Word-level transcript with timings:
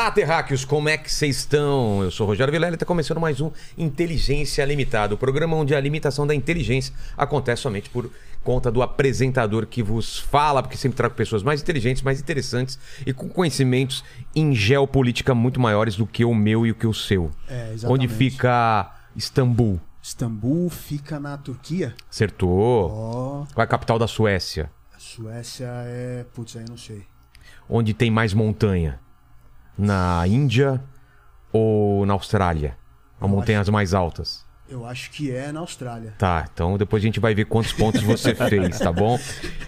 Olá, 0.00 0.10
terráqueos, 0.10 0.64
como 0.64 0.88
é 0.88 0.96
que 0.96 1.12
vocês 1.12 1.36
estão? 1.36 2.02
Eu 2.02 2.10
sou 2.10 2.26
o 2.26 2.30
Rogério 2.30 2.50
Vilela 2.50 2.72
e 2.72 2.74
está 2.74 2.86
começando 2.86 3.20
mais 3.20 3.38
um 3.38 3.50
Inteligência 3.76 4.64
Limitada, 4.64 5.14
o 5.14 5.18
programa 5.18 5.54
onde 5.54 5.74
a 5.74 5.80
limitação 5.80 6.26
da 6.26 6.34
inteligência 6.34 6.94
acontece 7.18 7.60
somente 7.60 7.90
por 7.90 8.10
conta 8.42 8.72
do 8.72 8.80
apresentador 8.80 9.66
que 9.66 9.82
vos 9.82 10.18
fala, 10.18 10.62
porque 10.62 10.78
sempre 10.78 10.96
trago 10.96 11.14
pessoas 11.14 11.42
mais 11.42 11.60
inteligentes, 11.60 12.02
mais 12.02 12.18
interessantes 12.18 12.78
e 13.04 13.12
com 13.12 13.28
conhecimentos 13.28 14.02
em 14.34 14.54
geopolítica 14.54 15.34
muito 15.34 15.60
maiores 15.60 15.96
do 15.96 16.06
que 16.06 16.24
o 16.24 16.34
meu 16.34 16.66
e 16.66 16.70
o 16.70 16.74
que 16.74 16.86
o 16.86 16.94
seu. 16.94 17.30
É, 17.46 17.74
exatamente. 17.74 17.86
Onde 17.86 18.08
fica 18.08 18.90
Istambul? 19.14 19.78
Istambul 20.02 20.70
fica 20.70 21.20
na 21.20 21.36
Turquia? 21.36 21.94
Acertou. 22.10 22.90
Ó, 22.90 23.46
Qual 23.52 23.62
é 23.62 23.64
a 23.64 23.66
capital 23.66 23.98
da 23.98 24.08
Suécia? 24.08 24.70
a 24.96 24.98
Suécia 24.98 25.68
é. 25.84 26.24
Putz, 26.32 26.56
aí 26.56 26.64
não 26.66 26.78
sei. 26.78 27.04
Onde 27.68 27.92
tem 27.92 28.10
mais 28.10 28.32
montanha? 28.32 28.98
Na 29.80 30.22
Índia 30.26 30.80
ou 31.52 32.04
na 32.06 32.12
Austrália? 32.14 32.76
As 33.20 33.28
montanhas 33.28 33.68
mais 33.68 33.92
altas. 33.94 34.48
Eu 34.68 34.86
acho 34.86 35.10
que 35.10 35.32
é 35.32 35.50
na 35.50 35.58
Austrália. 35.58 36.14
Tá, 36.16 36.48
então 36.54 36.78
depois 36.78 37.02
a 37.02 37.06
gente 37.06 37.18
vai 37.18 37.34
ver 37.34 37.44
quantos 37.46 37.72
pontos 37.72 38.02
você 38.04 38.32
fez, 38.48 38.78
tá 38.78 38.92
bom? 38.92 39.18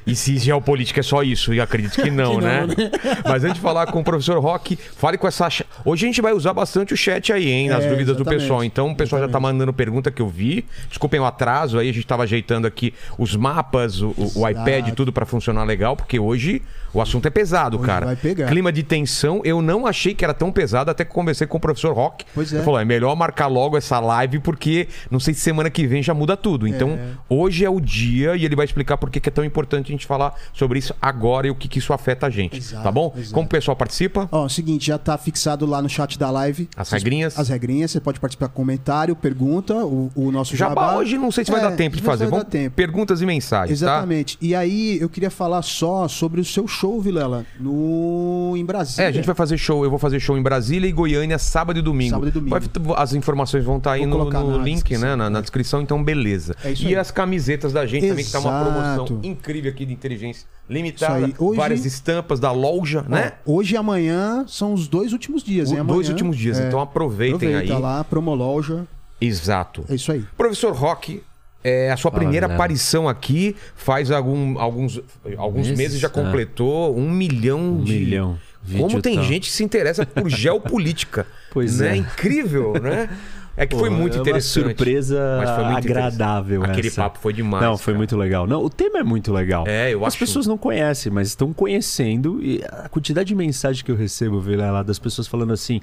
E 0.06 0.14
se 0.14 0.38
geopolítica 0.38 1.00
é 1.00 1.02
só 1.02 1.24
isso, 1.24 1.52
e 1.52 1.60
acredito 1.60 2.00
que 2.00 2.08
não, 2.08 2.36
Que 2.38 2.40
não, 2.40 2.46
né? 2.46 2.66
né? 2.68 2.74
Mas 3.28 3.42
antes 3.42 3.56
de 3.56 3.60
falar 3.60 3.86
com 3.90 3.98
o 4.00 4.04
professor 4.04 4.38
Rock, 4.38 4.76
fale 4.76 5.18
com 5.18 5.26
essa. 5.26 5.48
Hoje 5.84 6.06
a 6.06 6.08
gente 6.08 6.22
vai 6.22 6.32
usar 6.32 6.54
bastante 6.54 6.94
o 6.94 6.96
chat 6.96 7.32
aí, 7.32 7.48
hein, 7.50 7.68
nas 7.68 7.82
É, 7.84 7.88
dúvidas 7.88 8.14
do 8.16 8.20
exatamente. 8.22 8.42
pessoal. 8.42 8.62
Então 8.62 8.90
o 8.92 8.96
pessoal 8.96 9.20
já 9.20 9.26
tá 9.26 9.30
Exatamente. 9.30 9.52
mandando 9.54 9.72
pergunta 9.72 10.08
que 10.12 10.22
eu 10.22 10.28
vi. 10.28 10.64
Desculpem 10.88 11.18
o 11.18 11.24
atraso 11.24 11.80
aí, 11.80 11.90
a 11.90 11.92
gente 11.92 12.06
tava 12.06 12.22
ajeitando 12.22 12.68
aqui 12.68 12.94
os 13.18 13.34
mapas, 13.34 14.00
o, 14.00 14.14
o- 14.36 14.48
iPad, 14.48 14.94
tudo 14.94 15.12
pra 15.12 15.26
funcionar 15.26 15.64
legal, 15.64 15.96
porque 15.96 16.16
hoje 16.20 16.62
o 16.92 17.00
assunto 17.00 17.26
é 17.26 17.30
pesado, 17.30 17.76
Hoje 17.78 17.86
cara. 17.86 18.06
vai 18.06 18.16
pegar. 18.16 18.46
Clima 18.48 18.72
de 18.72 18.82
tensão, 18.82 19.40
eu 19.44 19.60
não 19.62 19.86
achei 19.86 20.14
que 20.14 20.24
era 20.24 20.32
tão 20.34 20.50
pesado 20.50 20.90
até 20.90 21.04
que 21.04 21.12
conversei 21.12 21.46
com 21.46 21.56
o 21.56 21.60
professor 21.60 21.94
Rock. 21.94 22.24
Pois 22.34 22.52
é. 22.52 22.56
Ele 22.56 22.64
falou: 22.64 22.80
é 22.80 22.84
melhor 22.84 23.14
marcar 23.14 23.46
logo 23.48 23.76
essa 23.76 24.00
live, 24.00 24.38
porque 24.40 24.88
não 25.10 25.20
sei 25.20 25.34
se 25.34 25.40
semana 25.40 25.68
que 25.70 25.86
vem 25.86 26.02
já 26.02 26.14
muda 26.14 26.36
tudo. 26.36 26.66
Então, 26.66 26.90
É. 26.90 27.08
hoje 27.28 27.64
é 27.64 27.70
o 27.70 27.80
dia 27.80 28.34
e 28.36 28.44
ele 28.44 28.56
vai 28.56 28.64
explicar 28.64 28.96
por 28.96 29.10
que 29.10 29.28
é 29.28 29.32
tão 29.32 29.44
importante 29.44 29.88
a 29.88 29.90
gente 29.92 30.06
falar 30.06 30.34
sobre 30.52 30.78
isso 30.78 30.94
agora 31.00 31.46
e 31.46 31.50
o 31.50 31.54
que, 31.54 31.68
que 31.68 31.78
isso 31.78 31.92
afeta 31.92 32.26
a 32.26 32.30
gente. 32.30 32.56
Exato, 32.58 32.82
tá 32.82 32.90
bom? 32.90 33.12
exato. 33.16 33.34
Como 33.34 33.46
o 33.46 33.48
pessoal 33.48 33.76
participa? 33.76 34.28
Ó, 34.32 34.42
é 34.42 34.46
o 34.46 34.48
seguinte, 34.48 34.86
já 34.86 34.98
tá 34.98 35.16
fixado 35.18 35.66
lá 35.66 35.82
no 35.82 35.88
chat 35.88 36.18
da 36.18 36.30
live. 36.30 36.68
As 36.76 36.88
Vocês- 36.88 37.02
regrinhas? 37.02 37.38
As 37.38 37.48
regrinhas, 37.48 37.90
você 37.90 38.00
pode 38.00 38.18
participar 38.18 38.48
com 38.48 38.62
comentário, 38.62 39.14
pergunta, 39.16 39.74
o, 39.84 40.10
o 40.14 40.30
nosso 40.30 40.56
Jabá 40.56 40.82
jabá. 40.82 40.96
hoje 40.98 41.18
não 41.18 41.30
sei 41.32 41.44
se 41.44 41.50
vai 41.50 41.60
É, 41.60 41.64
dar 41.64 41.72
tempo 41.72 41.96
de 41.96 42.02
fazer. 42.02 42.24
Vai 42.24 42.30
Vamos 42.30 42.44
dar 42.44 42.50
tempo. 42.50 42.76
perguntas 42.76 43.20
e 43.20 43.26
mensagens, 43.26 43.80
tá? 43.80 43.86
Exatamente. 43.86 44.38
E 44.40 44.54
aí, 44.54 44.98
eu 45.00 45.08
queria 45.08 45.30
falar 45.30 45.62
só 45.62 46.06
sobre 46.06 46.40
o 46.40 46.44
seu 46.44 46.66
show, 46.68 46.81
Vilela, 47.00 47.44
no 47.60 48.54
em 48.56 48.64
Brasília. 48.64 49.04
É, 49.04 49.08
a 49.08 49.12
gente 49.12 49.24
vai 49.26 49.34
fazer 49.34 49.56
show. 49.56 49.84
Eu 49.84 49.90
vou 49.90 49.98
fazer 49.98 50.18
show 50.20 50.36
em 50.36 50.42
Brasília 50.42 50.88
e 50.88 50.92
Goiânia 50.92 51.38
sábado 51.38 51.78
e 51.78 51.82
domingo. 51.82 52.10
Sábado 52.10 52.28
e 52.28 52.32
domingo. 52.32 52.50
Vai- 52.50 53.02
as 53.02 53.14
informações 53.14 53.64
vão 53.64 53.78
estar 53.78 53.92
aí 53.92 54.06
Vou 54.06 54.24
no, 54.30 54.50
no 54.58 54.62
link, 54.62 54.96
né? 54.98 55.14
Na, 55.16 55.30
na 55.30 55.40
descrição, 55.40 55.80
então 55.80 56.02
beleza. 56.02 56.54
É 56.64 56.72
isso 56.72 56.82
e 56.84 56.88
aí. 56.88 56.96
as 56.96 57.10
camisetas 57.10 57.72
da 57.72 57.86
gente 57.86 58.08
também, 58.08 58.24
que 58.24 58.30
tá 58.32 58.40
uma 58.40 58.50
Exato. 58.50 59.04
promoção 59.04 59.20
incrível 59.22 59.70
aqui 59.70 59.86
de 59.86 59.92
inteligência 59.92 60.46
limitada. 60.68 61.26
Aí. 61.26 61.34
Hoje- 61.38 61.56
Várias 61.56 61.84
estampas 61.84 62.40
da 62.40 62.50
loja, 62.52 63.04
Ó, 63.06 63.10
né? 63.10 63.32
Hoje 63.46 63.74
e 63.74 63.76
amanhã 63.76 64.44
são 64.48 64.72
os 64.74 64.88
dois 64.88 65.12
últimos 65.12 65.42
dias, 65.42 65.70
O- 65.70 65.74
hein? 65.74 65.80
Amanhã, 65.80 65.94
dois 65.94 66.08
últimos 66.08 66.36
dias, 66.36 66.58
é, 66.58 66.66
então 66.68 66.80
aproveitem 66.80 67.48
aproveita 67.50 67.74
aí. 67.76 67.80
lá, 67.80 68.02
promoloja. 68.04 68.86
Exato. 69.20 69.84
É 69.88 69.94
isso 69.94 70.10
aí. 70.10 70.24
Professor 70.36 70.72
Rock, 70.74 71.22
é, 71.64 71.90
a 71.90 71.96
sua 71.96 72.10
primeira 72.10 72.46
galera. 72.46 72.54
aparição 72.54 73.08
aqui 73.08 73.54
faz 73.76 74.10
algum- 74.10 74.58
alguns, 74.58 75.00
alguns 75.36 75.68
meses, 75.68 75.78
Meses, 75.78 76.00
já 76.00 76.08
é. 76.08 76.10
completou 76.10 76.96
um 76.96 77.10
milhão 77.10 77.60
Um 77.60 77.84
de. 77.84 77.92
milhão. 77.98 78.38
Como 78.78 79.02
tem 79.02 79.16
tal. 79.16 79.24
gente 79.24 79.48
que 79.50 79.52
se 79.56 79.64
interessa 79.64 80.06
por 80.06 80.28
geopolítica. 80.30 81.26
Pois 81.52 81.80
né? 81.80 81.94
é. 81.94 81.96
Incrível, 81.96 82.74
né? 82.80 83.08
É 83.54 83.66
que 83.66 83.76
foi 83.76 83.90
Pô, 83.90 83.96
muito 83.96 84.16
é 84.16 84.20
interessante. 84.20 84.64
Surpresa 84.66 85.36
Mas 85.38 85.50
foi 85.50 85.64
muito 85.64 85.76
agradável. 85.86 86.62
Aquele 86.64 86.88
essa. 86.88 87.02
papo 87.02 87.18
foi 87.18 87.34
demais. 87.34 87.62
Não, 87.62 87.76
foi 87.76 87.92
cara. 87.92 87.98
muito 87.98 88.16
legal. 88.16 88.46
Não, 88.46 88.64
o 88.64 88.70
tema 88.70 89.00
é 89.00 89.02
muito 89.02 89.30
legal. 89.30 89.64
É, 89.68 89.92
eu 89.92 90.00
As 90.06 90.14
acho- 90.14 90.20
pessoas 90.20 90.46
não 90.46 90.56
conhecem, 90.56 91.12
mas 91.12 91.28
estão 91.28 91.52
conhecendo. 91.52 92.42
E 92.42 92.62
a 92.66 92.88
quantidade 92.88 93.28
de 93.28 93.34
mensagem 93.34 93.84
que 93.84 93.90
eu 93.90 93.96
recebo, 93.96 94.40
Vila, 94.40 94.70
lá 94.70 94.82
das 94.82 94.98
pessoas 94.98 95.26
falando 95.28 95.52
assim. 95.52 95.82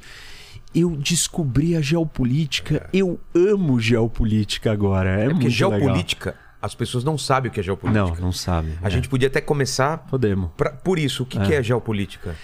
Eu 0.73 0.91
descobri 0.95 1.75
a 1.75 1.81
geopolítica, 1.81 2.87
eu 2.93 3.19
amo 3.35 3.79
geopolítica 3.79 4.71
agora. 4.71 5.09
É, 5.09 5.13
É 5.13 5.29
porque 5.29 5.33
muito 5.45 5.49
geopolítica, 5.49 6.35
as 6.61 6.75
pessoas 6.75 7.03
não 7.03 7.17
sabem 7.17 7.49
o 7.49 7.53
que 7.53 7.59
é 7.59 7.63
legal. 7.63 7.77
geopolítica. 7.81 8.15
Não, 8.19 8.25
não 8.27 8.31
sabe. 8.31 8.73
A 8.81 8.87
É. 8.87 8.91
gente 8.91 9.09
podia 9.09 9.27
até 9.27 9.41
começar 9.41 9.97
Podemos. 10.09 10.51
pra- 10.55 10.71
por 10.71 10.99
isso. 10.99 11.23
O 11.23 11.25
que, 11.25 11.39
que 11.39 11.53
é 11.53 11.63
geopolítica? 11.63 12.35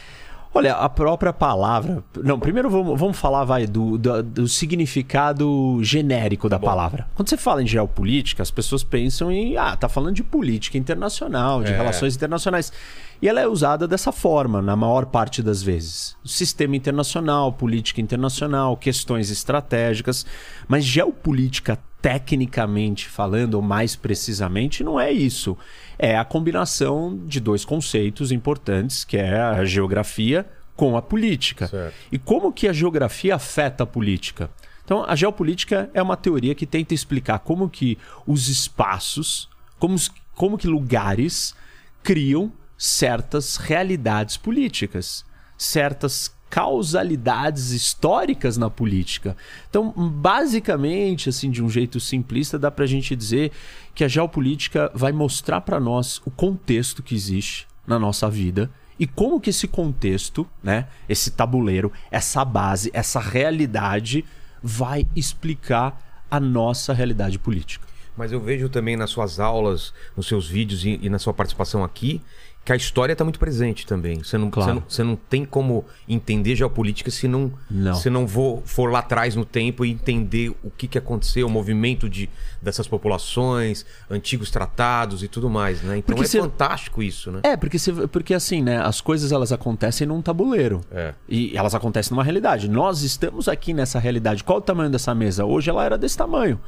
Olha, 0.58 0.74
a 0.76 0.88
própria 0.88 1.34
palavra. 1.34 2.02
Não, 2.24 2.40
primeiro 2.40 2.70
vamos, 2.70 2.98
vamos 2.98 3.18
falar, 3.18 3.44
vai, 3.44 3.68
do, 3.68 3.98
do, 3.98 4.24
do 4.24 4.48
significado 4.48 5.80
genérico 5.84 6.48
da 6.48 6.58
bom. 6.58 6.66
palavra. 6.66 7.08
Quando 7.14 7.30
você 7.30 7.36
fala 7.36 7.62
em 7.62 7.68
geopolítica, 7.68 8.42
as 8.42 8.50
pessoas 8.52 8.82
pensam 8.82 9.30
em. 9.30 9.58
Ah, 9.58 9.76
tá 9.76 9.90
falando 9.90 10.16
de 10.16 10.24
política 10.24 10.78
internacional, 10.78 11.62
de 11.62 11.74
É. 11.74 11.76
relações 11.76 12.16
internacionais. 12.16 12.72
E 13.22 13.30
ela 13.30 13.42
é 13.42 13.48
usada 13.48 13.88
dessa 13.88 14.12
forma, 14.12 14.62
na 14.62 14.76
maior 14.76 15.06
parte 15.06 15.42
das 15.42 15.64
vezes. 15.64 16.16
Sistema 16.26 16.76
internacional, 16.76 17.52
política 17.54 18.02
internacional, 18.02 18.76
questões 18.76 19.30
estratégicas. 19.30 20.26
Mas 20.68 20.84
geopolítica, 20.84 21.80
tecnicamente 22.02 23.08
falando, 23.08 23.56
ou 23.56 23.62
mais 23.62 23.96
precisamente, 23.96 24.84
não 24.84 25.00
é 25.00 25.12
isso. 25.12 25.58
É 25.98 26.18
a 26.18 26.26
combinação 26.26 27.20
de 27.26 27.40
dois 27.40 27.64
conceitos 27.64 28.32
importantes, 28.32 29.04
que 29.04 29.18
é 29.18 29.40
a 29.40 29.64
geografia 29.66 30.46
com 30.76 30.98
a 30.98 31.02
política. 31.02 31.68
Certo. 31.68 31.96
E 32.12 32.20
como 32.20 32.52
que 32.52 32.68
a 32.68 32.74
geografia 32.74 33.36
afeta 33.36 33.84
a 33.84 33.88
política? 33.88 34.50
Então, 34.84 35.04
a 35.08 35.16
geopolítica 35.16 35.90
é 35.94 36.02
uma 36.02 36.16
teoria 36.16 36.54
que 36.54 36.66
tenta 36.66 36.94
explicar 36.94 37.40
como 37.40 37.70
que 37.70 37.98
os 38.28 38.50
espaços, 38.50 39.50
como, 39.80 39.96
como 40.36 40.58
que 40.58 40.68
lugares 40.68 41.56
criam 42.04 42.52
certas 42.78 43.58
realidades 43.58 44.38
políticas, 44.38 45.26
certas 45.58 46.34
causalidades 46.50 47.72
históricas 47.72 48.56
na 48.56 48.70
política. 48.70 49.36
Então, 49.70 49.92
basicamente, 49.92 51.28
assim, 51.30 51.50
de 51.50 51.62
um 51.62 51.70
jeito 51.70 52.00
simplista, 52.00 52.58
dá 52.58 52.72
pra 52.72 52.86
gente 52.86 53.16
dizer 53.16 53.52
que 53.94 54.04
a 54.04 54.08
geopolítica 54.08 54.92
vai 54.94 55.12
mostrar 55.12 55.62
para 55.62 55.80
nós 55.80 56.22
o 56.26 56.32
contexto 56.32 57.04
que 57.04 57.16
existe 57.16 57.68
na 57.86 58.00
nossa 58.00 58.30
vida 58.30 58.70
e 58.98 59.06
como 59.06 59.42
que 59.42 59.50
esse 59.50 59.68
contexto, 59.68 60.48
né, 60.64 60.88
esse 61.10 61.32
tabuleiro, 61.32 61.92
essa 62.10 62.46
base, 62.46 62.90
essa 62.94 63.20
realidade 63.20 64.24
vai 64.64 65.06
explicar 65.16 66.26
a 66.32 66.40
nossa 66.40 66.94
realidade 66.94 67.38
política. 67.38 67.86
Mas 68.18 68.32
eu 68.32 68.40
vejo 68.40 68.70
também 68.70 68.96
nas 68.96 69.10
suas 69.10 69.40
aulas, 69.40 69.94
nos 70.16 70.28
seus 70.28 70.48
vídeos 70.48 70.86
e, 70.86 71.00
e 71.02 71.10
na 71.10 71.20
sua 71.20 71.34
participação 71.34 71.84
aqui, 71.84 72.22
que 72.66 72.74
a 72.74 72.76
história 72.76 73.14
está 73.14 73.24
muito 73.24 73.38
presente 73.38 73.86
também. 73.86 74.24
Você 74.24 74.40
não, 74.40 74.50
Claro. 74.50 74.68
você, 74.68 74.74
não, 74.74 74.84
você 74.90 75.04
não 75.04 75.16
tem 75.16 75.46
como 75.46 75.86
entender 76.10 76.56
geopolítica 76.56 77.12
se 77.12 77.28
não, 77.28 77.54
Não. 77.70 77.94
se 77.94 78.10
não 78.10 78.28
for, 78.28 78.64
for 78.66 78.92
lá 78.92 79.00
atrás 79.00 79.36
no 79.36 79.46
tempo 79.46 79.86
e 79.86 79.92
entender 79.92 80.50
o 80.64 80.72
que, 80.72 80.88
que 80.88 80.98
aconteceu, 80.98 81.46
o 81.46 81.50
movimento 81.50 82.10
de, 82.10 82.28
dessas 82.60 82.88
populações, 82.88 83.86
antigos 84.10 84.50
tratados 84.50 85.22
e 85.22 85.28
tudo 85.28 85.48
mais, 85.48 85.84
né? 85.84 86.00
Então 86.00 86.16
Porque 86.16 86.38
é 86.38 86.42
fantástico 86.42 87.04
isso, 87.04 87.32
né? 87.32 87.42
É, 87.44 87.56
porque, 87.56 87.78
porque 88.12 88.34
assim, 88.34 88.64
né? 88.64 88.80
As 88.84 89.00
coisas 89.00 89.32
elas 89.32 89.52
acontecem 89.52 90.08
num 90.08 90.20
tabuleiro. 90.20 90.82
É. 90.92 91.14
E 91.30 91.56
elas 91.56 91.76
acontecem 91.76 92.16
numa 92.16 92.24
realidade. 92.24 92.68
Nós 92.68 93.04
estamos 93.04 93.48
aqui 93.48 93.76
nessa 93.76 94.00
realidade. 94.00 94.44
Qual 94.44 94.58
o 94.58 94.62
tamanho 94.62 94.90
dessa 94.90 95.14
mesa? 95.14 95.46
Hoje 95.46 95.70
ela 95.70 95.86
era 95.86 96.00
desse 96.00 96.18
tamanho. 96.18 96.60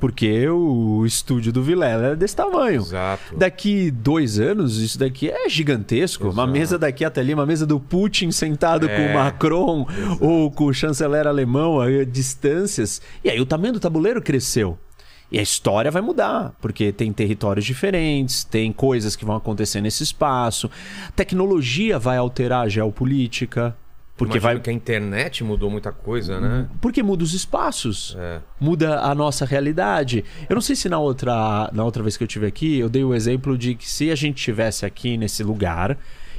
Porque 0.00 0.48
o 0.48 1.04
estúdio 1.04 1.52
do 1.52 1.62
Vilela 1.62 2.06
era 2.06 2.16
desse 2.16 2.34
tamanho. 2.34 2.80
Exato. 2.80 3.36
Daqui 3.36 3.90
dois 3.90 4.40
anos, 4.40 4.78
isso 4.78 4.98
daqui 4.98 5.28
é 5.30 5.48
gigantesco. 5.48 6.24
Uma 6.24 6.32
Exato. 6.44 6.50
mesa 6.52 6.78
daqui 6.78 7.04
até 7.04 7.20
ali, 7.20 7.34
uma 7.34 7.44
mesa 7.46 7.66
do 7.66 7.78
Putin 7.78 8.30
sentado 8.32 8.88
com 8.88 8.94
É. 8.94 9.10
o 9.10 9.14
Macron 9.14 9.86
ou 10.18 10.50
com 10.50 10.64
o 10.64 10.72
chanceler 10.74 11.26
alemão 11.26 11.80
a 11.80 11.86
distâncias. 12.04 13.02
E 13.22 13.28
aí 13.28 13.38
o 13.40 13.46
tamanho 13.46 13.74
do 13.74 13.80
tabuleiro 13.80 14.22
cresceu. 14.22 14.78
E 15.32 15.38
a 15.38 15.42
história 15.42 15.92
vai 15.92 16.02
mudar, 16.02 16.52
porque 16.60 16.90
tem 16.90 17.12
territórios 17.12 17.64
diferentes, 17.64 18.42
tem 18.42 18.72
coisas 18.72 19.14
que 19.14 19.24
vão 19.24 19.36
acontecer 19.36 19.80
nesse 19.80 20.02
espaço. 20.02 20.68
Tecnologia 21.14 21.98
vai 22.00 22.16
alterar 22.16 22.64
a 22.64 22.68
geopolítica. 22.68 23.76
Porque 24.20 24.36
Imagino 24.36 24.58
vai 24.58 24.62
que 24.62 24.68
a 24.68 24.72
internet 24.74 25.42
mudou 25.42 25.70
muita 25.70 25.90
coisa, 25.90 26.38
né? 26.38 26.68
porque 26.78 27.02
muda 27.02 27.24
os 27.24 27.32
espaços. 27.32 28.14
É. 28.18 28.42
Muda 28.60 29.00
a 29.00 29.14
nossa 29.14 29.46
realidade. 29.46 30.22
Eu 30.46 30.52
não 30.52 30.60
sei 30.60 30.76
se 30.76 30.90
na 30.90 30.98
outra, 30.98 31.70
na 31.72 31.82
outra 31.82 32.02
vez 32.02 32.18
que 32.18 32.22
eu 32.22 32.28
tive 32.28 32.46
aqui, 32.46 32.78
eu 32.78 32.90
dei 32.90 33.02
o 33.02 33.14
exemplo 33.14 33.56
de 33.56 33.74
que 33.74 33.88
se 33.88 34.10
a 34.10 34.14
gente 34.14 34.42
tivesse 34.42 34.84
aqui 34.84 35.16
nesse 35.16 35.42
lugar 35.42 35.96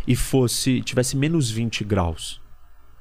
e 0.07 0.15
fosse 0.15 0.79
tivesse 0.81 1.17
menos 1.17 1.49
20 1.49 1.83
graus, 1.83 2.39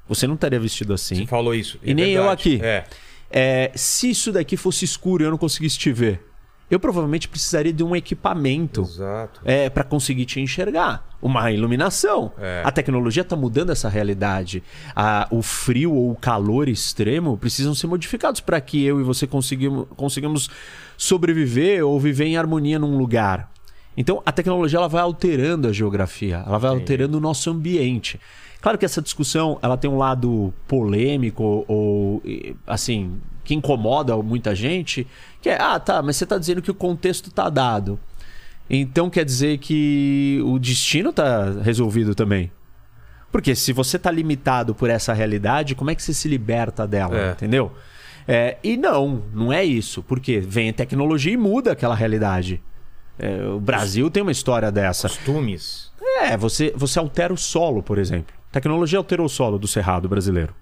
você 0.07 0.25
não 0.25 0.33
estaria 0.33 0.59
vestido 0.59 0.95
assim. 0.95 1.13
Você 1.13 1.27
falou 1.27 1.53
isso. 1.53 1.77
E 1.83 1.91
é 1.91 1.93
nem 1.93 2.13
eu 2.13 2.23
verdade. 2.23 2.55
aqui. 2.55 2.65
É. 2.65 2.83
É, 3.29 3.71
se 3.75 4.09
isso 4.09 4.31
daqui 4.31 4.57
fosse 4.57 4.83
escuro 4.83 5.21
e 5.21 5.27
eu 5.27 5.29
não 5.29 5.37
conseguisse 5.37 5.77
te 5.77 5.91
ver, 5.91 6.23
eu 6.71 6.79
provavelmente 6.79 7.27
precisaria 7.27 7.73
de 7.73 7.83
um 7.83 7.93
equipamento 7.95 8.81
Exato. 8.81 9.41
é, 9.43 9.69
para 9.69 9.83
conseguir 9.83 10.25
te 10.25 10.39
enxergar. 10.39 11.05
Uma 11.21 11.51
iluminação. 11.51 12.31
É. 12.39 12.63
A 12.65 12.71
tecnologia 12.71 13.21
está 13.21 13.35
mudando 13.35 13.69
essa 13.71 13.87
realidade. 13.89 14.63
A- 14.95 15.27
o 15.29 15.41
frio 15.43 15.93
ou 15.93 16.11
o 16.11 16.15
calor 16.15 16.67
extremo 16.69 17.37
precisam 17.37 17.75
ser 17.75 17.85
modificados 17.87 18.39
para 18.41 18.59
que 18.59 18.83
eu 18.83 18.99
e 18.99 19.03
você 19.03 19.27
conseguimos, 19.27 19.85
consigamos 19.95 20.49
sobreviver 20.97 21.85
ou 21.85 21.99
viver 21.99 22.25
em 22.25 22.37
harmonia 22.37 22.79
num 22.79 22.97
lugar. 22.97 23.51
Então 23.97 24.23
a 24.25 24.31
tecnologia 24.31 24.77
ela 24.79 24.87
vai 24.87 25.01
alterando 25.01 25.67
a 25.67 25.73
geografia, 25.73 26.43
ela 26.47 26.57
vai 26.57 26.71
alterando 26.71 27.17
o 27.17 27.21
nosso 27.21 27.49
ambiente. 27.49 28.19
Claro 28.61 28.77
que 28.77 28.85
essa 28.85 29.01
discussão 29.01 29.59
ela 29.61 29.75
tem 29.75 29.89
um 29.89 29.97
lado 29.97 30.53
polêmico 30.67 31.65
ou 31.67 32.23
assim 32.65 33.19
que 33.43 33.53
incomoda 33.53 34.15
muita 34.17 34.53
gente, 34.55 35.07
que 35.41 35.49
é 35.49 35.61
ah 35.61 35.79
tá, 35.79 36.01
mas 36.01 36.17
você 36.17 36.23
está 36.23 36.37
dizendo 36.37 36.61
que 36.61 36.71
o 36.71 36.75
contexto 36.75 37.27
está 37.29 37.49
dado. 37.49 37.99
Então 38.69 39.09
quer 39.09 39.25
dizer 39.25 39.57
que 39.57 40.41
o 40.45 40.57
destino 40.57 41.09
está 41.09 41.51
resolvido 41.61 42.15
também. 42.15 42.51
Porque 43.31 43.55
se 43.55 43.71
você 43.73 43.97
está 43.97 44.11
limitado 44.11 44.75
por 44.75 44.89
essa 44.89 45.13
realidade, 45.13 45.73
como 45.75 45.89
é 45.89 45.95
que 45.95 46.03
você 46.03 46.13
se 46.13 46.27
liberta 46.27 46.85
dela, 46.85 47.17
É. 47.17 47.31
entendeu? 47.31 47.71
É, 48.27 48.57
e 48.63 48.77
não, 48.77 49.23
não 49.33 49.51
é 49.51 49.63
isso. 49.63 50.03
Porque 50.03 50.39
vem 50.39 50.69
a 50.69 50.73
tecnologia 50.73 51.33
e 51.33 51.37
muda 51.37 51.71
aquela 51.71 51.95
realidade. 51.95 52.61
É, 53.17 53.43
o 53.45 53.59
Brasil 53.59 54.09
tem 54.09 54.21
uma 54.21 54.31
história 54.31 54.71
dessa. 54.71 55.07
Costumes. 55.07 55.91
É, 56.21 56.35
você, 56.37 56.73
você 56.75 56.99
altera 56.99 57.33
o 57.33 57.37
solo, 57.37 57.81
por 57.81 57.97
exemplo. 57.97 58.33
Tecnologia 58.51 58.97
alterou 58.99 59.25
o 59.25 59.29
solo 59.29 59.57
do 59.57 59.67
cerrado 59.67 60.07
brasileiro. 60.09 60.53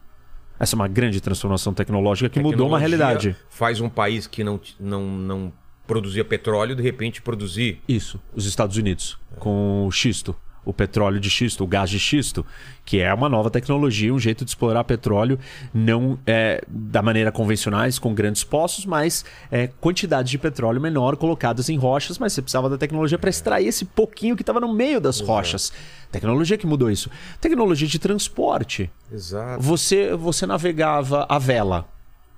Essa 0.59 0.75
é 0.75 0.77
uma 0.77 0.87
grande 0.87 1.21
transformação 1.21 1.73
tecnológica 1.73 2.29
que 2.29 2.39
mudou 2.39 2.67
uma 2.67 2.77
realidade. 2.77 3.35
Faz 3.49 3.79
um 3.79 3.87
país 3.87 4.27
que 4.27 4.43
não, 4.43 4.59
não, 4.79 5.03
não 5.07 5.53
produzia 5.87 6.25
petróleo, 6.25 6.75
de 6.75 6.83
repente 6.83 7.21
produzir. 7.21 7.81
Isso, 7.87 8.19
os 8.35 8.45
Estados 8.45 8.75
Unidos, 8.75 9.17
com 9.37 9.87
o 9.87 9.91
xisto, 9.91 10.35
o 10.65 10.73
petróleo 10.73 11.19
de 11.19 11.29
xisto, 11.29 11.63
o 11.63 11.67
gás 11.67 11.89
de 11.89 11.99
xisto, 11.99 12.45
que 12.85 12.99
é 12.99 13.13
uma 13.13 13.29
nova 13.29 13.49
tecnologia, 13.49 14.13
um 14.13 14.19
jeito 14.19 14.43
de 14.43 14.51
explorar 14.51 14.83
petróleo 14.83 15.39
não 15.73 16.17
é, 16.25 16.63
da 16.67 17.01
maneira 17.01 17.31
convencionais, 17.31 17.99
com 17.99 18.13
grandes 18.13 18.43
poços, 18.43 18.85
mas 18.85 19.25
é, 19.51 19.67
quantidades 19.67 20.29
de 20.29 20.37
petróleo 20.37 20.81
menor 20.81 21.15
colocadas 21.17 21.69
em 21.69 21.77
rochas, 21.77 22.17
mas 22.17 22.33
você 22.33 22.41
precisava 22.41 22.69
da 22.69 22.77
tecnologia 22.77 23.17
para 23.17 23.29
extrair 23.29 23.67
esse 23.67 23.85
pouquinho 23.85 24.35
que 24.35 24.41
estava 24.41 24.59
no 24.59 24.73
meio 24.73 24.99
das 24.99 25.19
rochas. 25.19 25.71
Tecnologia 26.11 26.57
que 26.57 26.65
mudou 26.65 26.89
isso. 26.89 27.09
Tecnologia 27.39 27.87
de 27.87 27.99
transporte. 27.99 28.89
Exato. 29.11 29.61
Você, 29.61 30.15
você 30.15 30.45
navegava 30.45 31.25
a 31.29 31.37
vela. 31.37 31.87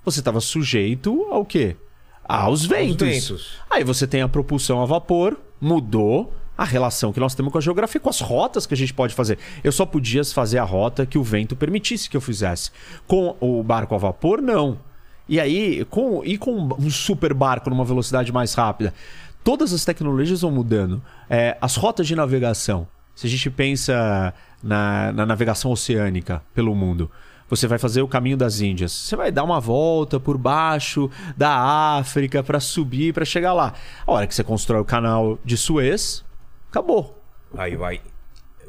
Você 0.04 0.18
estava 0.18 0.40
sujeito 0.40 1.26
ao 1.30 1.44
quê? 1.44 1.76
Aos 2.24 2.64
ventos. 2.64 3.08
ventos. 3.08 3.58
Aí 3.70 3.84
você 3.84 4.06
tem 4.06 4.20
a 4.20 4.28
propulsão 4.28 4.82
a 4.82 4.86
vapor, 4.86 5.38
mudou 5.60 6.32
a 6.62 6.64
relação 6.64 7.12
que 7.12 7.18
nós 7.18 7.34
temos 7.34 7.52
com 7.52 7.58
a 7.58 7.60
geografia, 7.60 8.00
com 8.00 8.08
as 8.08 8.20
rotas 8.20 8.66
que 8.66 8.74
a 8.74 8.76
gente 8.76 8.94
pode 8.94 9.14
fazer. 9.14 9.36
Eu 9.64 9.72
só 9.72 9.84
podia 9.84 10.24
fazer 10.24 10.58
a 10.58 10.64
rota 10.64 11.04
que 11.04 11.18
o 11.18 11.22
vento 11.22 11.56
permitisse 11.56 12.08
que 12.08 12.16
eu 12.16 12.20
fizesse. 12.20 12.70
Com 13.04 13.36
o 13.40 13.62
barco 13.64 13.96
a 13.96 13.98
vapor, 13.98 14.40
não. 14.40 14.78
E 15.28 15.40
aí, 15.40 15.84
com, 15.86 16.22
e 16.24 16.38
com 16.38 16.68
um 16.78 16.90
super 16.90 17.34
barco 17.34 17.68
numa 17.68 17.84
velocidade 17.84 18.32
mais 18.32 18.54
rápida? 18.54 18.94
Todas 19.42 19.72
as 19.72 19.84
tecnologias 19.84 20.42
vão 20.42 20.52
mudando. 20.52 21.02
É, 21.28 21.56
as 21.60 21.74
rotas 21.74 22.06
de 22.06 22.14
navegação. 22.14 22.86
Se 23.12 23.26
a 23.26 23.30
gente 23.30 23.50
pensa 23.50 24.32
na, 24.62 25.12
na 25.12 25.26
navegação 25.26 25.72
oceânica 25.72 26.42
pelo 26.54 26.74
mundo, 26.76 27.10
você 27.50 27.66
vai 27.66 27.78
fazer 27.78 28.02
o 28.02 28.08
caminho 28.08 28.36
das 28.36 28.60
Índias. 28.60 28.92
Você 28.92 29.16
vai 29.16 29.32
dar 29.32 29.42
uma 29.42 29.58
volta 29.58 30.20
por 30.20 30.38
baixo 30.38 31.10
da 31.36 31.98
África 31.98 32.40
para 32.40 32.60
subir, 32.60 33.12
para 33.12 33.24
chegar 33.24 33.52
lá. 33.52 33.74
A 34.06 34.12
hora 34.12 34.26
que 34.28 34.34
você 34.34 34.44
constrói 34.44 34.80
o 34.80 34.84
canal 34.84 35.38
de 35.44 35.56
Suez, 35.56 36.24
acabou. 36.72 37.22
Aí 37.56 37.76
vai 37.76 38.00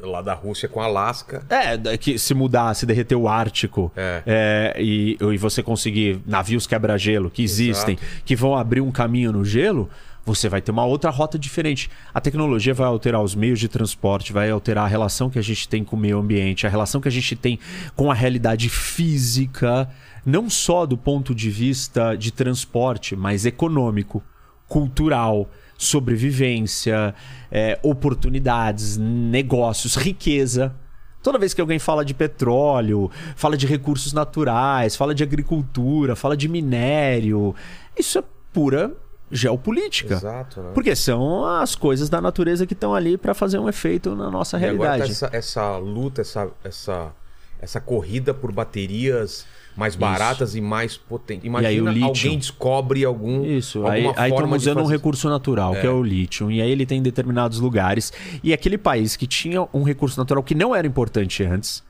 lá 0.01 0.21
da 0.21 0.33
Rússia 0.33 0.67
com 0.67 0.81
Alasca. 0.81 1.45
É, 1.49 1.77
da- 1.77 1.97
que 1.97 2.19
se 2.19 2.33
mudar, 2.33 2.73
se 2.73 2.85
derreter 2.85 3.15
o 3.15 3.27
Ártico 3.29 3.89
É. 3.95 4.21
é, 4.25 4.75
e, 4.81 5.17
e 5.19 5.37
você 5.37 5.63
conseguir 5.63 6.19
navios 6.25 6.67
quebra-gelo 6.67 7.29
que 7.31 7.41
existem, 7.41 7.97
que 8.25 8.35
vão 8.35 8.55
abrir 8.57 8.81
um 8.81 8.91
caminho 8.91 9.31
no 9.31 9.45
gelo, 9.45 9.89
você 10.25 10.49
vai 10.49 10.61
ter 10.61 10.71
uma 10.71 10.85
outra 10.85 11.09
rota 11.09 11.39
diferente. 11.39 11.89
A 12.13 12.19
tecnologia 12.19 12.73
vai 12.73 12.87
alterar 12.87 13.21
os 13.21 13.33
meios 13.35 13.59
de 13.59 13.69
transporte, 13.69 14.33
vai 14.33 14.49
alterar 14.49 14.83
a 14.85 14.87
relação 14.87 15.29
que 15.29 15.39
a 15.39 15.41
gente 15.41 15.67
tem 15.69 15.83
com 15.85 15.95
o 15.95 15.99
meio 15.99 16.17
ambiente, 16.19 16.67
a 16.67 16.69
relação 16.69 16.99
que 16.99 17.07
a 17.07 17.11
gente 17.11 17.35
tem 17.35 17.57
com 17.95 18.11
a 18.11 18.13
realidade 18.13 18.67
física, 18.69 19.89
não 20.25 20.49
só 20.49 20.85
do 20.85 20.97
ponto 20.97 21.33
de 21.33 21.49
vista 21.49 22.15
de 22.15 22.31
transporte, 22.31 23.15
mas 23.15 23.45
econômico, 23.45 24.21
cultural, 24.67 25.49
sobrevivência, 25.77 27.13
é, 27.51 27.79
oportunidades, 27.83 28.97
negócios, 28.97 29.95
riqueza. 29.95 30.73
Toda 31.21 31.39
vez 31.39 31.53
que 31.53 31.61
alguém 31.61 31.79
fala 31.79 32.03
de 32.03 32.13
petróleo, 32.13 33.09
fala 33.35 33.55
de 33.55 33.65
recursos 33.65 34.11
naturais, 34.11 34.95
fala 34.95 35.15
de 35.15 35.23
agricultura, 35.23 36.15
fala 36.15 36.35
de 36.35 36.49
minério, 36.49 37.55
isso 37.97 38.19
é 38.19 38.23
pura 38.51 38.91
geopolítica. 39.31 40.13
Exato, 40.15 40.61
né? 40.61 40.71
Porque 40.73 40.95
são 40.95 41.45
as 41.45 41.75
coisas 41.75 42.09
da 42.09 42.21
natureza 42.21 42.67
que 42.67 42.73
estão 42.73 42.93
ali 42.93 43.17
para 43.17 43.33
fazer 43.33 43.57
um 43.57 43.67
efeito 43.67 44.15
na 44.15 44.29
nossa 44.29 44.57
E 44.57 44.59
tá 44.59 44.65
realidade. 44.65 45.11
essa, 45.11 45.29
essa 45.31 45.77
luta, 45.77 46.21
essa, 46.21 46.49
essa, 46.63 47.11
essa 47.59 47.81
corrida 47.81 48.33
por 48.33 48.51
baterias 48.51 49.45
mais 49.75 49.95
baratas 49.95 50.55
e 50.55 50.61
mais 50.61 50.95
potentes. 50.97 51.43
E 51.45 51.47
aí 51.47 51.79
o 51.79 51.83
Imagina 51.83 51.91
lítio. 51.91 52.07
alguém 52.07 52.37
descobre 52.37 53.03
algum. 53.03 53.43
Isso, 53.45 53.85
aí 53.87 54.03
forma 54.29 54.57
de 54.57 54.63
usando 54.63 54.77
um 54.79 54.83
fazer- 54.83 54.95
recurso 54.95 55.29
natural, 55.29 55.73
que 55.75 55.85
é 55.87 55.89
o 55.89 56.03
lítio. 56.03 56.51
E 56.51 56.61
aí 56.61 56.69
ele 56.71 56.85
tem 56.85 56.99
em 56.99 57.01
determinados 57.01 57.59
lugares. 57.59 58.13
E 58.43 58.53
aquele 58.53 58.77
país 58.77 59.15
que 59.15 59.25
tinha 59.27 59.67
um 59.73 59.83
recurso 59.83 60.19
natural 60.19 60.43
que 60.43 60.53
não 60.55 60.75
era 60.75 60.85
importante 60.85 61.43
antes, 61.43 61.83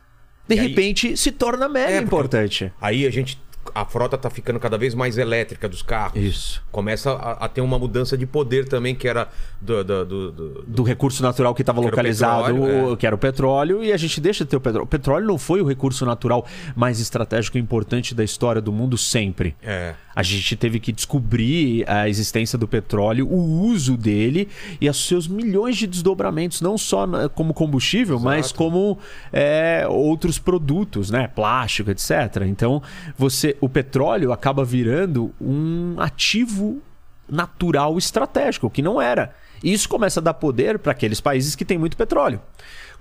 de 0.48 0.56
E 0.56 0.60
aí- 0.60 0.68
repente 0.68 1.16
se 1.18 1.32
torna 1.32 1.68
mega 1.70 1.92
É, 1.94 1.98
importante. 2.00 2.72
Aí 2.82 3.06
a 3.06 3.10
gente. 3.10 3.38
A 3.74 3.86
frota 3.86 4.18
tá 4.18 4.30
ficando 4.30 4.60
cada 4.60 4.78
vez 4.78 4.94
mais 4.94 5.18
elétrica 5.18 5.68
dos 5.70 5.82
carros. 5.82 6.22
Isso. 6.22 6.62
Começa 6.72 7.12
a, 7.12 7.46
a 7.46 7.50
ter 7.50 7.62
uma 7.62 7.78
mudança 7.80 8.18
de 8.18 8.26
poder 8.26 8.68
também, 8.68 8.94
que 8.96 9.08
era 9.08 9.28
do. 9.62 9.84
do, 9.84 10.06
do- 10.06 10.32
do- 10.32 10.64
do 10.68 10.84
recurso 10.84 11.22
natural 11.24 11.54
que 11.56 11.62
estava 11.62 11.80
localizado, 11.82 12.54
petróleo, 12.54 12.94
é. 12.94 12.96
que 12.98 13.06
era 13.08 13.16
o 13.16 13.20
petróleo, 13.20 13.84
e 13.84 13.92
a 13.92 13.98
gente 13.98 14.20
deixa 14.22 14.44
de 14.44 14.50
ter 14.50 14.58
o 14.58 14.62
petróleo. 14.62 14.86
O 14.86 14.88
petróleo 14.88 15.26
não 15.28 15.38
foi 15.38 15.62
o 15.62 15.66
recurso 15.68 16.06
natural 16.06 16.46
mais 16.76 17.00
estratégico 17.00 17.58
e 17.58 17.62
importante 17.62 18.14
da 18.16 18.24
história 18.24 18.62
do 18.62 18.72
mundo 18.72 18.98
sempre. 18.98 19.56
É. 19.62 19.94
A 20.16 20.22
gente 20.22 20.56
teve 20.56 20.80
que 20.80 20.92
descobrir 20.92 21.90
a 21.90 22.08
existência 22.08 22.58
do 22.58 22.68
petróleo, 22.68 23.28
o 23.28 23.62
uso 23.64 23.98
dele 23.98 24.48
e 24.80 24.88
os 24.90 25.08
seus 25.08 25.28
milhões 25.28 25.76
de 25.78 25.88
desdobramentos, 25.88 26.62
não 26.62 26.78
só 26.78 27.08
como 27.30 27.54
combustível, 27.54 28.20
mas 28.20 28.52
como 28.52 28.98
é, 29.32 29.86
outros 29.90 30.38
produtos, 30.38 31.10
né? 31.10 31.28
Plástico, 31.28 31.90
etc. 31.90 32.12
Então, 32.48 32.82
você, 33.18 33.53
o 33.62 33.68
petróleo 33.70 34.32
acaba 34.32 34.64
virando 34.66 35.34
um 35.40 35.96
ativo 36.00 36.82
natural 37.30 37.98
estratégico, 37.98 38.70
que 38.70 38.82
não 38.82 39.02
era. 39.02 39.34
E 39.64 39.72
isso 39.72 39.88
começa 39.88 40.20
a 40.20 40.24
dar 40.24 40.34
poder 40.34 40.78
para 40.80 40.92
aqueles 40.92 41.22
países 41.22 41.56
que 41.56 41.64
têm 41.66 41.78
muito 41.78 41.96
petróleo. 41.98 42.42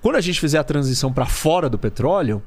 Quando 0.00 0.16
a 0.16 0.20
gente 0.20 0.40
fizer 0.40 0.58
a 0.58 0.64
transição 0.64 1.12
para 1.12 1.26
fora 1.26 1.68
do 1.68 1.78
petróleo, 1.78 2.42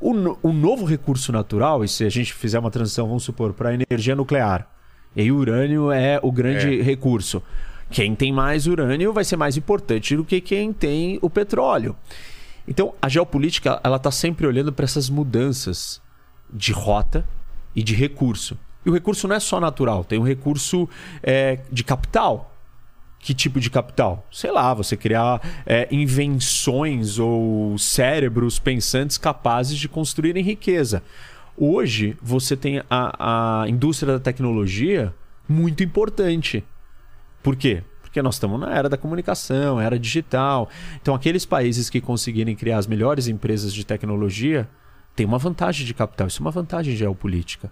o, 0.00 0.12
no- 0.12 0.38
o 0.42 0.52
novo 0.52 0.84
recurso 0.84 1.30
natural, 1.32 1.84
e 1.84 1.88
se 1.88 2.04
a 2.04 2.08
gente 2.10 2.34
fizer 2.34 2.58
uma 2.58 2.70
transição, 2.70 3.06
vamos 3.06 3.22
supor, 3.22 3.52
para 3.52 3.70
a 3.70 3.74
energia 3.74 4.14
nuclear, 4.16 4.68
e 5.16 5.30
o 5.30 5.36
urânio 5.36 5.90
é 5.92 6.18
o 6.22 6.32
grande 6.32 6.80
É. 6.80 6.82
recurso. 6.82 7.42
Quem 7.90 8.14
tem 8.14 8.32
mais 8.32 8.66
urânio 8.66 9.12
vai 9.12 9.24
ser 9.24 9.36
mais 9.36 9.56
importante 9.56 10.16
do 10.16 10.24
que 10.24 10.40
quem 10.40 10.72
tem 10.72 11.18
o 11.22 11.30
petróleo. 11.30 11.94
Então, 12.66 12.94
a 13.00 13.08
geopolítica 13.08 13.78
ela 13.84 13.96
está 13.98 14.10
sempre 14.10 14.46
olhando 14.46 14.72
para 14.72 14.84
essas 14.84 15.08
mudanças 15.08 16.00
de 16.54 16.72
rota 16.72 17.26
e 17.74 17.82
de 17.82 17.94
recurso. 17.94 18.56
E 18.86 18.90
o 18.90 18.92
recurso 18.92 19.26
não 19.26 19.34
é 19.34 19.40
só 19.40 19.58
natural, 19.58 20.04
tem 20.04 20.18
um 20.18 20.22
recurso 20.22 20.88
é, 21.22 21.60
de 21.72 21.82
capital. 21.82 22.52
Que 23.18 23.32
tipo 23.32 23.58
de 23.58 23.70
capital? 23.70 24.26
Sei 24.30 24.52
lá, 24.52 24.74
você 24.74 24.98
criar 24.98 25.40
é, 25.64 25.88
invenções 25.90 27.18
ou 27.18 27.78
cérebros 27.78 28.58
pensantes 28.58 29.16
capazes 29.16 29.78
de 29.78 29.88
construírem 29.88 30.44
riqueza. 30.44 31.02
Hoje, 31.56 32.18
você 32.20 32.54
tem 32.54 32.82
a, 32.90 33.62
a 33.62 33.68
indústria 33.68 34.12
da 34.12 34.20
tecnologia 34.20 35.14
muito 35.48 35.82
importante. 35.82 36.62
Por 37.42 37.56
quê? 37.56 37.82
Porque 38.02 38.20
nós 38.20 38.34
estamos 38.34 38.60
na 38.60 38.76
era 38.76 38.90
da 38.90 38.98
comunicação, 38.98 39.80
era 39.80 39.98
digital. 39.98 40.68
Então, 41.00 41.14
aqueles 41.14 41.46
países 41.46 41.88
que 41.88 42.02
conseguirem 42.02 42.54
criar 42.54 42.76
as 42.76 42.86
melhores 42.86 43.26
empresas 43.26 43.72
de 43.72 43.86
tecnologia 43.86 44.68
tem 45.14 45.24
uma 45.26 45.38
vantagem 45.38 45.86
de 45.86 45.94
capital, 45.94 46.26
isso 46.26 46.40
é 46.40 46.44
uma 46.44 46.50
vantagem 46.50 46.96
geopolítica. 46.96 47.70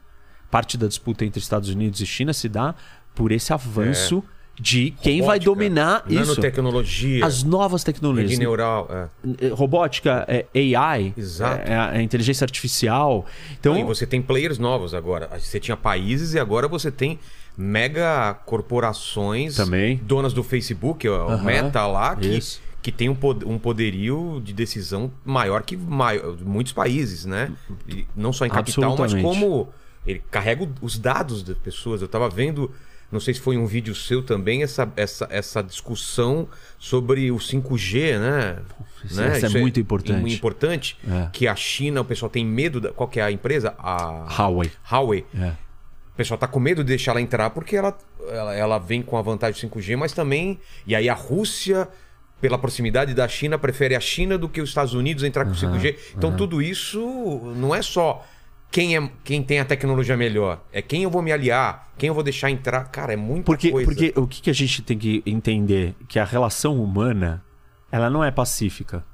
Parte 0.50 0.76
da 0.76 0.86
disputa 0.86 1.24
entre 1.24 1.40
Estados 1.40 1.68
Unidos 1.68 2.00
e 2.00 2.06
China 2.06 2.32
se 2.32 2.48
dá 2.48 2.74
por 3.14 3.32
esse 3.32 3.52
avanço 3.52 4.22
de 4.58 4.90
quem 5.02 5.22
vai 5.22 5.38
dominar 5.40 6.04
isso. 6.06 6.20
Nanotecnologia. 6.20 7.24
As 7.24 7.42
novas 7.42 7.82
tecnologias. 7.82 8.30
Rede 8.32 8.40
neural. 8.40 8.88
é. 8.90 9.46
Eh, 9.46 9.48
Robótica, 9.48 10.26
é 10.28 10.76
AI, 10.76 11.14
Exato. 11.16 11.62
é 11.68 11.76
a 11.76 12.02
inteligência 12.02 12.44
artificial. 12.44 13.26
Então, 13.58 13.76
e 13.78 13.82
você 13.82 14.06
tem 14.06 14.20
players 14.20 14.58
novos 14.58 14.94
agora. 14.94 15.28
Você 15.38 15.58
tinha 15.58 15.76
países 15.76 16.34
e 16.34 16.38
agora 16.38 16.68
você 16.68 16.90
tem 16.90 17.18
mega 17.56 18.34
corporações 18.46 19.56
Também. 19.56 19.96
donas 20.02 20.32
do 20.32 20.42
Facebook, 20.42 21.08
o 21.08 21.38
Meta 21.42 21.86
lá, 21.86 22.14
que, 22.16 22.28
isso. 22.28 22.60
Que 22.82 22.90
tem 22.92 23.08
um, 23.08 23.16
um 23.46 23.58
poderio 23.58 24.40
de 24.44 24.52
decisão 24.52 25.10
maior 25.24 25.62
que 25.62 25.76
mai- 25.76 26.20
muitos 26.44 26.72
países, 26.72 27.24
né? 27.24 27.52
E 27.88 28.06
não 28.16 28.32
só 28.32 28.44
em 28.44 28.48
capital, 28.50 28.96
mas 28.98 29.12
como 29.22 29.68
ele 30.06 30.20
carrega 30.30 30.68
os 30.80 30.98
dados 30.98 31.42
das 31.44 31.56
pessoas. 31.56 32.02
Eu 32.02 32.08
tava 32.08 32.28
vendo, 32.28 32.70
não 33.10 33.20
sei 33.20 33.34
se 33.34 33.40
foi 33.40 33.56
um 33.56 33.66
vídeo 33.66 33.94
seu 33.94 34.20
também, 34.20 34.64
essa, 34.64 34.92
essa, 34.96 35.28
essa 35.30 35.62
discussão 35.62 36.48
sobre 36.76 37.30
o 37.30 37.36
5G, 37.36 38.18
né? 38.18 38.58
Isso- 39.04 39.20
né? 39.20 39.36
essa 39.36 39.46
é 39.46 39.60
muito 39.60 39.78
importante. 39.78 40.20
Muito 40.20 40.34
importante. 40.34 40.98
É. 41.08 41.28
Que 41.32 41.46
a 41.46 41.54
China, 41.54 42.00
o 42.00 42.04
pessoal 42.04 42.28
tem 42.28 42.44
medo. 42.44 42.80
Da, 42.80 42.90
qual 42.92 43.08
que 43.08 43.20
é 43.20 43.22
a 43.22 43.30
empresa? 43.30 43.74
A 43.78 44.26
Huawei. 44.36 44.72
Huawei. 44.90 45.24
É. 45.38 45.48
O 46.12 46.16
pessoal 46.16 46.36
tá 46.36 46.46
com 46.48 46.58
medo 46.60 46.82
de 46.82 46.88
deixar 46.88 47.12
ela 47.12 47.20
entrar 47.20 47.50
porque 47.50 47.74
ela, 47.76 47.96
ela, 48.28 48.54
ela 48.54 48.78
vem 48.78 49.02
com 49.02 49.16
a 49.16 49.22
vantagem 49.22 49.68
do 49.68 49.74
5G, 49.76 49.96
mas 49.96 50.12
também. 50.12 50.58
E 50.86 50.94
aí 50.96 51.08
a 51.08 51.14
Rússia, 51.14 51.88
pela 52.42 52.58
proximidade 52.58 53.14
da 53.14 53.28
China, 53.28 53.56
prefere 53.56 53.94
a 53.94 54.00
China 54.00 54.36
do 54.36 54.48
que 54.48 54.60
os 54.60 54.68
Estados 54.68 54.94
Unidos 54.94 55.22
entrar 55.22 55.44
com 55.44 55.52
o 55.52 55.54
5G. 55.54 55.96
Então 56.16 56.36
tudo 56.36 56.60
isso 56.60 57.00
não 57.56 57.72
é 57.72 57.80
só 57.80 58.26
quem, 58.68 58.96
é, 58.96 59.10
quem 59.22 59.44
tem 59.44 59.60
a 59.60 59.64
tecnologia 59.64 60.16
melhor, 60.16 60.60
é 60.72 60.82
quem 60.82 61.04
eu 61.04 61.10
vou 61.10 61.22
me 61.22 61.30
aliar, 61.30 61.92
quem 61.96 62.08
eu 62.08 62.14
vou 62.14 62.24
deixar 62.24 62.50
entrar. 62.50 62.82
Cara, 62.86 63.12
é 63.12 63.16
muita 63.16 63.44
Porque, 63.44 63.70
coisa. 63.70 63.88
porque 63.88 64.12
o 64.16 64.26
que, 64.26 64.42
que 64.42 64.50
a 64.50 64.52
gente 64.52 64.82
tem 64.82 64.98
que 64.98 65.22
entender? 65.24 65.94
Que 66.08 66.18
a 66.18 66.24
relação 66.24 66.82
humana, 66.82 67.44
ela 67.92 68.10
não 68.10 68.24
é 68.24 68.32
pacífica. 68.32 69.04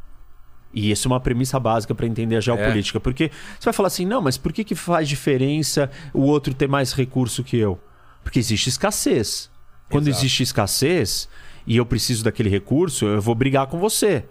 E 0.73 0.91
isso 0.91 1.07
é 1.07 1.11
uma 1.11 1.21
premissa 1.21 1.61
básica 1.61 1.95
para 1.95 2.07
entender 2.07 2.37
a 2.37 2.41
geopolítica. 2.41 2.99
Porque 2.99 3.31
você 3.59 3.67
vai 3.67 3.75
falar 3.75 3.89
assim, 3.89 4.07
não, 4.07 4.23
mas 4.23 4.39
por 4.39 4.55
que, 4.55 4.65
que 4.65 4.75
faz 4.75 5.07
diferença 5.07 5.91
o 6.15 6.23
outro 6.23 6.55
ter 6.55 6.69
mais 6.69 6.95
recurso 6.95 7.45
que 7.45 7.59
eu? 7.59 7.79
Porque 8.23 8.39
existe 8.39 8.71
escassez. 8.71 9.51
Quando 9.91 10.09
Exato. 10.09 10.25
existe 10.25 10.43
escassez 10.43 11.29
e 11.69 11.77
eu 11.77 11.85
preciso 11.85 12.25
daquele 12.25 12.49
recurso, 12.49 13.05
eu 13.05 13.21
vou 13.21 13.35
brigar 13.35 13.67
com 13.67 13.79
você. 13.79 14.25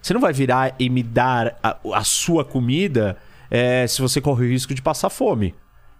Você 0.00 0.14
não 0.14 0.20
vai 0.22 0.32
virar 0.32 0.74
e 0.78 0.88
me 0.88 1.02
dar 1.02 1.58
a, 1.62 1.76
a 1.92 2.02
sua 2.02 2.46
comida 2.46 3.18
eh, 3.50 3.86
se 3.86 4.00
você 4.00 4.22
corre 4.22 4.46
o 4.46 4.48
risco 4.48 4.72
de 4.72 4.80
passar 4.80 5.10
fome. 5.10 5.54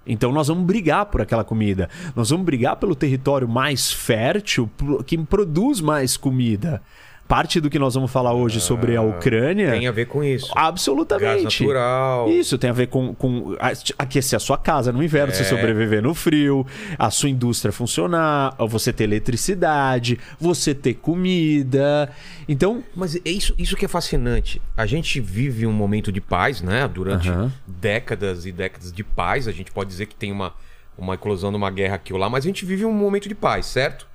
Então 0.07 0.33
nós 0.33 0.49
vamos 0.49 0.65
brigar 0.65 1.05
por 1.07 1.21
aquela 1.21 1.45
comida. 1.45 1.91
Nós 2.17 2.31
vamos 2.31 2.47
brigar 2.47 2.77
pelo 2.77 2.95
território 2.95 3.47
mais 3.47 3.93
fértil, 3.93 4.71
que 5.07 5.19
produz 5.19 5.83
mais 5.83 6.17
comida. 6.17 6.81
Parte 7.29 7.61
do 7.61 7.69
que 7.69 7.79
nós 7.79 7.95
vamos 7.95 8.11
falar 8.11 8.33
hoje 8.33 8.59
sobre 8.59 8.97
a 8.97 9.03
Ucrânia. 9.03 9.71
Tem 9.73 9.87
a 9.87 9.93
ver 9.93 10.07
com 10.07 10.25
isso. 10.25 10.51
Absolutamente. 10.57 11.43
Gás 11.43 11.61
natural. 11.61 12.31
Isso 12.31 12.57
tem 12.57 12.71
a 12.71 12.73
ver 12.73 12.87
com, 12.87 13.15
com 13.15 13.55
aquecer 13.99 14.39
a 14.39 14.41
sua 14.41 14.57
casa 14.57 14.91
no 14.91 15.03
inverno, 15.03 15.31
É. 15.31 15.37
você 15.37 15.45
sobreviver 15.45 16.03
no 16.03 16.15
frio, 16.15 16.67
a 16.99 17.11
sua 17.11 17.29
indústria 17.29 17.71
funcionar, 17.71 18.57
você 18.67 18.95
ter 18.95 19.05
eletricidade, 19.05 20.19
você 20.41 20.75
ter 20.75 20.95
comida. 20.95 22.11
Então, 22.49 22.83
Mas 22.97 23.15
é 23.17 23.21
isso, 23.27 23.55
isso 23.59 23.77
que 23.77 23.85
é 23.85 23.89
fascinante. 23.89 24.63
A 24.75 24.87
gente 24.87 25.21
vive 25.21 25.67
um 25.67 25.73
momento 25.73 26.11
de 26.11 26.23
paz, 26.23 26.63
né? 26.63 26.89
Durante 26.89 27.29
décadas 27.67 28.47
e 28.47 28.53
décadas 28.53 28.91
de 28.91 29.05
paz. 29.05 29.47
A 29.47 29.53
gente 29.53 29.71
pode 29.71 29.91
dizer 29.91 30.07
que 30.07 30.15
tem 30.15 30.33
uma, 30.33 30.55
uma 30.97 31.13
eclosão 31.13 31.51
de 31.51 31.59
uma 31.59 31.71
guerra 31.71 31.97
aqui 31.97 32.13
ou 32.15 32.19
lá, 32.19 32.31
mas 32.31 32.45
a 32.45 32.49
gente 32.49 32.65
vive 32.65 32.87
um 32.87 32.93
momento 32.93 33.29
de 33.29 33.35
paz, 33.35 33.67
certo? 33.67 34.07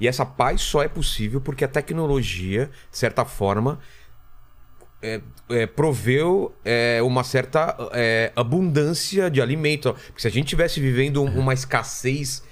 E 0.00 0.08
essa 0.08 0.24
paz 0.26 0.60
só 0.60 0.82
é 0.82 0.88
possível 0.88 1.40
porque 1.40 1.64
a 1.64 1.68
tecnologia, 1.68 2.70
de 2.90 2.98
certa 2.98 3.24
forma, 3.24 3.78
é, 5.02 5.20
é, 5.50 5.66
proveu 5.66 6.54
é, 6.64 7.00
uma 7.02 7.24
certa 7.24 7.76
é, 7.92 8.32
abundância 8.36 9.30
de 9.30 9.40
alimento. 9.40 9.94
Porque 10.06 10.20
se 10.22 10.28
a 10.28 10.30
gente 10.30 10.46
tivesse 10.46 10.80
vivendo 10.80 11.22
um- 11.22 11.38
uma 11.40 11.52
escassez, 11.52 12.42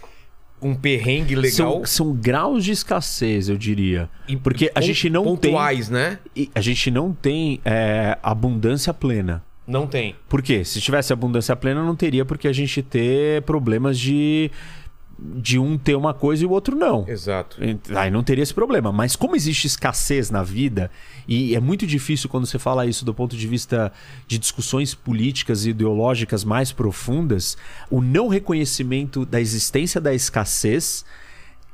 um 0.60 0.74
perrengue 0.74 1.34
legal. 1.36 1.50
são, 1.84 1.86
são 1.86 2.12
graus 2.12 2.64
de 2.64 2.72
escassez, 2.72 3.48
eu 3.48 3.56
diria. 3.56 4.10
Porque 4.42 4.70
a 4.74 4.80
gente 4.80 5.08
não 5.08 5.24
tem. 5.36 5.52
pontuais, 5.52 5.88
né? 5.88 6.18
e 6.36 6.50
A 6.54 6.60
gente 6.60 6.90
não 6.90 7.12
tem 7.12 7.60
é, 7.64 8.18
abundância 8.22 8.92
plena. 8.92 9.42
Não 9.66 9.86
tem. 9.86 10.16
Por 10.28 10.42
quê? 10.42 10.64
Se 10.64 10.80
tivesse 10.80 11.12
abundância 11.12 11.54
plena, 11.54 11.84
não 11.84 11.94
teria 11.94 12.24
porque 12.24 12.48
a 12.48 12.52
gente 12.52 12.82
ter 12.82 13.42
problemas 13.42 13.96
de, 13.98 14.50
de 15.20 15.58
um 15.58 15.76
ter 15.76 15.94
uma 15.94 16.14
coisa 16.14 16.42
e 16.42 16.46
o 16.46 16.50
outro 16.50 16.76
não. 16.76 17.06
Exato. 17.06 17.58
Aí 17.94 18.10
não 18.10 18.22
teria 18.22 18.42
esse 18.42 18.54
problema. 18.54 18.90
Mas 18.90 19.14
como 19.14 19.36
existe 19.36 19.66
escassez 19.66 20.30
na 20.30 20.42
vida, 20.42 20.90
e 21.28 21.54
é 21.54 21.60
muito 21.60 21.86
difícil 21.86 22.28
quando 22.28 22.46
você 22.46 22.58
fala 22.58 22.86
isso 22.86 23.04
do 23.04 23.12
ponto 23.12 23.36
de 23.36 23.46
vista 23.46 23.92
de 24.26 24.38
discussões 24.38 24.94
políticas 24.94 25.66
e 25.66 25.70
ideológicas 25.70 26.44
mais 26.44 26.72
profundas, 26.72 27.56
o 27.90 28.00
não 28.00 28.28
reconhecimento 28.28 29.26
da 29.26 29.40
existência 29.40 30.00
da 30.00 30.14
escassez 30.14 31.04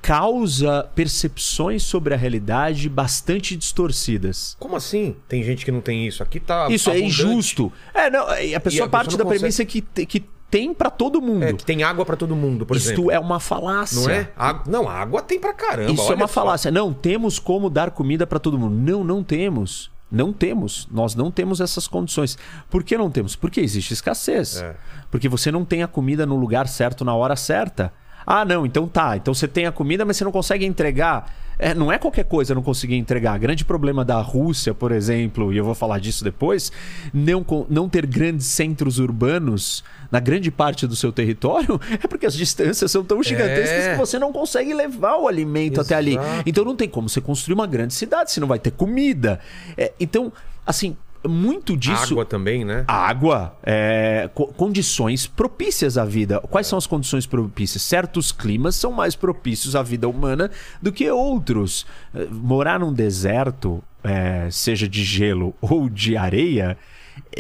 causa 0.03 0.89
percepções 0.95 1.83
sobre 1.83 2.15
a 2.15 2.17
realidade 2.17 2.89
bastante 2.89 3.57
distorcidas. 3.57 4.57
Como 4.59 4.77
assim? 4.77 5.17
Tem 5.27 5.43
gente 5.43 5.65
que 5.65 5.73
não 5.73 5.81
tem 5.81 6.07
isso. 6.07 6.23
Aqui 6.23 6.39
tá. 6.39 6.69
Isso 6.71 6.91
é 6.91 6.93
abundante. 6.93 7.23
injusto. 7.23 7.73
É, 7.93 8.09
não, 8.09 8.39
e 8.39 8.55
a 8.55 8.61
pessoa 8.61 8.87
a 8.87 8.89
parte 8.89 9.07
pessoa 9.09 9.19
da 9.19 9.25
não 9.25 9.31
premissa 9.31 9.65
que, 9.65 9.81
que 9.81 10.25
tem 10.51 10.73
pra 10.73 10.91
todo 10.91 11.21
mundo. 11.21 11.43
É, 11.45 11.53
que 11.53 11.65
tem 11.65 11.83
água 11.83 12.05
pra 12.05 12.17
todo 12.17 12.35
mundo, 12.37 12.65
por 12.65 12.77
Isto 12.77 12.89
exemplo. 12.93 13.11
é 13.11 13.19
uma 13.19 13.41
falácia. 13.41 14.01
Não 14.01 14.11
é? 14.11 14.31
Água- 14.37 14.63
Não, 14.67 14.89
água 14.89 15.23
tem 15.23 15.39
pra 15.41 15.53
caramba. 15.53 15.91
Isso 15.93 16.13
é 16.13 16.15
uma 16.15 16.29
falácia. 16.29 16.71
Não, 16.71 16.93
temos 16.93 17.39
como 17.39 17.69
dar 17.69 17.91
comida 17.91 18.27
para 18.27 18.39
todo 18.39 18.59
mundo. 18.59 18.75
Não, 18.75 19.03
não 19.05 19.23
temos. 19.23 19.91
Não 20.11 20.33
temos. 20.33 20.87
Nós 20.91 21.15
não 21.17 21.31
temos 21.33 21.61
essas 21.61 21.89
condições. 21.89 22.39
Por 22.71 22.85
que 22.85 22.97
não 22.97 23.11
temos? 23.11 23.35
Porque 23.35 23.61
existe 23.61 23.93
escassez. 23.93 24.59
É. 24.63 24.77
Porque 25.11 25.29
você 25.29 25.51
não 25.51 25.65
tem 25.65 25.83
a 25.83 25.89
comida 25.89 26.25
no 26.25 26.37
lugar 26.37 26.69
certo 26.69 27.05
na 27.05 27.15
hora 27.15 27.35
certa. 27.35 27.93
Ah, 28.25 28.45
não, 28.45 28.65
então 28.65 28.87
tá. 28.87 29.17
Então 29.17 29.35
você 29.35 29.49
tem 29.49 29.67
a 29.67 29.73
comida, 29.73 30.05
mas 30.05 30.17
você 30.17 30.25
não 30.25 30.33
consegue 30.33 30.65
entregar. 30.65 31.33
É, 31.59 31.75
não 31.75 31.91
é 31.91 31.99
qualquer 31.99 32.25
coisa 32.25 32.55
não 32.55 32.63
conseguir 32.63 32.97
entregar. 32.97 33.39
Grande 33.39 33.65
problema 33.65 34.05
da 34.05 34.21
Rússia, 34.21 34.75
por 34.75 34.93
exemplo, 34.93 35.53
e 35.53 35.57
eu 35.57 35.65
vou 35.65 35.75
falar 35.75 35.99
disso 35.99 36.23
depois, 36.23 36.71
não, 37.13 37.45
não 37.69 37.89
ter 37.89 38.05
grandes 38.07 38.47
centros 38.47 38.99
urbanos 38.99 39.83
na 40.11 40.21
grande 40.21 40.51
parte 40.51 40.87
do 40.87 40.95
seu 40.95 41.11
território 41.11 41.81
é 42.03 42.07
porque 42.07 42.27
as 42.27 42.35
distâncias 42.35 42.91
são 42.91 43.03
tão 43.05 43.23
gigantescas 43.23 43.85
É. 43.85 43.93
que 43.93 43.99
você 43.99 44.19
não 44.19 44.33
consegue 44.33 44.73
levar 44.75 45.17
o 45.17 45.27
alimento 45.27 45.81
até 45.81 45.95
ali. 45.95 46.13
Exato. 46.17 46.43
Então 46.47 46.65
não 46.65 46.77
tem 46.77 46.89
como 46.89 47.09
você 47.09 47.21
construir 47.21 47.55
uma 47.55 47.67
grande 47.67 47.95
cidade 47.95 48.31
se 48.31 48.39
não 48.41 48.47
vai 48.49 48.59
ter 48.59 48.71
comida. 48.71 49.41
É, 49.77 49.93
então, 49.99 50.33
assim, 50.67 50.97
muito 51.27 51.77
disso. 51.77 52.13
Água 52.15 52.25
também, 52.25 52.65
né? 52.65 52.85
Água, 52.89 53.57
é, 53.63 54.29
co- 54.35 54.49
condições 54.49 55.27
propícias 55.27 55.97
à 55.99 56.05
vida. 56.05 56.41
Quais 56.41 56.67
são 56.67 56.77
as 56.79 56.87
condições 56.87 57.27
propícias? 57.27 57.83
Certos 57.83 58.33
climas 58.33 58.75
são 58.77 58.93
mais 58.93 59.15
propícios 59.17 59.75
à 59.77 59.83
vida 59.83 60.09
humana 60.09 60.51
do 60.81 60.93
que 60.93 61.11
outros. 61.11 61.87
Eh, 62.15 62.27
Morar 62.31 62.81
num 62.81 62.93
deserto, 62.93 63.83
é, 64.05 64.49
seja 64.51 64.89
de 64.89 65.03
gelo 65.05 65.55
ou 65.61 65.89
de 65.89 66.17
areia, 66.17 66.77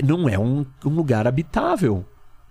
não 0.04 0.28
é 0.28 0.38
um, 0.38 0.64
um 0.84 0.90
lugar 0.90 1.26
habitável. 1.26 2.04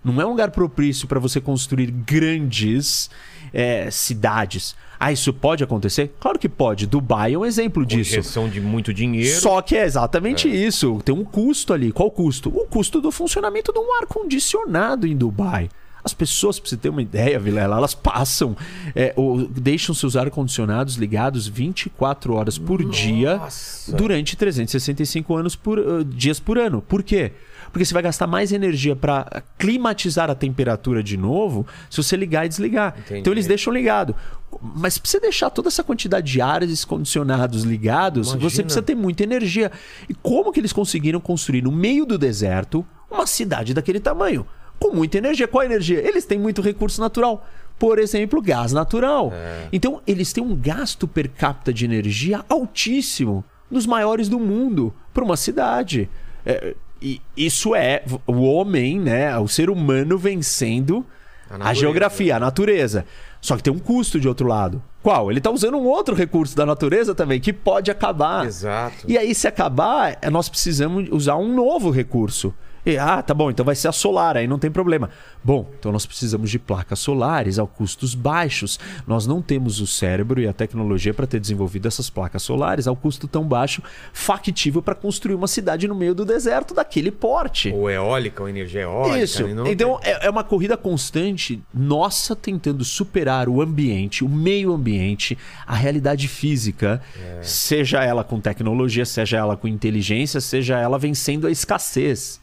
Não 0.04 0.20
é 0.20 0.24
um 0.24 0.30
lugar 0.30 0.52
propício 0.52 1.08
para 1.08 1.18
você 1.18 1.40
construir 1.40 1.90
grandes 1.90 3.10
é, 3.52 3.90
cidades. 3.90 4.74
Ah, 4.98 5.12
isso 5.12 5.32
pode 5.32 5.62
acontecer? 5.62 6.14
Claro 6.18 6.38
que 6.38 6.48
pode. 6.48 6.86
Dubai 6.86 7.34
é 7.34 7.38
um 7.38 7.44
exemplo 7.44 7.84
disso. 7.84 8.12
Injeção 8.12 8.48
de 8.48 8.60
muito 8.60 8.92
dinheiro. 8.94 9.40
Só 9.40 9.60
que 9.60 9.76
é 9.76 9.84
exatamente 9.84 10.48
isso. 10.48 11.00
Tem 11.04 11.14
um 11.14 11.24
custo 11.24 11.72
ali. 11.72 11.92
Qual 11.92 12.08
o 12.08 12.10
custo? 12.10 12.48
O 12.48 12.66
custo 12.66 13.00
do 13.00 13.10
funcionamento 13.10 13.72
de 13.72 13.78
um 13.78 13.94
ar-condicionado 14.00 15.06
em 15.06 15.16
Dubai. 15.16 15.68
As 16.06 16.14
pessoas, 16.14 16.60
pra 16.60 16.70
você 16.70 16.76
ter 16.76 16.88
uma 16.88 17.02
ideia, 17.02 17.36
Vilela, 17.36 17.78
elas 17.78 17.92
passam, 17.92 18.56
é, 18.94 19.12
ou 19.16 19.44
deixam 19.48 19.92
seus 19.92 20.14
ar-condicionados 20.14 20.94
ligados 20.94 21.48
24 21.48 22.32
horas 22.32 22.56
por 22.56 22.88
dia 22.88 23.40
durante 23.88 24.36
365 24.36 25.34
anos 25.34 25.56
por, 25.56 25.80
uh, 25.80 26.04
dias 26.04 26.38
por 26.38 26.58
ano. 26.58 26.80
Por 26.80 27.02
quê? 27.02 27.32
Porque 27.72 27.84
você 27.84 27.94
vai 27.94 28.02
gastar 28.02 28.26
mais 28.26 28.52
energia 28.52 28.94
para 28.96 29.42
climatizar 29.58 30.30
a 30.30 30.34
temperatura 30.34 31.02
de 31.02 31.16
novo 31.16 31.66
se 31.90 32.02
você 32.02 32.16
ligar 32.16 32.46
e 32.46 32.48
desligar. 32.48 32.94
Entendi. 32.98 33.20
Então 33.20 33.32
eles 33.32 33.46
deixam 33.46 33.72
ligado. 33.72 34.14
Mas 34.60 34.98
pra 34.98 35.08
você 35.08 35.20
deixar 35.20 35.50
toda 35.50 35.68
essa 35.68 35.84
quantidade 35.84 36.30
de 36.30 36.40
ares 36.40 36.84
condicionados 36.84 37.62
ligados, 37.62 38.28
Imagina. 38.28 38.50
você 38.50 38.62
precisa 38.62 38.82
ter 38.82 38.94
muita 38.94 39.22
energia. 39.22 39.70
E 40.08 40.14
como 40.14 40.52
que 40.52 40.60
eles 40.60 40.72
conseguiram 40.72 41.20
construir 41.20 41.62
no 41.62 41.72
meio 41.72 42.06
do 42.06 42.16
deserto 42.16 42.86
uma 43.10 43.26
cidade 43.26 43.74
daquele 43.74 44.00
tamanho? 44.00 44.46
Com 44.78 44.94
muita 44.94 45.18
energia. 45.18 45.48
Qual 45.48 45.62
a 45.62 45.66
energia? 45.66 45.98
Eles 46.06 46.24
têm 46.24 46.38
muito 46.38 46.62
recurso 46.62 47.00
natural. 47.00 47.46
Por 47.78 47.98
exemplo, 47.98 48.40
gás 48.40 48.72
natural. 48.72 49.32
Então, 49.70 50.00
eles 50.06 50.32
têm 50.32 50.42
um 50.42 50.56
gasto 50.56 51.06
per 51.06 51.28
capita 51.30 51.72
de 51.72 51.84
energia 51.84 52.42
altíssimo, 52.48 53.44
dos 53.70 53.86
maiores 53.86 54.28
do 54.28 54.38
mundo, 54.38 54.94
para 55.12 55.24
uma 55.24 55.36
cidade. 55.36 56.08
É, 56.44 56.74
E 57.00 57.20
isso 57.36 57.74
é 57.74 58.02
o 58.26 58.42
homem, 58.42 58.98
né? 58.98 59.36
O 59.38 59.46
ser 59.48 59.70
humano 59.70 60.16
vencendo 60.16 61.04
A 61.50 61.70
a, 61.70 61.74
geografia, 61.74 62.36
a 62.36 62.40
natureza. 62.40 63.04
Só 63.40 63.56
que 63.56 63.62
tem 63.62 63.72
um 63.72 63.78
custo 63.78 64.18
de 64.18 64.26
outro 64.26 64.46
lado. 64.48 64.82
Qual? 65.02 65.30
Ele 65.30 65.40
tá 65.40 65.50
usando 65.50 65.76
um 65.76 65.84
outro 65.84 66.16
recurso 66.16 66.56
da 66.56 66.66
natureza 66.66 67.14
também, 67.14 67.38
que 67.40 67.52
pode 67.52 67.90
acabar. 67.90 68.44
Exato. 68.44 69.04
E 69.06 69.16
aí, 69.16 69.34
se 69.34 69.46
acabar, 69.46 70.18
é, 70.20 70.28
nós 70.30 70.48
precisamos 70.48 71.08
usar 71.12 71.36
um 71.36 71.54
novo 71.54 71.90
recurso. 71.90 72.52
E, 72.86 72.96
ah, 72.96 73.20
tá 73.20 73.34
bom, 73.34 73.50
então 73.50 73.66
vai 73.66 73.74
ser 73.74 73.88
a 73.88 73.92
solar, 73.92 74.36
aí 74.36 74.46
não 74.46 74.60
tem 74.60 74.70
problema. 74.70 75.10
Bom, 75.42 75.68
então 75.76 75.90
nós 75.90 76.06
precisamos 76.06 76.48
de 76.50 76.56
placas 76.58 77.00
solares 77.00 77.58
a 77.58 77.66
custos 77.66 78.14
baixos. 78.14 78.78
Nós 79.08 79.26
não 79.26 79.42
temos 79.42 79.80
o 79.80 79.86
cérebro 79.88 80.40
e 80.40 80.46
a 80.46 80.52
tecnologia 80.52 81.12
para 81.12 81.26
ter 81.26 81.40
desenvolvido 81.40 81.88
essas 81.88 82.08
placas 82.08 82.42
solares 82.44 82.86
ao 82.86 82.94
custo 82.94 83.26
tão 83.26 83.42
baixo, 83.44 83.82
factível 84.12 84.80
para 84.80 84.94
construir 84.94 85.34
uma 85.34 85.48
cidade 85.48 85.88
no 85.88 85.96
meio 85.96 86.14
do 86.14 86.24
deserto 86.24 86.72
daquele 86.74 87.10
porte. 87.10 87.72
Ou 87.72 87.90
eólica, 87.90 88.42
ou 88.44 88.48
energia 88.48 88.82
eólica. 88.82 89.18
Isso. 89.18 89.42
Então 89.66 89.98
tem- 90.00 90.12
é, 90.12 90.26
é 90.26 90.30
uma 90.30 90.44
corrida 90.44 90.76
constante, 90.76 91.60
nossa, 91.74 92.36
tentando 92.36 92.84
superar 92.84 93.48
o 93.48 93.60
ambiente, 93.60 94.22
o 94.24 94.28
meio 94.28 94.72
ambiente, 94.72 95.36
a 95.66 95.74
realidade 95.74 96.28
física, 96.28 97.02
É. 97.20 97.42
seja 97.42 98.04
ela 98.04 98.22
com 98.22 98.38
tecnologia, 98.40 99.04
seja 99.04 99.38
ela 99.38 99.56
com 99.56 99.66
inteligência, 99.66 100.40
seja 100.40 100.78
ela 100.78 100.98
vencendo 101.00 101.48
a 101.48 101.50
escassez. 101.50 102.40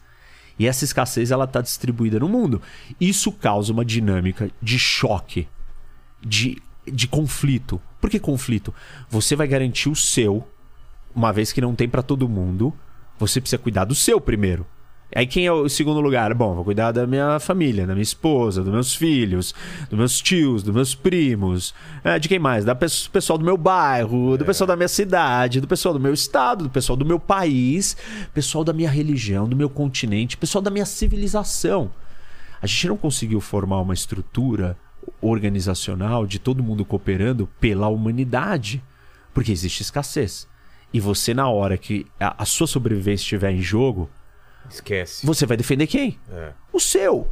E 0.58 0.66
essa 0.66 0.84
escassez 0.84 1.30
ela 1.30 1.44
está 1.44 1.60
distribuída 1.60 2.18
no 2.18 2.28
mundo. 2.28 2.62
Isso 3.00 3.32
causa 3.32 3.72
uma 3.72 3.84
dinâmica 3.84 4.50
de 4.62 4.78
choque, 4.78 5.48
de, 6.20 6.60
de 6.86 7.08
conflito. 7.08 7.80
Por 8.00 8.08
que 8.08 8.20
conflito? 8.20 8.72
Você 9.08 9.34
vai 9.34 9.48
garantir 9.48 9.88
o 9.88 9.96
seu, 9.96 10.46
uma 11.14 11.32
vez 11.32 11.52
que 11.52 11.60
não 11.60 11.74
tem 11.74 11.88
para 11.88 12.02
todo 12.02 12.28
mundo, 12.28 12.72
você 13.18 13.40
precisa 13.40 13.60
cuidar 13.60 13.84
do 13.84 13.94
seu 13.94 14.20
primeiro. 14.20 14.66
Aí 15.14 15.26
quem 15.26 15.46
é 15.46 15.52
o 15.52 15.68
segundo 15.68 16.00
lugar? 16.00 16.34
Bom, 16.34 16.54
vou 16.54 16.64
cuidar 16.64 16.90
da 16.90 17.06
minha 17.06 17.38
família, 17.38 17.86
da 17.86 17.94
minha 17.94 18.02
esposa, 18.02 18.62
dos 18.64 18.72
meus 18.72 18.94
filhos, 18.94 19.54
dos 19.88 19.96
meus 19.98 20.20
tios, 20.20 20.62
dos 20.62 20.74
meus 20.74 20.94
primos. 20.94 21.72
É, 22.02 22.18
de 22.18 22.28
quem 22.28 22.38
mais? 22.38 22.64
Da 22.64 22.74
pe- 22.74 22.86
pessoal 23.12 23.38
do 23.38 23.44
meu 23.44 23.56
bairro, 23.56 24.36
do 24.36 24.44
pessoal 24.44 24.66
da 24.66 24.74
minha 24.74 24.88
cidade, 24.88 25.60
do 25.60 25.68
pessoal 25.68 25.94
do 25.94 26.00
meu 26.00 26.12
estado, 26.12 26.64
do 26.64 26.70
pessoal 26.70 26.96
do 26.96 27.04
meu 27.06 27.20
país, 27.20 27.96
pessoal 28.32 28.64
da 28.64 28.72
minha 28.72 28.90
religião, 28.90 29.48
do 29.48 29.54
meu 29.54 29.70
continente, 29.70 30.36
pessoal 30.36 30.60
da 30.62 30.70
minha 30.70 30.86
civilização. 30.86 31.90
A 32.60 32.66
gente 32.66 32.88
não 32.88 32.96
conseguiu 32.96 33.40
formar 33.40 33.80
uma 33.80 33.94
estrutura 33.94 34.76
organizacional 35.20 36.26
de 36.26 36.38
todo 36.38 36.62
mundo 36.62 36.84
cooperando 36.84 37.48
pela 37.60 37.88
humanidade, 37.88 38.82
porque 39.32 39.52
existe 39.52 39.82
escassez. 39.82 40.48
E 40.92 40.98
você, 41.00 41.34
na 41.34 41.48
hora 41.48 41.76
que 41.76 42.06
a, 42.18 42.42
a 42.42 42.44
sua 42.46 42.66
sobrevivência 42.66 43.22
estiver 43.24 43.50
em 43.52 43.60
jogo, 43.60 44.08
Esquece. 44.70 45.26
você 45.26 45.46
vai 45.46 45.56
defender 45.56 45.86
quem? 45.86 46.18
É. 46.30 46.52
O 46.72 46.80
seu. 46.80 47.28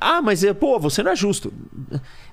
Ah, 0.00 0.20
mas 0.20 0.42
é, 0.44 0.52
pô, 0.52 0.78
você 0.78 1.02
não 1.02 1.12
é 1.12 1.16
justo. 1.16 1.52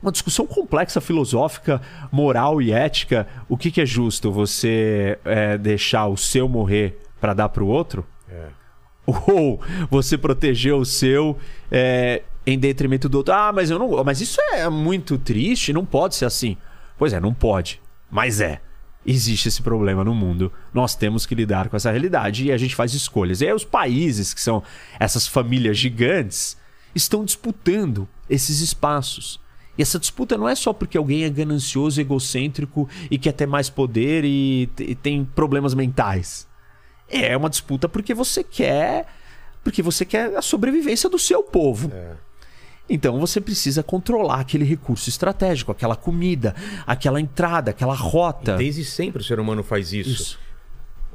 Uma 0.02 0.12
discussão 0.12 0.48
complexa, 0.48 1.00
filosófica, 1.00 1.82
moral 2.12 2.62
e 2.62 2.72
ética. 2.72 3.28
O 3.48 3.58
que, 3.58 3.72
que 3.72 3.82
é 3.82 3.86
justo? 3.86 4.32
Você 4.32 5.18
é, 5.24 5.58
deixar 5.58 6.08
o 6.08 6.18
seu 6.18 6.48
morrer 6.48 7.00
para 7.20 7.34
dar 7.34 7.50
pro 7.50 7.68
outro? 7.68 8.06
É. 8.30 8.48
Ou 9.06 9.62
você 9.90 10.18
proteger 10.18 10.74
o 10.74 10.86
seu 10.86 11.38
é, 11.72 12.24
em 12.46 12.58
detrimento 12.58 13.08
do 13.08 13.20
outro. 13.20 13.34
Ah, 13.34 13.52
mas 13.54 13.70
eu 13.70 13.78
não. 13.78 14.04
Mas 14.04 14.22
isso 14.22 14.40
é 14.54 14.68
muito 14.70 15.18
triste, 15.18 15.74
não 15.74 15.86
pode 15.86 16.16
ser 16.16 16.26
assim. 16.26 16.58
Pois 16.98 17.14
é, 17.14 17.20
não 17.20 17.34
pode. 17.34 17.82
Mas 18.10 18.42
é. 18.42 18.62
Existe 19.06 19.48
esse 19.48 19.62
problema 19.62 20.04
no 20.04 20.14
mundo. 20.14 20.52
Nós 20.74 20.96
temos 20.96 21.26
que 21.26 21.34
lidar 21.34 21.70
com 21.70 21.76
essa 21.76 21.90
realidade 21.90 22.46
e 22.46 22.52
a 22.52 22.58
gente 22.58 22.76
faz 22.76 22.94
escolhas. 22.94 23.42
E 23.42 23.48
aí 23.48 23.54
os 23.54 23.66
países, 23.66 24.34
que 24.34 24.42
são 24.42 24.62
essas 25.00 25.28
famílias 25.28 25.78
gigantes, 25.78 26.56
estão 26.94 27.26
disputando 27.26 28.08
esses 28.30 28.60
espaços. 28.62 29.40
E 29.78 29.82
essa 29.82 29.98
disputa 29.98 30.38
não 30.38 30.48
é 30.48 30.54
só 30.54 30.74
porque 30.74 30.98
alguém 30.98 31.24
é 31.24 31.30
ganancioso, 31.30 32.00
egocêntrico 32.00 32.88
e 33.10 33.18
quer 33.18 33.32
ter 33.32 33.48
mais 33.48 33.70
poder 33.70 34.24
e, 34.24 34.70
tem 35.02 35.26
problemas 35.26 35.74
mentais. 35.74 36.48
É 37.10 37.36
uma 37.36 37.50
disputa 37.50 37.90
porque 37.90 38.14
você 38.14 38.44
quer. 38.44 39.08
Porque 39.64 39.82
você 39.82 40.06
quer 40.06 40.36
a 40.36 40.42
sobrevivência 40.42 41.10
do 41.10 41.20
seu 41.20 41.44
povo. 41.44 41.92
Então 42.94 43.18
você 43.20 43.40
precisa 43.40 43.82
controlar 43.82 44.42
aquele 44.42 44.66
recurso 44.66 45.08
estratégico, 45.08 45.72
aquela 45.72 45.96
comida, 45.96 46.54
aquela 46.86 47.22
entrada, 47.22 47.72
aquela 47.72 47.96
rota. 47.96 48.58
Desde 48.58 48.84
sempre 48.84 49.22
o 49.22 49.24
ser 49.24 49.40
humano 49.40 49.64
faz 49.64 49.94
isso. 49.94 50.10
Isso. 50.10 50.40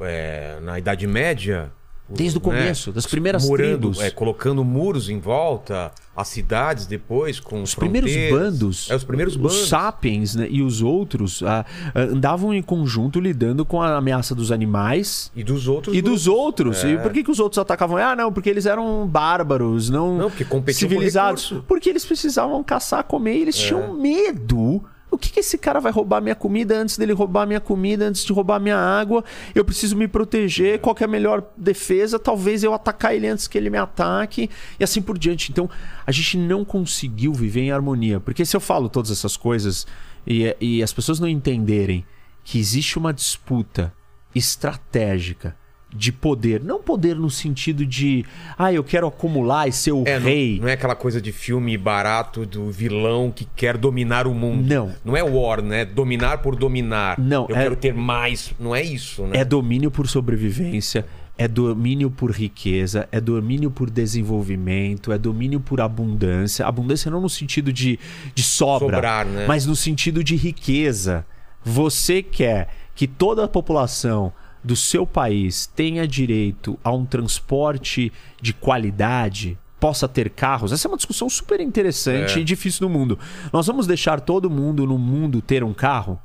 É, 0.00 0.58
na 0.62 0.78
Idade 0.78 1.06
Média. 1.06 1.70
Desde 2.08 2.38
o 2.38 2.40
começo, 2.40 2.92
das 2.92 3.04
primeiras 3.04 3.44
morando, 3.48 3.90
tribos. 3.90 4.00
é, 4.00 4.10
colocando 4.10 4.64
muros 4.64 5.08
em 5.08 5.18
volta, 5.18 5.90
as 6.14 6.28
cidades 6.28 6.86
depois 6.86 7.40
com 7.40 7.62
Os 7.62 7.74
primeiros 7.74 8.12
bandos, 8.30 8.88
É, 8.88 8.94
os 8.94 9.02
primeiros 9.02 9.34
bandos. 9.36 9.62
os 9.62 9.68
sapiens 9.68 10.36
né, 10.36 10.46
e 10.48 10.62
os 10.62 10.82
outros 10.82 11.42
ah, 11.42 11.66
ah, 11.92 12.00
andavam 12.00 12.54
em 12.54 12.62
conjunto 12.62 13.18
lidando 13.18 13.64
com 13.64 13.82
a 13.82 13.96
ameaça 13.96 14.36
dos 14.36 14.52
animais 14.52 15.32
E 15.34 15.42
dos 15.42 15.66
outros 15.66 15.96
e 15.96 16.00
dos 16.00 16.28
outros. 16.28 16.84
É. 16.84 16.92
E 16.92 16.98
por 16.98 17.12
que, 17.12 17.24
que 17.24 17.30
os 17.30 17.40
outros 17.40 17.58
atacavam? 17.58 17.96
Ah, 17.96 18.14
não, 18.14 18.32
porque 18.32 18.48
eles 18.50 18.66
eram 18.66 19.04
bárbaros, 19.06 19.90
não, 19.90 20.16
Não, 20.16 20.30
porque 20.30 20.44
por 20.44 20.72
civilizados. 20.72 21.42
recurso. 21.44 21.64
Porque 21.66 21.88
eles 21.90 22.04
precisavam 22.04 22.62
caçar, 22.62 23.02
comer 23.02 23.38
e 23.38 23.42
eles 23.42 23.56
tinham 23.56 23.92
medo. 23.94 24.84
O 25.10 25.16
que, 25.16 25.30
que 25.30 25.40
esse 25.40 25.56
cara 25.56 25.80
vai 25.80 25.92
roubar 25.92 26.20
minha 26.20 26.34
comida 26.34 26.76
antes 26.76 26.98
dele 26.98 27.12
roubar 27.12 27.46
minha 27.46 27.60
comida, 27.60 28.06
antes 28.06 28.24
de 28.24 28.32
roubar 28.32 28.60
minha 28.60 28.76
água? 28.76 29.24
Eu 29.54 29.64
preciso 29.64 29.96
me 29.96 30.08
proteger. 30.08 30.80
Qual 30.80 30.94
que 30.94 31.04
é 31.04 31.06
a 31.06 31.08
melhor 31.08 31.44
defesa? 31.56 32.18
Talvez 32.18 32.62
eu 32.62 32.74
atacar 32.74 33.14
ele 33.14 33.26
antes 33.26 33.46
que 33.46 33.56
ele 33.56 33.70
me 33.70 33.78
ataque 33.78 34.50
e 34.78 34.84
assim 34.84 35.00
por 35.00 35.16
diante. 35.16 35.52
Então, 35.52 35.70
a 36.06 36.12
gente 36.12 36.36
não 36.36 36.64
conseguiu 36.64 37.32
viver 37.32 37.60
em 37.60 37.70
harmonia. 37.70 38.20
Porque 38.20 38.44
se 38.44 38.56
eu 38.56 38.60
falo 38.60 38.88
todas 38.88 39.10
essas 39.10 39.36
coisas 39.36 39.86
e, 40.26 40.54
e 40.60 40.82
as 40.82 40.92
pessoas 40.92 41.20
não 41.20 41.28
entenderem 41.28 42.04
que 42.42 42.58
existe 42.58 42.98
uma 42.98 43.12
disputa 43.12 43.92
estratégica 44.34 45.56
de 45.94 46.10
poder, 46.12 46.62
não 46.62 46.82
poder 46.82 47.14
no 47.16 47.30
sentido 47.30 47.86
de, 47.86 48.24
ah, 48.58 48.72
eu 48.72 48.82
quero 48.84 49.06
acumular 49.06 49.66
e 49.68 49.72
ser 49.72 49.92
o 49.92 50.02
É, 50.06 50.18
não- 50.18 50.26
rei. 50.26 50.58
Não, 50.60 50.68
é 50.68 50.72
aquela 50.72 50.96
coisa 50.96 51.20
de 51.20 51.32
filme 51.32 51.76
barato 51.78 52.44
do 52.44 52.70
vilão 52.70 53.30
que 53.34 53.46
quer 53.56 53.76
dominar 53.78 54.26
o 54.26 54.34
mundo. 54.34 54.68
Não. 54.68 54.92
Não 55.04 55.16
é 55.16 55.22
war, 55.22 55.62
né? 55.62 55.84
Dominar 55.84 56.38
por 56.38 56.54
dominar. 56.56 57.18
Não, 57.18 57.46
Eu 57.48 57.56
é- 57.56 57.62
quero 57.62 57.76
ter 57.76 57.94
mais. 57.94 58.52
Não 58.58 58.74
é 58.74 58.82
isso, 58.82 59.22
né? 59.26 59.38
É 59.38 59.44
domínio 59.44 59.90
por 59.90 60.06
sobrevivência, 60.08 61.06
é 61.38 61.46
domínio 61.48 62.10
por 62.10 62.30
riqueza, 62.30 63.08
é 63.12 63.20
domínio 63.20 63.70
por 63.70 63.88
desenvolvimento, 63.88 65.12
é 65.12 65.18
domínio 65.18 65.60
por 65.60 65.80
abundância. 65.80 66.66
Abundância 66.66 67.10
não 67.10 67.20
no 67.20 67.28
sentido 67.30 67.72
de, 67.72 67.98
de 68.34 68.42
sobra, 68.42 68.96
Sobrar, 68.96 69.24
né? 69.26 69.46
mas 69.46 69.64
no 69.64 69.76
sentido 69.76 70.22
de 70.22 70.36
riqueza. 70.36 71.24
Você 71.64 72.22
quer 72.22 72.68
que 72.94 73.06
toda 73.06 73.44
a 73.44 73.48
população 73.48 74.32
do 74.62 74.74
seu 74.76 75.06
país 75.06 75.66
tenha 75.66 76.06
direito 76.08 76.78
a 76.82 76.90
um 76.92 77.04
transporte 77.04 78.12
de 78.40 78.52
qualidade, 78.52 79.58
possa 79.78 80.08
ter 80.08 80.30
carros. 80.30 80.72
Essa 80.72 80.88
é 80.88 80.90
uma 80.90 80.96
discussão 80.96 81.28
super 81.28 81.60
interessante 81.60 82.38
É. 82.38 82.40
e 82.40 82.44
difícil 82.44 82.88
no 82.88 82.92
mundo. 82.92 83.18
Nós 83.52 83.66
vamos 83.66 83.86
deixar 83.86 84.20
todo 84.20 84.50
mundo 84.50 84.86
no 84.86 84.98
mundo 84.98 85.40
ter 85.40 85.62
um 85.62 85.72
carro? 85.74 86.18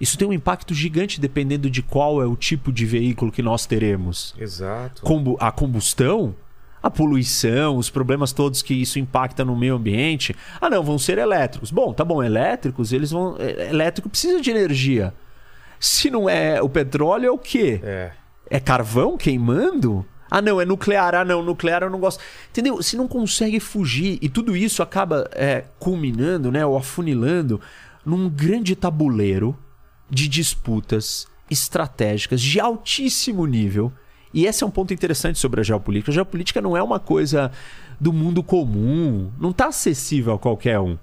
Isso 0.00 0.16
tem 0.18 0.26
um 0.26 0.32
impacto 0.32 0.74
gigante 0.74 1.20
dependendo 1.20 1.68
de 1.70 1.82
qual 1.82 2.22
é 2.22 2.26
o 2.26 2.34
tipo 2.34 2.72
de 2.72 2.84
veículo 2.86 3.30
que 3.30 3.42
nós 3.42 3.66
teremos. 3.66 4.34
Exato. 4.38 5.02
Combu- 5.02 5.36
a 5.38 5.52
combustão, 5.52 6.34
a 6.82 6.90
poluição, 6.90 7.76
os 7.76 7.88
problemas 7.90 8.32
todos 8.32 8.62
que 8.62 8.74
isso 8.74 8.98
impacta 8.98 9.44
no 9.44 9.54
meio 9.56 9.76
ambiente. 9.76 10.34
Ah, 10.60 10.68
não, 10.70 10.82
vão 10.82 10.98
ser 10.98 11.18
elétricos. 11.18 11.70
Bom, 11.70 11.92
tá 11.92 12.04
bom, 12.04 12.22
elétricos, 12.22 12.92
eles 12.92 13.10
vão. 13.12 13.36
é, 13.38 13.68
Elétrico 13.68 14.08
precisa 14.08 14.40
de 14.40 14.50
energia. 14.50 15.14
Se 15.82 16.08
não 16.08 16.30
é 16.30 16.62
o 16.62 16.68
petróleo, 16.68 17.26
é 17.26 17.30
o 17.32 17.36
quê? 17.36 17.80
É. 17.82 18.12
É 18.48 18.60
carvão 18.60 19.16
queimando? 19.16 20.06
Ah, 20.30 20.40
não, 20.40 20.60
é 20.60 20.64
nuclear. 20.64 21.12
Ah, 21.12 21.24
não, 21.24 21.42
nuclear 21.42 21.82
eu 21.82 21.90
não 21.90 21.98
gosto. 21.98 22.22
Entendeu? 22.50 22.76
Você 22.76 22.96
não 22.96 23.08
consegue 23.08 23.58
fugir. 23.58 24.16
E 24.22 24.28
tudo 24.28 24.56
isso 24.56 24.80
acaba 24.80 25.28
é, 25.32 25.64
culminando, 25.80 26.52
né? 26.52 26.64
Ou 26.64 26.76
afunilando 26.76 27.60
num 28.06 28.30
grande 28.30 28.76
tabuleiro 28.76 29.58
de 30.08 30.28
disputas 30.28 31.26
estratégicas 31.50 32.40
de 32.40 32.60
altíssimo 32.60 33.44
nível. 33.44 33.92
E 34.32 34.46
esse 34.46 34.62
é 34.62 34.66
um 34.66 34.70
ponto 34.70 34.94
interessante 34.94 35.40
sobre 35.40 35.62
a 35.62 35.64
geopolítica. 35.64 36.12
A 36.12 36.14
geopolítica 36.14 36.60
não 36.60 36.76
é 36.76 36.82
uma 36.82 37.00
coisa 37.00 37.50
do 38.00 38.12
mundo 38.12 38.40
comum. 38.40 39.32
Não 39.36 39.50
está 39.50 39.66
acessível 39.66 40.34
a 40.34 40.38
qualquer 40.38 40.78
um. 40.78 40.96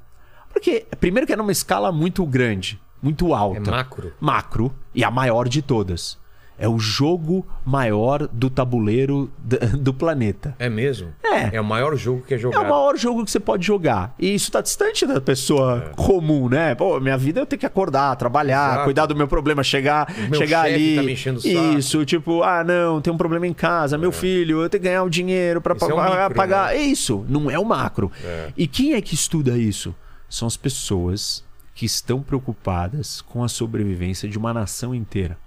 Porque, 0.53 0.85
primeiro, 1.01 1.27
que 1.27 1.33
é 1.33 1.35
numa 1.35 1.51
escala 1.51 1.91
muito 1.91 2.25
grande, 2.25 2.79
muito 3.01 3.29
É 3.29 3.33
alta 3.33 3.71
macro. 3.71 4.13
macro 4.19 4.73
e 4.93 5.03
a 5.03 5.11
maior 5.11 5.47
de 5.47 5.61
todas. 5.61 6.17
É 6.61 6.67
o 6.67 6.77
jogo 6.77 7.47
maior 7.65 8.27
do 8.27 8.49
tabuleiro 8.49 9.31
do 9.79 9.93
planeta. 9.93 10.53
É 10.59 10.67
mesmo? 10.67 11.07
É. 11.23 11.55
É 11.55 11.61
o 11.61 11.63
maior 11.63 11.95
jogo 11.95 12.21
que 12.27 12.33
é 12.33 12.35
É 12.35 12.39
jogado. 12.39 12.59
o 12.65 12.69
maior 12.69 12.97
jogo 12.97 13.23
que 13.23 13.31
você 13.31 13.39
pode 13.39 13.65
jogar. 13.65 14.13
E 14.19 14.35
isso 14.35 14.51
tá 14.51 14.59
distante 14.59 15.05
da 15.05 15.21
pessoa 15.21 15.93
comum, 15.95 16.49
né? 16.49 16.75
Pô, 16.75 16.99
minha 16.99 17.17
vida 17.17 17.39
eu 17.39 17.45
tenho 17.45 17.61
que 17.61 17.65
acordar, 17.65 18.13
trabalhar, 18.17 18.71
Exato. 18.71 18.83
cuidar 18.83 19.05
do 19.05 19.15
meu 19.15 19.25
problema, 19.25 19.63
chegar, 19.63 20.13
meu 20.29 20.37
chegar 20.37 20.65
ali. 20.65 20.97
tá 20.97 21.03
me 21.03 21.13
enchendo 21.13 21.39
o 21.39 21.41
saco. 21.41 21.77
Isso, 21.77 22.03
tipo, 22.03 22.43
ah, 22.43 22.61
não, 22.61 22.99
tem 22.99 23.13
um 23.13 23.17
problema 23.17 23.47
em 23.47 23.53
casa, 23.53 23.97
meu 23.97 24.11
filho, 24.11 24.61
eu 24.61 24.69
tenho 24.69 24.83
que 24.83 24.89
ganhar 24.89 25.03
o 25.03 25.09
dinheiro 25.09 25.61
Esse 25.65 25.89
é 25.89 25.93
o 25.93 25.95
pa- 25.95 26.09
micro, 26.19 26.35
pagar. 26.35 26.73
né? 26.73 26.75
É 26.77 26.81
isso, 26.81 27.25
não 27.29 27.49
é 27.49 27.57
o 27.57 27.63
macro. 27.63 28.11
É. 28.21 28.51
E 28.57 28.67
quem 28.67 28.95
é 28.95 29.01
que 29.01 29.15
estuda 29.15 29.57
isso? 29.57 29.95
São 30.29 30.45
as 30.45 30.57
pessoas 30.57 31.41
que 31.79 31.85
estão 31.85 32.21
preocupadas 32.21 33.21
com 33.21 33.41
a 33.41 33.47
sobrevivência 33.47 34.27
de 34.27 34.37
uma 34.37 34.53
nação 34.53 34.93
inteira. 34.93 35.37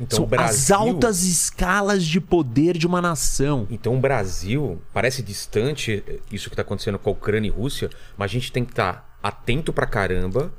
Então, 0.00 0.18
São 0.18 0.26
Brasil, 0.26 0.54
as 0.54 0.70
altas 0.70 1.22
escalas 1.24 2.04
de 2.04 2.20
poder 2.20 2.78
de 2.78 2.86
uma 2.86 3.02
nação. 3.02 3.66
Então 3.68 3.96
o 3.96 3.98
Brasil 3.98 4.80
parece 4.92 5.24
distante 5.24 6.04
eh, 6.06 6.20
isso 6.30 6.48
que 6.48 6.54
está 6.54 6.62
acontecendo 6.62 7.00
com 7.00 7.10
a 7.10 7.12
Ucrânia 7.12 7.48
e 7.48 7.50
Rússia, 7.50 7.90
mas 8.16 8.30
a 8.30 8.32
gente 8.32 8.52
tem 8.52 8.64
que 8.64 8.70
estar 8.70 9.18
atento 9.20 9.72
pra 9.72 9.88
caramba, 9.88 10.54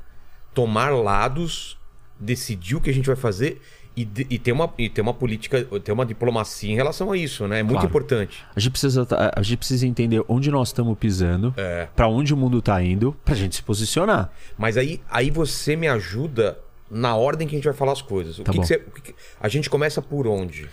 tomar 0.52 0.90
lados, 0.90 1.78
decidir 2.20 2.76
o 2.76 2.80
que 2.82 2.90
a 2.90 2.94
gente 2.94 3.06
vai 3.06 3.16
fazer 3.16 3.62
e, 4.00 4.04
de- 4.04 4.26
e 4.30 4.38
ter, 4.38 4.52
uma, 4.52 4.72
e 4.78 4.88
ter 4.88 5.00
uma 5.00 5.12
política, 5.14 5.64
ter 5.82 5.92
uma 5.92 6.06
diplomacia 6.06 6.70
em 6.72 6.74
relação 6.76 7.10
a 7.12 7.16
isso, 7.16 7.46
né? 7.48 7.60
É 7.60 7.62
muito 7.62 7.74
Claro. 7.74 7.88
importante. 7.88 8.44
A 8.54 8.60
gente 8.60 8.70
precisa, 8.72 9.06
a 9.34 9.42
gente 9.42 9.56
precisa 9.58 9.86
entender 9.86 10.22
onde 10.28 10.50
nós 10.50 10.68
estamos 10.68 10.96
pisando, 10.98 11.52
É. 11.56 11.88
pra 11.96 12.06
onde 12.08 12.32
o 12.32 12.36
mundo 12.36 12.60
tá 12.62 12.82
indo, 12.82 13.16
pra 13.24 13.34
gente 13.34 13.56
se 13.56 13.62
posicionar. 13.62 14.30
Mas 14.56 14.76
aí, 14.76 15.00
aí 15.10 15.30
você 15.30 15.74
me 15.76 15.88
ajuda 15.88 16.58
na 16.90 17.14
ordem 17.16 17.46
que 17.48 17.54
a 17.54 17.58
gente 17.58 17.64
vai 17.66 17.74
falar 17.74 17.92
as 17.92 18.00
coisas. 18.02 18.38
O 18.38 18.42
Tá 18.44 18.52
que 18.52 18.58
que 18.60 18.66
você- 18.66 18.76
o 18.86 18.90
que 19.00 19.14
a 19.40 19.48
gente 19.48 19.68
começa 19.68 20.00
por 20.00 20.26
onde? 20.26 20.68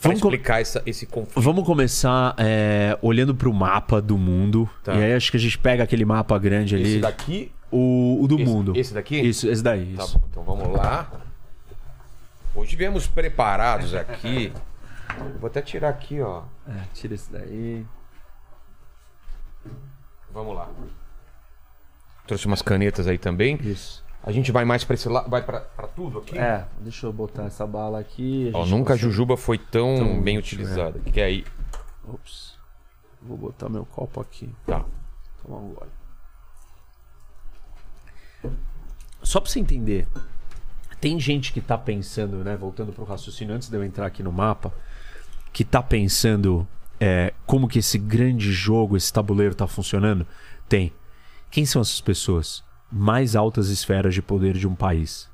Vamos 0.00 0.18
explicar 0.18 0.60
essa- 0.60 0.82
esse 0.84 1.06
conflito. 1.06 1.40
Vamos 1.40 1.64
começar 1.64 2.34
é, 2.36 2.98
olhando 3.00 3.34
pro 3.36 3.52
mapa 3.52 4.02
do 4.02 4.18
mundo. 4.18 4.68
Tá. 4.82 4.94
E 4.94 5.02
aí 5.04 5.14
acho 5.14 5.30
que 5.30 5.36
a 5.36 5.40
gente 5.40 5.56
pega 5.56 5.84
aquele 5.84 6.04
mapa 6.04 6.36
grande 6.38 6.74
ali. 6.74 6.84
Esse 6.84 6.98
daqui. 6.98 7.52
O, 7.70 8.18
o 8.22 8.26
do 8.28 8.34
Esse- 8.34 8.44
mundo. 8.44 8.72
esse 8.76 8.92
daqui? 8.92 9.18
Isso, 9.20 9.48
esse 9.48 9.62
daí. 9.62 9.94
Tá 9.96 10.04
isso. 10.04 10.18
bom, 10.18 10.24
então 10.30 10.42
vamos 10.42 10.76
lá. 10.76 11.10
Hoje 12.54 12.76
viemos 12.76 13.06
preparados 13.06 13.94
aqui. 13.94 14.52
Vou 15.40 15.48
até 15.48 15.62
tirar 15.62 15.88
aqui, 15.88 16.20
ó. 16.20 16.42
É, 16.68 16.84
tira 16.92 17.14
esse 17.14 17.30
daí. 17.32 17.86
Vamos 20.30 20.54
lá. 20.54 20.68
Trouxe 22.26 22.46
umas 22.46 22.62
canetas 22.62 23.06
aí 23.06 23.18
também. 23.18 23.56
Isso. 23.62 24.04
A 24.22 24.30
gente 24.30 24.52
vai 24.52 24.64
mais 24.64 24.84
pra 24.84 24.94
esse 24.94 25.08
lado. 25.08 25.28
Vai 25.28 25.42
pra, 25.42 25.60
pra 25.60 25.88
tudo 25.88 26.20
aqui? 26.20 26.38
É, 26.38 26.64
deixa 26.78 27.06
eu 27.06 27.12
botar 27.12 27.44
essa 27.44 27.66
bala 27.66 27.98
aqui. 27.98 28.52
a 28.54 28.58
Ó, 28.58 28.66
nunca 28.66 28.94
a 28.94 28.96
Jujuba 28.96 29.36
foi 29.36 29.58
tão, 29.58 29.96
Tão 29.96 30.22
bem 30.22 30.38
utilizada. 30.38 30.98
Que 31.00 31.20
é 31.20 31.24
aí. 31.24 31.44
Ops. 32.06 32.56
Vou 33.20 33.36
botar 33.36 33.68
meu 33.68 33.84
copo 33.84 34.20
aqui. 34.20 34.54
Tá. 34.66 34.84
Tomar 35.42 35.58
um 35.58 35.74
gole. 35.74 35.90
Só 39.22 39.40
pra 39.40 39.50
você 39.50 39.60
entender, 39.60 40.06
tem 41.02 41.18
gente 41.18 41.52
que 41.52 41.60
tá 41.60 41.76
pensando, 41.76 42.44
né? 42.44 42.56
Voltando 42.56 42.92
pro 42.92 43.04
raciocínio 43.04 43.56
antes 43.56 43.68
de 43.68 43.76
eu 43.76 43.82
entrar 43.82 44.06
aqui 44.06 44.22
no 44.22 44.30
mapa, 44.30 44.72
que 45.52 45.64
tá 45.64 45.82
pensando 45.82 46.64
é, 47.00 47.34
como 47.44 47.66
que 47.66 47.80
esse 47.80 47.98
grande 47.98 48.52
jogo, 48.52 48.96
esse 48.96 49.12
tabuleiro 49.12 49.52
tá 49.52 49.66
funcionando. 49.66 50.24
Tem. 50.68 50.92
Quem 51.50 51.66
são 51.66 51.82
essas 51.82 52.00
pessoas? 52.00 52.62
Mais 52.90 53.34
altas 53.34 53.68
esferas 53.68 54.14
de 54.14 54.22
poder 54.22 54.56
de 54.56 54.68
um 54.68 54.76
país. 54.76 55.28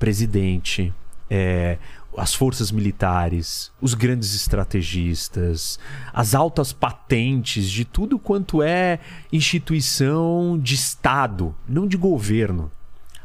Presidente, 0.00 0.92
é, 1.30 1.78
as 2.16 2.34
forças 2.34 2.72
militares, 2.72 3.70
os 3.80 3.94
grandes 3.94 4.34
estrategistas, 4.34 5.78
as 6.12 6.34
altas 6.34 6.72
patentes 6.72 7.70
de 7.70 7.84
tudo 7.84 8.18
quanto 8.18 8.64
é 8.64 8.98
instituição 9.32 10.58
de 10.58 10.74
Estado, 10.74 11.54
não 11.68 11.86
de 11.86 11.96
governo. 11.96 12.72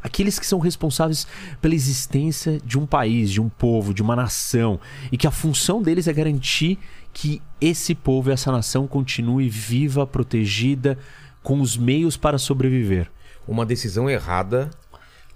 Aqueles 0.04 0.40
que 0.40 0.46
são 0.46 0.60
responsáveis 0.60 1.28
pela 1.62 1.76
existência 1.76 2.60
de 2.66 2.78
um 2.78 2.86
país, 2.86 3.30
de 3.30 3.40
um 3.40 3.50
povo, 3.50 3.94
de 3.94 4.02
uma 4.02 4.16
nação, 4.16 4.80
e 5.12 5.18
que 5.18 5.28
a 5.28 5.32
função 5.32 5.82
deles 5.82 6.08
é 6.08 6.14
garantir 6.14 6.80
que 7.14 7.42
esse 7.60 7.94
povo 7.94 8.30
e 8.30 8.34
essa 8.34 8.52
nação 8.52 8.88
continue 8.88 9.50
viva, 9.50 10.08
protegida, 10.08 10.98
com 11.44 11.62
os 11.62 11.78
meios 11.78 12.18
para 12.18 12.38
sobreviver. 12.38 13.10
Uma 13.48 13.66
decisão 13.66 14.10
errada 14.10 14.70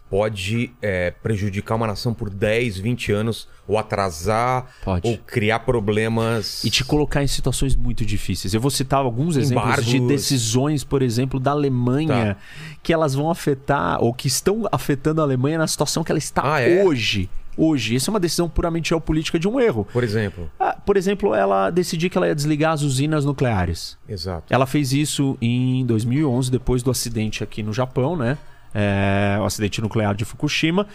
pode 0.09 0.71
é, 0.81 1.11
prejudicar 1.11 1.75
uma 1.75 1.87
nação 1.87 2.13
por 2.13 2.29
10, 2.29 2.77
20 2.77 3.11
anos, 3.11 3.47
ou 3.67 3.77
atrasar, 3.77 4.67
Pode. 4.83 5.07
ou 5.07 5.17
criar 5.17 5.59
problemas. 5.59 6.63
e 6.63 6.69
te 6.69 6.83
colocar 6.83 7.23
em 7.23 7.27
situações 7.27 7.75
muito 7.75 8.05
difíceis. 8.05 8.53
Eu 8.53 8.61
vou 8.61 8.69
citar 8.71 8.99
alguns 8.99 9.35
exemplos 9.35 9.65
Embargos. 9.65 9.85
de 9.85 9.99
decisões, 10.01 10.83
por 10.83 11.01
exemplo, 11.01 11.39
da 11.39 11.51
Alemanha, 11.51 12.37
que 12.83 12.93
elas 12.93 13.15
vão 13.15 13.29
afetar 13.31 14.01
ou 14.03 14.13
que 14.13 14.27
estão 14.27 14.63
afetando 14.71 15.21
a 15.21 15.23
Alemanha 15.23 15.57
na 15.57 15.67
situação 15.67 16.03
que 16.03 16.11
ela 16.11 16.19
está 16.19 16.41
Ah, 16.55 16.61
é? 16.61 16.83
hoje. 16.83 17.29
Hoje, 17.57 17.95
isso 17.95 18.09
é 18.09 18.13
uma 18.13 18.19
decisão 18.19 18.49
puramente 18.49 18.89
geopolítica 18.89 19.39
de 19.39 19.47
um 19.47 19.59
erro. 19.61 19.87
Por 19.93 20.03
exemplo. 20.03 20.51
Ah, 20.59 20.75
por 20.85 20.97
exemplo, 20.97 21.33
ela 21.33 21.69
decidiu 21.69 22.09
que 22.09 22.17
ela 22.17 22.27
ia 22.27 22.35
desligar 22.35 22.73
as 22.73 22.81
usinas 22.81 23.23
nucleares. 23.23 23.97
Exato. 24.09 24.43
Ela 24.53 24.65
fez 24.65 24.91
isso 24.91 25.37
em 25.41 25.85
2011, 25.85 26.51
depois 26.51 26.83
do 26.83 26.91
acidente 26.91 27.43
aqui 27.43 27.63
no 27.63 27.71
Japão, 27.71 28.17
né? 28.17 28.37
É, 28.75 29.39
o 29.39 29.45
acidente 29.45 29.81
nuclear 29.81 30.13
de 30.13 30.25
Fukushima. 30.25 30.85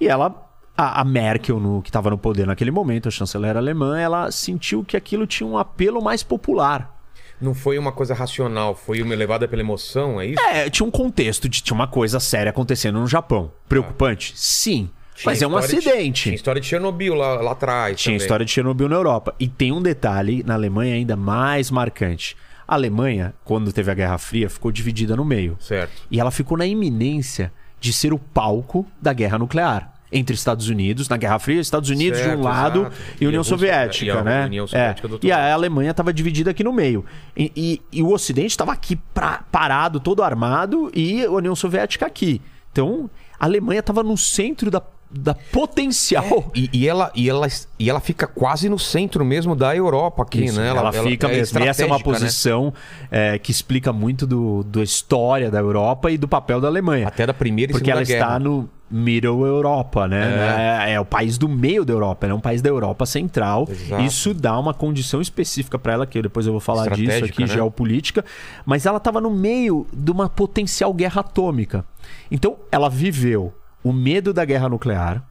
E 0.00 0.08
ela, 0.08 0.34
a, 0.76 1.04
Merkel, 1.04 1.60
no, 1.60 1.80
que 1.80 1.88
estava 1.88 2.10
no 2.10 2.18
poder 2.18 2.46
naquele 2.46 2.70
momento, 2.72 3.06
a 3.06 3.10
chanceler 3.10 3.56
alemã, 3.56 3.98
ela 4.00 4.30
sentiu 4.32 4.82
que 4.82 4.96
aquilo 4.96 5.26
tinha 5.26 5.46
um 5.48 5.56
apelo 5.56 6.02
mais 6.02 6.22
popular. 6.24 6.98
Não 7.40 7.54
foi 7.54 7.78
uma 7.78 7.92
coisa 7.92 8.12
racional, 8.12 8.74
foi 8.74 9.00
uma 9.00 9.14
levada 9.14 9.46
pela 9.48 9.62
emoção, 9.62 10.20
é 10.20 10.26
isso? 10.26 10.40
É, 10.42 10.68
tinha 10.68 10.86
um 10.86 10.90
contexto 10.90 11.48
de 11.48 11.62
tinha 11.62 11.74
uma 11.74 11.86
coisa 11.86 12.18
séria 12.20 12.50
acontecendo 12.50 12.98
no 13.00 13.06
Japão. 13.06 13.50
Preocupante? 13.68 14.32
Sim. 14.36 14.90
Tinha 15.14 15.24
mas 15.32 15.40
é 15.42 15.46
um 15.46 15.58
história 15.58 15.80
de- 15.80 15.88
acidente. 15.88 16.22
tinha 16.24 16.34
história 16.34 16.60
de 16.60 16.66
Chernobyl 16.66 17.14
lá, 17.14 17.34
lá 17.40 17.52
atrás. 17.52 17.98
Tinha 18.00 18.12
também. 18.14 18.22
história 18.24 18.44
de 18.44 18.50
Chernobyl 18.52 18.88
na 18.88 18.96
Europa. 18.96 19.34
E 19.38 19.48
tem 19.48 19.70
um 19.72 19.80
detalhe 19.80 20.42
na 20.46 20.54
Alemanha 20.54 20.94
ainda 20.94 21.14
mais 21.16 21.70
marcante. 21.70 22.36
A 22.70 22.74
Alemanha, 22.76 23.34
quando 23.44 23.72
teve 23.72 23.90
a 23.90 23.94
Guerra 23.94 24.16
Fria, 24.16 24.48
ficou 24.48 24.70
dividida 24.70 25.16
no 25.16 25.24
meio. 25.24 25.56
Certo. 25.58 25.90
E 26.08 26.20
ela 26.20 26.30
ficou 26.30 26.56
na 26.56 26.64
iminência 26.66 27.52
de 27.80 27.92
ser 27.92 28.12
o 28.12 28.18
palco 28.18 28.86
da 29.02 29.12
guerra 29.12 29.38
nuclear. 29.40 29.92
Entre 30.12 30.34
Estados 30.34 30.68
Unidos, 30.68 31.08
na 31.08 31.16
Guerra 31.16 31.38
Fria, 31.40 31.60
Estados 31.60 31.88
Unidos 31.90 32.18
de 32.18 32.24
Certo, 32.24 32.38
um 32.40 32.42
lado 32.42 32.80
exato. 32.82 32.96
e 33.20 33.26
União 33.26 33.42
Soviética, 33.44 34.04
e 34.04 34.10
a 34.10 34.22
né? 34.22 34.44
União 34.46 34.64
É. 34.64 34.68
Soviética 34.68 35.08
outro 35.08 35.28
E 35.28 35.32
a 35.32 35.52
Alemanha 35.52 35.90
estava 35.92 36.12
dividida 36.12 36.50
aqui 36.52 36.62
no 36.64 36.72
meio. 36.72 37.04
E, 37.36 37.52
e- 37.56 37.82
e 37.98 38.02
o 38.02 38.12
Ocidente 38.12 38.48
estava 38.50 38.72
aqui 38.72 38.96
pra- 39.14 39.44
parado, 39.52 39.98
todo 40.00 40.22
armado, 40.22 40.90
e 40.94 41.24
a 41.24 41.30
União 41.30 41.54
Soviética 41.56 42.06
aqui. 42.06 42.40
Então, 42.72 43.08
a 43.38 43.44
Alemanha 43.46 43.80
estava 43.80 44.02
no 44.02 44.16
centro 44.16 44.68
da, 44.70 44.80
da 45.10 45.34
potencial. 45.34 46.50
E, 46.54 46.70
e 46.72 46.88
ela, 46.88 47.10
e, 47.14 47.28
ela, 47.28 47.48
e 47.78 47.90
ela 47.90 48.00
fica 48.00 48.26
quase 48.26 48.68
no 48.68 48.78
centro 48.78 49.24
mesmo 49.24 49.56
da 49.56 49.74
Europa 49.74 50.22
aqui, 50.22 50.44
Isso, 50.44 50.60
né? 50.60 50.68
ela, 50.68 50.92
fica 50.92 51.26
é 51.26 51.36
mesmo. 51.36 51.58
E 51.58 51.66
essa 51.66 51.82
é 51.82 51.86
uma 51.86 51.98
né? 51.98 52.04
posição 52.04 52.72
é, 53.10 53.38
que 53.38 53.50
explica 53.50 53.92
muito 53.92 54.26
do, 54.26 54.62
da 54.62 54.82
história 54.82 55.50
da 55.50 55.58
Europa 55.58 56.10
e 56.10 56.18
do 56.18 56.28
papel 56.28 56.60
da 56.60 56.68
Alemanha. 56.68 57.08
Até 57.08 57.26
da 57.26 57.34
Primeira 57.34 57.72
e 57.72 57.74
Porque 57.74 57.90
ela 57.90 58.04
Guerra. 58.04 58.20
está 58.20 58.38
no 58.38 58.68
Middle 58.88 59.44
Europa, 59.44 60.06
né? 60.06 60.86
É. 60.86 60.92
é 60.92 61.00
o 61.00 61.04
país 61.04 61.38
do 61.38 61.48
meio 61.48 61.84
da 61.84 61.92
Europa, 61.92 62.26
é 62.26 62.34
um 62.34 62.40
país 62.40 62.62
da 62.62 62.68
Europa 62.68 63.04
Central. 63.06 63.66
Exato. 63.68 64.02
Isso 64.02 64.34
dá 64.34 64.58
uma 64.58 64.74
condição 64.74 65.20
específica 65.20 65.78
para 65.78 65.92
ela, 65.92 66.06
que 66.06 66.22
depois 66.22 66.46
eu 66.46 66.52
vou 66.52 66.60
falar 66.60 66.88
disso 66.90 67.24
aqui, 67.24 67.42
né? 67.42 67.48
geopolítica. 67.48 68.24
Mas 68.64 68.86
ela 68.86 68.98
estava 68.98 69.20
no 69.20 69.30
meio 69.30 69.86
de 69.92 70.10
uma 70.10 70.28
potencial 70.28 70.92
guerra 70.94 71.20
atômica. 71.20 71.84
Então, 72.30 72.56
ela 72.70 72.88
viveu 72.88 73.52
o 73.82 73.92
medo 73.92 74.32
da 74.32 74.44
guerra 74.44 74.68
nuclear. 74.68 75.24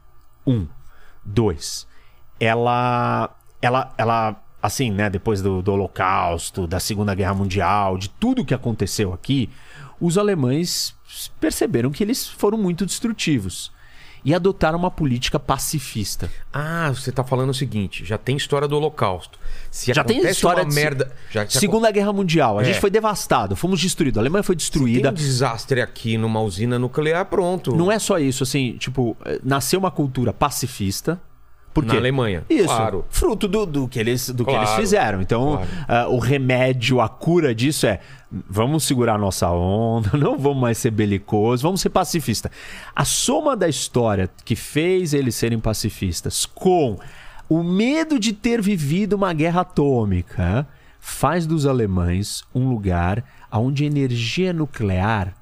Um. 0.46 0.66
Dois. 1.24 1.86
Ela. 2.38 3.34
Ela. 3.60 3.92
Ela. 3.96 4.42
Assim, 4.62 4.90
né? 4.90 5.08
Depois 5.08 5.40
do, 5.40 5.62
do 5.62 5.72
Holocausto, 5.72 6.66
da 6.66 6.78
Segunda 6.78 7.14
Guerra 7.14 7.32
Mundial, 7.32 7.96
de 7.96 8.10
tudo 8.10 8.44
que 8.44 8.52
aconteceu 8.52 9.12
aqui, 9.12 9.48
os 9.98 10.18
alemães 10.18 10.94
perceberam 11.40 11.90
que 11.90 12.04
eles 12.04 12.28
foram 12.28 12.58
muito 12.58 12.84
destrutivos. 12.84 13.72
E 14.24 14.34
adotaram 14.34 14.78
uma 14.78 14.90
política 14.90 15.38
pacifista. 15.38 16.30
Ah, 16.52 16.90
você 16.94 17.10
tá 17.10 17.24
falando 17.24 17.50
o 17.50 17.54
seguinte: 17.54 18.04
já 18.04 18.18
tem 18.18 18.36
história 18.36 18.66
do 18.68 18.76
Holocausto. 18.76 19.38
Se 19.70 19.92
Já 19.92 20.04
tem 20.04 20.20
história 20.26 20.62
uma 20.62 20.68
de- 20.68 20.74
merda. 20.74 21.12
Já, 21.30 21.44
já 21.44 21.58
Segunda 21.60 21.90
Guerra 21.90 22.12
Mundial, 22.12 22.58
a 22.58 22.62
É. 22.62 22.64
gente 22.66 22.80
foi 22.80 22.90
devastado, 22.90 23.54
fomos 23.56 23.80
destruídos. 23.80 24.18
A 24.18 24.20
Alemanha 24.22 24.42
foi 24.42 24.54
Tem 24.54 24.58
destruída. 24.58 25.10
um 25.10 25.14
desastre 25.14 25.80
aqui 25.80 26.18
numa 26.18 26.40
usina 26.40 26.78
nuclear, 26.78 27.24
pronto. 27.26 27.74
Não 27.74 27.90
é 27.90 27.98
só 27.98 28.18
isso, 28.18 28.42
assim, 28.42 28.76
tipo, 28.78 29.16
eh, 29.24 29.40
nasceu 29.42 29.78
uma 29.78 29.90
cultura 29.90 30.32
pacifista, 30.32 31.20
Na? 31.76 31.94
Alemanha. 31.94 32.44
Isso. 32.50 32.66
Claro. 32.66 33.04
Fruto 33.10 33.46
do, 33.48 33.64
do 33.64 33.88
que 33.88 33.98
eles, 33.98 34.28
do 34.30 34.44
que 34.44 34.50
Claro. 34.50 34.66
eles 34.66 34.76
fizeram. 34.76 35.20
Então, 35.22 35.56
Claro. 35.56 35.68
ah, 35.88 36.08
o 36.08 36.18
remédio, 36.18 37.00
a 37.00 37.08
cura 37.08 37.54
disso 37.54 37.86
é: 37.86 38.00
vamos 38.48 38.84
segurar 38.84 39.14
a 39.14 39.18
nossa 39.18 39.50
onda, 39.50 40.10
não 40.18 40.36
vamos 40.38 40.60
mais 40.60 40.78
ser 40.78 40.90
belicosos, 40.90 41.62
vamos 41.62 41.80
ser 41.80 41.90
pacifistas. 41.90 42.50
A 42.94 43.04
soma 43.04 43.56
da 43.56 43.68
história 43.68 44.28
que 44.44 44.56
fez 44.56 45.14
eles 45.14 45.34
serem 45.34 45.58
pacifistas 45.60 46.44
com 46.46 46.98
o 47.48 47.62
medo 47.62 48.18
de 48.18 48.32
ter 48.32 48.60
vivido 48.60 49.14
uma 49.14 49.32
guerra 49.32 49.62
atômica 49.62 50.66
faz 51.00 51.46
dos 51.46 51.66
alemães 51.66 52.44
um 52.54 52.68
lugar 52.68 53.24
onde 53.50 53.84
a 53.84 53.86
energia 53.86 54.52
nuclear 54.52 55.34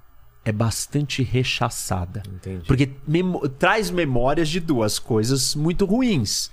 é 0.48 0.52
bastante 0.52 1.22
rechaçada. 1.22 2.22
Entendi. 2.26 2.64
Porque 2.66 2.90
memo- 3.06 3.48
traz 3.48 3.90
memórias 3.90 4.48
de 4.48 4.60
duas 4.60 4.98
coisas 4.98 5.54
muito 5.54 5.84
ruins. 5.84 6.50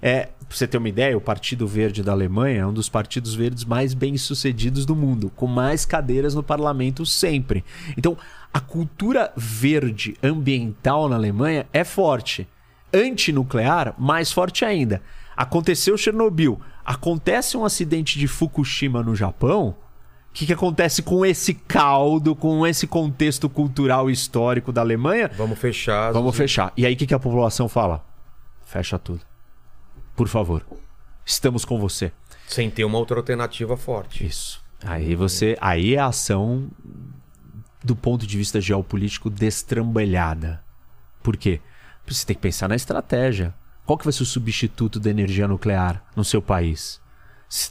É, 0.00 0.24
pra 0.48 0.56
você 0.56 0.66
ter 0.66 0.78
uma 0.78 0.88
ideia, 0.88 1.16
o 1.16 1.20
Partido 1.20 1.66
Verde 1.66 2.02
da 2.02 2.10
Alemanha 2.12 2.60
é 2.62 2.66
um 2.66 2.72
dos 2.72 2.88
partidos 2.88 3.34
verdes 3.34 3.64
mais 3.64 3.94
bem-sucedidos 3.94 4.84
do 4.84 4.96
mundo, 4.96 5.30
com 5.36 5.46
mais 5.46 5.84
cadeiras 5.84 6.34
no 6.34 6.42
parlamento 6.42 7.06
sempre. 7.06 7.64
Então, 7.96 8.16
a 8.52 8.58
cultura 8.60 9.32
verde 9.36 10.16
ambiental 10.22 11.08
na 11.08 11.14
Alemanha 11.16 11.66
é 11.72 11.84
forte. 11.84 12.48
Antinuclear, 12.92 13.94
mais 13.98 14.32
forte 14.32 14.64
ainda. 14.64 15.00
Aconteceu 15.36 15.96
Chernobyl, 15.96 16.60
acontece 16.84 17.56
um 17.56 17.64
acidente 17.64 18.18
de 18.18 18.26
Fukushima 18.28 19.02
no 19.02 19.14
Japão, 19.16 19.74
o 20.32 20.34
que, 20.34 20.46
que 20.46 20.52
acontece 20.54 21.02
com 21.02 21.26
esse 21.26 21.52
caldo, 21.52 22.34
com 22.34 22.66
esse 22.66 22.86
contexto 22.86 23.50
cultural 23.50 24.08
e 24.08 24.14
histórico 24.14 24.72
da 24.72 24.80
Alemanha? 24.80 25.30
Vamos 25.36 25.58
fechar. 25.58 26.10
Vamos 26.10 26.34
fechar. 26.34 26.72
E 26.74 26.86
aí 26.86 26.94
o 26.94 26.96
que, 26.96 27.06
que 27.06 27.12
a 27.12 27.18
população 27.18 27.68
fala? 27.68 28.02
Fecha 28.64 28.98
tudo. 28.98 29.20
Por 30.16 30.28
favor. 30.28 30.64
Estamos 31.22 31.66
com 31.66 31.78
você. 31.78 32.12
Sem 32.48 32.70
ter 32.70 32.82
uma 32.86 32.96
outra 32.96 33.18
alternativa 33.18 33.76
forte. 33.76 34.24
Isso. 34.24 34.62
Aí 34.82 35.14
você. 35.14 35.54
Aí 35.60 35.96
é 35.96 35.98
a 35.98 36.06
ação 36.06 36.70
do 37.84 37.94
ponto 37.94 38.26
de 38.26 38.38
vista 38.38 38.58
geopolítico 38.58 39.28
destrambelhada. 39.28 40.64
Por 41.22 41.36
quê? 41.36 41.60
Porque 42.02 42.14
você 42.14 42.24
tem 42.24 42.34
que 42.34 42.40
pensar 42.40 42.70
na 42.70 42.74
estratégia. 42.74 43.52
Qual 43.84 43.98
que 43.98 44.04
vai 44.04 44.14
ser 44.14 44.22
o 44.22 44.26
substituto 44.26 44.98
da 44.98 45.10
energia 45.10 45.46
nuclear 45.46 46.02
no 46.16 46.24
seu 46.24 46.40
país? 46.40 47.01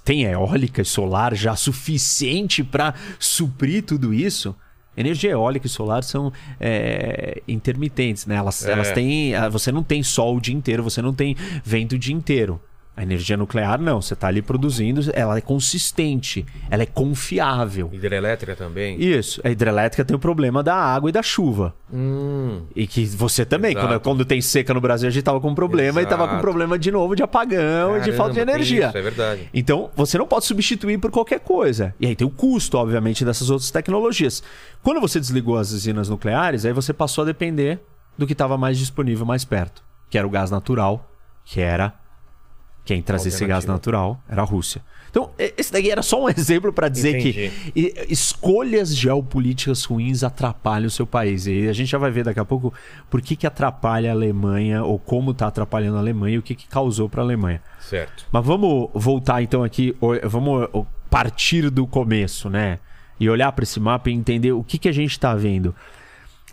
Tem 0.04 0.24
eólica 0.24 0.82
e 0.82 0.86
solar 0.86 1.34
já 1.36 1.56
suficiente 1.56 2.64
para 2.64 2.94
suprir 3.20 3.84
tudo 3.84 4.14
isso? 4.14 4.56
Energia 4.96 5.32
eólica 5.32 5.66
e 5.68 5.70
solar 5.70 6.04
são 6.04 6.32
é, 6.60 7.42
intermitentes, 7.48 8.26
né? 8.26 8.36
Elas, 8.36 8.66
É. 8.66 8.72
elas 8.74 8.92
têm. 8.92 9.34
ah, 9.34 9.48
Você 9.50 9.72
não 9.72 9.82
tem 9.84 10.04
sol 10.04 10.38
o 10.38 10.42
dia 10.42 10.54
inteiro, 10.54 10.84
você 10.84 11.02
não 11.02 11.14
tem 11.14 11.36
vento 11.64 11.94
o 11.94 11.98
dia 11.98 12.14
inteiro. 12.14 12.62
A 13.02 13.04
energia 13.04 13.36
nuclear, 13.36 13.82
não. 13.82 14.00
Você 14.00 14.14
está 14.14 14.28
ali 14.28 14.44
produzindo, 14.44 15.02
ela 15.16 15.36
é 15.36 15.42
consistente, 15.42 16.46
ela 16.70 16.84
é 16.84 16.86
confiável. 16.86 17.90
Hidrelétrica 17.92 18.56
também. 18.56 19.02
Isso. 19.02 19.42
A 19.44 19.50
hidrelétrica 19.50 20.06
tem 20.06 20.16
o 20.16 20.20
problema 20.20 20.62
da 20.62 20.76
água 20.76 21.10
e 21.10 21.12
da 21.12 21.24
chuva. 21.24 21.74
Hum, 21.92 22.62
E 22.76 22.86
que 22.86 23.04
você 23.08 23.44
também, 23.44 23.72
Exato. 23.72 23.88
quando, 23.88 24.00
quando 24.02 24.24
tem 24.26 24.40
seca 24.40 24.72
no 24.72 24.80
Brasil, 24.80 25.08
a 25.08 25.12
gente 25.12 25.24
tava 25.24 25.42
com 25.42 25.56
problema 25.56 26.00
e 26.00 26.06
tava 26.06 26.26
com 26.26 26.34
Exato. 26.34 26.42
problema 26.44 26.78
de 26.78 26.92
novo 26.92 27.16
de 27.16 27.24
apagão 27.24 27.98
e 27.98 28.02
de 28.02 28.12
falta 28.12 28.34
de 28.34 28.40
caramba, 28.40 28.52
energia. 28.52 28.90
Isso, 28.90 28.98
é 29.00 29.02
verdade. 29.02 29.50
Então, 29.52 29.90
você 29.96 30.20
não 30.20 30.28
pode 30.28 30.46
substituir 30.46 31.00
por 31.00 31.10
qualquer 31.10 31.40
coisa. 31.40 31.96
E 32.00 32.06
aí 32.06 32.16
tem 32.16 32.28
o 32.28 32.30
custo, 32.30 32.78
obviamente, 32.78 33.26
dessas 33.26 33.50
outras 33.50 33.72
tecnologias. 33.72 34.44
Quando 34.84 35.02
você 35.02 35.20
desligou 35.20 35.58
as 35.58 35.72
usinas 35.72 36.08
nucleares, 36.08 36.66
aí 36.66 36.72
você 36.72 36.94
passou 36.94 37.24
a 37.24 37.26
depender 37.26 37.80
do 38.16 38.28
que 38.28 38.34
estava 38.34 38.60
mais 38.60 38.78
disponível 38.78 39.26
mais 39.26 39.44
perto, 39.44 39.82
que 40.08 40.20
era 40.20 40.28
o 40.28 40.30
gás 40.30 40.52
natural, 40.52 41.10
que 41.44 41.60
era 41.60 42.00
quem 42.84 43.02
trazia 43.02 43.30
esse 43.30 43.46
gás 43.46 43.66
natural 43.66 44.22
era 44.30 44.42
a 44.42 44.46
Rússia. 44.46 44.82
Então, 45.12 45.30
esse 45.38 45.72
daqui 45.72 45.92
era 45.92 46.02
só 46.02 46.24
um 46.24 46.30
exemplo 46.32 46.72
para 46.72 46.88
dizer 46.88 47.20
Entendi. 47.20 47.52
que 47.74 48.06
escolhas 48.10 48.96
geopolíticas 48.96 49.84
ruins 49.84 50.24
atrapalham 50.24 50.88
o 50.88 50.90
seu 50.90 51.06
país. 51.06 51.46
E 51.48 51.68
a 51.68 51.74
gente 51.74 51.90
já 51.90 51.98
vai 51.98 52.10
ver 52.10 52.24
daqui 52.24 52.40
a 52.40 52.46
pouco 52.46 52.74
por 53.10 53.22
que, 53.22 53.36
que 53.36 53.46
atrapalha 53.46 54.10
a 54.10 54.14
Alemanha 54.14 54.84
ou 54.84 54.98
como 54.98 55.32
está 55.32 55.48
atrapalhando 55.48 55.98
a 55.98 56.00
Alemanha 56.00 56.36
e 56.36 56.40
o 56.40 56.42
que, 56.42 56.56
que 56.56 56.68
causou 56.68 57.10
para 57.10 57.22
a 57.22 57.26
Alemanha. 57.26 57.62
Certo. 57.82 58.26
Mas 58.32 58.46
vamos 58.46 58.90
voltar 58.94 59.44
então 59.44 59.64
aqui, 59.64 59.96
vamos 60.24 60.70
partir 61.10 61.70
do 61.70 61.86
começo, 61.86 62.50
né? 62.50 62.80
E 63.20 63.30
olhar 63.30 63.52
para 63.52 63.64
esse 63.64 63.80
mapa 63.80 64.10
e 64.10 64.14
entender 64.14 64.54
o 64.54 64.64
que, 64.64 64.78
que 64.78 64.88
a 64.88 64.94
gente 64.94 65.12
está 65.12 65.36
vendo. 65.36 65.76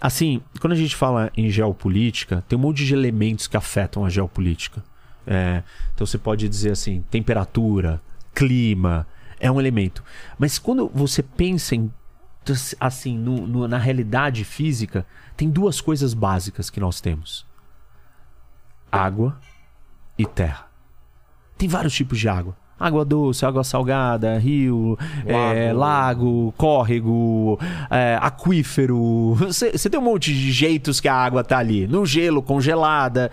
Assim, 0.01 0.41
quando 0.61 0.73
a 0.73 0.77
gente 0.77 0.95
fala 0.95 1.31
em 1.37 1.49
geopolítica, 1.49 2.45
tem 2.49 2.59
um 2.59 2.63
monte 2.63 2.85
de 2.85 2.93
elementos 2.93 3.47
que 3.47 3.57
afetam 3.57 4.05
a 4.05 4.11
geopolítica. 4.11 4.83
É, 5.31 5.63
então 5.95 6.07
você 6.07 6.17
pode 6.17 6.49
dizer 6.49 6.71
assim, 6.71 7.05
temperatura, 7.11 8.01
clima, 8.35 9.07
é 9.39 9.51
um 9.51 9.61
elemento. 9.61 10.03
Mas 10.39 10.59
quando 10.59 10.91
você 10.95 11.23
pensa 11.23 11.75
em 11.75 11.93
assim 12.81 13.19
no- 13.19 13.47
no- 13.47 13.69
na 13.69 13.77
realidade 13.77 14.43
física, 14.43 15.05
tem 15.37 15.51
duas 15.51 15.83
coisas 15.83 16.15
básicas 16.15 16.71
que 16.71 16.81
nós 16.81 16.99
temos: 16.99 17.45
água 18.91 19.39
e 20.17 20.25
terra. 20.25 20.67
Tem 21.59 21.69
vários 21.69 21.93
tipos 21.95 22.19
de 22.19 22.29
água. 22.29 22.57
Água 22.81 23.05
doce, 23.05 23.45
água 23.45 23.65
salgada, 23.65 24.39
rio, 24.39 24.97
é, 25.27 25.73
Lago. 25.73 25.79
lago, 25.79 26.55
córrego, 26.57 27.59
é, 27.91 28.17
aquífero. 28.23 29.35
Você 29.51 29.91
tem 29.91 29.99
um 30.01 30.05
monte 30.05 30.33
de 30.33 30.53
jeitos 30.53 31.01
que 31.01 31.09
a 31.09 31.15
água 31.15 31.43
tá 31.43 31.59
ali. 31.59 31.87
No 31.89 32.07
gelo, 32.07 32.41
congelada. 32.41 33.31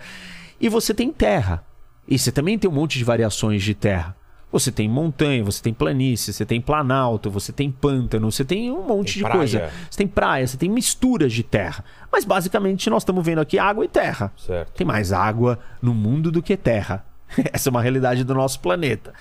E 0.60 0.68
você 0.68 0.92
tem 0.92 1.12
terra. 1.12 1.62
E 2.08 2.18
você 2.18 2.30
também 2.30 2.58
tem 2.58 2.70
um 2.70 2.74
monte 2.74 2.98
de 2.98 3.04
variações 3.04 3.62
de 3.62 3.74
terra. 3.74 4.16
Você 4.52 4.70
tem 4.70 4.88
montanha, 4.88 5.42
você 5.44 5.60
tem 5.62 5.74
planície, 5.74 6.32
você 6.32 6.46
tem 6.46 6.60
planalto, 6.60 7.30
você 7.30 7.52
tem 7.52 7.70
pântano, 7.70 8.30
você 8.30 8.44
tem 8.44 8.70
um 8.70 8.86
monte 8.86 9.14
Tem 9.14 9.16
de 9.16 9.22
praia. 9.22 9.36
coisa. 9.38 9.70
Você 9.90 9.98
tem 9.98 10.06
praia, 10.06 10.46
você 10.46 10.56
tem 10.56 10.70
misturas 10.70 11.32
de 11.32 11.42
terra. 11.42 11.84
Mas 12.10 12.24
basicamente 12.24 12.88
nós 12.88 13.02
estamos 13.02 13.24
vendo 13.26 13.40
aqui 13.40 13.58
água 13.58 13.84
e 13.84 13.88
terra. 13.88 14.32
Certo. 14.36 14.72
Tem 14.72 14.86
mais 14.86 15.12
água 15.12 15.58
no 15.82 15.92
mundo 15.92 16.30
do 16.30 16.40
que 16.42 16.56
terra. 16.56 17.04
Essa 17.52 17.68
é 17.68 17.70
uma 17.70 17.82
realidade 17.82 18.22
do 18.22 18.34
nosso 18.34 18.60
planeta. 18.60 19.12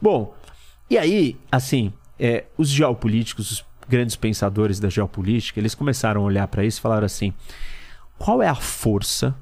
Bom, 0.00 0.34
e 0.90 0.98
aí, 0.98 1.38
assim, 1.50 1.92
é, 2.18 2.44
os 2.58 2.68
geopolíticos, 2.68 3.50
os 3.52 3.64
grandes 3.88 4.16
pensadores 4.16 4.80
da 4.80 4.88
geopolítica, 4.90 5.60
eles 5.60 5.74
começaram 5.76 6.22
a 6.22 6.24
olhar 6.24 6.48
para 6.48 6.64
isso 6.64 6.80
e 6.80 6.82
falaram 6.82 7.06
assim: 7.06 7.32
qual 8.18 8.42
é 8.42 8.48
a 8.48 8.54
força, 8.54 9.34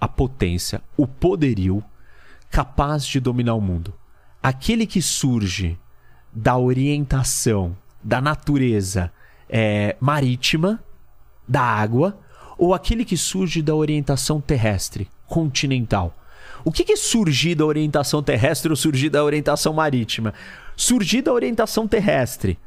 a 0.00 0.08
potência, 0.08 0.80
o 0.96 1.06
poderio 1.06 1.84
capaz 2.50 3.06
de 3.06 3.20
dominar 3.20 3.54
o 3.54 3.60
mundo? 3.60 3.94
Aquele 4.42 4.86
que 4.86 5.00
surge 5.00 5.78
da 6.32 6.56
orientação 6.56 7.76
da 8.02 8.20
natureza 8.20 9.12
é, 9.48 9.96
marítima, 10.00 10.82
da 11.46 11.62
água, 11.62 12.18
ou 12.56 12.74
aquele 12.74 13.04
que 13.04 13.16
surge 13.16 13.62
da 13.62 13.74
orientação 13.74 14.40
terrestre, 14.40 15.08
continental? 15.26 16.14
O 16.64 16.70
que, 16.70 16.84
que 16.84 16.92
é 16.92 16.96
surgir 16.96 17.54
da 17.54 17.64
orientação 17.64 18.22
terrestre 18.22 18.70
ou 18.70 18.76
surgir 18.76 19.08
da 19.08 19.24
orientação 19.24 19.72
marítima? 19.72 20.34
Surgir 20.76 21.22
da 21.22 21.32
orientação 21.32 21.88
terrestre. 21.88 22.58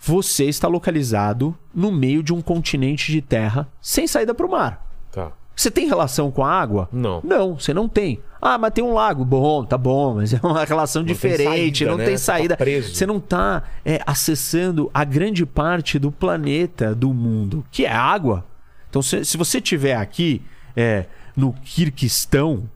Você 0.00 0.46
está 0.46 0.66
localizado 0.66 1.56
no 1.72 1.92
meio 1.92 2.22
de 2.22 2.34
um 2.34 2.42
continente 2.42 3.12
de 3.12 3.22
terra 3.22 3.68
sem 3.80 4.06
saída 4.06 4.34
para 4.34 4.46
o 4.46 4.50
mar. 4.50 4.84
Tá. 5.12 5.32
Você 5.54 5.70
tem 5.70 5.86
relação 5.86 6.30
com 6.30 6.44
a 6.44 6.50
água? 6.50 6.88
Não. 6.90 7.20
Não, 7.22 7.58
você 7.58 7.74
não 7.74 7.88
tem. 7.88 8.20
Ah, 8.40 8.58
mas 8.58 8.72
tem 8.72 8.82
um 8.82 8.94
lago. 8.94 9.24
Bom, 9.24 9.64
tá 9.64 9.76
bom, 9.78 10.14
mas 10.16 10.32
é 10.32 10.40
uma 10.42 10.64
relação 10.64 11.04
tem 11.04 11.12
diferente, 11.12 11.78
saída, 11.80 11.90
não 11.90 11.98
né? 11.98 12.04
tem 12.06 12.16
Você 12.16 12.26
tá 12.26 12.32
saída. 12.32 12.58
Você 12.82 13.06
não 13.06 13.20
tá 13.20 13.62
é, 13.84 14.00
acessando 14.06 14.90
a 14.92 15.04
grande 15.04 15.44
parte 15.46 15.98
do 15.98 16.10
planeta, 16.10 16.94
do 16.94 17.12
mundo, 17.12 17.64
que 17.70 17.84
é 17.84 17.92
água. 17.92 18.44
Então, 18.88 19.02
se, 19.02 19.24
se 19.24 19.36
você 19.36 19.60
tiver 19.60 19.94
aqui 19.94 20.42
é, 20.76 21.06
no 21.36 21.52
Kirguistão, 21.52 22.68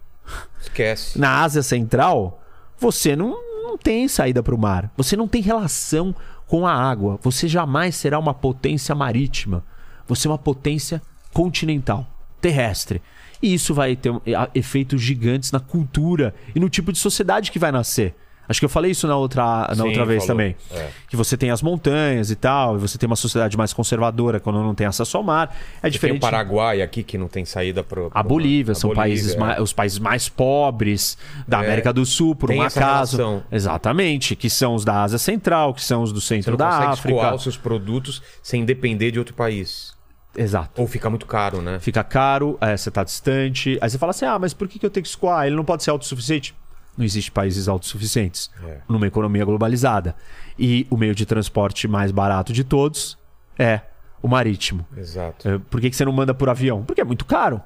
Esquece. 0.61 1.19
na 1.19 1.43
Ásia 1.43 1.63
Central, 1.63 2.43
você 2.79 3.17
não, 3.17 3.37
não 3.63 3.77
tem 3.77 4.07
saída 4.07 4.43
para 4.43 4.55
o 4.55 4.59
mar. 4.59 4.91
Você 4.97 5.17
não 5.17 5.27
tem 5.27 5.43
relação 5.43 6.15
com 6.47 6.67
a 6.67 6.73
água. 6.73 7.19
Você 7.23 7.49
jamais 7.49 7.97
será 7.97 8.19
uma 8.19 8.35
potência 8.35 8.95
marítima. 8.95 9.65
Você 10.07 10.29
é 10.29 10.31
uma 10.31 10.39
potência 10.39 11.03
continental, 11.33 12.07
terrestre. 12.51 13.03
E 13.43 13.53
isso 13.53 13.75
vai 13.75 13.95
ter 13.97 14.11
a- 14.35 14.49
efeitos 14.55 15.01
gigantes 15.03 15.53
na 15.53 15.61
cultura 15.61 16.35
e 16.55 16.61
no 16.61 16.69
tipo 16.69 16.91
de 16.93 16.99
sociedade 16.99 17.51
que 17.51 17.59
vai 17.59 17.71
nascer. 17.73 18.15
Acho 18.49 18.61
que 18.61 18.65
eu 18.65 18.69
falei 18.69 18.93
isso 18.93 19.09
na 19.09 19.17
outra, 19.17 19.67
na 19.71 19.75
Sim, 19.75 19.83
outra 19.89 20.05
vez 20.07 20.25
falou. 20.25 20.37
também. 20.41 20.57
É. 20.73 20.89
Que 21.09 21.17
você 21.17 21.37
tem 21.37 21.51
as 21.51 21.61
montanhas 21.61 22.31
e 22.31 22.37
tal, 22.37 22.77
e 22.77 22.79
você 22.79 22.97
tem 22.97 23.09
uma 23.09 23.17
sociedade 23.17 23.57
mais 23.57 23.73
conservadora 23.73 24.39
quando 24.39 24.63
não 24.63 24.73
tem 24.73 24.87
acesso 24.87 25.17
ao 25.17 25.23
mar. 25.25 25.49
É 25.49 25.57
Você 25.57 25.81
tem 25.83 25.91
diferente. 25.91 26.19
o 26.19 26.21
Paraguai 26.21 26.81
aqui 26.81 27.03
que 27.03 27.19
não 27.19 27.27
tem 27.27 27.45
saída 27.45 27.83
pro. 27.83 28.09
A 28.15 28.23
Bolívia, 28.23 28.71
a 28.71 28.75
são 28.77 28.91
Bolívia, 28.91 29.03
países 29.03 29.35
é. 29.35 29.39
mais, 29.39 29.61
os 29.61 29.73
países 29.73 29.99
mais 29.99 30.29
pobres 30.29 31.19
da 31.47 31.59
É. 31.61 31.67
América 31.67 31.93
do 31.93 32.07
Sul, 32.07 32.37
por 32.37 32.49
Tem 32.51 32.61
um 32.61 32.63
acaso. 32.63 33.17
relação. 33.17 33.43
Exatamente, 33.51 34.37
que 34.37 34.49
são 34.49 34.77
os 34.77 34.85
da 34.85 35.03
Ásia 35.03 35.19
Central, 35.19 35.75
que 35.75 35.83
são 35.83 36.05
os 36.05 36.13
do 36.13 36.21
Você 36.21 36.37
centro 36.37 36.53
não 36.53 36.59
da 36.59 36.69
consegue 36.71 36.93
África. 36.93 37.09
escoar 37.17 37.35
os 37.35 37.43
seus 37.43 37.57
produtos 37.57 38.23
sem 38.45 38.65
depender 38.65 39.11
de 39.11 39.19
outro 39.19 39.35
país. 39.35 39.96
Exato. 40.37 40.81
Ou 40.81 40.87
fica 40.87 41.09
muito 41.09 41.27
caro, 41.27 41.63
né? 41.63 41.79
Fica 41.81 42.05
caro, 42.05 42.59
é, 42.61 42.77
você 42.77 42.91
tá 42.91 43.03
distante. 43.05 43.79
Aí 43.81 43.89
você 43.91 43.99
fala 43.99 44.11
assim: 44.11 44.25
ah, 44.27 44.39
mas 44.39 44.53
por 44.53 44.69
que, 44.69 44.79
que 44.79 44.87
eu 44.87 44.91
tenho 44.91 45.03
que 45.03 45.09
escoar? 45.09 45.47
Ele 45.47 45.57
não 45.57 45.65
pode 45.65 45.83
ser 45.83 45.91
autossuficiente? 45.91 46.55
Não 46.97 47.05
existe 47.05 47.31
países 47.31 47.69
autossuficientes 47.69 48.51
É. 48.67 48.79
numa 48.89 49.07
economia 49.07 49.45
globalizada. 49.45 50.15
E 50.59 50.87
o 50.91 50.97
meio 50.97 51.15
de 51.15 51.27
transporte 51.27 51.87
mais 51.87 52.11
barato 52.11 52.53
de 52.53 52.65
todos 52.65 53.19
é 53.59 53.81
o 54.23 54.29
marítimo. 54.29 54.87
Exato. 54.97 55.47
É, 55.49 55.59
Por 55.59 55.81
que, 55.81 55.91
que 55.91 55.97
você 55.97 56.05
não 56.05 56.13
manda 56.13 56.33
por 56.33 56.49
avião? 56.49 56.83
Porque 56.85 57.01
é 57.01 57.05
muito 57.05 57.25
caro. 57.27 57.61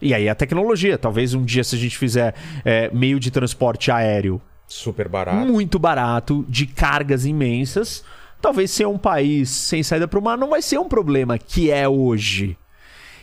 E 0.00 0.14
aí 0.14 0.28
a 0.28 0.34
tecnologia. 0.34 0.96
Talvez 0.96 1.34
um 1.34 1.44
dia, 1.44 1.64
se 1.64 1.74
a 1.74 1.78
gente 1.78 1.98
fizer 1.98 2.34
é, 2.64 2.88
meio 2.92 3.18
de 3.18 3.30
transporte 3.30 3.90
aéreo 3.90 4.40
Super 4.68 5.08
barato. 5.08 5.38
muito 5.46 5.78
barato, 5.78 6.44
de 6.48 6.66
cargas 6.66 7.24
imensas, 7.24 8.04
talvez 8.40 8.70
ser 8.70 8.86
um 8.86 8.98
país 8.98 9.48
sem 9.50 9.82
saída 9.82 10.06
para 10.08 10.18
o 10.18 10.22
mar 10.22 10.36
não 10.38 10.50
vai 10.50 10.62
ser 10.62 10.78
um 10.78 10.88
problema 10.88 11.38
que 11.38 11.70
é 11.70 11.88
hoje. 11.88 12.56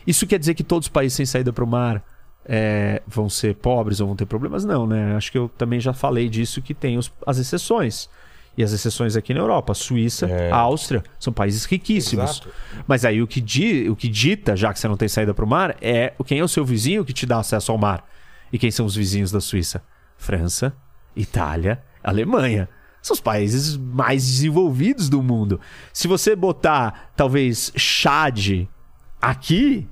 Isso 0.06 0.28
quer 0.28 0.38
dizer 0.39 0.54
que 0.54 0.63
todos 0.63 0.88
os 0.88 0.91
países 0.91 1.15
sem 1.15 1.26
saída 1.26 1.54
para 1.54 1.63
o 1.63 1.67
mar 1.67 2.04
é, 2.45 3.02
vão 3.08 3.30
ser 3.30 3.56
pobres 3.56 4.02
ou 4.02 4.08
vão 4.08 4.15
ter 4.17 4.26
problemas? 4.26 4.65
Não, 4.65 4.86
né? 4.86 5.15
Acho 5.15 5.32
que 5.32 5.38
eu 5.38 5.47
também 5.58 5.80
já 5.80 5.93
falei 5.93 6.28
disso 6.28 6.62
que 6.62 6.73
tem 6.73 6.97
os- 6.97 7.12
as 7.26 7.38
exceções. 7.38 8.10
E 8.58 8.63
as 8.63 8.71
exceções 8.71 9.15
aqui 9.15 9.34
na 9.34 9.39
Europa, 9.39 9.73
Suíça, 9.73 10.28
É. 10.28 10.52
Áustria, 10.52 11.02
são 11.19 11.32
países 11.34 11.63
riquíssimos. 11.65 12.32
Exato. 12.32 12.49
Mas 12.86 13.04
aí 13.06 13.21
o 13.21 13.26
que, 13.26 13.39
di- 13.41 13.89
o 13.89 13.95
que 13.95 14.08
dita, 14.08 14.56
já 14.56 14.71
que 14.73 14.80
você 14.80 14.88
não 14.88 14.95
tem 14.97 15.08
saída 15.08 15.34
para 15.34 15.43
o 15.45 15.47
mar, 15.47 15.76
é 15.82 16.13
quem 16.26 16.38
é 16.39 16.43
o 16.43 16.47
seu 16.47 16.63
vizinho 16.65 17.04
que 17.06 17.13
te 17.13 17.26
dá 17.26 17.39
acesso 17.39 17.71
ao 17.71 17.78
mar. 17.80 18.06
E 18.52 18.60
quem 18.60 18.69
são 18.69 18.86
os 18.86 18.95
vizinhos 18.95 19.32
da 19.32 19.39
Suíça? 19.41 19.82
França, 20.17 20.71
Itália, 21.15 21.82
Alemanha. 22.04 22.69
São 23.04 23.13
os 23.13 23.20
países 23.20 23.76
mais 23.76 24.26
desenvolvidos 24.26 25.10
do 25.10 25.22
mundo. 25.22 25.60
Se 25.92 26.08
você 26.08 26.38
botar, 26.38 27.12
talvez, 27.18 27.70
Chad 27.76 28.66
aqui, 29.22 29.86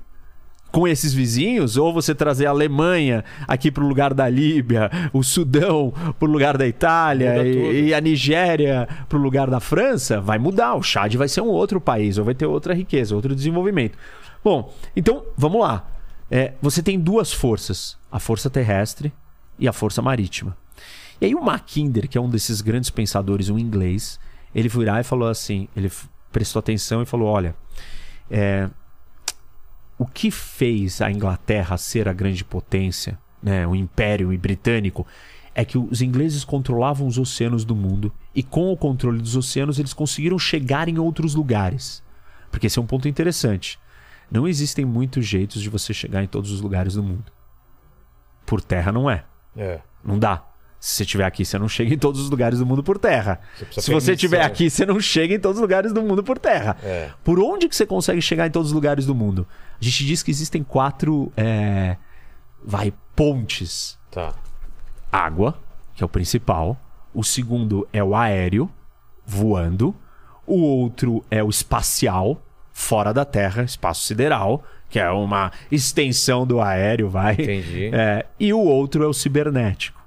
com 0.72 0.88
esses 0.88 1.12
vizinhos, 1.12 1.76
ou 1.76 1.92
você 1.92 2.14
trazer 2.14 2.46
a 2.46 2.50
Alemanha 2.50 3.22
aqui 3.46 3.70
para 3.70 3.84
o 3.84 3.86
lugar 3.86 4.14
da 4.14 4.26
Líbia, 4.30 4.90
o 5.12 5.22
Sudão 5.22 5.92
para 6.18 6.26
o 6.26 6.32
lugar 6.32 6.56
da 6.56 6.66
Itália 6.66 7.46
e, 7.46 7.88
e 7.88 7.94
a 7.94 8.00
Nigéria 8.00 8.88
para 9.06 9.18
o 9.18 9.20
lugar 9.20 9.50
da 9.50 9.60
França, 9.60 10.18
vai 10.18 10.38
mudar. 10.38 10.74
O 10.74 10.82
Chad 10.82 11.14
vai 11.14 11.28
ser 11.28 11.42
um 11.42 11.48
outro 11.48 11.78
país, 11.78 12.16
ou 12.16 12.24
vai 12.24 12.34
ter 12.34 12.46
outra 12.46 12.72
riqueza, 12.72 13.14
outro 13.14 13.36
desenvolvimento. 13.36 13.98
Bom, 14.42 14.72
então 14.96 15.22
vamos 15.36 15.60
lá. 15.60 15.86
É, 16.30 16.54
você 16.62 16.82
tem 16.82 16.98
duas 16.98 17.30
forças: 17.30 17.98
a 18.10 18.18
força 18.18 18.48
terrestre 18.48 19.12
e 19.58 19.68
a 19.68 19.72
força 19.72 20.00
marítima. 20.00 20.56
E 21.22 21.26
aí 21.26 21.36
o 21.36 21.40
Mackinder, 21.40 22.08
que 22.08 22.18
é 22.18 22.20
um 22.20 22.28
desses 22.28 22.60
grandes 22.60 22.90
pensadores, 22.90 23.48
um 23.48 23.56
inglês, 23.56 24.18
ele 24.52 24.68
foi 24.68 24.84
lá 24.84 24.98
e 24.98 25.04
falou 25.04 25.28
assim, 25.28 25.68
ele 25.76 25.88
prestou 26.32 26.58
atenção 26.58 27.00
e 27.00 27.06
falou, 27.06 27.28
olha, 27.28 27.54
é, 28.28 28.68
o 29.96 30.04
que 30.04 30.32
fez 30.32 31.00
a 31.00 31.12
Inglaterra 31.12 31.76
ser 31.76 32.08
a 32.08 32.12
grande 32.12 32.44
potência, 32.44 33.16
né, 33.40 33.64
o 33.64 33.76
império 33.76 34.36
britânico, 34.36 35.06
é 35.54 35.64
que 35.64 35.78
os 35.78 36.02
ingleses 36.02 36.44
controlavam 36.44 37.06
os 37.06 37.18
oceanos 37.18 37.64
do 37.64 37.76
mundo 37.76 38.12
e 38.34 38.42
com 38.42 38.72
o 38.72 38.76
controle 38.76 39.20
dos 39.20 39.36
oceanos 39.36 39.78
eles 39.78 39.92
conseguiram 39.92 40.40
chegar 40.40 40.88
em 40.88 40.98
outros 40.98 41.36
lugares. 41.36 42.02
Porque 42.50 42.66
esse 42.66 42.80
é 42.80 42.82
um 42.82 42.86
ponto 42.86 43.06
interessante. 43.06 43.78
Não 44.28 44.48
existem 44.48 44.84
muitos 44.84 45.24
jeitos 45.24 45.62
de 45.62 45.70
você 45.70 45.94
chegar 45.94 46.24
em 46.24 46.26
todos 46.26 46.50
os 46.50 46.60
lugares 46.60 46.94
do 46.94 47.02
mundo. 47.04 47.30
Por 48.44 48.60
terra 48.60 48.90
não 48.90 49.08
é. 49.08 49.24
É. 49.56 49.80
Não 50.02 50.18
dá. 50.18 50.48
Se 50.82 50.96
você 50.96 51.04
estiver 51.04 51.24
aqui, 51.24 51.44
você 51.44 51.58
não 51.60 51.68
chega 51.68 51.94
em 51.94 51.96
todos 51.96 52.20
os 52.20 52.28
lugares 52.28 52.58
do 52.58 52.66
mundo 52.66 52.82
por 52.82 52.98
terra. 52.98 53.38
Você 53.70 53.80
Se 53.80 53.92
você 53.92 54.12
estiver 54.14 54.42
aqui, 54.42 54.68
você 54.68 54.84
não 54.84 54.98
chega 54.98 55.32
em 55.32 55.38
todos 55.38 55.58
os 55.58 55.62
lugares 55.62 55.92
do 55.92 56.02
mundo 56.02 56.24
por 56.24 56.40
terra. 56.40 56.76
É. 56.82 57.08
Por 57.22 57.38
onde 57.38 57.68
que 57.68 57.76
você 57.76 57.86
consegue 57.86 58.20
chegar 58.20 58.48
em 58.48 58.50
todos 58.50 58.70
os 58.70 58.74
lugares 58.74 59.06
do 59.06 59.14
mundo? 59.14 59.46
A 59.80 59.84
gente 59.84 60.04
diz 60.04 60.24
que 60.24 60.32
existem 60.32 60.64
quatro, 60.64 61.32
é, 61.36 61.96
vai, 62.64 62.92
pontes. 63.14 63.96
Tá. 64.10 64.34
Água, 65.12 65.56
que 65.94 66.02
é 66.02 66.04
o 66.04 66.08
principal. 66.08 66.76
O 67.14 67.22
segundo 67.22 67.86
é 67.92 68.02
o 68.02 68.16
aéreo, 68.16 68.68
voando. 69.24 69.94
O 70.44 70.62
outro 70.62 71.24
é 71.30 71.44
o 71.44 71.48
espacial, 71.48 72.42
fora 72.72 73.14
da 73.14 73.24
Terra, 73.24 73.62
espaço 73.62 74.02
sideral, 74.04 74.64
que 74.90 74.98
é 74.98 75.08
uma 75.12 75.52
extensão 75.70 76.44
do 76.44 76.60
aéreo, 76.60 77.08
vai. 77.08 77.34
Entendi. 77.34 77.90
É, 77.94 78.26
e 78.40 78.52
o 78.52 78.58
outro 78.58 79.04
é 79.04 79.06
o 79.06 79.12
cibernético. 79.12 80.01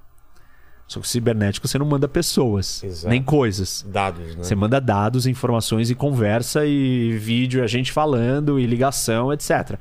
Só 0.87 0.99
que 0.99 1.05
o 1.05 1.09
cibernético 1.09 1.67
você 1.67 1.79
não 1.79 1.85
manda 1.85 2.07
pessoas, 2.07 2.83
Exato. 2.83 3.09
nem 3.09 3.21
coisas. 3.23 3.83
Dados, 3.89 4.35
né? 4.35 4.43
Você 4.43 4.53
manda 4.55 4.79
dados, 4.79 5.25
informações 5.25 5.89
e 5.89 5.95
conversa 5.95 6.63
e 6.65 7.17
vídeo, 7.17 7.63
a 7.63 7.67
gente 7.67 7.91
falando 7.91 8.59
e 8.59 8.67
ligação, 8.67 9.33
etc. 9.33 9.79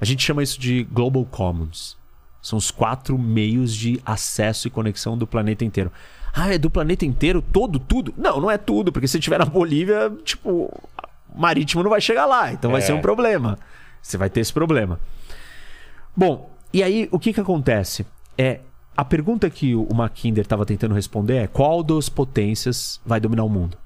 A 0.00 0.04
gente 0.04 0.24
chama 0.24 0.42
isso 0.42 0.58
de 0.60 0.82
Global 0.84 1.24
Commons. 1.24 1.96
São 2.42 2.56
os 2.58 2.70
quatro 2.70 3.16
meios 3.18 3.72
de 3.74 4.00
acesso 4.04 4.66
e 4.66 4.70
conexão 4.70 5.16
do 5.16 5.26
planeta 5.26 5.64
inteiro. 5.64 5.92
Ah, 6.34 6.52
é 6.52 6.58
do 6.58 6.70
planeta 6.70 7.04
inteiro? 7.04 7.42
Todo, 7.42 7.78
tudo? 7.78 8.12
Não, 8.16 8.40
não 8.40 8.50
é 8.50 8.56
tudo, 8.58 8.90
porque 8.90 9.06
se 9.06 9.18
estiver 9.18 9.38
na 9.38 9.44
Bolívia, 9.44 10.10
tipo, 10.24 10.72
marítimo 11.34 11.82
não 11.82 11.90
vai 11.90 12.00
chegar 12.00 12.26
lá, 12.26 12.52
então 12.52 12.70
vai 12.72 12.80
É. 12.80 12.84
ser 12.84 12.92
um 12.92 13.00
problema. 13.00 13.56
Você 14.02 14.16
vai 14.16 14.30
ter 14.30 14.40
esse 14.40 14.52
problema. 14.52 14.98
Bom, 16.16 16.50
e 16.72 16.82
aí 16.82 17.08
o 17.12 17.18
que 17.18 17.32
que 17.32 17.40
acontece? 17.40 18.04
É 18.38 18.60
a 19.00 19.04
pergunta 19.04 19.48
que 19.48 19.74
o 19.74 19.92
Mackinder 19.94 20.42
estava 20.42 20.66
tentando 20.66 20.94
responder 20.94 21.36
é 21.36 21.46
qual 21.46 21.82
das 21.82 22.08
potências 22.08 23.00
vai 23.04 23.20
dominar 23.20 23.44
o 23.44 23.48
mundo? 23.48 23.76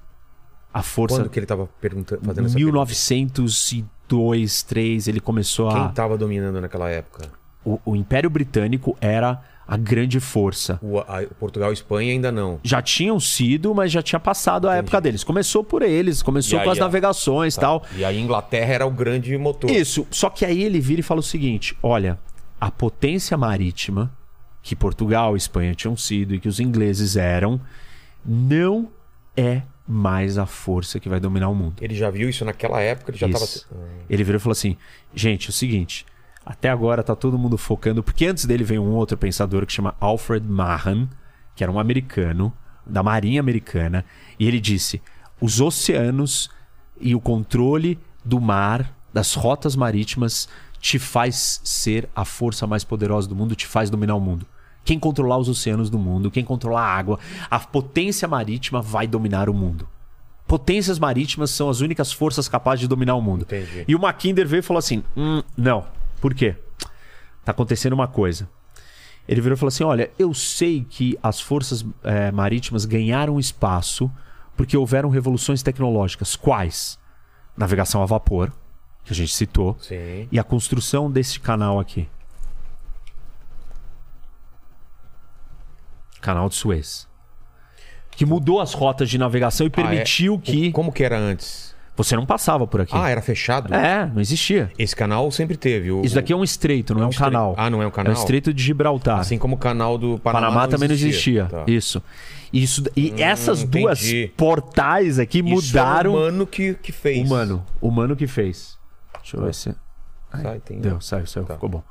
A 0.73 0.81
força 0.83 1.17
Quando 1.17 1.29
que 1.29 1.39
ele 1.39 1.45
tava 1.45 1.69
perguntando, 1.79 2.21
fazendo 2.21 2.51
pergunta? 2.51 2.57
1902, 2.59 4.63
3, 4.63 5.07
ele 5.07 5.19
começou 5.19 5.69
Quem 5.69 5.81
a 5.81 5.89
tava 5.89 6.17
dominando 6.17 6.59
naquela 6.59 6.89
época? 6.89 7.29
o, 7.63 7.79
o 7.85 7.95
Império 7.95 8.29
Britânico 8.29 8.95
era 9.01 9.41
a 9.67 9.77
grande 9.77 10.19
força. 10.19 10.77
O, 10.83 10.99
a- 10.99 11.23
Portugal 11.39 11.71
e 11.71 11.73
Espanha 11.73 12.11
ainda 12.11 12.31
não. 12.31 12.59
Já 12.61 12.81
tinham 12.81 13.19
sido, 13.19 13.73
mas 13.73 13.91
já 13.91 14.03
tinha 14.03 14.19
passado 14.19 14.67
a 14.67 14.73
Entendi. 14.73 14.79
época 14.85 15.01
deles. 15.01 15.23
Começou 15.23 15.63
por 15.63 15.81
eles, 15.81 16.21
começou 16.21 16.59
com 16.59 16.65
aí, 16.65 16.71
as 16.71 16.77
navegações 16.77 17.55
e 17.55 17.59
tal. 17.59 17.83
E 17.95 18.05
a 18.05 18.13
Inglaterra 18.13 18.73
era 18.73 18.85
o 18.85 18.91
grande 18.91 19.35
motor. 19.37 19.71
Isso. 19.71 20.05
Só 20.11 20.29
que 20.29 20.45
aí 20.45 20.61
ele 20.61 20.79
vira 20.79 20.99
e 20.99 21.03
fala 21.03 21.21
o 21.21 21.23
seguinte: 21.23 21.75
olha, 21.81 22.19
a 22.61 22.69
potência 22.69 23.35
marítima 23.35 24.14
que 24.65 24.75
Portugal 24.75 25.35
e 25.35 25.37
Espanha 25.37 25.75
tinham 25.75 25.95
sido 25.95 26.33
e 26.33 26.39
que 26.39 26.47
os 26.47 26.59
ingleses 26.59 27.15
eram, 27.15 27.61
não 28.25 28.89
é 29.37 29.61
mais 29.87 30.39
a 30.39 30.47
força 30.47 30.99
que 30.99 31.07
vai 31.07 31.19
dominar 31.19 31.49
o 31.49 31.53
mundo. 31.53 31.75
Ele 31.79 31.93
já 31.93 32.09
viu 32.09 32.27
isso 32.27 32.43
naquela 32.43 32.81
época, 32.81 33.11
ele 33.11 33.17
já 33.19 33.27
Isso. 33.27 33.67
tava. 33.69 33.85
Ele 34.09 34.23
virou 34.23 34.37
e 34.37 34.41
falou 34.41 34.53
assim: 34.53 34.75
gente, 35.13 35.45
é 35.45 35.49
o 35.51 35.53
seguinte. 35.53 36.03
Até 36.43 36.71
agora 36.71 37.03
tá 37.03 37.15
todo 37.15 37.37
mundo 37.37 37.59
focando, 37.59 38.01
porque 38.01 38.25
antes 38.25 38.45
dele 38.45 38.63
veio 38.63 38.81
um 38.81 38.93
outro 38.93 39.15
pensador 39.15 39.67
que 39.67 39.71
chama 39.71 39.95
Alfred 39.99 40.47
Mahan, 40.47 41.07
que 41.55 41.63
era 41.63 41.71
um 41.71 41.79
americano, 41.79 42.51
da 42.83 43.03
Marinha 43.03 43.39
Americana, 43.39 44.03
e 44.39 44.47
ele 44.47 44.59
disse: 44.59 44.99
os 45.39 45.61
oceanos 45.61 46.49
e 46.99 47.13
o 47.13 47.21
controle 47.21 47.99
do 48.23 48.41
mar, 48.41 48.91
das 49.13 49.35
rotas 49.35 49.75
marítimas, 49.75 50.49
te 50.79 50.97
faz 50.97 51.61
ser 51.63 52.09
a 52.15 52.25
força 52.25 52.65
mais 52.65 52.83
poderosa 52.83 53.29
do 53.29 53.35
mundo, 53.35 53.55
te 53.55 53.67
faz 53.67 53.91
dominar 53.91 54.15
o 54.15 54.19
mundo. 54.19 54.47
Quem 54.85 54.99
controlar 54.99 55.39
os 55.39 55.49
oceanos 55.49 55.89
do 55.89 55.97
mundo, 55.97 56.31
quem 56.31 56.45
controlar 56.45 56.83
a 56.83 56.95
água, 56.95 57.19
a 57.49 57.59
potência 57.59 58.27
marítima 58.27 58.81
vai 58.81 59.07
dominar 59.07 59.49
o 59.49 59.53
mundo. 59.53 59.89
Potências 60.47 60.99
marítimas 60.99 61.49
são 61.49 61.69
as 61.69 61.81
únicas 61.81 62.13
forças 62.13 62.47
capazes 62.47 62.81
de 62.81 62.87
dominar 62.87 63.15
o 63.15 63.21
mundo. 63.21 63.41
Entendi. 63.41 63.83
E 63.87 63.95
o 63.95 63.99
Mackinder 63.99 64.47
veio 64.47 64.59
e 64.59 64.63
falou 64.63 64.77
assim: 64.77 65.03
hum, 65.17 65.41
não. 65.57 65.85
Por 66.21 66.35
quê? 66.35 66.55
Tá 67.43 67.51
acontecendo 67.51 67.93
uma 67.93 68.07
coisa. 68.07 68.47
Ele 69.27 69.41
virou 69.41 69.55
e 69.55 69.59
falou 69.59 69.69
assim: 69.69 69.83
olha, 69.83 70.11
eu 70.19 70.35
sei 70.35 70.85
que 70.87 71.17
as 71.21 71.41
forças 71.41 71.83
eh, 72.03 72.31
marítimas 72.31 72.85
ganharam 72.85 73.39
espaço 73.39 74.11
porque 74.55 74.77
houveram 74.77 75.09
revoluções 75.09 75.63
tecnológicas. 75.63 76.35
Quais? 76.35 76.99
Navegação 77.57 78.03
a 78.03 78.05
vapor, 78.05 78.51
que 79.03 79.13
a 79.13 79.15
gente 79.15 79.33
citou, 79.33 79.75
Sim. 79.79 80.27
e 80.31 80.37
a 80.37 80.43
construção 80.43 81.09
desse 81.09 81.39
canal 81.39 81.79
aqui. 81.79 82.07
Canal 86.25 86.49
de 86.49 86.55
Suez. 86.55 87.07
Que 88.11 88.25
mudou 88.25 88.59
as 88.61 88.73
rotas 88.73 89.09
de 89.09 89.17
navegação 89.17 89.65
e 89.67 89.69
permitiu 89.69 90.33
Ah, 90.35 90.37
é? 90.37 90.41
que 90.51 90.67
O- 90.69 90.71
Como 90.71 90.91
que 90.91 91.03
era 91.03 91.17
antes? 91.17 91.75
você 91.97 92.13
não 92.15 92.25
passava 92.25 92.67
por 92.67 92.81
aqui. 92.81 92.91
Ah, 92.93 93.09
era 93.09 93.21
fechado? 93.21 93.73
É, 93.73 94.05
não 94.13 94.19
existia. 94.21 94.69
Esse 94.77 94.93
canal 94.95 95.29
sempre 95.31 95.55
teve. 95.55 95.91
O, 95.91 96.01
Isso 96.03 96.15
daqui 96.15 96.33
é 96.33 96.35
um 96.35 96.43
estreito, 96.43 96.93
não 96.93 97.03
é 97.03 97.05
um, 97.05 97.09
estreito. 97.09 97.31
canal. 97.31 97.55
Ah, 97.57 97.69
não 97.69 97.81
é 97.81 97.87
um 97.87 97.91
canal? 97.91 98.11
É 98.13 98.15
o 98.15 98.19
estreito 98.19 98.53
de 98.53 98.61
Gibraltar. 98.63 99.19
Assim 99.19 99.37
como 99.37 99.55
o 99.55 99.57
canal 99.57 99.97
do 99.97 100.19
Panamá, 100.19 100.47
Panamá, 100.47 100.67
também 100.67 100.87
não 100.89 100.95
existia. 100.95 101.45
Tá. 101.45 101.63
Isso. 101.67 102.01
Isso. 102.51 102.83
E 102.97 103.13
essas 103.21 103.63
duas 103.63 104.01
entendi. 104.01 104.31
portais 104.35 105.19
aqui 105.19 105.39
Isso 105.39 105.47
mudaram. 105.49 106.11
é 106.11 106.15
o 106.15 106.19
humano 106.19 106.47
que, 106.47 106.73
que 106.75 106.91
fez. 106.91 107.25
Humano. 107.25 107.65
Humano 107.81 108.15
que 108.15 108.27
fez. 108.27 108.77
Deixa 109.21 109.37
eu 109.37 109.43
ver 109.43 109.53
se. 109.53 109.73
Sai, 110.41 110.59
tem... 110.59 110.79
Deu, 110.81 110.99
saiu, 110.99 111.25
saiu. 111.25 111.45
Tá. 111.45 111.53
Ficou 111.53 111.69
bom. 111.69 111.83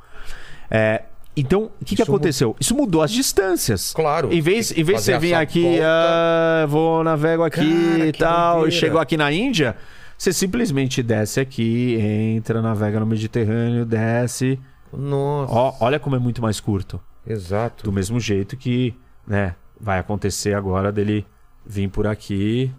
É, 0.71 1.03
então, 1.37 1.71
o 1.81 1.85
que, 1.85 1.97
que 1.97 2.03
aconteceu? 2.03 2.55
Isso 2.61 2.75
mudou 2.75 3.03
as 3.03 3.11
distâncias. 3.11 3.93
Claro. 3.93 4.33
Em 4.33 4.41
vez, 4.41 4.71
em 4.71 4.85
vez 4.85 5.01
de 5.01 5.05
você 5.05 5.19
vir 5.19 5.35
aqui, 5.35 5.81
ah, 5.81 6.67
vou, 6.69 7.03
navego 7.03 7.43
aqui 7.43 7.93
Cara, 7.93 8.07
e 8.07 8.13
tal, 8.13 8.69
e 8.69 8.71
chegou 8.71 9.01
aqui 9.01 9.17
na 9.17 9.33
Índia, 9.33 9.77
Você 10.17 10.33
simplesmente 10.33 11.03
desce 11.03 11.41
aqui, 11.41 11.97
entra, 12.01 12.63
navega 12.63 13.01
no 13.01 13.07
Mediterrâneo, 13.07 13.85
desce. 13.85 14.61
Nossa. 14.93 15.53
Ó, 15.53 15.75
olha 15.81 15.99
como 15.99 16.15
é 16.15 16.19
muito 16.19 16.41
mais 16.41 16.61
curto. 16.61 17.01
Exato. 17.27 17.85
Do 17.85 17.93
mesmo 17.93 18.21
jeito 18.21 18.57
que, 18.57 18.95
né, 19.27 19.57
vai 19.81 19.99
acontecer 19.99 20.55
agora 20.55 20.93
dele 20.93 21.27
vir 21.67 21.89
por 21.89 22.07
aqui 22.07 22.71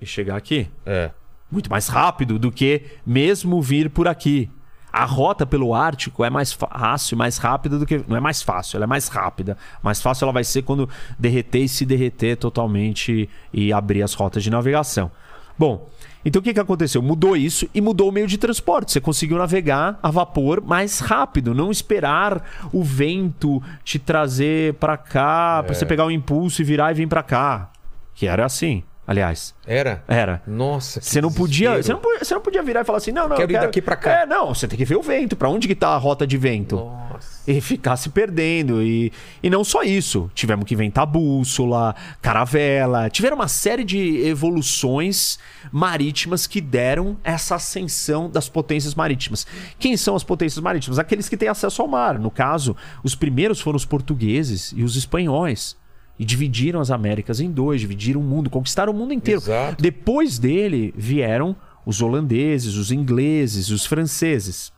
e 0.00 0.04
chegar 0.04 0.36
aqui. 0.36 0.68
É. 0.84 1.10
Muito 1.50 1.70
mais 1.70 1.88
rápido 1.88 2.38
do 2.38 2.52
que 2.52 2.82
mesmo 3.04 3.62
vir 3.62 3.88
por 3.88 4.06
aqui. 4.06 4.50
A 4.96 5.04
rota 5.04 5.44
pelo 5.44 5.74
Ártico 5.74 6.24
é 6.24 6.30
mais 6.30 6.54
fácil, 6.54 7.18
mais 7.18 7.36
rápida 7.36 7.78
do 7.78 7.84
que. 7.84 8.02
Não 8.08 8.16
é 8.16 8.20
mais 8.20 8.40
fácil, 8.40 8.78
ela 8.78 8.84
é 8.84 8.86
mais 8.86 9.08
rápida. 9.08 9.58
Mais 9.82 10.00
fácil 10.00 10.24
ela 10.24 10.32
vai 10.32 10.42
ser 10.42 10.62
quando 10.62 10.88
derreter 11.18 11.64
e 11.64 11.68
se 11.68 11.84
derreter 11.84 12.34
totalmente 12.38 13.28
e 13.52 13.74
abrir 13.74 14.02
as 14.02 14.14
rotas 14.14 14.42
de 14.42 14.48
navegação. 14.48 15.10
Bom, 15.58 15.86
então 16.24 16.40
o 16.40 16.42
que, 16.42 16.54
que 16.54 16.60
aconteceu? 16.60 17.02
Mudou 17.02 17.36
isso 17.36 17.68
e 17.74 17.80
mudou 17.82 18.08
o 18.08 18.12
meio 18.12 18.26
de 18.26 18.38
transporte. 18.38 18.90
Você 18.90 18.98
conseguiu 18.98 19.36
navegar 19.36 19.98
a 20.02 20.10
vapor 20.10 20.62
mais 20.62 20.98
rápido, 21.00 21.54
não 21.54 21.70
esperar 21.70 22.42
o 22.72 22.82
vento 22.82 23.62
te 23.84 23.98
trazer 23.98 24.72
para 24.74 24.96
cá, 24.96 25.62
para 25.62 25.74
você 25.74 25.84
pegar 25.84 26.06
o 26.06 26.10
impulso 26.10 26.62
e 26.62 26.64
virar 26.64 26.90
e 26.92 26.94
vir 26.94 27.06
para 27.06 27.22
cá. 27.22 27.70
Que 28.14 28.26
era 28.26 28.46
assim 28.46 28.82
aliás. 29.06 29.54
Era? 29.66 30.02
Era. 30.08 30.42
Nossa, 30.46 31.00
que 31.00 31.06
Você 31.06 31.20
não 31.20 31.32
podia, 31.32 31.70
você 31.70 31.76
desespero. 31.76 32.00
não 32.02 32.18
você 32.18 32.34
não 32.34 32.40
podia 32.40 32.62
virar 32.62 32.80
e 32.80 32.84
falar 32.84 32.98
assim, 32.98 33.12
não, 33.12 33.28
não, 33.28 33.36
Quero 33.36 33.50
eu 33.52 33.56
ir 33.56 33.60
daqui 33.60 33.80
pra 33.82 33.96
cá. 33.96 34.20
É, 34.22 34.26
não, 34.26 34.54
você 34.54 34.66
tem 34.66 34.76
que 34.76 34.84
ver 34.84 34.96
o 34.96 35.02
vento, 35.02 35.36
Pra 35.36 35.48
onde 35.48 35.66
que 35.68 35.74
tá 35.74 35.90
a 35.90 35.96
rota 35.96 36.26
de 36.26 36.36
vento. 36.36 36.76
Nossa. 36.76 37.42
E 37.46 37.60
ficar 37.60 37.96
se 37.96 38.10
perdendo 38.10 38.82
e 38.82 39.12
e 39.42 39.48
não 39.48 39.62
só 39.62 39.82
isso, 39.82 40.30
tivemos 40.34 40.64
que 40.64 40.74
inventar 40.74 41.06
bússola, 41.06 41.94
caravela, 42.20 43.08
tiveram 43.08 43.36
uma 43.36 43.48
série 43.48 43.84
de 43.84 44.26
evoluções 44.26 45.38
marítimas 45.70 46.46
que 46.46 46.60
deram 46.60 47.16
essa 47.22 47.54
ascensão 47.54 48.28
das 48.28 48.48
potências 48.48 48.94
marítimas. 48.94 49.46
Quem 49.78 49.96
são 49.96 50.16
as 50.16 50.24
potências 50.24 50.62
marítimas? 50.62 50.98
Aqueles 50.98 51.28
que 51.28 51.36
têm 51.36 51.48
acesso 51.48 51.82
ao 51.82 51.88
mar. 51.88 52.18
No 52.18 52.30
caso, 52.30 52.76
os 53.02 53.14
primeiros 53.14 53.60
foram 53.60 53.76
os 53.76 53.84
portugueses 53.84 54.72
e 54.76 54.82
os 54.82 54.96
espanhóis. 54.96 55.76
E 56.18 56.24
dividiram 56.24 56.80
as 56.80 56.90
Américas 56.90 57.40
em 57.40 57.50
dois, 57.50 57.80
dividiram 57.80 58.20
o 58.20 58.24
mundo, 58.24 58.48
conquistaram 58.48 58.92
o 58.92 58.96
mundo 58.96 59.12
inteiro. 59.12 59.40
Exato. 59.40 59.82
Depois 59.82 60.38
dele 60.38 60.94
vieram 60.96 61.54
os 61.84 62.00
holandeses, 62.00 62.74
os 62.74 62.90
ingleses, 62.90 63.68
os 63.68 63.84
franceses. 63.84 64.72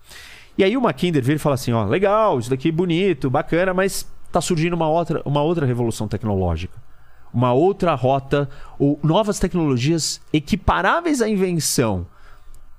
E 0.57 0.64
aí 0.64 0.76
o 0.76 0.80
Mackinder 0.80 1.22
vira 1.22 1.36
e 1.36 1.39
fala 1.39 1.55
assim, 1.55 1.72
ó, 1.72 1.84
legal, 1.84 2.41
isso 2.41 2.51
daqui 2.51 2.70
é 2.70 2.72
bonito, 2.72 3.30
bacana, 3.30 3.72
mas 3.72 4.11
tá 4.32 4.41
surgindo 4.41 4.74
uma 4.74 4.89
outra, 4.89 5.22
uma 5.24 5.41
outra 5.41 5.64
revolução 5.64 6.09
tecnológica. 6.09 6.76
Uma 7.32 7.53
outra 7.53 7.95
rota, 7.95 8.49
ou 8.76 8.99
novas 9.03 9.39
tecnologias 9.39 10.20
equiparáveis 10.32 11.22
à 11.22 11.28
invenção 11.28 12.07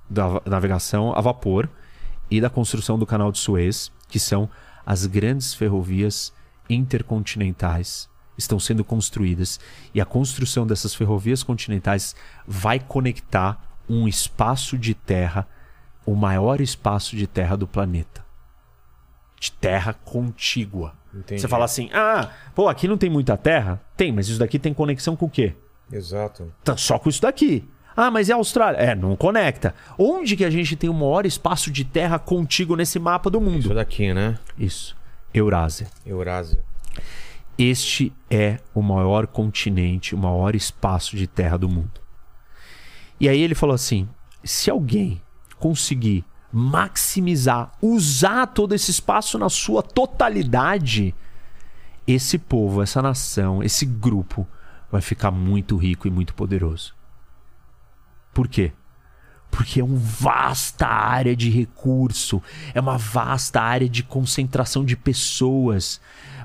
da 0.08 0.42
navegação 0.44 1.14
a 1.16 1.20
vapor 1.22 1.68
e 2.30 2.40
da 2.40 2.50
construção 2.50 2.98
do 2.98 3.06
canal 3.06 3.32
de 3.32 3.38
Suez, 3.38 3.90
que 4.08 4.18
são 4.18 4.50
as 4.84 5.06
grandes 5.06 5.54
ferrovias 5.54 6.32
intercontinentais 6.68 8.09
estão 8.40 8.58
sendo 8.58 8.84
construídas 8.84 9.60
e 9.94 10.00
a 10.00 10.04
construção 10.04 10.66
dessas 10.66 10.94
ferrovias 10.94 11.42
continentais 11.42 12.14
vai 12.46 12.80
conectar 12.80 13.62
um 13.88 14.08
espaço 14.08 14.78
de 14.78 14.94
terra, 14.94 15.46
o 16.06 16.14
maior 16.14 16.60
espaço 16.60 17.16
de 17.16 17.26
terra 17.26 17.56
do 17.56 17.66
planeta. 17.66 18.24
De 19.38 19.52
terra 19.52 19.92
contígua. 19.92 20.94
Entendi. 21.14 21.40
Você 21.40 21.48
fala 21.48 21.64
assim: 21.64 21.90
"Ah, 21.92 22.30
pô, 22.54 22.68
aqui 22.68 22.86
não 22.86 22.96
tem 22.96 23.10
muita 23.10 23.36
terra?" 23.36 23.80
Tem, 23.96 24.12
mas 24.12 24.28
isso 24.28 24.38
daqui 24.38 24.58
tem 24.58 24.72
conexão 24.72 25.16
com 25.16 25.26
o 25.26 25.30
quê? 25.30 25.54
Exato. 25.92 26.52
Tá 26.62 26.76
só 26.76 26.98
com 26.98 27.08
isso 27.08 27.22
daqui. 27.22 27.68
Ah, 27.96 28.10
mas 28.10 28.30
é 28.30 28.32
a 28.32 28.36
Austrália? 28.36 28.78
É, 28.78 28.94
não 28.94 29.16
conecta. 29.16 29.74
Onde 29.98 30.36
que 30.36 30.44
a 30.44 30.50
gente 30.50 30.76
tem 30.76 30.88
o 30.88 30.94
maior 30.94 31.26
espaço 31.26 31.70
de 31.70 31.84
terra 31.84 32.18
contíguo 32.18 32.76
nesse 32.76 32.98
mapa 32.98 33.28
do 33.28 33.40
mundo? 33.40 33.60
Isso 33.60 33.74
daqui, 33.74 34.14
né? 34.14 34.38
Isso. 34.56 34.96
Eurásia. 35.34 35.88
Eurásia. 36.06 36.62
Este 37.62 38.10
é 38.30 38.58
o 38.74 38.80
maior 38.80 39.26
continente, 39.26 40.14
o 40.14 40.18
maior 40.18 40.54
espaço 40.54 41.14
de 41.14 41.26
terra 41.26 41.58
do 41.58 41.68
mundo. 41.68 42.00
E 43.20 43.28
aí 43.28 43.38
ele 43.38 43.54
falou 43.54 43.74
assim: 43.74 44.08
se 44.42 44.70
alguém 44.70 45.20
conseguir 45.58 46.24
maximizar, 46.50 47.70
usar 47.82 48.46
todo 48.46 48.74
esse 48.74 48.90
espaço 48.90 49.38
na 49.38 49.50
sua 49.50 49.82
totalidade, 49.82 51.14
esse 52.06 52.38
povo, 52.38 52.80
essa 52.80 53.02
nação, 53.02 53.62
esse 53.62 53.84
grupo 53.84 54.48
vai 54.90 55.02
ficar 55.02 55.30
muito 55.30 55.76
rico 55.76 56.08
e 56.08 56.10
muito 56.10 56.32
poderoso. 56.32 56.94
Por 58.32 58.48
quê? 58.48 58.72
Porque 59.50 59.80
é 59.80 59.84
uma 59.84 59.98
vasta 59.98 60.86
área 60.86 61.36
de 61.36 61.50
recurso, 61.50 62.42
é 62.72 62.80
uma 62.80 62.96
vasta 62.96 63.60
área 63.60 63.86
de 63.86 64.02
concentração 64.02 64.82
de 64.82 64.96
pessoas. 64.96 66.00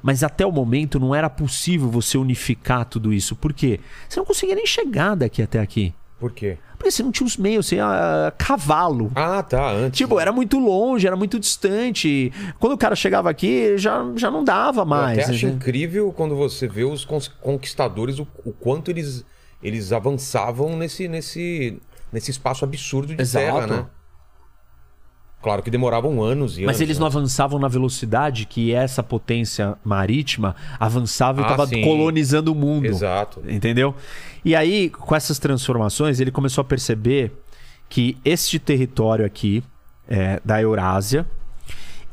Mas 0.06 0.22
até 0.24 0.46
o 0.46 0.52
momento 0.52 1.00
não 1.00 1.16
era 1.16 1.28
possível 1.32 1.90
você 1.90 2.16
unificar 2.16 2.86
tudo 2.86 3.12
isso. 3.12 3.36
Por 3.36 3.52
quê? 3.52 3.80
Você 4.08 4.20
não 4.20 4.26
conseguia 4.26 4.54
nem 4.54 4.68
chegar 4.68 5.16
daqui 5.16 5.42
até 5.42 5.60
aqui. 5.60 5.96
Por 6.20 6.32
quê? 6.32 6.60
Porque 6.78 6.92
você 6.92 7.02
não 7.02 7.12
tinha 7.12 7.26
os 7.26 7.36
meios, 7.38 7.66
você 7.66 7.78
ia 7.78 8.28
a 8.28 8.32
cavalo. 8.38 9.12
Ah, 9.16 9.42
tá. 9.42 9.72
Antes. 9.72 9.98
Tipo, 9.98 10.20
era 10.20 10.32
muito 10.32 10.60
longe, 10.60 11.08
era 11.08 11.16
muito 11.16 11.40
distante. 11.40 12.32
Quando 12.60 12.74
o 12.74 12.78
cara 12.78 12.96
chegava 12.96 13.32
aqui, 13.32 13.80
já, 13.80 14.06
já 14.16 14.30
não 14.30 14.44
dava 14.44 14.82
Eu 14.82 14.86
mais. 14.86 15.18
até 15.18 15.32
acho 15.32 15.48
né? 15.48 15.54
incrível 15.54 16.14
quando 16.14 16.36
você 16.36 16.68
vê 16.68 16.84
os 16.84 17.04
conquistadores, 17.42 18.20
o, 18.20 18.28
o 18.46 18.54
quanto 18.54 18.92
eles, 18.92 19.26
eles 19.64 19.92
avançavam 19.92 20.78
nesse, 20.78 21.08
nesse, 21.08 21.82
nesse 22.14 22.30
espaço 22.30 22.64
absurdo 22.64 23.16
de 23.16 23.20
Exato. 23.24 23.44
terra, 23.44 23.66
né? 23.68 23.86
Claro 25.42 25.62
que 25.62 25.70
demoravam 25.70 26.24
anos 26.24 26.58
e 26.58 26.62
Mas 26.62 26.78
anos. 26.78 26.82
eles 26.82 26.98
né? 26.98 27.02
não 27.02 27.08
avançavam 27.08 27.60
na 27.60 27.68
velocidade 27.68 28.46
que 28.46 28.74
essa 28.74 29.04
potência 29.04 29.78
marítima 29.84 30.56
avançava 30.80 31.42
e 31.42 31.44
Ah, 31.44 31.48
estava 31.52 31.68
sim. 31.68 31.84
colonizando 31.84 32.52
o 32.52 32.56
mundo. 32.56 32.86
Exato. 32.88 33.44
Entendeu? 33.48 33.94
E 34.44 34.56
aí, 34.56 34.90
com 34.90 35.16
essas 35.16 35.38
transformações, 35.38 36.20
ele 36.20 36.32
começou 36.32 36.62
a 36.62 36.66
perceber 36.66 37.32
que 37.88 38.18
este 38.26 38.58
território 38.58 39.24
aqui, 39.26 39.64
é, 40.08 40.42
da 40.44 40.60
Eurásia, 40.60 41.28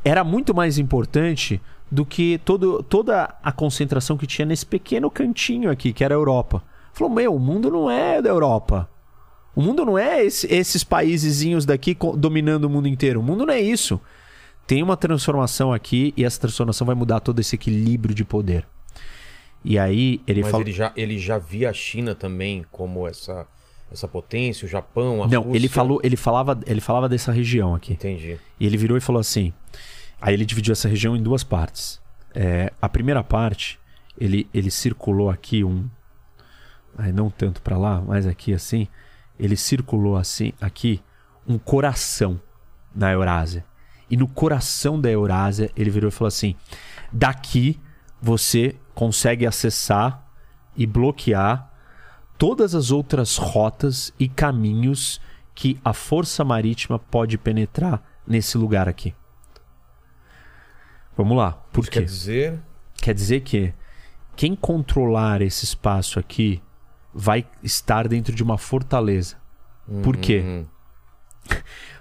era 0.05 0.23
muito 0.23 0.53
mais 0.53 0.77
importante 0.77 1.59
do 1.91 2.05
que 2.05 2.39
todo, 2.45 2.83
toda 2.83 3.33
a 3.43 3.51
concentração 3.51 4.15
que 4.17 4.27
tinha 4.27 4.45
nesse 4.45 4.65
pequeno 4.65 5.09
cantinho 5.09 5.71
aqui, 5.71 5.91
que 5.93 6.03
era 6.03 6.13
a 6.13 6.17
Europa. 6.17 6.63
Falou, 6.91 7.11
meu, 7.13 7.33
o 7.35 7.39
mundo 7.39 7.71
não 7.71 7.89
é 7.89 8.21
da 8.21 8.29
Europa. 8.29 8.87
O 9.55 9.61
mundo 9.61 9.85
não 9.85 9.97
é 9.97 10.23
esse- 10.25 10.47
esses 10.51 10.83
paisezinhos 10.83 11.65
daqui 11.65 11.95
dominando 12.17 12.65
o 12.65 12.69
mundo 12.69 12.87
inteiro. 12.87 13.19
O 13.19 13.23
mundo 13.23 13.45
não 13.45 13.53
é 13.53 13.61
isso. 13.61 13.99
Tem 14.65 14.81
uma 14.81 14.95
transformação 14.97 15.71
aqui 15.73 16.13
e 16.17 16.23
essa 16.23 16.39
transformação 16.39 16.87
vai 16.87 16.95
mudar 16.95 17.19
todo 17.19 17.39
esse 17.39 17.55
equilíbrio 17.55 18.15
de 18.15 18.23
poder. 18.23 18.65
E 19.63 19.77
aí 19.77 20.21
ele 20.27 20.41
Mas 20.41 20.51
fala. 20.51 20.63
ele, 20.63 20.71
já, 20.71 20.91
ele 20.95 21.17
já 21.19 21.37
via 21.37 21.69
a 21.69 21.73
China 21.73 22.15
também 22.15 22.65
como 22.71 23.07
essa, 23.07 23.45
essa 23.91 24.07
potência, 24.07 24.65
o 24.65 24.69
Japão, 24.69 25.23
a 25.23 25.27
Não, 25.27 25.41
Rússia. 25.43 25.57
ele 25.57 25.67
falou, 25.67 25.99
ele 26.03 26.15
falava, 26.17 26.59
ele 26.65 26.81
falava 26.81 27.07
dessa 27.07 27.31
região 27.31 27.75
aqui. 27.75 27.93
Entendi. 27.93 28.37
E 28.59 28.65
ele 28.65 28.75
virou 28.77 28.97
e 28.97 29.01
falou 29.01 29.19
assim. 29.19 29.53
Aí 30.21 30.33
ele 30.33 30.45
dividiu 30.45 30.71
essa 30.71 30.87
região 30.87 31.15
em 31.15 31.21
duas 31.21 31.43
partes. 31.43 32.01
É, 32.33 32.71
a 32.81 32.89
primeira 32.89 33.23
parte, 33.23 33.77
ele, 34.17 34.47
ele 34.53 34.71
circulou 34.71 35.29
aqui 35.29 35.63
um. 35.63 35.87
Aí 36.97 37.11
não 37.11 37.29
tanto 37.29 37.61
pra 37.61 37.77
lá, 37.77 38.01
mas 38.01 38.25
aqui 38.25 38.53
assim. 38.53 38.87
Ele 39.39 39.55
circulou 39.55 40.15
assim, 40.15 40.53
aqui, 40.61 41.01
um 41.47 41.57
coração 41.57 42.39
na 42.93 43.11
Eurásia. 43.11 43.65
E 44.09 44.17
no 44.17 44.27
coração 44.27 44.99
da 44.99 45.09
Eurásia, 45.09 45.71
ele 45.75 45.89
virou 45.89 46.09
e 46.09 46.11
falou 46.11 46.27
assim: 46.27 46.55
daqui 47.11 47.79
você 48.21 48.75
consegue 48.93 49.45
acessar 49.45 50.25
e 50.75 50.85
bloquear 50.85 51.71
todas 52.37 52.75
as 52.75 52.91
outras 52.91 53.37
rotas 53.37 54.13
e 54.19 54.27
caminhos 54.27 55.19
que 55.55 55.79
a 55.83 55.93
força 55.93 56.43
marítima 56.43 56.97
pode 56.97 57.37
penetrar 57.37 58.03
nesse 58.25 58.57
lugar 58.57 58.87
aqui. 58.87 59.13
Vamos 61.15 61.37
lá. 61.37 61.51
Por 61.71 61.81
Isso 61.81 61.91
quê? 61.91 61.99
quer 61.99 62.05
dizer. 62.05 62.59
Quer 62.95 63.13
dizer 63.13 63.41
que 63.41 63.73
quem 64.35 64.55
controlar 64.55 65.41
esse 65.41 65.65
espaço 65.65 66.19
aqui 66.19 66.61
vai 67.13 67.45
estar 67.61 68.07
dentro 68.07 68.33
de 68.35 68.41
uma 68.43 68.57
fortaleza. 68.57 69.35
Por 70.01 70.17
quê? 70.17 70.41
Hum, 70.45 70.65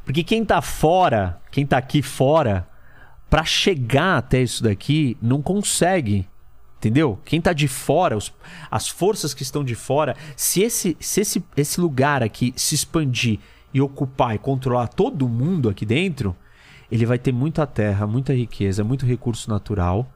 Porque 0.04 0.22
quem 0.24 0.44
tá 0.44 0.60
fora, 0.60 1.40
quem 1.50 1.66
tá 1.66 1.78
aqui 1.78 2.02
fora, 2.02 2.68
pra 3.30 3.44
chegar 3.44 4.18
até 4.18 4.42
isso 4.42 4.62
daqui, 4.62 5.16
não 5.20 5.40
consegue. 5.42 6.28
Entendeu? 6.78 7.18
Quem 7.24 7.40
tá 7.40 7.52
de 7.52 7.68
fora, 7.68 8.16
os- 8.16 8.32
as 8.70 8.88
forças 8.88 9.32
que 9.32 9.42
estão 9.44 9.62
de 9.62 9.74
fora, 9.76 10.16
se 10.36 10.62
esse, 10.62 10.96
se 10.98 11.20
esse, 11.20 11.44
esse 11.56 11.80
lugar 11.80 12.22
aqui 12.22 12.52
se 12.56 12.74
expandir 12.74 13.38
e 13.72 13.80
ocupar 13.80 14.34
e 14.34 14.38
controlar 14.38 14.88
todo 14.88 15.28
mundo 15.28 15.68
aqui 15.68 15.86
dentro, 15.86 16.34
ele 16.90 17.06
vai 17.06 17.18
ter 17.18 17.32
muita 17.32 17.66
terra, 17.66 18.06
muita 18.06 18.34
riqueza, 18.34 18.82
muito 18.82 19.06
recurso 19.06 19.48
natural. 19.48 20.12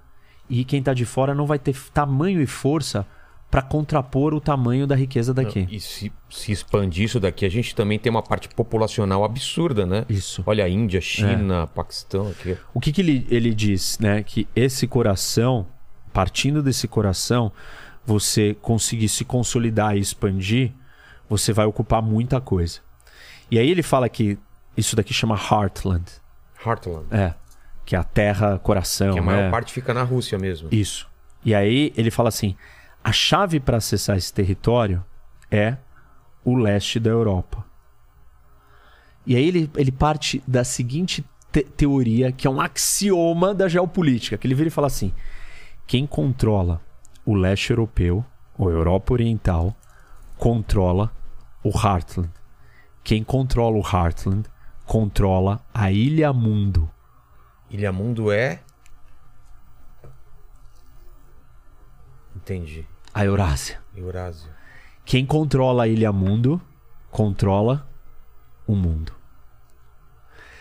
E 0.51 0.65
quem 0.65 0.83
tá 0.83 0.93
de 0.93 1.05
fora 1.05 1.35
não 1.35 1.47
vai 1.47 1.59
ter 1.59 1.77
tamanho 1.93 2.41
e 2.43 2.47
força 2.47 3.07
para 3.51 3.63
contrapor 3.63 4.35
o 4.35 4.41
tamanho 4.41 4.87
da 4.87 4.95
riqueza 4.95 5.33
daqui. 5.33 5.67
E 5.71 5.81
se, 5.81 6.13
se 6.29 6.53
expandir 6.53 7.05
isso 7.05 7.21
daqui, 7.21 7.47
a 7.47 7.49
gente 7.49 7.75
também 7.75 7.99
tem 7.99 8.11
uma 8.11 8.23
parte 8.23 8.49
populacional 8.49 9.25
absurda, 9.25 9.87
né? 9.87 10.05
Isso. 10.09 10.43
Olha 10.47 10.65
a 10.65 10.69
Índia, 10.69 11.01
China, 11.01 11.67
Paquistão 11.69 12.29
aqui. 12.29 12.57
O 12.75 12.81
que, 12.81 12.93
que 12.93 13.01
ele, 13.01 13.27
ele 13.31 13.55
diz, 13.55 13.99
né? 13.99 14.23
Que 14.23 14.49
esse 14.55 14.87
coração, 14.87 15.67
partindo 16.13 16.63
desse 16.63 16.89
coração, 16.89 17.53
você 18.05 18.55
conseguir 18.61 19.09
se 19.09 19.25
consolidar 19.25 19.97
e 19.97 20.01
expandir, 20.01 20.73
você 21.29 21.53
vai 21.53 21.67
ocupar 21.67 22.03
muita 22.03 22.41
coisa. 22.41 22.81
E 23.51 23.59
aí 23.59 23.71
ele 23.71 23.83
fala 23.83 24.09
que 24.09 24.39
isso 24.77 24.97
daqui 24.97 25.15
chama 25.15 25.37
Heartland. 25.37 26.05
Heartland. 26.65 27.07
É. 27.11 27.35
Que 27.85 27.95
é 27.95 27.99
a 27.99 28.05
terra 28.05 28.59
coração. 28.59 29.13
Que 29.13 29.21
a 29.21 29.23
maior 29.23 29.45
né? 29.45 29.51
parte 29.51 29.73
fica 29.73 29.95
na 29.95 30.03
Rússia 30.03 30.37
mesmo. 30.37 30.69
Isso. 30.73 31.09
E 31.45 31.55
aí 31.55 31.93
ele 31.97 32.11
fala 32.11 32.29
assim: 32.29 32.57
a 33.07 33.13
chave 33.13 33.61
para 33.61 33.77
acessar 33.77 34.17
esse 34.17 34.35
território 34.35 35.05
é 35.49 35.77
o 36.45 36.57
leste 36.57 36.99
da 36.99 37.09
Europa. 37.09 37.65
E 39.25 39.37
aí 39.37 39.47
ele, 39.47 39.71
ele 39.77 39.93
parte 39.93 40.43
da 40.45 40.65
seguinte 40.65 41.25
te- 41.53 41.63
teoria, 41.63 42.33
que 42.33 42.49
é 42.49 42.51
um 42.51 42.61
axioma 42.61 43.55
da 43.55 43.69
geopolítica, 43.69 44.37
que 44.37 44.45
ele 44.45 44.57
vira 44.57 44.67
e 44.67 44.73
fala 44.73 44.89
assim: 44.89 45.13
quem 45.87 46.05
controla 46.05 46.81
o 47.25 47.33
leste 47.37 47.71
europeu, 47.71 48.27
ou 48.59 48.73
Europa 48.73 49.13
Oriental, 49.13 49.73
controla 50.37 51.13
o 51.63 51.69
Heartland. 51.71 52.33
Quem 53.05 53.23
controla 53.23 53.77
o 53.77 53.83
Heartland 53.83 54.49
controla 54.85 55.65
a 55.73 55.93
Ilha 55.93 56.33
Mundo. 56.33 56.91
Ilha 57.71 57.93
Mundo 57.93 58.33
é. 58.33 58.65
Entendi. 62.35 62.85
A 63.17 63.25
Eurásia. 63.25 63.81
Eurásia. 63.97 64.51
Quem 65.03 65.25
controla 65.25 65.85
a 65.85 65.89
Ilha 65.89 66.13
Mundo 66.13 66.61
controla 67.11 67.89
o 68.67 68.75
mundo. 68.75 69.11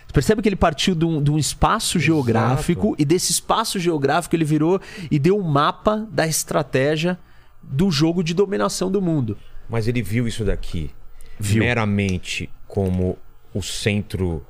Você 0.08 0.14
percebe 0.14 0.42
que 0.42 0.48
ele 0.48 0.56
partiu 0.56 0.96
de 0.96 1.04
um, 1.04 1.22
de 1.22 1.30
um 1.30 1.38
espaço 1.38 2.00
geográfico 2.00 2.96
e 2.98 3.04
desse 3.04 3.34
espaço 3.34 3.78
geográfico 3.78 4.38
ele 4.38 4.46
virou 4.46 4.80
e 5.12 5.20
deu 5.20 5.38
um 5.38 5.44
mapa 5.44 6.08
da 6.10 6.26
estratégia 6.26 7.20
do 7.62 7.92
jogo 7.92 8.24
de 8.24 8.34
dominação 8.34 8.90
do 8.90 9.02
mundo. 9.02 9.38
Mas 9.68 9.86
ele 9.86 10.02
viu 10.02 10.26
isso 10.26 10.46
daqui 10.46 10.92
Viu. 11.38 11.62
meramente 11.62 12.50
como 12.70 13.18
o 13.54 13.62
centro 13.62 14.48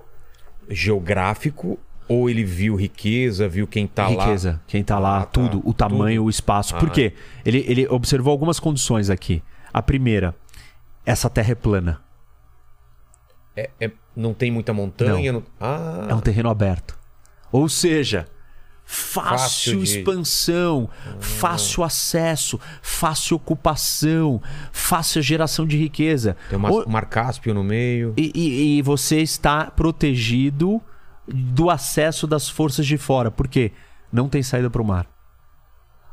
geográfico 0.69 1.79
ou 2.07 2.29
ele 2.29 2.43
viu 2.43 2.75
riqueza, 2.75 3.47
viu 3.47 3.65
quem 3.67 3.87
tá 3.87 4.07
lá? 4.07 4.23
Riqueza, 4.25 4.61
quem 4.67 4.83
tá 4.83 4.97
lá, 4.99 5.17
Ah, 5.17 5.21
tá. 5.21 5.27
tudo, 5.27 5.61
o 5.67 5.73
tamanho, 5.73 6.21
Tudo. 6.21 6.27
o 6.27 6.29
espaço. 6.29 6.75
Ah. 6.75 6.79
Por 6.79 6.89
quê? 6.89 7.13
Ele, 7.45 7.63
ele 7.67 7.87
observou 7.87 8.31
algumas 8.31 8.59
condições 8.59 9.09
aqui. 9.09 9.41
A 9.73 9.81
primeira, 9.81 10.35
essa 11.05 11.29
terra 11.29 11.51
é 11.51 11.55
plana. 11.55 12.01
É, 13.55 13.69
é- 13.79 13.91
não 14.15 14.33
tem 14.33 14.51
muita 14.51 14.73
montanha? 14.73 15.31
não- 15.31 15.43
Ah, 15.59 16.07
É 16.09 16.13
um 16.13 16.19
terreno 16.21 16.49
aberto. 16.49 16.97
Ou 17.51 17.69
seja, 17.69 18.27
fácil, 18.83 19.29
Fácil 19.37 19.79
de- 19.83 19.97
expansão, 19.99 20.89
fácil 21.19 21.83
acesso, 21.83 22.59
fácil 22.81 23.37
ocupação, 23.37 24.41
fácil 24.71 25.21
geração 25.21 25.65
de 25.65 25.77
riqueza. 25.77 26.35
tem 26.49 26.57
uma, 26.57 26.69
um 26.71 26.83
Mar 26.87 27.05
Cáspio 27.05 27.53
no 27.53 27.63
meio. 27.63 28.13
e, 28.17 28.31
e- 28.35 28.77
e 28.77 28.81
você 28.81 29.21
está 29.21 29.71
protegido 29.71 30.81
do 31.27 31.69
acesso 31.69 32.27
das 32.27 32.47
forças 32.49 32.85
de 32.85 32.97
fora. 32.97 33.31
Por 33.31 33.47
quê? 33.47 33.71
Não 34.11 34.29
tem 34.29 34.43
saída 34.43 34.69
para 34.69 34.81
o 34.81 34.85
mar. 34.85 35.07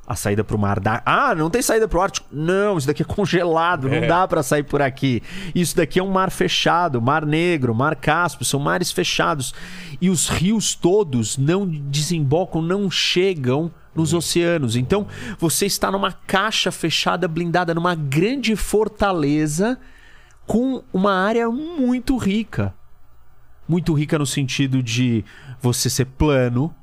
A 0.05 0.17
saída 0.17 0.43
para 0.43 0.57
o 0.57 0.59
mar 0.59 0.81
dá. 0.81 1.01
Ah, 1.07 1.33
não 1.35 1.49
tem 1.49 1.63
saída 1.63 1.87
para 1.87 1.99
o 1.99 2.03
Ártico. 2.03 2.27
Não, 2.33 2.77
isso 2.77 2.87
daqui 2.89 3.03
é 3.03 3.05
congelado, 3.07 3.89
não 3.89 3.97
É. 3.99 4.07
dá 4.07 4.27
para 4.27 4.43
sair 4.43 4.65
por 4.65 4.83
aqui. 4.83 5.23
Isso 5.55 5.77
daqui 5.77 6.01
é 6.01 6.03
um 6.03 6.11
mar 6.11 6.31
fechado, 6.31 7.01
mar 7.01 7.25
Negro, 7.25 7.75
mar 7.75 7.95
Cáspio, 7.95 8.45
são 8.45 8.59
mares 8.59 8.91
fechados. 8.91 9.55
E 10.01 10.11
os 10.11 10.29
rios 10.29 10.75
todos 10.75 11.39
não 11.39 11.67
desembocam, 11.67 12.61
não 12.61 12.91
chegam 12.91 13.71
nos 13.95 14.13
oceanos. 14.13 14.75
Então, 14.75 15.07
você 15.39 15.67
está 15.67 15.91
numa 15.91 16.13
caixa 16.13 16.73
fechada, 16.73 17.29
blindada, 17.29 17.73
numa 17.75 17.95
grande 17.95 18.57
fortaleza 18.57 19.79
com 20.47 20.83
uma 20.93 21.13
área 21.15 21.49
muito 21.49 22.17
rica. 22.17 22.75
Muito 23.69 23.93
rica 23.95 24.19
no 24.19 24.27
sentido 24.27 24.83
de 24.83 25.25
você 25.61 25.89
ser 25.89 26.07
plano. 26.07 26.75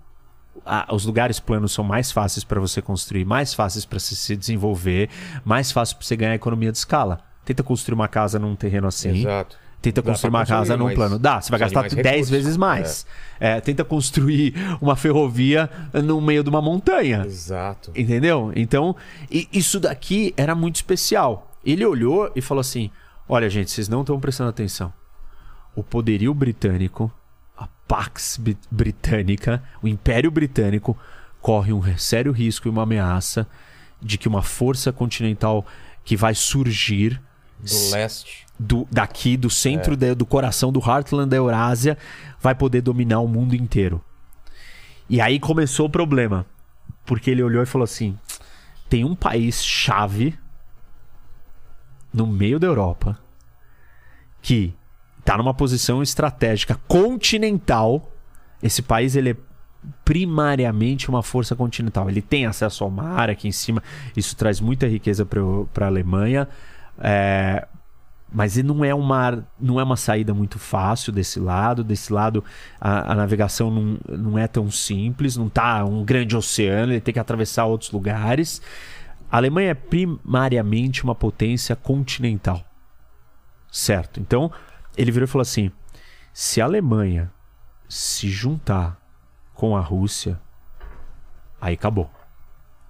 Ah, 0.66 0.88
os 0.92 1.06
lugares 1.06 1.40
planos 1.40 1.72
são 1.72 1.84
mais 1.84 2.12
fáceis 2.12 2.44
para 2.44 2.60
você 2.60 2.82
construir, 2.82 3.26
mais 3.26 3.54
fáceis 3.54 3.86
para 3.86 4.00
você 4.00 4.16
se 4.16 4.36
desenvolver, 4.36 5.10
mais 5.44 5.72
fácil 5.72 5.98
para 5.98 6.06
você 6.06 6.16
ganhar 6.16 6.36
economia 6.36 6.72
de 6.72 6.78
escala. 6.78 7.20
Tenta 7.46 7.64
construir 7.64 7.96
uma 7.96 8.08
casa 8.08 8.38
num 8.38 8.56
terreno 8.56 8.88
assim. 8.88 9.22
Exato. 9.22 9.58
Tenta 9.82 10.02
Dá 10.02 10.12
construir 10.12 10.30
uma 10.30 10.46
casa 10.46 10.76
num 10.76 10.94
plano. 10.94 11.18
Dá, 11.18 11.40
você 11.40 11.50
vai 11.50 11.60
gastar 11.60 11.88
de 11.88 11.96
mais 11.96 12.04
10 12.04 12.06
recursos. 12.06 12.30
vezes 12.30 12.58
mais. 12.58 13.06
É, 13.40 13.62
tenta 13.62 13.86
construir 13.86 14.54
uma 14.82 14.96
ferrovia 14.96 15.70
no 15.94 16.20
meio 16.20 16.44
de 16.44 16.50
uma 16.50 16.62
montanha. 16.62 17.24
Exato. 17.26 17.92
Entendeu? 17.96 18.52
Então, 18.56 18.96
isso 19.30 19.80
daqui 19.80 20.34
era 20.36 20.54
muito 20.54 20.76
especial. 20.76 21.50
Ele 21.66 21.86
olhou 21.86 22.30
e 22.36 22.42
falou 22.42 22.60
assim: 22.60 22.92
Olha, 23.28 23.50
gente, 23.50 23.72
vocês 23.72 23.88
não 23.88 24.02
estão 24.02 24.20
prestando 24.20 24.50
atenção. 24.50 24.92
O 25.76 25.84
poderio 25.84 26.34
britânico, 26.34 27.12
a 27.58 27.68
Pax 27.88 28.40
Britânica, 28.72 29.64
o 29.82 29.88
Império 29.88 30.30
Britânico, 30.32 30.98
corre 31.42 31.72
um 31.72 31.98
sério 31.98 32.32
risco 32.32 32.68
e 32.68 32.72
uma 32.72 32.84
ameaça 32.84 33.48
de 34.02 34.18
que 34.18 34.28
uma 34.28 34.42
força 34.42 34.92
continental 34.92 35.66
que 36.04 36.16
vai 36.18 36.34
surgir 36.36 37.22
Do 37.60 37.92
leste. 37.92 38.46
do, 38.58 38.88
daqui, 38.92 39.38
do 39.38 39.50
centro 39.50 39.96
da- 39.96 40.14
do 40.14 40.26
coração 40.26 40.72
do 40.72 40.80
Heartland 40.80 41.30
da 41.30 41.38
Eurásia, 41.38 41.98
vai 42.42 42.56
poder 42.56 42.82
dominar 42.82 43.20
o 43.20 43.28
mundo 43.28 43.56
inteiro. 43.56 44.04
E 45.10 45.20
aí 45.22 45.40
começou 45.40 45.88
o 45.88 45.90
problema. 45.90 46.46
Porque 47.06 47.32
ele 47.32 47.42
olhou 47.44 47.64
e 47.64 47.66
falou 47.66 47.84
assim: 47.84 48.18
tem 48.90 49.04
um 49.04 49.16
país 49.16 49.64
chave 49.64 50.38
no 52.14 52.28
meio 52.28 52.60
da 52.60 52.68
Europa 52.68 53.18
que 54.42 54.74
está 55.30 55.38
numa 55.38 55.54
posição 55.54 56.02
estratégica 56.02 56.80
continental. 56.88 58.12
Esse 58.64 58.82
país 58.82 59.16
ele 59.16 59.32
é 59.32 59.36
primariamente 60.04 61.08
uma 61.08 61.22
força 61.22 61.56
continental. 61.56 62.10
Ele 62.10 62.22
tem 62.22 62.48
acesso 62.48 62.84
ao 62.84 62.90
mar 62.90 63.30
aqui 63.30 63.48
em 63.48 63.52
cima. 63.52 63.84
Isso 64.18 64.36
traz 64.36 64.60
muita 64.60 64.88
riqueza 64.88 65.24
para 65.24 65.86
a 65.86 65.88
Alemanha. 65.88 66.48
É, 67.00 67.68
mas 68.32 68.58
ele 68.58 68.68
não 68.68 68.84
é 68.84 68.94
uma 68.94 69.46
não 69.60 69.80
é 69.80 69.84
uma 69.84 69.96
saída 69.96 70.34
muito 70.34 70.58
fácil 70.60 71.14
desse 71.14 71.40
lado 71.40 71.84
desse 71.84 72.12
lado 72.12 72.44
a, 72.80 73.14
a 73.14 73.16
navegação 73.16 73.72
não, 73.72 73.98
não 74.10 74.38
é 74.38 74.48
tão 74.48 74.70
simples 74.70 75.38
não 75.38 75.48
tá 75.48 75.86
um 75.86 76.04
grande 76.04 76.36
oceano 76.36 76.92
ele 76.92 77.00
tem 77.00 77.14
que 77.14 77.20
atravessar 77.20 77.66
outros 77.66 77.90
lugares 77.90 78.62
a 79.32 79.38
Alemanha 79.38 79.72
é 79.72 79.74
primariamente 79.74 81.04
uma 81.06 81.16
potência 81.16 81.74
continental 81.76 82.62
certo 83.72 84.20
então 84.20 84.52
ele 85.00 85.12
virou 85.12 85.26
e 85.26 85.28
falou 85.28 85.42
assim 85.42 85.72
se 86.34 86.62
a 86.62 86.66
Alemanha 86.66 87.32
se 87.88 88.30
juntar 88.30 89.00
com 89.54 89.76
a 89.76 89.82
Rússia 89.82 90.40
aí 91.60 91.74
acabou 91.74 92.10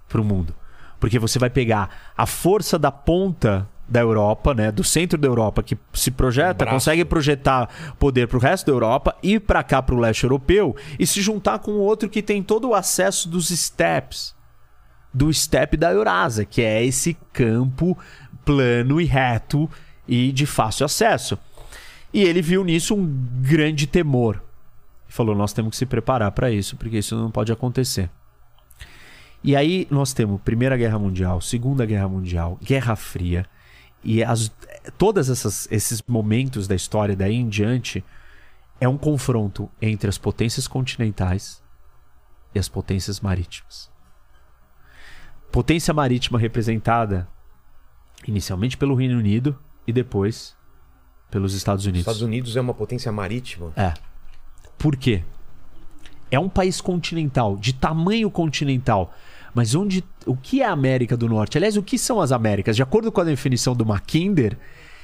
pro 0.07 0.23
mundo. 0.23 0.53
Porque 0.99 1.17
você 1.17 1.39
vai 1.39 1.49
pegar 1.49 2.11
a 2.17 2.25
força 2.25 2.77
da 2.77 2.91
ponta 2.91 3.67
da 3.87 4.01
Europa, 4.01 4.53
né, 4.53 4.71
do 4.71 4.83
centro 4.83 5.17
da 5.17 5.27
Europa 5.27 5.63
que 5.63 5.77
se 5.93 6.11
projeta, 6.11 6.65
braço. 6.65 6.75
consegue 6.75 7.05
projetar 7.05 7.95
poder 7.97 8.27
pro 8.27 8.37
resto 8.37 8.67
da 8.67 8.71
Europa 8.71 9.15
ir 9.23 9.39
para 9.39 9.63
cá 9.63 9.81
pro 9.81 9.97
leste 9.97 10.23
europeu 10.23 10.75
e 10.99 11.07
se 11.07 11.21
juntar 11.21 11.59
com 11.59 11.71
outro 11.71 12.09
que 12.09 12.21
tem 12.21 12.43
todo 12.43 12.69
o 12.69 12.75
acesso 12.75 13.29
dos 13.29 13.47
steppes 13.49 14.35
do 15.11 15.33
steppe 15.33 15.75
da 15.75 15.91
Eurásia, 15.91 16.45
que 16.45 16.61
é 16.61 16.85
esse 16.85 17.17
campo 17.33 17.97
plano 18.45 19.01
e 19.01 19.05
reto 19.05 19.67
e 20.07 20.31
de 20.31 20.45
fácil 20.45 20.85
acesso. 20.85 21.37
E 22.13 22.23
ele 22.23 22.41
viu 22.41 22.63
nisso 22.63 22.95
um 22.95 23.05
grande 23.41 23.87
temor. 23.87 24.41
E 25.07 25.13
falou: 25.13 25.35
"Nós 25.35 25.53
temos 25.53 25.71
que 25.71 25.77
se 25.77 25.85
preparar 25.85 26.31
para 26.31 26.51
isso, 26.51 26.75
porque 26.75 26.97
isso 26.97 27.15
não 27.15 27.31
pode 27.31 27.51
acontecer". 27.51 28.09
E 29.43 29.55
aí 29.55 29.87
nós 29.89 30.13
temos 30.13 30.41
Primeira 30.41 30.75
Guerra 30.75 30.99
Mundial, 30.99 31.39
Segunda 31.39 31.85
Guerra 31.85 32.07
Mundial, 32.09 32.57
Guerra 32.61 32.95
Fria. 32.95 33.45
E 34.03 34.23
as, 34.23 34.51
todos 34.97 35.29
esses 35.71 36.01
momentos 36.07 36.67
da 36.67 36.75
história 36.75 37.15
daí 37.15 37.35
em 37.35 37.47
diante 37.47 38.03
é 38.79 38.87
um 38.87 38.97
confronto 38.97 39.69
entre 39.81 40.09
as 40.09 40.17
potências 40.17 40.67
continentais 40.67 41.61
e 42.53 42.59
as 42.59 42.67
potências 42.67 43.19
marítimas. 43.19 43.89
Potência 45.51 45.93
marítima 45.93 46.37
representada 46.37 47.27
inicialmente 48.27 48.77
pelo 48.77 48.95
Reino 48.95 49.17
Unido 49.17 49.57
e 49.87 49.93
depois 49.93 50.55
pelos 51.29 51.53
Estados 51.53 51.85
Unidos. 51.85 52.01
Estados 52.01 52.21
Unidos 52.21 52.55
é 52.55 52.61
uma 52.61 52.73
potência 52.73 53.11
marítima. 53.11 53.71
É. 53.75 53.93
Por 54.77 54.95
quê? 54.95 55.23
É 56.31 56.39
um 56.39 56.49
país 56.49 56.79
continental, 56.79 57.57
de 57.57 57.73
tamanho 57.73 58.29
continental, 58.29 59.13
Mas 59.53 59.73
onde, 59.73 60.03
o 60.27 60.37
que 60.37 60.61
é 60.61 60.65
a 60.65 60.71
América 60.71 61.17
do 61.17 61.27
Norte? 61.27 61.57
Aliás, 61.57 61.75
o 61.75 61.81
que 61.81 61.97
são 61.97 62.21
as 62.21 62.31
Américas? 62.31 62.75
De 62.75 62.83
acordo 62.83 63.11
com 63.11 63.19
a 63.19 63.23
definição 63.23 63.75
do 63.75 63.83
Mackinder, 63.83 64.55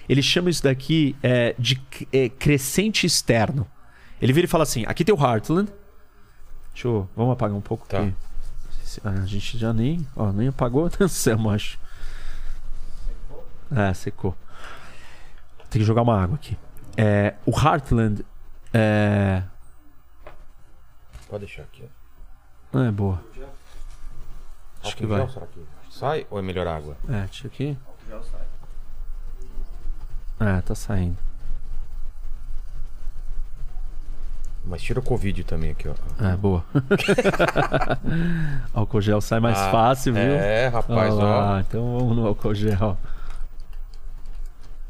ele 0.08 0.22
chama 0.22 0.52
isso 0.52 0.64
daqui 0.64 1.16
é, 1.24 1.56
de 1.58 1.82
é, 2.14 2.30
crescente 2.30 3.08
externo. 3.08 3.68
Ele 4.22 4.32
vira 4.32 4.46
e 4.46 4.48
fala 4.48 4.64
assim: 4.64 4.84
aqui 4.86 5.04
tem 5.04 5.14
o 5.14 5.18
Heartland. 5.18 5.72
Deixa 6.74 6.88
eu. 6.88 7.10
Vamos 7.16 7.34
apagar 7.34 7.58
um 7.58 7.62
pouco. 7.62 7.88
Tá. 7.88 8.02
aqui. 8.02 8.14
A 9.04 9.26
gente 9.26 9.58
já 9.58 9.74
nem. 9.74 10.06
Ó, 10.16 10.32
nem 10.32 10.48
apagou, 10.48 10.90
dançamos, 10.90 11.52
acho. 11.54 11.80
É, 13.76 13.94
secou. 13.94 14.36
Tem 15.76 15.82
que 15.82 15.86
jogar 15.86 16.04
uma 16.04 16.24
água 16.24 16.36
aqui. 16.36 16.58
É, 16.96 17.34
o 17.46 17.52
Heartland 17.52 18.26
é. 18.74 19.44
Pode 21.28 21.46
deixar 21.46 21.64
aqui. 21.64 21.84
ó. 21.84 22.78
Não 22.78 22.86
é 22.86 22.92
boa. 22.92 23.22
Acho 24.82 24.96
que 24.96 25.06
vai. 25.06 25.20
gel, 25.20 25.30
será 25.30 25.46
que 25.48 25.60
sai 25.92 26.26
ou 26.30 26.40
é 26.40 26.42
melhor 26.42 26.66
água? 26.66 26.96
É, 27.10 27.24
deixa 27.26 27.48
aqui. 27.48 27.78
É, 30.40 30.62
tá 30.62 30.74
saindo. 30.74 31.18
Mas 34.64 34.82
tira 34.82 35.02
o 35.02 35.04
Covid 35.04 35.44
também 35.44 35.72
aqui, 35.72 35.90
ó. 35.90 36.26
É, 36.26 36.38
boa. 36.38 36.64
álcool 38.74 39.02
gel 39.02 39.20
sai 39.20 39.42
mais 39.42 39.58
Ah, 39.60 39.72
fácil, 39.72 40.14
viu? 40.14 40.24
É, 40.24 40.70
rapaz, 40.70 41.14
Olha 41.14 41.26
ó. 41.26 41.60
Então 41.60 41.98
vamos 42.00 42.16
no 42.16 42.28
álcool 42.28 42.56
gel. 42.56 42.98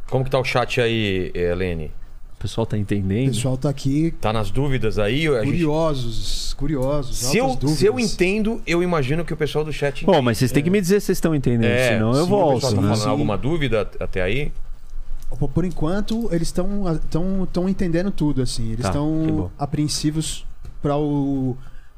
Como 0.09 0.23
que 0.23 0.29
tá 0.29 0.39
o 0.39 0.43
chat 0.43 0.79
aí, 0.81 1.31
Helene? 1.33 1.91
O 2.37 2.41
pessoal 2.45 2.65
tá 2.67 2.75
O 2.77 2.79
entendendo? 2.79 3.29
pessoal 3.33 3.57
tá 3.57 3.69
aqui 3.69 4.13
Tá 4.21 4.31
nas 4.31 4.51
dúvidas 4.51 4.99
aí? 4.99 5.27
A 5.27 5.39
gente- 5.39 5.45
curiosos, 5.45 6.53
curiosos. 6.53 7.17
Se 7.17 7.37
eu, 7.37 7.47
dúvidas. 7.55 7.71
se 7.71 7.85
eu 7.87 7.99
entendo, 7.99 8.61
eu 8.67 8.83
imagino 8.83 9.25
que 9.25 9.33
o 9.33 9.37
pessoal 9.37 9.65
do 9.65 9.73
chat 9.73 10.05
Bom, 10.05 10.21
mas 10.21 10.37
vocês 10.37 10.51
têm 10.51 10.61
que 10.63 10.69
me 10.69 10.79
dizer 10.79 10.99
se 10.99 11.07
vocês 11.07 11.17
estão 11.17 11.33
entendendo, 11.33 11.71
É, 11.71 11.93
senão 11.93 12.09
eu 12.09 12.15
se 12.15 12.21
O 12.21 12.25
volto, 12.27 12.53
pessoal 12.55 12.73
tá 12.73 12.81
né? 12.81 12.87
falando 12.89 13.03
Sim. 13.03 13.09
alguma 13.09 13.37
dúvida 13.37 13.81
at- 13.81 13.95
até 13.99 14.21
aí? 14.21 14.51
Por 15.53 15.65
enquanto, 15.65 16.29
eles 16.31 16.49
estão 16.49 16.99
tão, 17.09 17.47
tão 17.51 17.67
entendendo 17.67 18.11
tudo, 18.11 18.41
assim. 18.43 18.67
Eles 18.73 18.83
Tá, 18.83 18.89
estão 18.89 19.49
apreensivos 19.57 20.45
para 20.83 20.95
o, 20.97 21.57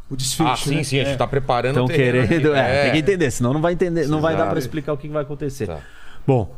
o 0.10 0.16
desfecho. 0.16 0.50
ah, 0.50 0.56
sim, 0.56 0.76
né? 0.76 0.84
sim, 0.84 1.00
a 1.02 1.04
gente 1.04 1.14
É. 1.16 1.18
tá 1.18 1.28
preparando 1.28 1.72
Estão 1.74 1.86
o 1.86 1.88
terreno 1.90 2.26
querendo. 2.28 2.52
aqui. 2.54 2.60
É, 2.60 2.84
tem 2.84 2.92
que 2.94 2.98
entender, 3.00 3.30
senão 3.32 3.52
não 3.54 3.62
vai 3.62 3.74
entender, 3.74 4.08
não 4.08 4.22
vai 4.22 4.36
dar 4.38 4.50
pra 4.50 4.58
explicar 4.60 4.94
o 4.94 4.98
que 4.98 5.10
vai 5.10 5.24
acontecer. 5.24 5.68
Tá. 5.68 5.80
Bom. 6.26 6.56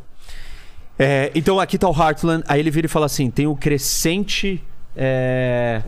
É, 0.99 1.31
então 1.33 1.57
aqui 1.61 1.77
tá 1.77 1.87
o 1.87 1.93
Heartland, 1.93 2.43
aí 2.45 2.59
ele 2.59 2.69
vira 2.69 2.85
e 2.85 2.89
fala 2.89 3.05
assim: 3.05 3.31
tem 3.31 3.47
o 3.47 3.55
crescente 3.55 4.61
é, 4.95 5.81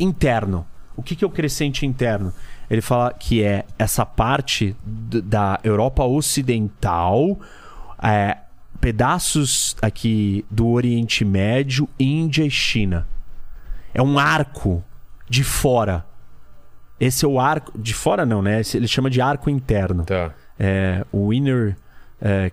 interno. 0.00 0.66
O 0.96 1.02
que, 1.02 1.14
que 1.14 1.22
é 1.22 1.26
o 1.26 1.30
crescente 1.30 1.84
interno? 1.84 2.32
Ele 2.70 2.80
fala 2.80 3.12
que 3.12 3.42
é 3.42 3.66
essa 3.78 4.06
parte 4.06 4.74
da 4.86 5.60
Europa 5.62 6.02
Ocidental, 6.04 7.38
é, 8.02 8.38
pedaços 8.80 9.76
aqui 9.82 10.42
do 10.50 10.68
Oriente 10.68 11.22
Médio, 11.22 11.86
Índia 12.00 12.44
e 12.44 12.50
China. 12.50 13.06
É 13.92 14.00
um 14.00 14.18
arco 14.18 14.82
de 15.28 15.44
fora. 15.44 16.04
Esse 16.98 17.26
é 17.26 17.28
o 17.28 17.38
arco. 17.38 17.78
De 17.78 17.92
fora 17.92 18.24
não, 18.24 18.40
né? 18.40 18.60
Esse 18.60 18.78
ele 18.78 18.88
chama 18.88 19.10
de 19.10 19.20
arco 19.20 19.50
interno 19.50 20.04
Tá. 20.04 20.32
é, 20.58 21.04
o 21.12 21.30
inner 21.32 21.76
é, 22.20 22.50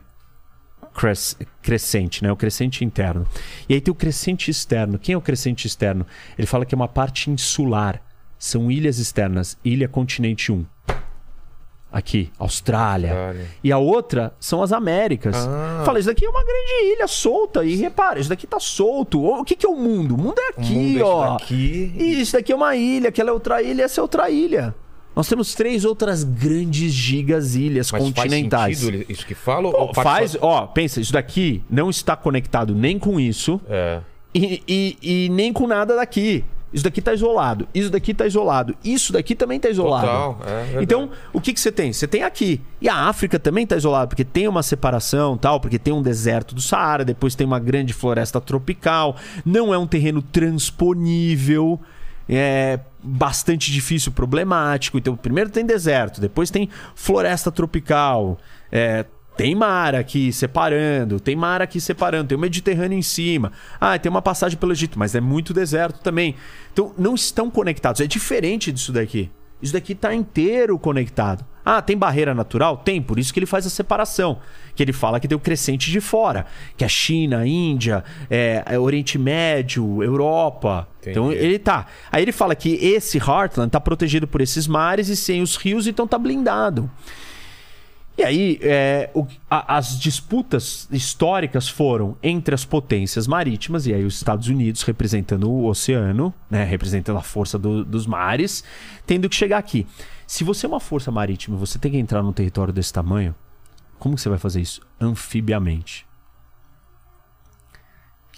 cres- 0.94 1.38
crescente, 1.62 2.24
né? 2.24 2.32
O 2.32 2.36
crescente 2.36 2.84
interno. 2.86 3.28
E 3.68 3.74
aí 3.74 3.82
tem 3.82 3.92
o 3.92 3.96
crescente 3.96 4.50
externo. 4.52 4.98
Quem 5.00 5.14
é 5.14 5.18
o 5.18 5.22
crescente 5.22 5.66
externo? 5.68 6.06
Ele 6.38 6.48
fala 6.48 6.66
que 6.66 6.74
é 6.74 6.78
uma 6.78 6.88
parte 6.88 7.30
insular. 7.30 8.02
São 8.38 8.70
ilhas 8.72 9.00
externas. 9.00 9.58
Ilha 9.64 9.88
Continente 9.88 10.52
1. 10.52 10.66
Aqui, 11.92 12.32
Austrália. 12.40 13.12
Austrália. 13.12 13.48
E 13.64 13.72
a 13.72 13.78
outra 13.78 14.34
são 14.40 14.64
as 14.64 14.72
Américas. 14.74 15.36
Ah. 15.36 15.84
Fala, 15.86 16.00
isso 16.00 16.08
daqui 16.10 16.26
é 16.26 16.30
uma 16.30 16.44
grande 16.44 16.94
ilha 16.96 17.08
solta. 17.08 17.64
E 17.64 17.76
repara, 17.76 18.20
isso 18.20 18.30
daqui 18.30 18.48
tá 18.48 18.60
solto. 18.60 19.24
O 19.24 19.44
que, 19.46 19.56
que 19.56 19.64
é 19.66 19.70
o 19.70 19.76
mundo? 19.76 20.16
O 20.16 20.18
mundo 20.18 20.40
é 20.40 20.48
O 20.48 20.50
aqui, 20.60 20.74
mundo 20.74 20.88
é 20.88 20.96
isso 20.96 21.06
ó. 21.06 21.34
daqui. 21.38 21.94
E 21.96 22.22
isso 22.22 22.34
daqui 22.34 22.52
é 22.52 22.56
uma 22.56 22.76
ilha, 22.76 23.10
aquela 23.10 23.30
é 23.30 23.34
outra 23.34 23.62
ilha, 23.62 23.84
essa 23.84 24.00
é 24.00 24.02
outra 24.02 24.28
ilha. 24.32 24.74
Nós 25.16 25.28
temos 25.28 25.54
três 25.54 25.86
outras 25.86 26.24
grandes 26.24 26.92
gigas 26.92 27.56
ilhas 27.56 27.92
Mas 27.92 28.02
continentais. 28.04 28.80
faz 28.80 28.92
sentido 28.94 29.12
isso 29.12 29.26
que 29.26 29.36
fala? 29.36 29.72
Pô, 29.72 29.94
faz, 29.94 30.36
ó, 30.42 30.66
pensa, 30.68 31.00
isso 31.00 31.14
daqui 31.14 31.64
não 31.70 31.90
está 31.90 32.16
conectado 32.16 32.74
nem 32.74 32.98
com 32.98 33.20
isso 33.20 33.62
É. 33.70 34.00
e, 34.34 34.62
e- 34.68 34.98
e 35.26 35.30
nem 35.30 35.54
com 35.54 35.68
nada 35.68 35.96
daqui. 35.96 36.44
Isso 36.74 36.84
daqui 36.84 37.04
tá 37.04 37.14
isolado, 37.14 37.68
isso 37.72 37.92
daqui 37.92 38.16
tá 38.16 38.26
isolado, 38.26 38.76
isso 38.84 39.14
daqui 39.14 39.36
também 39.36 39.60
tá 39.60 39.70
isolado. 39.70 40.08
Total, 40.08 40.40
é 40.76 40.82
então, 40.82 41.12
o 41.32 41.40
que, 41.40 41.54
que 41.54 41.60
você 41.60 41.72
tem? 41.72 41.94
Você 41.94 42.08
tem 42.08 42.24
aqui. 42.24 42.60
E 42.82 42.90
a 42.90 42.96
África 42.96 43.38
também 43.38 43.68
tá 43.68 43.76
isolada, 43.78 44.08
porque 44.08 44.24
tem 44.26 44.48
uma 44.48 44.64
separação, 44.64 45.38
tal, 45.38 45.60
porque 45.60 45.78
tem 45.78 45.94
um 45.94 46.02
deserto 46.02 46.56
do 46.56 46.62
Saara, 46.62 47.06
depois 47.06 47.36
tem 47.36 47.46
uma 47.46 47.60
grande 47.60 47.94
floresta 47.94 48.42
tropical, 48.42 49.16
não 49.46 49.72
é 49.72 49.78
um 49.78 49.86
terreno 49.86 50.20
transponível, 50.24 51.80
é 52.30 52.80
bastante 53.02 53.72
difícil, 53.72 54.12
problemático. 54.12 54.98
Então, 54.98 55.16
primeiro 55.16 55.50
tem 55.50 55.66
deserto, 55.66 56.22
depois 56.22 56.50
tem 56.50 56.70
floresta 56.96 57.52
tropical, 57.52 58.40
é, 58.72 59.06
tem 59.36 59.56
mar 59.56 59.96
aqui 59.96 60.32
separando, 60.32 61.20
tem 61.20 61.36
mar 61.36 61.62
aqui 61.62 61.82
separando, 61.82 62.30
tem 62.30 62.38
o 62.38 62.42
Mediterrâneo 62.42 62.98
em 62.98 63.02
cima. 63.02 63.52
Ah, 63.80 63.98
tem 63.98 64.10
uma 64.10 64.22
passagem 64.22 64.58
pelo 64.58 64.72
Egito, 64.72 64.98
mas 65.00 65.16
é 65.16 65.22
muito 65.22 65.54
deserto 65.54 66.00
também. 66.02 66.36
Então, 66.72 66.94
não 66.98 67.16
estão 67.16 67.50
conectados. 67.50 68.00
É 68.00 68.08
diferente 68.08 68.72
disso 68.72 68.92
daqui. 68.92 69.30
Isso 69.62 69.74
daqui 69.74 69.94
está 69.94 70.14
inteiro 70.14 70.78
conectado. 70.78 71.46
Ah, 71.66 71.82
tem 71.82 71.98
barreira 71.98 72.34
natural? 72.34 72.78
Tem, 72.78 73.02
por 73.02 73.18
isso 73.18 73.34
que 73.34 73.40
ele 73.40 73.46
faz 73.46 73.66
a 73.66 73.70
separação. 73.70 74.40
Que 74.76 74.84
ele 74.84 74.92
fala 74.92 75.20
que 75.20 75.28
tem 75.28 75.36
o 75.36 75.40
crescente 75.40 75.90
de 75.92 76.02
fora, 76.02 76.46
que 76.76 76.84
é 76.84 76.88
China, 76.90 77.46
Índia, 77.48 78.04
é, 78.30 78.64
é 78.66 78.78
Oriente 78.80 79.18
Médio, 79.18 80.04
Europa. 80.04 80.88
Entendi. 81.00 81.12
Então 81.12 81.32
ele 81.32 81.58
tá. 81.60 81.86
Aí 82.12 82.22
ele 82.24 82.32
fala 82.32 82.54
que 82.56 82.74
esse 82.76 83.18
Heartland 83.18 83.70
tá 83.72 83.80
protegido 83.80 84.28
por 84.28 84.42
esses 84.42 84.68
mares 84.68 85.08
e 85.10 85.16
sem 85.16 85.42
os 85.42 85.56
rios, 85.56 85.88
então 85.88 86.06
tá 86.08 86.18
blindado. 86.18 86.90
E 88.16 88.22
aí, 88.24 88.60
é, 88.62 89.10
o- 89.14 89.26
a- 89.50 89.78
as 89.78 90.00
disputas 90.00 90.88
históricas 90.92 91.68
foram 91.68 92.16
entre 92.22 92.54
as 92.54 92.64
potências 92.64 93.26
marítimas, 93.26 93.88
e 93.88 93.94
aí 93.94 94.04
os 94.06 94.16
Estados 94.16 94.48
Unidos 94.50 94.84
representando 94.84 95.50
o 95.50 95.66
oceano, 95.66 96.32
né, 96.48 96.64
representando 96.64 97.18
a 97.18 97.24
força 97.24 97.58
do- 97.58 97.84
dos 97.84 98.06
mares, 98.06 98.64
tendo 99.08 99.28
que 99.28 99.36
chegar 99.36 99.58
aqui. 99.58 99.88
Se 100.28 100.44
você 100.44 100.66
é 100.66 100.70
uma 100.70 100.80
força 100.80 101.12
marítima 101.12 101.58
você 101.58 101.78
tem 101.80 101.92
que 101.92 101.98
entrar 101.98 102.22
num 102.24 102.34
território 102.34 102.74
desse 102.74 102.92
tamanho, 102.94 103.36
como 104.00 104.18
você 104.18 104.30
vai 104.30 104.38
fazer 104.40 104.62
isso? 104.62 104.82
Anfibiamente. 105.00 106.06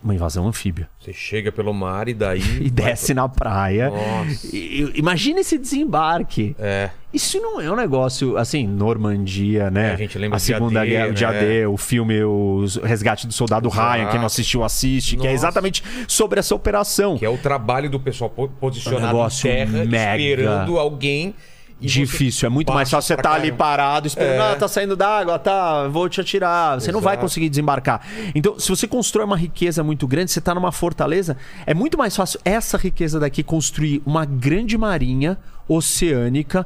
Uma 0.04 0.14
invasão 0.14 0.46
anfíbia. 0.48 0.88
Você 1.00 1.12
chega 1.14 1.52
pelo 1.52 1.74
mar 1.74 2.08
e 2.08 2.14
daí. 2.14 2.42
E 2.62 2.70
desce 2.70 3.14
na 3.14 3.28
praia. 3.28 3.90
Nossa. 3.90 4.56
E- 4.56 4.92
imagina 4.94 5.40
esse 5.40 5.58
desembarque. 5.58 6.56
É. 6.60 6.92
Isso 7.12 7.40
não 7.40 7.60
é 7.62 7.72
um 7.72 7.76
negócio 7.76 8.38
assim, 8.38 8.68
Normandia, 8.68 9.72
né? 9.72 9.92
É, 9.92 9.94
a 9.94 9.96
gente 9.96 10.18
lembra 10.20 10.36
a 10.36 10.38
de 10.40 10.44
Segunda 10.46 10.82
AD, 10.82 10.90
Guerra, 10.90 11.12
de 11.14 11.24
né? 11.26 11.30
AD, 11.30 11.66
o 11.68 11.78
filme 11.78 12.22
O 12.24 12.66
Resgate 12.84 13.26
do 13.26 13.34
Soldado 13.34 13.68
Exato. 13.70 13.94
Ryan, 13.98 14.10
quem 14.10 14.20
não 14.20 14.26
assistiu, 14.28 14.64
assiste, 14.64 15.16
que 15.16 15.26
é 15.26 15.32
Nossa. 15.32 15.46
exatamente 15.46 15.84
sobre 16.08 16.40
essa 16.40 16.54
operação. 16.54 17.18
Que 17.18 17.26
é 17.26 17.30
o 17.30 17.38
trabalho 17.38 17.90
do 17.90 18.00
pessoal 18.00 18.30
po- 18.30 18.50
posicionado 18.50 19.06
Um 19.06 19.08
negócio 19.08 19.48
em 19.50 19.54
terra, 19.56 19.86
mega 19.86 20.22
esperando 20.22 20.78
alguém. 20.78 21.34
Difícil, 21.80 22.48
é 22.48 22.50
muito 22.50 22.72
mais 22.74 22.90
fácil 22.90 23.08
você 23.08 23.14
estar 23.16 23.32
ali 23.34 23.44
caramba. 23.44 23.58
parado, 23.58 24.08
esperando, 24.08 24.42
É. 24.42 24.52
ah, 24.54 24.56
tá 24.56 24.68
saindo 24.68 24.96
d'água, 24.96 25.38
tá, 25.38 25.88
vou 25.88 26.08
te 26.08 26.22
atirar. 26.22 26.80
Você 26.80 26.92
não 26.92 27.02
vai 27.02 27.14
Exato. 27.16 27.26
conseguir 27.26 27.50
desembarcar. 27.50 28.02
Então, 28.34 28.58
se 28.60 28.70
você 28.70 28.88
constrói 28.88 29.26
uma 29.26 29.38
riqueza 29.38 29.84
muito 29.84 30.08
grande, 30.08 30.32
você 30.32 30.40
tá 30.42 30.56
numa 30.56 30.72
fortaleza, 30.72 31.36
é 31.66 31.74
muito 31.74 31.98
mais 31.98 32.16
fácil 32.16 32.40
essa 32.46 32.78
riqueza 32.78 33.20
daqui 33.20 33.44
construir 33.44 34.02
uma 34.06 34.26
grande 34.26 34.78
marinha 34.78 35.38
oceânica 35.68 36.66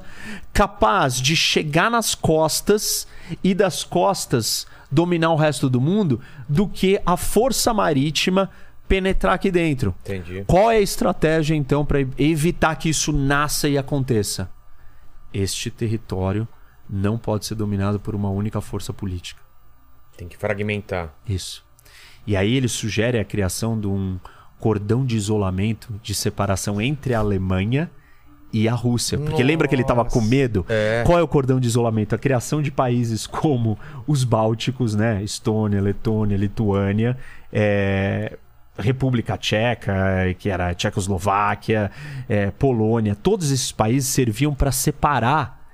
capaz 0.53 1.20
de 1.22 1.36
chegar 1.36 1.89
nas 1.89 2.14
costas 2.16 3.07
e 3.43 3.53
das 3.53 3.84
costas 3.84 4.68
dominar 4.91 5.32
o 5.32 5.36
resto 5.36 5.70
do 5.70 5.80
mundo 5.80 6.20
do 6.47 6.68
que 6.68 6.99
a 7.05 7.16
força 7.16 7.74
marítima 7.74 8.49
penetrar 8.88 9.34
aqui 9.36 9.51
dentro. 9.51 9.93
Entendi. 10.03 10.43
Qual 10.47 10.72
é 10.72 10.78
a 10.78 10.82
estratégia 10.82 11.55
então 11.55 11.86
para 11.86 11.99
evitar 12.18 12.76
que 12.76 12.89
isso 12.89 13.12
nasça 13.14 13.70
e 13.70 13.78
aconteça? 13.78 14.49
Este 15.34 15.70
território 15.70 16.48
não 16.90 17.18
pode 17.18 17.46
ser 17.46 17.56
dominado 17.56 18.00
por 18.00 18.16
uma 18.16 18.30
única 18.30 18.60
força 18.62 18.92
política. 18.92 19.42
Tem 20.18 20.28
que 20.28 20.38
fragmentar. 20.38 21.14
Isso. 21.28 21.64
E 22.26 22.36
aí 22.36 22.56
ele 22.56 22.68
sugere 22.68 23.20
a 23.20 23.26
criação 23.26 23.80
de 23.80 23.88
um 23.88 24.20
cordão 24.60 25.06
de 25.06 25.16
isolamento, 25.16 26.00
de 26.04 26.14
separação 26.14 26.82
entre 26.82 27.14
a 27.14 27.20
Alemanha 27.20 27.90
e 28.52 28.68
a 28.68 28.74
Rússia. 28.74 29.18
Porque 29.18 29.44
lembra 29.44 29.68
que 29.68 29.76
ele 29.76 29.84
estava 29.84 30.04
com 30.04 30.22
medo? 30.22 30.66
É. 30.68 31.04
Qual 31.06 31.18
é 31.18 31.22
o 31.22 31.28
cordão 31.28 31.60
de 31.60 31.68
isolamento? 31.68 32.16
A 32.16 32.18
criação 32.18 32.62
de 32.62 32.72
países 32.72 33.26
como 33.26 33.78
os 34.06 34.24
Bálticos, 34.24 34.96
né? 34.96 35.24
Estônia, 35.24 35.82
Letônia, 35.82 36.36
Lituânia, 36.36 37.18
é, 37.54 38.38
República 38.80 39.38
Tcheca, 39.38 40.34
que 40.38 40.50
era 40.50 40.74
Tchecoslováquia, 40.74 41.92
é, 42.28 42.52
Polônia, 42.52 43.16
todos 43.16 43.52
esses 43.52 43.72
países 43.72 44.10
serviam 44.10 44.54
para 44.54 44.72
separar 44.72 45.66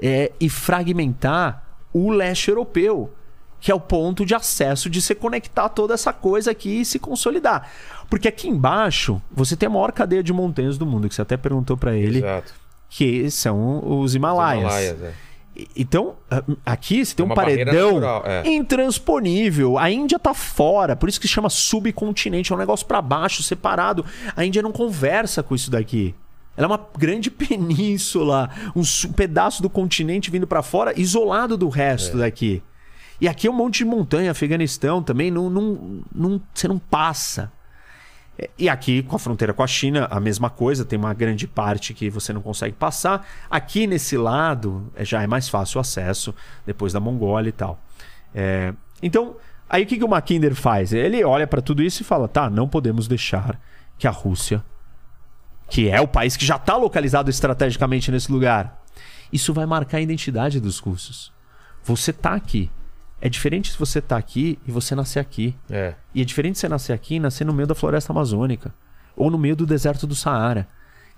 é, 0.00 0.32
e 0.40 0.48
fragmentar 0.48 1.64
o 1.92 2.10
leste 2.10 2.48
europeu, 2.48 3.12
que 3.60 3.70
é 3.70 3.74
o 3.74 3.80
ponto 3.80 4.24
de 4.24 4.34
acesso 4.34 4.88
de 4.88 5.02
se 5.02 5.14
conectar 5.14 5.68
toda 5.68 5.94
essa 5.94 6.12
coisa 6.12 6.50
aqui 6.50 6.80
e 6.80 6.84
se 6.84 6.98
consolidar. 6.98 7.70
Porque 8.08 8.28
aqui 8.28 8.48
embaixo 8.48 9.20
você 9.30 9.56
tem 9.56 9.66
a 9.66 9.70
maior 9.70 9.92
cadeia 9.92 10.22
de 10.22 10.32
montanhas 10.32 10.78
do 10.78 10.86
mundo, 10.86 11.08
que 11.08 11.14
você 11.14 11.22
até 11.22 11.36
perguntou 11.36 11.76
para 11.76 11.94
ele, 11.96 12.18
Exato. 12.18 12.54
que 12.88 13.30
são 13.30 14.00
os 14.00 14.14
Himalaias. 14.14 14.62
Himalaias, 14.62 15.02
é. 15.02 15.27
Então, 15.76 16.14
aqui 16.64 17.04
você 17.04 17.14
tem 17.14 17.26
É 17.26 17.28
um 17.30 17.34
paredão 17.34 17.94
natural, 17.94 18.22
é. 18.26 18.48
intransponível. 18.48 19.76
A 19.78 19.90
Índia 19.90 20.18
tá 20.18 20.32
fora, 20.34 20.94
por 20.94 21.08
isso 21.08 21.20
que 21.20 21.26
chama 21.28 21.50
subcontinente, 21.50 22.52
é 22.52 22.54
um 22.54 22.58
negócio 22.58 22.86
pra 22.86 23.02
baixo, 23.02 23.42
separado. 23.42 24.04
A 24.36 24.44
Índia 24.44 24.62
não 24.62 24.72
conversa 24.72 25.42
com 25.42 25.54
isso 25.54 25.70
daqui. 25.70 26.14
Ela 26.56 26.66
é 26.66 26.68
uma 26.68 26.80
grande 26.96 27.30
península, 27.32 28.50
um 28.74 28.82
pedaço 29.12 29.62
do 29.62 29.70
continente 29.70 30.30
vindo 30.30 30.46
pra 30.46 30.62
fora, 30.62 30.98
isolado 30.98 31.56
do 31.56 31.68
resto 31.68 32.16
É. 32.16 32.20
daqui. 32.20 32.62
E 33.20 33.26
aqui 33.26 33.48
é 33.48 33.50
um 33.50 33.54
monte 33.54 33.78
de 33.78 33.84
montanha, 33.84 34.30
Afeganistão 34.30 35.02
também, 35.02 35.28
não, 35.30 35.50
não, 35.50 36.00
não, 36.14 36.40
você 36.54 36.68
não 36.68 36.78
passa. 36.78 37.50
E 38.56 38.68
aqui, 38.68 39.02
com 39.02 39.16
a 39.16 39.18
fronteira 39.18 39.52
com 39.52 39.62
a 39.62 39.66
China, 39.66 40.06
a 40.10 40.20
mesma 40.20 40.48
coisa, 40.48 40.84
tem 40.84 40.98
uma 40.98 41.12
grande 41.12 41.46
parte 41.46 41.92
que 41.92 42.08
você 42.08 42.32
não 42.32 42.40
consegue 42.40 42.76
passar. 42.76 43.26
Aqui 43.50 43.86
nesse 43.86 44.16
lado 44.16 44.92
é, 44.94 45.04
já 45.04 45.22
é 45.22 45.26
mais 45.26 45.48
fácil 45.48 45.78
o 45.78 45.80
acesso, 45.80 46.32
depois 46.64 46.92
da 46.92 47.00
Mongólia 47.00 47.48
e 47.48 47.52
tal. 47.52 47.82
É, 48.32 48.72
então, 49.02 49.36
aí 49.68 49.82
o 49.82 49.86
que, 49.86 49.98
que 49.98 50.04
o 50.04 50.08
Mackinder 50.08 50.54
faz? 50.54 50.92
Ele 50.92 51.24
olha 51.24 51.46
para 51.46 51.60
tudo 51.60 51.82
isso 51.82 52.02
e 52.02 52.04
fala: 52.04 52.28
tá, 52.28 52.48
não 52.48 52.68
podemos 52.68 53.08
deixar 53.08 53.60
que 53.98 54.06
a 54.06 54.10
Rússia, 54.10 54.64
que 55.68 55.88
é 55.88 56.00
o 56.00 56.06
país 56.06 56.36
que 56.36 56.46
já 56.46 56.56
está 56.56 56.76
localizado 56.76 57.30
estrategicamente 57.30 58.12
nesse 58.12 58.30
lugar, 58.30 58.84
isso 59.32 59.52
vai 59.52 59.66
marcar 59.66 59.98
a 59.98 60.00
identidade 60.00 60.60
dos 60.60 60.78
russos. 60.78 61.32
Você 61.82 62.12
tá 62.12 62.34
aqui. 62.34 62.70
É 63.20 63.28
diferente 63.28 63.72
se 63.72 63.78
você 63.78 64.00
tá 64.00 64.16
aqui 64.16 64.58
e 64.66 64.70
você 64.70 64.94
nascer 64.94 65.18
aqui. 65.18 65.56
É. 65.68 65.94
E 66.14 66.22
é 66.22 66.24
diferente 66.24 66.58
você 66.58 66.68
nascer 66.68 66.92
aqui 66.92 67.16
e 67.16 67.20
nascer 67.20 67.44
no 67.44 67.52
meio 67.52 67.66
da 67.66 67.74
floresta 67.74 68.12
amazônica. 68.12 68.72
Ou 69.16 69.30
no 69.30 69.38
meio 69.38 69.56
do 69.56 69.66
deserto 69.66 70.06
do 70.06 70.14
Saara. 70.14 70.68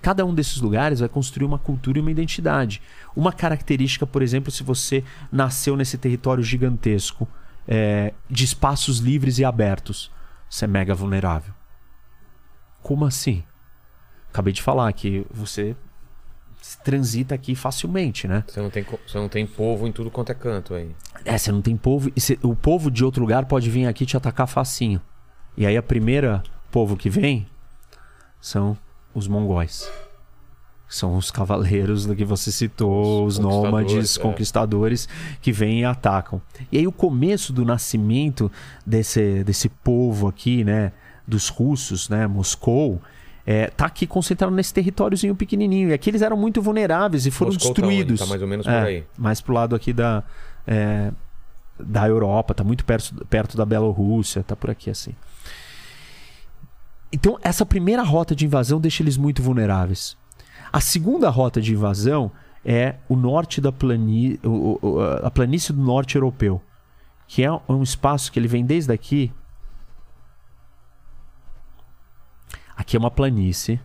Cada 0.00 0.24
um 0.24 0.34
desses 0.34 0.58
lugares 0.60 1.00
vai 1.00 1.08
construir 1.08 1.46
uma 1.46 1.58
cultura 1.58 1.98
e 1.98 2.00
uma 2.00 2.10
identidade. 2.10 2.80
Uma 3.14 3.32
característica, 3.32 4.06
por 4.06 4.22
exemplo, 4.22 4.50
se 4.50 4.62
você 4.62 5.04
nasceu 5.30 5.76
nesse 5.76 5.98
território 5.98 6.42
gigantesco, 6.42 7.28
é, 7.68 8.14
de 8.28 8.44
espaços 8.44 8.98
livres 8.98 9.38
e 9.38 9.44
abertos, 9.44 10.10
você 10.48 10.64
é 10.64 10.68
mega 10.68 10.94
vulnerável. 10.94 11.52
Como 12.82 13.04
assim? 13.04 13.44
Acabei 14.30 14.54
de 14.54 14.62
falar 14.62 14.90
que 14.94 15.26
você 15.30 15.76
transita 16.78 17.34
aqui 17.34 17.54
facilmente, 17.54 18.26
né? 18.28 18.44
Você 18.46 18.60
não, 18.60 18.70
tem, 18.70 18.84
você 19.06 19.18
não 19.18 19.28
tem 19.28 19.46
povo 19.46 19.86
em 19.86 19.92
tudo 19.92 20.10
quanto 20.10 20.30
é 20.30 20.34
canto 20.34 20.74
aí. 20.74 20.90
É, 21.24 21.36
você 21.36 21.50
não 21.52 21.60
tem 21.62 21.76
povo. 21.76 22.10
e 22.14 22.20
cê- 22.20 22.38
o 22.42 22.54
povo 22.54 22.90
de 22.90 23.04
outro 23.04 23.20
lugar 23.22 23.44
pode 23.46 23.68
vir 23.70 23.86
aqui 23.86 24.04
te 24.06 24.16
atacar 24.16 24.46
facinho. 24.46 25.00
E 25.56 25.66
aí 25.66 25.76
a 25.76 25.82
primeira 25.82 26.42
povo 26.70 26.96
que 26.96 27.10
vem 27.10 27.46
são 28.40 28.76
os 29.14 29.26
mongóis. 29.26 29.90
São 30.88 31.16
os 31.16 31.30
cavaleiros 31.30 32.04
do 32.04 32.16
que 32.16 32.24
você 32.24 32.50
citou, 32.50 33.24
Os 33.24 33.34
os 33.34 33.38
nômades, 33.38 34.16
conquistadores, 34.16 34.18
é. 34.18 34.22
conquistadores 34.22 35.08
que 35.40 35.52
vêm 35.52 35.80
e 35.80 35.84
atacam. 35.84 36.42
E 36.72 36.78
aí 36.78 36.86
o 36.86 36.90
começo 36.92 37.52
do 37.52 37.64
nascimento 37.64 38.50
desse, 38.84 39.44
desse 39.44 39.68
povo 39.68 40.26
aqui, 40.26 40.64
né, 40.64 40.92
dos 41.26 41.48
russos, 41.48 42.08
né, 42.08 42.26
Moscou, 42.26 43.00
é, 43.46 43.68
tá 43.68 43.86
aqui 43.86 44.06
concentrado 44.06 44.54
nesse 44.54 44.72
territóriozinho 44.72 45.34
pequenininho. 45.34 45.88
E 45.90 45.92
aqui 45.92 46.10
eles 46.10 46.22
eram 46.22 46.36
muito 46.36 46.60
vulneráveis 46.62 47.26
e 47.26 47.30
foram 47.30 47.52
Moscou 47.52 47.74
tá 47.74 47.82
onde? 47.82 47.88
destruídos. 47.96 48.20
Tá 48.20 48.26
mais 48.26 48.42
ou 48.42 48.48
menos 48.48 48.66
por 48.66 48.72
É, 48.72 48.82
aí. 48.82 49.04
Mais 49.18 49.40
pro 49.40 49.54
lado 49.54 49.74
aqui 49.74 49.92
da, 49.92 50.22
é, 50.66 51.10
da 51.78 52.06
Europa, 52.08 52.54
tá 52.54 52.62
muito 52.64 52.84
perto, 52.84 53.24
perto 53.26 53.56
da 53.56 53.64
Bielorrússia, 53.64 54.42
tá 54.42 54.54
por 54.54 54.70
aqui 54.70 54.90
assim. 54.90 55.14
Então, 57.12 57.38
essa 57.42 57.66
primeira 57.66 58.02
rota 58.02 58.34
de 58.36 58.44
invasão 58.46 58.80
deixa 58.80 59.02
eles 59.02 59.16
muito 59.16 59.42
vulneráveis. 59.42 60.16
A 60.72 60.80
segunda 60.80 61.28
rota 61.28 61.60
de 61.60 61.72
invasão 61.72 62.30
é 62.64 62.94
o 63.08 63.16
norte 63.16 63.60
da 63.60 63.70
o- 64.80 65.00
a 65.22 65.30
planície 65.30 65.72
do 65.72 65.82
norte 65.82 66.14
europeu, 66.14 66.62
que 67.26 67.42
é 67.42 67.50
um 67.68 67.82
espaço 67.82 68.30
que 68.30 68.38
ele 68.38 68.46
vem 68.46 68.64
desde 68.64 68.92
aqui. 68.92 69.32
Aqui 72.80 72.96
é 72.96 72.98
uma 72.98 73.10
planície, 73.10 73.78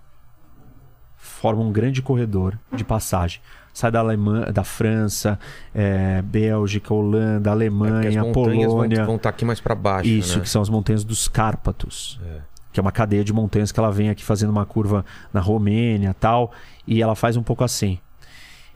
forma 1.18 1.62
um 1.62 1.70
grande 1.70 2.02
corredor 2.02 2.58
de 2.74 2.86
passagem. 2.86 3.42
Sai 3.74 3.92
da 3.92 4.00
Alemanha, 4.00 4.54
da 4.54 4.64
França, 4.64 5.38
é, 5.74 6.22
Bélgica, 6.22 6.94
Holanda, 6.94 7.50
É 7.50 7.52
Alemanha, 7.52 8.08
as 8.08 8.16
montanhas 8.16 8.72
Polônia. 8.72 9.06
vão 9.06 9.18
estar 9.18 9.28
aqui 9.32 9.44
mais 9.44 9.60
pra 9.60 9.76
baixo, 9.76 10.08
Isso, 10.08 10.38
né? 10.38 10.44
que 10.44 10.50
são 10.50 10.62
as 10.62 10.70
montanhas 10.70 11.04
dos 11.04 11.28
Cárpatos. 11.28 12.18
É. 12.26 12.40
Que 12.72 12.80
é 12.80 12.82
uma 12.82 12.92
cadeia 12.94 13.22
de 13.22 13.34
montanhas 13.34 13.70
que 13.70 13.78
ela 13.78 13.92
vem 13.92 14.10
aqui 14.10 14.24
fazendo 14.24 14.50
uma 14.52 14.66
curva 14.66 15.04
na 15.34 15.42
Romênia 15.42 16.14
tal. 16.14 16.54
E 16.88 17.02
ela 17.02 17.16
faz 17.16 17.36
um 17.36 17.44
pouco 17.44 17.66
assim. 17.66 18.00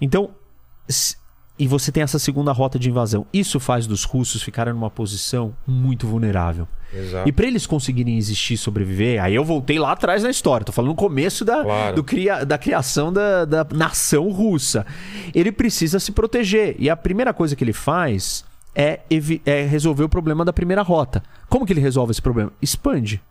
Então, 0.02 0.32
e 1.58 1.66
você 1.66 1.94
tem 1.94 2.04
essa 2.04 2.20
segunda 2.20 2.52
rota 2.52 2.78
de 2.78 2.90
invasão. 2.90 3.26
Isso 3.32 3.58
faz 3.58 3.88
dos 3.88 4.04
russos 4.04 4.44
ficarem 4.44 4.74
numa 4.74 4.90
posição 4.90 5.56
muito 5.66 6.06
vulnerável. 6.06 6.68
Exato. 6.94 7.30
E 7.30 7.32
para 7.32 7.46
eles 7.46 7.68
conseguirem 7.68 8.18
existir 8.18 8.56
e 8.56 8.58
sobreviver, 8.58 9.24
aí 9.24 9.36
eu 9.36 9.44
voltei 9.44 9.78
lá 9.78 9.92
atrás 9.92 10.24
na 10.24 10.30
história, 10.30 10.66
tô 10.66 10.72
falando 10.72 10.90
no 10.90 10.96
começo 10.96 11.46
da, 11.46 11.64
Claro. 11.64 11.96
do 11.96 12.04
cria, 12.04 12.44
da 12.46 12.58
criação 12.58 13.14
da, 13.14 13.46
da 13.46 13.66
nação 13.72 14.30
russa. 14.32 14.86
Ele 15.34 15.52
precisa 15.52 16.00
se 16.00 16.12
proteger. 16.12 16.76
E 16.80 16.90
a 16.90 16.98
primeira 16.98 17.34
coisa 17.34 17.56
que 17.56 17.64
ele 17.64 17.74
faz 17.74 18.44
é, 18.76 19.02
é 19.46 19.64
resolver 19.64 20.04
o 20.04 20.10
problema 20.10 20.44
da 20.44 20.54
primeira 20.54 20.82
rota. 20.82 21.22
Como 21.48 21.66
que 21.66 21.74
ele 21.74 21.82
resolve 21.82 22.12
esse 22.12 22.22
problema? 22.22 22.52
Expande. 22.62 23.22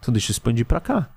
Então 0.00 0.12
deixa 0.12 0.30
eu 0.30 0.32
expandir 0.32 0.64
para 0.64 0.80
cá. 0.80 1.08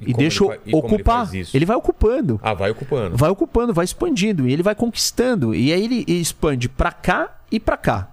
E, 0.00 0.06
como 0.06 0.18
deixa 0.18 0.44
ele 0.44 0.60
e 0.66 0.74
ocupar. 0.76 1.28
Ele, 1.32 1.40
isso? 1.40 1.66
vai 1.66 1.76
ocupando. 1.76 2.38
Ah, 2.42 2.52
vai 2.54 2.70
ocupando. 2.70 3.16
Vai 3.16 3.30
ocupando, 3.30 3.72
vai 3.72 3.84
expandindo. 3.84 4.48
E 4.48 4.52
ele 4.52 4.62
vai 4.62 4.74
conquistando. 4.74 5.54
E 5.54 5.72
aí 5.72 5.84
ele 5.84 6.04
expande 6.06 6.68
pra 6.68 6.92
cá 6.92 7.38
e 7.50 7.58
pra 7.58 7.76
cá. 7.76 8.10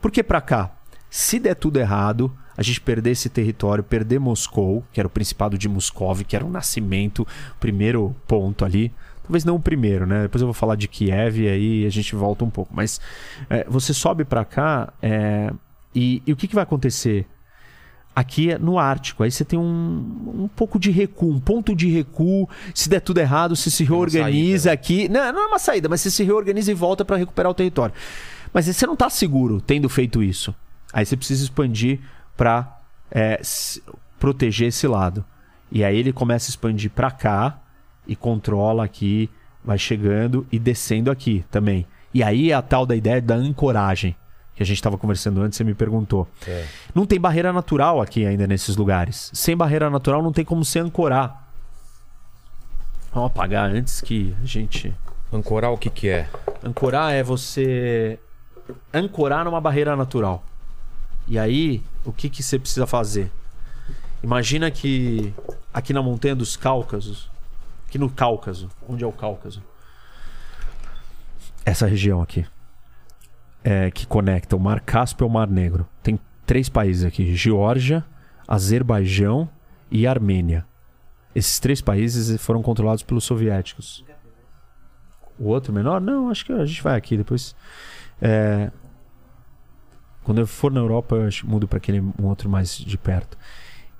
Por 0.00 0.10
que 0.10 0.22
pra 0.22 0.40
cá? 0.40 0.70
Se 1.10 1.40
der 1.40 1.56
tudo 1.56 1.78
errado, 1.78 2.32
a 2.56 2.62
gente 2.62 2.80
perder 2.80 3.10
esse 3.10 3.28
território, 3.28 3.82
perder 3.82 4.20
Moscou, 4.20 4.84
que 4.92 5.00
era 5.00 5.06
o 5.06 5.10
Principado 5.10 5.58
de 5.58 5.68
Moscov, 5.68 6.22
que 6.22 6.36
era 6.36 6.44
o 6.44 6.50
nascimento, 6.50 7.22
o 7.22 7.58
primeiro 7.58 8.14
ponto 8.28 8.64
ali. 8.64 8.92
Talvez 9.22 9.44
não 9.44 9.56
o 9.56 9.60
primeiro, 9.60 10.06
né? 10.06 10.22
Depois 10.22 10.40
eu 10.42 10.46
vou 10.46 10.54
falar 10.54 10.76
de 10.76 10.86
Kiev 10.86 11.40
e 11.40 11.48
aí 11.48 11.86
a 11.86 11.90
gente 11.90 12.14
volta 12.14 12.44
um 12.44 12.50
pouco. 12.50 12.72
Mas 12.74 13.00
é, 13.48 13.64
você 13.68 13.92
sobe 13.92 14.24
pra 14.24 14.44
cá 14.44 14.92
é, 15.02 15.52
e, 15.94 16.22
e 16.26 16.32
o 16.32 16.36
que, 16.36 16.46
que 16.46 16.54
vai 16.54 16.64
acontecer? 16.64 17.26
Aqui 18.14 18.50
é 18.50 18.58
no 18.58 18.78
Ártico, 18.78 19.22
aí 19.22 19.30
você 19.30 19.44
tem 19.44 19.58
um, 19.58 20.42
um 20.42 20.48
pouco 20.48 20.78
de 20.78 20.90
recuo, 20.90 21.32
um 21.32 21.40
ponto 21.40 21.74
de 21.74 21.88
recuo. 21.88 22.48
Se 22.74 22.88
der 22.88 23.00
tudo 23.00 23.18
errado, 23.18 23.54
se 23.56 23.84
uma 23.84 23.88
reorganiza 23.88 24.72
aqui. 24.72 25.08
Não, 25.08 25.32
não 25.32 25.42
é 25.44 25.46
uma 25.46 25.58
saída, 25.58 25.88
mas 25.88 26.00
você 26.00 26.10
se 26.10 26.24
reorganiza 26.24 26.70
e 26.70 26.74
volta 26.74 27.04
para 27.04 27.16
recuperar 27.16 27.50
o 27.50 27.54
território. 27.54 27.94
Mas 28.52 28.66
você 28.66 28.86
não 28.86 28.96
tá 28.96 29.08
seguro 29.08 29.60
tendo 29.60 29.88
feito 29.88 30.22
isso. 30.22 30.54
Aí 30.92 31.04
você 31.06 31.16
precisa 31.16 31.44
expandir 31.44 32.00
para 32.36 32.78
proteger 34.18 34.68
esse 34.68 34.86
lado. 34.86 35.24
E 35.70 35.84
aí 35.84 35.96
ele 35.96 36.12
começa 36.12 36.48
a 36.48 36.50
expandir 36.50 36.90
para 36.90 37.10
cá 37.10 37.58
e 38.06 38.16
controla 38.16 38.84
aqui, 38.84 39.30
vai 39.64 39.78
chegando 39.78 40.46
e 40.50 40.58
descendo 40.58 41.10
aqui 41.10 41.44
também. 41.50 41.86
E 42.12 42.22
aí 42.22 42.50
é 42.50 42.54
a 42.54 42.62
tal 42.62 42.84
da 42.84 42.96
ideia 42.96 43.22
da 43.22 43.36
ancoragem, 43.36 44.16
que 44.56 44.62
a 44.62 44.66
gente 44.66 44.76
estava 44.76 44.98
conversando 44.98 45.40
antes, 45.40 45.56
você 45.56 45.62
me 45.62 45.74
perguntou. 45.74 46.28
É. 46.46 46.66
Não 46.92 47.06
tem 47.06 47.20
barreira 47.20 47.52
natural 47.52 48.02
aqui 48.02 48.26
ainda 48.26 48.46
nesses 48.46 48.76
lugares. 48.76 49.30
Sem 49.32 49.56
barreira 49.56 49.88
natural 49.88 50.22
não 50.22 50.32
tem 50.32 50.44
como 50.44 50.64
se 50.64 50.78
ancorar. 50.78 51.48
Vamos 53.12 53.30
apagar 53.30 53.70
antes 53.70 54.00
que 54.00 54.34
a 54.42 54.46
gente. 54.46 54.92
Ancorar 55.32 55.70
o 55.70 55.78
que 55.78 55.88
que 55.88 56.08
é? 56.08 56.28
Ancorar 56.64 57.12
é 57.12 57.22
você 57.22 58.18
ancorar 58.92 59.44
numa 59.44 59.60
barreira 59.60 59.94
natural. 59.94 60.44
E 61.30 61.38
aí, 61.38 61.80
o 62.04 62.12
que, 62.12 62.28
que 62.28 62.42
você 62.42 62.58
precisa 62.58 62.88
fazer? 62.88 63.30
Imagina 64.20 64.68
que 64.68 65.32
aqui 65.72 65.92
na 65.92 66.02
montanha 66.02 66.34
dos 66.34 66.56
Cáucasos, 66.56 67.30
aqui 67.86 67.98
no 67.98 68.10
Cáucaso, 68.10 68.68
onde 68.88 69.04
é 69.04 69.06
o 69.06 69.12
Cáucaso? 69.12 69.62
Essa 71.64 71.86
região 71.86 72.20
aqui, 72.20 72.44
é, 73.62 73.92
que 73.92 74.08
conecta 74.08 74.56
o 74.56 74.58
Mar 74.58 74.80
Cáspio 74.80 75.22
ao 75.22 75.30
Mar 75.30 75.46
Negro. 75.46 75.86
Tem 76.02 76.18
três 76.44 76.68
países 76.68 77.04
aqui: 77.04 77.32
Geórgia, 77.36 78.04
Azerbaijão 78.48 79.48
e 79.88 80.08
Armênia. 80.08 80.66
Esses 81.32 81.60
três 81.60 81.80
países 81.80 82.42
foram 82.42 82.60
controlados 82.60 83.04
pelos 83.04 83.22
soviéticos. 83.22 84.04
O 85.38 85.46
outro 85.46 85.72
menor? 85.72 86.00
Não, 86.00 86.28
acho 86.28 86.44
que 86.44 86.52
a 86.52 86.66
gente 86.66 86.82
vai 86.82 86.96
aqui 86.96 87.16
depois. 87.16 87.54
É, 88.20 88.72
quando 90.30 90.38
eu 90.38 90.46
for 90.46 90.70
na 90.70 90.78
Europa, 90.78 91.16
eu 91.16 91.28
mudo 91.42 91.66
para 91.66 91.78
aquele 91.78 91.98
um 92.00 92.26
outro 92.26 92.48
mais 92.48 92.78
de 92.78 92.96
perto. 92.96 93.36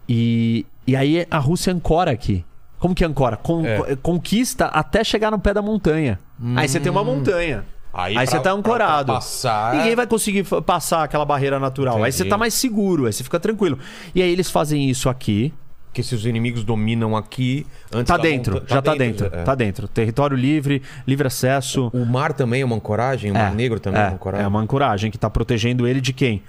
E, 0.08 0.64
e 0.86 0.94
aí 0.94 1.26
a 1.28 1.38
Rússia 1.38 1.72
ancora 1.72 2.12
aqui. 2.12 2.44
Como 2.78 2.94
que 2.94 3.04
ancora? 3.04 3.36
Con- 3.36 3.66
É. 3.66 3.96
Conquista 3.96 4.66
até 4.66 5.02
chegar 5.02 5.32
no 5.32 5.40
pé 5.40 5.52
da 5.52 5.60
montanha. 5.60 6.20
Aí 6.54 6.68
você 6.68 6.78
tem 6.78 6.90
uma 6.90 7.02
montanha. 7.02 7.64
Aí, 7.92 8.16
Aí 8.16 8.24
você 8.28 8.34
pra- 8.36 8.42
tá 8.42 8.52
ancorado. 8.52 9.12
passar- 9.12 9.74
Ninguém 9.74 9.96
vai 9.96 10.06
conseguir 10.06 10.44
passar 10.64 11.02
aquela 11.02 11.24
barreira 11.24 11.58
natural. 11.58 12.00
Aí 12.04 12.12
você 12.12 12.18
Entendi. 12.22 12.30
tá 12.30 12.38
mais 12.38 12.54
seguro, 12.54 13.06
aí 13.06 13.12
você 13.12 13.24
fica 13.24 13.40
tranquilo. 13.40 13.76
E 14.14 14.22
aí 14.22 14.30
eles 14.30 14.48
fazem 14.48 14.88
isso 14.88 15.08
aqui. 15.08 15.52
Que 15.93 16.03
se 16.05 16.14
os 16.14 16.24
inimigos 16.24 16.62
dominam 16.62 17.16
aqui. 17.16 17.66
Antes 17.93 18.07
Tá 18.07 18.16
dentro, 18.16 18.55
monta- 18.55 18.66
já 18.74 18.80
tá 18.80 18.95
dentro. 18.95 19.26
é. 19.26 19.43
Tá 19.43 19.55
dentro. 19.57 19.88
Território 19.88 20.36
livre, 20.36 20.82
livre 21.07 21.26
acesso. 21.26 21.91
O 21.93 22.05
mar 22.07 22.32
também 22.32 22.62
é 22.62 22.64
uma 22.64 22.76
ancoragem? 22.76 23.30
O 23.32 23.34
Mar 23.34 23.53
Negro 23.55 23.80
também 23.80 24.01
é, 24.01 24.05
uma 24.07 24.14
ancoragem? 24.14 24.45
É 24.45 24.49
uma 24.49 24.61
ancoragem 24.61 25.11
que 25.11 25.18
tá 25.18 25.28
protegendo 25.28 25.88
ele 25.88 26.01
de 26.01 26.12
quem? 26.12 26.43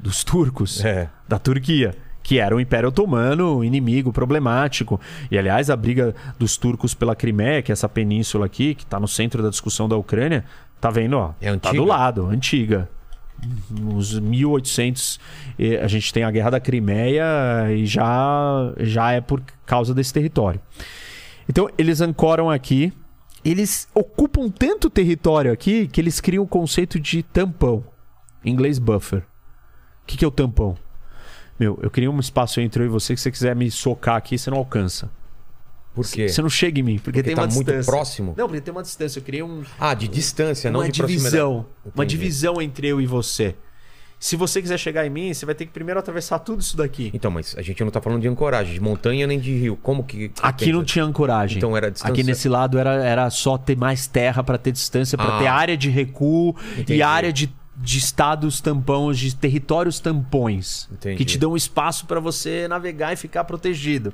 Dos 0.00 0.24
turcos. 0.24 0.82
É. 0.84 1.08
Da 1.28 1.38
Turquia. 1.38 1.94
Que 2.22 2.38
era 2.38 2.54
o 2.54 2.60
Império 2.60 2.88
Otomano, 2.90 3.62
inimigo 3.64 4.12
problemático. 4.12 5.00
E, 5.30 5.38
aliás, 5.38 5.70
a 5.70 5.76
briga 5.76 6.14
dos 6.38 6.56
turcos 6.56 6.92
pela 6.94 7.14
Crimeia, 7.16 7.62
que 7.62 7.70
é 7.70 7.74
essa 7.74 7.88
península 7.88 8.46
aqui, 8.46 8.74
que 8.74 8.84
tá 8.86 8.98
no 9.00 9.08
centro 9.08 9.42
da 9.42 9.48
discussão 9.50 9.88
da 9.88 9.96
Ucrânia, 9.96 10.44
tá 10.80 10.90
vendo, 10.90 11.16
ó? 11.16 11.30
É 11.40 11.46
Tá 11.46 11.52
antiga? 11.52 11.76
do 11.76 11.84
lado, 11.84 12.26
antiga. 12.26 12.88
Nos 13.70 14.18
1800, 14.18 15.20
eh, 15.58 15.80
a 15.80 15.86
gente 15.86 16.12
tem 16.12 16.24
a 16.24 16.30
Guerra 16.30 16.50
da 16.50 16.60
Crimeia 16.60 17.24
e 17.70 17.86
já, 17.86 18.72
já 18.78 19.12
é 19.12 19.20
por 19.20 19.42
causa 19.64 19.94
desse 19.94 20.12
território. 20.12 20.60
Então, 21.48 21.68
eles 21.78 22.00
ancoram 22.00 22.50
aqui. 22.50 22.92
Eles 23.44 23.88
ocupam 23.94 24.48
tanto 24.48 24.90
território 24.90 25.52
aqui 25.52 25.86
que 25.86 26.00
eles 26.00 26.20
criam 26.20 26.44
o 26.44 26.48
conceito 26.48 26.98
de 26.98 27.22
tampão. 27.22 27.84
Em 28.44 28.50
inglês, 28.50 28.78
buffer. 28.78 29.20
O 30.02 30.06
que, 30.06 30.16
que 30.16 30.24
é 30.24 30.28
o 30.28 30.32
tampão? 30.32 30.76
Meu, 31.58 31.78
eu 31.82 31.90
queria 31.90 32.10
um 32.10 32.20
espaço 32.20 32.60
entre 32.60 32.82
eu 32.82 32.86
e 32.86 32.88
você 32.88 33.14
que 33.14 33.20
se 33.20 33.24
você 33.24 33.30
quiser 33.30 33.56
me 33.56 33.70
socar 33.70 34.16
aqui, 34.16 34.36
você 34.36 34.50
não 34.50 34.58
alcança. 34.58 35.10
Por 36.02 36.10
quê? 36.10 36.28
Você 36.28 36.42
não 36.42 36.48
chega 36.50 36.80
em 36.80 36.82
mim, 36.82 36.94
porque, 36.96 37.04
Porque 37.10 37.22
tem 37.22 37.34
tá 37.34 37.42
uma 37.42 37.48
muito 37.54 37.66
distância. 37.66 37.92
próximo? 37.92 38.34
Não, 38.36 38.46
porque 38.46 38.60
tem 38.60 38.72
uma 38.72 38.82
distância. 38.82 39.18
Eu 39.18 39.22
queria 39.22 39.44
um, 39.44 39.62
Ah, 39.78 39.94
de 39.94 40.08
distância, 40.08 40.70
não 40.70 40.80
uma 40.80 40.86
de 40.86 40.92
divisão. 40.92 41.66
Uma 41.94 42.04
divisão 42.06 42.60
entre 42.62 42.88
eu 42.88 43.00
e 43.00 43.06
você. 43.06 43.54
Se 44.20 44.34
você 44.34 44.60
quiser 44.60 44.76
chegar 44.78 45.06
em 45.06 45.10
mim, 45.10 45.32
você 45.32 45.46
vai 45.46 45.54
ter 45.54 45.64
que 45.64 45.70
primeiro 45.70 46.00
atravessar 46.00 46.40
tudo 46.40 46.60
isso 46.60 46.76
daqui. 46.76 47.08
Então, 47.14 47.30
mas 47.30 47.54
a 47.56 47.62
gente 47.62 47.84
não 47.84 47.90
tá 47.90 48.00
falando 48.00 48.20
de 48.20 48.26
ancoragem, 48.26 48.74
de 48.74 48.80
montanha 48.80 49.28
nem 49.28 49.38
de 49.38 49.52
rio. 49.56 49.76
Como 49.80 50.02
que. 50.02 50.30
que 50.30 50.40
Aqui 50.42 50.64
pensa? 50.64 50.76
não 50.76 50.84
tinha 50.84 51.04
ancoragem. 51.04 51.58
Então 51.58 51.76
era 51.76 51.88
distância- 51.88 52.12
Aqui 52.12 52.24
nesse 52.24 52.48
lado 52.48 52.78
era, 52.80 52.94
era 53.04 53.30
só 53.30 53.56
ter 53.56 53.76
mais 53.76 54.08
terra 54.08 54.42
para 54.42 54.58
ter 54.58 54.72
distância, 54.72 55.16
para 55.16 55.36
Ah. 55.36 55.38
ter 55.38 55.46
área 55.46 55.76
de 55.76 55.88
recuo 55.88 56.56
Entendi. 56.72 56.94
e 56.94 57.02
área 57.02 57.32
de, 57.32 57.48
de 57.76 57.96
estados 57.98 58.60
tampões, 58.60 59.20
de 59.20 59.36
territórios 59.36 60.00
tampões. 60.00 60.88
Entendi. 60.90 61.14
Que 61.16 61.24
te 61.24 61.38
dão 61.38 61.56
espaço 61.56 62.04
para 62.04 62.18
você 62.18 62.66
navegar 62.66 63.12
e 63.12 63.16
ficar 63.16 63.44
protegido. 63.44 64.12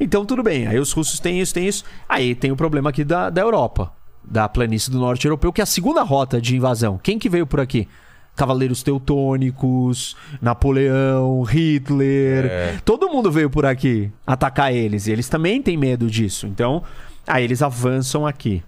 Então 0.00 0.24
tudo 0.24 0.42
bem. 0.42 0.66
Aí 0.66 0.78
os 0.78 0.90
russos 0.92 1.20
têm 1.20 1.40
isso, 1.40 1.52
têm 1.52 1.68
isso. 1.68 1.84
Aí 2.08 2.34
tem 2.34 2.50
o 2.50 2.56
problema 2.56 2.88
aqui 2.90 3.04
da, 3.04 3.28
da 3.28 3.42
Europa, 3.42 3.92
da 4.24 4.48
planície 4.48 4.90
do 4.90 4.98
norte 4.98 5.26
europeu, 5.26 5.52
que 5.52 5.60
é 5.60 5.64
a 5.64 5.66
segunda 5.66 6.02
rota 6.02 6.40
de 6.40 6.56
invasão. 6.56 6.98
Quem 7.02 7.18
que 7.18 7.28
veio 7.28 7.46
por 7.46 7.60
aqui? 7.60 7.86
Cavaleiros 8.34 8.82
Teutônicos, 8.82 10.16
Napoleão, 10.40 11.42
Hitler. 11.42 12.46
É. 12.46 12.78
Todo 12.84 13.10
mundo 13.10 13.30
veio 13.30 13.50
por 13.50 13.66
aqui 13.66 14.10
atacar 14.26 14.72
eles. 14.72 15.06
E 15.06 15.12
eles 15.12 15.28
também 15.28 15.60
têm 15.60 15.76
medo 15.76 16.08
disso. 16.08 16.46
Então, 16.46 16.82
aí 17.26 17.44
eles 17.44 17.60
avançam 17.60 18.26
aqui. 18.26 18.62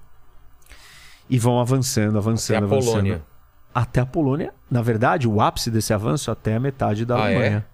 E 1.31 1.39
vão 1.39 1.59
avançando, 1.59 2.11
Até 2.11 2.19
avançando, 2.19 2.57
a 2.65 2.67
avançando. 2.67 2.91
Polônia. 2.93 3.23
Até 3.75 4.01
a 4.01 4.07
Polônia. 4.07 4.53
Na 4.71 4.83
verdade, 4.83 5.27
o 5.27 5.41
ápice 5.41 5.71
desse 5.71 5.95
avanço 5.95 6.31
até 6.31 6.57
a 6.57 6.61
metade 6.61 7.07
da 7.07 7.17
Ah, 7.17 7.31
é? 7.31 7.37
Alemanha. 7.37 7.67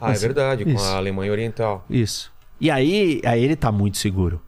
Ah, 0.00 0.08
é 0.08 0.12
Assim, 0.12 0.26
verdade, 0.26 0.64
com 0.64 0.70
isso. 0.70 0.84
a 0.84 0.96
Alemanha 0.96 1.30
Oriental. 1.30 1.84
Isso. 1.88 2.32
E 2.60 2.70
aí, 2.70 3.20
aí 3.24 3.42
ele 3.42 3.56
tá 3.56 3.70
muito 3.70 3.98
seguro. 3.98 4.40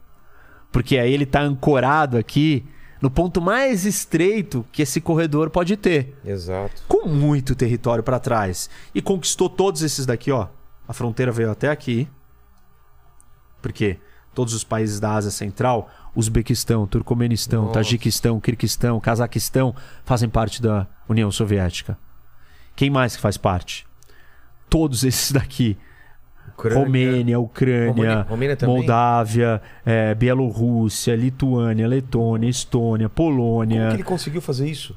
Porque 0.70 0.98
aí 0.98 1.12
ele 1.12 1.26
tá 1.26 1.40
ancorado 1.40 2.16
aqui 2.16 2.64
no 3.00 3.11
ponto 3.11 3.40
mais 3.40 3.84
estreito 3.84 4.66
que 4.72 4.82
esse 4.82 5.00
corredor 5.00 5.50
pode 5.50 5.76
ter. 5.76 6.16
Exato. 6.24 6.82
Com 6.88 7.09
muito 7.09 7.54
território 7.54 8.02
pra 8.02 8.18
trás. 8.18 8.68
E 8.94 9.00
conquistou 9.00 9.48
todos 9.48 9.82
esses 9.82 10.04
daqui, 10.04 10.30
ó. 10.30 10.48
A 10.86 10.92
fronteira 10.92 11.30
veio 11.30 11.50
até 11.50 11.70
aqui. 11.70 12.09
Porque 13.62 13.98
todos 14.34 14.54
os 14.54 14.64
países 14.64 15.00
da 15.00 15.14
Ásia 15.14 15.30
Central, 15.30 15.90
Uzbequistão, 16.14 16.86
Turcomenistão, 16.86 17.62
Nossa. 17.62 17.74
Tajiquistão, 17.74 18.40
Kirguistão, 18.40 19.00
Cazaquistão, 19.00 19.74
fazem 20.04 20.28
parte 20.28 20.62
da 20.62 20.86
União 21.09 21.30
Soviética. 21.30 21.98
Quem 22.74 22.90
mais 22.90 23.16
que 23.16 23.22
faz 23.22 23.36
parte? 23.36 23.86
Todos 24.70 25.04
esses 25.04 25.32
daqui. 25.32 25.76
Ucrânia. 26.59 26.84
Romênia, 26.84 27.38
Ucrânia, 27.38 27.88
Romênia- 27.92 28.26
Romênia? 28.28 28.59
Moldávia, 28.64 29.62
eh, 29.86 30.14
Bielorrússia, 30.16 31.14
Lituânia, 31.14 31.86
Letônia, 31.86 32.48
Estônia, 32.48 33.09
Polônia. 33.09 33.78
Como 33.78 33.90
que 33.90 33.96
ele 33.96 34.02
conseguiu 34.02 34.40
fazer 34.40 34.68
isso? 34.68 34.96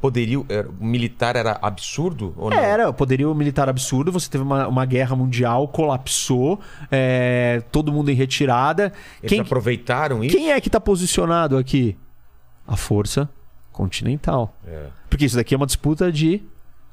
Poderio, 0.00 0.46
era, 0.48 0.68
o 0.68 0.84
militar 0.84 1.34
era 1.34 1.58
absurdo 1.60 2.32
ou 2.36 2.48
não? 2.50 2.56
Era, 2.56 2.92
poderio 2.92 3.34
militar 3.34 3.68
absurdo. 3.68 4.12
Você 4.12 4.30
teve 4.30 4.44
uma, 4.44 4.68
uma 4.68 4.84
guerra 4.86 5.16
mundial, 5.16 5.66
colapsou, 5.68 6.60
é, 6.90 7.62
todo 7.72 7.92
mundo 7.92 8.10
em 8.10 8.14
retirada. 8.14 8.92
Eles 9.20 9.30
Quem, 9.30 9.40
aproveitaram 9.40 10.22
isso? 10.24 10.36
quem 10.36 10.52
é 10.52 10.60
que 10.60 10.68
está 10.68 10.80
posicionado 10.80 11.56
aqui? 11.56 11.96
A 12.66 12.76
força 12.76 13.28
continental. 13.72 14.56
É. 14.66 14.86
Porque 15.08 15.24
isso 15.24 15.36
daqui 15.36 15.54
é 15.54 15.56
uma 15.56 15.66
disputa 15.66 16.12
de 16.12 16.42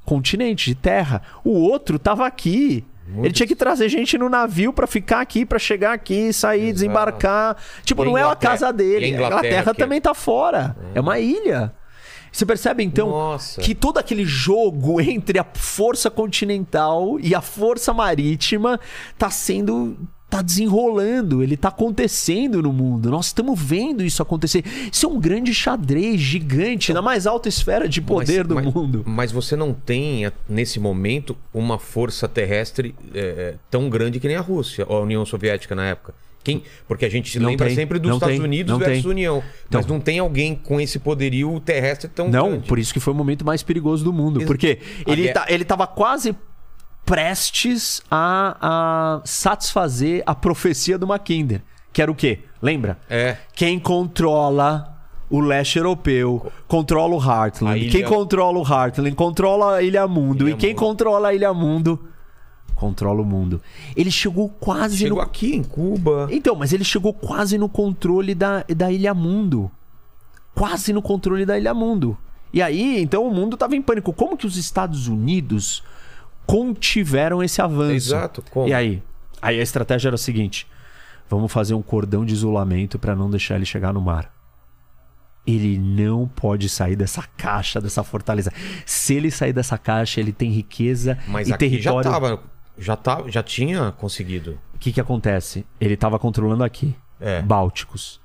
continente, 0.05 0.65
de 0.69 0.75
terra. 0.75 1.21
O 1.43 1.51
outro 1.51 1.99
tava 1.99 2.25
aqui. 2.25 2.83
Muito 3.07 3.25
Ele 3.25 3.33
tinha 3.33 3.47
que 3.47 3.55
trazer 3.55 3.87
gente 3.89 4.17
no 4.17 4.27
navio 4.27 4.73
pra 4.73 4.85
ficar 4.85 5.21
aqui, 5.21 5.45
pra 5.45 5.57
chegar 5.57 5.93
aqui, 5.93 6.33
sair, 6.33 6.61
Exato. 6.63 6.73
desembarcar. 6.73 7.57
Tipo, 7.83 8.03
não 8.03 8.17
é 8.17 8.21
a 8.21 8.25
Inglaterra- 8.25 8.51
casa 8.51 8.73
dele. 8.73 9.05
e 9.07 9.09
a 9.09 9.13
A 9.13 9.15
Inglaterra 9.15 9.39
Inglaterra 9.47 9.73
que 9.73 9.79
também 9.79 10.01
tá 10.01 10.13
fora. 10.13 10.75
É 10.93 10.99
uma 10.99 11.17
ilha. 11.19 11.73
Você 12.31 12.45
percebe 12.45 12.83
então 12.83 13.09
Nossa. 13.09 13.61
que 13.61 13.73
todo 13.73 13.97
aquele 13.97 14.25
jogo 14.25 14.99
entre 15.01 15.39
a 15.39 15.45
força 15.55 16.11
continental 16.11 17.17
e 17.19 17.33
a 17.33 17.41
força 17.41 17.93
marítima 17.93 18.79
tá 19.17 19.29
sendo 19.29 19.97
tá 20.29 20.41
desenrolando, 20.41 21.41
ele 21.41 21.55
tá 21.55 21.69
acontecendo 21.69 22.61
no 22.61 22.73
mundo. 22.73 23.09
Nós 23.09 23.27
estamos 23.27 23.59
vendo 23.59 24.03
isso 24.03 24.21
acontecer. 24.21 24.63
Isso 24.91 25.05
é 25.05 25.09
um 25.09 25.19
grande 25.19 25.53
xadrez 25.53 26.19
gigante 26.19 26.91
na 26.93 27.01
mais 27.01 27.25
alta 27.25 27.47
esfera 27.47 27.87
de 27.87 28.01
poder 28.01 28.39
Mas- 28.39 28.47
do 28.47 28.55
mas- 28.55 28.65
mundo. 28.73 29.03
Mas 29.05 29.31
você 29.31 29.55
não 29.55 29.73
tem, 29.73 30.25
a- 30.25 30.33
nesse 30.49 30.79
momento, 30.79 31.35
uma 31.53 31.79
força 31.79 32.27
terrestre 32.27 32.93
é, 33.13 33.55
tão 33.71 33.89
grande 33.89 34.19
que 34.19 34.27
nem 34.27 34.35
a 34.35 34.41
Rússia, 34.41 34.85
ou 34.89 34.97
a 34.97 35.01
União 35.01 35.25
Soviética 35.25 35.73
na 35.73 35.85
época. 35.87 36.13
Quem? 36.43 36.63
Porque 36.87 37.03
a 37.05 37.09
gente 37.09 37.29
se 37.29 37.39
Não 37.39 37.49
lembra 37.49 37.67
tem, 37.67 37.75
sempre 37.75 37.99
dos 37.99 38.07
não 38.09 38.17
Estados 38.17 38.35
tem, 38.37 38.43
Unidos 38.45 38.71
não 38.71 38.79
versus 38.79 39.01
tem. 39.03 39.11
União. 39.11 39.43
Mas 39.69 39.83
Então. 39.85 39.95
não 39.97 39.99
tem 40.01 40.19
alguém 40.19 40.55
com 40.55 40.79
esse 40.79 40.97
poderio 40.97 41.59
terrestre 41.59 42.09
tão 42.09 42.29
Não, 42.29 42.49
grande. 42.51 42.67
por 42.67 42.79
isso 42.79 42.93
que 42.93 42.99
foi 43.01 43.13
o 43.13 43.15
momento 43.15 43.45
mais 43.45 43.63
perigoso 43.63 44.01
do 44.03 44.13
mundo. 44.13 44.39
Ex- 44.39 44.47
Porque 44.47 44.79
ele, 45.05 45.23
guerra- 45.23 45.33
tá, 45.33 45.45
ele 45.49 45.65
tava 45.65 45.85
quase 45.87 46.33
prestes 47.07 48.01
a, 48.11 48.57
a 48.61 49.21
satisfazer 49.25 50.21
a 50.25 50.35
profecia 50.35 50.97
do 50.97 51.07
Mackinder. 51.07 51.61
Que 51.93 52.01
era 52.01 52.11
o 52.11 52.15
quê? 52.15 52.39
Lembra? 52.61 52.99
É. 53.09 53.37
Quem 53.55 53.79
controla 53.79 54.93
o 55.29 55.39
leste 55.39 55.77
europeu, 55.77 56.51
controla 56.67 57.15
o 57.15 57.17
Heartland. 57.23 57.79
ilha- 57.79 57.91
Quem 57.91 58.03
controla 58.03 58.59
o 58.59 58.61
Heartland, 58.61 59.15
controla 59.15 59.75
a 59.77 59.81
Ilha 59.81 60.05
Mundo. 60.07 60.43
Ilha 60.47 60.53
e 60.53 60.57
quem 60.57 60.69
Mundo. 60.71 60.79
controla 60.79 61.27
a 61.29 61.33
Ilha 61.33 61.53
Mundo, 61.53 62.07
controla 62.75 63.21
o 63.21 63.25
mundo. 63.25 63.61
Ele 63.95 64.11
chegou 64.11 64.49
quase 64.49 64.97
Chegou 64.97 65.17
no 65.17 65.23
aqui 65.23 65.55
em 65.55 65.63
Cuba. 65.63 66.27
então, 66.29 66.55
mas 66.55 66.71
ele 66.73 66.83
chegou 66.83 67.13
quase 67.13 67.57
no 67.57 67.67
controle 67.69 68.35
da, 68.35 68.63
da 68.75 68.91
Ilha 68.91 69.13
Mundo. 69.13 69.71
Quase 70.53 70.91
no 70.91 71.01
controle 71.01 71.45
da 71.45 71.57
Ilha 71.57 71.73
Mundo. 71.73 72.17
E 72.53 72.61
aí, 72.61 73.01
então 73.01 73.25
o 73.27 73.31
mundo 73.33 73.55
tava 73.57 73.75
em 73.75 73.81
pânico. 73.81 74.11
Como 74.13 74.37
que 74.37 74.45
os 74.47 74.57
Estados 74.57 75.07
Unidos 75.07 75.83
contiveram 76.47 77.43
esse 77.43 77.61
avanço? 77.61 77.93
Exato, 77.93 78.43
como? 78.49 78.67
E 78.67 78.73
aí? 78.73 79.03
Aí 79.41 79.59
a 79.59 79.61
estratégia 79.63 80.07
era 80.09 80.15
a 80.15 80.17
seguinte: 80.17 80.65
vamos 81.29 81.51
fazer 81.51 81.75
um 81.75 81.81
cordão 81.83 82.25
de 82.25 82.33
isolamento 82.33 82.97
para 82.97 83.15
não 83.15 83.29
deixar 83.29 83.55
ele 83.55 83.65
chegar 83.65 83.93
no 83.93 84.01
mar. 84.01 84.33
Ele 85.45 85.77
não 85.77 86.27
pode 86.27 86.67
sair 86.67 86.95
dessa 86.95 87.23
caixa, 87.37 87.79
dessa 87.79 88.03
fortaleza. 88.03 88.51
Se 88.85 89.13
ele 89.13 89.31
sair 89.31 89.53
dessa 89.53 89.77
caixa, 89.77 90.19
ele 90.19 90.33
tem 90.33 90.51
riqueza 90.51 91.17
Mas 91.27 91.47
e 91.47 91.57
território. 91.57 92.03
já 92.03 92.11
tava. 92.11 92.43
Já, 92.79 92.95
tá, 92.95 93.23
já 93.27 93.41
tinha 93.41 93.91
conseguido. 93.93 94.59
O 94.75 94.77
que 94.77 94.91
que 94.91 95.01
acontece? 95.01 95.65
Ele 95.79 95.93
estava 95.95 96.19
controlando 96.19 96.63
aqui. 96.63 96.95
É. 97.19 97.41
Bálticos. 97.41 98.19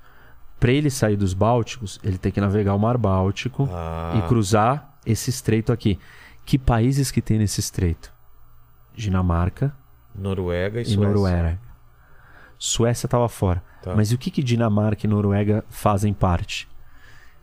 Para 0.59 0.71
ele 0.71 0.89
sair 0.89 1.15
dos 1.15 1.33
Bálticos, 1.33 1.99
ele 2.03 2.17
tem 2.17 2.31
que 2.31 2.39
navegar 2.39 2.75
o 2.75 2.79
Mar 2.79 2.97
Báltico 2.97 3.67
Ah. 3.71 4.13
e 4.17 4.27
cruzar 4.27 4.95
esse 5.05 5.29
estreito 5.29 5.71
aqui. 5.73 5.97
Que 6.45 6.57
países 6.59 7.09
que 7.09 7.21
tem 7.21 7.39
nesse 7.39 7.59
estreito? 7.61 8.12
Dinamarca 8.95 9.73
Noruega 10.15 10.79
e, 10.79 10.83
e 10.83 10.85
Suécia. 10.85 11.07
Noruega. 11.07 11.59
Suécia 12.57 13.07
estava 13.07 13.27
fora. 13.27 13.63
Tá. 13.81 13.95
Mas 13.95 14.11
o 14.11 14.17
que, 14.17 14.31
que 14.31 14.43
Dinamarca 14.43 15.05
e 15.05 15.09
Noruega 15.09 15.65
fazem 15.69 16.13
parte? 16.13 16.67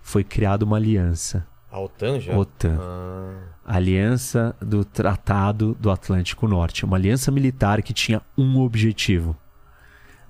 Foi 0.00 0.24
criada 0.24 0.64
uma 0.64 0.76
aliança. 0.76 1.46
A 1.70 1.78
OTAN 1.78 2.18
já? 2.18 2.36
OTAN. 2.36 2.78
Ah, 2.80 3.76
Aliança 3.76 4.56
do 4.60 4.84
Tratado 4.84 5.76
do 5.78 5.90
Atlântico 5.90 6.48
Norte. 6.48 6.84
Uma 6.84 6.96
aliança 6.96 7.30
militar 7.30 7.82
que 7.82 7.92
tinha 7.92 8.22
um 8.36 8.58
objetivo: 8.60 9.36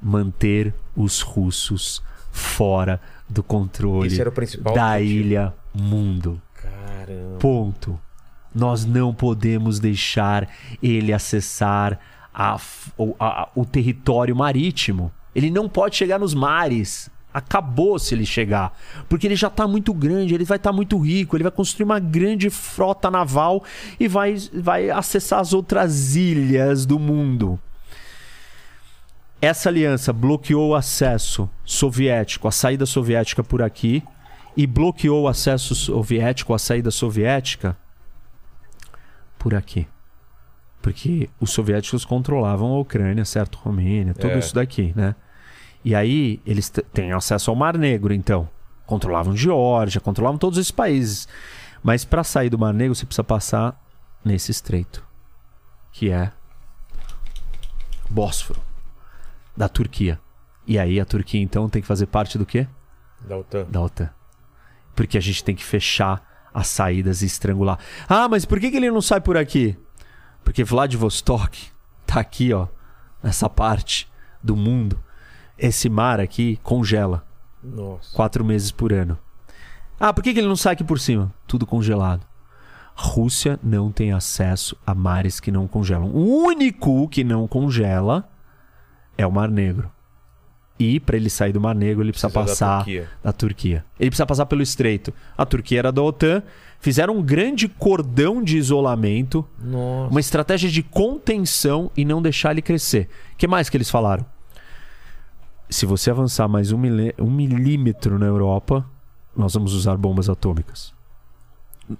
manter 0.02 0.74
os 0.94 1.20
russos 1.20 2.02
fora 2.30 3.00
do 3.28 3.42
controle 3.42 4.16
da 4.18 4.28
objetivo. 4.28 4.98
ilha 4.98 5.54
mundo. 5.72 6.40
Caramba. 6.54 7.38
Ponto. 7.38 7.98
Nós 8.54 8.84
não 8.84 9.14
podemos 9.14 9.78
deixar 9.78 10.48
ele 10.82 11.12
acessar 11.12 11.98
a 12.32 12.58
a- 13.18 13.48
o 13.54 13.64
território 13.64 14.34
marítimo. 14.36 15.12
Ele 15.34 15.50
não 15.50 15.68
pode 15.68 15.96
chegar 15.96 16.18
nos 16.18 16.34
mares. 16.34 17.10
Acabou 17.32 17.96
se 17.98 18.14
ele 18.14 18.26
chegar. 18.26 18.76
Porque 19.08 19.26
ele 19.26 19.36
já 19.36 19.46
está 19.46 19.66
muito 19.68 19.94
grande, 19.94 20.34
ele 20.34 20.44
vai 20.44 20.56
estar 20.56 20.72
muito 20.72 20.98
rico, 20.98 21.36
ele 21.36 21.44
vai 21.44 21.52
construir 21.52 21.84
uma 21.84 22.00
grande 22.00 22.50
frota 22.50 23.08
naval 23.10 23.62
e 24.00 24.08
vai, 24.08 24.34
vai 24.52 24.90
acessar 24.90 25.38
as 25.38 25.52
outras 25.52 26.16
ilhas 26.16 26.84
do 26.84 26.98
mundo. 26.98 27.58
Essa 29.40 29.68
aliança 29.68 30.12
bloqueou 30.12 30.70
o 30.70 30.74
acesso 30.74 31.48
soviético, 31.64 32.46
a 32.48 32.52
saída 32.52 32.84
soviética 32.84 33.42
por 33.42 33.62
aqui, 33.62 34.02
e 34.56 34.66
bloqueou 34.66 35.22
o 35.22 35.28
acesso 35.28 35.74
soviético, 35.74 36.52
a 36.52 36.58
saída 36.58 36.90
soviética 36.90 37.76
por 39.40 39.54
aqui. 39.54 39.88
Porque 40.82 41.28
os 41.40 41.50
soviéticos 41.50 42.04
controlavam 42.04 42.72
a 42.72 42.78
Ucrânia, 42.78 43.24
certo? 43.24 43.56
Romênia, 43.58 44.14
tudo 44.14 44.34
É. 44.34 44.38
isso 44.38 44.54
daqui, 44.54 44.92
né? 44.94 45.16
E 45.84 45.94
aí 45.94 46.40
eles 46.46 46.68
têm 46.92 47.12
acesso 47.12 47.50
ao 47.50 47.56
Mar 47.56 47.76
Negro, 47.76 48.12
então. 48.14 48.48
Controlavam 48.86 49.34
Geórgia, 49.36 50.00
controlavam 50.00 50.38
todos 50.38 50.58
esses 50.58 50.70
países. 50.70 51.26
Mas 51.82 52.04
para 52.04 52.22
sair 52.22 52.50
do 52.50 52.58
Mar 52.58 52.74
Negro 52.74 52.94
você 52.94 53.06
precisa 53.06 53.24
passar 53.24 53.80
nesse 54.24 54.50
estreito, 54.50 55.02
que 55.92 56.10
é 56.10 56.30
Bósforo, 58.08 58.60
da 59.56 59.68
Turquia. 59.68 60.20
E 60.66 60.78
aí 60.78 61.00
a 61.00 61.04
Turquia 61.04 61.40
então 61.40 61.68
tem 61.68 61.80
que 61.80 61.88
fazer 61.88 62.06
parte 62.06 62.36
do 62.36 62.44
quê? 62.44 62.66
Da 63.26 63.36
OTAN. 63.38 63.64
da 63.70 63.80
OTAN. 63.80 64.10
Porque 64.94 65.16
a 65.16 65.20
gente 65.20 65.42
tem 65.44 65.54
que 65.54 65.64
fechar 65.64 66.22
as 66.52 66.68
saídas 66.68 67.22
e 67.22 67.26
estrangular. 67.26 67.78
Ah, 68.08 68.28
mas 68.28 68.44
por 68.44 68.58
que, 68.60 68.70
que 68.70 68.76
ele 68.76 68.90
não 68.90 69.00
sai 69.00 69.20
por 69.20 69.36
aqui? 69.36 69.76
Porque 70.44 70.64
Vladivostok 70.64 71.68
tá 72.06 72.20
aqui, 72.20 72.52
ó, 72.52 72.66
nessa 73.22 73.48
parte 73.48 74.10
do 74.42 74.56
mundo. 74.56 74.98
Esse 75.56 75.88
mar 75.88 76.20
aqui 76.20 76.58
congela 76.62 77.24
Nossa. 77.62 78.14
quatro 78.14 78.44
meses 78.44 78.70
por 78.70 78.92
ano. 78.92 79.18
Ah, 79.98 80.12
por 80.12 80.24
que, 80.24 80.32
que 80.32 80.40
ele 80.40 80.48
não 80.48 80.56
sai 80.56 80.72
aqui 80.72 80.84
por 80.84 80.98
cima? 80.98 81.32
Tudo 81.46 81.66
congelado. 81.66 82.26
Rússia 82.94 83.58
não 83.62 83.92
tem 83.92 84.12
acesso 84.12 84.76
a 84.86 84.94
mares 84.94 85.40
que 85.40 85.50
não 85.50 85.68
congelam. 85.68 86.10
O 86.10 86.44
único 86.44 87.08
que 87.08 87.22
não 87.22 87.46
congela 87.46 88.28
é 89.16 89.26
o 89.26 89.32
Mar 89.32 89.50
Negro. 89.50 89.90
E 90.82 90.98
para 90.98 91.16
ele 91.18 91.28
sair 91.28 91.52
do 91.52 91.60
Mar 91.60 91.74
Negro, 91.74 92.02
ele 92.02 92.10
precisa, 92.10 92.30
Precisa 92.30 92.46
da 92.46 92.50
passar 92.52 92.76
Turquia. 92.78 93.08
da 93.22 93.32
Turquia. 93.32 93.84
Ele 93.98 94.08
precisa 94.10 94.24
passar 94.24 94.46
pelo 94.46 94.62
estreito. 94.62 95.12
A 95.36 95.44
Turquia 95.44 95.78
era 95.78 95.92
da 95.92 96.00
OTAN, 96.00 96.42
fizeram 96.80 97.18
um 97.18 97.22
grande 97.22 97.68
cordão 97.68 98.42
de 98.42 98.56
isolamento, 98.56 99.46
Nossa. 99.62 100.10
uma 100.10 100.20
estratégia 100.20 100.70
de 100.70 100.82
contenção 100.82 101.90
e 101.94 102.02
não 102.02 102.22
deixar 102.22 102.52
ele 102.52 102.62
crescer. 102.62 103.10
O 103.34 103.36
que 103.36 103.46
mais 103.46 103.68
que 103.68 103.76
eles 103.76 103.90
falaram? 103.90 104.24
Se 105.68 105.84
você 105.84 106.10
avançar 106.10 106.48
mais 106.48 106.72
um, 106.72 106.78
um 107.18 107.30
milímetro 107.30 108.18
na 108.18 108.24
Europa, 108.26 108.84
nós 109.36 109.52
vamos 109.52 109.74
usar 109.74 109.96
bombas 109.98 110.30
atômicas. 110.30 110.94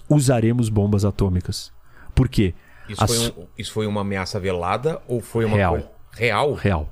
Usaremos 0.09 0.71
bombas 0.71 1.05
atômicas. 1.05 1.71
Por 2.15 2.29
quê? 2.31 2.55
Isso, 2.89 3.05
As- 3.05 3.15
foi 3.15 3.29
um- 3.43 3.47
isso 3.59 3.73
foi 3.73 3.87
uma 3.87 4.01
ameaça 4.01 4.41
velada 4.41 5.01
ou 5.07 5.21
foi 5.21 5.45
uma 5.45 5.57
Real. 5.57 5.73
coisa. 5.73 5.89
Real? 6.13 6.55
real. 6.55 6.89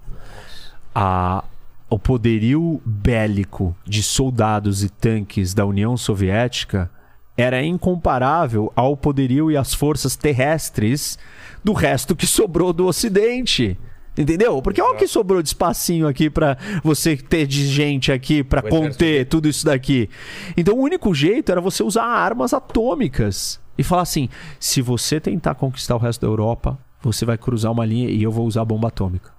A, 0.94 1.42
o 1.90 1.98
poderio 1.98 2.80
bélico 2.84 3.74
de 3.84 4.02
soldados 4.02 4.84
e 4.84 4.88
tanques 4.88 5.54
da 5.54 5.64
União 5.64 5.96
Soviética 5.96 6.90
era 7.36 7.64
incomparável 7.64 8.72
ao 8.74 8.96
poderio 8.96 9.50
e 9.50 9.56
às 9.56 9.72
forças 9.72 10.16
terrestres 10.16 11.18
do 11.62 11.72
resto 11.72 12.16
que 12.16 12.26
sobrou 12.26 12.72
do 12.72 12.86
Ocidente. 12.86 13.78
Entendeu? 14.16 14.60
Porque 14.60 14.82
olha 14.82 14.94
o 14.94 14.98
que 14.98 15.06
sobrou 15.06 15.40
de 15.40 15.48
espacinho 15.48 16.08
aqui 16.08 16.28
pra 16.28 16.58
você 16.82 17.16
ter 17.16 17.46
de 17.46 17.68
gente 17.68 18.10
aqui 18.10 18.40
exército 18.40 18.68
conter 18.68 19.26
tudo 19.26 19.48
isso 19.48 19.64
daqui. 19.64 20.10
Então 20.56 20.74
o 20.76 20.82
único 20.82 21.14
jeito 21.14 21.52
era 21.52 21.60
você 21.60 21.84
usar 21.84 22.04
armas 22.04 22.52
atômicas 22.52 23.60
e 23.78 23.84
falar 23.84 24.02
assim: 24.02 24.28
se 24.58 24.82
você 24.82 25.20
tentar 25.20 25.54
conquistar 25.54 25.94
o 25.94 26.00
resto 26.00 26.22
da 26.22 26.26
Europa, 26.26 26.76
você 27.00 27.24
vai 27.24 27.38
cruzar 27.38 27.70
uma 27.70 27.86
linha 27.86 28.10
e 28.10 28.20
eu 28.20 28.32
vou 28.32 28.44
usar 28.44 28.64
bomba 28.64 28.88
atômica. 28.88 29.37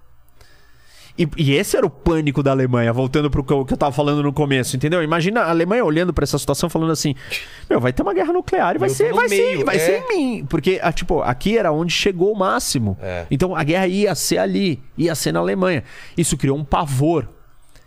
E, 1.20 1.28
e 1.36 1.54
esse 1.54 1.76
era 1.76 1.86
o 1.86 1.90
pânico 1.90 2.42
da 2.42 2.52
Alemanha, 2.52 2.94
voltando 2.94 3.30
pro 3.30 3.44
que 3.44 3.52
eu, 3.52 3.66
que 3.66 3.74
eu 3.74 3.78
tava 3.78 3.92
falando 3.92 4.24
no 4.24 4.32
começo, 4.32 4.78
entendeu? 4.78 5.04
Imagina 5.04 5.42
a 5.42 5.50
Alemanha 5.50 5.84
olhando 5.84 6.14
pra 6.14 6.24
essa 6.24 6.40
situação 6.40 6.70
falando 6.70 6.94
assim: 6.94 7.14
Meu, 7.70 7.82
vai 7.82 7.92
ter 7.92 8.02
uma 8.02 8.14
guerra 8.14 8.32
nuclear 8.32 8.76
e 8.76 8.80
vai 8.80 8.88
ser, 8.88 9.12
vai 9.12 9.28
ser, 9.28 9.36
meio, 9.36 9.66
vai 9.66 9.76
é. 9.76 9.80
ser 9.80 9.98
em 9.98 10.08
mim. 10.08 10.46
Porque, 10.46 10.80
ah, 10.82 10.94
tipo, 10.94 11.22
aqui 11.22 11.58
era 11.58 11.74
onde 11.74 11.92
chegou 11.92 12.32
o 12.32 12.38
máximo. 12.38 12.98
É. 13.02 13.26
Então 13.30 13.54
a 13.54 13.62
guerra 13.66 13.86
ia 13.88 14.16
ser 14.16 14.38
ali, 14.38 14.82
ia 14.98 15.14
ser 15.14 15.34
na 15.34 15.42
Alemanha. 15.42 15.84
Isso 16.18 16.38
criou 16.38 16.58
um 16.58 16.64
pavor, 16.64 17.28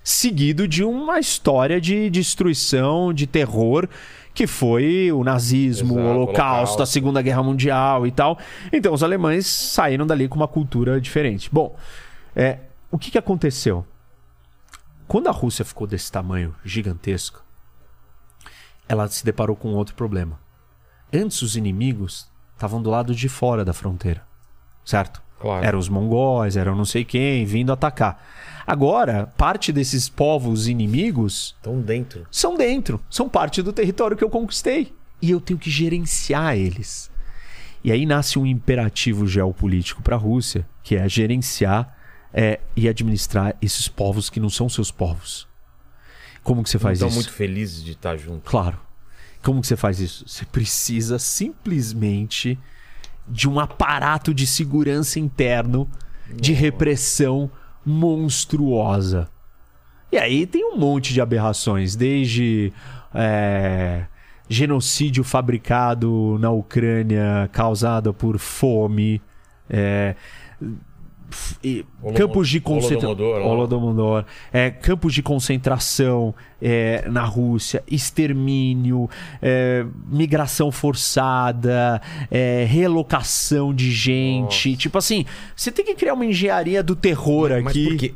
seguido 0.05 0.69
de 0.69 0.85
uma 0.85 1.19
história 1.19 1.81
de 1.81 2.11
destruição, 2.11 3.15
de 3.15 3.27
terror, 3.27 3.89
que 4.35 4.47
foi 4.47 5.11
o 5.11 5.25
nazismo, 5.25 5.95
Exato, 5.95 6.07
o 6.07 6.11
holocausto, 6.11 6.49
Holocausto. 6.49 6.83
a 6.83 6.87
Segunda 6.87 7.23
Guerra 7.23 7.43
Mundial 7.43 8.07
e 8.07 8.11
tal. 8.11 8.39
Então 8.71 8.93
os 8.93 9.03
alemães 9.03 9.47
saíram 9.47 10.07
dali 10.07 10.29
com 10.29 10.37
uma 10.37 10.49
cultura 10.49 11.01
diferente. 11.01 11.49
Bom, 11.51 11.75
é, 12.37 12.59
o 12.93 12.99
que, 12.99 13.11
que 13.11 13.19
aconteceu? 13.19 13.87
Quando 15.09 15.29
a 15.29 15.33
Rússia 15.33 15.65
ficou 15.65 15.87
desse 15.87 16.13
tamanho 16.13 16.55
gigantesco, 16.63 17.43
ela 18.87 19.09
se 19.09 19.25
deparou 19.25 19.57
com 19.57 19.73
outro 19.73 19.95
problema. 19.95 20.39
Antes 21.11 21.41
os 21.41 21.57
inimigos 21.57 22.31
estavam 22.53 22.83
do 22.83 22.91
lado 22.91 23.15
de 23.15 23.31
fora 23.31 23.65
da 23.65 23.73
fronteira, 23.73 24.23
certo? 24.85 25.23
Claro. 25.41 25.65
Eram 25.65 25.79
os 25.79 25.89
mongóis, 25.89 26.55
eram 26.55 26.77
não 26.77 26.85
sei 26.85 27.03
quem 27.05 27.47
vindo 27.47 27.73
atacar. 27.73 28.23
Agora, 28.67 29.27
parte 29.39 29.73
desses 29.73 30.09
povos 30.09 30.69
inimigos 30.69 31.57
Estão 31.57 31.81
dentro. 31.81 32.27
são 32.31 32.57
dentro, 32.57 33.01
são 33.11 33.29
parte 33.29 33.63
do 33.63 33.73
território 33.73 34.17
que 34.17 34.23
eu 34.23 34.31
conquistei. 34.31 34.95
E 35.21 35.31
eu 35.31 35.41
tenho 35.41 35.59
que 35.59 35.71
gerenciar 35.71 36.57
eles. 36.57 37.11
E 37.83 37.91
aí 37.91 38.05
nasce 38.05 38.39
um 38.39 38.45
imperativo 38.47 39.27
geopolítico 39.27 40.03
para 40.03 40.15
a 40.15 40.19
Rússia, 40.19 40.69
que 40.83 40.95
é 40.95 41.09
gerenciar 41.09 42.02
é, 42.33 42.61
e 42.75 42.89
administrar 42.89 43.55
esses 43.61 43.89
povos 43.89 44.31
que 44.31 44.41
não 44.41 44.49
são 44.49 44.69
seus 44.69 44.91
povos. 44.91 45.47
Como 46.43 46.63
que 46.63 46.71
você 46.71 46.79
faz 46.79 46.99
Estão 46.99 47.09
isso? 47.09 47.17
muito 47.17 47.33
felizes 47.33 47.85
de 47.85 47.93
estar 47.93 48.17
junto. 48.17 48.49
Claro. 48.49 48.79
Como 49.43 49.61
que 49.61 49.67
você 49.67 49.77
faz 49.77 50.01
isso? 50.01 50.25
Você 50.27 50.45
precisa 50.45 51.19
simplesmente 51.19 52.59
de 53.29 53.49
um 53.49 53.61
aparato 53.61 54.33
de 54.35 54.47
segurança 54.47 55.19
interno, 55.19 55.89
de 56.35 56.53
repressão 56.53 57.51
monstruosa. 57.85 59.29
E 60.11 60.19
aí 60.19 60.47
tem 60.47 60.65
um 60.65 60.77
monte 60.77 61.13
de 61.13 61.21
aberrações, 61.21 61.97
desde 61.97 62.73
é, 63.15 64.07
genocídio 64.49 65.25
fabricado 65.25 66.37
na 66.39 66.51
Ucrânia 66.51 67.49
causado 67.53 68.13
por 68.13 68.39
fome, 68.39 69.23
é, 69.69 70.15
campos 72.15 72.49
de 72.49 72.61
concentração. 72.61 74.25
É, 74.53 74.71
campos 74.71 75.15
de 75.15 75.23
concentração 75.23 76.35
é, 76.61 77.09
na 77.09 77.25
Rússia, 77.25 77.83
extermínio, 77.91 79.09
é, 79.41 79.85
migração 80.07 80.71
forçada, 80.71 82.01
é, 82.31 82.65
relocação 82.69 83.75
de 83.75 83.91
gente. 83.91 84.71
Nossa. 84.71 84.81
Tipo 84.81 84.99
assim, 84.99 85.25
você 85.57 85.73
tem 85.73 85.85
que 85.85 85.95
criar 85.95 86.15
uma 86.15 86.27
engenharia 86.27 86.83
do 86.83 86.95
terror 86.95 87.51
Mas 87.63 87.67
aqui. 87.69 87.87
porque 87.87 88.15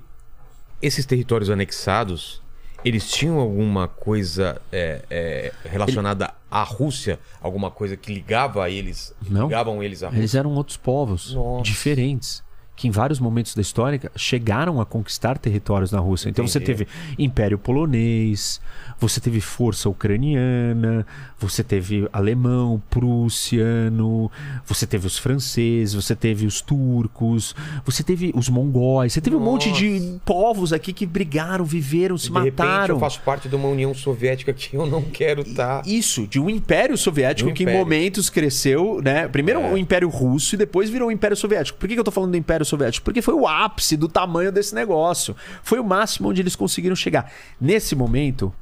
esses 0.81 1.05
territórios 1.07 1.51
anexados, 1.51 2.43
eles 2.85 3.11
tinham 3.11 3.39
alguma 3.39 3.89
coisa 3.89 4.61
é, 4.71 5.03
é, 5.11 5.53
relacionada 5.65 6.33
à 6.51 6.63
Rússia? 6.63 7.19
Alguma 7.41 7.71
coisa 7.71 7.97
que 7.97 8.13
ligava 8.13 8.65
a 8.65 8.71
eles? 8.71 9.13
Não. 9.29 9.45
Ligavam 9.45 9.83
eles 9.83 10.03
à 10.03 10.07
Rússia? 10.07 10.21
Eles 10.21 10.35
eram 10.35 10.53
outros 10.53 10.77
povos 10.77 11.35
Nossa. 11.35 11.63
diferentes. 11.63 12.46
Que 12.77 12.87
em 12.87 12.91
vários 12.91 13.19
momentos 13.19 13.55
da 13.55 13.63
história 13.63 13.99
chegaram 14.15 14.81
a 14.81 14.87
conquistar 14.87 15.39
territórios 15.39 15.91
na 15.91 15.99
Rússia. 15.99 16.29
Então 16.29 16.47
você 16.47 16.59
Entendi. 16.59 16.85
teve 16.85 16.89
Império 17.19 17.59
Polonês, 17.59 18.61
você 18.99 19.21
teve 19.21 19.41
Força 19.41 19.89
Ucraniana, 19.89 21.07
você 21.39 21.63
teve 21.63 22.09
Alemão, 22.13 22.83
Prussiano, 22.89 24.31
você 24.65 24.87
teve 24.87 25.07
os 25.07 25.19
franceses, 25.19 25.95
você 25.95 26.15
teve 26.17 26.47
os 26.47 26.61
turcos, 26.61 27.55
você 27.85 28.03
teve 28.03 28.33
os 28.35 28.49
mongóis, 28.49 29.13
você 29.13 29.21
teve 29.21 29.37
um 29.37 29.41
monte 29.41 29.71
de 29.73 30.19
povos 30.25 30.73
aqui 30.73 30.93
que 30.93 31.05
brigaram, 31.05 31.65
viveram, 31.65 32.17
se 32.17 32.31
de 32.31 32.39
repente 32.39 32.59
mataram. 32.59 32.95
eu 32.97 33.01
faço 33.01 33.21
parte 33.21 33.49
de 33.49 33.55
uma 33.57 33.69
União 33.69 33.93
Soviética 33.95 34.53
que 34.53 34.77
eu 34.77 34.87
não 34.87 35.03
quero 35.03 35.43
estar. 35.43 35.87
Isso, 35.87 36.27
de 36.27 36.41
um 36.41 36.49
império 36.49 36.97
soviético 36.97 37.51
um 37.51 37.55
que 37.55 37.63
em 37.63 37.65
império. 37.65 37.81
momentos 37.81 38.31
cresceu, 38.31 39.01
né? 39.03 39.29
Primeiro 39.29 39.61
É. 39.61 39.73
o 39.73 39.79
Império 39.79 40.09
Russo 40.09 40.55
e 40.55 40.59
depois 40.59 40.89
virou 40.89 41.09
o 41.09 41.13
Império 41.13 41.37
Soviético. 41.37 41.79
Por 41.79 41.89
que, 41.89 41.95
que 41.95 42.01
eu 42.01 42.05
tô 42.05 42.11
falando 42.11 42.31
do 42.31 42.37
Império 42.37 42.65
Soviético, 42.65 43.05
porque 43.05 43.23
foi 43.23 43.35
o 43.35 43.47
ápice 43.47 43.97
do 43.97 44.09
tamanho 44.09 44.51
desse 44.51 44.75
negócio. 44.75 45.37
Foi 45.63 45.79
o 45.79 45.85
máximo 45.85 46.29
onde 46.29 46.41
eles 46.41 46.57
conseguiram 46.57 46.97
chegar. 46.97 47.31
Nesse 47.61 47.95
momento, 47.95 48.53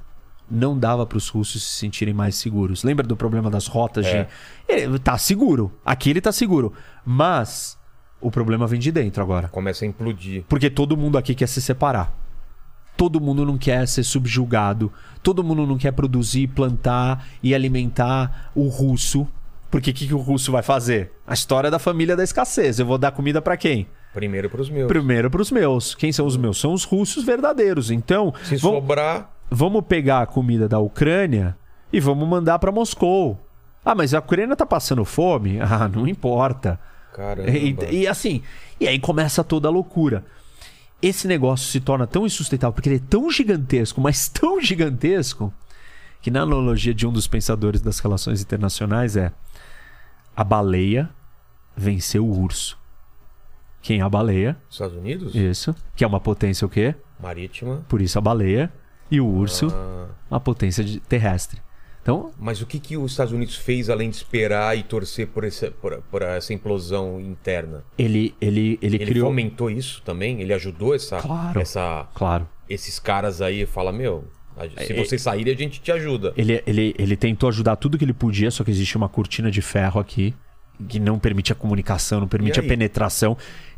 não 0.50 0.78
dava 0.78 1.06
para 1.06 1.18
os 1.18 1.28
russos 1.28 1.62
se 1.62 1.78
sentirem 1.78 2.12
mais 2.14 2.36
seguros. 2.36 2.84
Lembra 2.84 3.06
do 3.06 3.16
problema 3.16 3.50
das 3.50 3.66
rotas 3.66 4.06
É. 4.06 4.24
de. 4.24 4.28
Ele 4.68 4.98
tá 4.98 5.16
seguro. 5.18 5.72
Aqui 5.84 6.10
ele 6.10 6.20
tá 6.20 6.32
seguro. 6.32 6.72
Mas 7.04 7.78
o 8.20 8.30
problema 8.30 8.66
vem 8.66 8.78
de 8.80 8.90
dentro 8.92 9.22
agora. 9.22 9.48
Começa 9.48 9.84
a 9.84 9.88
implodir. 9.88 10.44
Porque 10.48 10.68
todo 10.70 10.96
mundo 10.96 11.16
aqui 11.18 11.34
quer 11.34 11.46
se 11.48 11.60
separar. 11.62 12.12
Todo 12.96 13.20
mundo 13.20 13.44
não 13.44 13.58
quer 13.58 13.88
ser 13.88 14.04
subjugado. 14.04 14.92
Todo 15.22 15.42
mundo 15.42 15.66
não 15.66 15.76
quer 15.76 15.92
produzir, 15.92 16.46
plantar 16.48 17.26
e 17.42 17.54
alimentar 17.54 18.50
o 18.54 18.68
russo. 18.68 19.26
Porque 19.70 19.90
o 19.90 19.94
que, 19.94 20.06
que 20.06 20.14
o 20.14 20.18
russo 20.18 20.52
vai 20.52 20.62
fazer? 20.62 21.10
A 21.26 21.34
história 21.34 21.70
da 21.70 21.80
família 21.80 22.14
da 22.16 22.22
escassez. 22.22 22.78
Eu 22.78 22.86
vou 22.86 22.96
dar 22.96 23.10
comida 23.10 23.42
para 23.42 23.56
quem? 23.56 23.88
Primeiro 24.12 24.48
pros 24.48 24.70
meus. 24.70 24.86
Primeiro 24.86 25.28
para 25.28 25.42
os 25.42 25.50
meus. 25.50 25.92
Quem 25.96 26.12
são 26.12 26.24
os 26.24 26.36
meus? 26.36 26.60
São 26.60 26.72
os 26.72 26.84
russos 26.84 27.24
verdadeiros. 27.24 27.90
Então, 27.90 28.32
Se 28.44 28.54
vamos, 28.58 28.78
sobrar, 28.78 29.33
vamos 29.50 29.84
pegar 29.86 30.22
a 30.22 30.26
comida 30.26 30.68
da 30.68 30.78
Ucrânia 30.78 31.56
e 31.92 32.00
vamos 32.00 32.26
mandar 32.28 32.58
para 32.58 32.72
Moscou. 32.72 33.40
Ah, 33.84 33.94
mas 33.94 34.14
a 34.14 34.18
Ucrânia 34.18 34.56
tá 34.56 34.66
passando 34.66 35.04
fome? 35.04 35.58
Ah, 35.62 35.88
não 35.88 36.06
importa. 36.08 36.80
caramba. 37.14 37.50
E, 37.50 37.76
e 37.90 38.06
assim, 38.08 38.42
e 38.80 38.88
aí 38.88 38.98
começa 38.98 39.44
toda 39.44 39.68
a 39.68 39.70
loucura. 39.70 40.24
Esse 41.02 41.28
negócio 41.28 41.68
se 41.68 41.80
torna 41.80 42.06
tão 42.06 42.24
insustentável 42.24 42.72
porque 42.72 42.88
ele 42.88 42.96
é 42.96 43.08
tão 43.10 43.30
gigantesco, 43.30 44.00
mas 44.00 44.28
tão 44.32 44.60
gigantesco, 44.60 45.52
que 46.22 46.30
na 46.30 46.40
analogia 46.42 46.94
de 46.94 47.06
um 47.06 47.12
dos 47.12 47.26
pensadores 47.26 47.80
das 47.82 47.98
relações 47.98 48.40
internacionais 48.40 49.16
é 49.16 49.30
a 50.34 50.42
baleia 50.42 51.10
venceu 51.76 52.26
o 52.26 52.40
urso. 52.40 52.78
Quem 53.82 54.00
é 54.00 54.02
a 54.02 54.08
baleia? 54.08 54.56
Estados 54.70 54.96
Unidos? 54.96 55.34
Isso. 55.34 55.74
Que 55.94 56.04
é 56.04 56.06
uma 56.06 56.18
potência 56.20 56.64
o 56.64 56.70
quê? 56.70 56.94
Marítima. 57.20 57.84
Por 57.86 58.00
isso 58.00 58.18
a 58.18 58.20
baleia. 58.22 58.72
E 59.10 59.20
o 59.20 59.26
urso, 59.26 59.68
Ah, 59.72 60.06
uma 60.30 60.40
potência 60.40 60.84
terrestre. 61.08 61.60
Então, 62.02 62.32
mas 62.38 62.60
o 62.60 62.66
que, 62.66 62.78
que 62.78 62.98
os 62.98 63.12
Estados 63.12 63.32
Unidos 63.32 63.56
fez 63.56 63.88
além 63.88 64.10
de 64.10 64.16
esperar 64.16 64.76
e 64.76 64.82
torcer 64.82 65.26
por, 65.28 65.42
esse, 65.42 65.70
por, 65.70 66.02
por 66.10 66.20
essa 66.20 66.52
implosão 66.52 67.18
interna? 67.18 67.82
ele, 67.96 68.34
ele, 68.40 68.78
ele, 68.82 68.96
Ele 68.96 69.06
criou. 69.06 69.28
fomentou 69.28 69.70
isso 69.70 70.02
também? 70.04 70.40
Ele 70.42 70.52
ajudou 70.52 70.94
essa, 70.94 71.18
Claro. 71.18 71.58
essa, 71.60 72.06
Claro. 72.14 72.46
esses 72.68 72.98
caras 72.98 73.40
aí 73.40 73.62
e 73.62 73.66
fala, 73.66 73.90
meu, 73.90 74.24
a- 74.54 74.68
se 74.84 74.92
É, 74.92 74.96
vocês 75.02 75.22
saírem 75.22 75.54
a 75.54 75.56
gente 75.56 75.80
te 75.80 75.90
ajuda. 75.90 76.34
Ele, 76.36 76.62
ele, 76.66 76.94
ele 76.98 77.16
tentou 77.16 77.48
ajudar 77.48 77.76
tudo 77.76 77.96
que 77.96 78.04
ele 78.04 78.12
podia, 78.12 78.50
só 78.50 78.62
que 78.62 78.70
existe 78.70 78.98
uma 78.98 79.08
cortina 79.08 79.50
de 79.50 79.62
ferro 79.62 79.98
aqui 79.98 80.34
que 80.88 80.98
não 81.00 81.18
permite 81.18 81.52
a 81.52 81.54
comunicação, 81.54 82.20
não 82.20 82.28
permite 82.28 82.60
a 82.60 82.62
penetração. 82.62 83.34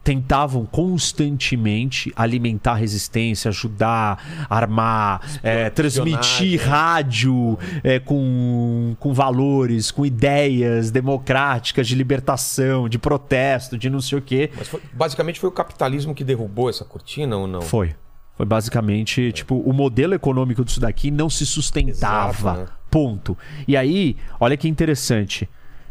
Tentavam 0.06 0.64
constantemente 0.64 2.12
alimentar 2.14 2.72
a 2.72 2.76
resistência, 2.76 3.48
ajudar, 3.48 4.46
armar, 4.48 5.20
é, 5.42 5.68
transmitir 5.68 6.60
rádio 6.62 7.58
é, 7.82 7.98
com, 7.98 8.94
com 9.00 9.12
valores, 9.12 9.90
com 9.90 10.06
ideias 10.06 10.92
democráticas 10.92 11.88
de 11.88 11.96
libertação, 11.96 12.88
de 12.88 13.00
protesto, 13.00 13.76
de 13.76 13.90
não 13.90 14.00
sei 14.00 14.18
o 14.18 14.22
quê. 14.22 14.50
Mas 14.56 14.68
foi- 14.68 14.80
basicamente 14.92 15.40
foi 15.40 15.48
o 15.48 15.52
capitalismo 15.52 16.14
que 16.14 16.22
derrubou 16.22 16.70
essa 16.70 16.84
cortina 16.84 17.36
ou 17.36 17.48
não? 17.48 17.60
Foi. 17.62 17.92
Foi 18.36 18.46
basicamente, 18.46 19.32
tipo, 19.32 19.56
o 19.56 19.72
modelo 19.72 20.14
econômico 20.14 20.64
disso 20.64 20.78
daqui 20.78 21.10
não 21.10 21.28
se 21.28 21.44
sustentava. 21.44 22.30
Exato, 22.30 22.60
né? 22.60 22.66
Ponto. 22.90 23.36
E 23.66 23.76
aí, 23.76 24.16
olha 24.38 24.56
que 24.56 24.68
interessante. 24.68 25.48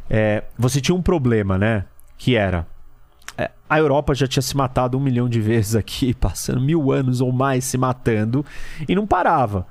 É, 0.10 0.44
você 0.58 0.80
tinha 0.80 0.96
um 0.96 1.02
problema, 1.02 1.58
né? 1.58 1.84
Que 2.18 2.36
era. 2.36 2.66
É, 3.38 3.52
a 3.70 3.80
Europa 3.80 4.14
já 4.14 4.28
tinha 4.28 4.42
se 4.42 4.56
matado 4.56 4.98
um 4.98 5.02
milhão 5.02 5.28
de 5.28 5.42
vezes 5.42 5.76
aqui, 5.76 6.14
passando 6.16 6.62
mil 6.62 6.92
anos 6.92 7.22
ou 7.22 7.32
mais 7.32 7.66
se 7.66 7.78
matando, 7.78 8.46
e 8.88 8.96
não 8.96 9.06
parava. 9.06 9.68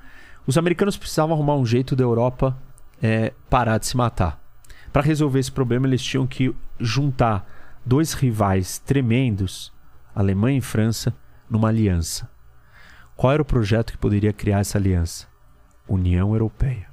Os 0.46 0.58
americanos 0.58 0.96
precisavam 0.96 1.34
arrumar 1.34 1.56
um 1.56 1.64
jeito 1.64 1.96
da 1.96 2.04
Europa 2.04 2.56
é, 3.02 3.32
parar 3.48 3.78
de 3.78 3.86
se 3.86 3.96
matar. 3.96 4.40
Para 4.92 5.02
resolver 5.02 5.38
esse 5.38 5.50
problema, 5.50 5.86
eles 5.86 6.02
tinham 6.02 6.26
que 6.26 6.54
juntar 6.78 7.46
dois 7.84 8.12
rivais 8.12 8.78
tremendos, 8.78 9.72
Alemanha 10.14 10.58
e 10.58 10.62
França, 10.62 11.14
numa 11.50 11.68
aliança. 11.68 12.30
Qual 13.16 13.32
era 13.32 13.42
o 13.42 13.44
projeto 13.44 13.92
que 13.92 13.98
poderia 13.98 14.32
criar 14.32 14.60
essa 14.60 14.78
aliança? 14.78 15.26
União 15.86 16.32
Europeia. 16.32 16.88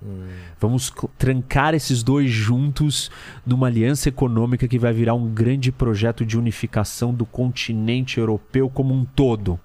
Vamos 0.60 0.90
cl- 0.90 1.10
trancar 1.18 1.74
esses 1.74 2.04
dois 2.04 2.30
juntos 2.30 3.10
numa 3.46 3.68
aliança 3.68 4.10
econômica 4.10 4.68
que 4.68 4.78
vai 4.78 4.92
virar 4.92 5.14
um 5.14 5.34
grande 5.34 5.72
projeto 5.72 6.26
de 6.26 6.38
unificação 6.38 7.14
do 7.14 7.26
continente 7.26 8.20
europeu 8.20 8.70
como 8.70 8.94
um 8.94 9.06
todo. 9.06 9.60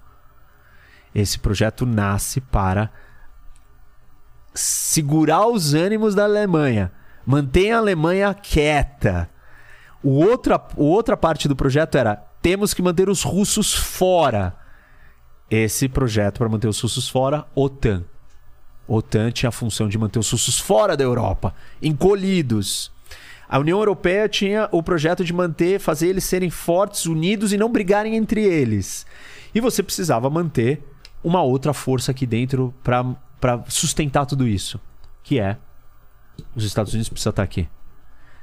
Esse 1.13 1.39
projeto 1.39 1.85
nasce 1.85 2.39
para 2.39 2.89
segurar 4.53 5.47
os 5.47 5.73
ânimos 5.73 6.15
da 6.15 6.23
Alemanha, 6.23 6.91
manter 7.25 7.71
a 7.71 7.77
Alemanha 7.77 8.33
quieta. 8.33 9.29
O 10.01 10.11
outra, 10.11 10.61
outra 10.75 11.17
parte 11.17 11.47
do 11.47 11.55
projeto 11.55 11.97
era 11.97 12.15
temos 12.41 12.73
que 12.73 12.81
manter 12.81 13.09
os 13.09 13.23
russos 13.23 13.73
fora. 13.73 14.55
Esse 15.49 15.89
projeto 15.89 16.37
para 16.37 16.49
manter 16.49 16.67
os 16.67 16.79
russos 16.79 17.09
fora, 17.09 17.45
OTAN. 17.53 18.03
OTAN 18.87 19.31
tinha 19.31 19.49
a 19.49 19.51
função 19.51 19.87
de 19.89 19.97
manter 19.97 20.19
os 20.19 20.31
russos 20.31 20.57
fora 20.59 20.95
da 20.95 21.03
Europa, 21.03 21.53
encolhidos. 21.81 22.91
A 23.49 23.59
União 23.59 23.79
Europeia 23.79 24.27
tinha 24.27 24.67
o 24.71 24.83
projeto 24.83 25.23
de 25.23 25.33
manter, 25.33 25.79
fazer 25.79 26.07
eles 26.07 26.23
serem 26.23 26.49
fortes, 26.49 27.05
unidos 27.05 27.53
e 27.53 27.57
não 27.57 27.71
brigarem 27.71 28.15
entre 28.15 28.43
eles. 28.43 29.05
E 29.55 29.61
você 29.61 29.81
precisava 29.81 30.29
manter 30.29 30.83
uma 31.23 31.41
outra 31.41 31.73
força 31.73 32.11
aqui 32.11 32.25
dentro 32.25 32.73
para 32.83 33.63
sustentar 33.67 34.25
tudo 34.25 34.47
isso, 34.47 34.79
que 35.23 35.39
é 35.39 35.57
os 36.55 36.63
Estados 36.63 36.93
Unidos 36.93 37.09
precisam 37.09 37.31
estar 37.31 37.43
aqui. 37.43 37.67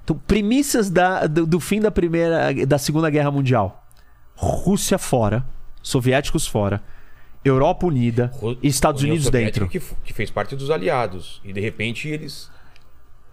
Então, 0.02 0.18
premissas 0.26 0.90
da- 0.90 1.26
do, 1.26 1.46
do 1.46 1.60
fim 1.60 1.80
da 1.80 1.90
primeira, 1.90 2.66
da 2.66 2.78
Segunda 2.78 3.08
Guerra 3.08 3.30
Mundial: 3.30 3.86
Rússia 4.34 4.98
fora, 4.98 5.44
soviéticos 5.82 6.46
fora, 6.46 6.82
Europa 7.44 7.86
unida, 7.86 8.32
e 8.62 8.68
Estados 8.68 9.02
União 9.02 9.14
Unidos 9.14 9.30
dentro. 9.30 9.68
Que, 9.68 9.80
que 10.04 10.12
fez 10.12 10.30
parte 10.30 10.56
dos 10.56 10.70
aliados. 10.70 11.40
E 11.44 11.52
de 11.52 11.60
repente 11.60 12.08
eles. 12.08 12.52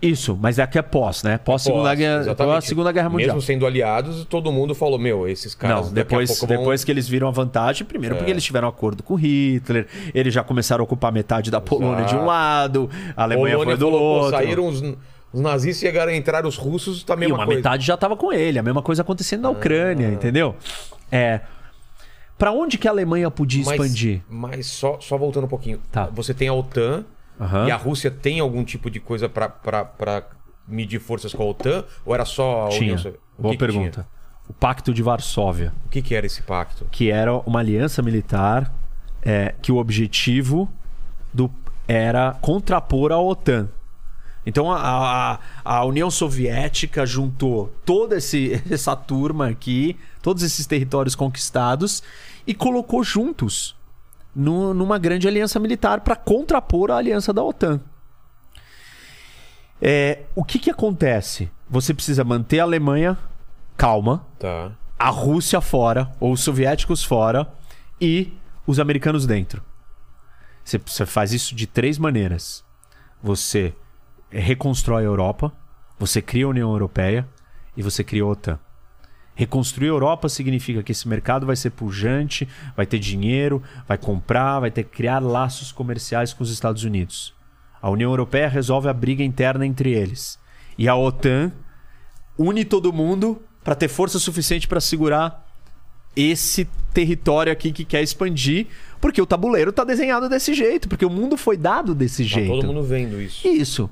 Isso, 0.01 0.35
mas 0.41 0.57
é 0.57 0.65
que 0.65 0.79
é 0.79 0.81
pós, 0.81 1.21
né? 1.21 1.37
Pós 1.37 1.61
Segunda 1.61 1.89
Pós, 1.89 1.99
Guerra, 1.99 2.33
pós 2.35 2.65
Segunda 2.65 2.91
Guerra 2.91 3.07
Mundial. 3.07 3.27
Mesmo 3.35 3.41
sendo 3.43 3.67
aliados, 3.67 4.25
todo 4.25 4.51
mundo 4.51 4.73
falou: 4.73 4.97
meu, 4.97 5.27
esses 5.27 5.53
caras. 5.53 5.85
Não, 5.87 5.93
depois, 5.93 6.39
vão... 6.39 6.47
depois 6.47 6.83
que 6.83 6.89
eles 6.91 7.07
viram 7.07 7.27
a 7.27 7.31
vantagem, 7.31 7.85
primeiro 7.85 8.15
porque 8.15 8.31
É. 8.31 8.33
eles 8.33 8.43
tiveram 8.43 8.67
acordo 8.67 9.03
com 9.03 9.13
Hitler, 9.13 9.85
eles 10.11 10.33
já 10.33 10.43
começaram 10.43 10.81
a 10.81 10.85
ocupar 10.85 11.11
metade 11.11 11.51
da 11.51 11.61
Polônia 11.61 12.03
de 12.05 12.15
um 12.15 12.17
Exato. 12.17 12.25
lado, 12.25 12.89
a 13.15 13.23
Alemanha 13.23 13.55
Polônia 13.57 13.77
foi 13.77 13.77
do 13.77 13.91
falou, 13.91 14.01
outro. 14.01 14.29
saíram 14.31 14.67
os, 14.67 14.81
os 15.31 15.39
nazistas 15.39 15.79
chegaram 15.87 16.11
a 16.11 16.15
entrar 16.15 16.47
os 16.47 16.57
russos, 16.57 17.03
tá 17.03 17.13
a 17.13 17.23
E 17.23 17.27
uma 17.27 17.45
coisa. 17.45 17.57
metade 17.59 17.85
já 17.85 17.93
estava 17.93 18.17
com 18.17 18.33
ele, 18.33 18.57
a 18.57 18.63
mesma 18.63 18.81
coisa 18.81 19.03
acontecendo 19.03 19.43
na 19.43 19.51
Ucrânia, 19.51 20.07
Ah. 20.07 20.11
entendeu? 20.13 20.55
É. 21.11 21.41
Para 22.41 22.51
onde 22.51 22.79
que 22.79 22.87
a 22.87 22.91
Alemanha 22.91 23.29
podia 23.29 23.63
Mas, 23.63 23.79
expandir? 23.79 24.23
mas 24.27 24.65
só, 24.65 24.99
só 24.99 25.15
voltando 25.15 25.43
um 25.43 25.47
pouquinho. 25.47 25.79
Tá. 25.91 26.07
Você 26.07 26.33
tem 26.33 26.47
a 26.47 26.53
OTAN 26.53 27.05
Aham. 27.39 27.67
e 27.67 27.71
a 27.71 27.75
Rússia 27.75 28.09
tem 28.09 28.39
algum 28.39 28.63
tipo 28.63 28.89
de 28.89 28.99
coisa 28.99 29.29
pra 29.29 30.27
medir 30.67 30.99
forças 30.99 31.35
com 31.35 31.43
a 31.43 31.45
OTAN? 31.45 31.85
Ou 32.03 32.15
era 32.15 32.25
só 32.25 32.65
a 32.65 32.69
Tinha. 32.69 32.95
União 32.95 33.13
Boa 33.37 33.51
que 33.53 33.59
que 33.59 33.63
pergunta. 33.63 33.91
tinha? 33.91 34.07
O 34.49 34.53
Pacto 34.53 34.91
de 34.91 35.03
Varsóvia. 35.03 35.71
O 35.85 35.89
que, 35.89 36.01
que 36.01 36.15
era 36.15 36.25
esse 36.25 36.41
pacto? 36.41 36.87
que 36.91 37.11
era 37.11 37.31
uma 37.31 37.59
aliança 37.59 38.01
militar 38.01 38.73
é, 39.21 39.53
que 39.61 39.71
o 39.71 39.77
objetivo 39.77 40.67
do, 41.31 41.47
era 41.87 42.33
contrapor 42.41 43.11
a 43.11 43.19
OTAN. 43.19 43.69
Então 44.43 44.71
a, 44.71 44.79
a, 45.33 45.39
a 45.63 45.85
União 45.85 46.09
Soviética 46.09 47.05
juntou 47.05 47.71
toda 47.85 48.17
esse, 48.17 48.59
essa 48.67 48.95
turma 48.95 49.47
aqui, 49.49 49.95
todos 50.23 50.41
esses 50.41 50.65
territórios 50.65 51.13
conquistados 51.13 52.01
e 52.45 52.53
colocou 52.53 53.03
juntos 53.03 53.75
nu- 54.35 54.73
numa 54.73 54.97
grande 54.97 55.27
aliança 55.27 55.59
militar 55.59 56.01
para 56.01 56.15
contrapor 56.15 56.91
a 56.91 56.97
aliança 56.97 57.31
da 57.33 57.43
OTAN. 57.43 57.81
É, 59.81 60.23
o 60.35 60.43
que, 60.43 60.59
que 60.59 60.69
acontece? 60.69 61.49
Você 61.69 61.93
precisa 61.93 62.23
manter 62.23 62.59
a 62.59 62.63
Alemanha 62.63 63.17
calma, 63.75 64.25
Tá. 64.37 64.71
a 64.99 65.09
Rússia 65.09 65.59
fora, 65.59 66.11
ou 66.19 66.31
os 66.33 66.41
soviéticos 66.41 67.03
fora, 67.03 67.51
e 67.99 68.31
os 68.67 68.79
americanos 68.79 69.25
dentro. 69.25 69.63
Você, 70.63 70.77
você 70.77 71.05
faz 71.05 71.33
isso 71.33 71.55
de 71.55 71.65
três 71.65 71.97
maneiras. 71.97 72.63
Você 73.23 73.73
reconstrói 74.29 75.03
a 75.03 75.07
Europa, 75.07 75.51
você 75.97 76.21
cria 76.21 76.45
a 76.45 76.49
União 76.49 76.71
Europeia 76.71 77.27
e 77.75 77.81
você 77.81 78.03
cria 78.03 78.23
a 78.23 78.27
OTAN. 78.27 78.59
Reconstruir 79.41 79.87
a 79.87 79.93
Europa 79.93 80.29
significa 80.29 80.83
que 80.83 80.91
esse 80.91 81.07
mercado 81.07 81.47
vai 81.47 81.55
ser 81.55 81.71
pujante, 81.71 82.47
vai 82.77 82.85
ter 82.85 82.99
dinheiro, 82.99 83.63
vai 83.87 83.97
comprar, 83.97 84.59
vai 84.59 84.69
ter 84.69 84.83
que 84.83 84.91
criar 84.91 85.17
laços 85.17 85.71
comerciais 85.71 86.31
com 86.31 86.43
os 86.43 86.51
Estados 86.51 86.83
Unidos. 86.83 87.33
A 87.81 87.89
União 87.89 88.11
Europeia 88.11 88.47
resolve 88.47 88.87
a 88.87 88.93
briga 88.93 89.23
interna 89.23 89.65
entre 89.65 89.93
eles. 89.93 90.37
E 90.77 90.87
a 90.87 90.95
OTAN 90.95 91.51
une 92.37 92.63
todo 92.63 92.93
mundo 92.93 93.41
para 93.63 93.73
ter 93.73 93.87
força 93.87 94.19
suficiente 94.19 94.67
para 94.67 94.79
segurar 94.79 95.43
esse 96.15 96.69
território 96.93 97.51
aqui 97.51 97.71
que 97.71 97.83
quer 97.83 98.03
expandir, 98.03 98.67
porque 99.01 99.19
o 99.19 99.25
tabuleiro 99.25 99.73
tá 99.73 99.83
desenhado 99.83 100.29
desse 100.29 100.53
jeito, 100.53 100.87
porque 100.87 101.03
o 101.05 101.09
mundo 101.09 101.35
foi 101.35 101.57
dado 101.57 101.95
desse 101.95 102.21
Tá 102.25 102.35
jeito. 102.35 102.51
todo 102.53 102.67
mundo 102.67 102.83
vendo 102.83 103.19
isso. 103.19 103.47
Isso. 103.47 103.89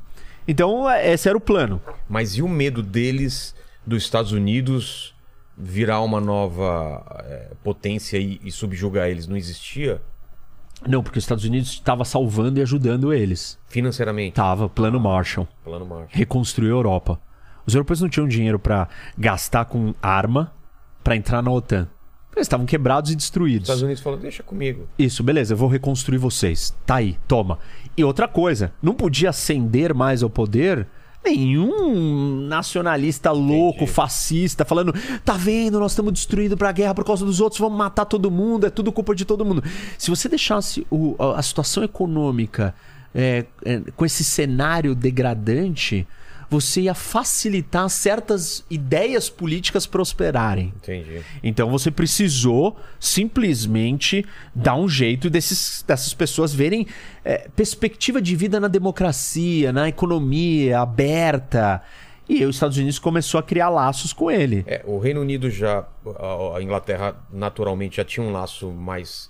Então, 0.47 0.87
é- 0.87 1.11
esse 1.11 1.27
era 1.27 1.35
o 1.35 1.41
plano. 1.41 1.81
Mas 2.07 2.35
e 2.37 2.43
o 2.43 2.47
medo 2.47 2.83
deles, 2.83 3.55
dos 3.83 4.03
Estados 4.03 4.31
Unidos, 4.31 5.15
virar 5.59 6.01
uma 6.01 6.21
nova 6.21 7.03
é, 7.27 7.51
potência 7.63 8.17
e, 8.17 8.39
e 8.43 8.51
subjugar 8.51 9.09
eles? 9.09 9.27
Não 9.27 9.35
existia 9.35 10.01
Não, 10.87 11.03
porque 11.03 11.19
os 11.19 11.23
Estados 11.25 11.43
Unidos 11.43 11.69
estava 11.71 12.05
salvando 12.05 12.59
e 12.59 12.61
ajudando 12.61 13.11
eles. 13.13 13.59
financeiramente? 13.67 14.33
Tava, 14.35 14.69
plano 14.69 14.99
Marshall. 14.99 15.47
Plano 15.63 15.85
Marshall. 15.85 16.09
reconstruir 16.11 16.67
a 16.69 16.71
Europa. 16.71 17.19
Os 17.65 17.75
europeus 17.75 18.01
não 18.01 18.09
tinham 18.09 18.27
dinheiro 18.27 18.57
pra 18.57 18.87
gastar 19.17 19.65
com 19.65 19.93
arma 20.01 20.53
pra 21.03 21.15
entrar 21.15 21.41
na 21.43 21.51
OTAN. 21.51 21.87
Eles 22.35 22.45
estavam 22.45 22.65
quebrados 22.65 23.11
e 23.11 23.13
Os 23.13 23.17
destruídos. 23.17 23.63
Estados 23.63 23.83
Unidos 23.83 24.01
falou, 24.01 24.17
deixa 24.17 24.41
comigo. 24.41 24.87
Isso, 24.97 25.21
beleza, 25.21 25.53
eu 25.53 25.57
vou 25.57 25.67
reconstruir 25.67 26.17
vocês. 26.17 26.73
Tá 26.85 26.95
aí, 26.95 27.17
toma. 27.27 27.59
E 27.97 28.03
outra 28.03 28.27
coisa, 28.29 28.71
não 28.81 28.93
podia 28.93 29.31
ascender 29.31 29.93
mais 29.93 30.23
ao 30.23 30.29
poder 30.29 30.87
nenhum 31.23 32.41
nacionalista 32.47 33.31
louco, 33.31 33.77
Entendi. 33.83 33.91
fascista, 33.91 34.65
falando: 34.65 34.93
tá 35.23 35.33
vendo, 35.33 35.79
nós 35.79 35.91
estamos 35.91 36.13
destruídos 36.13 36.57
pra 36.57 36.71
guerra 36.71 36.93
por 36.95 37.05
causa 37.05 37.25
dos 37.25 37.39
outros, 37.41 37.59
vamos 37.59 37.77
matar 37.77 38.05
todo 38.05 38.29
mundo, 38.31 38.65
é 38.65 38.69
tudo 38.69 38.91
culpa 38.91 39.13
de 39.15 39.25
todo 39.25 39.45
mundo. 39.45 39.63
Se 39.97 40.09
você 40.09 40.27
deixasse 40.29 40.85
o- 40.89 41.15
a, 41.19 41.39
a 41.39 41.41
situação 41.41 41.83
econômica 41.83 42.73
é, 43.13 43.45
é, 43.65 43.81
com 43.95 44.05
esse 44.05 44.23
cenário 44.23 44.93
degradante, 44.93 46.07
você 46.49 46.81
ia 46.81 46.93
facilitar 46.93 47.87
certas 47.89 48.65
ideias 48.69 49.29
políticas 49.29 49.85
prosperarem. 49.85 50.73
Entendi. 50.77 51.21
Então 51.43 51.69
você 51.69 51.91
precisou 51.91 52.75
simplesmente 52.99 54.25
dar 54.53 54.75
um 54.75 54.89
jeito 54.89 55.29
desses, 55.29 55.83
dessas 55.87 56.13
pessoas 56.13 56.53
verem 56.53 56.87
é, 57.23 57.47
perspectiva 57.55 58.21
de 58.21 58.35
vida 58.35 58.59
na 58.59 58.67
democracia, 58.67 59.71
na 59.71 59.87
economia 59.87 60.79
aberta. 60.79 61.83
E 62.27 62.45
os 62.45 62.55
Estados 62.55 62.77
Unidos 62.77 62.99
começou 62.99 63.39
a 63.39 63.43
criar 63.43 63.69
laços 63.69 64.13
com 64.13 64.29
ele. 64.29 64.63
É, 64.67 64.83
o 64.85 64.99
Reino 64.99 65.21
Unido 65.21 65.49
já. 65.49 65.87
A 66.55 66.61
Inglaterra 66.61 67.15
naturalmente 67.31 67.97
já 67.97 68.05
tinha 68.05 68.25
um 68.25 68.31
laço 68.31 68.71
mais 68.71 69.28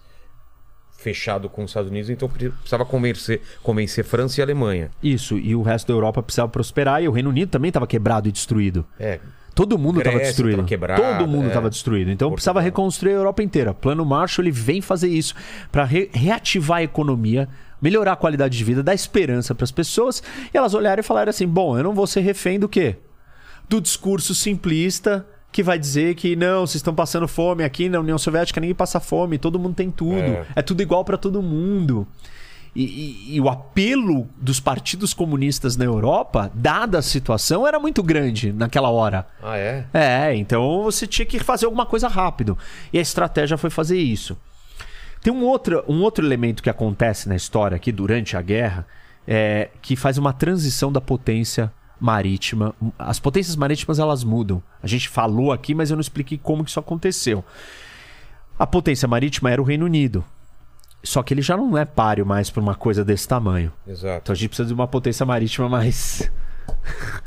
fechado 1.02 1.48
com 1.50 1.64
os 1.64 1.70
Estados 1.72 1.90
Unidos, 1.90 2.10
então 2.10 2.28
pre- 2.30 2.50
precisava 2.50 2.86
convencer, 2.86 3.42
convencer 3.64 4.04
França 4.04 4.40
e 4.40 4.44
Alemanha. 4.44 4.92
Isso, 5.02 5.38
e 5.38 5.56
o 5.56 5.62
resto 5.62 5.88
da 5.88 5.94
Europa 5.94 6.22
precisava 6.22 6.50
prosperar, 6.50 7.02
e 7.02 7.08
o 7.08 7.12
Reino 7.12 7.30
Unido 7.30 7.50
também 7.50 7.70
estava 7.70 7.88
quebrado 7.88 8.28
e 8.28 8.32
destruído. 8.32 8.86
É, 9.00 9.20
Todo 9.56 9.78
mundo 9.78 10.00
estava 10.00 10.20
destruído. 10.20 10.58
tava 10.58 10.68
quebrada, 10.68 11.02
Todo 11.18 11.28
mundo 11.28 11.46
é. 11.46 11.48
estava 11.48 11.70
destruído. 11.70 12.10
Então 12.12 12.30
Portugal. 12.30 12.36
precisava 12.36 12.62
reconstruir 12.62 13.12
a 13.12 13.16
Europa 13.16 13.44
inteira. 13.44 13.74
Plano 13.74 14.06
Marshall 14.06 14.46
ele 14.46 14.52
vem 14.52 14.82
fazer 14.82 15.10
isso 15.10 15.34
para 15.72 15.84
reativar 15.84 16.78
a 16.80 16.84
economia, 16.84 17.48
melhorar 17.82 18.14
a 18.14 18.16
qualidade 18.16 18.58
de 18.58 18.64
vida, 18.64 18.82
dar 18.84 18.94
esperança 18.94 19.54
para 19.54 19.64
as 19.66 19.72
pessoas. 19.72 20.24
E 20.54 20.58
elas 20.58 20.74
olharam 20.74 21.02
e 21.02 21.04
falaram 21.04 21.30
assim: 21.30 21.48
bom, 21.48 21.78
eu 21.78 21.84
não 21.84 21.94
vou 21.94 22.08
ser 22.08 22.22
refém 22.22 22.58
do 22.60 22.70
quê? 22.70 22.98
Do 23.68 23.82
discurso 23.82 24.34
simplista 24.34 25.26
que 25.52 25.64
vai 25.64 25.80
dizer 25.80 26.16
que 26.16 26.36
não, 26.36 26.62
vocês 26.68 26.76
estão 26.76 26.94
passando 26.94 27.28
fome 27.28 27.64
aqui 27.64 27.90
na 27.90 28.00
União 28.00 28.18
Soviética, 28.18 28.60
ninguém 28.62 28.76
passa 28.76 29.00
fome, 29.00 29.38
todo 29.38 29.58
mundo 29.60 29.74
tem 29.76 29.90
tudo, 29.90 30.20
É. 30.20 30.46
é, 30.58 30.62
tudo 30.62 30.82
igual 30.82 31.04
para 31.04 31.18
todo 31.18 31.42
mundo. 31.42 32.08
E, 32.76 32.84
e- 32.84 33.36
e 33.36 33.42
o 33.42 33.50
apelo 33.50 34.30
dos 34.40 34.60
partidos 34.60 35.12
comunistas 35.12 35.76
na 35.76 35.86
Europa, 35.86 36.52
dada 36.54 37.00
a 37.00 37.02
situação, 37.02 37.68
era 37.68 37.80
muito 37.80 38.04
grande 38.04 38.54
naquela 38.54 38.90
hora. 38.90 39.26
ah, 39.42 39.58
é? 39.58 39.86
É, 39.92 40.36
então 40.36 40.84
você 40.84 41.08
tinha 41.08 41.26
que 41.26 41.40
fazer 41.40 41.66
alguma 41.66 41.86
coisa 41.88 42.08
rápido. 42.08 42.56
E 42.94 43.00
a 43.00 43.02
estratégia 43.02 43.58
foi 43.58 43.72
fazer 43.72 43.98
isso. 43.98 44.38
Tem 45.22 45.34
um 45.34 45.44
outro, 45.44 45.84
um 45.88 46.02
outro 46.02 46.24
elemento 46.24 46.62
que 46.62 46.70
acontece 46.70 47.28
na 47.28 47.36
história 47.36 47.76
aqui 47.76 47.92
durante 47.92 48.38
a 48.38 48.42
guerra, 48.42 48.86
é, 49.28 49.70
que 49.82 49.96
faz 49.96 50.20
uma 50.20 50.32
transição 50.32 50.92
da 50.92 51.02
potência 51.02 51.72
marítima. 52.00 52.74
As 52.98 53.20
potências 53.20 53.56
marítimas 53.56 54.00
elas 54.00 54.24
mudam. 54.24 54.62
A 54.82 54.88
gente 54.88 55.10
falou 55.10 55.52
aqui, 55.52 55.74
mas 55.76 55.90
eu 55.90 55.96
não 55.96 56.02
expliquei 56.02 56.38
como 56.38 56.64
que 56.64 56.70
isso 56.70 56.80
aconteceu. 56.80 57.44
A 58.58 58.68
potência 58.68 59.08
marítima 59.08 59.52
era 59.52 59.62
o 59.62 59.66
Reino 59.66 59.86
Unido. 59.86 60.24
Só 61.04 61.24
que 61.24 61.34
ele 61.34 61.42
já 61.42 61.56
não 61.56 61.78
é 61.78 61.86
páreo 61.86 62.26
mais 62.26 62.50
para 62.50 62.62
uma 62.62 62.76
coisa 62.76 63.06
desse 63.06 63.28
tamanho. 63.28 63.72
Exato. 63.88 64.22
Então 64.24 64.34
a 64.34 64.36
gente 64.36 64.50
precisa 64.50 64.68
de 64.68 64.74
uma 64.74 64.88
potência 64.88 65.26
marítima 65.26 65.70
mais 65.70 66.30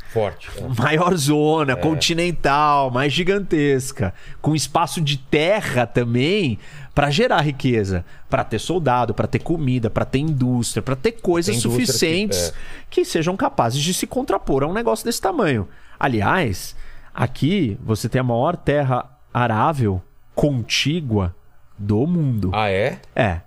Forte. 0.09 0.49
é. 0.57 0.67
maior 0.79 1.15
zona, 1.15 1.75
continental, 1.75 2.91
mais 2.91 3.11
gigantesca, 3.11 4.13
com 4.41 4.55
espaço 4.55 5.01
de 5.01 5.17
terra 5.17 5.87
também 5.87 6.59
para 6.93 7.09
gerar 7.09 7.41
riqueza, 7.41 8.05
para 8.29 8.43
ter 8.43 8.59
soldado, 8.59 9.13
para 9.13 9.27
ter 9.27 9.39
comida, 9.39 9.89
para 9.89 10.05
ter 10.05 10.19
indústria, 10.19 10.81
para 10.81 10.95
ter 10.95 11.13
coisas 11.13 11.55
indústria 11.55 11.85
suficientes 11.87 12.53
que- 12.89 13.01
que, 13.01 13.05
sejam 13.05 13.35
capazes 13.35 13.81
de 13.81 13.93
se 13.93 14.05
contrapor 14.05 14.63
a 14.63 14.67
um 14.67 14.73
negócio 14.73 15.03
desse 15.03 15.19
tamanho. 15.21 15.67
Aliás, 15.99 16.75
aqui 17.13 17.77
você 17.83 18.07
tem 18.07 18.21
a 18.21 18.23
maior 18.23 18.55
terra 18.55 19.09
arável 19.33 20.01
contígua 20.35 21.35
do 21.77 22.05
mundo. 22.05 22.51
Ah, 22.53 22.69
é? 22.69 22.99
É, 23.15 23.41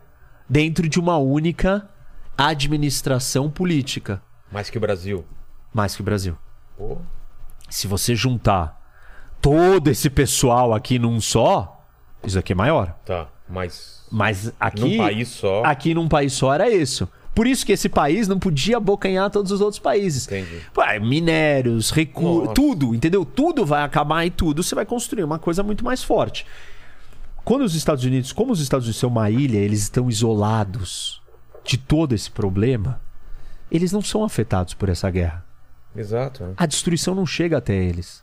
dentro 0.49 0.89
de 0.89 0.99
uma 0.99 1.17
única 1.17 1.89
administração 2.37 3.51
política, 3.51 4.21
Mais 4.51 4.69
que 4.71 4.79
o 4.79 4.81
Brasil. 4.81 5.25
mais 5.73 5.95
que 5.95 6.01
o 6.01 6.05
Brasil 6.05 6.37
Pô, 6.77 6.99
se 7.71 7.87
você 7.87 8.15
juntar 8.15 8.81
todo 9.41 9.89
esse 9.89 10.11
pessoal 10.11 10.75
aqui 10.75 10.99
num 10.99 11.21
só, 11.21 11.85
isso 12.25 12.39
aqui 12.39 12.53
é 12.53 12.57
maior. 12.57 12.95
tá. 13.05 13.29
Mas 13.49 14.05
Mas 14.11 14.53
aqui, 14.59 14.81
num 14.81 14.97
país 14.99 15.29
só. 15.29 15.63
aqui 15.65 15.95
num 15.95 16.09
país 16.09 16.33
só 16.33 16.53
era 16.53 16.71
isso. 16.71 17.09
Por 17.35 17.47
isso 17.47 17.67
que 17.67 17.73
esse 17.73 17.89
país 17.89 18.27
não 18.27 18.39
podia 18.39 18.79
abocanhar 18.79 19.31
todos 19.31 19.53
os 19.53 19.61
outros 19.61 19.79
países. 19.79 20.27
Entendi. 20.27 20.63
Ué, 20.77 20.99
minérios, 20.99 21.91
recursos, 21.91 22.55
tudo, 22.55 22.95
entendeu? 22.95 23.27
Tudo 23.27 23.67
vai 23.67 23.83
acabar 23.83 24.25
e 24.25 24.31
tudo 24.31 24.63
você 24.63 24.75
vai 24.75 24.87
construir 24.87 25.23
uma 25.23 25.39
coisa 25.39 25.63
muito 25.63 25.85
mais 25.85 26.03
forte. 26.03 26.47
Quando 27.45 27.63
os 27.63 27.75
Estados 27.75 28.05
Unidos, 28.05 28.33
como 28.33 28.53
os 28.53 28.61
Estados 28.61 28.87
Unidos 28.87 28.99
são 28.99 29.11
uma 29.11 29.31
ilha, 29.31 29.59
eles 29.59 29.83
estão 29.83 30.09
isolados 30.09 31.21
de 31.63 31.77
todo 31.77 32.15
esse 32.15 32.31
problema, 32.31 33.01
eles 33.71 33.93
não 33.93 34.01
são 34.01 34.25
afetados 34.25 34.73
por 34.73 34.89
essa 34.89 35.11
guerra. 35.11 35.45
Exato. 35.95 36.45
né? 36.45 36.55
a 36.57 36.67
destruição 36.67 37.15
não 37.15 37.27
chega 37.27 37.59
até 37.59 37.75
eles. 37.75 38.23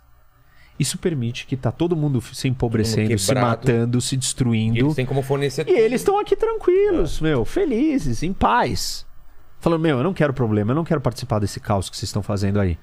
Isso 0.80 0.98
permite 0.98 1.46
que 1.46 1.56
tá 1.56 1.72
todo 1.72 1.96
mundo 1.96 2.20
se 2.22 2.48
empobrecendo, 2.48 3.18
se 3.20 3.28
quebrado. 3.28 3.48
matando, 3.48 4.02
se 4.02 4.16
E 4.16 4.18
destruindo. 4.18 4.78
eles 4.80 4.96
têm 4.96 5.06
como 5.06 5.22
fornecer 5.22 5.68
E 5.68 5.72
eles 5.72 6.02
estão 6.02 6.20
aqui 6.20 6.36
tranquilos, 6.36 7.22
meu, 7.22 7.46
felizes, 7.46 8.24
em 8.24 8.34
paz. 8.34 9.06
Falando, 9.60 9.82
meu, 9.82 9.98
eu 10.00 10.04
não 10.04 10.14
quero 10.14 10.34
problema, 10.34 10.72
eu 10.72 10.76
não 10.76 10.84
quero 10.84 11.00
participar 11.00 11.40
desse 11.40 11.60
caos 11.60 11.90
que 11.90 11.96
vocês 11.96 12.10
estão 12.10 12.24
fazendo 12.24 12.60
aí. 12.60 12.78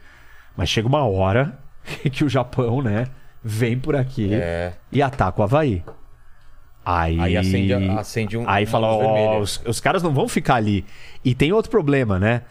Mas 0.57 0.69
chega 0.69 0.87
uma 0.89 1.05
hora 1.05 1.59
que 2.12 2.25
o 2.25 2.29
Japão, 2.29 2.81
né, 2.81 3.07
vem 3.43 3.79
por 3.79 3.97
aqui 3.97 4.33
É. 4.35 4.73
e 4.93 5.03
ataca 5.03 5.41
o 5.41 5.45
Havaí. 5.45 5.83
Aí, 6.85 7.21
Aí 7.21 7.37
acende, 7.37 7.75
acende 7.75 8.39
um. 8.39 8.49
Aí 8.49 8.65
uma 8.65 8.71
fala, 8.71 8.87
ó, 8.87 8.99
vermelha. 8.99 9.39
os, 9.41 9.61
os 9.67 9.81
caras 9.81 10.03
não 10.03 10.15
vão 10.15 10.27
ficar 10.27 10.55
ali. 10.55 10.85
E 11.25 11.35
tem 11.35 11.53
outro 11.53 11.71
problema, 11.71 12.19
né? 12.19 12.43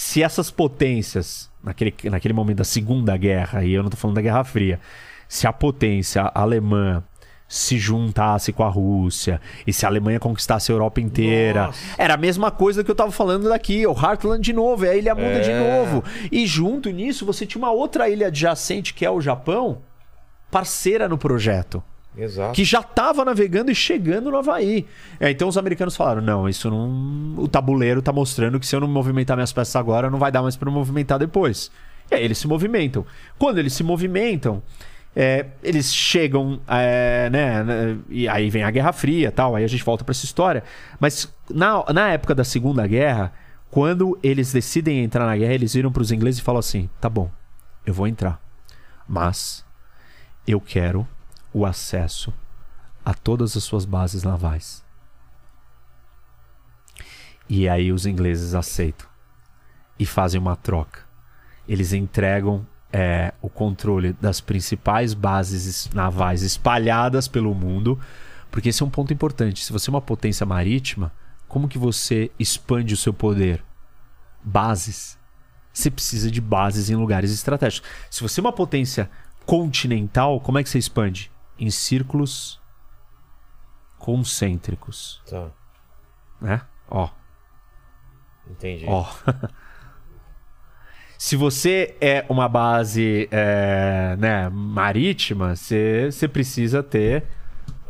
Se 0.00 0.22
essas 0.22 0.48
potências, 0.48 1.50
naquele, 1.60 1.92
naquele 2.04 2.32
momento 2.32 2.58
da 2.58 2.64
Segunda 2.64 3.16
Guerra, 3.16 3.64
e 3.64 3.72
eu 3.72 3.82
não 3.82 3.90
tô 3.90 3.96
falando 3.96 4.14
da 4.14 4.22
Guerra 4.22 4.44
Fria, 4.44 4.78
se 5.28 5.44
a 5.44 5.52
potência 5.52 6.22
alemã 6.36 7.02
se 7.48 7.76
juntasse 7.78 8.52
com 8.52 8.62
a 8.62 8.68
Rússia 8.68 9.40
e 9.66 9.72
se 9.72 9.84
a 9.84 9.88
Alemanha 9.88 10.20
conquistasse 10.20 10.70
a 10.70 10.74
Europa 10.76 11.00
inteira, 11.00 11.66
Nossa. 11.66 11.80
era 11.98 12.14
a 12.14 12.16
mesma 12.16 12.52
coisa 12.52 12.84
que 12.84 12.90
eu 12.92 12.94
tava 12.94 13.10
falando 13.10 13.48
daqui, 13.48 13.84
o 13.88 13.92
Heartland 13.92 14.40
de 14.40 14.52
novo, 14.52 14.84
é 14.84 14.90
a 14.90 14.96
ilha 14.96 15.16
muda 15.16 15.40
de 15.40 15.50
É. 15.50 15.58
novo. 15.58 16.04
E 16.30 16.46
junto 16.46 16.90
nisso, 16.90 17.26
você 17.26 17.44
tinha 17.44 17.60
uma 17.60 17.72
outra 17.72 18.08
ilha 18.08 18.28
adjacente, 18.28 18.94
que 18.94 19.04
é 19.04 19.10
o 19.10 19.20
Japão, 19.20 19.82
parceira 20.48 21.08
no 21.08 21.18
projeto 21.18 21.82
Exato. 22.16 22.54
que 22.54 22.64
já 22.64 22.80
estava 22.80 23.24
navegando 23.24 23.70
e 23.70 23.74
chegando 23.74 24.30
no 24.30 24.38
Havaí. 24.38 24.86
É, 25.20 25.30
então 25.30 25.48
os 25.48 25.56
americanos 25.56 25.96
falaram: 25.96 26.20
não, 26.20 26.48
isso 26.48 26.70
não. 26.70 27.34
O 27.36 27.48
tabuleiro 27.48 28.02
tá 28.02 28.12
mostrando 28.12 28.58
que 28.58 28.66
se 28.66 28.74
eu 28.74 28.80
não 28.80 28.88
movimentar 28.88 29.36
minhas 29.36 29.52
peças 29.52 29.76
agora, 29.76 30.10
não 30.10 30.18
vai 30.18 30.32
dar 30.32 30.42
mais 30.42 30.56
para 30.56 30.70
movimentar 30.70 31.18
depois. 31.18 31.70
E 32.10 32.14
aí 32.14 32.24
eles 32.24 32.38
se 32.38 32.48
movimentam. 32.48 33.04
Quando 33.38 33.58
eles 33.58 33.72
se 33.72 33.84
movimentam, 33.84 34.62
é, 35.14 35.46
eles 35.62 35.92
chegam, 35.94 36.60
é, 36.66 37.28
né, 37.30 37.62
né, 37.62 37.98
E 38.08 38.28
aí 38.28 38.48
vem 38.50 38.62
a 38.62 38.70
Guerra 38.70 38.92
Fria 38.92 39.30
tal, 39.30 39.54
aí 39.54 39.64
a 39.64 39.68
gente 39.68 39.84
volta 39.84 40.04
para 40.04 40.12
essa 40.12 40.24
história. 40.24 40.62
Mas 40.98 41.32
na, 41.50 41.84
na 41.92 42.10
época 42.10 42.34
da 42.34 42.44
Segunda 42.44 42.86
Guerra, 42.86 43.32
quando 43.70 44.18
eles 44.22 44.52
decidem 44.52 45.04
entrar 45.04 45.26
na 45.26 45.36
guerra, 45.36 45.54
eles 45.54 45.74
viram 45.74 45.92
para 45.92 46.02
os 46.02 46.12
ingleses 46.12 46.40
e 46.40 46.42
falam 46.42 46.60
assim: 46.60 46.88
tá 47.00 47.08
bom, 47.08 47.30
eu 47.84 47.92
vou 47.92 48.06
entrar. 48.06 48.40
Mas 49.06 49.64
eu 50.46 50.60
quero 50.60 51.06
o 51.52 51.64
acesso 51.64 52.32
a 53.04 53.14
todas 53.14 53.56
as 53.56 53.64
suas 53.64 53.84
bases 53.84 54.22
navais. 54.22 54.84
E 57.48 57.68
aí 57.68 57.90
os 57.90 58.04
ingleses 58.04 58.54
aceitam 58.54 59.08
e 59.98 60.04
fazem 60.04 60.40
uma 60.40 60.54
troca. 60.54 61.00
Eles 61.66 61.92
entregam 61.92 62.66
é, 62.92 63.32
o 63.40 63.48
controle 63.48 64.12
das 64.14 64.40
principais 64.40 65.14
bases 65.14 65.90
navais 65.92 66.42
espalhadas 66.42 67.26
pelo 67.26 67.54
mundo, 67.54 67.98
porque 68.50 68.68
esse 68.68 68.82
é 68.82 68.86
um 68.86 68.90
ponto 68.90 69.12
importante. 69.12 69.64
Se 69.64 69.72
você 69.72 69.90
é 69.90 69.92
uma 69.92 70.00
potência 70.00 70.44
marítima, 70.44 71.12
como 71.46 71.68
que 71.68 71.78
você 71.78 72.30
expande 72.38 72.92
o 72.92 72.96
seu 72.96 73.12
poder? 73.12 73.64
Bases. 74.42 75.18
Você 75.72 75.90
precisa 75.90 76.30
de 76.30 76.40
bases 76.40 76.90
em 76.90 76.96
lugares 76.96 77.32
estratégicos. 77.32 77.88
Se 78.10 78.22
você 78.22 78.40
é 78.40 78.42
uma 78.42 78.52
potência 78.52 79.10
continental, 79.46 80.40
como 80.40 80.58
é 80.58 80.62
que 80.62 80.68
você 80.68 80.78
expande? 80.78 81.30
Em 81.58 81.70
círculos 81.70 82.60
concêntricos, 83.98 85.20
Tá. 85.28 85.50
né? 86.40 86.60
Ó, 86.88 87.08
Entendi. 88.50 88.86
Ó. 88.88 89.04
Se 91.18 91.34
você 91.36 91.96
é 92.00 92.24
uma 92.28 92.48
base 92.48 93.28
é, 93.32 94.16
né, 94.18 94.48
marítima, 94.48 95.56
você 95.56 96.10
você 96.12 96.28
precisa 96.28 96.82
ter 96.82 97.24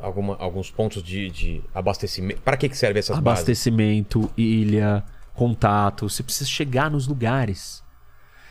Alguma, 0.01 0.35
alguns 0.37 0.71
pontos 0.71 1.03
de, 1.03 1.29
de 1.29 1.63
abastecimento. 1.75 2.41
Para 2.43 2.57
que, 2.57 2.69
que 2.69 2.77
serve 2.77 3.01
essas 3.01 3.19
bases? 3.19 3.41
abastecimento, 3.41 4.31
ilha, 4.37 5.05
contato. 5.35 6.09
Você 6.09 6.23
precisa 6.23 6.49
chegar 6.49 6.89
nos 6.91 7.07
lugares. 7.09 7.83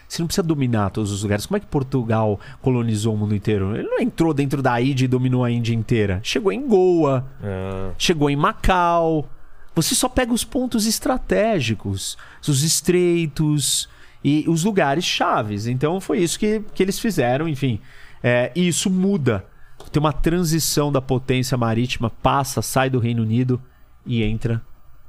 Você 0.08 0.22
não 0.22 0.28
precisa 0.28 0.46
dominar 0.48 0.90
todos 0.90 1.12
os 1.12 1.22
lugares. 1.24 1.46
Como 1.46 1.58
é 1.58 1.60
que 1.60 1.66
Portugal 1.66 2.40
colonizou 2.62 3.14
o 3.14 3.18
mundo 3.18 3.36
inteiro? 3.36 3.76
Ele 3.76 3.88
não 3.90 4.00
entrou 4.00 4.34
dentro 4.34 4.62
da 4.62 4.80
Índia 4.82 5.06
e 5.06 5.08
dominou 5.08 5.44
a 5.44 5.52
Índia 5.52 5.74
inteira. 5.74 6.20
Chegou 6.24 6.52
em 6.52 6.66
Goa, 6.66 7.26
Ah, 7.44 7.92
chegou 7.98 8.30
em 8.30 8.36
Macau. 8.36 9.30
Você 9.76 9.94
só 9.94 10.08
pega 10.10 10.34
os 10.34 10.44
pontos 10.44 10.86
estratégicos, 10.88 12.18
os 12.48 12.64
estreitos 12.64 13.88
e 14.24 14.46
os 14.48 14.64
lugares 14.64 15.04
chaves. 15.04 15.68
Então 15.68 16.00
foi 16.02 16.20
isso 16.20 16.40
que, 16.40 16.62
que 16.74 16.82
eles 16.82 16.98
fizeram, 17.00 17.48
enfim. 17.48 17.80
É, 18.24 18.52
e 18.56 18.68
isso 18.68 18.90
muda. 18.90 19.46
Tem 19.92 20.00
uma 20.00 20.14
transição 20.14 20.92
da 20.92 21.02
potência 21.02 21.58
marítima, 21.58 22.10
passa, 22.10 22.62
sai 22.62 22.90
do 22.90 23.00
Reino 23.00 23.22
Unido 23.24 23.62
e 24.06 24.24
entra 24.24 24.62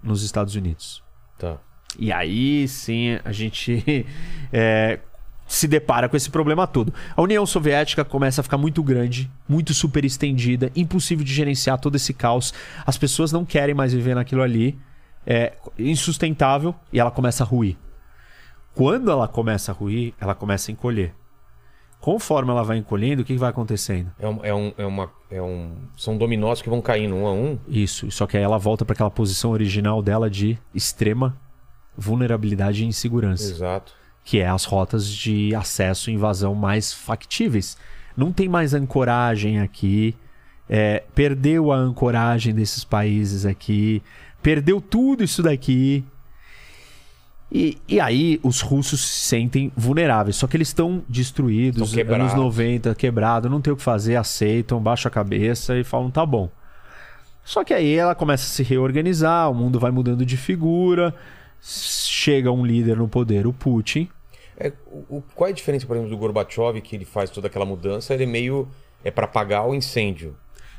nos 0.02 0.22
Estados 0.22 0.54
Unidos. 0.54 1.02
tá. 1.38 1.56
E 1.98 2.12
aí 2.12 2.68
sim 2.68 3.18
a 3.24 3.32
gente 3.32 4.06
é, 4.52 5.00
se 5.48 5.66
depara 5.66 6.08
com 6.08 6.16
esse 6.16 6.30
problema 6.30 6.66
todo. 6.66 6.92
A 7.16 7.22
União 7.22 7.44
Soviética 7.46 8.04
começa 8.04 8.40
a 8.42 8.44
ficar 8.44 8.58
muito 8.58 8.82
grande, 8.82 9.30
muito 9.48 9.72
super 9.72 10.04
estendida, 10.04 10.70
impossível 10.76 11.24
de 11.24 11.32
gerenciar 11.32 11.78
todo 11.78 11.96
esse 11.96 12.12
caos. 12.12 12.52
As 12.86 12.98
pessoas 12.98 13.32
não 13.32 13.44
querem 13.44 13.74
mais 13.74 13.92
viver 13.92 14.14
naquilo 14.14 14.42
ali. 14.42 14.78
É 15.26 15.54
insustentável 15.78 16.74
e 16.92 17.00
ela 17.00 17.10
começa 17.10 17.42
a 17.42 17.46
ruir. 17.46 17.76
Quando 18.74 19.10
ela 19.10 19.26
começa 19.26 19.72
a 19.72 19.74
ruir, 19.74 20.14
ela 20.20 20.34
começa 20.34 20.70
a 20.70 20.72
encolher. 20.72 21.14
Conforme 22.00 22.50
ela 22.52 22.62
vai 22.62 22.76
encolhendo, 22.76 23.22
o 23.22 23.24
que 23.24 23.36
vai 23.36 23.50
acontecendo? 23.50 24.12
É, 24.18 24.28
um, 24.28 24.44
é, 24.44 24.54
um, 24.54 24.72
é 24.78 24.86
uma. 24.86 25.10
É 25.30 25.42
um, 25.42 25.74
são 25.96 26.16
dominós 26.16 26.62
que 26.62 26.70
vão 26.70 26.80
caindo 26.80 27.14
um 27.16 27.26
a 27.26 27.32
um. 27.32 27.58
Isso, 27.66 28.10
só 28.10 28.26
que 28.26 28.36
aí 28.36 28.42
ela 28.42 28.56
volta 28.56 28.84
para 28.84 28.94
aquela 28.94 29.10
posição 29.10 29.50
original 29.50 30.00
dela 30.00 30.30
de 30.30 30.56
extrema 30.72 31.36
vulnerabilidade 31.98 32.84
e 32.84 32.86
insegurança. 32.86 33.50
Exato. 33.50 33.92
que 34.24 34.38
é 34.38 34.46
as 34.46 34.64
rotas 34.64 35.08
de 35.08 35.54
acesso 35.54 36.10
e 36.10 36.14
invasão 36.14 36.54
mais 36.54 36.92
factíveis. 36.92 37.76
Não 38.16 38.30
tem 38.30 38.48
mais 38.48 38.74
ancoragem 38.74 39.58
aqui, 39.58 40.14
é, 40.68 41.02
perdeu 41.14 41.72
a 41.72 41.76
ancoragem 41.76 42.54
desses 42.54 42.84
países 42.84 43.46
aqui, 43.46 44.02
perdeu 44.42 44.80
tudo 44.80 45.24
isso 45.24 45.42
daqui. 45.42 46.04
E, 47.50 47.78
e 47.88 47.98
aí 47.98 48.38
os 48.42 48.60
russos 48.60 49.00
se 49.00 49.28
sentem 49.28 49.72
vulneráveis, 49.74 50.36
só 50.36 50.46
que 50.46 50.58
eles 50.58 50.68
estão 50.68 51.02
destruídos, 51.08 51.96
anos 51.96 52.34
90, 52.34 52.94
quebrado, 52.94 53.48
não 53.48 53.62
tem 53.62 53.72
o 53.72 53.76
que 53.76 53.82
fazer, 53.82 54.16
aceitam, 54.16 54.78
baixam 54.78 55.08
a 55.08 55.12
cabeça 55.12 55.74
e 55.78 55.82
falam 55.82 56.10
tá 56.10 56.26
bom. 56.26 56.50
Só 57.42 57.64
que 57.64 57.72
aí 57.72 57.94
ela 57.94 58.14
começa 58.14 58.44
a 58.44 58.48
se 58.48 58.62
reorganizar, 58.62 59.50
o 59.50 59.54
mundo 59.54 59.80
vai 59.80 59.90
mudando 59.90 60.26
de 60.26 60.36
figura, 60.36 61.14
chega 61.60 62.50
um 62.50 62.64
líder 62.64 62.96
no 62.96 63.08
poder, 63.08 63.46
o 63.46 63.52
Putin, 63.52 64.08
É, 64.56 64.72
o, 65.08 65.22
qual 65.34 65.48
é 65.48 65.52
a 65.52 65.54
diferença, 65.54 65.86
por 65.86 65.96
exemplo, 65.96 66.10
do 66.10 66.18
Gorbachev, 66.18 66.80
que 66.80 66.96
ele 66.96 67.04
faz 67.04 67.30
toda 67.30 67.46
aquela 67.46 67.64
mudança? 67.64 68.14
Ele 68.14 68.24
é 68.24 68.26
meio. 68.26 68.68
É 69.04 69.10
para 69.10 69.26
apagar 69.26 69.66
o 69.66 69.74
incêndio. 69.74 70.36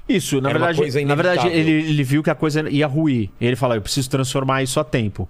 Isso, 0.07 0.41
na 0.41 0.49
Era 0.49 0.59
uma 0.59 0.73
verdade, 0.73 1.05
na 1.05 1.15
verdade 1.15 1.47
ele, 1.47 1.71
ele 1.71 2.03
viu 2.03 2.21
que 2.21 2.29
a 2.29 2.35
coisa 2.35 2.67
ia 2.69 2.87
ruir. 2.87 3.29
Ele 3.39 3.55
fala, 3.55 3.75
eu 3.75 3.81
preciso 3.81 4.09
transformar 4.09 4.63
isso 4.63 4.79
a 4.79 4.83
tempo. 4.83 5.29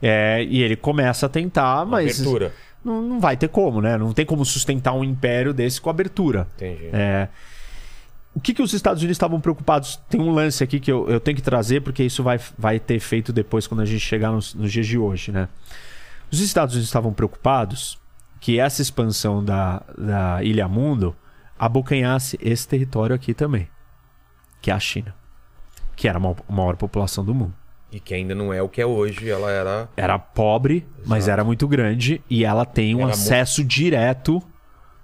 É, 0.00 0.44
e 0.44 0.62
ele 0.62 0.76
começa 0.76 1.26
a 1.26 1.28
tentar, 1.28 1.84
mas 1.84 2.20
Abertura. 2.20 2.52
não, 2.84 3.02
não 3.02 3.18
vai 3.18 3.36
ter 3.36 3.48
como, 3.48 3.80
né? 3.80 3.96
Não 3.96 4.12
tem 4.12 4.24
como 4.24 4.44
sustentar 4.44 4.92
um 4.92 5.02
império 5.02 5.52
desse 5.52 5.80
com 5.80 5.90
abertura. 5.90 6.46
Entendi. 6.56 6.90
É, 6.92 7.28
o 8.34 8.40
que, 8.40 8.54
que 8.54 8.62
os 8.62 8.72
Estados 8.72 9.02
Unidos 9.02 9.16
estavam 9.16 9.40
preocupados? 9.40 9.96
Tem 10.08 10.20
um 10.20 10.30
lance 10.30 10.62
aqui 10.62 10.78
que 10.78 10.90
eu, 10.92 11.08
eu 11.08 11.18
tenho 11.18 11.36
que 11.36 11.42
trazer, 11.42 11.80
porque 11.80 12.04
isso 12.04 12.22
vai, 12.22 12.38
vai 12.56 12.78
ter 12.78 12.94
efeito 12.94 13.32
depois 13.32 13.66
quando 13.66 13.80
a 13.80 13.84
gente 13.84 14.00
chegar 14.00 14.30
nos, 14.30 14.54
nos 14.54 14.70
dias 14.72 14.86
de 14.86 14.96
hoje, 14.98 15.32
né? 15.32 15.48
Os 16.30 16.40
Estados 16.40 16.74
Unidos 16.74 16.88
estavam 16.88 17.12
preocupados 17.12 17.98
que 18.40 18.60
essa 18.60 18.80
expansão 18.82 19.42
da, 19.44 19.82
da 19.96 20.42
Ilha 20.44 20.68
Mundo 20.68 21.16
abocanhasse 21.58 22.38
esse 22.40 22.68
território 22.68 23.16
aqui 23.16 23.34
também, 23.34 23.66
que 24.60 24.70
é 24.70 24.74
a 24.74 24.78
China, 24.78 25.14
que 25.96 26.06
era 26.06 26.18
a 26.18 26.20
ma- 26.20 26.36
a 26.48 26.52
maior 26.52 26.76
população 26.76 27.24
do 27.24 27.34
mundo. 27.34 27.54
E 27.90 27.98
que 27.98 28.12
ainda 28.14 28.34
não 28.34 28.52
é 28.52 28.62
o 28.62 28.68
que 28.68 28.80
é 28.82 28.86
hoje. 28.86 29.28
Ela 29.30 29.50
era. 29.50 29.88
Era 29.96 30.18
pobre, 30.18 30.86
mas 31.06 31.26
era 31.26 31.42
muito 31.42 31.66
grande 31.66 32.22
e 32.28 32.44
ela 32.44 32.66
tem 32.66 32.94
um 32.94 33.00
Era 33.00 33.10
acesso 33.12 33.64
direto 33.64 34.42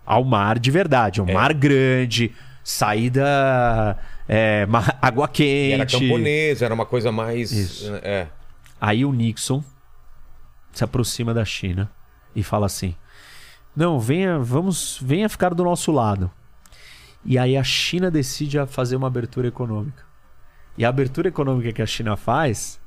ao 0.05 0.23
mar 0.23 0.59
de 0.59 0.71
verdade. 0.71 1.19
É 1.19 1.23
um 1.23 1.33
mar 1.33 1.55
grande, 1.55 2.31
saída 2.65 3.99
é, 4.27 4.67
água 5.01 5.31
e 5.39 5.73
Era 5.73 5.85
quente. 5.85 6.01
camponesa, 6.01 6.65
era 6.65 6.75
uma 6.75 6.87
coisa 6.87 7.13
mais. 7.13 7.53
Isso. 7.53 7.95
É. 7.97 8.29
Aí 8.81 9.05
o 9.05 9.13
Nixon 9.13 9.63
se 10.73 10.83
aproxima 10.83 11.35
da 11.35 11.45
China 11.45 11.91
e 12.35 12.43
fala 12.43 12.67
assim: 12.67 12.97
"Não, 13.77 14.01
venha, 14.01 14.39
vamos, 14.39 14.99
venha 15.01 15.29
ficar 15.29 15.53
do 15.53 15.63
nosso 15.63 15.93
lado". 15.93 16.31
E 17.25 17.39
aí 17.39 17.57
a 17.57 17.63
China 17.63 18.11
decide 18.11 18.59
fazer 18.67 18.97
uma 18.97 19.07
abertura 19.07 19.47
econômica. 19.49 20.03
E 20.77 20.85
a 20.85 20.89
abertura 20.89 21.29
econômica 21.29 21.73
que 21.73 21.83
a 21.83 21.87
China 21.87 22.17
faz 22.17 22.81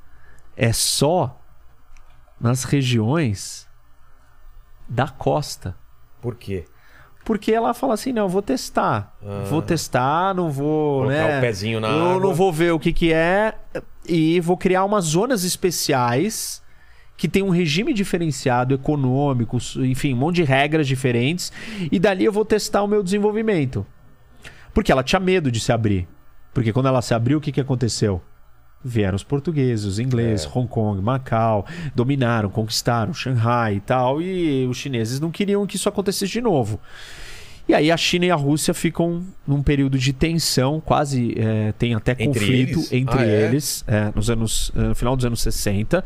é 0.56 0.74
só 0.74 1.40
nas 2.40 2.64
regiões 2.64 3.68
da 4.88 5.08
costa. 5.08 5.76
Por 6.22 6.36
quê? 6.36 6.66
Porque 7.28 7.52
ela 7.52 7.74
fala 7.74 7.94
assim, 7.94 8.14
não, 8.14 8.22
eu 8.22 8.30
vou 8.30 8.42
testar. 8.42 9.14
Vou 9.50 9.62
testar, 9.62 10.34
não 10.34 10.50
vou, 10.50 11.00
Colocar 11.02 11.28
né? 11.28 11.38
o 11.40 11.42
pezinho 11.42 11.78
na 11.82 11.90
eu 11.90 12.12
água. 12.12 12.22
não 12.22 12.34
vou 12.34 12.54
ver 12.54 12.72
o 12.72 12.80
que 12.80 12.94
que 12.94 13.12
é 13.12 13.54
e 14.08 14.40
vou 14.40 14.56
criar 14.56 14.86
umas 14.86 15.04
zonas 15.04 15.44
especiais 15.44 16.64
que 17.18 17.28
tem 17.28 17.44
um 17.44 17.50
regime 17.50 17.94
diferenciado, 17.94 18.74
econômico, 18.74 19.58
enfim, 19.80 20.14
um 20.14 20.18
monte 20.18 20.38
de 20.38 20.44
regras 20.44 20.88
diferentes. 20.88 21.52
E 21.92 22.00
dali 22.00 22.24
eu 22.24 22.32
vou 22.32 22.46
testar 22.46 22.82
o 22.82 22.88
meu 22.88 23.04
desenvolvimento. 23.04 23.86
Porque 24.74 24.90
ela 24.90 25.04
tinha 25.04 25.20
medo 25.20 25.52
de 25.52 25.60
se 25.60 25.74
abrir. 25.74 26.08
Porque 26.54 26.72
quando 26.72 26.88
ela 26.88 27.02
se 27.02 27.14
abriu, 27.14 27.40
o 27.40 27.42
que, 27.42 27.52
que 27.52 27.60
aconteceu? 27.60 28.22
Vieram 28.84 29.16
os 29.16 29.24
portugueses, 29.24 29.86
os 29.86 30.00
ingleses, 30.00 30.46
É. 30.46 30.58
Hong 30.58 30.68
Kong, 30.68 31.02
Macau, 31.02 31.66
dominaram, 31.96 32.50
conquistaram 32.50 33.14
Shanghai 33.14 33.76
e 33.76 33.80
tal, 33.82 34.22
e 34.22 34.66
os 34.68 34.78
chineses 34.78 35.20
não 35.20 35.32
queriam 35.32 35.66
que 35.68 35.76
isso 35.76 35.90
acontecesse 35.90 36.32
de 36.32 36.40
novo. 36.42 36.80
E 37.68 37.74
aí 37.74 37.92
a 37.92 37.98
China 37.98 38.26
e 38.26 38.32
a 38.32 38.36
Rússia 38.36 38.74
ficam 38.74 39.26
num 39.46 39.62
período 39.62 39.98
de 40.00 40.14
tensão, 40.14 40.80
quase 40.80 41.34
é, 41.38 41.74
tem 41.74 41.94
até 41.96 42.14
Entre 42.14 42.28
conflito 42.28 42.80
eles? 42.80 42.94
entre 42.94 43.20
Ah, 43.20 43.26
é? 43.26 43.46
eles, 43.46 43.84
é, 43.86 44.12
nos 44.16 44.30
anos, 44.30 44.72
no 44.74 44.96
final 44.96 45.18
dos 45.18 45.26
anos 45.26 45.42
60. 45.42 46.02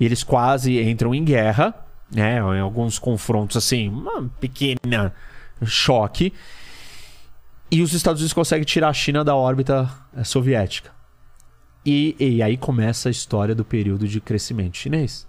E 0.00 0.04
eles 0.06 0.24
quase 0.24 0.80
entram 0.80 1.14
em 1.14 1.22
guerra, 1.22 1.74
né, 2.10 2.36
em 2.38 2.60
alguns 2.60 2.98
confrontos 2.98 3.58
assim, 3.58 3.88
uma 3.90 4.22
pequena 4.40 5.12
choque. 5.66 6.32
E 7.70 7.82
os 7.82 7.92
Estados 7.92 8.22
Unidos 8.22 8.32
conseguem 8.32 8.64
tirar 8.64 8.88
a 8.88 8.92
China 8.94 9.22
da 9.22 9.34
órbita 9.36 9.90
eh, 10.16 10.24
soviética. 10.24 10.91
E, 11.84 12.14
e 12.18 12.42
aí 12.42 12.56
começa 12.56 13.08
a 13.08 13.12
história 13.12 13.54
do 13.54 13.64
período 13.64 14.06
de 14.06 14.20
crescimento 14.20 14.76
chinês. 14.76 15.26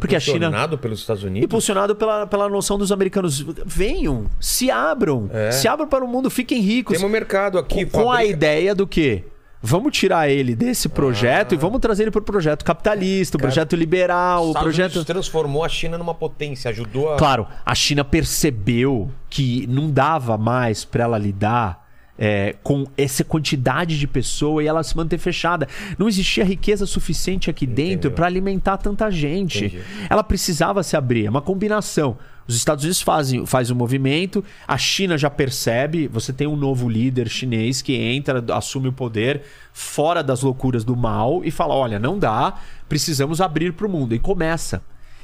Porque 0.00 0.16
a 0.16 0.20
China- 0.20 0.46
Impulsionado 0.48 0.78
pelos 0.78 1.00
Estados 1.00 1.22
Unidos. 1.22 1.44
Impulsionado 1.44 1.94
pela, 1.94 2.26
pela 2.26 2.48
noção 2.48 2.76
dos 2.76 2.90
americanos. 2.90 3.40
Venham, 3.64 4.26
se 4.40 4.70
abram. 4.70 5.30
É. 5.32 5.52
Se 5.52 5.68
abram 5.68 5.86
para 5.86 6.04
o 6.04 6.08
mundo, 6.08 6.28
fiquem 6.30 6.60
ricos. 6.60 6.96
Temos 6.96 7.08
um 7.08 7.12
mercado 7.12 7.58
aqui. 7.58 7.86
com, 7.86 8.02
com 8.02 8.10
a 8.10 8.24
ideia 8.24 8.74
do 8.74 8.86
quê? 8.88 9.24
Vamos 9.66 9.96
tirar 9.96 10.28
ele 10.28 10.54
desse 10.54 10.90
projeto 10.90 11.54
e 11.54 11.56
vamos 11.56 11.80
trazer 11.80 12.02
ele 12.02 12.10
para 12.10 12.18
o 12.20 12.24
projeto 12.24 12.62
capitalista, 12.64 13.38
o 13.38 13.40
Cara, 13.40 13.48
projeto 13.50 13.74
liberal, 13.76 14.50
o 14.50 14.52
projeto. 14.52 14.90
Unidos 14.96 15.06
transformou 15.06 15.64
a 15.64 15.68
China 15.70 15.96
numa 15.96 16.14
potência, 16.14 16.70
ajudou 16.70 17.14
a. 17.14 17.16
Claro, 17.16 17.46
a 17.64 17.74
China 17.74 18.04
percebeu 18.04 19.10
que 19.30 19.66
não 19.68 19.90
dava 19.90 20.36
mais 20.36 20.84
para 20.84 21.04
ela 21.04 21.16
lidar 21.16 21.83
é, 22.18 22.54
com 22.62 22.86
essa 22.96 23.24
quantidade 23.24 23.98
de 23.98 24.06
pessoa 24.06 24.62
e 24.62 24.66
ela 24.66 24.82
se 24.82 24.96
manter 24.96 25.18
fechada. 25.18 25.68
Não 25.98 26.08
existia 26.08 26.44
riqueza 26.44 26.86
suficiente 26.86 27.50
aqui 27.50 27.66
dentro 27.66 27.92
Entendeu. 27.92 28.10
para 28.12 28.26
alimentar 28.26 28.76
tanta 28.76 29.10
gente. 29.10 29.66
Entendi. 29.66 29.82
Ela 30.08 30.22
precisava 30.22 30.82
se 30.82 30.96
abrir. 30.96 31.26
É 31.26 31.30
uma 31.30 31.42
combinação. 31.42 32.16
Os 32.46 32.56
Estados 32.56 32.84
Unidos 32.84 33.00
fazem 33.00 33.46
faz 33.46 33.70
o 33.70 33.74
movimento, 33.74 34.44
a 34.68 34.76
China 34.76 35.16
já 35.16 35.30
percebe, 35.30 36.06
você 36.08 36.30
tem 36.30 36.46
um 36.46 36.56
novo 36.56 36.90
líder 36.90 37.26
chinês 37.26 37.80
que 37.80 37.94
entra, 37.94 38.44
assume 38.54 38.88
o 38.88 38.92
poder 38.92 39.42
fora 39.72 40.22
das 40.22 40.42
loucuras 40.42 40.84
do 40.84 40.94
mal 40.94 41.42
e 41.42 41.50
fala: 41.50 41.74
olha, 41.74 41.98
não 41.98 42.18
dá, 42.18 42.54
precisamos 42.86 43.40
abrir 43.40 43.72
para 43.72 43.86
o 43.86 43.90
mundo. 43.90 44.14
E 44.14 44.18
começa. 44.18 44.82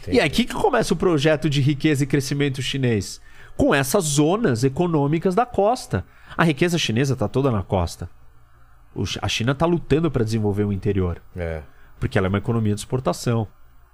E 0.08 0.18
aí, 0.18 0.28
o 0.28 0.30
que, 0.30 0.44
que 0.44 0.54
começa 0.54 0.94
o 0.94 0.96
projeto 0.96 1.50
de 1.50 1.60
riqueza 1.60 2.04
e 2.04 2.06
crescimento 2.06 2.62
chinês? 2.62 3.20
Com 3.56 3.74
essas 3.74 4.04
zonas 4.04 4.64
econômicas 4.64 5.34
da 5.34 5.44
costa. 5.46 6.04
A 6.36 6.44
riqueza 6.44 6.78
chinesa 6.78 7.12
está 7.14 7.28
toda 7.28 7.50
na 7.50 7.62
costa. 7.62 8.08
A 9.20 9.28
China 9.28 9.52
está 9.52 9.66
lutando 9.66 10.10
para 10.10 10.24
desenvolver 10.24 10.64
o 10.64 10.72
interior, 10.72 11.20
É. 11.36 11.62
porque 11.98 12.18
ela 12.18 12.26
é 12.26 12.28
uma 12.30 12.38
economia 12.38 12.74
de 12.74 12.80
exportação. 12.80 13.46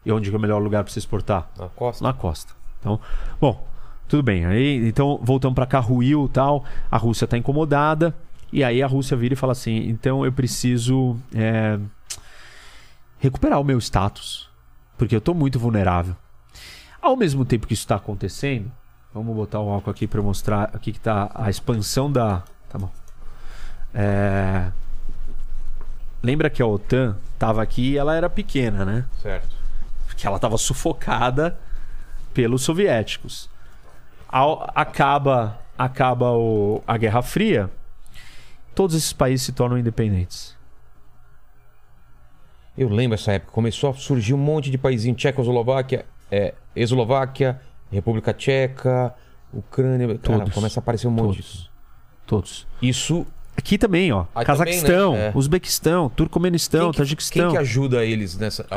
E 0.04 0.12
onde 0.12 0.32
é 0.32 0.36
o 0.36 0.40
melhor 0.40 0.62
lugar 0.62 0.84
para 0.84 0.92
você 0.92 0.98
exportar? 0.98 1.50
Na 1.58 1.68
costa. 1.68 2.04
Na 2.04 2.12
costa. 2.12 2.54
Então, 2.80 3.00
bom, 3.40 3.66
tudo 4.08 4.22
bem. 4.22 4.46
Aí, 4.46 4.86
então, 4.88 5.18
voltamos 5.22 5.54
para 5.54 5.66
cá, 5.66 5.80
ruiu 5.80 6.26
e 6.26 6.28
tal. 6.28 6.64
A 6.90 6.96
Rússia 6.96 7.24
está 7.24 7.36
incomodada. 7.36 8.14
E 8.52 8.62
aí 8.62 8.80
a 8.82 8.86
Rússia 8.86 9.16
vira 9.16 9.34
e 9.34 9.36
fala 9.36 9.52
assim: 9.52 9.88
então 9.88 10.24
eu 10.24 10.32
preciso 10.32 11.16
é, 11.34 11.78
recuperar 13.18 13.60
o 13.60 13.64
meu 13.64 13.78
status, 13.78 14.48
porque 14.96 15.14
eu 15.14 15.18
estou 15.18 15.34
muito 15.34 15.58
vulnerável. 15.58 16.16
Ao 17.02 17.16
mesmo 17.16 17.44
tempo 17.44 17.66
que 17.66 17.74
isso 17.74 17.82
está 17.82 17.96
acontecendo, 17.96 18.70
vamos 19.16 19.34
botar 19.34 19.60
o 19.60 19.68
álcool 19.70 19.90
aqui 19.90 20.06
para 20.06 20.20
mostrar 20.22 20.64
aqui 20.74 20.93
que 20.93 20.98
está 20.98 21.30
a 21.34 21.48
expansão 21.51 22.10
da. 22.10 22.43
Tá 22.68 22.78
bom. 22.78 22.90
É, 23.94 24.70
lembra 26.22 26.51
que 26.51 26.60
a 26.62 26.66
OTAN 26.66 27.16
estava 27.32 27.62
aqui 27.62 27.93
e 27.93 27.98
ela 27.98 28.14
era 28.14 28.28
pequena, 28.28 28.84
né? 28.84 29.05
Certo. 29.22 29.56
porque 30.06 30.26
ela 30.26 30.36
estava 30.36 30.56
sufocada 30.56 31.59
pelos 32.32 32.62
soviéticos. 32.62 33.51
Ao- 34.28 34.70
acaba 34.74 35.59
acaba 35.78 36.30
o- 36.32 36.82
a 36.86 36.97
Guerra 36.97 37.20
Fria, 37.20 37.70
todos 38.74 38.97
esses 38.97 39.12
países 39.12 39.44
se 39.44 39.52
tornam 39.52 39.76
independentes. 39.76 40.56
Eu 42.78 42.88
lembro 42.88 43.14
essa 43.14 43.32
época. 43.32 43.52
Começou 43.52 43.90
a 43.90 43.94
surgir 43.94 44.32
um 44.32 44.38
monte 44.38 44.70
de 44.70 44.78
paísinho. 44.78 45.14
Tchecoslováquia, 45.14 46.06
é, 46.30 46.55
Eslováquia, 46.74 47.60
República 47.90 48.32
Tcheca, 48.32 49.14
Ucrânia. 49.52 50.06
Cara, 50.18 50.38
Todos. 50.40 50.54
começa 50.54 50.78
a 50.78 50.82
aparecer 50.82 51.06
um 51.06 51.10
monte 51.10 51.36
Todos. 51.42 51.70
Todos. 52.26 52.66
Isso. 52.82 53.26
Aqui 53.58 53.78
também, 53.78 54.12
ó. 54.12 54.26
Aí 54.34 54.44
Cazaquistão, 54.44 55.12
também, 55.12 55.26
né? 55.28 55.32
É. 55.34 55.38
Uzbequistão, 55.38 56.10
Turcomenistão, 56.10 56.80
quem, 56.82 56.90
que, 56.92 56.98
Tajiquistão. 56.98 57.42
quem 57.44 57.50
que 57.52 57.56
ajuda 57.56 58.04
eles 58.04 58.36
nessa. 58.36 58.66
a- 58.70 58.76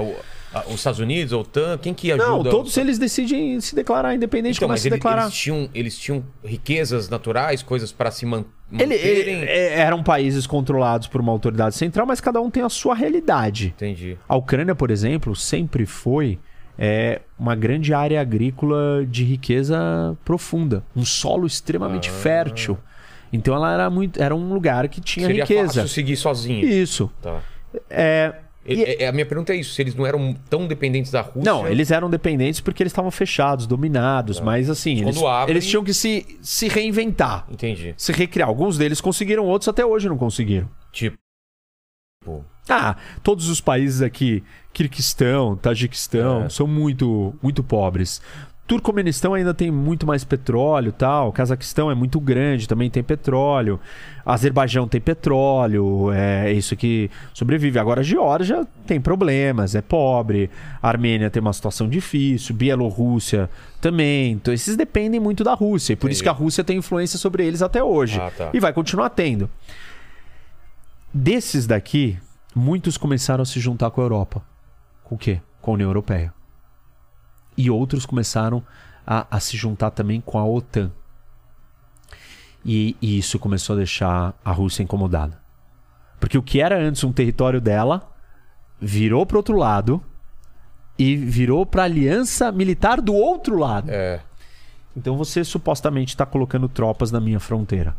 a- 0.58 0.66
os 0.68 0.76
Estados 0.76 1.02
Unidos, 1.02 1.34
a 1.34 1.38
OTAN? 1.38 1.78
Quem 1.80 1.94
que 1.94 2.10
ajuda? 2.14 2.28
Não, 2.30 2.40
os- 2.40 2.50
todos 2.50 2.78
eles 2.78 2.98
decidem 2.98 3.60
se 3.60 3.76
declarar 3.76 4.16
independente, 4.16 4.56
Então, 4.56 4.70
mas 4.70 4.86
ele- 4.86 4.96
declarar. 4.96 5.24
eles, 5.24 5.34
tinham, 5.34 5.70
eles 5.74 5.98
tinham 6.00 6.24
riquezas 6.46 7.10
naturais, 7.10 7.62
coisas 7.62 7.92
para 7.92 8.10
se 8.10 8.26
man 8.26 8.46
Ele- 8.72 8.96
manterem. 8.96 9.34
ele- 9.42 9.46
é, 9.50 9.80
eram 9.82 10.02
países 10.02 10.48
controlados 10.48 11.08
por 11.10 11.20
uma 11.20 11.34
autoridade 11.34 11.76
central, 11.76 12.06
mas 12.08 12.22
cada 12.22 12.40
um 12.40 12.50
tem 12.50 12.64
a 12.64 12.70
sua 12.70 12.96
realidade. 12.96 13.74
Entendi. 13.76 14.18
A 14.30 14.38
Ucrânia, 14.38 14.74
por 14.76 14.92
exemplo, 14.92 15.36
sempre 15.36 15.86
foi 15.86 16.40
é, 16.82 17.20
uma 17.38 17.56
grande 17.56 17.94
área 17.94 18.22
agrícola 18.22 19.06
de 19.06 19.26
riqueza 19.26 20.18
profunda, 20.24 20.82
um 20.96 21.04
solo 21.04 21.46
extremamente 21.46 22.10
fértil. 22.10 22.78
Então 23.34 23.54
ela 23.54 23.72
era 23.74 23.90
muito, 23.90 24.20
era 24.22 24.34
um 24.34 24.54
lugar 24.54 24.88
que 24.88 25.02
tinha 25.02 25.28
Seria 25.28 25.44
riqueza. 25.44 25.82
fácil 25.82 25.88
seguir 25.90 26.16
sozinho. 26.16 26.66
Isso. 26.66 27.12
Tá. 27.22 27.42
É, 27.90 28.34
E- 28.66 28.74
e- 28.76 29.04
é- 29.04 29.08
a 29.08 29.12
minha 29.12 29.26
pergunta 29.26 29.54
é 29.54 29.58
isso: 29.58 29.74
se 29.74 29.82
eles 29.82 29.94
não 29.94 30.06
eram 30.06 30.34
tão 30.50 30.68
dependentes 30.68 31.12
da 31.12 31.22
Rússia. 31.22 31.44
não, 31.44 31.68
eles 31.68 31.92
eram 31.92 32.10
dependentes 32.10 32.60
porque 32.62 32.82
eles 32.82 32.92
estavam 32.92 33.12
fechados, 33.12 33.68
dominados, 33.68 34.40
mas 34.40 34.70
assim, 34.70 35.02
eles, 35.02 35.18
eles 35.48 35.68
tinham 35.68 35.84
que 35.84 35.94
se, 35.94 36.26
se 36.42 36.68
reinventar, 36.68 37.46
Entendi. 37.52 37.94
se 37.98 38.12
recriar. 38.12 38.48
Alguns 38.48 38.78
deles 38.78 39.00
conseguiram, 39.02 39.46
outros 39.46 39.68
até 39.68 39.86
hoje 39.86 40.08
não 40.10 40.18
conseguiram. 40.18 40.68
Tipo. 40.92 41.18
Ah, 42.70 42.96
todos 43.24 43.50
os 43.50 43.60
países 43.60 44.02
aqui, 44.02 44.44
Kirguistão, 44.72 45.56
Tajiquistão, 45.56 46.44
É. 46.44 46.50
são 46.50 46.68
muito, 46.68 47.34
muito 47.42 47.64
pobres. 47.64 48.22
Turcomenistão 48.68 49.34
ainda 49.34 49.52
tem 49.52 49.72
muito 49.72 50.06
mais 50.06 50.24
petróleo, 50.24 50.92
tal. 50.92 51.32
Cazaquistão 51.32 51.90
é 51.90 51.96
muito 51.96 52.20
grande, 52.20 52.68
também 52.68 52.88
tem 52.88 53.02
petróleo. 53.02 53.80
Azerbaijão 54.24 54.88
tem 54.88 55.02
petróleo, 55.02 56.12
é 56.14 56.54
isso 56.54 56.76
que 56.76 57.10
sobrevive. 57.34 57.80
Agora 57.80 58.02
a 58.02 58.04
Geórgia 58.04 58.68
tem 58.86 59.02
problemas, 59.02 59.74
é 59.74 59.82
pobre. 59.82 60.52
A 60.84 60.88
Armênia 60.88 61.32
tem 61.32 61.42
uma 61.42 61.52
situação 61.52 61.90
difícil, 61.90 62.54
Bielorrússia 62.54 63.50
também. 63.82 64.34
Então 64.34 64.54
esses 64.54 64.76
dependem 64.76 65.20
muito 65.20 65.44
da 65.44 65.56
Rússia, 65.56 65.94
e 65.94 65.96
por 65.96 66.12
isso 66.12 66.22
que 66.22 66.30
a 66.30 66.32
Rússia 66.32 66.64
tem 66.64 66.78
influência 66.78 67.18
sobre 67.18 67.44
eles 67.44 67.64
até 67.64 67.84
hoje. 67.84 68.20
Ah, 68.22 68.30
tá. 68.30 68.52
E 68.54 68.60
vai 68.60 68.72
continuar 68.72 69.10
tendo. 69.10 69.50
Desses 71.12 71.66
daqui, 71.66 72.20
muitos 72.56 72.98
começaram 72.98 73.42
a 73.42 73.46
se 73.46 73.60
juntar 73.60 73.92
com 73.92 74.02
a 74.02 74.04
Europa. 74.04 74.44
Com 75.04 75.16
o 75.16 75.18
quê? 75.18 75.42
Com 75.62 75.72
a 75.72 75.74
União 75.76 75.90
Europeia. 75.90 76.34
E 77.58 77.70
outros 77.70 78.06
começaram 78.06 78.64
a, 79.06 79.26
a 79.30 79.40
se 79.40 79.58
juntar 79.58 79.92
também 79.92 80.22
com 80.22 80.38
a 80.38 80.46
OTAN. 80.46 80.92
E, 82.66 82.96
e 83.02 83.18
isso 83.18 83.40
começou 83.40 83.74
a 83.74 83.78
deixar 83.78 84.34
a 84.44 84.52
Rússia 84.52 84.84
incomodada. 84.84 85.40
Porque 86.20 86.38
o 86.38 86.44
que 86.44 86.60
era 86.62 86.78
antes 86.78 87.04
um 87.04 87.12
território 87.14 87.62
dela 87.62 88.10
virou 88.80 89.26
para 89.26 89.38
outro 89.38 89.56
lado 89.58 90.04
e 90.98 91.16
virou 91.16 91.66
para 91.66 91.84
aliança 91.84 92.52
militar 92.52 93.02
do 93.02 93.14
outro 93.14 93.58
lado. 93.58 93.90
é. 93.90 94.22
Então 94.98 95.16
você 95.16 95.44
supostamente 95.46 96.10
está 96.16 96.26
colocando 96.26 96.68
tropas 96.68 97.10
na 97.12 97.22
minha 97.22 97.40
fronteira. 97.40 97.96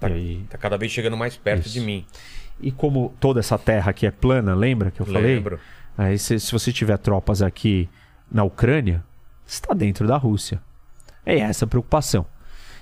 Tá, 0.00 0.08
E 0.08 0.12
aí- 0.12 0.46
tá 0.48 0.58
cada 0.58 0.76
vez 0.76 0.90
chegando 0.90 1.16
mais 1.16 1.36
perto 1.36 1.66
Isso. 1.66 1.74
de 1.74 1.80
mim. 1.80 2.04
E 2.60 2.70
como 2.70 3.12
toda 3.18 3.40
essa 3.40 3.58
terra 3.58 3.90
aqui 3.90 4.06
é 4.06 4.10
plana, 4.10 4.54
lembra 4.54 4.90
que 4.90 5.00
eu 5.00 5.06
falei? 5.06 5.36
Lembro. 5.36 5.58
Aí 5.96 6.18
se, 6.18 6.38
se 6.38 6.52
você 6.52 6.72
tiver 6.72 6.96
tropas 6.98 7.42
aqui 7.42 7.88
na 8.30 8.44
Ucrânia, 8.44 9.04
está 9.46 9.74
dentro 9.74 10.06
da 10.06 10.16
Rússia. 10.16 10.60
É 11.24 11.38
essa 11.38 11.64
a 11.64 11.68
preocupação. 11.68 12.26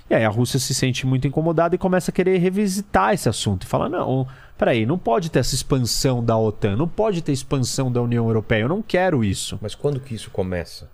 E 0.09 0.13
aí 0.13 0.25
a 0.25 0.29
Rússia 0.29 0.59
se 0.59 0.73
sente 0.73 1.07
muito 1.07 1.25
incomodada 1.25 1.73
e 1.73 1.77
começa 1.77 2.11
a 2.11 2.13
querer 2.13 2.37
revisitar 2.37 3.13
esse 3.13 3.29
assunto. 3.29 3.63
E 3.63 3.65
fala, 3.65 3.87
não, 3.87 4.27
peraí, 4.57 4.85
não 4.85 4.97
pode 4.97 5.31
ter 5.31 5.39
essa 5.39 5.55
expansão 5.55 6.23
da 6.23 6.37
OTAN, 6.37 6.75
não 6.75 6.87
pode 6.87 7.21
ter 7.21 7.31
expansão 7.31 7.89
da 7.89 8.01
União 8.01 8.27
Europeia, 8.27 8.63
eu 8.63 8.69
não 8.69 8.81
quero 8.81 9.23
isso. 9.23 9.57
Mas 9.61 9.73
quando 9.73 10.01
que 10.01 10.13
isso 10.13 10.29
começa? 10.29 10.89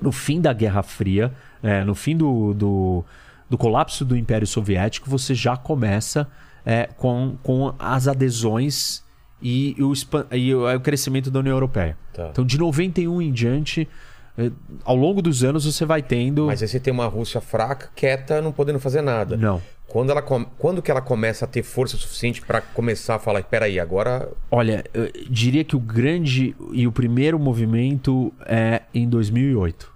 No 0.00 0.12
fim 0.12 0.38
da 0.38 0.52
Guerra 0.52 0.82
Fria, 0.82 1.32
é, 1.62 1.82
no 1.82 1.94
fim 1.94 2.14
do, 2.14 2.52
do, 2.52 3.04
do 3.48 3.56
colapso 3.56 4.04
do 4.04 4.14
Império 4.14 4.46
Soviético, 4.46 5.08
você 5.08 5.34
já 5.34 5.56
começa 5.56 6.28
é, 6.68 6.86
com, 6.98 7.38
com 7.42 7.74
as 7.78 8.06
adesões 8.06 9.02
e 9.40 9.74
o, 9.78 9.94
e 10.36 10.54
o 10.54 10.76
o 10.76 10.80
crescimento 10.80 11.30
da 11.30 11.40
União 11.40 11.54
Europeia. 11.54 11.96
Tá. 12.12 12.28
Então, 12.30 12.44
de 12.44 12.58
91 12.58 13.22
em 13.22 13.32
diante, 13.32 13.88
é, 14.36 14.50
ao 14.84 14.94
longo 14.94 15.22
dos 15.22 15.42
anos, 15.42 15.64
você 15.64 15.86
vai 15.86 16.02
tendo. 16.02 16.44
Mas 16.44 16.60
aí 16.60 16.68
você 16.68 16.78
tem 16.78 16.92
uma 16.92 17.06
Rússia 17.06 17.40
fraca, 17.40 17.90
quieta, 17.96 18.42
não 18.42 18.52
podendo 18.52 18.78
fazer 18.78 19.00
nada. 19.00 19.34
Não. 19.34 19.62
Quando, 19.86 20.10
ela 20.10 20.20
Quando 20.20 20.82
que 20.82 20.90
ela 20.90 21.00
começa 21.00 21.46
a 21.46 21.48
ter 21.48 21.62
força 21.62 21.96
suficiente 21.96 22.42
para 22.42 22.60
começar 22.60 23.14
a 23.14 23.18
falar, 23.18 23.42
peraí, 23.44 23.80
agora 23.80 24.28
Olha, 24.50 24.84
eu 24.92 25.10
diria 25.30 25.64
que 25.64 25.74
o 25.74 25.80
grande 25.80 26.54
e 26.72 26.86
o 26.86 26.92
primeiro 26.92 27.38
movimento 27.38 28.30
é 28.44 28.82
em 28.92 29.08
2008, 29.08 29.90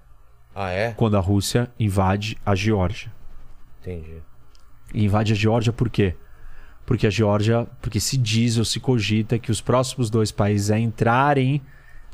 Ah, 0.55 0.71
é? 0.71 0.93
quando 0.93 1.19
a 1.19 1.21
Rússia 1.21 1.71
invade 1.79 2.39
a 2.47 2.55
Geórgia. 2.55 3.13
Entendi. 3.83 4.23
E 4.95 5.05
invade 5.05 5.35
a 5.35 5.37
Geórgia 5.37 5.75
por 5.75 5.91
quê? 5.91 6.15
Porque 6.85 7.07
a 7.07 7.11
Geórgia, 7.11 7.67
porque 7.81 8.01
se 8.01 8.17
diz 8.17 8.59
ou 8.59 8.65
se 8.65 8.81
cogita 8.81 9.39
que 9.39 9.51
os 9.51 9.61
próximos 9.61 10.11
dois 10.11 10.33
países 10.33 10.71
a 10.71 10.79
entrarem 10.79 11.63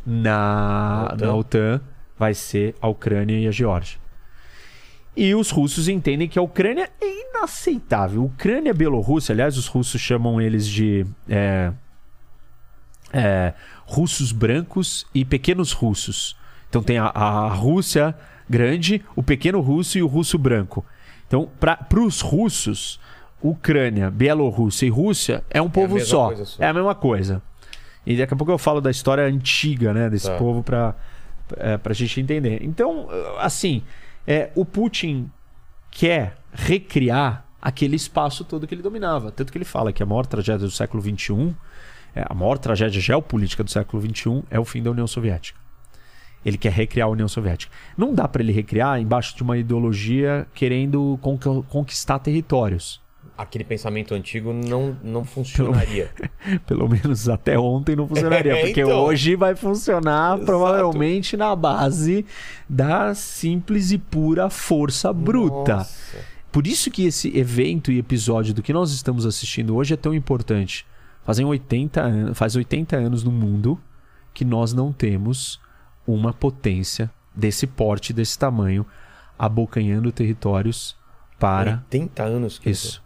na, 0.05 1.09
Na 1.11 1.15
OTAN. 1.15 1.27
na 1.27 1.35
OTAN 1.35 1.81
vai 2.19 2.35
ser 2.35 2.75
a 2.81 2.89
Ucrânia 2.89 3.39
e 3.39 3.49
a 3.49 3.51
Geórgia. 3.51 3.99
E 5.17 5.35
os 5.35 5.51
russos 5.51 5.89
entendem 5.89 6.29
que 6.29 6.39
a 6.39 6.43
Ucrânia 6.43 6.91
é 7.01 7.29
inaceitável. 7.29 8.25
Ucrânia 8.25 8.71
e 8.71 8.75
Bielorrússia, 8.75 9.33
aliás, 9.33 9.57
os 9.57 9.67
russos 9.67 10.01
chamam 10.01 10.41
eles 10.41 10.67
de 10.67 11.05
é, 11.29 11.73
é, 13.13 13.55
russos 13.85 14.31
brancos 14.33 15.07
e 15.15 15.25
pequenos 15.25 15.73
russos. 15.73 16.37
Então 16.69 16.83
tem 16.83 16.99
a, 16.99 17.07
a 17.07 17.49
Rússia 17.49 18.15
grande, 18.49 19.05
o 19.17 19.23
pequeno 19.23 19.61
russo 19.61 19.99
e 19.99 20.03
o 20.03 20.07
russo 20.07 20.39
branco. 20.39 20.85
Então, 21.27 21.51
para 21.61 22.01
os 22.01 22.21
russos, 22.21 22.99
Ucrânia, 23.43 24.11
Bielorrússia 24.11 24.87
e 24.87 24.91
Rússia 24.91 25.45
é 25.51 25.61
um 25.63 25.71
povo 25.71 25.95
mesma 25.95 26.09
só. 26.09 26.45
só. 26.45 26.63
É 26.63 26.69
a 26.69 26.73
mesma 26.75 26.95
coisa. 26.95 27.41
E 28.07 28.17
daqui 28.17 28.35
a 28.35 28.37
pouco 28.37 28.51
eu 28.53 28.59
falo 28.59 28.81
da 28.81 28.91
história 28.91 29.25
antiga, 29.25 29.93
né, 29.93 30.09
desse 30.11 30.27
Tá. 30.29 30.37
povo 30.37 30.63
para 30.63 30.95
é, 31.57 31.79
pra 31.79 31.95
gente 31.95 32.21
entender. 32.21 32.63
Então, 32.63 33.09
assim, 33.39 33.83
é, 34.27 34.51
o 34.55 34.65
Putin 34.67 35.31
quer 35.91 36.37
recriar 36.53 37.47
aquele 37.61 37.97
espaço 37.97 38.45
todo 38.45 38.67
que 38.67 38.75
ele 38.75 38.83
dominava. 38.83 39.31
Tanto 39.33 39.51
que 39.51 39.57
ele 39.57 39.65
fala 39.65 39.91
que 39.93 40.03
a 40.03 40.07
maior 40.07 40.27
tragédia 40.27 40.67
do 40.67 40.71
século 40.71 41.03
XXI, 41.03 41.55
é, 42.15 42.25
a 42.29 42.35
maior 42.35 42.59
tragédia 42.59 43.01
geopolítica 43.01 43.65
do 43.65 43.71
século 43.71 44.03
XXI 44.03 44.43
é 44.51 44.61
o 44.61 44.65
fim 44.65 44.83
da 44.83 44.91
União 44.91 45.07
Soviética. 45.07 45.59
Ele 46.45 46.59
quer 46.59 46.71
recriar 46.73 47.09
a 47.09 47.11
União 47.11 47.27
Soviética. 47.29 47.73
Não 47.97 48.13
dá 48.15 48.29
para 48.29 48.43
ele 48.43 48.53
recriar 48.53 49.01
embaixo 49.01 49.35
de 49.35 49.43
uma 49.43 49.57
ideologia 49.57 50.47
querendo 50.55 51.19
con- 51.23 51.39
conquistar 51.63 52.19
territórios. 52.19 53.01
Aquele 53.39 53.63
pensamento 53.63 54.15
antigo 54.15 54.53
não, 54.53 54.97
não 55.03 55.25
funcionaria. 55.25 56.11
Pelo 56.67 56.89
menos 56.89 57.29
até 57.29 57.57
ontem 57.57 57.95
não 57.95 58.09
funcionaria, 58.09 58.53
É, 58.59 58.67
porque 58.67 58.81
então. 58.81 58.99
hoje 58.99 59.37
vai 59.37 59.55
funcionar 59.55 60.35
Exato. 60.35 60.45
provavelmente 60.45 61.37
na 61.37 61.55
base 61.55 62.27
da 62.69 63.15
simples 63.15 63.93
e 63.93 63.99
pura 63.99 64.51
força 64.51 65.13
bruta. 65.13 65.77
Nossa. 65.77 66.19
Por 66.51 66.67
isso 66.67 66.91
que 66.91 67.05
esse 67.05 67.37
evento 67.39 67.93
e 67.93 67.99
episódio 67.99 68.53
do 68.53 68.63
que 68.63 68.73
nós 68.73 68.91
estamos 68.91 69.25
assistindo 69.25 69.77
hoje 69.77 69.95
é 69.95 69.97
tão 69.97 70.13
importante. 70.13 70.85
Fazem 71.25 71.47
80 71.47 72.01
anos, 72.01 72.39
faz 72.39 72.57
80 72.57 72.97
anos 72.97 73.23
no 73.23 73.31
mundo 73.31 73.79
que 74.35 74.45
nós 74.45 74.73
não 74.73 74.93
temos 74.93 75.61
uma 76.07 76.33
potência 76.33 77.11
desse 77.35 77.67
porte, 77.67 78.13
desse 78.13 78.37
tamanho, 78.39 78.85
abocanhando 79.39 80.11
territórios 80.11 80.97
para 81.39 81.85
80 81.93 82.23
anos 82.25 82.59
que 82.59 82.71
isso. 82.71 83.03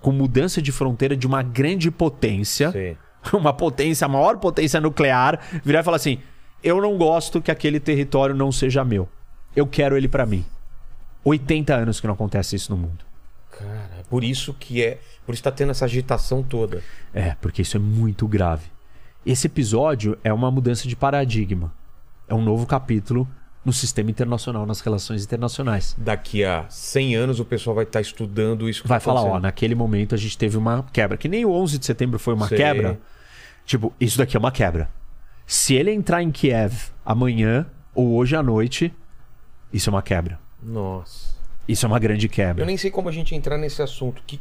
Com 0.00 0.12
mudança 0.12 0.62
de 0.62 0.72
fronteira 0.72 1.16
de 1.16 1.26
uma 1.26 1.42
grande 1.42 1.90
potência, 1.90 2.70
Sei. 2.70 2.96
uma 3.32 3.52
potência, 3.52 4.04
a 4.04 4.08
maior 4.08 4.38
potência 4.38 4.80
nuclear, 4.80 5.40
virar 5.64 5.80
e 5.80 5.82
falar 5.82 5.96
assim: 5.96 6.18
eu 6.62 6.80
não 6.80 6.98
gosto 6.98 7.40
que 7.40 7.50
aquele 7.50 7.80
território 7.80 8.34
não 8.34 8.52
seja 8.52 8.84
meu. 8.84 9.08
Eu 9.56 9.66
quero 9.66 9.96
ele 9.96 10.08
para 10.08 10.26
mim. 10.26 10.44
80 11.24 11.74
anos 11.74 12.00
que 12.00 12.06
não 12.06 12.14
acontece 12.14 12.56
isso 12.56 12.70
no 12.74 12.78
mundo. 12.78 13.04
Cara, 13.50 14.04
por 14.08 14.22
isso 14.24 14.54
que 14.54 14.82
é. 14.82 15.00
Por 15.24 15.34
isso 15.34 15.42
tá 15.42 15.50
tendo 15.50 15.70
essa 15.70 15.84
agitação 15.84 16.42
toda. 16.42 16.82
É, 17.12 17.34
porque 17.40 17.62
isso 17.62 17.76
é 17.76 17.80
muito 17.80 18.26
grave. 18.26 18.68
Esse 19.24 19.46
episódio 19.46 20.18
é 20.24 20.32
uma 20.32 20.50
mudança 20.50 20.88
de 20.88 20.96
paradigma. 20.96 21.72
É 22.28 22.34
um 22.34 22.42
novo 22.42 22.66
capítulo 22.66 23.28
no 23.64 23.72
sistema 23.72 24.10
internacional, 24.10 24.64
nas 24.64 24.80
relações 24.80 25.22
internacionais. 25.24 25.94
Daqui 25.98 26.42
a 26.44 26.64
100 26.68 27.16
anos 27.16 27.40
o 27.40 27.44
pessoal 27.44 27.76
vai 27.76 27.84
estar 27.84 28.00
estudando 28.00 28.68
isso. 28.68 28.82
Vai 28.86 28.98
tá 28.98 29.04
falar, 29.04 29.22
ó, 29.22 29.38
naquele 29.38 29.74
momento 29.74 30.14
a 30.14 30.18
gente 30.18 30.36
teve 30.38 30.56
uma 30.56 30.84
quebra. 30.92 31.16
Que 31.16 31.28
nem 31.28 31.44
o 31.44 31.50
11 31.50 31.78
de 31.78 31.86
setembro 31.86 32.18
foi 32.18 32.34
uma 32.34 32.48
Sei. 32.48 32.56
quebra. 32.56 32.98
Tipo, 33.66 33.92
isso 34.00 34.16
daqui 34.18 34.36
é 34.36 34.40
uma 34.40 34.50
quebra. 34.50 34.88
Se 35.46 35.74
ele 35.74 35.90
entrar 35.92 36.22
em 36.22 36.30
Kiev 36.30 36.90
amanhã 37.04 37.66
ou 37.94 38.14
hoje 38.14 38.34
à 38.34 38.42
noite, 38.42 38.94
isso 39.72 39.90
é 39.90 39.92
uma 39.92 40.02
quebra. 40.02 40.38
Nossa. 40.62 41.34
Isso 41.68 41.84
é 41.84 41.88
uma 41.88 41.98
grande 41.98 42.28
quebra. 42.28 42.62
Eu 42.62 42.66
nem 42.66 42.76
sei 42.76 42.90
como 42.90 43.08
a 43.08 43.12
gente 43.12 43.34
entrar 43.34 43.58
nesse 43.58 43.82
assunto. 43.82 44.22
Que... 44.26 44.40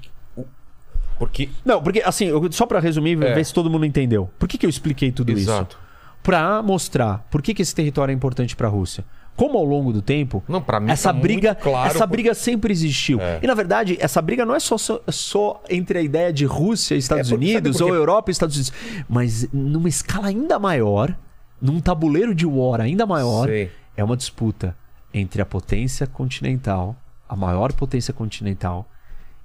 Porque. 1.17 1.49
Não, 1.65 1.83
porque 1.83 2.01
assim, 2.03 2.29
só 2.51 2.65
pra 2.65 2.79
resumir, 2.79 3.21
É. 3.21 3.33
ver 3.33 3.45
se 3.45 3.53
todo 3.53 3.69
mundo 3.69 3.85
entendeu. 3.85 4.29
Por 4.39 4.47
que, 4.47 4.57
que 4.57 4.65
eu 4.65 4.69
expliquei 4.69 5.11
tudo 5.11 5.31
Exato. 5.31 5.77
isso? 5.77 5.88
Pra 6.23 6.61
mostrar 6.61 7.25
por 7.31 7.41
que, 7.41 7.53
que 7.53 7.61
esse 7.61 7.73
território 7.73 8.11
é 8.11 8.15
importante 8.15 8.55
pra 8.55 8.67
Rússia. 8.67 9.03
Como 9.35 9.57
ao 9.57 9.63
longo 9.63 9.93
do 9.93 10.01
tempo, 10.01 10.43
Não, 10.49 10.59
mim 10.81 10.91
essa 10.91 11.13
tá 11.13 11.17
briga, 11.19 11.55
claro 11.55 11.89
essa 11.89 12.05
briga 12.05 12.33
sempre 12.33 12.73
existiu. 12.73 13.21
É. 13.21 13.39
E 13.41 13.47
na 13.47 13.53
verdade, 13.53 13.97
essa 14.01 14.21
briga 14.21 14.45
não 14.45 14.53
é 14.53 14.59
só, 14.59 14.77
só, 14.77 15.01
só 15.07 15.63
entre 15.69 15.97
a 15.97 16.01
ideia 16.01 16.33
de 16.33 16.43
Rússia 16.45 16.95
e 16.95 16.97
Estados 16.97 17.27
É, 17.31 17.35
porque- 17.35 17.45
Unidos 17.45 17.77
por 17.77 17.85
quê? 17.85 17.91
ou 17.91 17.95
Europa 17.97 18.29
e 18.29 18.33
Estados 18.33 18.55
Unidos, 18.57 18.73
mas 19.07 19.47
numa 19.53 19.87
escala 19.87 20.27
ainda 20.27 20.59
maior, 20.59 21.15
num 21.61 21.79
tabuleiro 21.79 22.35
de 22.35 22.45
war 22.45 22.81
ainda 22.81 23.05
maior, 23.05 23.47
Sei. 23.47 23.71
é 23.95 24.03
uma 24.03 24.17
disputa 24.17 24.75
entre 25.13 25.41
a 25.41 25.45
potência 25.45 26.05
continental, 26.05 26.97
a 27.27 27.35
maior 27.35 27.71
potência 27.71 28.13
continental 28.13 28.89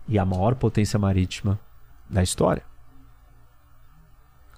e 0.08 0.18
a 0.18 0.24
maior 0.24 0.56
potência 0.56 0.98
marítima 0.98 1.56
da 2.10 2.20
história. 2.22 2.64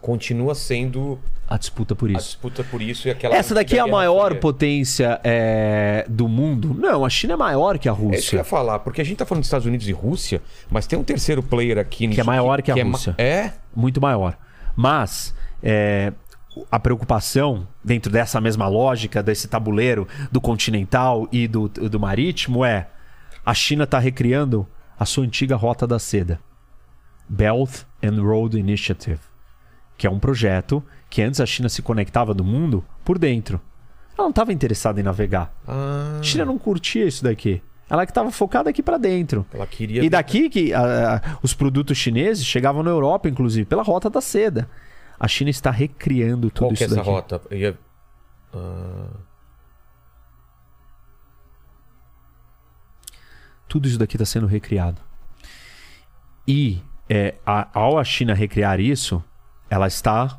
Continua 0.00 0.54
sendo 0.54 1.18
A 1.48 1.56
disputa 1.56 1.94
por 1.94 2.08
a 2.08 2.12
isso. 2.14 2.22
disputa 2.30 2.64
por 2.64 2.82
isso 2.82 3.06
e 3.06 3.10
aquela. 3.10 3.36
Essa 3.36 3.54
daqui 3.54 3.76
é 3.76 3.80
a 3.80 3.86
maior 3.86 4.30
Fria. 4.30 4.40
potência 4.40 5.20
é, 5.22 6.04
do 6.08 6.26
mundo? 6.26 6.74
Não, 6.74 7.04
a 7.04 7.08
China 7.08 7.34
é 7.34 7.36
maior 7.36 7.78
que 7.78 7.88
a 7.88 7.92
É 7.92 7.94
isso 7.94 8.00
que 8.00 8.06
eu 8.06 8.10
Rússia. 8.18 8.36
ia 8.38 8.44
falar, 8.44 8.80
porque 8.80 9.00
a 9.00 9.04
gente 9.04 9.16
tá 9.18 9.24
falando 9.24 9.42
dos 9.42 9.46
Estados 9.46 9.66
Unidos 9.66 9.88
e 9.88 9.92
Rússia, 9.92 10.42
mas 10.68 10.86
tem 10.88 10.98
um 10.98 11.04
terceiro 11.04 11.42
player 11.44 11.78
aqui 11.78 12.06
nisso 12.08 12.20
é 12.20 12.24
maior 12.24 12.60
que 12.62 12.70
a 12.72 12.76
ma- 12.84 12.90
Rússia. 12.92 13.14
É? 13.16 13.52
muito 13.74 14.00
maior. 14.00 14.36
Mas 14.74 15.32
é, 15.62 16.12
a 16.68 16.80
preocupação 16.80 17.68
dentro 17.84 18.10
dessa 18.10 18.40
mesma 18.40 18.66
lógica 18.66 19.22
desse 19.22 19.46
tabuleiro 19.46 20.08
do 20.32 20.40
continental 20.40 21.28
e 21.30 21.46
do, 21.46 21.68
do 21.68 22.00
marítimo 22.00 22.64
é 22.64 22.88
a 23.44 23.54
China 23.54 23.84
está 23.84 24.00
recriando 24.00 24.66
a 24.98 25.04
sua 25.04 25.24
antiga 25.24 25.54
rota 25.54 25.86
da 25.86 25.98
seda, 26.00 26.40
Belt 27.28 27.82
and 28.02 28.20
Road 28.20 28.58
Initiative, 28.58 29.20
que 29.96 30.06
é 30.06 30.10
um 30.10 30.18
projeto 30.18 30.82
que 31.08 31.22
antes 31.22 31.40
a 31.40 31.46
China 31.46 31.68
se 31.68 31.82
conectava 31.82 32.34
do 32.34 32.44
mundo 32.44 32.84
por 33.04 33.18
dentro. 33.18 33.60
Ela 34.16 34.24
não 34.24 34.30
estava 34.30 34.52
interessada 34.52 34.98
em 35.00 35.02
navegar. 35.02 35.52
Ah, 35.66 36.18
A 36.20 36.22
China 36.22 36.44
não 36.44 36.58
curtia 36.58 37.06
isso 37.06 37.22
daqui. 37.22 37.62
Ela 37.88 38.04
que 38.04 38.10
estava 38.10 38.30
focada 38.32 38.68
aqui 38.70 38.82
para 38.82 38.98
dentro. 38.98 39.46
ela 39.52 39.66
queria. 39.66 40.02
E 40.04 40.10
daqui 40.10 40.48
que 40.50 40.72
ah, 40.74 41.20
ah, 41.24 41.38
os 41.42 41.54
produtos 41.54 41.96
chineses 41.96 42.44
chegavam 42.44 42.82
na 42.82 42.90
Europa, 42.90 43.28
inclusive, 43.28 43.64
pela 43.66 43.82
rota 43.82 44.10
da 44.10 44.20
seda. 44.20 44.68
A 45.20 45.28
China 45.28 45.50
está 45.50 45.70
recriando 45.70 46.50
tudo 46.50 46.68
Qual 46.68 46.74
que 46.74 46.82
é 46.82 46.86
isso 46.86 46.94
essa 46.94 46.96
daqui. 46.96 47.08
rota? 47.10 47.40
Eu 47.50 47.58
ia- 47.58 47.78
Ah, 48.54 49.06
Tudo 53.68 53.88
isso 53.88 53.98
daqui 53.98 54.16
está 54.16 54.24
sendo 54.24 54.46
recriado. 54.46 55.00
E 56.46 56.80
é, 57.08 57.34
a- 57.44 57.68
ao 57.74 57.98
a 57.98 58.04
China 58.04 58.32
recriar 58.34 58.78
isso, 58.80 59.22
ela 59.68 59.86
está 59.86 60.38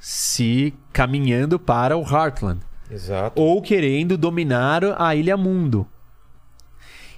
se 0.00 0.74
caminhando 0.92 1.58
para 1.58 1.96
o 1.96 2.02
Heartland. 2.02 2.60
exato. 2.90 3.40
ou 3.40 3.60
querendo 3.62 4.16
dominar 4.18 4.82
a 5.00 5.14
Ilha 5.14 5.36
Mundo. 5.36 5.86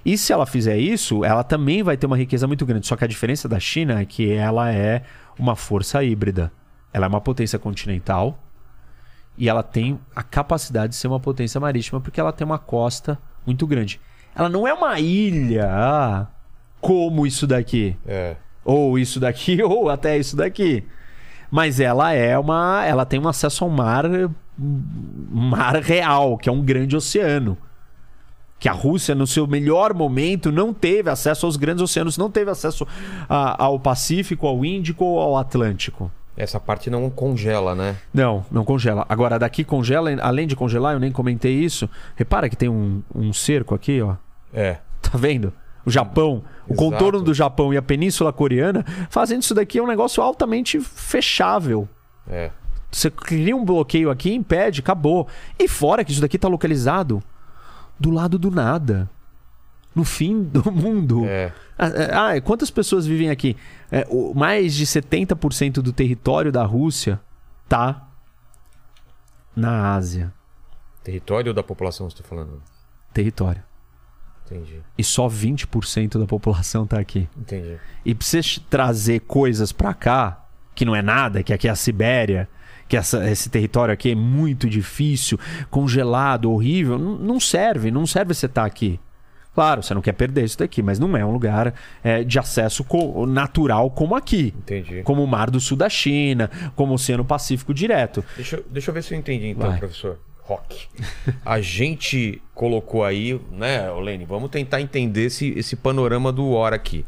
E 0.05 0.17
se 0.17 0.33
ela 0.33 0.45
fizer 0.45 0.77
isso, 0.77 1.23
ela 1.23 1.43
também 1.43 1.81
vai 1.81 1.95
ter 1.95 2.05
uma 2.05 2.17
riqueza 2.17 2.45
muito 2.45 2.65
grande. 2.65 2.85
Só 2.85 2.95
que 2.97 3.05
a 3.05 3.07
diferença 3.07 3.47
da 3.47 3.57
China 3.59 4.01
é 4.01 4.05
que 4.05 4.33
ela 4.33 4.69
é 4.71 5.03
uma 5.39 5.55
força 5.55 6.03
híbrida. 6.03 6.51
Ela 6.91 7.05
é 7.05 7.09
uma 7.09 7.21
potência 7.21 7.57
continental 7.57 8.37
e 9.37 9.47
ela 9.47 9.63
tem 9.63 9.97
a 10.13 10.21
capacidade 10.21 10.89
de 10.89 10.95
ser 10.97 11.07
uma 11.07 11.19
potência 11.21 11.59
marítima 11.59 12.01
porque 12.01 12.19
ela 12.19 12.33
tem 12.33 12.45
uma 12.45 12.59
costa 12.59 13.17
muito 13.45 13.65
grande. 13.65 13.99
Ela 14.35 14.49
não 14.49 14.67
é 14.67 14.73
uma 14.73 14.99
ilha 14.99 15.69
ah, 15.71 16.27
como 16.81 17.25
isso 17.25 17.47
daqui 17.47 17.95
É. 18.05 18.35
ou 18.65 18.99
isso 18.99 19.19
daqui, 19.19 19.61
ou 19.63 19.89
até 19.89 20.17
isso 20.17 20.35
daqui. 20.35 20.83
Mas 21.55 21.79
ela 21.79 22.11
é 22.13 22.35
uma. 22.39 22.83
Ela 22.83 23.05
tem 23.05 23.19
um 23.19 23.27
acesso 23.27 23.63
ao 23.63 23.69
mar. 23.69 24.05
mar 25.29 25.75
real, 25.75 26.35
que 26.35 26.49
é 26.49 26.51
um 26.51 26.61
grande 26.63 26.95
oceano. 26.95 27.55
Que 28.59 28.67
a 28.67 28.71
Rússia, 28.71 29.13
no 29.13 29.27
seu 29.27 29.45
melhor 29.45 29.93
momento, 29.93 30.51
não 30.51 30.73
teve 30.73 31.11
acesso 31.11 31.45
aos 31.45 31.55
grandes 31.55 31.83
oceanos, 31.83 32.17
não 32.17 32.31
teve 32.31 32.49
acesso 32.49 32.87
a- 33.29 33.61
ao 33.65 33.79
Pacífico, 33.79 34.47
ao 34.47 34.65
Índico 34.65 35.05
ou 35.05 35.19
ao 35.19 35.37
Atlântico. 35.37 36.09
Essa 36.35 36.59
parte 36.59 36.89
não 36.89 37.07
congela, 37.11 37.75
né? 37.75 37.97
Não, 38.11 38.43
não 38.51 38.65
congela. 38.65 39.05
Agora, 39.07 39.37
daqui 39.37 39.63
congela, 39.63 40.09
além 40.21 40.47
de 40.47 40.55
congelar, 40.55 40.93
eu 40.93 40.99
nem 40.99 41.11
comentei 41.11 41.53
isso. 41.53 41.87
Repara 42.15 42.49
que 42.49 42.55
tem 42.57 42.67
um, 42.69 43.03
um 43.13 43.31
cerco 43.31 43.75
aqui, 43.75 44.01
ó. 44.01 44.15
É. 44.51 44.77
Tá 45.03 45.11
vendo? 45.17 45.53
O 45.85 45.91
Japão, 45.91 46.43
o 46.67 46.73
Exato. 46.73 46.75
contorno 46.75 47.21
do 47.21 47.33
Japão 47.33 47.73
e 47.73 47.77
a 47.77 47.81
Península 47.81 48.31
Coreana, 48.31 48.85
fazendo 49.09 49.41
isso 49.41 49.53
daqui 49.53 49.79
é 49.79 49.83
um 49.83 49.87
negócio 49.87 50.23
altamente 50.23 50.79
fechável. 50.79 51.87
É. 52.27 52.51
Você 52.91 53.09
cria 53.11 53.55
um 53.55 53.65
bloqueio 53.65 54.09
aqui, 54.09 54.33
impede, 54.33 54.79
acabou. 54.81 55.27
E 55.59 55.67
fora 55.67 56.05
que 56.05 56.11
isso 56.11 56.21
daqui 56.21 56.37
tá 56.37 56.47
localizado 56.47 57.21
do 57.99 58.11
lado 58.11 58.37
do 58.39 58.49
nada. 58.51 59.09
No 59.95 60.03
fim 60.03 60.41
do 60.43 60.63
mundo. 60.71 61.25
É. 61.25 61.51
Ah, 61.77 62.29
ah, 62.35 62.41
quantas 62.41 62.71
pessoas 62.71 63.05
vivem 63.05 63.29
aqui? 63.29 63.57
É, 63.91 64.07
o- 64.09 64.33
mais 64.33 64.73
de 64.73 64.85
70% 64.85 65.81
do 65.81 65.91
território 65.91 66.51
da 66.51 66.63
Rússia 66.63 67.19
tá 67.67 68.07
na 69.55 69.93
Ásia. 69.95 70.33
Território 71.03 71.53
da 71.53 71.61
população, 71.61 72.09
você 72.09 72.17
tá 72.17 72.23
falando? 72.23 72.61
Território. 73.13 73.61
Entendi. 74.55 74.81
E 74.97 75.03
só 75.03 75.27
20% 75.27 76.17
da 76.19 76.25
população 76.25 76.85
tá 76.87 76.99
aqui. 76.99 77.27
Entendi. 77.37 77.77
E 78.05 78.13
pra 78.13 78.25
você 78.25 78.41
trazer 78.69 79.21
coisas 79.21 79.71
pra 79.71 79.93
cá, 79.93 80.45
que 80.75 80.85
não 80.85 80.95
é 80.95 81.01
nada, 81.01 81.43
que 81.43 81.53
aqui 81.53 81.67
é 81.67 81.71
a 81.71 81.75
Sibéria, 81.75 82.47
que 82.87 82.97
essa- 82.97 83.29
esse 83.29 83.49
território 83.49 83.93
aqui 83.93 84.11
é 84.11 84.15
muito 84.15 84.69
difícil, 84.69 85.39
congelado, 85.69 86.51
horrível, 86.51 86.97
não 86.99 87.39
serve, 87.39 87.89
não 87.91 88.05
serve 88.05 88.33
você 88.33 88.45
estar 88.45 88.65
aqui. 88.65 88.99
Claro, 89.55 89.83
você 89.83 89.93
não 89.93 90.01
quer 90.01 90.13
perder 90.13 90.43
isso 90.45 90.57
daqui, 90.57 90.81
mas 90.81 90.97
não 90.97 91.15
é 91.15 91.23
um 91.23 91.31
lugar 91.31 91.75
é, 92.03 92.23
de 92.23 92.39
acesso 92.39 92.83
co- 92.83 93.25
natural 93.27 93.91
como 93.91 94.15
aqui. 94.15 94.51
Entendi. 94.57 95.03
Como 95.03 95.23
o 95.23 95.27
Mar 95.27 95.51
do 95.51 95.59
Sul 95.59 95.77
da 95.77 95.87
China, 95.89 96.49
como 96.75 96.91
o 96.91 96.95
Oceano 96.95 97.23
Pacífico 97.23 97.71
direto. 97.71 98.23
Deixa, 98.35 98.55
eu- 98.57 98.65
deixa 98.71 98.89
eu 98.89 98.93
ver 98.95 99.03
se 99.03 99.13
eu 99.13 99.17
entendi 99.19 99.47
então, 99.49 99.69
Vai. 99.69 99.77
professor. 99.77 100.17
Rock. 100.45 100.87
A 101.45 101.61
gente 101.61 102.41
colocou 102.53 103.03
aí, 103.03 103.39
né, 103.51 103.89
Lene? 103.91 104.25
Vamos 104.25 104.49
tentar 104.49 104.81
entender 104.81 105.25
esse, 105.25 105.49
esse 105.57 105.75
panorama 105.75 106.31
do 106.31 106.51
War 106.51 106.73
aqui. 106.73 107.05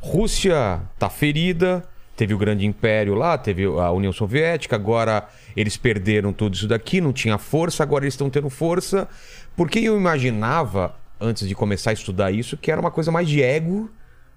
Rússia 0.00 0.82
tá 0.98 1.08
ferida, 1.08 1.84
teve 2.16 2.34
o 2.34 2.38
grande 2.38 2.66
império 2.66 3.14
lá, 3.14 3.38
teve 3.38 3.64
a 3.64 3.90
União 3.92 4.12
Soviética, 4.12 4.74
agora 4.74 5.28
eles 5.56 5.76
perderam 5.76 6.32
tudo 6.32 6.54
isso 6.54 6.66
daqui, 6.66 7.00
não 7.00 7.12
tinha 7.12 7.38
força, 7.38 7.84
agora 7.84 8.04
eles 8.04 8.14
estão 8.14 8.28
tendo 8.28 8.50
força. 8.50 9.08
Porque 9.56 9.78
eu 9.78 9.96
imaginava, 9.96 10.96
antes 11.20 11.46
de 11.46 11.54
começar 11.54 11.90
a 11.90 11.92
estudar 11.94 12.32
isso, 12.32 12.56
que 12.56 12.72
era 12.72 12.80
uma 12.80 12.90
coisa 12.90 13.12
mais 13.12 13.28
de 13.28 13.40
ego 13.40 13.88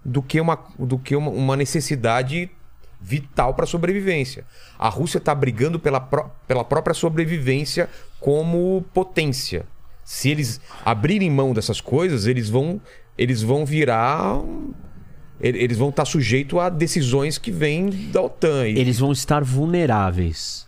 do 0.04 0.22
que 0.22 0.40
uma, 0.40 0.60
do 0.78 1.00
que 1.00 1.16
uma, 1.16 1.32
uma 1.32 1.58
necessidade 1.58 2.52
vital 3.02 3.54
para 3.54 3.66
a 3.66 3.68
sobrevivência. 3.68 4.46
A 4.80 4.90
Rússia 4.90 5.18
está 5.18 5.34
brigando 5.36 5.80
pela, 5.80 6.00
pró- 6.00 6.30
pela 6.48 6.64
própria 6.64 6.94
sobrevivência 6.94 7.90
como 8.26 8.84
potência. 8.92 9.68
Se 10.04 10.30
eles 10.32 10.60
abrirem 10.84 11.30
mão 11.30 11.54
dessas 11.54 11.80
coisas, 11.80 12.26
eles 12.26 12.50
vão, 12.50 12.82
eles 13.16 13.44
vão 13.44 13.64
virar. 13.68 14.42
ele- 15.40 15.60
Eles 15.62 15.78
vão 15.78 15.90
estar 15.90 16.06
sujeitos 16.06 16.58
a 16.58 16.70
decisões 16.70 17.38
que 17.38 17.52
vêm 17.52 17.90
da 18.12 18.22
OTAN. 18.24 18.68
E 18.68 18.80
Eles 18.80 18.98
vão 18.98 19.12
estar 19.12 19.44
vulneráveis. 19.44 20.66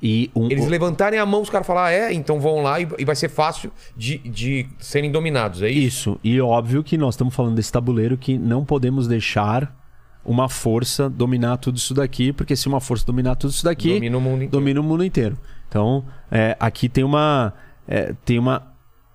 E 0.00 0.30
um, 0.34 0.46
eles 0.50 0.66
levantarem 0.68 1.18
a 1.18 1.26
mão, 1.26 1.42
os 1.42 1.50
caras 1.50 1.66
falar, 1.66 1.86
ah, 1.88 1.92
é, 1.92 2.12
então 2.12 2.38
vão 2.40 2.62
lá 2.62 2.80
e, 2.80 2.88
e 2.98 3.04
vai 3.04 3.16
ser 3.16 3.28
fácil 3.28 3.70
de, 3.96 4.16
de 4.18 4.66
serem 4.78 5.10
dominados. 5.10 5.60
É 5.60 5.68
isso? 5.68 6.10
Isso, 6.12 6.20
e 6.24 6.40
óbvio 6.40 6.82
que 6.84 6.96
nós 6.96 7.14
estamos 7.16 7.34
falando 7.34 7.56
desse 7.56 7.72
tabuleiro 7.72 8.16
que 8.16 8.38
não 8.38 8.64
podemos 8.64 9.06
deixar 9.08 9.76
uma 10.24 10.48
força 10.48 11.10
dominar 11.10 11.56
tudo 11.58 11.76
isso 11.76 11.92
daqui, 11.94 12.32
porque 12.32 12.54
se 12.54 12.68
uma 12.68 12.80
força 12.80 13.04
dominar 13.04 13.34
tudo 13.34 13.50
isso 13.50 13.64
daqui, 13.64 13.94
Domina 13.94 14.16
o 14.16 14.20
mundo 14.20 14.36
inteiro. 14.36 14.50
domina 14.52 14.80
o 14.80 14.84
mundo 14.84 15.04
inteiro. 15.04 15.36
Então, 15.68 16.04
é, 16.30 16.56
aqui 16.58 16.88
tem 16.88 17.04
uma 17.04 17.52
é, 17.86 18.14
tem 18.24 18.38
uma, 18.38 18.66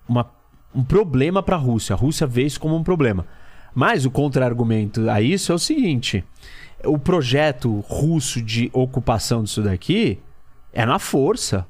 uma- 0.08 0.30
um 0.74 0.82
problema 0.84 1.42
para 1.42 1.56
a 1.56 1.58
Rússia. 1.58 1.94
A 1.94 1.96
Rússia 1.96 2.26
vê 2.26 2.42
isso 2.44 2.58
como 2.60 2.74
um 2.76 2.82
problema. 2.82 3.26
Mas 3.74 4.04
o 4.04 4.10
contra-argumento 4.10 5.08
a 5.10 5.20
isso 5.20 5.50
é 5.52 5.54
o 5.54 5.58
seguinte: 5.58 6.24
o 6.84 6.98
projeto 6.98 7.80
russo 7.80 8.40
de 8.40 8.70
ocupação 8.72 9.42
disso 9.42 9.62
daqui 9.62 10.20
é 10.72 10.84
na 10.86 10.98
força. 10.98 11.66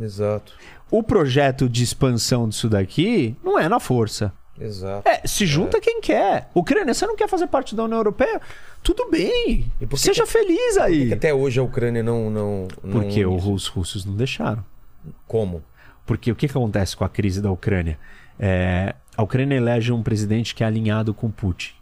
Exato. 0.00 0.52
O 0.90 1.02
projeto 1.02 1.68
de 1.68 1.82
expansão 1.82 2.48
disso 2.48 2.68
daqui 2.68 3.36
não 3.44 3.58
é 3.58 3.68
na 3.68 3.78
força. 3.80 4.32
Exato. 4.60 5.08
É, 5.08 5.26
se 5.26 5.46
junta 5.46 5.80
quem 5.80 6.00
quer. 6.00 6.48
Ucrânia, 6.54 6.94
você 6.94 7.06
não 7.06 7.16
quer 7.16 7.28
fazer 7.28 7.48
parte 7.48 7.74
da 7.74 7.84
União 7.84 7.98
Europeia? 7.98 8.40
Tudo 8.84 9.10
bem. 9.10 9.66
E 9.80 9.86
por 9.86 9.96
que 9.96 10.02
Seja 10.02 10.22
que- 10.24 10.30
feliz 10.30 10.76
aí. 10.76 11.12
Até 11.12 11.34
hoje 11.34 11.58
a 11.58 11.62
Ucrânia 11.64 12.02
não. 12.02 12.30
não, 12.30 12.68
não 12.82 12.92
Porque 13.00 13.24
os 13.26 13.66
russos 13.66 14.04
não 14.04 14.14
deixaram. 14.14 14.64
Como? 15.26 15.62
Porque 16.06 16.30
o 16.30 16.36
que, 16.36 16.46
que 16.46 16.52
acontece 16.56 16.94
com 16.96 17.02
a 17.04 17.08
crise 17.08 17.40
da 17.42 17.50
Ucrânia? 17.50 17.98
É, 18.38 18.94
a 19.16 19.22
Ucrânia 19.22 19.56
elege 19.56 19.90
um 19.90 20.02
presidente 20.02 20.54
que 20.54 20.62
é 20.62 20.66
alinhado 20.66 21.12
com 21.14 21.30
Putin. 21.30 21.72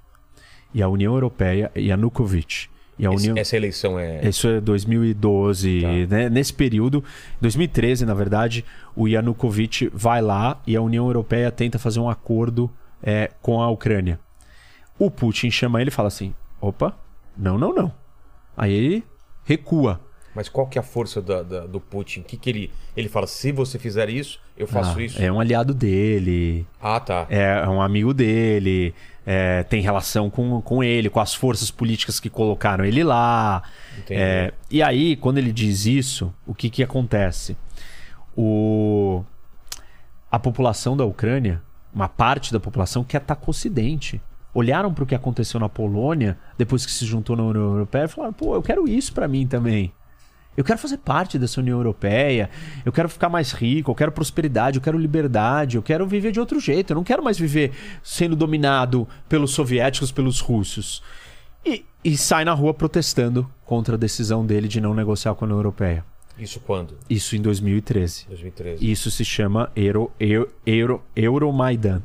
E 0.73 0.81
a 0.81 0.89
União 0.89 1.13
Europeia, 1.13 1.71
Yanukovych. 1.77 2.71
E 2.99 3.07
a 3.07 3.13
Esse- 3.13 3.23
União... 3.31 3.37
Essa 3.41 3.57
eleição 3.57 3.99
é. 3.99 4.27
Isso 4.29 4.47
é 4.49 4.61
2012, 4.61 5.81
Tá. 5.83 5.89
né? 6.17 6.29
Nesse 6.31 6.53
período, 6.53 7.03
2013, 7.41 8.07
na 8.07 8.15
verdade, 8.15 8.65
o 8.95 9.09
Yanukovych 9.09 9.91
vai 9.93 10.23
lá 10.23 10.61
e 10.67 10.77
a 10.77 10.81
União 10.83 11.07
Europeia 11.07 11.51
tenta 11.51 11.79
fazer 11.79 11.99
um 12.01 12.09
acordo 12.09 12.71
é, 13.03 13.31
com 13.43 13.61
a 13.61 13.69
Ucrânia. 13.71 14.21
O 14.99 15.11
Putin 15.11 15.51
chama 15.51 15.81
ele 15.81 15.89
e 15.89 15.93
fala 15.93 16.09
assim: 16.09 16.33
opa, 16.63 16.97
não, 17.37 17.59
não, 17.59 17.75
não. 17.75 17.93
Aí 18.57 18.73
ele 18.73 19.05
recua. 19.45 20.01
Mas 20.35 20.49
qual 20.49 20.67
que 20.67 20.79
é 20.79 20.81
a 20.81 20.83
força 20.83 21.21
da- 21.21 21.43
da- 21.43 21.67
do 21.67 21.79
Putin? 21.79 22.21
O 22.21 22.25
que, 22.25 22.39
que 22.39 22.49
ele. 22.49 22.73
Ele 22.97 23.07
fala, 23.09 23.27
se 23.27 23.53
você 23.53 23.79
fizer 23.79 24.09
isso, 24.09 24.41
eu 24.57 24.67
faço 24.67 24.99
Ah, 24.99 25.03
isso. 25.03 25.21
É 25.23 25.31
um 25.31 25.39
aliado 25.39 25.75
dele, 25.75 26.67
Ah, 26.81 26.99
tá. 27.01 27.27
é 27.29 27.69
um 27.69 27.83
amigo 27.83 28.15
dele, 28.15 28.95
é, 29.27 29.63
tem 29.65 29.83
relação 29.83 30.31
com, 30.31 30.63
com 30.63 30.83
ele, 30.83 31.11
com 31.11 31.21
as 31.21 31.35
forças 31.35 31.71
políticas 31.71 32.19
que 32.19 32.31
colocaram 32.31 32.83
ele 32.85 33.05
lá. 33.05 33.63
É, 34.09 34.55
e 34.71 34.83
aí, 34.83 35.17
quando 35.17 35.37
ele 35.37 35.53
diz 35.53 35.85
isso, 35.85 36.33
o 36.47 36.55
que, 36.55 36.71
que 36.71 36.83
acontece? 36.83 37.55
O, 38.37 39.23
a 40.31 40.39
população 40.39 40.97
da 40.97 41.05
Ucrânia, 41.05 41.61
uma 41.95 42.09
parte 42.09 42.53
da 42.55 42.61
população, 42.61 43.05
quer 43.05 43.19
atacar 43.19 43.47
o 43.49 43.51
Ocidente. 43.51 44.19
Olharam 44.55 44.93
para 44.93 45.05
o 45.05 45.07
que 45.07 45.15
aconteceu 45.15 45.59
na 45.59 45.69
Polônia, 45.69 46.39
depois 46.59 46.85
que 46.85 46.93
se 46.93 47.07
juntou 47.07 47.37
na 47.37 47.43
União 47.43 47.65
Europeia, 47.65 48.05
e 48.05 48.09
falaram: 48.09 48.33
pô, 48.33 48.55
eu 48.55 48.63
quero 48.63 48.87
isso 48.87 49.13
para 49.13 49.27
mim 49.27 49.47
também. 49.47 49.93
Eu 50.55 50.63
quero 50.63 50.79
fazer 50.79 50.99
parte 50.99 51.39
dessa 51.39 51.61
União 51.61 51.79
Europeia, 51.79 52.51
eu 52.85 52.93
quero 52.93 53.09
ficar 53.09 53.31
mais 53.31 53.53
rico, 53.53 53.91
eu 53.91 53.95
quero 53.95 54.13
prosperidade, 54.13 54.77
eu 54.77 54.83
quero 54.83 54.99
liberdade, 54.99 55.77
eu 55.77 55.83
quero 55.83 56.07
viver 56.07 56.31
de 56.31 56.39
outro 56.39 56.61
jeito. 56.61 56.93
Eu 56.93 56.97
não 56.97 57.05
quero 57.05 57.25
mais 57.25 57.39
viver 57.39 57.73
sendo 58.03 58.37
dominado 58.37 59.09
pelos 59.29 59.53
soviéticos, 59.53 60.13
pelos 60.13 60.41
russos. 60.41 61.03
E, 61.65 61.87
e 62.05 62.19
sai 62.19 62.45
na 62.45 62.53
rua 62.53 62.75
protestando 62.75 63.51
contra 63.65 63.95
a 63.95 63.99
decisão 63.99 64.45
dele 64.45 64.69
de 64.69 64.81
não 64.81 64.93
negociar 64.93 65.35
com 65.35 65.45
a 65.45 65.47
União 65.47 65.59
Europeia. 65.59 66.05
Isso 66.39 66.61
quando? 66.61 66.99
Isso 67.09 67.37
em 67.37 67.41
2013. 67.41 68.27
2013. 68.29 68.91
Isso 68.91 69.11
se 69.11 69.25
chama 69.25 69.71
Euro, 69.75 70.11
Euro, 70.19 70.53
Euro, 70.67 71.03
Euromaidan, 71.15 72.03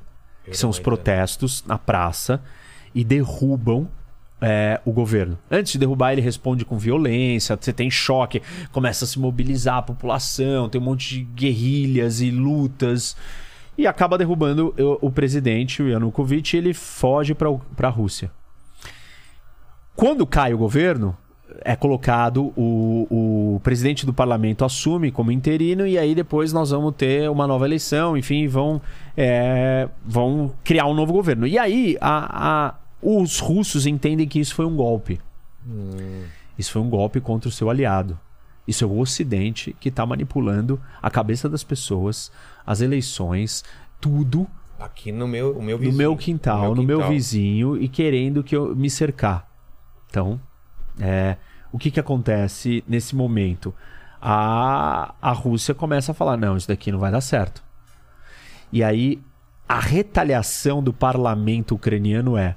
que 0.50 0.58
são 0.58 0.70
os 0.70 0.80
protestos 0.80 1.64
na 1.66 1.78
praça 1.78 2.42
e 2.94 3.04
derrubam 3.04 3.88
é, 4.42 4.80
o 4.86 4.92
governo. 4.92 5.38
Antes 5.50 5.74
de 5.74 5.80
derrubar, 5.80 6.14
ele 6.14 6.22
responde 6.22 6.64
com 6.64 6.78
violência, 6.78 7.58
você 7.60 7.74
tem 7.74 7.90
choque, 7.90 8.42
começa 8.72 9.06
a 9.06 9.08
se 9.08 9.20
mobilizar 9.20 9.78
a 9.78 9.82
população, 9.82 10.70
tem 10.70 10.80
um 10.80 10.84
monte 10.84 11.16
de 11.16 11.24
guerrilhas 11.24 12.22
e 12.22 12.32
lutas. 12.32 13.16
E 13.78 13.86
acaba 13.86 14.18
derrubando 14.18 14.74
o, 14.78 15.08
o 15.08 15.12
presidente, 15.12 15.84
o 15.84 15.90
Yanukovych, 15.90 16.56
e 16.56 16.58
ele 16.58 16.74
foge 16.74 17.36
para 17.36 17.88
a 17.88 17.92
Rússia. 17.92 18.32
Quando 19.96 20.26
cai 20.26 20.54
o 20.54 20.58
governo, 20.58 21.18
é 21.64 21.76
colocado 21.76 22.54
o, 22.56 23.08
o 23.56 23.60
presidente 23.62 24.06
do 24.06 24.14
parlamento 24.14 24.64
assume 24.66 25.12
como 25.12 25.32
interino 25.32 25.86
e 25.88 25.98
aí 25.98 26.14
depois 26.16 26.52
nós 26.54 26.72
vamos 26.72 26.94
ter 26.96 27.30
uma 27.30 27.46
nova 27.48 27.66
eleição, 27.66 28.16
enfim, 28.18 28.48
vão, 28.48 28.82
é, 29.16 29.88
vão 30.06 30.52
criar 30.64 30.86
um 30.86 30.94
novo 30.94 31.14
governo. 31.14 31.46
E 31.48 31.58
aí 31.58 31.98
a- 32.02 32.68
a- 32.68 32.76
os 33.02 33.40
russos 33.40 33.86
entendem 33.86 34.28
que 34.28 34.40
isso 34.40 34.56
foi 34.56 34.66
um 34.66 34.76
golpe. 34.76 35.20
Isso 36.58 36.72
foi 36.72 36.82
um 36.82 36.90
golpe 36.90 37.20
contra 37.20 37.50
o 37.50 37.52
seu 37.52 37.70
aliado. 37.70 38.18
Isso 38.68 38.84
é 38.84 38.88
o 38.88 38.98
Ocidente 39.00 39.76
que 39.80 39.90
está 39.90 40.06
manipulando 40.06 40.80
a 41.02 41.10
cabeça 41.10 41.48
das 41.48 41.64
pessoas, 41.64 42.32
as 42.66 42.82
eleições, 42.82 43.64
tudo 44.02 44.48
Aqui 44.80 45.12
no 45.12 45.28
meu, 45.28 45.58
o 45.58 45.62
meu 45.64 45.76
no 45.78 45.80
vizinho. 45.84 45.98
meu 45.98 46.16
quintal, 46.16 46.76
no 46.76 46.84
meu 46.84 46.98
quintal. 46.98 47.12
vizinho 47.12 47.82
e 47.82 47.88
querendo 47.88 48.44
que 48.44 48.56
eu 48.56 48.76
me 48.76 48.90
cercar. 48.92 49.48
Então, 50.10 50.40
é, 51.00 51.36
o 51.72 51.78
que 51.78 51.92
que 51.92 52.00
acontece 52.00 52.84
nesse 52.88 53.16
momento? 53.16 53.74
A, 54.22 55.14
a 55.22 55.32
Rússia 55.32 55.74
começa 55.76 56.12
a 56.12 56.16
falar: 56.16 56.38
não, 56.38 56.58
isso 56.58 56.68
daqui 56.68 56.92
não 56.92 57.00
vai 57.00 57.12
dar 57.12 57.22
certo. 57.22 57.64
E 58.72 58.84
aí, 58.84 59.20
a 59.68 59.80
retaliação 59.80 60.82
do 60.82 60.92
parlamento 60.92 61.76
ucraniano 61.76 62.38
é: 62.38 62.56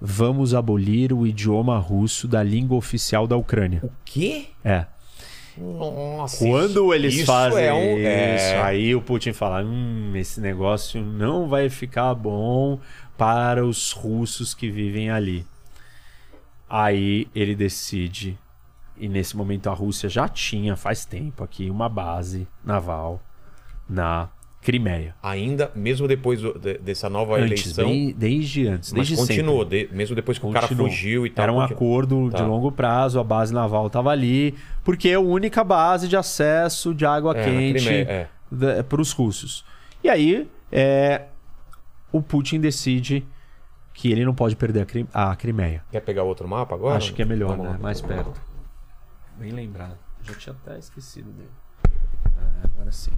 vamos 0.00 0.54
abolir 0.54 1.12
o 1.12 1.26
idioma 1.26 1.78
russo 1.78 2.26
da 2.26 2.42
língua 2.42 2.76
oficial 2.76 3.26
da 3.26 3.36
Ucrânia. 3.36 3.80
O 3.82 3.90
quê? 4.04 4.46
É. 4.64 4.86
Nossa. 5.56 6.38
Quando 6.44 6.84
isso- 6.86 6.94
eles 6.94 7.14
isso 7.14 7.26
fazem 7.26 7.64
é 7.64 7.72
um, 7.72 7.76
é- 7.76 8.36
isso, 8.36 8.64
aí 8.64 8.94
o 8.94 9.02
Putin 9.02 9.32
fala: 9.32 9.62
hum, 9.62 10.12
esse 10.14 10.40
negócio 10.40 11.00
não 11.02 11.48
vai 11.48 11.68
ficar 11.68 12.14
bom 12.14 12.78
para 13.18 13.64
os 13.64 13.92
russos 13.92 14.54
que 14.54 14.70
vivem 14.70 15.10
ali. 15.10 15.44
Aí 16.72 17.26
ele 17.34 17.56
decide, 17.56 18.38
e 18.96 19.08
nesse 19.08 19.36
momento 19.36 19.68
a 19.68 19.74
Rússia 19.74 20.08
já 20.08 20.28
tinha 20.28 20.76
faz 20.76 21.04
tempo 21.04 21.42
aqui 21.42 21.68
uma 21.68 21.88
base 21.88 22.46
naval 22.64 23.20
na 23.88 24.28
Crimeia. 24.62 25.14
Ainda, 25.22 25.72
mesmo 25.74 26.06
depois 26.06 26.38
de- 26.38 26.78
dessa 26.78 27.08
nova 27.10 27.36
Antes, 27.38 27.64
eleição. 27.76 27.86
bem- 27.88 28.14
desde 28.16 28.68
antes, 28.68 28.92
mas 28.92 29.08
desde 29.08 29.26
continuou, 29.26 29.64
de- 29.64 29.88
mesmo 29.90 30.14
depois 30.14 30.38
que 30.38 30.46
o 30.46 30.52
cara 30.52 30.68
Continuou. 30.68 30.90
fugiu 30.90 31.26
e 31.26 31.30
tal. 31.30 31.42
Era 31.44 31.52
um 31.52 31.60
acordo 31.60 32.28
de 32.28 32.36
Tá. 32.36 32.46
longo 32.46 32.70
prazo, 32.70 33.18
a 33.18 33.24
base 33.24 33.52
naval 33.54 33.86
estava 33.88 34.10
ali, 34.10 34.54
porque 34.84 35.08
é 35.08 35.14
a 35.14 35.20
única 35.20 35.64
base 35.64 36.06
de 36.06 36.16
acesso 36.16 36.94
de 36.94 37.04
água 37.06 37.34
É, 37.36 37.42
quente 37.44 37.84
Crimeia, 37.84 38.30
é. 38.52 38.82
para 38.82 39.00
os 39.00 39.12
russos. 39.12 39.64
E 40.04 40.08
aí, 40.10 40.46
é, 40.70 41.22
o 42.12 42.20
Putin 42.22 42.60
decide 42.60 43.24
que 43.92 44.10
ele 44.10 44.24
não 44.24 44.34
pode 44.34 44.56
perder 44.56 44.82
a, 44.82 44.86
Cri- 44.86 45.08
a 45.12 45.34
Crimeia. 45.36 45.82
Quer 45.90 46.00
pegar 46.00 46.22
outro 46.22 46.46
mapa 46.48 46.74
agora? 46.74 46.96
Acho 46.96 47.12
que 47.14 47.22
é 47.22 47.24
melhor, 47.24 47.48
Vamos 47.50 47.64
né? 47.66 47.72
lá. 47.72 47.78
Mais 47.78 48.00
perto. 48.00 48.32
Bem 49.38 49.52
lembrado. 49.52 49.96
Já 50.22 50.34
tinha 50.34 50.54
até 50.64 50.78
esquecido 50.78 51.30
dele. 51.32 51.50
É, 52.26 52.66
agora 52.66 52.92
sim. 52.92 53.12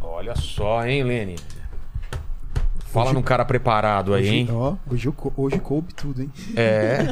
Olha 0.00 0.34
só, 0.36 0.84
hein, 0.86 1.02
Lene? 1.04 1.36
Fala 2.86 3.12
num 3.12 3.22
cara 3.22 3.44
preparado 3.44 4.14
aí, 4.14 4.28
hein? 4.28 4.48
Ó, 4.50 4.76
hoje, 4.90 5.06
eu 5.08 5.12
co- 5.12 5.32
hoje 5.36 5.58
coube 5.60 5.92
tudo, 5.92 6.22
hein? 6.22 6.32
É. 6.56 7.04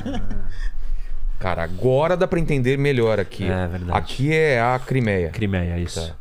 Cara, 1.38 1.62
agora 1.62 2.16
dá 2.16 2.26
pra 2.26 2.40
entender 2.40 2.78
melhor 2.78 3.20
aqui. 3.20 3.44
É 3.44 3.68
verdade. 3.68 3.98
Aqui 3.98 4.32
é 4.32 4.60
a 4.60 4.78
Crimeia. 4.78 5.28
Crimeia, 5.30 5.78
isso. 5.78 6.08
Tá. 6.08 6.16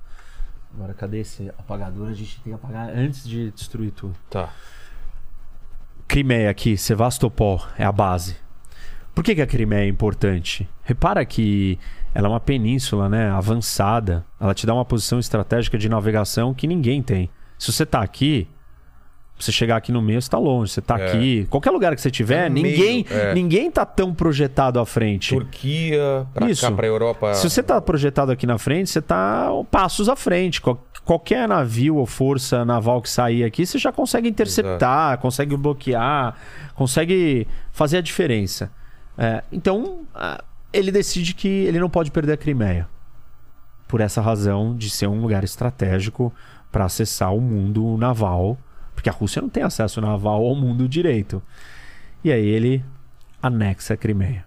Agora, 0.74 0.94
cadê 0.94 1.20
esse 1.22 1.50
apagador? 1.58 2.10
A 2.10 2.14
gente 2.14 2.36
tem 2.42 2.52
que 2.52 2.54
apagar 2.54 2.90
antes 2.90 3.26
de 3.26 3.50
destruir 3.52 3.92
tudo. 3.92 4.14
Tá. 4.30 4.50
Crimeia 6.08 6.50
aqui, 6.50 6.78
Sevastopol 6.78 7.62
é 7.78 7.84
a 7.84 7.92
base. 7.92 8.38
Por 9.14 9.24
que, 9.24 9.36
que 9.36 9.42
a 9.42 9.48
Crimeia 9.48 9.86
é 9.86 9.88
importante? 9.88 10.68
Repara 10.84 11.26
que 11.26 11.80
ela 12.14 12.28
é 12.28 12.30
uma 12.30 12.40
península 12.40 13.10
né, 13.10 13.30
avançada. 13.30 14.26
Ela 14.40 14.54
te 14.54 14.66
dá 14.66 14.74
uma 14.74 14.86
posição 14.86 15.20
estratégica 15.20 15.78
de 15.78 15.90
navegação 15.90 16.54
que 16.54 16.68
ninguém 16.68 17.02
tem. 17.02 17.30
Se 17.58 17.72
você 17.72 17.86
tá 17.86 18.02
aqui, 18.02 18.48
você 19.38 19.52
chegar 19.52 19.76
aqui 19.76 19.92
no 19.92 20.02
meio, 20.02 20.22
você 20.22 20.30
tá 20.30 20.38
longe. 20.38 20.72
Você 20.72 20.82
tá 20.82 20.98
É. 21.00 21.08
aqui. 21.08 21.46
Qualquer 21.50 21.72
lugar 21.72 21.94
que 21.96 22.02
você 22.02 22.10
tiver, 22.10 22.50
no 22.50 22.56
ninguém, 22.56 23.06
meio, 23.10 23.22
é. 23.22 23.34
ninguém 23.34 23.70
tá 23.70 23.86
tão 23.86 24.14
projetado 24.14 24.80
à 24.80 24.86
frente. 24.86 25.36
Turquia, 25.36 26.26
pra 26.34 26.50
Isso. 26.50 26.62
cá, 26.62 26.72
pra 26.72 26.88
Europa. 26.88 27.34
Se 27.34 27.50
você 27.50 27.62
tá 27.62 27.82
projetado 27.82 28.32
aqui 28.32 28.48
na 28.48 28.58
frente, 28.58 28.90
você 28.90 29.02
tá 29.02 29.50
passos 29.70 30.08
à 30.10 30.16
frente. 30.16 30.62
Qual- 30.62 30.82
Qualquer 31.04 31.48
navio 31.48 31.98
ou 31.98 32.06
força 32.08 32.66
naval 32.66 33.00
que 33.00 33.08
sair 33.12 33.44
aqui, 33.44 33.64
você 33.64 33.78
já 33.78 33.92
consegue 33.92 34.28
interceptar, 34.28 35.20
consegue 35.20 35.56
bloquear, 35.56 36.36
consegue 36.74 37.48
fazer 37.72 37.98
a 37.98 38.02
diferença. 38.02 38.72
É, 39.16 39.44
então, 39.52 40.00
ele 40.74 40.92
decide 40.92 41.36
que 41.36 41.48
ele 41.48 41.80
não 41.80 41.92
pode 41.92 42.10
perder 42.10 42.34
a 42.34 42.38
Crimeia. 42.38 42.88
Por 43.88 44.02
essa 44.02 44.20
razão 44.20 44.76
de 44.76 44.90
ser 44.90 45.06
um 45.06 45.22
lugar 45.22 45.44
estratégico 45.44 46.34
para 46.72 46.86
acessar 46.86 47.36
o 47.36 47.40
mundo 47.40 47.98
naval, 48.00 48.58
porque 48.96 49.10
a 49.10 49.14
Rússia 49.14 49.42
não 49.42 49.50
tem 49.50 49.62
acesso 49.62 50.02
naval 50.02 50.44
ao 50.44 50.56
mundo 50.56 50.88
direito. 50.88 51.44
E 52.24 52.32
aí 52.32 52.48
ele 52.48 52.84
anexa 53.42 53.94
a 53.94 53.98
Crimeia 53.98 54.46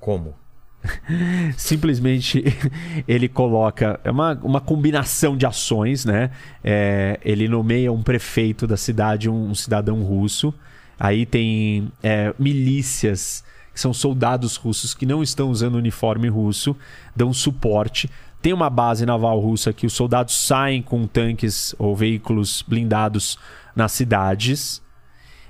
Como? 0.00 0.34
simplesmente 1.56 2.44
ele 3.08 3.28
coloca 3.28 4.00
é 4.04 4.10
uma, 4.10 4.34
uma 4.42 4.60
combinação 4.60 5.36
de 5.36 5.46
ações, 5.46 6.04
né? 6.04 6.30
É, 6.62 7.18
ele 7.24 7.48
nomeia 7.48 7.92
um 7.92 8.02
prefeito 8.02 8.66
da 8.66 8.76
cidade, 8.76 9.30
um, 9.30 9.50
um 9.50 9.54
cidadão 9.54 10.02
russo. 10.02 10.52
Aí 10.98 11.26
tem 11.26 11.90
é, 12.02 12.34
milícias 12.38 13.44
que 13.72 13.80
são 13.80 13.92
soldados 13.92 14.54
russos 14.56 14.94
que 14.94 15.04
não 15.04 15.22
estão 15.22 15.50
usando 15.50 15.74
uniforme 15.74 16.28
russo, 16.28 16.76
dão 17.14 17.32
suporte. 17.32 18.08
Tem 18.44 18.52
uma 18.52 18.68
base 18.68 19.06
naval 19.06 19.40
russa 19.40 19.72
que 19.72 19.86
os 19.86 19.94
soldados 19.94 20.34
saem 20.34 20.82
com 20.82 21.06
tanques 21.06 21.74
ou 21.78 21.96
veículos 21.96 22.62
blindados 22.68 23.38
nas 23.74 23.90
cidades. 23.92 24.82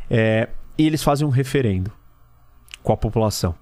É, 0.08 0.48
e 0.78 0.86
eles 0.86 1.02
fazem 1.02 1.26
um 1.26 1.30
referendo 1.30 1.90
com 2.84 2.92
a 2.92 2.96
população 2.96 3.52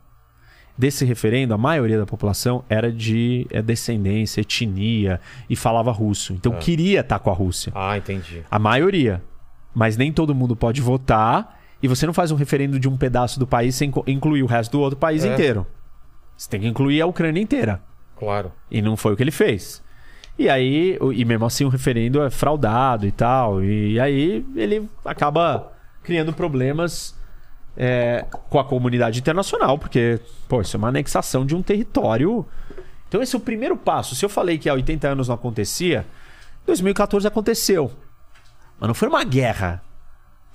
desse 0.76 1.06
referendo, 1.06 1.54
a 1.54 1.58
maioria 1.58 1.98
da 1.98 2.04
população 2.04 2.62
era 2.68 2.92
de 2.92 3.46
é, 3.50 3.62
descendência, 3.62 4.42
etnia 4.42 5.18
e 5.48 5.56
falava 5.56 5.90
russo. 5.90 6.34
Então 6.34 6.52
queria 6.58 7.00
estar 7.00 7.18
com 7.18 7.30
a 7.30 7.32
Rússia. 7.32 7.72
Ah, 7.74 7.96
entendi. 7.96 8.42
A 8.50 8.58
maioria. 8.58 9.22
Mas 9.74 9.96
nem 9.96 10.12
todo 10.12 10.34
mundo 10.34 10.54
pode 10.54 10.82
votar. 10.82 11.58
E 11.82 11.88
você 11.88 12.04
não 12.06 12.12
faz 12.12 12.30
um 12.30 12.36
referendo 12.36 12.78
de 12.78 12.86
um 12.86 12.98
pedaço 12.98 13.38
do 13.40 13.46
país 13.46 13.74
sem 13.76 13.90
incluir 14.06 14.42
o 14.42 14.46
resto 14.46 14.72
do 14.72 14.80
outro 14.80 14.98
país 14.98 15.24
É. 15.24 15.32
inteiro. 15.32 15.66
Você 16.36 16.50
tem 16.50 16.60
que 16.60 16.66
incluir 16.68 17.00
a 17.00 17.06
Ucrânia 17.06 17.40
inteira. 17.40 17.80
Claro. 18.22 18.52
E 18.70 18.80
não 18.80 18.96
foi 18.96 19.12
o 19.12 19.16
que 19.16 19.22
ele 19.24 19.32
fez. 19.32 19.82
E 20.38 20.48
aí, 20.48 20.96
e 21.12 21.24
mesmo 21.24 21.44
assim 21.44 21.64
o 21.64 21.68
referendo 21.68 22.22
é 22.22 22.30
fraudado 22.30 23.04
e 23.04 23.10
tal. 23.10 23.64
E 23.64 23.98
aí 23.98 24.46
ele 24.54 24.88
acaba 25.04 25.72
criando 26.04 26.32
problemas 26.32 27.18
é, 27.76 28.24
com 28.48 28.60
a 28.60 28.64
comunidade 28.64 29.18
internacional, 29.18 29.76
porque, 29.76 30.20
pô, 30.48 30.60
isso 30.60 30.76
é 30.76 30.78
uma 30.78 30.86
anexação 30.86 31.44
de 31.44 31.56
um 31.56 31.62
território. 31.62 32.46
Então 33.08 33.20
esse 33.20 33.34
é 33.34 33.38
o 33.38 33.42
primeiro 33.42 33.76
passo. 33.76 34.14
Se 34.14 34.24
eu 34.24 34.28
falei 34.28 34.56
que 34.56 34.68
há 34.68 34.74
80 34.74 35.08
anos 35.08 35.26
não 35.26 35.34
acontecia, 35.34 36.06
2014 36.64 37.26
aconteceu. 37.26 37.90
Mas 38.78 38.86
não 38.86 38.94
foi 38.94 39.08
uma 39.08 39.24
guerra. 39.24 39.82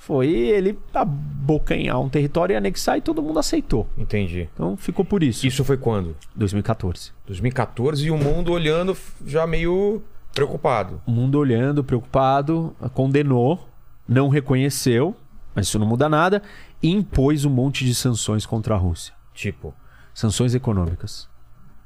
Foi 0.07 0.29
ele 0.29 0.79
abocanhar 0.93 1.99
um 1.99 2.07
território 2.07 2.53
e 2.53 2.55
anexar 2.55 2.97
e 2.97 3.01
todo 3.01 3.21
mundo 3.21 3.39
aceitou. 3.39 3.85
Entendi. 3.97 4.47
Então 4.53 4.77
ficou 4.77 5.03
por 5.03 5.21
isso. 5.21 5.45
Isso 5.45 5.65
foi 5.65 5.75
quando? 5.75 6.15
2014. 6.34 7.11
2014 7.25 8.07
e 8.07 8.09
o 8.09 8.17
mundo 8.17 8.53
olhando 8.53 8.95
já 9.25 9.45
meio 9.45 10.01
preocupado. 10.34 11.01
O 11.05 11.11
mundo 11.11 11.38
olhando, 11.38 11.84
preocupado, 11.84 12.73
condenou, 12.93 13.67
não 14.07 14.29
reconheceu, 14.29 15.13
mas 15.53 15.67
isso 15.67 15.77
não 15.77 15.85
muda 15.85 16.07
nada, 16.07 16.41
e 16.81 16.89
impôs 16.89 17.43
um 17.43 17.49
monte 17.49 17.84
de 17.84 17.93
sanções 17.93 18.45
contra 18.45 18.75
a 18.75 18.77
Rússia. 18.77 19.13
Tipo, 19.34 19.73
Sanções 20.13 20.55
econômicas. 20.55 21.27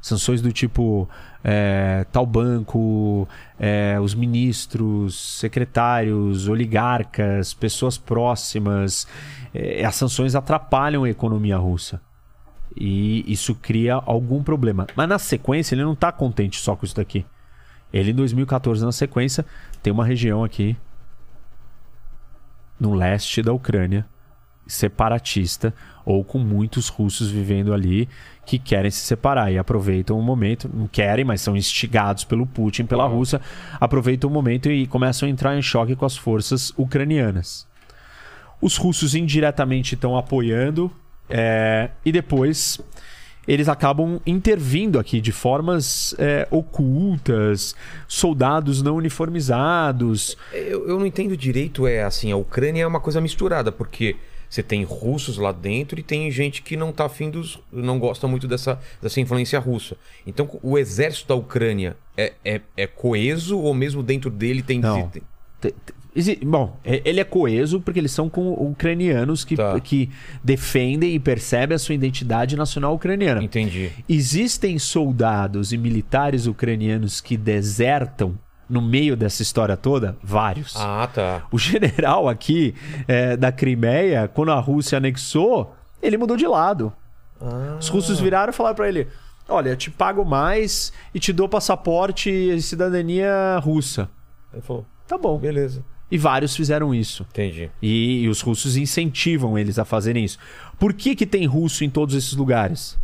Sanções 0.02 0.42
do 0.42 0.52
tipo 0.52 1.08
é, 1.44 2.06
tal 2.12 2.26
banco, 2.26 3.28
é, 3.60 4.00
os 4.00 4.16
ministros, 4.16 5.40
secretários, 5.40 6.48
oligarcas, 6.48 7.54
pessoas 7.54 7.98
próximas. 7.98 9.08
É, 9.54 9.86
as 9.86 9.96
sanções 9.96 10.36
atrapalham 10.36 11.04
a 11.04 11.10
economia 11.10 11.58
russa. 11.58 12.02
E 12.76 13.30
isso 13.32 13.54
cria 13.54 13.96
algum 13.96 14.42
problema. 14.42 14.88
Mas 14.96 15.08
na 15.08 15.20
sequência, 15.20 15.76
ele 15.76 15.84
não 15.84 15.94
está 15.94 16.12
contente 16.12 16.58
só 16.58 16.76
com 16.76 16.86
isso 16.86 16.96
daqui. 16.96 17.26
Ele, 17.92 18.12
em 18.12 18.16
2014, 18.16 18.84
na 18.86 18.92
sequência, 18.92 19.46
tem 19.84 19.92
uma 19.92 20.06
região 20.06 20.44
aqui 20.44 20.78
no 22.80 22.96
leste 22.96 23.42
da 23.42 23.54
Ucrânia, 23.54 24.06
separatista, 24.66 25.74
ou 26.06 26.24
com 26.24 26.40
muitos 26.40 26.88
russos 26.88 27.30
vivendo 27.30 27.74
ali 27.74 28.08
que 28.46 28.58
querem 28.58 28.92
se 28.92 29.00
separar 29.00 29.52
e 29.52 29.58
aproveitam 29.58 30.20
o 30.20 30.22
momento, 30.22 30.70
não 30.74 30.88
querem, 30.88 31.24
mas 31.24 31.42
são 31.42 31.56
instigados 31.56 32.24
pelo 32.24 32.46
Putin, 32.46 32.86
pela 32.86 33.08
Rússia, 33.08 33.40
aproveitam 33.80 34.30
o 34.30 34.34
momento 34.34 34.70
e 34.70 34.88
começam 34.88 35.28
a 35.28 35.32
entrar 35.32 35.58
em 35.58 35.62
choque 35.62 35.96
com 35.96 36.06
as 36.06 36.18
forças 36.18 36.74
ucranianas. 36.78 37.68
Os 38.62 38.78
russos 38.78 39.16
indiretamente 39.16 39.96
estão 39.96 40.18
apoiando 40.18 40.92
é, 41.30 41.90
e 42.06 42.12
depois 42.12 42.80
eles 43.48 43.68
acabam 43.68 44.20
intervindo 44.26 45.00
aqui 45.00 45.20
de 45.20 45.32
formas 45.32 46.14
é, 46.20 46.48
ocultas, 46.52 47.76
soldados 48.08 48.82
não 48.82 48.96
uniformizados. 48.96 50.38
eu, 50.54 50.88
eu 50.88 51.00
não 51.00 51.06
entendo 51.06 51.36
direito, 51.36 51.88
é 51.88 52.04
assim, 52.04 52.32
a 52.32 52.38
Ucrânia 52.38 52.84
é 52.84 52.88
uma 52.88 53.00
coisa 53.00 53.20
misturada, 53.20 53.72
porque 53.72 54.16
você 54.52 54.62
tem 54.62 54.84
russos 54.84 55.38
lá 55.38 55.54
dentro 55.54 55.98
e 55.98 56.04
tem 56.04 56.30
gente 56.30 56.62
que 56.62 56.76
não 56.76 56.92
tá 56.92 57.06
afim 57.06 57.30
dos. 57.30 57.58
não 57.72 57.98
gosta 57.98 58.28
muito 58.28 58.50
dessa, 58.50 58.78
dessa 59.02 59.22
influência 59.22 59.58
russa. 59.60 59.96
Então 60.28 60.50
o 60.62 60.78
exército 60.78 61.30
da 61.30 61.36
Ucrânia 61.36 61.96
é, 62.18 62.34
é, 62.44 62.60
é 62.76 62.86
coeso 62.86 63.58
ou 63.58 63.74
mesmo 63.74 64.04
dentro 64.04 64.30
dele 64.30 64.62
tem. 64.62 64.80
Não. 64.80 65.08
tem- 65.08 65.24
Bom, 66.44 66.78
e- 66.84 67.02
ele 67.06 67.22
é 67.22 67.24
coeso 67.24 67.80
porque 67.80 67.98
eles 67.98 68.12
são 68.12 68.30
com 68.30 68.52
ucranianos 68.52 69.46
que, 69.46 69.56
Tá. 69.56 69.80
que 69.80 70.10
defendem 70.44 71.16
e 71.16 71.20
percebem 71.20 71.74
a 71.74 71.80
sua 71.80 71.96
identidade 71.96 72.58
nacional 72.58 72.94
ucraniana. 72.94 73.42
Entendi. 73.42 73.90
Existem 74.10 74.78
soldados 74.78 75.72
e 75.72 75.78
militares 75.78 76.46
ucranianos 76.48 77.22
que 77.22 77.38
desertam 77.38 78.38
no 78.72 78.82
meio 78.82 79.16
dessa 79.16 79.42
história 79.42 79.76
toda? 79.76 80.18
Vários. 80.24 80.76
Ah, 80.78 81.08
tá. 81.14 81.44
O 81.52 81.58
general 81.60 82.28
aqui 82.30 82.74
é, 83.08 83.36
da 83.36 83.52
Crimeia, 83.52 84.28
quando 84.28 84.52
a 84.52 84.60
Rússia 84.60 84.98
anexou, 84.98 85.76
ele 86.02 86.18
mudou 86.18 86.38
de 86.38 86.48
lado. 86.48 86.92
Ah. 87.40 87.78
Os 87.80 87.90
russos 87.90 88.20
viraram 88.20 88.52
e 88.52 88.56
falaram 88.56 88.76
pra 88.76 88.88
ele: 88.88 89.08
Olha, 89.48 89.70
eu 89.70 89.76
te 89.78 89.92
pago 89.92 90.24
mais 90.24 90.94
e 91.14 91.20
te 91.20 91.34
dou 91.34 91.50
passaporte 91.50 92.30
e 92.30 92.62
cidadania 92.62 93.60
russa. 93.62 94.10
Ele 94.54 94.62
falou, 94.62 94.86
Tá 95.08 95.18
bom. 95.18 95.38
beleza. 95.38 95.84
E 96.10 96.18
vários 96.18 96.56
fizeram 96.56 96.94
isso. 96.94 97.26
Entendi. 97.30 97.72
E, 97.82 98.24
e 98.24 98.28
os 98.30 98.42
russos 98.42 98.76
incentivam 98.76 99.58
eles 99.58 99.80
a 99.80 99.86
fazerem 99.86 100.24
isso. 100.26 100.38
Por 100.78 100.94
que, 100.94 101.16
que 101.16 101.26
tem 101.26 101.46
russo 101.46 101.84
em 101.86 101.90
todos 101.90 102.16
esses 102.16 102.34
lugares? 102.34 103.00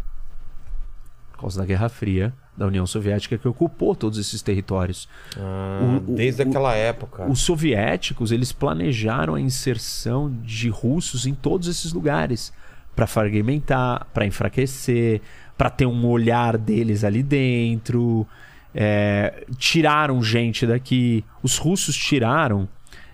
Por 1.32 1.40
causa 1.42 1.60
da 1.60 1.66
Guerra 1.66 1.88
Fria, 1.88 2.34
da 2.58 2.66
União 2.66 2.88
Soviética 2.88 3.38
que 3.38 3.48
ocupou 3.48 3.96
todos 3.96 4.18
esses 4.18 4.42
territórios. 4.42 5.08
Ah, 5.38 5.80
O- 6.08 6.12
o- 6.14 6.16
desde 6.16 6.42
o- 6.44 6.48
aquela 6.50 6.74
época. 6.74 7.26
Os 7.30 7.40
soviéticos, 7.42 8.32
eles 8.32 8.52
planejaram 8.52 9.36
a 9.36 9.40
inserção 9.42 10.34
de 10.44 10.68
russos 10.70 11.28
em 11.28 11.36
todos 11.36 11.68
esses 11.68 11.94
lugares 11.94 12.52
para 12.96 13.06
fragmentar, 13.06 14.08
para 14.12 14.26
enfraquecer, 14.26 15.22
para 15.56 15.70
ter 15.70 15.86
um 15.86 16.06
olhar 16.08 16.58
deles 16.58 17.04
ali 17.04 17.22
dentro. 17.22 18.26
É, 18.74 19.46
tiraram 19.58 20.22
gente 20.24 20.66
daqui. 20.66 21.24
Os 21.44 21.58
russos 21.58 21.96
tiraram 21.96 22.68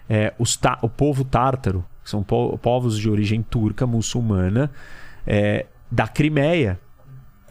é, 0.09 0.33
o 0.81 0.89
povo 0.89 1.23
tártaro, 1.23 1.83
que 2.03 2.09
são 2.09 2.21
po- 2.23 2.57
povos 2.57 2.97
de 2.99 3.09
origem 3.09 3.41
turca, 3.41 3.87
muçulmana, 3.87 4.69
é, 5.25 5.65
da 5.91 6.07
Crimeia. 6.07 6.79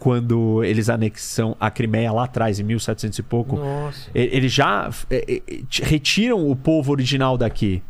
Quando 0.02 0.64
eles 0.64 0.88
anexam 0.88 1.56
a 1.60 1.70
Crimeia 1.70 2.10
lá 2.10 2.24
atrás, 2.24 2.58
em 2.58 2.64
1700 2.64 3.20
e 3.20 3.22
pouco, 3.22 3.54
Nossa. 3.54 4.10
Eles 4.12 4.52
já 4.52 4.90
é, 5.08 5.40
é, 5.46 5.60
retiram 5.84 6.50
o 6.50 6.56
povo 6.56 6.90
original 6.90 7.38
daqui. 7.38 7.80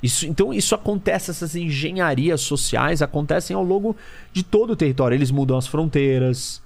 Isso, 0.00 0.24
então 0.24 0.54
isso 0.54 0.72
acontece, 0.76 1.32
essas 1.32 1.56
engenharias 1.56 2.42
sociais 2.42 3.02
acontecem 3.02 3.56
ao 3.56 3.64
longo 3.64 3.96
de 4.32 4.44
todo 4.44 4.70
o 4.70 4.76
território. 4.76 5.16
Eles 5.16 5.32
mudam 5.32 5.58
as 5.58 5.66
fronteiras. 5.66 6.62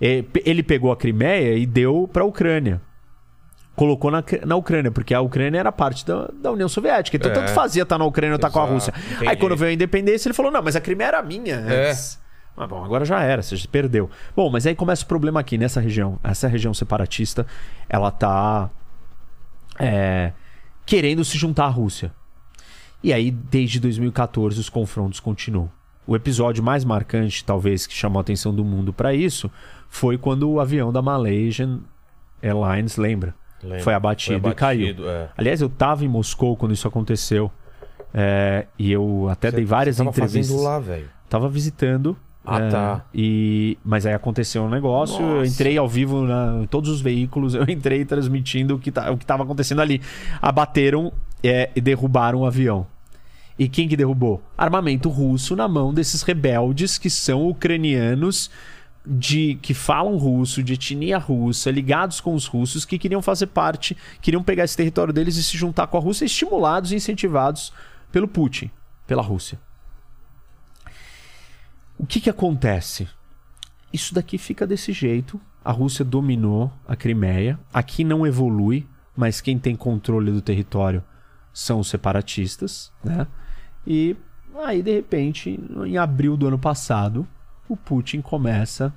É, 0.00 0.24
Ele 0.46 0.62
pegou 0.62 0.90
a 0.90 0.96
Crimeia 0.96 1.54
e 1.58 1.66
deu 1.66 2.08
para 2.10 2.22
a 2.22 2.26
Ucrânia. 2.26 2.80
Colocou 3.76 4.10
na, 4.10 4.24
na 4.46 4.56
Ucrânia, 4.56 4.90
porque 4.90 5.12
a 5.12 5.20
Ucrânia 5.20 5.58
era 5.58 5.70
parte 5.70 6.06
da, 6.06 6.30
da 6.40 6.50
União 6.52 6.70
Soviética. 6.70 7.18
Então 7.18 7.30
É. 7.30 7.34
tanto 7.34 7.50
fazia 7.52 7.82
estar 7.82 7.98
na 7.98 8.06
Ucrânia 8.06 8.32
ou 8.32 8.36
estar 8.36 8.48
com 8.48 8.60
a 8.60 8.64
Rússia. 8.64 8.94
entendi. 8.96 9.28
Aí 9.28 9.36
quando 9.36 9.54
veio 9.58 9.72
a 9.72 9.74
independência, 9.74 10.28
ele 10.28 10.34
falou: 10.34 10.50
não, 10.50 10.62
mas 10.62 10.74
a 10.74 10.80
Crimeia 10.80 11.08
era 11.08 11.22
minha 11.22 11.56
É. 11.56 11.90
antes. 11.90 12.21
Ah, 12.56 12.66
bom, 12.66 12.84
agora 12.84 13.04
já 13.04 13.20
era, 13.22 13.42
você 13.42 13.56
perdeu. 13.66 14.10
Bom, 14.36 14.50
mas 14.50 14.66
aí 14.66 14.74
começa 14.74 15.04
o 15.04 15.06
problema 15.06 15.40
aqui 15.40 15.56
nessa 15.56 15.80
região. 15.80 16.18
Essa 16.22 16.46
região 16.48 16.74
separatista, 16.74 17.46
ela 17.88 18.10
tá 18.10 18.70
é, 19.78 20.32
querendo 20.84 21.24
se 21.24 21.38
juntar 21.38 21.64
à 21.64 21.68
Rússia. 21.68 22.12
E 23.02 23.12
aí, 23.12 23.30
desde 23.30 23.80
2014, 23.80 24.60
os 24.60 24.68
confrontos 24.68 25.18
continuam. 25.18 25.70
O 26.06 26.14
episódio 26.14 26.62
mais 26.62 26.84
marcante, 26.84 27.44
talvez, 27.44 27.86
que 27.86 27.94
chamou 27.94 28.18
a 28.18 28.22
atenção 28.22 28.54
do 28.54 28.64
mundo 28.64 28.92
para 28.92 29.14
isso, 29.14 29.50
foi 29.88 30.18
quando 30.18 30.48
o 30.50 30.60
avião 30.60 30.92
da 30.92 31.00
Malaysian 31.00 31.80
Airlines, 32.42 32.96
lembra? 32.96 33.34
Lembro. 33.62 33.82
Foi 33.84 33.94
abatido, 33.94 34.48
e 34.48 34.54
caiu. 34.54 34.86
abatido, 34.88 35.08
é. 35.08 35.30
Aliás, 35.36 35.60
eu 35.60 35.68
tava 35.68 36.04
em 36.04 36.08
Moscou 36.08 36.56
quando 36.56 36.72
isso 36.72 36.86
aconteceu. 36.86 37.50
é, 38.14 38.66
e 38.78 38.92
eu 38.92 39.26
até 39.30 39.48
Você- 39.50 39.56
dei 39.56 39.64
várias 39.64 39.96
você 39.96 40.04
tava 40.04 40.10
entrevistas. 40.10 40.48
fazendo 40.50 40.64
lá, 40.64 40.78
velho. 40.78 41.08
Tava 41.30 41.48
visitando. 41.48 42.14
Ah, 42.44 42.58
é, 42.58 42.68
tá. 42.68 43.04
E, 43.14 43.78
mas 43.84 44.04
aí 44.04 44.14
aconteceu 44.14 44.64
um 44.64 44.68
negócio, 44.68 45.20
eu 45.20 45.36
Nossa. 45.36 45.46
entrei 45.46 45.78
ao 45.78 45.88
vivo 45.88 46.22
na, 46.22 46.60
em 46.62 46.66
todos 46.66 46.90
os 46.90 47.00
veículos, 47.00 47.54
eu 47.54 47.64
entrei 47.68 48.04
transmitindo 48.04 48.74
o 48.74 48.78
que, 48.78 48.90
tá, 48.90 49.10
o 49.10 49.16
que 49.16 49.24
tava 49.24 49.44
acontecendo 49.44 49.80
ali. 49.80 50.00
Abateram 50.40 51.12
é, 51.42 51.70
e 51.74 51.80
derrubaram 51.80 52.40
o 52.40 52.46
avião. 52.46 52.86
E 53.58 53.68
quem 53.68 53.86
que 53.86 53.96
derrubou? 53.96 54.42
Armamento 54.56 55.08
russo 55.08 55.54
na 55.54 55.68
mão 55.68 55.92
desses 55.92 56.22
rebeldes 56.22 56.98
que 56.98 57.10
são 57.10 57.46
ucranianos 57.48 58.50
de 59.04 59.56
que 59.60 59.74
falam 59.74 60.16
russo, 60.16 60.62
de 60.62 60.74
etnia 60.74 61.18
russa, 61.18 61.70
ligados 61.70 62.20
com 62.20 62.34
os 62.34 62.46
russos, 62.46 62.84
que 62.84 62.98
queriam 62.98 63.20
fazer 63.20 63.48
parte, 63.48 63.96
queriam 64.20 64.42
pegar 64.42 64.64
esse 64.64 64.76
território 64.76 65.12
deles 65.12 65.36
e 65.36 65.42
se 65.42 65.56
juntar 65.56 65.88
com 65.88 65.96
a 65.96 66.00
Rússia, 66.00 66.24
estimulados 66.24 66.92
e 66.92 66.96
incentivados 66.96 67.72
pelo 68.10 68.28
Putin, 68.28 68.70
pela 69.06 69.22
Rússia. 69.22 69.58
O 72.02 72.06
que, 72.06 72.20
que 72.20 72.28
acontece? 72.28 73.08
Isso 73.92 74.12
daqui 74.12 74.36
fica 74.36 74.66
desse 74.66 74.92
jeito. 74.92 75.40
A 75.64 75.70
Rússia 75.70 76.04
dominou 76.04 76.72
a 76.84 76.96
Crimeia. 76.96 77.56
Aqui 77.72 78.02
não 78.02 78.26
evolui, 78.26 78.84
mas 79.16 79.40
quem 79.40 79.56
tem 79.56 79.76
controle 79.76 80.32
do 80.32 80.42
território 80.42 81.04
são 81.54 81.78
os 81.78 81.86
separatistas, 81.86 82.90
né? 83.04 83.24
E 83.86 84.16
aí, 84.64 84.82
de 84.82 84.92
repente, 84.92 85.50
em 85.86 85.96
abril 85.96 86.36
do 86.36 86.48
ano 86.48 86.58
passado, 86.58 87.24
o 87.68 87.76
Putin 87.76 88.20
começa 88.20 88.92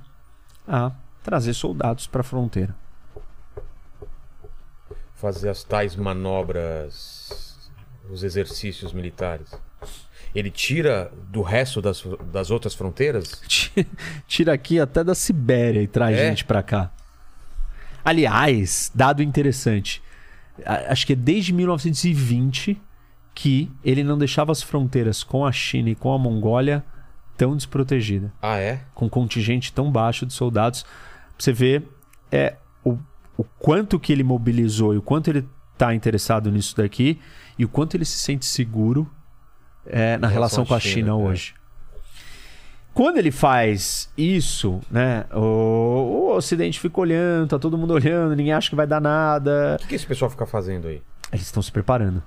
a 0.66 0.90
trazer 1.22 1.54
soldados 1.54 2.08
para 2.08 2.22
a 2.22 2.24
fronteira. 2.24 2.74
Fazer 5.14 5.48
as 5.48 5.62
tais 5.62 5.94
manobras, 5.94 7.70
os 8.10 8.24
exercícios 8.24 8.92
militares. 8.92 9.56
Ele 10.36 10.50
tira 10.50 11.10
do 11.30 11.40
resto 11.40 11.80
das, 11.80 12.04
das 12.30 12.50
outras 12.50 12.74
fronteiras? 12.74 13.40
Tira 14.28 14.52
aqui 14.52 14.78
até 14.78 15.02
da 15.02 15.14
Sibéria 15.14 15.80
e 15.80 15.86
traz 15.86 16.14
É? 16.16 16.28
gente 16.28 16.44
pra 16.44 16.62
cá. 16.62 16.92
Aliás, 18.04 18.90
dado 18.94 19.22
interessante. 19.22 20.02
Acho 20.88 21.06
que 21.06 21.14
é 21.14 21.16
desde 21.16 21.52
1920 21.54 22.80
que 23.34 23.70
ele 23.84 24.02
não 24.04 24.16
deixava 24.16 24.52
as 24.52 24.62
fronteiras 24.62 25.22
com 25.22 25.44
a 25.44 25.52
China 25.52 25.90
e 25.90 25.94
com 25.94 26.12
a 26.12 26.18
Mongólia 26.18 26.84
tão 27.36 27.54
desprotegida, 27.56 28.32
Ah, 28.40 28.58
é? 28.58 28.80
com 28.94 29.06
um 29.06 29.08
contingente 29.10 29.72
tão 29.72 29.90
baixo 29.90 30.24
de 30.26 30.32
soldados. 30.32 30.82
Pra 30.82 30.92
você 31.38 31.52
ver 31.52 31.86
é, 32.32 32.56
o, 32.84 32.96
o 33.36 33.44
quanto 33.58 33.98
que 34.00 34.12
ele 34.12 34.22
mobilizou 34.22 34.94
e 34.94 34.98
o 34.98 35.02
quanto 35.02 35.28
ele 35.28 35.46
tá 35.76 35.94
interessado 35.94 36.50
nisso 36.50 36.74
daqui 36.76 37.20
e 37.58 37.64
o 37.64 37.68
quanto 37.68 37.94
ele 37.94 38.04
se 38.06 38.16
sente 38.18 38.46
seguro 38.46 39.10
é, 39.88 40.16
na 40.18 40.28
relação 40.28 40.64
relação 40.64 40.66
com 40.66 40.74
a 40.74 40.80
China, 40.80 40.94
China 40.94 41.10
é. 41.10 41.14
hoje. 41.14 41.54
Quando 42.96 43.18
ele 43.18 43.30
faz 43.30 44.10
isso, 44.16 44.80
né? 44.90 45.26
O, 45.30 45.38
o 45.38 46.34
Ocidente 46.34 46.80
fica 46.80 46.98
olhando, 46.98 47.48
tá 47.48 47.58
todo 47.58 47.76
mundo 47.76 47.92
olhando, 47.92 48.34
ninguém 48.34 48.54
acha 48.54 48.70
que 48.70 48.74
vai 48.74 48.86
dar 48.86 49.02
nada. 49.02 49.76
O 49.78 49.82
que, 49.82 49.88
que 49.88 49.94
esse 49.94 50.06
pessoal 50.06 50.30
fica 50.30 50.46
fazendo 50.46 50.88
aí? 50.88 51.02
Eles 51.30 51.44
estão 51.44 51.62
se 51.62 51.70
preparando. 51.70 52.22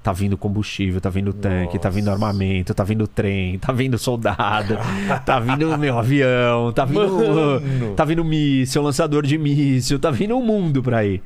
Tá 0.00 0.12
vindo 0.12 0.38
combustível, 0.38 1.00
tá 1.00 1.10
vindo 1.10 1.32
tanque, 1.32 1.76
tá 1.80 1.90
vindo 1.90 2.06
Nossa. 2.06 2.24
armamento, 2.24 2.72
tá 2.72 2.84
vindo 2.84 3.08
trem, 3.08 3.58
tá 3.58 3.72
vindo 3.72 3.98
soldado, 3.98 4.78
tá 5.26 5.40
vindo 5.40 5.76
meu 5.76 5.98
avião, 5.98 6.72
tá 6.72 6.84
vindo 6.84 7.08
Mano. 7.10 7.94
tá 7.96 8.04
vindo 8.04 8.24
míssil, 8.24 8.80
lançador 8.80 9.26
de 9.26 9.36
míssil, 9.36 9.98
tá 9.98 10.12
vindo 10.12 10.36
um 10.36 10.42
mundo 10.42 10.80
pra 10.80 10.98
aí. 10.98 11.20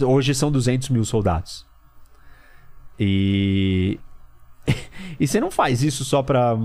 Hoje 0.00 0.34
são 0.34 0.50
200 0.50 0.88
mil 0.88 1.04
soldados. 1.04 1.66
E 2.98 4.00
e 5.20 5.26
você 5.26 5.40
não 5.40 5.50
faz 5.50 5.82
isso 5.82 6.04
só 6.04 6.22
pra. 6.22 6.56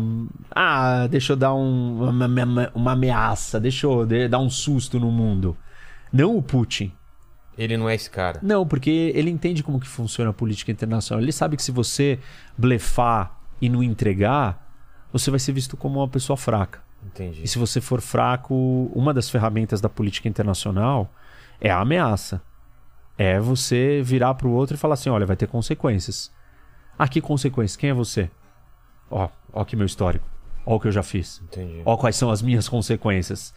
Ah, 0.52 1.08
deixa 1.08 1.34
eu 1.34 1.38
dar 1.38 1.54
um- 1.54 2.10
uma, 2.10 2.72
uma- 2.74 2.92
ameaça, 2.92 3.60
deixa 3.60 3.86
eu 3.88 4.06
dar 4.30 4.40
um 4.40 4.50
susto 4.50 5.00
no 5.00 5.12
mundo. 5.12 5.56
Não 6.12 6.36
o 6.38 6.42
Putin. 6.42 6.92
Ele 7.58 7.76
não 7.76 7.90
é 7.90 7.96
esse 7.96 8.10
cara. 8.10 8.40
Não, 8.42 8.66
porque 8.66 9.12
ele 9.14 9.30
entende 9.30 9.62
como 9.64 9.80
que 9.80 9.88
funciona 9.88 10.30
a 10.30 10.34
política 10.34 10.72
internacional. 10.72 11.22
Ele 11.22 11.32
sabe 11.32 11.58
que 11.58 11.64
se 11.64 11.72
você 11.72 12.18
blefar 12.58 13.38
e 13.62 13.68
não 13.68 13.84
entregar, 13.84 14.66
você 15.12 15.30
vai 15.30 15.40
ser 15.40 15.52
visto 15.52 15.76
como 15.76 16.00
uma 16.00 16.08
pessoa 16.08 16.38
fraca. 16.38 16.82
Entendi. 17.06 17.42
E 17.44 17.48
se 17.48 17.60
você 17.60 17.82
for 17.82 18.00
fraco, 18.02 18.56
uma 18.96 19.14
das 19.14 19.30
ferramentas 19.30 19.82
da 19.82 19.90
política 19.90 20.28
internacional 20.30 21.14
é 21.60 21.70
a 21.70 21.80
ameaça. 21.82 22.42
É 23.18 23.40
você 23.40 24.02
virar 24.02 24.34
pro 24.36 24.50
outro 24.52 24.76
e 24.76 24.80
falar 24.80 24.94
assim: 24.94 25.10
olha, 25.10 25.26
vai 25.26 25.36
ter 25.36 25.48
consequências. 25.48 26.32
Ah, 27.00 27.08
que 27.08 27.22
consequências? 27.22 27.78
Quem 27.78 27.92
é 27.92 27.94
você? 27.94 28.30
Ó, 29.10 29.30
ó 29.54 29.62
aqui 29.62 29.78
meu 29.78 29.86
histórico. 29.86 30.28
Ó 30.66 30.76
o 30.76 30.80
que 30.80 30.88
eu 30.88 30.92
já 30.92 31.02
fiz. 31.02 31.42
Entendi. 31.46 31.82
Ó 31.86 31.96
quais 31.96 32.18
são 32.18 32.30
as 32.30 32.42
minhas 32.42 32.68
consequências. 32.68 33.54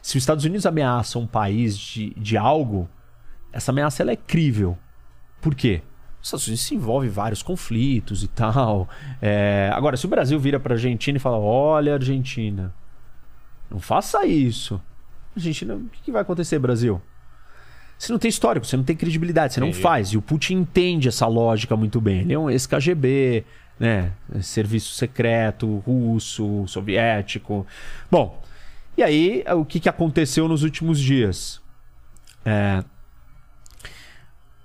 Se 0.00 0.16
os 0.16 0.22
Estados 0.22 0.44
Unidos 0.44 0.64
ameaçam 0.64 1.22
um 1.22 1.26
país 1.26 1.76
de, 1.76 2.10
de 2.10 2.36
algo, 2.36 2.88
essa 3.52 3.72
ameaça 3.72 4.02
ela 4.02 4.12
é 4.12 4.16
crível. 4.16 4.78
Por 5.40 5.56
quê? 5.56 5.82
Os 6.22 6.28
Estados 6.28 6.46
Unidos 6.46 6.64
se 6.64 6.74
envolve 6.74 7.08
em 7.08 7.10
vários 7.10 7.42
conflitos 7.42 8.22
e 8.22 8.28
tal. 8.28 8.88
É, 9.20 9.70
Agora, 9.74 9.96
se 9.96 10.06
o 10.06 10.08
Brasil 10.08 10.38
vira 10.38 10.60
pra 10.60 10.74
Argentina 10.74 11.16
e 11.16 11.20
fala: 11.20 11.36
Olha, 11.36 11.94
Argentina, 11.94 12.72
não 13.68 13.80
faça 13.80 14.24
isso. 14.24 14.80
Argentina, 15.34 15.74
o 15.74 15.88
que, 15.88 16.00
que 16.00 16.12
vai 16.12 16.22
acontecer, 16.22 16.58
Brasil? 16.60 17.02
Você 18.04 18.12
não 18.12 18.18
tem 18.18 18.28
histórico, 18.28 18.66
você 18.66 18.76
não 18.76 18.84
tem 18.84 18.94
credibilidade, 18.96 19.54
você 19.54 19.60
não 19.60 19.72
faz. 19.82 20.08
E 20.08 20.16
o 20.16 20.22
Putin 20.22 20.54
entende 20.56 21.08
essa 21.08 21.26
lógica 21.26 21.76
muito 21.76 22.00
bem. 22.00 22.20
Ele 22.20 22.32
é 22.34 22.38
um 22.38 22.50
ex-KGB, 22.50 23.44
né? 23.80 24.12
Serviço 24.42 24.94
secreto, 24.94 25.78
russo, 25.86 26.64
soviético. 26.66 27.66
Bom, 28.10 28.42
e 28.96 29.02
aí 29.02 29.44
o 29.56 29.64
que, 29.64 29.80
que 29.80 29.88
aconteceu 29.88 30.46
nos 30.48 30.62
últimos 30.62 31.00
dias? 31.00 31.60
É, 32.44 32.84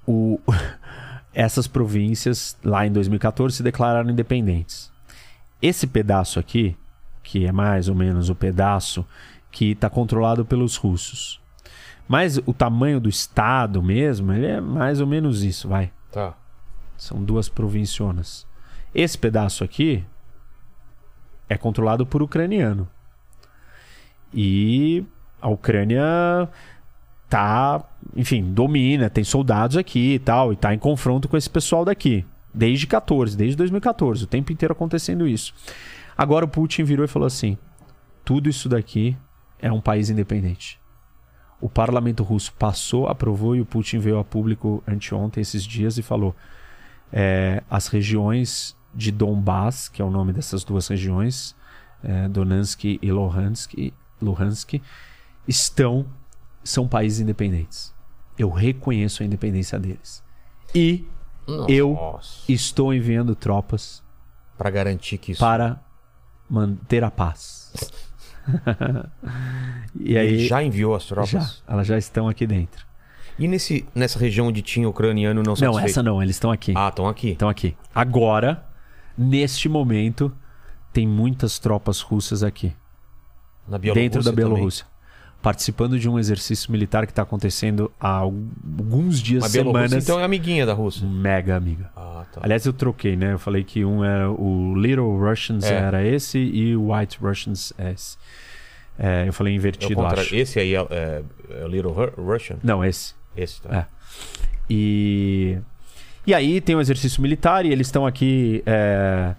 o- 0.08 0.40
essas 1.34 1.68
províncias, 1.68 2.58
lá 2.64 2.86
em 2.86 2.92
2014, 2.92 3.58
se 3.58 3.64
declararam 3.64 4.10
independentes. 4.10 4.92
Esse 5.62 5.88
pedaço 5.88 6.40
aqui, 6.40 6.76
que 7.24 7.46
é 7.46 7.52
mais 7.52 7.88
ou 7.90 7.96
menos 7.96 8.30
o 8.30 8.36
pedaço 8.36 9.06
que 9.52 9.72
está 9.72 9.90
controlado 9.90 10.46
pelos 10.46 10.76
russos. 10.76 11.39
Mas 12.10 12.40
o 12.44 12.52
tamanho 12.52 13.00
do 13.00 13.08
estado 13.08 13.84
mesmo, 13.84 14.34
ele 14.34 14.48
é 14.48 14.60
mais 14.60 15.00
ou 15.00 15.06
menos 15.06 15.44
isso, 15.44 15.68
vai. 15.70 15.92
Tá. 16.12 16.34
São 16.98 17.24
duas 17.24 17.48
provincionas. 17.48 18.48
Esse 18.96 19.16
pedaço 19.16 19.64
aqui 19.64 20.04
é 21.48 21.56
controlado 21.56 22.08
por 22.08 22.24
ucraniano. 22.24 22.90
E 24.34 25.06
a 25.40 25.50
Ucrânia 25.50 26.50
tá, 27.30 27.88
enfim, 28.16 28.44
domina, 28.54 29.08
tem 29.08 29.24
soldados 29.24 29.78
aqui 29.78 30.16
e 30.16 30.20
tal, 30.20 30.52
e 30.52 30.56
tá 30.56 30.74
em 30.74 30.80
confronto 30.80 31.28
com 31.30 31.38
esse 31.38 31.50
pessoal 31.50 31.86
daqui. 31.86 32.26
Desde 32.52 32.88
14, 32.88 33.38
desde 33.38 33.56
2014, 33.56 34.24
o 34.24 34.28
tempo 34.28 34.52
inteiro 34.52 34.72
acontecendo 34.72 35.28
isso. 35.28 35.54
Agora 36.18 36.44
o 36.44 36.50
Putin 36.50 36.84
virou 36.84 37.06
e 37.06 37.08
falou 37.08 37.28
assim: 37.28 37.56
tudo 38.26 38.50
isso 38.50 38.68
daqui 38.68 39.16
é 39.60 39.72
um 39.72 39.80
país 39.80 40.10
independente. 40.10 40.80
O 41.62 41.70
parlamento 41.70 42.24
russo 42.24 42.54
passou, 42.54 43.08
aprovou 43.08 43.56
e 43.56 43.62
o 43.62 43.66
Putin 43.66 44.00
veio 44.00 44.18
a 44.20 44.24
público 44.24 44.84
anteontem, 44.88 45.42
esses 45.42 45.64
dias, 45.64 45.98
e 45.98 46.02
falou: 46.02 46.36
é, 47.12 47.64
as 47.70 47.88
regiões 47.88 48.76
de 48.94 49.12
Donbass, 49.12 49.90
que 49.90 50.02
é 50.02 50.06
o 50.06 50.10
nome 50.10 50.34
dessas 50.34 50.64
duas 50.64 50.88
regiões, 50.88 51.56
é, 52.04 52.28
Donetsk 52.28 53.00
e 53.02 53.12
Luhansk, 53.12 53.94
Luhansk, 54.22 54.82
estão 55.48 56.06
são 56.64 56.88
países 56.88 57.20
independentes. 57.20 57.94
Eu 58.38 58.50
reconheço 58.50 59.24
a 59.24 59.26
independência 59.26 59.80
deles. 59.80 60.24
E 60.74 61.08
eu 61.68 61.94
Nossa. 61.94 62.52
estou 62.52 62.94
enviando 62.94 63.36
tropas 63.36 64.04
Pra 64.58 64.70
garantir 64.70 65.18
que 65.18 65.32
isso. 65.32 65.40
para 65.40 65.82
manter 66.50 67.04
a 67.04 67.10
paz. 67.12 67.72
e 70.00 70.18
aí 70.18 70.28
Ele 70.28 70.48
já 70.48 70.64
enviou 70.64 70.96
as 70.96 71.06
tropas? 71.06 71.30
já, 71.30 71.50
elas 71.68 71.88
já 71.88 71.98
estão 71.98 72.28
aqui 72.28 72.46
dentro. 72.46 72.86
E 73.38 73.48
nesse, 73.48 73.86
nessa 73.96 74.20
região 74.20 74.48
onde 74.48 74.62
tinha 74.62 74.88
ucraniano 74.90 75.42
não 75.42 75.52
Não, 75.52 75.56
satisfeito? 75.56 75.86
essa 75.90 76.04
não, 76.04 76.22
eles 76.22 76.36
estão 76.36 76.52
aqui. 76.52 76.74
Ah, 76.76 76.90
estão 76.90 77.08
aqui. 77.08 77.30
Estão 77.30 77.48
aqui. 77.50 77.76
Agora, 77.96 78.66
neste 79.18 79.70
momento, 79.70 80.32
tem 80.92 81.08
muitas 81.08 81.58
tropas 81.58 82.02
russas 82.02 82.44
aqui. 82.44 82.74
Na 83.68 83.78
Bielorrússia 83.78 84.10
dentro 84.10 84.24
da? 84.24 84.32
Bielorrússia. 84.32 84.86
Participando 85.42 85.98
de 85.98 86.10
um 86.10 86.20
exercício 86.20 86.70
militar 86.70 87.06
que 87.06 87.14
está 87.14 87.22
acontecendo 87.22 87.90
há 88.00 88.10
alguns 88.18 89.22
dias, 89.22 89.50
Bielorrússia, 89.50 89.88
semanas. 89.88 90.04
então, 90.04 90.20
é 90.20 90.24
amiguinha 90.26 90.66
da 90.66 90.74
Rússia. 90.74 91.08
Mega 91.08 91.56
amiga. 91.56 91.90
Ah, 91.96 92.26
tá. 92.32 92.42
Aliás, 92.44 92.66
eu 92.66 92.74
troquei, 92.74 93.16
né? 93.16 93.32
Eu 93.34 93.40
falei 93.40 93.64
que 93.64 93.86
um 93.86 94.04
era 94.04 94.30
o 94.30 94.76
Little 94.76 95.18
Russians 95.18 95.64
É. 95.64 95.76
era 95.76 96.06
esse 96.06 96.38
e 96.38 96.76
o 96.76 96.92
White 96.94 97.20
Russians 97.22 97.72
é 97.78 97.92
esse. 97.94 98.18
É, 98.98 99.30
eu 99.30 99.32
falei 99.32 99.54
É 99.54 99.56
invertido, 99.56 99.96
contrário. 99.96 100.20
acho. 100.24 100.36
Esse 100.36 100.60
aí 100.60 100.76
é, 100.76 100.86
é, 100.90 101.24
é 101.52 101.68
Little 101.70 101.94
Ru- 101.94 102.14
Russian? 102.22 102.58
Não, 102.62 102.84
esse. 102.84 103.14
Esse, 103.38 103.62
tá. 103.62 103.74
É. 103.74 103.86
E, 104.70 105.58
e 106.28 106.34
aí 106.34 106.60
tem 106.60 106.76
o 106.76 106.82
exercício 106.82 107.22
militar 107.22 107.66
e 107.66 107.72
eles 107.72 107.88
estão 107.88 108.06
aqui 108.06 108.62
é, 108.66 109.36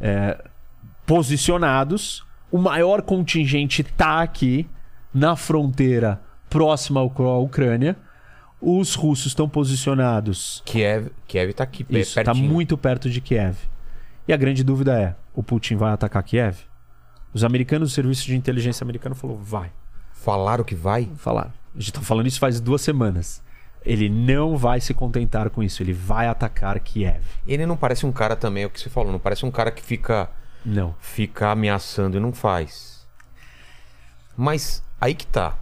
é, 0.00 0.44
posicionados. 1.06 2.24
O 2.50 2.58
maior 2.58 3.02
contingente 3.02 3.82
está 3.82 4.20
aqui 4.20 4.66
na 5.14 5.36
fronteira 5.36 6.20
próxima 6.50 7.00
à 7.00 7.38
Ucrânia. 7.38 7.96
Os 8.60 8.94
russos 8.94 9.26
estão 9.26 9.48
posicionados. 9.48 10.62
Kiev, 10.64 11.08
Kiev 11.28 11.52
tá 11.52 11.64
aqui, 11.64 11.84
Isso, 11.90 12.18
está 12.18 12.32
pertinho. 12.32 12.50
muito 12.50 12.76
perto 12.78 13.08
de 13.10 13.20
Kiev. 13.20 13.56
E 14.26 14.32
a 14.32 14.36
grande 14.36 14.64
dúvida 14.64 14.98
é: 14.98 15.14
o 15.34 15.42
Putin 15.42 15.76
vai 15.76 15.92
atacar 15.92 16.22
Kiev? 16.22 16.56
Os 17.32 17.44
americanos, 17.44 17.90
o 17.92 17.94
serviço 17.94 18.24
de 18.24 18.34
inteligência 18.36 18.82
americano 18.82 19.14
falou: 19.14 19.36
vai. 19.36 19.70
Falaram 20.12 20.64
que 20.64 20.74
vai? 20.74 21.10
Falaram. 21.16 21.52
A 21.76 21.78
gente 21.78 21.92
tá 21.92 22.00
falando 22.00 22.26
isso 22.26 22.38
faz 22.40 22.58
duas 22.60 22.80
semanas. 22.80 23.42
Ele 23.84 24.08
não 24.08 24.56
vai 24.56 24.80
se 24.80 24.94
contentar 24.94 25.50
com 25.50 25.62
isso. 25.62 25.82
Ele 25.82 25.92
vai 25.92 26.26
atacar 26.26 26.80
Kiev. 26.80 27.20
Ele 27.46 27.66
não 27.66 27.76
parece 27.76 28.06
um 28.06 28.12
cara 28.12 28.34
também, 28.34 28.62
é 28.62 28.66
o 28.66 28.70
que 28.70 28.80
você 28.80 28.88
falou, 28.88 29.12
não 29.12 29.18
parece 29.18 29.44
um 29.44 29.50
cara 29.50 29.70
que 29.70 29.82
fica, 29.82 30.30
Não. 30.64 30.94
fica 31.00 31.50
ameaçando 31.50 32.16
e 32.16 32.20
não 32.20 32.32
faz. 32.32 33.06
Mas 34.36 34.82
aí 35.04 35.14
que 35.14 35.26
tá. 35.26 35.58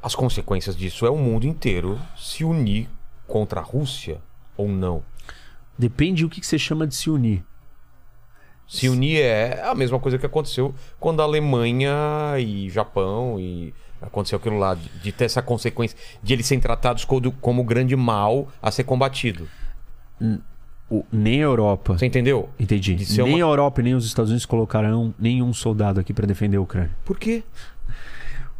As 0.00 0.14
consequências 0.14 0.76
disso 0.76 1.04
é 1.04 1.10
o 1.10 1.16
mundo 1.16 1.44
inteiro 1.44 2.00
se 2.16 2.44
unir 2.44 2.88
contra 3.26 3.60
a 3.60 3.64
Rússia 3.64 4.20
ou 4.56 4.68
não. 4.68 5.02
Depende 5.76 6.24
o 6.24 6.28
que 6.28 6.44
você 6.46 6.56
chama 6.56 6.86
de 6.86 6.94
se 6.94 7.10
unir. 7.10 7.44
Se 8.68 8.88
unir 8.88 9.20
é 9.20 9.60
a 9.62 9.74
mesma 9.74 9.98
coisa 9.98 10.18
que 10.18 10.26
aconteceu 10.26 10.72
quando 11.00 11.20
a 11.20 11.24
Alemanha 11.24 12.38
e 12.38 12.70
Japão 12.70 13.40
e 13.40 13.74
aconteceu 14.00 14.38
aquilo 14.38 14.58
lá, 14.58 14.74
de, 14.74 14.88
de 15.00 15.10
ter 15.10 15.24
essa 15.24 15.42
consequência 15.42 15.98
de 16.22 16.32
eles 16.32 16.46
serem 16.46 16.60
tratados 16.60 17.04
como, 17.04 17.32
como 17.32 17.64
grande 17.64 17.96
mal 17.96 18.48
a 18.62 18.70
ser 18.70 18.84
combatido. 18.84 19.48
O- 20.88 21.04
nem 21.12 21.40
a 21.40 21.44
Europa. 21.46 21.98
Você 21.98 22.06
entendeu? 22.06 22.48
Entendi. 22.60 22.94
De 22.94 23.22
Nem 23.22 23.34
uma- 23.34 23.38
a 23.38 23.50
Europa 23.50 23.80
e 23.80 23.84
nem 23.84 23.94
os 23.94 24.06
Estados 24.06 24.30
Unidos 24.30 24.46
colocarão 24.46 25.12
nenhum 25.18 25.52
soldado 25.52 25.98
aqui 25.98 26.12
para 26.14 26.26
defender 26.26 26.56
a 26.58 26.60
Ucrânia. 26.60 26.90
Por 27.04 27.18
quê? 27.18 27.42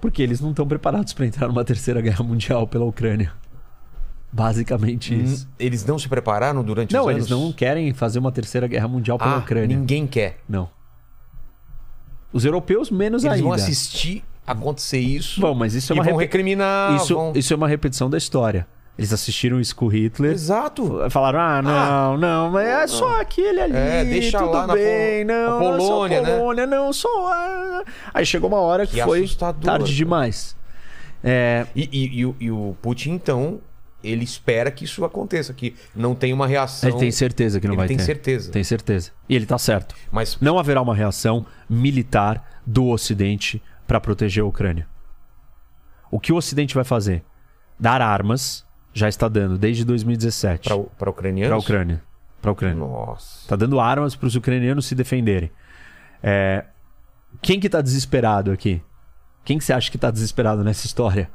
Porque 0.00 0.22
eles 0.22 0.40
não 0.40 0.50
estão 0.50 0.66
preparados 0.66 1.12
para 1.12 1.24
entrar 1.26 1.46
numa 1.48 1.64
terceira 1.64 2.00
guerra 2.00 2.24
mundial 2.24 2.66
pela 2.66 2.84
Ucrânia. 2.84 3.32
Basicamente 4.32 5.14
isso. 5.18 5.48
Eles 5.58 5.84
não 5.86 5.98
se 5.98 6.08
prepararam 6.08 6.62
durante 6.62 6.92
Não, 6.92 7.04
os 7.06 7.10
eles 7.12 7.30
anos? 7.30 7.44
não 7.44 7.52
querem 7.52 7.94
fazer 7.94 8.18
uma 8.18 8.30
terceira 8.32 8.66
guerra 8.66 8.88
mundial 8.88 9.18
pela 9.18 9.36
ah, 9.36 9.38
Ucrânia. 9.38 9.76
ninguém 9.76 10.06
quer. 10.06 10.40
Não. 10.48 10.68
Os 12.32 12.44
europeus 12.44 12.90
menos 12.90 13.22
Eles 13.24 13.34
ainda. 13.36 13.44
vão 13.44 13.52
assistir 13.52 14.22
acontecer 14.46 14.98
isso 14.98 15.40
Bom, 15.40 15.54
mas 15.54 15.74
isso 15.74 15.92
é 15.92 15.96
e 15.96 15.98
uma 15.98 16.04
vão 16.04 16.16
recriminar. 16.16 16.94
isso, 16.96 17.14
vão- 17.14 17.32
isso 17.34 17.52
é 17.52 17.56
uma 17.56 17.68
repetição 17.68 18.10
da 18.10 18.18
história. 18.18 18.66
Eles 18.98 19.12
assistiram 19.12 19.60
isso 19.60 19.76
com 19.76 19.88
Hitler. 19.88 20.32
Exato. 20.32 20.98
Falaram, 21.10 21.38
ah, 21.40 21.60
não, 21.62 22.16
não, 22.16 22.50
mas 22.50 22.66
é 22.66 22.86
só 22.86 23.20
aquele 23.20 23.60
ali. 23.60 23.76
É, 23.76 24.04
deixa 24.04 24.38
tudo 24.38 24.52
lá 24.52 24.66
na 24.66 24.72
bem, 24.74 25.26
Pol- 25.26 25.34
não, 25.36 25.58
na 25.60 25.60
não 25.60 25.74
é 25.74 25.78
só 25.80 25.86
Polônia, 25.86 26.20
né? 26.22 26.36
Polônia, 26.38 26.66
não, 26.66 26.92
só. 26.94 27.28
ah. 27.32 27.84
Aí 28.14 28.24
chegou 28.24 28.48
uma 28.48 28.58
hora 28.60 28.86
que, 28.86 28.94
Que 28.96 29.02
foi 29.02 29.28
tarde 29.62 29.94
demais. 29.94 30.56
É, 31.22 31.66
E, 31.76 31.88
e- 31.92 32.18
e 32.20 32.26
o- 32.26 32.36
e 32.40 32.50
o 32.50 32.74
Putin, 32.80 33.10
então, 33.12 33.60
ele 34.02 34.24
espera 34.24 34.70
que 34.70 34.84
isso 34.84 35.04
aconteça, 35.04 35.52
que 35.52 35.74
não 35.94 36.14
tenha 36.14 36.34
uma 36.34 36.46
reação. 36.46 36.88
ele 36.88 36.98
tem 36.98 37.10
certeza 37.10 37.60
que 37.60 37.66
não 37.66 37.74
Ele 37.74 37.78
vai 37.78 37.88
tem 37.88 37.96
ter. 37.98 38.02
certeza. 38.04 38.50
Tem 38.50 38.64
certeza. 38.64 39.10
E 39.28 39.34
ele 39.36 39.44
tá 39.44 39.58
certo. 39.58 39.94
Mas 40.10 40.38
Não 40.40 40.58
haverá 40.58 40.80
uma 40.80 40.94
reação 40.94 41.44
militar 41.68 42.42
do 42.66 42.86
Ocidente 42.86 43.62
para 43.86 44.00
proteger 44.00 44.42
a 44.42 44.46
Ucrânia. 44.46 44.86
O 46.10 46.18
que 46.18 46.32
o 46.32 46.36
Ocidente 46.36 46.74
vai 46.74 46.84
fazer? 46.84 47.22
Dar 47.78 48.00
armas, 48.00 48.64
já 48.96 49.10
está 49.10 49.28
dando 49.28 49.58
desde 49.58 49.84
2017 49.84 50.70
para 50.98 51.10
ucranianos? 51.10 51.48
para 51.48 51.56
a 51.56 51.58
Ucrânia. 51.58 52.02
Para 52.40 52.50
Ucrânia. 52.52 52.76
Nossa. 52.76 53.46
Tá 53.46 53.54
dando 53.54 53.78
armas 53.78 54.16
para 54.16 54.26
os 54.26 54.34
ucranianos 54.34 54.86
se 54.86 54.94
defenderem. 54.94 55.50
É, 56.22 56.64
Quem 57.42 57.60
que 57.60 57.68
tá 57.68 57.82
desesperado 57.82 58.50
aqui? 58.50 58.80
Quem 59.44 59.58
que 59.58 59.64
você 59.64 59.74
acha 59.74 59.90
que 59.90 59.98
tá 59.98 60.10
desesperado 60.10 60.64
nessa 60.64 60.86
história? 60.86 61.30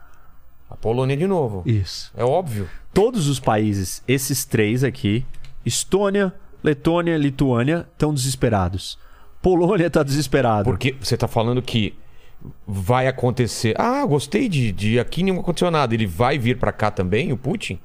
A 0.70 0.76
Polônia 0.76 1.16
de 1.16 1.28
novo. 1.28 1.62
Isso. 1.66 2.12
É 2.18 2.24
óbvio. 2.24 2.68
Todos 2.92 3.28
os 3.28 3.40
países, 3.40 4.02
esses 4.08 4.44
três 4.44 4.84
aqui, 4.84 5.24
Estônia, 5.64 6.34
Letônia, 6.64 7.16
Lituânia, 7.16 7.88
estão 7.92 8.12
desesperados. 8.12 8.98
Polônia 9.40 9.90
tá 9.90 10.02
desesperado. 10.02 10.64
Porque 10.64 10.96
você 11.00 11.16
tá 11.16 11.28
falando 11.28 11.62
que 11.62 11.94
vai 12.68 13.08
acontecer. 13.08 13.76
Ah, 13.78 14.06
gostei 14.06 14.48
de, 14.50 14.72
de 14.72 15.00
aqui 15.00 15.24
não 15.24 15.40
aconteceu 15.40 15.70
nada. 15.72 15.94
Ele 15.94 16.08
vai 16.08 16.38
vir 16.38 16.58
para 16.58 16.72
cá 16.72 16.90
também, 16.92 17.32
o 17.32 17.38
Putin? 17.38 17.80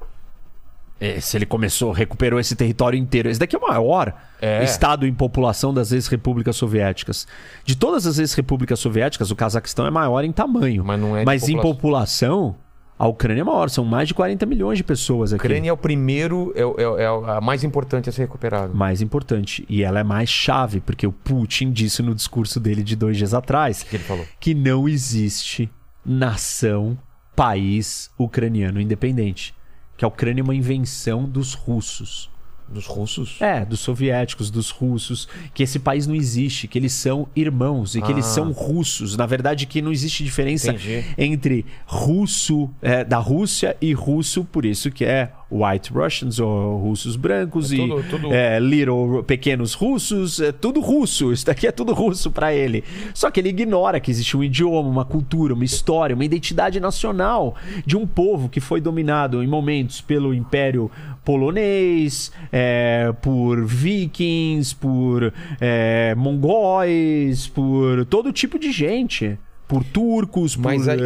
É, 0.99 1.19
se 1.19 1.37
ele 1.37 1.45
começou, 1.45 1.91
recuperou 1.91 2.39
esse 2.39 2.55
território 2.55 2.97
inteiro. 2.97 3.29
Esse 3.29 3.39
daqui 3.39 3.55
é 3.55 3.59
o 3.59 3.61
maior 3.61 4.13
É. 4.41 4.63
estado 4.63 5.05
em 5.05 5.13
população 5.13 5.71
das 5.71 5.91
ex-repúblicas 5.91 6.55
soviéticas. 6.55 7.27
De 7.63 7.75
todas 7.75 8.07
as 8.07 8.17
ex-repúblicas 8.17 8.79
soviéticas, 8.79 9.29
o 9.29 9.35
Cazaquistão 9.35 9.85
é 9.85 9.91
maior 9.91 10.23
em 10.23 10.31
tamanho. 10.31 10.83
Mas 10.83 10.99
não 10.99 11.15
é 11.15 11.23
Mas 11.23 11.47
em 11.47 11.57
população. 11.61 12.55
A 12.97 13.07
Ucrânia 13.07 13.41
é 13.41 13.43
maior. 13.43 13.69
São 13.69 13.85
mais 13.85 14.07
de 14.07 14.13
40 14.13 14.45
milhões 14.45 14.77
de 14.77 14.83
pessoas 14.83 15.31
A 15.31 15.35
aqui. 15.35 15.45
Ucrânia 15.45 15.69
é 15.69 15.73
o 15.73 15.77
primeiro, 15.77 16.51
é, 16.55 16.61
é, 16.61 17.03
é 17.03 17.07
a 17.37 17.41
mais 17.41 17.63
importante 17.63 18.09
a 18.09 18.11
ser 18.11 18.23
recuperado. 18.23 18.73
Mais 18.73 19.01
importante. 19.01 19.65
E 19.69 19.83
ela 19.83 19.99
é 19.99 20.03
mais 20.03 20.29
chave, 20.29 20.79
porque 20.79 21.05
o 21.05 21.11
Putin 21.11 21.71
disse 21.71 22.01
no 22.01 22.15
discurso 22.15 22.59
dele 22.59 22.83
de 22.83 22.95
dois 22.95 23.17
dias 23.17 23.33
atrás 23.33 23.83
que 23.83 23.99
que 24.39 24.53
não 24.53 24.87
existe 24.87 25.69
nação, 26.05 26.97
país 27.35 28.09
ucraniano 28.17 28.81
independente. 28.81 29.53
Que 29.95 30.05
a 30.05 30.07
Ucrânia 30.07 30.41
é 30.41 30.43
uma 30.43 30.55
invenção 30.55 31.25
dos 31.25 31.53
russos. 31.53 32.29
Dos 32.69 32.85
russos? 32.85 33.37
É, 33.39 33.63
dos 33.63 33.79
soviéticos, 33.79 34.49
dos 34.51 34.69
russos, 34.69 35.27
que 35.53 35.63
esse 35.63 35.79
país 35.79 36.05
não 36.05 36.13
existe, 36.15 36.67
que 36.67 36.77
eles 36.77 36.91
são 36.93 37.27
irmãos 37.35 37.95
e 37.95 38.01
que 38.01 38.11
eles 38.11 38.25
Ah. 38.25 38.29
são 38.29 38.51
russos. 38.51 39.15
Na 39.15 39.25
verdade, 39.25 39.65
que 39.65 39.81
não 39.81 39.91
existe 39.91 40.23
diferença 40.23 40.71
Entendi. 40.71 41.05
entre 41.17 41.65
russo 41.85 42.69
é, 42.81 43.03
da 43.03 43.17
Rússia 43.17 43.75
e 43.81 43.93
russo, 43.93 44.43
por 44.45 44.65
isso 44.65 44.91
que 44.91 45.05
é 45.05 45.31
White 45.49 45.93
Russians 45.93 46.39
ou 46.39 46.77
russos 46.77 47.15
brancos 47.15 47.71
É 47.71 47.75
e 47.75 47.77
tudo- 47.77 48.03
tudo- 48.09 48.33
é, 48.33 48.59
little 48.59 49.23
pequenos 49.23 49.73
russos, 49.73 50.39
é 50.41 50.51
tudo 50.51 50.79
russo. 50.81 51.31
Isso 51.33 51.45
daqui 51.45 51.67
é 51.67 51.71
tudo 51.71 51.93
russo 51.93 52.29
pra 52.31 52.53
ele. 52.53 52.83
Só 53.13 53.31
que 53.31 53.39
ele 53.39 53.49
ignora 53.49 53.99
que 53.99 54.11
existe 54.11 54.35
um 54.35 54.43
idioma, 54.43 54.89
uma 54.89 55.05
cultura, 55.05 55.53
uma 55.53 55.63
história, 55.65 56.13
uma 56.13 56.25
identidade 56.25 56.79
nacional 56.79 57.55
de 57.85 57.95
um 57.95 58.05
povo 58.05 58.49
que 58.49 58.59
foi 58.59 58.81
dominado 58.81 59.41
em 59.43 59.47
momentos 59.47 60.01
pelo 60.01 60.33
Império 60.33 60.91
polonês, 61.23 62.31
é, 62.51 63.13
por 63.21 63.63
vikings, 63.65 64.75
por 64.75 65.33
é, 65.61 66.15
mongóis, 66.15 67.47
por 67.47 68.05
todo 68.05 68.31
tipo 68.31 68.57
de 68.59 68.71
gente. 68.71 69.37
Por 69.67 69.83
turcos, 69.83 70.55
por. 70.55 70.63
Mas 70.65 70.87
aí- 70.87 70.99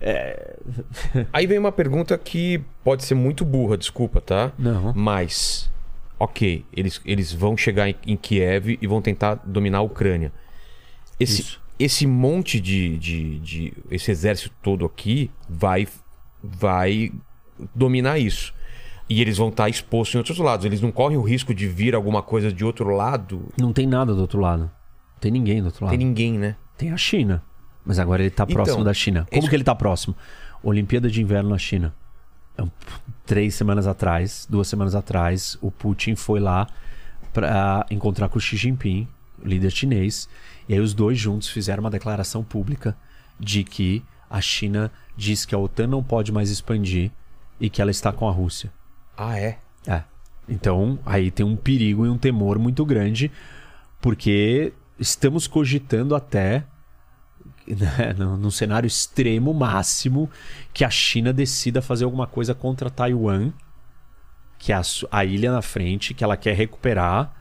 é, 0.00 0.56
Aí 1.32 1.46
vem 1.46 1.58
uma 1.58 1.72
pergunta 1.72 2.16
que 2.16 2.60
pode 2.82 3.04
ser 3.04 3.14
muito 3.14 3.44
burra, 3.44 3.76
desculpa, 3.76 4.20
tá? 4.20 4.52
Não. 4.58 4.92
Mas, 4.94 5.70
ok, 6.18 6.64
eles, 6.74 7.00
eles 7.04 7.32
vão 7.32 7.56
chegar 7.56 7.88
em, 7.88 7.94
em 8.06 8.16
Kiev 8.16 8.78
e 8.80 8.86
vão 8.86 9.02
tentar 9.02 9.34
dominar 9.44 9.78
a 9.78 9.82
Ucrânia. 9.82 10.32
Esse, 11.20 11.42
Isso. 11.42 11.60
esse 11.78 12.06
monte 12.06 12.58
de, 12.60 12.96
de, 12.98 13.38
de- 13.40 13.72
Esse 13.90 14.10
exército 14.10 14.54
todo 14.62 14.84
aqui 14.86 15.30
vai, 15.48 15.86
vai 16.42 17.12
dominar 17.74 18.18
isso. 18.18 18.52
E 19.08 19.20
eles 19.20 19.36
vão 19.36 19.48
estar 19.50 19.68
expostos 19.68 20.14
em 20.14 20.18
outros 20.18 20.38
lados. 20.38 20.64
Eles 20.64 20.80
não 20.80 20.90
correm 20.90 21.18
o 21.18 21.22
risco 21.22 21.54
de 21.54 21.68
vir 21.68 21.94
alguma 21.94 22.22
coisa 22.22 22.50
de 22.50 22.64
outro 22.64 22.88
lado. 22.88 23.48
Não 23.60 23.72
tem 23.72 23.86
nada 23.86 24.14
do 24.14 24.20
outro 24.22 24.40
lado. 24.40 24.62
Não 24.62 25.20
tem 25.20 25.30
ninguém 25.30 25.60
do 25.60 25.66
outro 25.66 25.84
lado. 25.84 25.90
Tem 25.96 25.98
ninguém, 26.06 26.38
né? 26.38 26.56
Tem 26.78 26.90
a 26.90 26.96
China. 26.96 27.42
Mas 27.84 27.98
agora 27.98 28.22
ele 28.22 28.30
tá 28.30 28.44
Então, 28.44 28.54
próximo 28.54 28.84
da 28.84 28.94
China. 28.94 29.26
Como 29.30 29.48
que 29.48 29.54
ele 29.54 29.64
tá 29.64 29.74
próximo? 29.74 30.16
Olimpíada 30.62 31.10
de 31.10 31.20
Inverno 31.20 31.50
na 31.50 31.58
China. 31.58 31.94
É 32.56 32.64
Três 33.26 33.54
semanas 33.54 33.86
atrás, 33.86 34.46
duas 34.48 34.68
semanas 34.68 34.94
atrás, 34.94 35.58
o 35.60 35.70
Putin 35.70 36.14
foi 36.14 36.40
lá 36.40 36.66
para 37.32 37.84
encontrar 37.90 38.28
com 38.28 38.38
o 38.38 38.40
Xi 38.40 38.56
Jinping, 38.56 39.08
o 39.42 39.48
líder 39.48 39.70
chinês. 39.70 40.28
E 40.68 40.74
aí 40.74 40.80
os 40.80 40.94
dois 40.94 41.18
juntos 41.18 41.48
fizeram 41.48 41.82
uma 41.82 41.90
declaração 41.90 42.44
pública 42.44 42.96
de 43.38 43.64
que 43.64 44.02
a 44.30 44.40
China 44.40 44.90
diz 45.16 45.44
que 45.44 45.54
a 45.54 45.58
OTAN 45.58 45.86
não 45.86 46.02
pode 46.02 46.32
mais 46.32 46.50
expandir 46.50 47.10
e 47.60 47.68
que 47.68 47.80
ela 47.80 47.90
está 47.90 48.12
com 48.12 48.28
a 48.28 48.32
Rússia. 48.32 48.72
Ah, 49.16 49.38
é? 49.38 49.58
É. 49.86 50.02
Então, 50.48 50.98
aí 51.04 51.30
tem 51.30 51.44
um 51.44 51.56
perigo 51.56 52.04
e 52.04 52.08
um 52.08 52.18
temor 52.18 52.58
muito 52.58 52.84
grande, 52.84 53.30
porque 54.00 54.72
estamos 54.98 55.46
cogitando 55.46 56.14
até, 56.14 56.64
né, 57.76 58.14
num 58.16 58.50
cenário 58.50 58.86
extremo 58.86 59.52
máximo, 59.52 60.30
que 60.72 60.84
a 60.84 60.90
China 60.90 61.32
decida 61.32 61.80
fazer 61.82 62.04
alguma 62.04 62.26
coisa 62.26 62.54
contra 62.54 62.90
Taiwan, 62.90 63.52
que 64.58 64.72
é 64.72 64.76
a, 64.76 64.82
a 65.10 65.24
ilha 65.24 65.52
na 65.52 65.62
frente, 65.62 66.14
que 66.14 66.24
ela 66.24 66.36
quer 66.36 66.54
recuperar, 66.54 67.32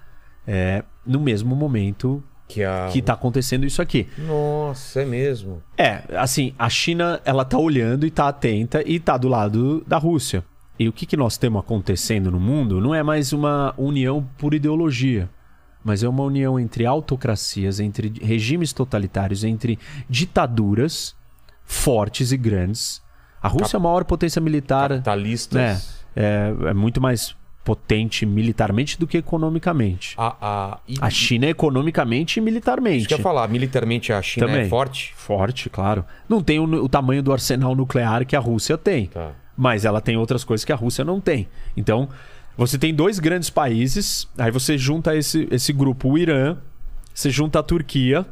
é, 0.45 0.83
no 1.05 1.19
mesmo 1.19 1.55
momento 1.55 2.23
Que 2.47 2.63
a... 2.63 2.89
que 2.91 2.99
está 2.99 3.13
acontecendo 3.13 3.65
isso 3.65 3.81
aqui. 3.81 4.07
Nossa, 4.17 5.01
é 5.01 5.05
mesmo. 5.05 5.61
É, 5.77 6.03
assim, 6.17 6.53
a 6.57 6.69
China, 6.69 7.21
ela 7.23 7.45
tá 7.45 7.57
olhando 7.57 8.05
e 8.05 8.11
tá 8.11 8.27
atenta 8.27 8.83
e 8.85 8.99
tá 8.99 9.17
do 9.17 9.27
lado 9.27 9.83
da 9.87 9.97
Rússia. 9.97 10.43
E 10.77 10.89
o 10.89 10.93
que, 10.93 11.05
que 11.05 11.15
nós 11.15 11.37
temos 11.37 11.59
acontecendo 11.61 12.31
no 12.31 12.39
mundo 12.39 12.81
não 12.81 12.95
é 12.95 13.03
mais 13.03 13.31
uma 13.31 13.73
união 13.77 14.27
por 14.37 14.53
ideologia, 14.53 15.29
mas 15.83 16.03
é 16.03 16.07
uma 16.09 16.23
união 16.23 16.59
entre 16.59 16.85
autocracias, 16.85 17.79
entre 17.79 18.13
regimes 18.21 18.71
totalitários, 18.73 19.43
entre 19.43 19.77
ditaduras 20.09 21.15
fortes 21.65 22.31
e 22.31 22.37
grandes. 22.37 23.01
A 23.41 23.47
Rússia 23.47 23.75
é 23.75 23.79
a 23.79 23.81
maior 23.81 24.03
potência 24.05 24.41
militar, 24.41 24.89
né? 24.89 24.95
Capitalistas. 24.97 26.03
É, 26.15 26.53
é 26.69 26.73
muito 26.73 27.01
mais 27.01 27.35
potente 27.63 28.25
militarmente 28.25 28.99
do 28.99 29.07
que 29.07 29.17
economicamente. 29.17 30.15
A, 30.17 30.35
a... 30.41 30.79
e- 30.87 30.95
A 30.99 31.09
China 31.09 31.45
é 31.45 31.49
economicamente 31.49 32.39
e 32.39 32.41
militarmente. 32.41 32.99
Isso 32.99 33.07
que 33.07 33.13
eu 33.13 33.17
ia 33.19 33.23
falar, 33.23 33.47
militarmente 33.47 34.11
a 34.11 34.21
China 34.21 34.47
Também. 34.47 34.63
é 34.63 34.69
forte? 34.69 35.13
Forte, 35.15 35.69
claro. 35.69 36.03
Não 36.27 36.41
tem 36.43 36.59
o, 36.59 36.63
o 36.65 36.89
tamanho 36.89 37.23
do 37.23 37.31
arsenal 37.31 37.73
nuclear 37.75 38.25
que 38.25 38.35
a 38.35 38.39
Rússia 38.39 38.77
tem. 38.77 39.07
Tá. 39.07 39.31
Mas 39.55 39.85
ela 39.85 40.01
tem 40.01 40.17
outras 40.17 40.43
coisas 40.43 40.65
que 40.65 40.73
a 40.73 40.75
Rússia 40.75 41.05
não 41.05 41.21
tem. 41.21 41.47
Então, 41.77 42.09
você 42.57 42.77
tem 42.77 42.93
dois 42.93 43.19
grandes 43.19 43.49
países, 43.49 44.27
aí 44.37 44.51
você 44.51 44.77
junta 44.77 45.15
esse, 45.15 45.47
esse 45.51 45.73
grupo, 45.73 46.09
o 46.09 46.17
Irã, 46.17 46.57
você 47.13 47.29
junta 47.29 47.59
a 47.59 47.63
Turquia. 47.63 48.25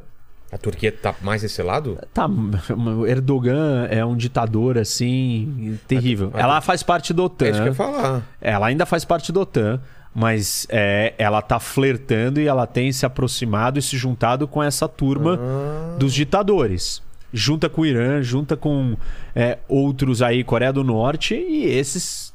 A 0.52 0.57
Turquia 0.57 0.91
tá 0.91 1.15
mais 1.22 1.41
desse 1.43 1.61
lado? 1.64 1.98
Tá, 2.14 2.27
o 2.27 3.07
Erdogan 3.07 3.88
é 3.89 4.03
um 4.06 4.15
ditador 4.18 4.77
assim 4.77 5.80
terrível. 5.88 6.30
Mas- 6.34 6.43
Ela 6.43 6.60
faz 6.61 6.84
parte 6.84 7.14
da 7.14 7.23
OTAN. 7.23 7.45
É 7.45 7.49
isso 7.49 7.60
que 7.61 7.68
eu 7.68 7.72
ia 7.72 7.73
falar. 7.73 8.23
Ela 8.41 8.68
ainda 8.68 8.85
faz 8.85 9.06
parte 9.06 9.31
da 9.31 9.39
OTAN, 9.39 9.80
mas 10.14 10.68
é, 10.69 11.14
ela 11.18 11.41
tá 11.41 11.57
flertando 11.57 12.39
e 12.41 12.48
ela 12.48 12.68
tem 12.68 12.91
se 12.91 13.06
aproximado 13.06 13.80
e 13.80 13.81
se 13.81 13.95
juntado 13.98 14.45
com 14.45 14.61
essa 14.61 14.89
turma 14.89 15.39
dos 15.98 16.14
ditadores. 16.14 17.02
Junta 17.34 17.69
com 17.69 17.81
o 17.81 17.85
Irã, 17.85 18.22
junta 18.22 18.57
com 18.57 18.98
é, 19.34 19.57
outros 19.69 20.22
aí, 20.22 20.43
Coreia 20.43 20.73
do 20.73 20.84
Norte, 20.84 21.34
e 21.34 21.64
esses. 21.65 22.31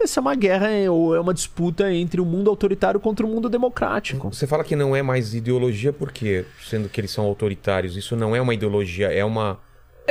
Essa 0.00 0.18
é 0.18 0.22
uma 0.22 0.34
guerra, 0.34 0.68
é, 0.68 0.88
ou 0.88 1.14
é 1.14 1.20
uma 1.20 1.34
disputa 1.34 1.92
entre 1.92 2.22
o 2.22 2.24
mundo 2.24 2.48
autoritário 2.48 2.98
contra 2.98 3.26
o 3.26 3.28
mundo 3.28 3.50
democrático. 3.50 4.32
Você 4.32 4.46
fala 4.46 4.64
que 4.64 4.74
não 4.74 4.96
é 4.96 5.02
mais 5.02 5.34
ideologia, 5.34 5.92
por 5.92 6.10
quê? 6.10 6.46
Sendo 6.64 6.88
que 6.88 6.98
eles 6.98 7.10
são 7.10 7.26
autoritários. 7.26 7.96
Isso 7.96 8.16
não 8.16 8.34
é 8.34 8.40
uma 8.40 8.54
ideologia, 8.54 9.12
é 9.12 9.22
uma. 9.22 9.58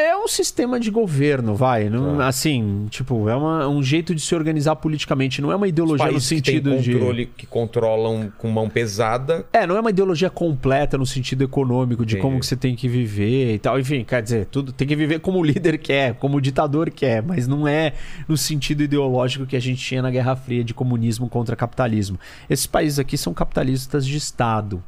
É 0.01 0.15
um 0.15 0.29
sistema 0.29 0.79
de 0.79 0.89
governo, 0.89 1.55
vai. 1.55 1.89
Não, 1.89 2.21
Assim, 2.21 2.87
tipo, 2.89 3.27
é 3.27 3.35
uma- 3.35 3.67
um 3.67 3.83
jeito 3.83 4.15
de 4.15 4.21
se 4.21 4.33
organizar 4.33 4.77
politicamente. 4.77 5.41
Não 5.41 5.51
é 5.51 5.55
uma 5.57 5.67
ideologia 5.67 6.05
no 6.05 6.11
países 6.13 6.29
que 6.29 6.35
sentido 6.35 6.77
de. 6.77 6.93
controle, 6.93 7.25
que 7.25 7.45
controlam 7.45 8.31
com 8.37 8.49
mão 8.49 8.69
pesada. 8.69 9.45
É, 9.51 9.67
não 9.67 9.75
é 9.75 9.79
uma 9.81 9.89
ideologia 9.89 10.29
completa 10.29 10.97
no 10.97 11.05
sentido 11.05 11.43
econômico 11.43 12.05
de 12.05 12.13
Entendi. 12.13 12.21
como 12.21 12.39
que 12.39 12.45
você 12.45 12.55
tem 12.55 12.77
que 12.77 12.87
viver 12.87 13.55
e 13.55 13.59
tal. 13.59 13.77
Enfim, 13.77 14.05
quer 14.05 14.21
dizer, 14.23 14.45
tudo 14.45 14.71
tem 14.71 14.87
que 14.87 14.95
viver 14.95 15.19
como 15.19 15.37
o 15.39 15.43
líder 15.43 15.77
quer, 15.77 16.13
como 16.15 16.37
o 16.37 16.41
ditador 16.41 16.89
quer, 16.89 17.21
mas 17.21 17.45
não 17.45 17.67
é 17.67 17.91
no 18.25 18.37
sentido 18.37 18.81
ideológico 18.83 19.45
que 19.45 19.57
a 19.57 19.59
gente 19.61 19.83
tinha 19.83 20.01
na 20.01 20.09
Guerra 20.09 20.33
Fria 20.35 20.63
de 20.63 20.73
comunismo 20.73 21.27
contra 21.27 21.57
capitalismo. 21.57 22.17
Esses 22.49 22.65
países 22.65 22.99
aqui 22.99 23.17
são 23.17 23.33
capitalistas 23.33 24.05
de 24.05 24.15
Estado. 24.15 24.81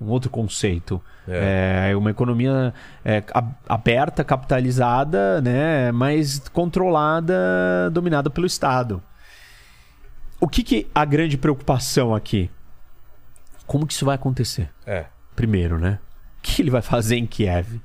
Um 0.00 0.08
outro 0.08 0.30
conceito. 0.30 1.02
É, 1.26 1.92
uma 1.96 2.10
economia 2.10 2.72
é, 3.04 3.22
aberta, 3.68 4.24
capitalizada, 4.24 5.40
né, 5.42 5.92
mas 5.92 6.38
controlada, 6.50 7.90
dominada 7.92 8.30
pelo 8.30 8.46
Estado. 8.46 9.02
O 10.40 10.48
que, 10.48 10.62
que 10.62 10.86
a 10.94 11.04
grande 11.04 11.36
preocupação 11.36 12.14
aqui? 12.14 12.50
Como 13.66 13.86
que 13.86 13.92
isso 13.92 14.06
vai 14.06 14.14
acontecer? 14.14 14.70
É. 14.86 15.06
Primeiro, 15.36 15.78
né? 15.78 15.98
O 16.38 16.42
que 16.42 16.62
ele 16.62 16.70
vai 16.70 16.80
fazer 16.80 17.16
em 17.16 17.26
Kiev? 17.26 17.80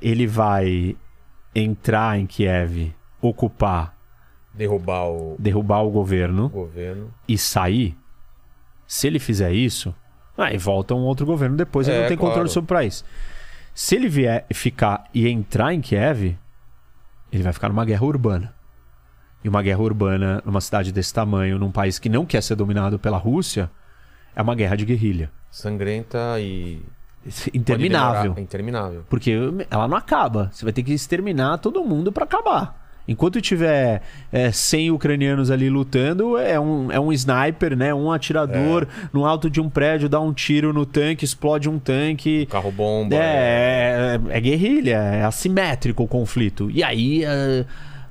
Ele 0.00 0.26
vai 0.26 0.96
entrar 1.54 2.18
em 2.18 2.26
Kiev, 2.26 2.92
ocupar, 3.20 3.96
Derrubar 4.54 5.08
o 5.08 5.36
derrubar 5.38 5.80
o 5.80 5.90
governo 5.90 6.50
governo. 6.50 7.10
e 7.26 7.38
sair? 7.38 7.96
Se 8.86 9.06
ele 9.06 9.18
fizer 9.18 9.50
isso, 9.52 9.94
aí 10.42 10.58
volta 10.58 10.94
um 10.94 11.00
outro 11.00 11.24
governo 11.26 11.56
depois, 11.56 11.86
ele 11.88 11.96
É, 11.98 12.00
não 12.02 12.08
tem 12.08 12.16
controle 12.16 12.40
claro. 12.40 12.48
sobre 12.50 12.72
o 12.72 12.76
país. 12.76 13.04
Se 13.74 13.96
ele 13.96 14.08
vier 14.08 14.44
ficar 14.52 15.04
e 15.14 15.28
entrar 15.28 15.72
em 15.72 15.80
Kiev, 15.80 16.36
ele 17.32 17.42
vai 17.42 17.52
ficar 17.52 17.68
numa 17.68 17.84
guerra 17.84 18.04
urbana. 18.04 18.54
E 19.44 19.48
uma 19.48 19.62
guerra 19.62 19.80
urbana 19.80 20.42
numa 20.44 20.60
cidade 20.60 20.92
desse 20.92 21.12
tamanho, 21.12 21.58
num 21.58 21.72
país 21.72 21.98
que 21.98 22.08
não 22.08 22.24
quer 22.26 22.42
ser 22.42 22.54
dominado 22.54 22.98
pela 22.98 23.16
Rússia, 23.18 23.70
é 24.36 24.42
uma 24.42 24.54
guerra 24.54 24.76
de 24.76 24.84
guerrilha. 24.84 25.30
Sangrenta 25.50 26.38
e. 26.38 26.80
Interminável. 27.54 28.22
demorar- 28.22 28.40
Interminável. 28.40 29.04
Porque 29.08 29.32
ela 29.70 29.86
não 29.88 29.96
acaba. 29.96 30.50
Você 30.52 30.64
vai 30.64 30.72
ter 30.72 30.82
que 30.82 30.92
exterminar 30.92 31.58
todo 31.58 31.82
mundo 31.84 32.10
pra 32.12 32.24
acabar. 32.24 32.81
Enquanto 33.06 33.40
tiver 33.40 34.00
é, 34.32 34.52
100 34.52 34.92
ucranianos 34.92 35.50
ali 35.50 35.68
lutando, 35.68 36.38
é 36.38 36.58
um, 36.58 36.90
é 36.92 37.00
um 37.00 37.12
sniper, 37.12 37.76
né? 37.76 37.92
Um 37.92 38.12
atirador 38.12 38.86
no 39.12 39.26
alto 39.26 39.50
de 39.50 39.60
um 39.60 39.68
prédio, 39.68 40.08
dá 40.08 40.20
um 40.20 40.32
tiro 40.32 40.72
no 40.72 40.86
tanque, 40.86 41.24
explode 41.24 41.68
um 41.68 41.78
tanque. 41.80 42.46
Carro 42.46 42.70
bomba. 42.70 43.14
É, 43.16 44.20
é, 44.30 44.36
é 44.36 44.40
guerrilha, 44.40 44.96
é 44.98 45.24
assimétrico 45.24 46.04
o 46.04 46.06
conflito. 46.08 46.70
E 46.70 46.82
aí 46.84 47.24
a- 47.24 47.64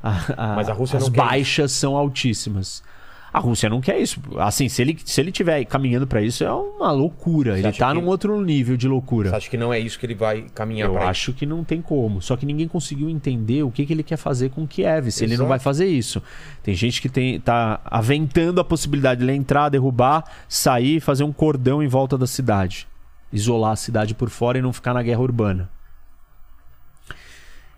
a- 0.03 0.33
a- 0.51 0.55
as 0.97 1.03
baixas 1.25 1.71
são 1.71 1.95
altíssimas. 1.95 2.83
A 3.33 3.39
Rússia 3.39 3.69
não 3.69 3.79
quer 3.79 3.97
isso. 3.97 4.19
Assim, 4.37 4.67
se 4.67 4.81
ele, 4.81 4.99
se 5.05 5.21
ele 5.21 5.31
tiver 5.31 5.63
caminhando 5.63 6.05
pra 6.05 6.21
isso, 6.21 6.43
é 6.43 6.51
uma 6.51 6.91
loucura. 6.91 7.57
Ele 7.57 7.65
acha 7.65 7.79
tá 7.79 7.87
que- 7.93 7.93
num 8.01 8.07
outro 8.07 8.41
nível 8.41 8.75
de 8.75 8.89
loucura. 8.89 9.29
Você 9.29 9.35
acha 9.37 9.49
que 9.49 9.55
não 9.57 9.73
é 9.73 9.79
isso 9.79 9.97
que 9.97 10.05
ele 10.05 10.15
vai 10.15 10.47
caminhar 10.53 10.89
Eu 10.89 10.97
acho 11.01 11.31
que 11.31 11.45
não 11.45 11.63
tem 11.63 11.81
como. 11.81 12.21
Só 12.21 12.35
que 12.35 12.45
ninguém 12.45 12.67
conseguiu 12.67 13.09
entender 13.09 13.63
o 13.63 13.71
que, 13.71 13.85
que 13.85 13.93
ele 13.93 14.03
quer 14.03 14.17
fazer 14.17 14.49
com 14.49 14.67
Kiev, 14.67 15.09
se 15.11 15.23
ele 15.23 15.37
não 15.37 15.45
Exato. 15.45 15.49
vai 15.49 15.59
fazer 15.59 15.85
isso. 15.87 16.21
Tem 16.61 16.75
gente 16.75 17.01
que 17.01 17.07
tem, 17.07 17.39
tá 17.39 17.79
aventando 17.85 18.59
a 18.59 18.65
possibilidade 18.65 19.19
de 19.21 19.25
ele 19.25 19.37
entrar, 19.37 19.69
derrubar, 19.69 20.25
sair, 20.49 20.99
fazer 20.99 21.23
um 21.23 21.31
cordão 21.31 21.81
em 21.81 21.87
volta 21.87 22.17
da 22.17 22.27
cidade. 22.27 22.85
Isolar 23.31 23.71
a 23.71 23.75
cidade 23.77 24.13
por 24.13 24.29
fora 24.29 24.57
e 24.57 24.61
não 24.61 24.73
ficar 24.73 24.93
na 24.93 25.01
guerra 25.01 25.21
urbana. 25.21 25.69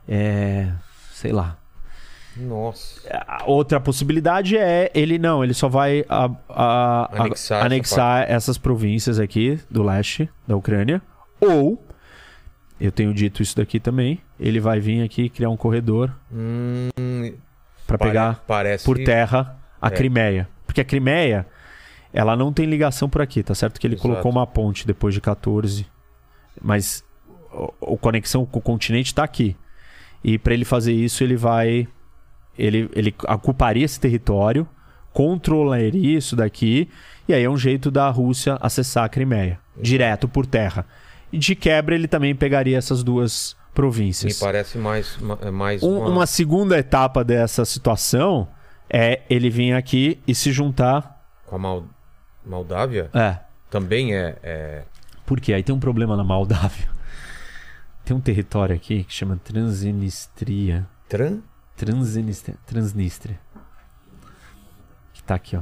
É. 0.07 0.71
Sei 1.11 1.31
lá. 1.31 1.57
Nossa. 2.37 3.01
A 3.27 3.43
outra 3.45 3.79
possibilidade 3.79 4.57
é 4.57 4.89
ele 4.93 5.17
não, 5.19 5.43
ele 5.43 5.53
só 5.53 5.67
vai 5.69 6.03
a- 6.09 6.29
a- 6.49 7.09
a- 7.11 7.65
Anexar 7.65 8.23
essa 8.23 8.31
essas 8.33 8.57
províncias 8.57 9.19
aqui 9.19 9.59
do 9.69 9.83
leste 9.83 10.29
da 10.47 10.55
Ucrânia. 10.55 11.01
Ou, 11.39 11.83
eu 12.79 12.91
tenho 12.91 13.13
dito 13.13 13.41
isso 13.43 13.55
daqui 13.55 13.79
também, 13.79 14.19
ele 14.39 14.59
vai 14.59 14.79
vir 14.79 15.03
aqui 15.03 15.29
criar 15.29 15.49
um 15.49 15.57
corredor 15.57 16.11
Hum, 16.31 16.89
para 17.85 17.97
pare- 17.97 18.09
pegar 18.11 18.43
parece 18.47 18.83
por 18.85 18.97
terra 18.97 19.57
a 19.81 19.87
É. 19.87 19.91
Crimeia. 19.91 20.47
Porque 20.65 20.81
a 20.81 20.85
Crimeia, 20.85 21.45
ela 22.11 22.35
não 22.35 22.51
tem 22.51 22.65
ligação 22.65 23.07
por 23.07 23.21
aqui, 23.21 23.43
tá 23.43 23.53
certo 23.53 23.79
que 23.79 23.85
ele 23.85 23.95
Exato. 23.95 24.07
colocou 24.09 24.31
uma 24.31 24.47
ponte 24.47 24.87
depois 24.87 25.13
de 25.13 25.21
14, 25.21 25.85
mas 26.61 27.03
o 27.79 27.95
conexão 27.97 28.45
com 28.45 28.57
o 28.59 28.61
continente 28.61 29.13
tá 29.13 29.23
aqui. 29.23 29.55
E 30.23 30.37
para 30.39 30.53
ele 30.53 30.65
fazer 30.65 30.93
isso, 30.93 31.23
ele 31.23 31.35
vai 31.35 31.87
ele, 32.57 32.89
ele 32.93 33.13
ocuparia 33.27 33.85
esse 33.85 33.99
território, 33.99 34.67
controlaria 35.11 36.17
isso 36.17 36.35
daqui, 36.35 36.89
e 37.27 37.33
aí 37.33 37.43
é 37.43 37.49
um 37.49 37.57
jeito 37.57 37.89
da 37.91 38.09
Rússia 38.09 38.57
acessar 38.61 39.03
a 39.05 39.09
Crimeia, 39.09 39.59
direto 39.79 40.27
por 40.27 40.45
terra. 40.45 40.85
E 41.31 41.37
de 41.37 41.55
quebra, 41.55 41.95
ele 41.95 42.07
também 42.07 42.35
pegaria 42.35 42.77
essas 42.77 43.03
duas 43.03 43.55
Me 43.69 43.73
províncias. 43.75 44.39
parece 44.39 44.77
mais, 44.77 45.17
ma- 45.17 45.51
mais 45.51 45.81
Um- 45.83 45.97
uma... 45.99 46.09
uma 46.09 46.25
segunda 46.27 46.77
etapa 46.77 47.23
dessa 47.23 47.65
situação 47.65 48.47
é 48.89 49.21
ele 49.29 49.49
vir 49.49 49.73
aqui 49.73 50.19
e 50.27 50.35
se 50.35 50.51
juntar. 50.51 51.23
Com 51.47 51.55
a 51.55 51.59
Mal... 51.59 51.83
Moldávia? 52.45 53.09
É, 53.13 53.37
Também 53.71 54.13
é, 54.15 54.37
é... 54.43 54.83
porque 55.25 55.53
aí 55.53 55.63
tem 55.63 55.73
um 55.73 55.79
problema 55.79 56.15
na 56.17 56.23
Moldávia. 56.23 56.87
Tem 58.05 58.15
um 58.15 58.19
território 58.19 58.75
aqui 58.75 59.05
que 59.05 59.13
chama 59.13 59.39
Transnistria. 59.43 60.85
Tran? 61.07 61.39
Transnistria. 61.85 62.57
Transnistria. 62.65 63.39
Que 65.13 65.23
tá 65.23 65.35
aqui, 65.35 65.55
ó. 65.57 65.61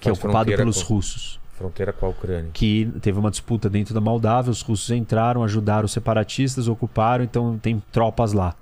Que 0.00 0.08
é 0.08 0.12
Faz 0.14 0.18
ocupado 0.18 0.32
fronteira 0.44 0.62
pelos 0.62 0.82
com- 0.82 0.94
russos. 0.94 1.40
Fronteira 1.56 1.92
com 1.92 2.06
a 2.06 2.08
Ucrânia. 2.08 2.50
que 2.54 2.90
teve 3.02 3.18
uma 3.18 3.30
disputa 3.30 3.68
dentro 3.68 3.92
da 3.92 4.00
Moldávia, 4.00 4.50
os 4.50 4.62
russos 4.62 4.90
entraram, 4.90 5.44
ajudaram 5.44 5.84
os 5.84 5.92
separatistas, 5.92 6.68
ocuparam, 6.68 7.22
então 7.22 7.58
tem 7.58 7.82
tropas 7.92 8.32
lá. 8.32 8.54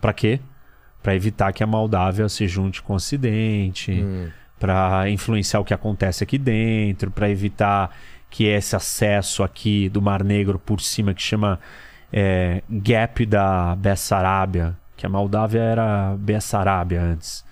Pra 0.00 0.14
quê? 0.14 0.40
Pra 1.02 1.14
evitar 1.14 1.52
que 1.52 1.62
a 1.62 1.66
Moldávia 1.66 2.26
se 2.30 2.48
junte 2.48 2.80
com 2.82 2.94
o 2.94 2.96
Ocidente, 2.96 3.92
Hum. 3.92 4.30
para 4.58 5.10
influenciar 5.10 5.60
o 5.60 5.64
que 5.64 5.74
acontece 5.74 6.24
aqui 6.24 6.38
dentro, 6.38 7.10
para 7.10 7.28
evitar 7.28 7.94
que 8.30 8.44
esse 8.44 8.74
acesso 8.74 9.42
aqui 9.42 9.90
do 9.90 10.00
Mar 10.00 10.24
Negro 10.24 10.58
por 10.58 10.80
cima, 10.80 11.12
que 11.12 11.20
chama 11.22 11.60
é, 12.12 12.62
Gap 12.68 13.24
da 13.26 13.76
Bessarabia, 13.76 14.76
que 14.96 15.06
a 15.06 15.08
Moldávia 15.08 15.60
era 15.60 16.16
Bessarabia 16.18 17.00
antes, 17.00 17.44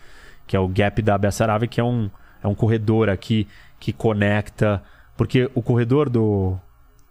que 0.46 0.56
é 0.56 0.60
o 0.60 0.68
Gap 0.68 1.00
da 1.02 1.16
Bessarabia, 1.18 1.68
que 1.68 1.80
é 1.80 1.84
um, 1.84 2.10
é 2.42 2.48
um 2.48 2.54
corredor 2.54 3.08
aqui 3.08 3.46
que 3.78 3.92
conecta, 3.92 4.82
porque 5.16 5.50
o 5.54 5.62
corredor 5.62 6.08
do 6.08 6.58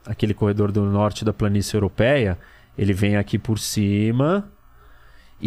aquele 0.06 0.34
corredor 0.34 0.72
do 0.72 0.86
norte 0.86 1.26
da 1.26 1.34
planície 1.34 1.76
europeia, 1.76 2.38
ele 2.78 2.94
vem 2.94 3.18
aqui 3.18 3.40
por 3.40 3.58
cima, 3.58 4.48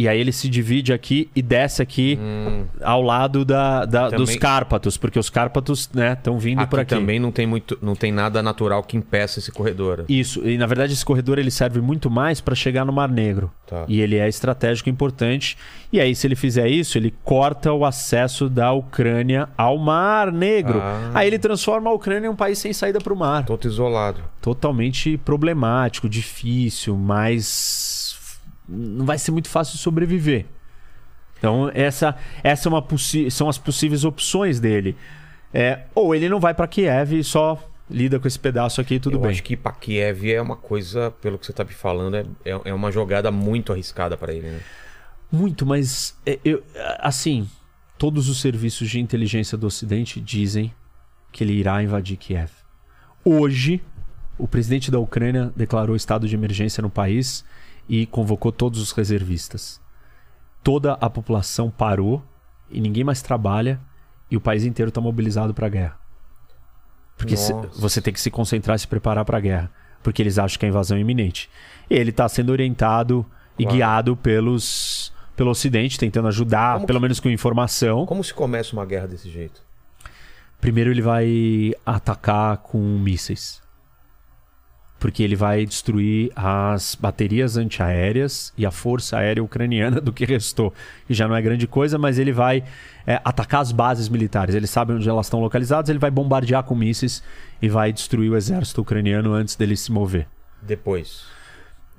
e 0.01 0.07
aí 0.07 0.19
ele 0.19 0.31
se 0.31 0.47
divide 0.47 0.93
aqui 0.93 1.29
e 1.35 1.41
desce 1.41 1.81
aqui 1.81 2.17
Hum. 2.21 2.63
ao 2.81 3.01
lado 3.01 3.43
da, 3.43 3.83
da- 3.85 4.03
Também- 4.09 4.19
dos 4.19 4.35
Cárpatos, 4.37 4.95
porque 4.97 5.19
os 5.19 5.29
Cárpatos 5.29 5.89
estão 5.93 6.39
vindo 6.39 6.59
Aqui 6.61 6.69
por 6.71 6.79
aqui. 6.79 6.89
também 6.95 7.19
não 7.19 7.31
tem 7.31 7.45
muito, 7.45 7.77
não 7.81 7.95
tem 7.95 8.11
nada 8.11 8.41
natural 8.41 8.81
que 8.83 8.95
impeça 8.95 9.39
esse 9.39 9.51
corredor. 9.51 10.05
Isso, 10.07 10.47
e 10.47 10.57
na 10.57 10.65
verdade 10.65 10.93
esse 10.93 11.03
corredor 11.03 11.37
ele 11.37 11.51
serve 11.51 11.81
muito 11.81 12.09
mais 12.09 12.39
para 12.39 12.55
chegar 12.55 12.85
no 12.85 12.93
Mar 12.93 13.09
Negro. 13.09 13.51
Tá. 13.67 13.83
E 13.87 13.99
ele 14.01 14.15
é 14.17 14.27
estratégico 14.27 14.89
importante. 14.89 15.57
E 15.91 15.99
aí, 15.99 16.15
se 16.15 16.25
ele 16.25 16.35
fizer 16.35 16.67
isso, 16.67 16.97
ele 16.97 17.13
corta 17.23 17.71
o 17.73 17.85
acesso 17.85 18.49
da 18.49 18.71
Ucrânia 18.71 19.47
ao 19.57 19.77
Mar 19.77 20.31
Negro. 20.31 20.79
Ah. 20.81 21.11
Aí 21.13 21.27
ele 21.27 21.37
transforma 21.37 21.89
a 21.89 21.93
Ucrânia 21.93 22.27
em 22.27 22.29
um 22.31 22.35
país 22.35 22.57
sem 22.57 22.73
saída 22.73 22.99
para 22.99 23.13
o 23.13 23.17
mar. 23.17 23.45
Todo 23.45 23.65
isolado. 23.65 24.21
Totalmente 24.41 25.17
problemático, 25.17 26.07
difícil, 26.09 26.95
mas 26.97 27.98
não 28.69 29.05
vai 29.05 29.17
ser 29.17 29.31
muito 29.31 29.49
fácil 29.49 29.77
sobreviver. 29.77 30.45
Então, 31.37 31.71
essa, 31.73 32.15
essa 32.43 32.67
é 32.67 32.69
uma 32.69 32.85
são 33.31 33.49
as 33.49 33.57
possíveis 33.57 34.03
opções 34.03 34.59
dele. 34.59 34.95
É, 35.53 35.85
ou 35.95 36.13
ele 36.13 36.29
não 36.29 36.39
vai 36.39 36.53
para 36.53 36.67
Kiev 36.67 37.13
e 37.13 37.23
só 37.23 37.57
lida 37.89 38.19
com 38.19 38.27
esse 38.27 38.37
pedaço 38.37 38.79
aqui 38.79 38.95
e 38.95 38.99
tudo 38.99 39.17
eu 39.17 39.21
bem. 39.21 39.31
acho 39.31 39.41
que 39.41 39.57
para 39.57 39.71
Kiev 39.71 40.31
é 40.31 40.39
uma 40.39 40.55
coisa, 40.55 41.09
pelo 41.09 41.39
que 41.39 41.45
você 41.45 41.53
tá 41.53 41.63
me 41.63 41.73
falando, 41.73 42.15
é, 42.15 42.25
é, 42.45 42.61
é 42.65 42.73
uma 42.73 42.91
jogada 42.91 43.31
muito 43.31 43.73
arriscada 43.73 44.15
para 44.15 44.31
ele, 44.31 44.47
né? 44.47 44.59
Muito, 45.31 45.65
mas 45.65 46.15
é, 46.25 46.39
eu, 46.45 46.61
assim, 46.99 47.49
todos 47.97 48.29
os 48.29 48.41
serviços 48.41 48.89
de 48.89 48.99
inteligência 48.99 49.57
do 49.57 49.65
Ocidente 49.65 50.21
dizem 50.21 50.71
que 51.31 51.43
ele 51.43 51.53
irá 51.53 51.81
invadir 51.81 52.17
Kiev. 52.17 52.51
Hoje, 53.23 53.81
o 54.37 54.47
presidente 54.47 54.91
da 54.91 54.99
Ucrânia 54.99 55.51
declarou 55.55 55.95
estado 55.95 56.27
de 56.27 56.35
emergência 56.35 56.81
no 56.81 56.89
país 56.89 57.43
e 57.89 58.05
convocou 58.05 58.51
todos 58.51 58.79
os 58.79 58.91
reservistas. 58.91 59.81
Toda 60.63 60.93
a 60.93 61.09
população 61.09 61.69
parou 61.71 62.23
e 62.69 62.79
ninguém 62.79 63.03
mais 63.03 63.21
trabalha 63.21 63.79
e 64.29 64.37
o 64.37 64.41
país 64.41 64.63
inteiro 64.63 64.89
está 64.89 65.01
mobilizado 65.01 65.53
para 65.53 65.65
a 65.65 65.69
guerra. 65.69 65.97
Porque 67.17 67.35
se- 67.35 67.53
você 67.75 67.99
tem 68.01 68.13
que 68.13 68.21
se 68.21 68.29
concentrar 68.31 68.75
e 68.75 68.79
se 68.79 68.87
preparar 68.87 69.25
para 69.25 69.37
a 69.37 69.41
guerra, 69.41 69.71
porque 70.03 70.21
eles 70.21 70.37
acham 70.37 70.59
que 70.59 70.65
a 70.65 70.69
invasão 70.69 70.95
é 70.97 71.01
iminente. 71.01 71.49
E 71.89 71.95
ele 71.95 72.11
está 72.11 72.29
sendo 72.29 72.51
orientado 72.51 73.25
e 73.57 73.65
guiado 73.65 74.15
pelos 74.15 75.11
pelo 75.35 75.51
Ocidente, 75.51 75.97
tentando 75.97 76.27
ajudar, 76.27 76.73
Como 76.75 76.85
pelo 76.87 76.99
que- 76.99 77.03
menos 77.03 77.19
com 77.21 77.29
informação. 77.29 78.05
Como 78.05 78.21
se 78.21 78.33
começa 78.33 78.73
uma 78.75 78.85
guerra 78.85 79.07
desse 79.07 79.29
jeito? 79.29 79.61
Primeiro 80.59 80.91
ele 80.91 81.01
vai 81.01 81.73
atacar 81.85 82.57
com 82.57 82.77
mísseis. 82.77 83.61
Porque 84.99 85.23
ele 85.23 85.35
vai 85.35 85.65
destruir 85.65 86.31
as 86.35 86.93
baterias 86.93 87.55
antiaéreas 87.55 88.53
e 88.57 88.65
a 88.65 88.71
força 88.71 89.17
aérea 89.17 89.43
ucraniana 89.43 89.99
do 90.01 90.11
que 90.11 90.25
restou. 90.25 90.73
Que 91.07 91.13
já 91.13 91.27
não 91.27 91.35
é 91.35 91.41
grande 91.41 91.65
coisa, 91.67 91.97
mas 91.97 92.19
ele 92.19 92.31
vai 92.31 92.63
é, 93.07 93.21
atacar 93.23 93.61
as 93.61 93.71
bases 93.71 94.09
militares. 94.09 94.53
Ele 94.53 94.67
sabe 94.67 94.93
onde 94.93 95.07
elas 95.07 95.27
estão 95.27 95.39
localizadas, 95.39 95.89
ele 95.89 95.99
vai 95.99 96.11
bombardear 96.11 96.63
com 96.63 96.75
mísseis 96.75 97.23
e 97.61 97.69
vai 97.69 97.93
destruir 97.93 98.29
o 98.29 98.35
exército 98.35 98.81
ucraniano 98.81 99.33
antes 99.33 99.55
dele 99.55 99.75
se 99.77 99.91
mover. 99.91 100.27
Depois. 100.61 101.23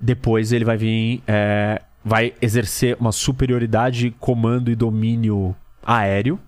Depois 0.00 0.52
ele 0.52 0.64
vai 0.64 0.76
vir. 0.76 1.22
é, 1.26 1.80
vai 2.04 2.32
exercer 2.40 2.96
uma 2.98 3.12
superioridade 3.12 3.98
de 3.98 4.10
comando 4.12 4.70
e 4.70 4.74
domínio 4.74 5.54
aéreo. 5.82 6.38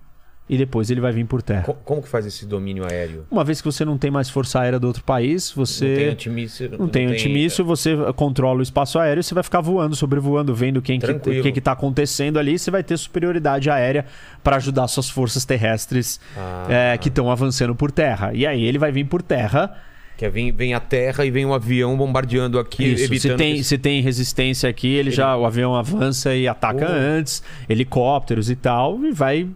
E 0.49 0.57
depois 0.57 0.91
ele 0.91 0.99
vai 0.99 1.13
vir 1.13 1.25
por 1.25 1.41
terra. 1.41 1.63
Co- 1.63 1.73
como 1.85 2.01
que 2.01 2.07
faz 2.09 2.25
esse 2.25 2.45
domínio 2.45 2.83
aéreo? 2.85 3.25
Uma 3.31 3.45
vez 3.45 3.61
que 3.61 3.65
você 3.65 3.85
não 3.85 3.97
tem 3.97 4.11
mais 4.11 4.29
força 4.29 4.59
aérea 4.59 4.77
do 4.77 4.85
outro 4.87 5.01
país, 5.01 5.49
você. 5.55 5.87
Não 5.87 5.95
tem 5.95 6.07
antimíssil. 6.09 6.69
Não 6.77 6.87
tem 6.89 7.05
antimíssil, 7.07 7.63
você 7.63 7.95
controla 8.15 8.59
o 8.59 8.61
espaço 8.61 8.99
aéreo 8.99 9.21
e 9.21 9.23
você 9.23 9.33
vai 9.33 9.41
ficar 9.43 9.61
voando, 9.61 9.95
sobrevoando, 9.95 10.53
vendo 10.53 10.81
quem 10.81 10.99
que, 10.99 11.05
Tranquilo. 11.05 11.43
que, 11.43 11.51
que 11.53 11.61
tá 11.61 11.71
acontecendo 11.71 12.37
ali. 12.37 12.59
Você 12.59 12.69
vai 12.69 12.83
ter 12.83 12.97
superioridade 12.97 13.69
aérea 13.69 14.05
para 14.43 14.57
ajudar 14.57 14.87
suas 14.89 15.09
forças 15.09 15.45
terrestres 15.45 16.19
Ah. 16.37 16.67
é, 16.69 16.97
que 16.97 17.07
estão 17.07 17.31
avançando 17.31 17.73
por 17.73 17.89
terra. 17.89 18.31
E 18.33 18.45
aí 18.45 18.65
ele 18.65 18.77
vai 18.77 18.91
vir 18.91 19.05
por 19.05 19.21
terra. 19.21 19.73
Que 20.17 20.29
vem, 20.29 20.51
vem 20.51 20.73
a 20.75 20.79
terra 20.79 21.25
e 21.25 21.31
vem 21.31 21.43
um 21.45 21.53
avião 21.53 21.97
bombardeando 21.97 22.59
aqui, 22.59 22.83
Isso, 22.93 22.97
se 22.97 23.03
evitando... 23.05 23.37
tem, 23.37 23.55
que- 23.55 23.63
se 23.63 23.77
tem 23.79 24.01
resistência 24.01 24.69
aqui, 24.69 24.87
ele, 24.93 25.09
já 25.09 25.35
o 25.35 25.45
avião 25.45 25.73
avança 25.73 26.35
e 26.35 26.47
ataca 26.47 26.85
Oh. 26.87 26.93
antes, 26.93 27.41
helicópteros 27.67 28.49
e 28.49 28.55
tal, 28.55 29.03
e 29.03 29.11
vai 29.11 29.47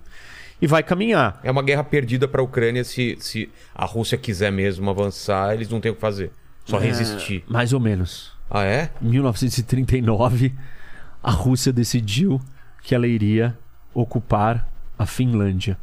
e 0.62 0.68
vai 0.68 0.84
caminhar. 0.84 1.40
É 1.44 1.52
uma 1.52 1.64
guerra 1.64 1.84
perdida 1.84 2.28
para 2.28 2.42
a 2.42 2.44
Ucrânia 2.44 2.84
se, 2.84 3.18
se 3.20 3.50
a 3.74 3.86
Rússia 3.86 4.18
quiser 4.18 4.52
mesmo 4.52 4.90
avançar, 4.90 5.54
eles 5.54 5.70
não 5.70 5.80
têm 5.80 5.92
o 5.92 5.96
que 5.96 6.02
fazer. 6.02 6.32
Só 6.66 6.78
resistir. 6.78 7.44
Mais 7.48 7.72
ou 7.72 7.80
menos. 7.80 8.34
Ah, 8.50 8.64
é? 8.64 8.92
Em 9.02 9.10
1939, 9.10 10.54
a 11.24 11.32
Rússia 11.32 11.72
decidiu 11.72 12.42
que 12.82 12.94
ela 12.94 13.08
iria 13.08 13.58
ocupar 13.94 14.68
a 14.98 15.06
Finlândia. 15.06 15.78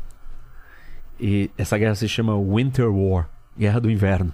E 1.18 1.50
essa 1.56 1.78
guerra 1.78 1.94
se 1.94 2.08
chama 2.08 2.38
Winter 2.38 2.90
War 2.90 3.28
Guerra 3.56 3.80
do 3.80 3.90
Inverno. 3.90 4.32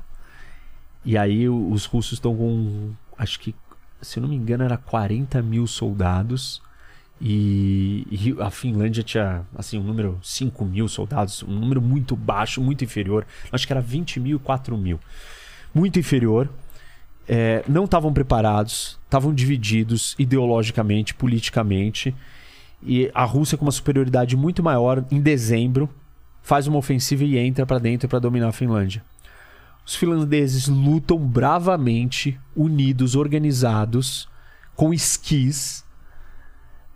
E 1.04 1.16
aí 1.16 1.48
os 1.48 1.84
russos 1.84 2.14
estão 2.14 2.36
com, 2.36 2.92
acho 3.16 3.40
que, 3.40 3.54
se 4.00 4.18
eu 4.18 4.22
não 4.22 4.28
me 4.28 4.36
engano, 4.36 4.64
era 4.64 4.76
40 4.76 5.40
mil 5.42 5.66
soldados. 5.66 6.62
E, 7.20 8.06
e 8.10 8.36
a 8.40 8.50
Finlândia 8.50 9.02
tinha, 9.02 9.42
assim, 9.54 9.78
um 9.78 9.82
número 9.82 10.18
5 10.22 10.64
mil 10.64 10.88
soldados, 10.88 11.42
um 11.42 11.52
número 11.52 11.82
muito 11.82 12.16
baixo, 12.16 12.60
muito 12.60 12.82
inferior. 12.82 13.26
Acho 13.52 13.66
que 13.66 13.72
era 13.72 13.80
20 13.80 14.18
mil 14.20 14.36
e 14.36 14.40
4 14.40 14.76
mil. 14.78 14.98
Muito 15.74 15.98
inferior 15.98 16.48
é, 17.28 17.62
não 17.68 17.84
estavam 17.84 18.12
preparados, 18.12 18.98
estavam 19.04 19.32
divididos 19.32 20.16
ideologicamente, 20.18 21.14
politicamente. 21.14 22.14
E 22.82 23.10
a 23.14 23.24
Rússia, 23.24 23.58
com 23.58 23.64
uma 23.64 23.70
superioridade 23.70 24.36
muito 24.36 24.62
maior, 24.62 25.04
em 25.10 25.20
dezembro, 25.20 25.88
faz 26.42 26.66
uma 26.66 26.78
ofensiva 26.78 27.22
e 27.22 27.38
entra 27.38 27.66
para 27.66 27.78
dentro 27.78 28.08
para 28.08 28.18
dominar 28.18 28.48
a 28.48 28.52
Finlândia. 28.52 29.04
Os 29.86 29.94
finlandeses 29.94 30.68
lutam 30.68 31.18
bravamente, 31.18 32.38
unidos, 32.54 33.14
organizados, 33.14 34.28
com 34.74 34.92
esquis. 34.94 35.84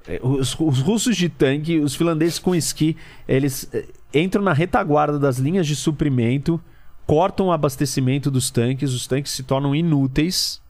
É, 0.07 0.21
Os, 0.23 0.59
os 0.59 0.81
russos 0.81 1.17
de 1.17 1.29
tanque, 1.29 1.79
os 1.79 1.95
finlandeses 1.95 2.39
com 2.39 2.55
esqui, 2.55 2.97
eles 3.27 3.69
é, 3.73 3.87
entram 4.13 4.43
na 4.43 4.53
retaguarda 4.53 5.19
das 5.19 5.39
linhas 5.39 5.67
de 5.67 5.75
suprimento, 5.75 6.61
cortam 7.07 7.47
o 7.47 7.53
abastecimento 7.53 8.31
dos 8.31 8.51
tanques, 8.51 8.93
os 8.93 9.07
tanques 9.07 9.33
se 9.33 9.43
tornam 9.43 9.75
inúteis 9.75 10.61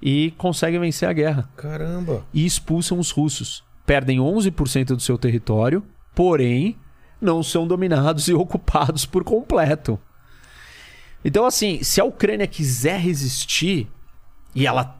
e 0.00 0.32
conseguem 0.38 0.80
vencer 0.80 1.08
a 1.08 1.12
guerra. 1.12 1.48
Caramba. 1.56 2.24
E 2.32 2.44
expulsam 2.44 2.98
os 2.98 3.10
russos. 3.10 3.64
Perdem 3.84 4.18
11% 4.18 4.86
do 4.86 5.00
seu 5.00 5.16
território, 5.16 5.82
porém 6.14 6.76
não 7.20 7.42
são 7.42 7.66
dominados 7.66 8.28
e 8.28 8.34
ocupados 8.34 9.06
por 9.06 9.24
completo. 9.24 9.98
Então, 11.24 11.44
assim, 11.44 11.82
se 11.82 12.00
a 12.00 12.04
Ucrânia 12.04 12.46
quiser 12.46 13.00
resistir, 13.00 13.88
e 14.54 14.66
ela, 14.66 14.95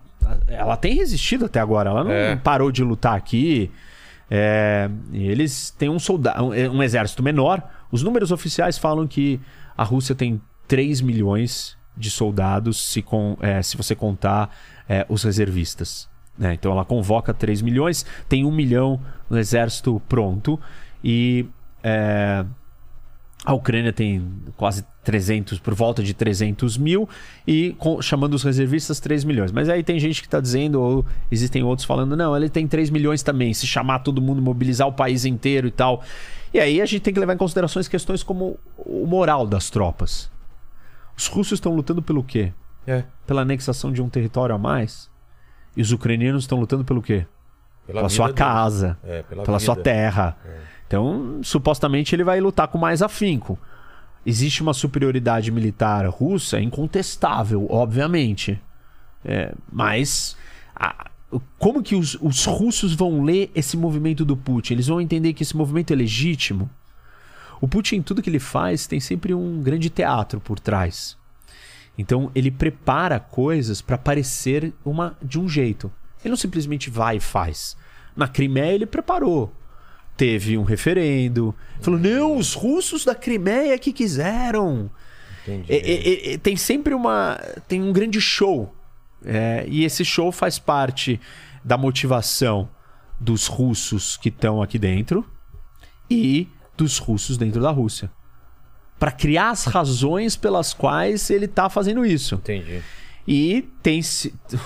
ela 0.49 0.77
tem 0.77 0.95
resistido 0.95 1.45
até 1.45 1.61
agora, 1.61 1.91
ela 1.91 2.05
não 2.05 2.11
É. 2.11 2.37
parou 2.37 2.71
de 2.73 2.83
lutar 2.83 3.15
aqui. 3.17 3.71
é, 4.29 4.91
eles 5.13 5.71
têm 5.71 5.89
um 5.89 5.99
soldado, 6.01 6.43
um, 6.45 6.49
um 6.51 6.83
exército 6.83 7.23
menor. 7.23 7.63
Os 7.93 8.03
números 8.03 8.33
oficiais 8.33 8.77
falam 8.77 9.07
que 9.07 9.41
a 9.77 9.85
Rússia 9.85 10.15
tem 10.17 10.41
3 10.67 11.01
milhões 11.01 11.77
de 11.97 12.11
soldados, 12.11 12.77
se, 12.93 13.03
com, 13.03 13.37
é, 13.41 13.63
se 13.63 13.77
você 13.77 13.95
contar 13.95 14.51
é, 14.89 15.07
os 15.09 15.23
reservistas. 15.23 16.09
né? 16.37 16.55
Então 16.55 16.73
ela 16.73 16.85
convoca 16.85 17.33
3 17.33 17.63
milhões, 17.63 18.05
tem 18.29 18.45
1 18.45 18.51
milhão 18.51 19.01
no 19.31 19.39
exército 19.39 20.03
pronto 20.09 20.59
e 21.05 21.47
é, 21.83 22.45
a 23.45 23.53
Ucrânia 23.53 23.93
tem 23.93 24.27
quase 24.57 24.85
300, 25.05 25.59
por 25.61 25.73
volta 25.75 26.03
de 26.03 26.13
300 26.15 26.77
mil, 26.77 27.09
e 27.47 27.75
com- 27.79 28.03
chamando 28.03 28.35
os 28.35 28.43
reservistas 28.43 28.99
3 28.99 29.23
milhões. 29.25 29.53
Mas 29.53 29.69
aí 29.69 29.83
tem 29.85 30.01
gente 30.01 30.21
que 30.21 30.27
está 30.27 30.41
dizendo, 30.41 30.81
ou 30.81 31.07
existem 31.31 31.63
outros 31.63 31.87
falando, 31.87 32.17
não, 32.17 32.37
ele 32.37 32.49
tem 32.49 32.67
3 32.67 32.91
milhões 32.91 33.23
também, 33.23 33.55
se 33.55 33.67
chamar 33.67 34.01
todo 34.01 34.21
mundo, 34.21 34.43
mobilizar 34.43 34.89
o 34.89 34.93
país 34.93 35.25
inteiro 35.25 35.69
e 35.69 35.71
tal. 35.71 36.03
E 36.53 36.59
aí 36.59 36.81
a 36.81 36.87
gente 36.87 37.03
tem 37.03 37.15
que 37.15 37.21
levar 37.21 37.35
em 37.35 37.39
considerações 37.39 37.87
questões 37.87 38.23
como 38.23 38.59
o 38.79 39.07
moral 39.07 39.47
das 39.47 39.71
tropas. 39.71 40.31
Os 41.17 41.27
russos 41.29 41.57
estão 41.59 41.75
lutando 41.75 42.03
pelo 42.03 42.25
quê? 42.25 42.53
É. 42.87 43.05
Pela 43.27 43.43
anexação 43.43 43.93
de 43.93 44.03
um 44.03 44.09
território 44.09 44.55
a 44.55 44.59
mais? 44.59 45.09
E 45.77 45.83
os 45.83 45.93
ucranianos 45.93 46.45
estão 46.45 46.59
lutando 46.59 46.85
pelo 46.85 47.03
quê? 47.03 47.27
Pela, 47.87 48.01
Pela 48.01 48.09
sua 48.09 48.33
casa 48.33 48.99
É, 49.05 49.23
pela, 49.23 49.45
pela 49.45 49.59
sua 49.61 49.77
terra. 49.77 50.37
Então, 50.87 51.41
supostamente 51.43 52.15
ele 52.15 52.25
vai 52.25 52.41
lutar 52.41 52.69
com 52.69 52.79
mais 52.79 53.03
afinco. 53.03 53.59
Existe 54.25 54.63
uma 54.63 54.75
superioridade 54.75 55.51
militar 55.51 56.07
russa 56.09 56.61
incontestável, 56.61 57.67
obviamente. 57.71 58.61
É, 59.25 59.53
mas 59.71 60.37
a- 60.75 61.11
como 61.59 61.83
que 61.83 61.95
os, 61.95 62.17
os 62.21 62.45
russos 62.45 62.95
vão 62.95 63.23
ler 63.23 63.51
esse 63.55 63.77
movimento 63.77 64.25
do 64.25 64.37
Putin? 64.37 64.75
Eles 64.75 64.87
vão 64.87 65.01
entender 65.01 65.33
que 65.33 65.43
esse 65.43 65.57
movimento 65.57 65.93
é 65.93 65.97
legítimo? 65.97 66.71
O 67.61 67.67
Putin, 67.67 68.03
tudo 68.03 68.23
que 68.23 68.31
ele 68.31 68.39
faz, 68.39 68.87
tem 68.87 69.01
sempre 69.01 69.35
um 69.35 69.63
grande 69.63 69.91
teatro 69.91 70.41
por 70.41 70.61
trás. 70.61 71.17
Então 71.99 72.31
ele 72.35 72.51
prepara 72.51 73.19
coisas 73.19 73.81
para 73.81 73.97
parecer 73.99 74.73
uma 74.85 75.17
de 75.23 75.39
um 75.39 75.49
jeito. 75.49 75.91
Ele 76.23 76.31
não 76.31 76.37
simplesmente 76.37 76.91
vai 76.91 77.17
e 77.17 77.21
faz. 77.21 77.77
Na 78.15 78.29
Crimeia 78.29 78.73
ele 78.75 78.87
preparou. 78.87 79.53
Teve 80.17 80.57
um 80.57 80.63
referendo. 80.63 81.55
Falou: 81.81 82.01
não, 82.01 82.37
os 82.37 82.55
russos 82.55 83.05
da 83.05 83.15
Crimeia 83.15 83.79
que 83.79 83.93
quiseram. 83.93 84.91
Entendi. 85.43 85.73
É, 85.73 85.77
é, 85.77 86.35
é, 86.35 86.39
tem 86.39 86.57
sempre 86.57 86.95
uma. 86.95 87.39
Tem 87.69 87.83
um 87.83 87.93
grande 87.93 88.21
show. 88.21 88.75
É, 89.25 89.65
e 89.69 89.85
esse 89.85 90.05
show 90.05 90.31
faz 90.31 90.59
parte 90.59 91.21
da 91.65 91.77
motivação 91.77 92.69
dos 93.19 93.47
russos 93.47 94.17
que 94.17 94.29
estão 94.29 94.63
aqui 94.63 94.79
dentro 94.79 95.27
e 96.11 96.49
dos 96.77 96.99
russos 96.99 97.37
dentro 97.37 97.61
da 97.61 97.71
Rússia. 97.71 98.11
Para 98.99 99.11
criar 99.11 99.51
as 99.51 99.65
razões 99.65 100.37
pelas 100.37 100.73
quais 100.73 101.29
ele 101.31 101.49
tá 101.49 101.69
fazendo 101.69 102.05
isso. 102.05 102.37
Entendi. 102.37 102.83
E 103.27 103.69
tem 103.83 104.01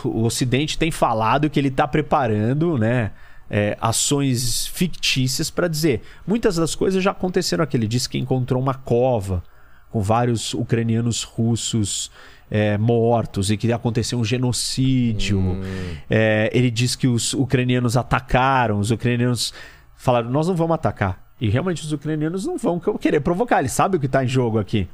o 0.04 0.24
Ocidente 0.24 0.76
tem 0.76 0.90
falado 0.90 1.48
que 1.48 1.58
ele 1.58 1.68
está 1.68 1.88
preparando, 1.88 2.76
né, 2.76 3.12
é, 3.50 3.76
ações 3.80 4.68
fictícias 4.68 5.50
para 5.50 5.66
dizer. 5.66 6.02
Muitas 6.26 6.56
das 6.56 6.74
coisas 6.74 7.02
já 7.02 7.10
aconteceram 7.10 7.64
aqui. 7.64 7.76
Ele 7.76 7.88
disse 7.88 8.08
que 8.08 8.16
encontrou 8.16 8.62
uma 8.62 8.74
cova 8.74 9.42
com 9.90 10.00
vários 10.00 10.54
ucranianos 10.54 11.24
russos 11.24 12.10
é, 12.50 12.78
mortos 12.78 13.50
e 13.50 13.56
que 13.56 13.72
aconteceu 13.72 14.18
um 14.18 14.24
genocídio. 14.24 15.60
É, 16.08 16.50
ele 16.52 16.70
disse 16.70 16.96
que 16.96 17.06
os 17.08 17.32
ucranianos 17.34 17.96
atacaram, 17.96 18.78
os 18.78 18.90
ucranianos 18.90 19.52
falaram: 19.96 20.30
nós 20.30 20.48
não 20.48 20.54
vamos 20.54 20.74
atacar. 20.74 21.30
E 21.40 21.48
realmente 21.48 21.82
os 21.82 21.92
ucranianos 21.92 22.44
não 22.44 22.58
vão 22.58 22.78
querer 23.00 23.20
provocar, 23.20 23.60
eles 23.60 23.72
sabem 23.72 23.96
o 23.96 24.00
que 24.00 24.06
está 24.06 24.22
em 24.22 24.28
jogo 24.28 24.58
aqui. 24.58 24.86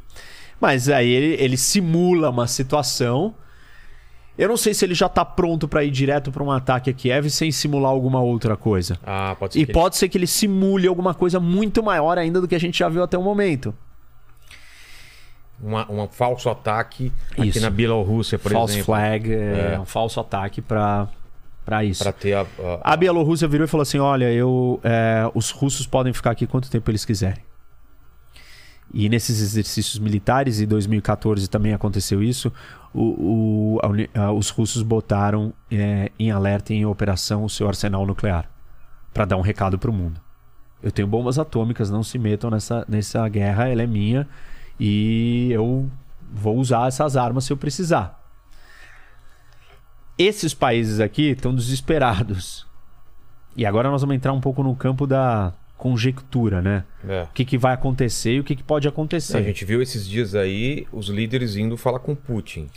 Mas 0.61 0.89
aí 0.89 1.09
ele, 1.09 1.43
ele 1.43 1.57
simula 1.57 2.31
uma 2.31 2.47
situação. 2.47 3.35
Eu 4.39 4.49
não 4.49 4.57
sei 4.57 4.75
se 4.75 4.85
ele 4.85 4.95
já 4.95 5.09
tá 5.09 5.25
pronto 5.25 5.67
para 5.67 5.83
ir 5.83 5.91
direto 5.91 6.31
para 6.31 6.43
um 6.43 6.51
ataque 6.51 6.91
a 6.91 6.93
Kiev 6.93 7.31
sem 7.31 7.51
simular 7.51 7.91
alguma 7.91 8.21
outra 8.21 8.57
coisa. 8.57 8.99
Ah, 9.05 9.35
pode 9.39 9.55
ser. 9.55 9.61
E 9.61 9.67
que 9.67 9.73
pode 9.73 9.97
ser 9.97 10.09
que 10.11 10.19
ele 10.19 10.27
simule 10.27 10.87
alguma 10.87 11.15
coisa 11.15 11.41
muito 11.41 11.83
maior 11.83 12.19
ainda 12.19 12.41
do 12.41 12.47
que 12.47 12.55
a 12.55 12.61
gente 12.61 12.79
já 12.79 12.89
viu 12.89 13.03
até 13.03 13.17
o 13.17 13.23
momento. 13.23 13.75
Uma, 15.63 15.91
um 15.91 16.07
falso 16.07 16.51
ataque 16.51 17.11
aqui 17.33 17.49
Isso. 17.49 17.61
na 17.61 17.71
Bielorrússia, 17.71 18.39
por 18.39 18.53
false 18.53 18.75
exemplo. 18.75 18.87
flag, 18.95 19.33
é, 19.33 19.73
É. 19.75 19.81
um 19.81 19.87
falso 19.87 20.21
ataque 20.21 20.61
para 20.61 21.09
para 21.65 21.83
isso. 21.83 22.03
Pra 22.05 22.13
ter 22.13 22.35
a. 22.35 22.43
a- 22.43 22.93
A 22.93 22.97
Bielorrússia 22.97 23.49
virou 23.49 23.65
e 23.65 23.69
falou 23.69 23.83
assim: 23.83 23.99
olha, 23.99 24.31
eu, 24.31 24.79
é, 24.85 25.29
os 25.35 25.51
russos 25.51 25.87
podem 25.87 26.13
ficar 26.13 26.31
aqui 26.33 26.47
quanto 26.47 26.71
tempo 26.71 26.89
eles 26.91 27.05
quiserem. 27.05 27.43
E 28.95 29.09
nesses 29.09 29.41
exercícios 29.41 29.99
militares, 29.99 30.61
em 30.61 30.67
2014 30.67 31.49
também 31.49 31.75
aconteceu 31.75 32.23
isso, 32.23 32.53
o- 32.95 33.77
o- 33.77 33.81
a 34.15 34.33
os 34.33 34.49
russos 34.51 34.83
botaram 34.83 35.53
é, 35.71 36.11
em 36.19 36.31
alerta 36.31 36.73
e 36.73 36.77
em 36.77 36.87
operação 36.87 37.45
o 37.45 37.51
seu 37.51 37.67
arsenal 37.69 38.07
nuclear 38.07 38.49
para 39.13 39.25
dar 39.25 39.37
um 39.37 39.41
recado 39.43 39.79
para 39.79 39.91
o 39.91 39.93
mundo. 39.93 40.21
Eu 40.83 40.93
tenho 40.93 41.09
bombas 41.09 41.39
atômicas, 41.39 41.91
não 41.91 42.03
se 42.03 42.19
metam 42.19 42.49
nessa, 42.51 42.85
nessa 42.89 43.27
guerra, 43.29 43.69
ela 43.69 43.83
é 43.83 43.87
minha 43.87 44.27
e 44.79 45.49
eu 45.51 45.91
vou 46.33 46.57
usar 46.57 46.87
essas 46.87 47.17
armas 47.17 47.45
se 47.45 47.53
eu 47.53 47.57
precisar. 47.57 48.23
Esses 50.19 50.55
países 50.55 51.01
aqui 51.01 51.31
estão 51.31 51.55
desesperados. 51.55 52.67
E 53.57 53.67
agora 53.67 53.91
nós 53.91 54.01
vamos 54.01 54.17
entrar 54.17 54.33
um 54.33 54.41
pouco 54.41 54.63
no 54.63 54.75
campo 54.75 55.07
da 55.07 55.53
conjectura, 55.77 56.61
né? 56.63 56.85
é. 57.09 57.23
O 57.25 57.29
que, 57.35 57.45
que 57.45 57.59
vai 57.59 57.75
acontecer 57.75 58.33
e 58.35 58.41
o 58.41 58.45
que, 58.45 58.57
que 58.57 58.63
pode 58.63 58.87
acontecer. 58.89 59.37
A 59.37 59.43
gente 59.43 59.65
viu 59.65 59.81
esses 59.83 60.07
dias 60.09 60.35
aí 60.35 60.87
os 60.93 61.09
líderes 61.09 61.57
indo 61.57 61.77
falar 61.77 61.99
com 61.99 62.15
Putin. 62.15 62.69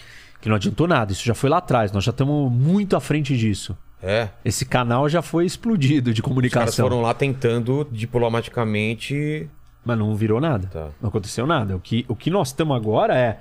Que 0.41 0.47
não 0.49 0.55
adiantou 0.55 0.87
nada, 0.87 1.11
isso 1.11 1.25
já 1.25 1.33
foi 1.33 1.49
lá 1.49 1.57
atrás, 1.57 1.91
nós 1.91 2.03
já 2.03 2.11
estamos 2.11 2.51
muito 2.51 2.95
à 2.95 2.99
frente 3.01 3.35
disso. 3.37 3.77
É. 4.01 4.29
Esse 4.45 4.65
canal 4.65 5.09
já 5.09 5.21
foi 5.21 5.45
explodido 5.45 6.13
de 6.13 6.21
Os 6.21 6.23
caras 6.23 6.29
comunicação. 6.29 6.85
foram 6.85 7.01
lá 7.01 7.13
tentando 7.13 7.85
diplomaticamente. 7.91 9.49
Mas 9.83 9.97
não 9.97 10.15
virou 10.15 10.39
nada. 10.39 10.67
Tá. 10.67 10.89
Não 11.01 11.09
aconteceu 11.09 11.45
nada. 11.45 11.75
O 11.75 11.79
que, 11.79 12.05
o 12.07 12.15
que 12.15 12.29
nós 12.29 12.49
estamos 12.49 12.75
agora 12.75 13.15
é 13.17 13.39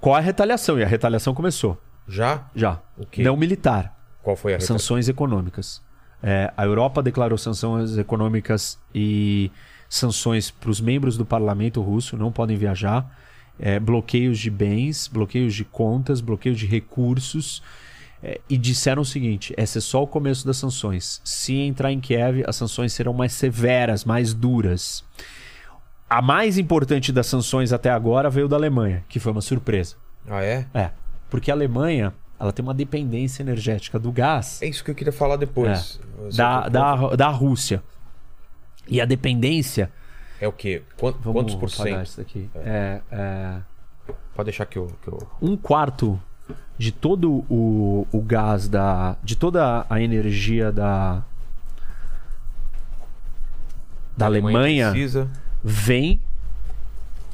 qual 0.00 0.16
é 0.16 0.18
a 0.18 0.22
retaliação? 0.22 0.78
E 0.78 0.82
a 0.82 0.86
retaliação 0.86 1.34
começou. 1.34 1.78
Já? 2.08 2.44
Já. 2.54 2.80
O 2.96 3.04
quê? 3.06 3.22
Não 3.22 3.36
militar. 3.36 3.94
Qual 4.22 4.36
foi 4.36 4.52
a 4.52 4.56
reta- 4.56 4.66
Sanções 4.66 5.08
econômicas. 5.08 5.82
É, 6.22 6.52
a 6.56 6.64
Europa 6.64 7.02
declarou 7.02 7.38
sanções 7.38 7.96
econômicas 7.96 8.78
e 8.94 9.50
sanções 9.88 10.50
para 10.50 10.70
os 10.70 10.80
membros 10.80 11.16
do 11.16 11.24
parlamento 11.24 11.80
russo, 11.80 12.16
não 12.16 12.30
podem 12.30 12.56
viajar. 12.56 13.18
É, 13.58 13.78
bloqueios 13.78 14.38
de 14.38 14.50
bens, 14.50 15.08
bloqueios 15.08 15.54
de 15.54 15.64
contas, 15.64 16.20
bloqueios 16.20 16.58
de 16.58 16.66
recursos. 16.66 17.62
É, 18.22 18.40
e 18.48 18.56
disseram 18.56 19.02
o 19.02 19.04
seguinte: 19.04 19.54
esse 19.56 19.78
é 19.78 19.80
só 19.80 20.02
o 20.02 20.06
começo 20.06 20.46
das 20.46 20.56
sanções. 20.56 21.20
Se 21.24 21.54
entrar 21.54 21.90
em 21.90 22.00
Kiev, 22.00 22.44
as 22.46 22.56
sanções 22.56 22.92
serão 22.92 23.12
mais 23.12 23.32
severas, 23.32 24.04
mais 24.04 24.34
duras. 24.34 25.04
A 26.08 26.20
mais 26.20 26.58
importante 26.58 27.12
das 27.12 27.26
sanções 27.26 27.72
até 27.72 27.90
agora 27.90 28.28
veio 28.28 28.48
da 28.48 28.56
Alemanha, 28.56 29.04
que 29.08 29.20
foi 29.20 29.32
uma 29.32 29.40
surpresa. 29.40 29.96
Ah, 30.28 30.42
é? 30.42 30.66
É, 30.74 30.90
porque 31.30 31.50
a 31.50 31.54
Alemanha 31.54 32.12
ela 32.40 32.52
tem 32.52 32.62
uma 32.62 32.72
dependência 32.74 33.42
energética 33.42 33.98
do 33.98 34.10
gás 34.10 34.62
É 34.62 34.66
isso 34.66 34.82
que 34.82 34.90
eu 34.90 34.94
queria 34.94 35.12
falar 35.12 35.36
depois. 35.36 36.00
Você- 36.18 36.36
da, 36.38 36.68
da, 36.68 36.94
da 37.16 37.28
Rússia. 37.28 37.82
E 38.88 39.00
a 39.00 39.04
dependência. 39.04 39.90
É 40.40 40.48
o 40.48 40.52
quê? 40.52 40.82
Quan- 40.98 41.12
Vamos 41.20 41.42
Quantos 41.42 41.54
por 41.54 41.70
cento? 41.70 42.02
isso 42.02 42.16
daqui. 42.16 42.48
É, 42.56 43.00
é, 43.12 43.56
Pode 44.34 44.46
deixar 44.46 44.64
que 44.66 44.78
eu. 44.78 44.86
Que 45.02 45.08
eu... 45.08 45.28
um 45.42 45.54
quarto 45.56 46.18
de 46.78 46.90
todo 46.90 47.44
o, 47.50 48.06
o 48.10 48.20
gás 48.22 48.66
da. 48.68 49.16
de 49.22 49.36
toda 49.36 49.84
a 49.88 50.00
energia 50.00 50.72
da. 50.72 51.22
da 54.16 54.26
Alemanha, 54.26 54.90
precisa. 54.90 55.28
vem 55.62 56.20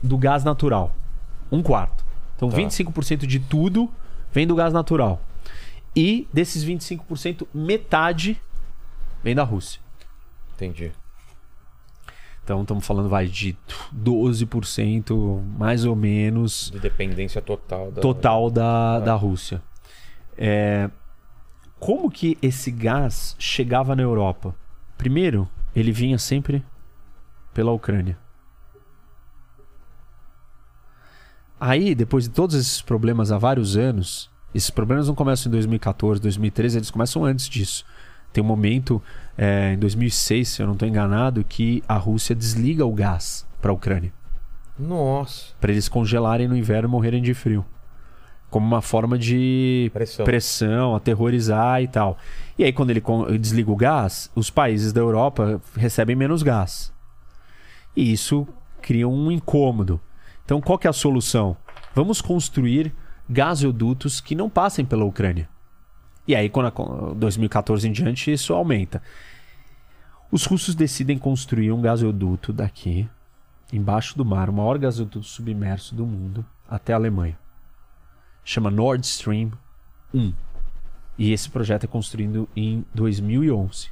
do 0.02 0.18
gás 0.18 0.44
natural. 0.44 0.94
Um 1.50 1.62
quarto. 1.62 2.04
Então, 2.36 2.48
Tá. 2.50 2.56
25% 2.56 3.26
de 3.26 3.38
tudo 3.40 3.90
vem 4.32 4.46
do 4.46 4.54
gás 4.54 4.72
natural. 4.72 5.20
E 5.94 6.28
desses 6.32 6.64
25%, 6.64 7.46
metade 7.54 8.40
vem 9.22 9.34
da 9.34 9.42
Rússia. 9.42 9.80
Entendi. 10.54 10.92
Então 12.44 12.62
estamos 12.62 12.86
falando 12.86 13.08
vai 13.08 13.26
de 13.26 13.56
12% 13.92 15.42
mais 15.58 15.84
ou 15.84 15.96
menos 15.96 16.70
De 16.70 16.78
dependência 16.78 17.42
total 17.42 17.90
da. 17.90 18.00
total 18.00 18.50
da, 18.50 19.00
da 19.00 19.14
Rússia. 19.14 19.60
É, 20.38 20.88
como 21.80 22.10
que 22.10 22.38
esse 22.40 22.70
gás 22.70 23.34
chegava 23.38 23.96
na 23.96 24.02
Europa? 24.02 24.54
Primeiro, 24.96 25.48
ele 25.74 25.90
vinha 25.90 26.18
sempre 26.18 26.64
pela 27.52 27.72
Ucrânia. 27.72 28.16
Aí, 31.58 31.94
depois 31.94 32.24
de 32.24 32.30
todos 32.30 32.54
esses 32.54 32.82
problemas 32.82 33.32
há 33.32 33.38
vários 33.38 33.76
anos, 33.76 34.30
esses 34.54 34.70
problemas 34.70 35.08
não 35.08 35.14
começam 35.14 35.48
em 35.50 35.52
2014, 35.52 36.20
2013, 36.20 36.78
eles 36.78 36.90
começam 36.90 37.24
antes 37.24 37.48
disso. 37.48 37.84
Tem 38.32 38.44
um 38.44 38.46
momento, 38.46 39.02
é, 39.36 39.72
em 39.72 39.78
2006, 39.78 40.48
se 40.48 40.62
eu 40.62 40.66
não 40.66 40.74
estou 40.74 40.86
enganado, 40.86 41.42
que 41.42 41.82
a 41.88 41.96
Rússia 41.96 42.34
desliga 42.34 42.84
o 42.84 42.92
gás 42.92 43.46
para 43.62 43.70
a 43.70 43.74
Ucrânia 43.74 44.12
Nossa. 44.78 45.54
para 45.60 45.72
eles 45.72 45.88
congelarem 45.88 46.46
no 46.46 46.56
inverno 46.56 46.88
e 46.88 46.90
morrerem 46.90 47.22
de 47.22 47.32
frio. 47.32 47.64
Como 48.50 48.66
uma 48.66 48.80
forma 48.80 49.18
de 49.18 49.90
Pressão. 49.92 50.24
pressão, 50.24 50.94
aterrorizar 50.94 51.82
e 51.82 51.88
tal. 51.88 52.16
E 52.58 52.64
aí, 52.64 52.72
quando 52.72 52.90
ele 52.90 53.02
desliga 53.38 53.70
o 53.70 53.76
gás, 53.76 54.30
os 54.34 54.50
países 54.50 54.92
da 54.92 55.00
Europa 55.00 55.60
recebem 55.74 56.14
menos 56.14 56.42
gás. 56.42 56.92
E 57.96 58.12
isso 58.12 58.46
cria 58.80 59.08
um 59.08 59.30
incômodo. 59.30 60.00
Então, 60.46 60.60
qual 60.60 60.78
que 60.78 60.86
é 60.86 60.90
a 60.90 60.92
solução? 60.92 61.56
Vamos 61.92 62.20
construir 62.20 62.94
gasodutos 63.28 64.20
que 64.20 64.36
não 64.36 64.48
passem 64.48 64.84
pela 64.84 65.04
Ucrânia. 65.04 65.48
E 66.26 66.36
aí, 66.36 66.48
quando 66.48 66.68
a, 66.68 67.14
2014 67.14 67.88
em 67.88 67.90
diante, 67.90 68.32
isso 68.32 68.54
aumenta. 68.54 69.02
Os 70.30 70.44
russos 70.44 70.76
decidem 70.76 71.18
construir 71.18 71.72
um 71.72 71.80
gasoduto 71.80 72.52
daqui, 72.52 73.08
embaixo 73.72 74.16
do 74.16 74.24
mar, 74.24 74.48
o 74.48 74.52
maior 74.52 74.78
gasoduto 74.78 75.24
submerso 75.24 75.96
do 75.96 76.06
mundo, 76.06 76.46
até 76.68 76.92
a 76.92 76.96
Alemanha. 76.96 77.36
Chama 78.44 78.70
Nord 78.70 79.04
Stream 79.04 79.50
1. 80.14 80.32
E 81.18 81.32
esse 81.32 81.50
projeto 81.50 81.82
é 81.82 81.88
construído 81.88 82.48
em 82.54 82.84
2011. 82.94 83.90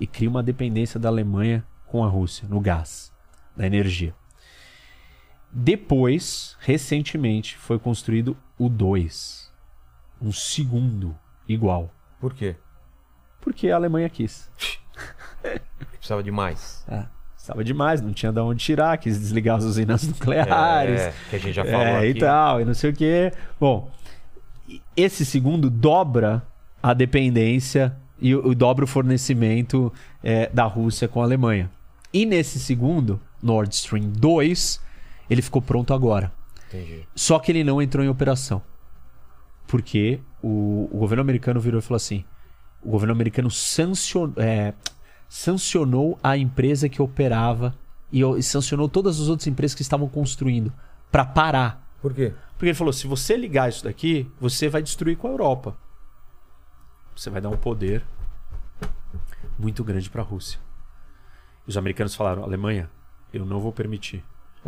E 0.00 0.06
cria 0.06 0.30
uma 0.30 0.42
dependência 0.42 0.98
da 0.98 1.10
Alemanha 1.10 1.62
com 1.86 2.02
a 2.02 2.08
Rússia 2.08 2.48
no 2.48 2.58
gás, 2.58 3.12
na 3.54 3.66
energia. 3.66 4.14
Depois, 5.56 6.56
recentemente, 6.58 7.56
foi 7.56 7.78
construído 7.78 8.36
o 8.58 8.68
2. 8.68 9.52
Um 10.20 10.32
segundo 10.32 11.16
igual. 11.48 11.90
Por 12.18 12.34
quê? 12.34 12.56
Porque 13.40 13.70
a 13.70 13.76
Alemanha 13.76 14.08
quis. 14.08 14.50
Precisava 15.92 16.24
de 16.24 16.32
mais. 16.32 16.84
É, 16.88 17.04
estava 17.36 17.62
demais, 17.62 18.00
não 18.00 18.12
tinha 18.12 18.32
de 18.32 18.40
onde 18.40 18.64
tirar, 18.64 18.98
quis 18.98 19.20
desligar 19.20 19.58
as 19.58 19.64
usinas 19.64 20.02
nucleares. 20.08 21.00
É, 21.00 21.14
que 21.30 21.36
a 21.36 21.38
gente 21.38 21.52
já 21.54 21.64
falou 21.64 21.80
é, 21.80 21.98
aqui. 21.98 22.08
e 22.08 22.14
tal, 22.14 22.60
e 22.60 22.64
não 22.64 22.74
sei 22.74 22.90
o 22.90 22.94
quê. 22.94 23.32
Bom, 23.60 23.90
esse 24.96 25.24
segundo 25.24 25.70
dobra 25.70 26.42
a 26.82 26.92
dependência 26.92 27.96
e 28.20 28.34
o, 28.34 28.54
dobra 28.54 28.84
o 28.84 28.88
fornecimento 28.88 29.92
é, 30.22 30.50
da 30.52 30.64
Rússia 30.64 31.06
com 31.06 31.20
a 31.20 31.24
Alemanha. 31.24 31.70
E 32.12 32.26
nesse 32.26 32.58
segundo, 32.58 33.20
Nord 33.42 33.74
Stream 33.74 34.10
2, 34.10 34.80
ele 35.28 35.42
ficou 35.42 35.62
pronto 35.62 35.92
agora. 35.94 36.32
Entendi. 36.68 37.06
Só 37.14 37.38
que 37.38 37.52
ele 37.52 37.64
não 37.64 37.80
entrou 37.80 38.04
em 38.04 38.08
operação. 38.08 38.62
Porque 39.66 40.20
o, 40.42 40.88
o 40.92 40.98
governo 40.98 41.22
americano 41.22 41.60
virou 41.60 41.78
e 41.78 41.82
falou 41.82 41.96
assim: 41.96 42.24
o 42.82 42.90
governo 42.90 43.12
americano 43.12 43.50
sancion, 43.50 44.32
é, 44.36 44.74
sancionou 45.28 46.18
a 46.22 46.36
empresa 46.36 46.88
que 46.88 47.00
operava 47.00 47.74
e, 48.12 48.22
e 48.22 48.42
sancionou 48.42 48.88
todas 48.88 49.20
as 49.20 49.28
outras 49.28 49.46
empresas 49.46 49.74
que 49.74 49.82
estavam 49.82 50.08
construindo 50.08 50.72
para 51.10 51.24
parar. 51.24 51.82
Por 52.00 52.12
quê? 52.12 52.34
Porque 52.52 52.66
ele 52.66 52.74
falou: 52.74 52.92
se 52.92 53.06
você 53.06 53.36
ligar 53.36 53.68
isso 53.68 53.84
daqui, 53.84 54.30
você 54.38 54.68
vai 54.68 54.82
destruir 54.82 55.16
com 55.16 55.28
a 55.28 55.30
Europa. 55.30 55.76
Você 57.16 57.30
vai 57.30 57.40
dar 57.40 57.48
um 57.48 57.56
poder 57.56 58.04
muito 59.58 59.82
grande 59.84 60.10
para 60.10 60.22
a 60.22 60.24
Rússia. 60.24 60.58
E 61.66 61.70
os 61.70 61.76
americanos 61.76 62.14
falaram: 62.14 62.42
Alemanha, 62.42 62.90
eu 63.32 63.46
não 63.46 63.60
vou 63.60 63.72
permitir. 63.72 64.22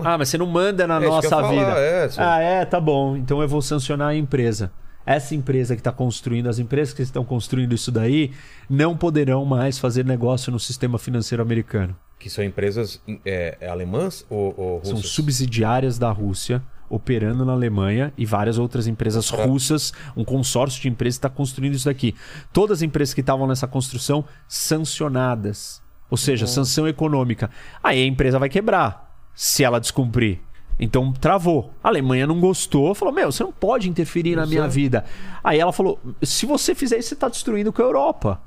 Ah, 0.04 0.16
mas 0.18 0.28
você 0.28 0.38
não 0.38 0.46
manda 0.46 0.86
na 0.86 0.96
É 0.96 1.06
nossa 1.06 1.26
ia 1.26 1.30
falar, 1.30 1.48
vida. 1.50 1.78
é, 1.80 2.08
ah, 2.18 2.40
é, 2.40 2.64
tá 2.64 2.80
bom. 2.80 3.16
Então 3.16 3.40
eu 3.42 3.48
vou 3.48 3.62
sancionar 3.62 4.08
a 4.08 4.14
empresa. 4.16 4.70
Essa 5.04 5.34
empresa 5.36 5.74
que 5.76 5.80
está 5.80 5.92
construindo, 5.92 6.48
as 6.48 6.58
empresas 6.58 6.92
que 6.92 7.00
estão 7.02 7.24
construindo 7.24 7.72
isso 7.74 7.92
daí, 7.92 8.32
não 8.68 8.96
poderão 8.96 9.44
mais 9.44 9.78
fazer 9.78 10.04
negócio 10.04 10.50
no 10.50 10.58
sistema 10.58 10.98
financeiro 10.98 11.40
americano. 11.42 11.96
Que 12.18 12.28
são 12.28 12.42
empresas 12.44 13.00
é, 13.24 13.56
é 13.60 13.68
alemãs 13.68 14.26
ou, 14.28 14.52
ou 14.56 14.84
São 14.84 14.96
russas? 14.96 15.10
subsidiárias 15.12 15.96
da 15.96 16.10
Rússia, 16.10 16.60
operando 16.90 17.44
na 17.44 17.52
Alemanha 17.52 18.12
e 18.18 18.26
várias 18.26 18.58
outras 18.58 18.86
empresas 18.88 19.30
Pra- 19.30 19.44
russas, 19.44 19.92
um 20.16 20.24
consórcio 20.24 20.82
de 20.82 20.88
empresas 20.88 21.14
está 21.16 21.28
construindo 21.28 21.74
isso 21.74 21.84
daqui. 21.84 22.14
Todas 22.52 22.78
as 22.78 22.82
empresas 22.82 23.14
que 23.14 23.20
estavam 23.20 23.46
nessa 23.46 23.66
construção 23.68 24.24
sancionadas, 24.48 25.80
ou 26.10 26.16
seja, 26.16 26.46
sanção 26.46 26.86
econômica. 26.88 27.50
Aí 27.82 28.02
a 28.02 28.06
empresa 28.06 28.38
vai 28.38 28.48
quebrar 28.48 29.05
se 29.36 29.62
ela 29.62 29.78
descumprir. 29.78 30.40
Então 30.78 31.12
travou. 31.12 31.72
A 31.84 31.88
Alemanha 31.88 32.26
não 32.26 32.40
gostou, 32.40 32.92
falou: 32.94 33.14
Meu, 33.14 33.30
você 33.30 33.42
não 33.44 33.52
pode 33.52 33.88
interferir 33.88 34.34
na 34.34 34.42
Não 34.42 34.48
minha 34.48 34.62
sei. 34.70 34.82
vida. 34.82 35.04
Aí 35.44 35.58
ela 35.60 35.72
falou: 35.72 36.00
Se 36.22 36.44
você 36.44 36.74
fizer 36.74 36.98
isso, 36.98 37.08
você 37.10 37.14
está 37.14 37.28
destruindo 37.28 37.72
com 37.72 37.80
a 37.80 37.84
Europa. 37.84 38.40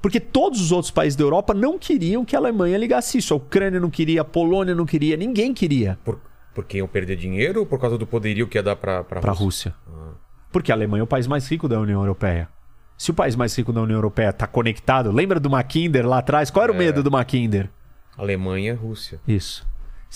Porque 0.00 0.20
todos 0.20 0.60
os 0.60 0.70
outros 0.72 0.90
países 0.90 1.16
da 1.16 1.24
Europa 1.24 1.54
não 1.54 1.78
queriam 1.78 2.24
que 2.24 2.36
a 2.36 2.38
Alemanha 2.38 2.76
ligasse 2.78 3.18
isso. 3.18 3.32
A 3.34 3.36
Ucrânia 3.36 3.78
não 3.80 3.88
queria, 3.90 4.20
a 4.20 4.24
Polônia 4.24 4.74
não 4.74 4.84
queria, 4.84 5.16
ninguém 5.16 5.54
queria 5.54 5.98
Por, 6.04 6.18
porque 6.54 6.76
iam 6.78 6.86
perder 6.86 7.16
dinheiro 7.16 7.60
ou 7.60 7.66
por 7.66 7.80
causa 7.80 7.96
do 7.96 8.06
poderio 8.06 8.46
que 8.46 8.58
ia 8.58 8.62
dar 8.62 8.76
pra, 8.76 9.02
pra, 9.02 9.20
para 9.20 9.30
a 9.30 9.34
Rússia? 9.34 9.74
Rússia. 9.86 10.14
Porque 10.52 10.70
a 10.70 10.74
Alemanha 10.74 11.00
é 11.00 11.04
o 11.04 11.06
país 11.06 11.26
mais 11.26 11.48
rico 11.50 11.66
da 11.68 11.80
União 11.80 12.00
Europeia. 12.00 12.48
Se 12.98 13.10
o 13.10 13.14
país 13.14 13.34
mais 13.34 13.56
rico 13.56 13.72
da 13.72 13.80
União 13.80 13.96
Europeia 13.96 14.28
está 14.30 14.46
conectado, 14.46 15.10
lembra 15.10 15.40
do 15.40 15.48
Mackinder 15.50 16.06
lá 16.06 16.18
atrás? 16.18 16.50
Qual 16.50 16.62
era 16.64 16.72
o 16.72 16.76
É. 16.76 16.78
medo 16.78 17.02
do 17.02 17.10
Mackinder? 17.10 17.70
Alemanha, 18.16 18.74
Rússia. 18.76 19.18
Isso. 19.26 19.66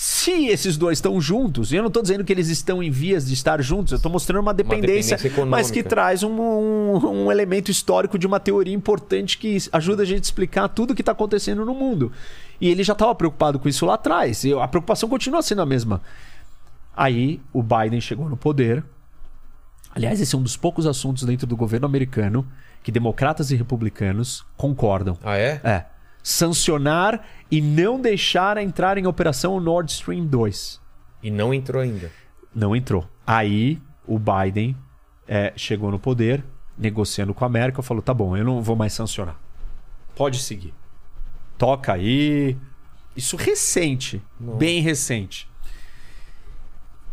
Se 0.01 0.47
esses 0.47 0.77
dois 0.77 0.99
estão 0.99 1.21
juntos, 1.21 1.73
e 1.73 1.75
eu 1.77 1.83
não 1.83 1.89
estou 1.89 2.01
dizendo 2.01 2.23
que 2.23 2.33
eles 2.33 2.49
estão 2.49 2.81
em 2.81 2.89
vias 2.89 3.27
de 3.27 3.35
estar 3.35 3.61
juntos, 3.61 3.91
eu 3.91 3.97
estou 3.97 4.13
mostrando 4.13 4.41
uma 4.41 4.55
dependência, 4.55 5.17
dependência 5.17 5.27
econômica. 5.27 5.57
mas 5.57 5.73
que 5.73 5.83
traz 5.83 6.23
um, 6.23 6.31
um- 6.41 7.25
um 7.25 7.33
elemento 7.33 7.69
histórico 7.69 8.17
de 8.17 8.25
uma 8.25 8.39
teoria 8.39 8.73
importante 8.73 9.37
que 9.37 9.59
ajuda 9.73 10.05
a 10.05 10.07
gente 10.07 10.19
a 10.19 10.23
explicar 10.23 10.69
tudo 10.69 10.93
o 10.93 10.95
que 10.95 11.03
está 11.03 11.11
acontecendo 11.11 11.65
no 11.65 11.75
mundo. 11.75 12.13
E 12.61 12.69
ele 12.69 12.85
já 12.85 12.93
estava 12.93 13.13
preocupado 13.13 13.59
com 13.59 13.69
isso 13.69 13.85
lá 13.87 13.95
atrás, 13.95 14.45
e 14.45 14.53
a 14.53 14.69
preocupação 14.69 15.09
continua 15.09 15.43
sendo 15.43 15.63
a 15.63 15.67
mesma. 15.67 16.01
Aí 16.97 17.41
o 17.53 17.61
Biden 17.61 18.01
chegou 18.01 18.29
no 18.29 18.37
poder. 18.37 18.85
Aliás, 19.93 20.21
esse 20.21 20.33
é 20.33 20.39
um 20.39 20.43
dos 20.43 20.57
poucos 20.57 20.87
assuntos 20.87 21.25
dentro 21.25 21.45
do 21.45 21.57
governo 21.57 21.87
americano 21.87 22.47
que 22.85 22.93
democratas 22.93 23.51
e 23.51 23.57
republicanos 23.57 24.45
concordam. 24.57 25.19
Ah, 25.25 25.37
é? 25.37 25.61
É. 25.65 25.85
Sancionar 26.23 27.25
e 27.51 27.61
não 27.61 28.01
deixar 28.01 28.59
entrar 28.59 28.99
em 28.99 29.07
operação 29.07 29.55
o 29.55 29.61
Nord 29.61 29.91
Stream 29.91 30.27
2. 30.27 30.81
E 31.23 31.31
não 31.31 31.53
entrou 31.53 31.83
ainda. 31.83 32.11
Não 32.55 32.75
entrou. 32.75 33.09
Aí 33.27 33.81
o 34.07 34.19
Biden 34.19 34.77
é, 35.27 35.53
chegou 35.57 35.91
no 35.91 35.99
poder, 35.99 36.45
negociando 36.77 37.35
com 37.35 37.45
a 37.45 37.47
América, 37.47 37.83
falou: 37.83 38.03
tá 38.03 38.15
bom, 38.15 38.37
eu 38.37 38.45
não 38.45 38.63
vou 38.63 38.77
mais 38.77 38.93
sancionar. 38.93 39.39
Pode 40.15 40.41
seguir. 40.41 40.75
Toca 41.57 41.93
aí. 41.93 42.57
Isso 43.17 43.37
recente, 43.37 44.23
bem 44.39 44.81
recente. 44.81 45.49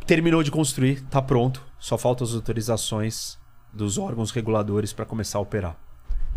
Terminou 0.05 0.43
de 0.43 0.51
construir, 0.51 1.01
tá 1.09 1.19
pronto. 1.19 1.65
Só 1.79 1.97
faltam 1.97 2.25
as 2.25 2.33
autorizações 2.33 3.39
dos 3.73 3.97
órgãos 3.97 4.31
reguladores 4.31 4.93
para 4.93 5.03
começar 5.03 5.39
a 5.39 5.41
operar. 5.41 5.75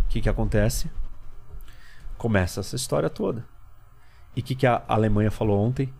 O 0.04 0.08
que, 0.08 0.22
que 0.22 0.28
acontece? 0.28 0.90
Começa 2.18 2.60
essa 2.60 2.76
história 2.76 3.08
toda. 3.08 3.46
E 4.36 4.40
o 4.40 4.42
que, 4.42 4.54
que 4.54 4.66
a 4.66 4.82
Alemanha 4.88 5.30
falou 5.30 5.58
ontem? 5.64 5.92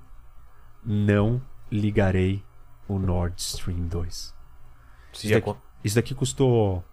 Não 0.85 1.40
ligarei 1.70 2.43
o 2.89 2.99
Nord 2.99 3.35
Stream 3.40 3.86
2. 3.89 4.35
Se 5.12 5.27
Isso 5.27 5.35
daqui, 5.35 5.59
isso 5.85 5.95
daqui 5.97 6.15
custou 6.15 6.85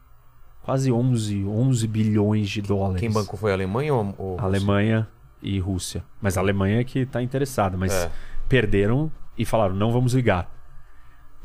quase 0.64 0.92
11, 0.92 1.46
11 1.46 1.88
bilhões 1.88 2.50
de 2.50 2.62
dólares. 2.62 3.00
Quem 3.00 3.12
bancou 3.12 3.38
foi 3.38 3.52
a 3.52 3.54
Alemanha 3.56 3.94
ou, 3.94 4.16
ou 4.18 4.40
Alemanha 4.40 5.08
e 5.42 5.60
Rússia. 5.60 6.04
Mas 6.22 6.38
a 6.38 6.42
Alemanha 6.42 6.80
é 6.80 6.84
que 6.84 7.00
está 7.00 7.22
interessada. 7.22 7.78
Mas 7.78 7.94
É. 7.94 8.12
perderam 8.50 9.12
e 9.38 9.46
falaram, 9.46 9.76
não 9.76 9.92
vamos 9.92 10.14
ligar. 10.14 10.52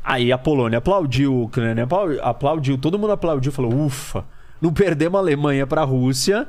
Aí 0.03 0.31
a 0.31 0.37
Polônia 0.37 0.79
aplaudiu, 0.79 1.31
a 1.41 1.45
Ucrânia 1.45 1.83
aplau- 1.83 2.19
aplaudiu, 2.23 2.77
todo 2.77 2.97
mundo 2.97 3.11
aplaudiu, 3.13 3.51
falou, 3.51 3.73
ufa, 3.85 4.25
não 4.59 4.73
perdemos 4.73 5.15
a 5.17 5.21
Alemanha 5.21 5.67
para 5.67 5.81
a 5.81 5.85
Rússia. 5.85 6.47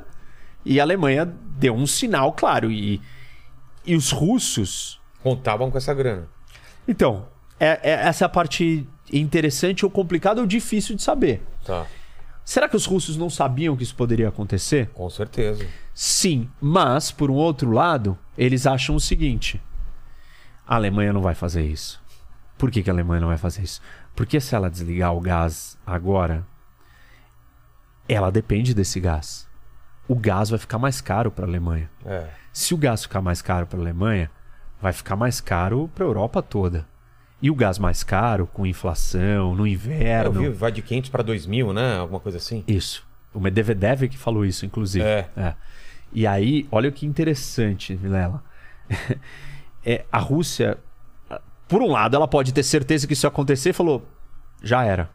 E 0.65 0.79
a 0.79 0.83
Alemanha 0.83 1.25
deu 1.25 1.73
um 1.75 1.85
sinal 1.87 2.31
claro. 2.33 2.71
E, 2.71 3.01
e 3.85 3.95
os 3.95 4.11
russos 4.11 4.99
Contavam 5.21 5.71
com 5.71 5.77
essa 5.77 5.93
grana. 5.93 6.27
então, 6.87 7.27
é- 7.59 7.79
é- 7.91 8.07
essa 8.07 8.25
é 8.25 8.27
a 8.27 8.29
parte 8.29 8.87
interessante 9.11 9.85
ou 9.85 9.91
complicada 9.91 10.41
ou 10.41 10.47
difícil 10.47 10.95
de 10.95 11.01
saber. 11.01 11.41
Tá. 11.65 11.85
Será 12.45 12.67
que 12.67 12.75
os 12.75 12.85
russos 12.85 13.15
não 13.15 13.29
sabiam 13.29 13.75
que 13.77 13.83
isso 13.83 13.95
poderia 13.95 14.27
acontecer? 14.27 14.89
Com 14.89 15.09
certeza. 15.09 15.65
Sim, 15.93 16.49
mas, 16.59 17.09
por 17.11 17.31
um 17.31 17.35
outro 17.35 17.71
lado, 17.71 18.17
eles 18.37 18.67
acham 18.67 18.95
o 18.95 18.99
seguinte: 18.99 19.61
a 20.67 20.75
Alemanha 20.75 21.13
não 21.13 21.21
vai 21.21 21.35
fazer 21.35 21.63
isso. 21.63 22.01
Por 22.57 22.69
que, 22.69 22.83
que 22.83 22.89
a 22.89 22.93
Alemanha 22.93 23.21
não 23.21 23.29
vai 23.29 23.37
fazer 23.37 23.61
isso? 23.63 23.81
Porque 24.15 24.39
se 24.41 24.53
ela 24.55 24.69
desligar 24.69 25.13
o 25.15 25.21
gás 25.21 25.77
agora, 25.85 26.45
ela 28.07 28.29
depende 28.31 28.73
desse 28.73 28.99
gás. 28.99 29.47
O 30.07 30.15
gás 30.15 30.49
vai 30.49 30.59
ficar 30.59 30.77
mais 30.77 31.01
caro 31.01 31.31
para 31.31 31.45
a 31.45 31.47
Alemanha. 31.47 31.89
É. 32.05 32.27
Se 32.51 32.73
o 32.73 32.77
gás 32.77 33.03
ficar 33.03 33.21
mais 33.21 33.41
caro 33.41 33.65
para 33.65 33.79
a 33.79 33.81
Alemanha, 33.81 34.29
vai 34.81 34.93
ficar 34.93 35.15
mais 35.15 35.39
caro 35.39 35.89
para 35.95 36.03
a 36.03 36.07
Europa 36.07 36.41
toda. 36.41 36.85
E 37.41 37.49
o 37.49 37.55
gás 37.55 37.77
mais 37.77 38.03
caro, 38.03 38.47
com 38.47 38.65
inflação, 38.65 39.55
no 39.55 39.63
Eu 39.63 39.73
inverno. 39.73 40.41
vi, 40.41 40.49
vai 40.49 40.71
de 40.71 40.81
500 40.81 41.09
para 41.09 41.23
2 41.23 41.45
mil, 41.45 41.73
né? 41.73 41.97
Alguma 41.97 42.19
coisa 42.19 42.37
assim. 42.37 42.63
Isso. 42.67 43.05
O 43.33 43.39
Medvedev 43.39 44.07
que 44.07 44.17
falou 44.17 44.45
isso, 44.45 44.65
inclusive. 44.65 45.03
É. 45.03 45.55
E 46.11 46.27
aí, 46.27 46.67
olha 46.71 46.89
o 46.89 46.91
que 46.91 47.05
interessante, 47.05 47.95
Vilela. 47.95 48.43
é, 49.83 50.05
a 50.11 50.19
Rússia, 50.19 50.77
por 51.67 51.81
um 51.81 51.91
lado, 51.91 52.15
ela 52.15 52.27
pode 52.27 52.53
ter 52.53 52.63
certeza 52.63 53.07
que 53.07 53.13
isso 53.13 53.25
ia 53.25 53.29
acontecer 53.29 53.71
e 53.71 53.73
falou: 53.73 54.07
já 54.61 54.85
era. 54.85 55.09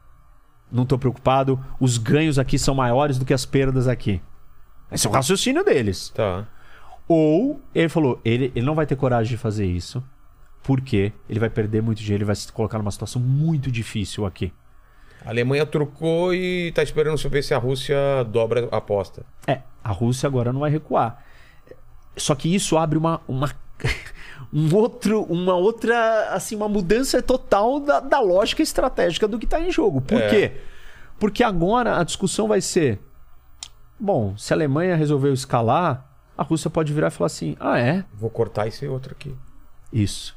Não 0.71 0.85
tô 0.85 0.99
preocupado, 0.99 1.59
os 1.81 1.97
ganhos 1.97 2.39
aqui 2.39 2.59
são 2.59 2.75
maiores 2.75 3.19
do 3.19 3.25
que 3.25 3.33
as 3.33 3.47
perdas 3.47 3.89
aqui. 3.89 4.21
Esse 4.91 5.07
é 5.07 5.11
o 5.11 5.13
raciocínio 5.13 5.65
deles. 5.65 6.11
Tá. 6.11 6.47
Ou 7.07 7.61
ele 7.75 7.89
falou: 7.89 8.21
ele, 8.25 8.53
ele 8.55 8.65
não 8.67 8.75
vai 8.75 8.87
ter 8.87 8.97
coragem 8.97 9.31
de 9.31 9.37
fazer 9.37 9.67
isso, 9.67 10.03
porque 10.63 11.13
ele 11.29 11.41
vai 11.41 11.51
perder 11.51 11.83
muito 11.83 11.99
dinheiro, 11.99 12.23
ele 12.23 12.27
vai 12.27 12.37
se 12.37 12.51
colocar 12.53 12.79
numa 12.79 12.91
situação 12.91 13.21
muito 13.21 13.71
difícil 13.71 14.27
aqui. 14.27 14.53
A 15.25 15.31
Alemanha 15.31 15.67
trucou 15.67 16.33
e 16.33 16.71
tá 16.73 16.83
esperando 16.83 17.17
ver 17.29 17.43
se 17.43 17.53
a 17.53 17.59
Rússia 17.59 17.97
dobra 18.31 18.69
a 18.71 18.77
aposta. 18.77 19.25
É, 19.47 19.61
a 19.83 19.91
Rússia 19.91 20.27
agora 20.27 20.53
não 20.53 20.61
vai 20.61 20.71
recuar. 20.71 21.23
Só 22.17 22.35
que 22.35 22.55
isso 22.55 22.77
abre 22.77 22.97
uma, 22.99 23.21
uma, 23.27 23.51
um 24.53 24.75
outro, 24.75 25.23
uma 25.25 25.55
outra, 25.55 26.29
assim, 26.33 26.55
uma 26.55 26.69
mudança 26.69 27.21
total 27.23 27.81
da, 27.81 28.01
da 28.01 28.21
lógica 28.21 28.63
estratégica 28.63 29.27
do 29.27 29.39
que 29.39 29.45
está 29.45 29.61
em 29.61 29.71
jogo. 29.73 30.01
Por 30.01 30.21
É. 30.21 30.29
quê? 30.29 30.53
Porque 31.19 31.43
agora 31.43 31.99
a 31.99 32.05
discussão 32.05 32.47
vai 32.47 32.61
ser: 32.61 33.01
bom, 33.99 34.37
se 34.37 34.53
a 34.53 34.57
Alemanha 34.57 34.97
resolveu 34.97 35.33
escalar, 35.33 36.07
a 36.37 36.43
Rússia 36.43 36.71
pode 36.71 36.93
virar 36.93 37.09
e 37.09 37.11
falar 37.11 37.27
assim: 37.27 37.57
ah, 37.59 37.79
é? 37.79 38.05
Vou 38.15 38.31
cortar 38.31 38.67
esse 38.67 38.87
outro 38.87 39.13
aqui. 39.13 39.35
Isso. 39.93 40.37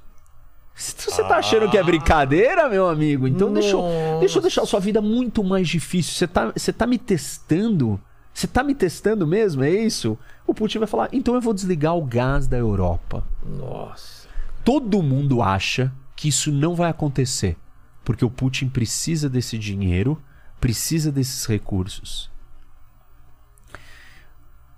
Você 0.74 1.24
tá 1.24 1.38
achando 1.38 1.70
que 1.70 1.78
é 1.78 1.84
brincadeira, 1.84 2.68
meu 2.68 2.88
amigo? 2.88 3.28
Então 3.28 3.54
deixa 3.54 3.76
eu, 3.76 3.84
deixa 4.20 4.40
eu 4.40 4.42
deixar 4.42 4.64
a 4.64 4.66
sua 4.66 4.80
vida 4.80 5.02
muito 5.02 5.44
mais 5.44 5.68
difícil. 5.68 6.16
Você 6.16 6.28
tá, 6.28 6.52
você 6.56 6.74
tá 6.74 6.88
me 6.88 6.98
testando? 6.98 8.00
Você 8.34 8.48
tá 8.48 8.64
me 8.64 8.74
testando 8.74 9.28
mesmo? 9.28 9.64
É 9.64 9.70
isso? 9.70 10.18
O 10.48 10.54
Putin 10.54 10.80
vai 10.80 10.88
falar: 10.88 11.10
então 11.12 11.36
eu 11.36 11.42
vou 11.42 11.54
desligar 11.54 11.96
o 11.96 12.04
gás 12.04 12.48
da 12.48 12.58
Europa. 12.58 13.24
Nossa. 13.46 14.28
Todo 14.64 15.04
mundo 15.04 15.42
acha 15.42 15.92
que 16.16 16.30
isso 16.30 16.52
não 16.52 16.74
vai 16.74 16.90
acontecer. 16.90 17.58
Porque 18.04 18.26
o 18.26 18.30
Putin 18.30 18.68
precisa 18.68 19.30
desse 19.30 19.60
dinheiro, 19.60 20.20
precisa 20.60 21.12
desses 21.12 21.46
recursos. 21.46 22.31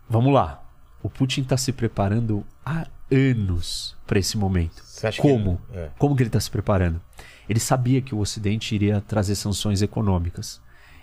Vamos 0.09 0.33
lá. 0.33 0.63
O 1.01 1.09
Putin 1.09 1.41
está 1.41 1.57
se 1.57 1.71
preparando 1.73 2.45
há 2.65 2.87
anos 3.11 3.95
para 4.07 4.19
esse 4.19 4.37
momento. 4.37 4.81
Você 4.83 5.07
acha 5.07 5.21
Como? 5.21 5.61
que- 5.71 5.77
é. 5.77 5.89
Como 5.97 6.15
que 6.15 6.23
ele 6.23 6.29
está 6.29 6.39
se 6.39 6.49
preparando? 6.49 7.01
Ele 7.47 7.59
sabia 7.59 8.01
que 8.01 8.15
o 8.15 8.19
Ocidente 8.19 8.73
iria 8.73 9.01
trazer 9.01 9.35
sanções 9.35 9.81
econômicas. 9.81 10.61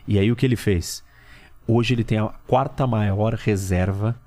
E 0.08 0.18
aí 0.18 0.32
o 0.32 0.36
que 0.36 0.46
ele 0.46 0.56
fez? 0.56 1.04
Hoje 1.66 1.94
ele 1.94 2.02
tem 2.04 2.18
a 2.18 2.28
quarta 2.46 2.86
maior 2.86 3.34
reserva 3.34 4.18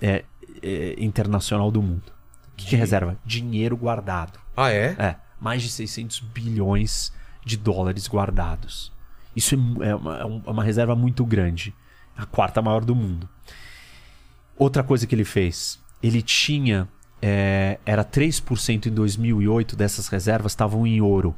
é, 0.00 0.24
é, 0.62 0.94
internacional 0.98 1.70
do 1.70 1.82
mundo. 1.82 2.12
O 2.52 2.56
que, 2.56 2.66
que 2.66 2.76
é 2.76 2.78
reserva? 2.78 3.16
Dinheiro 3.24 3.76
guardado. 3.76 4.38
Ah, 4.56 4.70
é? 4.70 4.94
É, 4.98 5.16
mais 5.40 5.62
de 5.62 5.68
600 5.68 6.20
bilhões 6.20 7.12
de 7.44 7.56
dólares 7.56 8.06
guardados. 8.08 8.92
Isso 9.34 9.56
é, 9.82 9.88
é 9.88 9.94
uma, 9.94 10.18
é 10.18 10.22
é 10.22 10.50
uma 10.50 10.62
reserva 10.62 10.94
muito 10.94 11.24
grande. 11.26 11.74
A 12.16 12.24
quarta 12.24 12.62
maior 12.62 12.84
do 12.84 12.94
mundo. 12.94 13.28
Outra 14.56 14.82
coisa 14.82 15.06
que 15.06 15.14
ele 15.14 15.24
fez, 15.24 15.80
ele 16.02 16.22
tinha. 16.22 16.88
é, 17.20 17.78
era 17.86 18.04
3% 18.04 18.86
em 18.86 18.90
2008 18.92 19.76
dessas 19.76 20.08
reservas 20.08 20.52
estavam 20.52 20.86
em 20.86 21.00
ouro. 21.00 21.34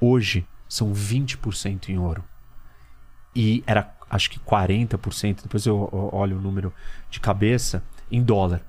Hoje 0.00 0.46
são 0.68 0.92
20% 0.92 1.88
em 1.88 1.98
ouro. 1.98 2.24
E 3.34 3.62
era 3.66 3.94
acho 4.08 4.30
que 4.30 4.38
40%, 4.38 5.42
depois 5.42 5.66
eu 5.66 5.88
olho 6.12 6.38
o 6.38 6.40
número 6.40 6.72
de 7.10 7.20
cabeça, 7.20 7.82
em 8.10 8.22
dólar. 8.22 8.62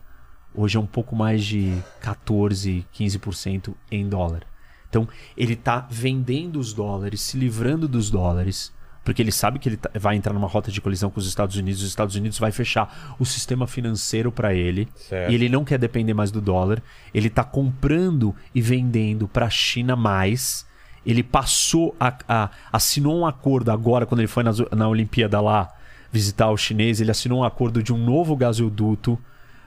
Hoje 0.54 0.78
é 0.78 0.80
um 0.80 0.88
pouco 0.88 1.16
mais 1.16 1.46
de 1.46 1.78
14, 2.02 2.86
15% 2.94 3.76
em 3.92 4.10
dólar. 4.10 4.44
Então, 4.90 5.08
ele 5.36 5.54
está 5.54 5.86
vendendo 5.90 6.60
os 6.60 6.74
dólares, 6.74 7.22
se 7.22 7.38
livrando 7.38 7.88
dos 7.88 8.10
dólares, 8.10 8.74
porque 9.08 9.22
ele 9.22 9.32
sabe 9.32 9.58
que 9.58 9.70
ele 9.70 9.78
tá- 9.78 9.90
vai 9.98 10.18
entrar 10.18 10.34
numa 10.34 10.50
rota 10.50 10.70
de 10.70 10.82
colisão 10.82 11.10
com 11.10 11.18
os 11.18 11.26
Estados 11.26 11.56
Unidos, 11.56 11.82
os 11.82 11.88
Estados 11.88 12.14
Unidos 12.18 12.38
vai 12.38 12.52
fechar 12.52 13.16
o 13.18 13.26
sistema 13.26 13.66
financeiro 13.66 14.34
para 14.34 14.54
ele, 14.54 14.86
Certo. 14.96 15.32
e 15.32 15.36
ele 15.36 15.48
não 15.48 15.64
quer 15.64 15.80
depender 15.80 16.14
mais 16.14 16.30
do 16.30 16.42
dólar. 16.42 16.84
Ele 17.14 17.28
está 17.30 17.42
comprando 17.42 18.36
e 18.54 18.62
vendendo 18.62 19.26
para 19.26 19.46
a 19.46 19.50
China 19.50 19.96
mais. 19.96 20.66
Ele 21.06 21.24
passou 21.24 21.96
a, 21.98 22.14
a- 22.28 22.50
assinou 22.70 23.18
um 23.18 23.26
acordo 23.26 23.72
agora 23.72 24.06
quando 24.06 24.20
ele 24.20 24.28
foi 24.28 24.44
na, 24.44 24.52
na 24.76 24.90
Olimpíada 24.90 25.40
lá 25.40 25.70
visitar 26.12 26.50
o 26.52 26.58
chinês, 26.58 27.00
ele 27.00 27.10
assinou 27.12 27.40
um 27.40 27.44
acordo 27.46 27.82
de 27.82 27.94
um 27.94 27.98
novo 27.98 28.36
gasoduto 28.36 29.18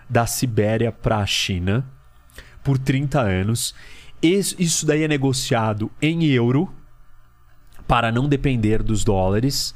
da 0.07 0.27
Sibéria 0.27 0.93
para 0.93 1.17
a 1.17 1.25
China 1.27 1.83
por 2.63 2.77
30 2.77 3.23
anos. 3.23 3.75
Isso 4.23 4.85
daí 4.85 5.03
é 5.03 5.09
negociado 5.09 5.91
em 6.03 6.27
euro 6.27 6.71
para 7.91 8.13
não 8.13 8.29
depender 8.29 8.85
dos 8.85 9.03
dólares. 9.03 9.75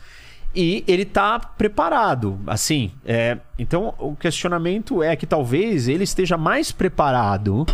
E 0.55 0.85
ele 0.87 1.03
está 1.03 1.37
preparado. 1.41 2.39
Assim, 2.47 2.93
é, 3.05 3.39
então 3.59 3.93
o 3.99 4.15
questionamento 4.15 5.03
é 5.03 5.17
que 5.17 5.27
talvez 5.27 5.89
ele 5.89 6.05
esteja 6.05 6.39
mais 6.39 6.71
preparado 6.71 7.67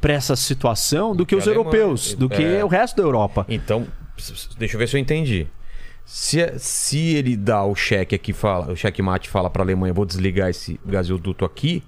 para 0.00 0.14
essa 0.14 0.34
situação 0.34 1.14
do 1.14 1.26
que 1.26 1.36
os 1.36 1.46
a 1.46 1.50
Alemanha. 1.50 1.68
europeus, 1.68 2.14
do 2.14 2.28
que 2.30 2.42
É. 2.42 2.64
o 2.64 2.68
resto 2.68 2.96
da 2.96 3.02
Europa. 3.02 3.44
Então, 3.46 3.86
deixa 4.58 4.74
eu 4.76 4.78
ver 4.78 4.88
se 4.88 4.96
eu 4.96 5.00
entendi. 5.00 5.46
Se, 6.06 6.38
se 6.58 6.98
ele 7.14 7.36
dá 7.36 7.62
o 7.62 7.74
cheque 7.74 8.14
aqui, 8.14 8.32
fala, 8.32 8.72
o 8.72 8.76
cheque 8.76 9.02
mate 9.02 9.28
fala 9.28 9.50
para 9.50 9.60
a 9.60 9.66
Alemanha, 9.66 9.92
vou 9.92 10.06
desligar 10.06 10.48
esse 10.48 10.80
gasoduto 10.86 11.44
aqui, 11.44 11.82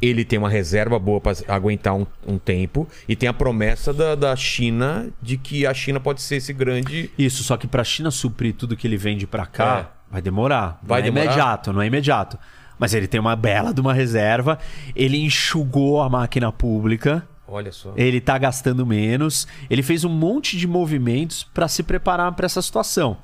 ele 0.00 0.24
tem 0.24 0.38
uma 0.38 0.50
reserva 0.50 0.98
boa 0.98 1.20
para 1.20 1.36
aguentar 1.48 1.94
um, 1.94 2.06
um 2.26 2.38
tempo 2.38 2.86
e 3.08 3.16
tem 3.16 3.28
a 3.28 3.32
promessa 3.32 3.92
da, 3.92 4.14
da 4.14 4.36
China 4.36 5.08
de 5.22 5.38
que 5.38 5.66
a 5.66 5.72
China 5.72 5.98
pode 5.98 6.20
ser 6.20 6.36
esse 6.36 6.52
grande. 6.52 7.10
Isso, 7.18 7.42
só 7.42 7.56
que 7.56 7.66
para 7.66 7.80
a 7.80 7.84
China 7.84 8.10
suprir 8.10 8.54
tudo 8.54 8.76
que 8.76 8.86
ele 8.86 8.96
vende 8.96 9.26
para 9.26 9.46
cá, 9.46 9.92
vai 10.10 10.20
demorar. 10.20 10.78
Vai 10.82 11.00
não 11.00 11.08
é 11.08 11.10
demorar? 11.10 11.24
imediato, 11.24 11.72
não 11.72 11.82
é 11.82 11.86
imediato. 11.86 12.38
Mas 12.78 12.92
ele 12.92 13.06
tem 13.06 13.18
uma 13.18 13.34
bela 13.34 13.72
de 13.72 13.80
uma 13.80 13.94
reserva. 13.94 14.58
Ele 14.94 15.16
enxugou 15.16 16.02
a 16.02 16.10
máquina 16.10 16.52
pública. 16.52 17.26
Olha 17.48 17.72
só. 17.72 17.94
Ele 17.96 18.20
tá 18.20 18.36
gastando 18.36 18.84
menos. 18.84 19.48
Ele 19.70 19.82
fez 19.82 20.04
um 20.04 20.10
monte 20.10 20.58
de 20.58 20.66
movimentos 20.66 21.42
para 21.42 21.68
se 21.68 21.82
preparar 21.82 22.32
para 22.32 22.44
essa 22.44 22.60
situação. 22.60 23.16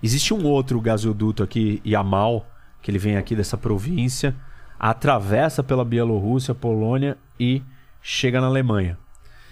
Existe 0.00 0.32
um 0.32 0.44
outro 0.44 0.80
gasoduto 0.80 1.42
aqui, 1.42 1.82
Yamal, 1.84 2.46
que 2.80 2.90
ele 2.90 2.98
vem 2.98 3.16
aqui 3.16 3.34
dessa 3.34 3.58
província, 3.58 4.34
atravessa 4.80 5.62
pela 5.62 5.84
Bielorrússia, 5.84 6.54
Polônia 6.54 7.18
e 7.38 7.62
chega 8.00 8.40
na 8.40 8.46
Alemanha. 8.46 8.96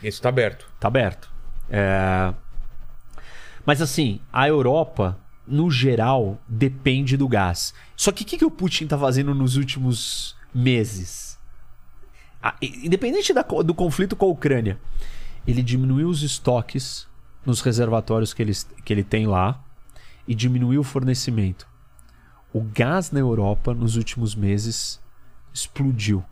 Esse 0.02 0.16
está 0.16 0.30
aberto. 0.30 0.66
Tá 0.80 0.88
aberto. 0.88 1.30
É... 1.68 2.32
Mas 3.66 3.82
assim, 3.82 4.20
a 4.32 4.48
Europa, 4.48 5.18
no 5.46 5.70
geral, 5.70 6.38
depende 6.48 7.14
do 7.14 7.28
gás. 7.28 7.74
Só 7.94 8.10
que 8.10 8.22
o 8.22 8.26
que, 8.26 8.38
que 8.38 8.44
o 8.44 8.50
Putin 8.50 8.86
tá 8.86 8.96
fazendo 8.96 9.34
nos 9.34 9.56
últimos 9.56 10.34
meses? 10.54 11.38
Ah, 12.42 12.56
Independente 12.62 13.34
da 13.34 13.42
do 13.42 13.74
conflito 13.74 14.16
com 14.16 14.24
a 14.24 14.30
Ucrânia, 14.30 14.80
ele 15.46 15.62
diminuiu 15.62 16.08
os 16.08 16.22
estoques 16.22 17.06
nos 17.44 17.60
reservatórios 17.60 18.32
que 18.32 18.40
ele, 18.40 18.52
que 18.82 18.92
ele 18.94 19.04
tem 19.04 19.26
lá 19.26 19.62
e 20.26 20.34
diminuiu 20.34 20.80
o 20.80 20.84
fornecimento. 20.84 21.68
O 22.50 22.62
gás 22.62 23.10
na 23.10 23.20
Europa 23.20 23.74
nos 23.74 23.96
últimos 23.96 24.34
meses 24.34 24.98
explodiu. 25.60 26.24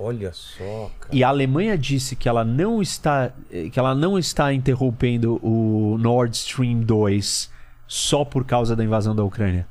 Olha 0.00 0.32
só, 0.32 0.90
cara. 0.98 1.14
E 1.14 1.22
a 1.22 1.28
Alemanha 1.28 1.78
disse 1.78 2.16
que 2.16 2.28
ela 2.28 2.44
não 2.44 2.82
está 2.82 3.32
que 3.72 3.78
ela 3.78 3.94
não 3.94 4.18
está 4.18 4.52
interrompendo 4.52 5.38
o 5.40 5.96
Nord 5.98 6.36
Stream 6.36 6.80
2 6.80 7.50
só 7.86 8.24
por 8.24 8.44
causa 8.44 8.74
da 8.74 8.82
invasão 8.82 9.14
da 9.14 9.22
Ucrânia. 9.22 9.68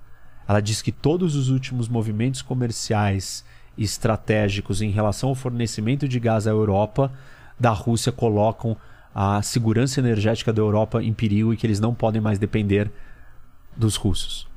Ela 0.48 0.62
diz 0.62 0.82
que 0.82 0.92
todos 0.92 1.36
os 1.36 1.50
últimos 1.50 1.90
movimentos 1.90 2.42
comerciais 2.42 3.44
e 3.78 3.84
estratégicos 3.84 4.82
em 4.82 4.92
relação 4.92 5.30
ao 5.30 5.36
fornecimento 5.36 6.08
de 6.08 6.20
gás 6.20 6.48
à 6.48 6.52
Europa 6.52 7.12
da 7.60 7.72
Rússia 7.72 8.12
colocam 8.12 8.78
a 9.14 9.42
segurança 9.42 10.00
energética 10.00 10.54
da 10.54 10.62
Europa 10.62 11.04
em 11.04 11.14
perigo 11.14 11.54
e 11.54 11.58
que 11.58 11.68
eles 11.68 11.80
não 11.80 11.94
podem 11.94 12.22
mais 12.22 12.40
depender 12.40 12.90
dos 13.76 13.96
russos. 13.96 14.48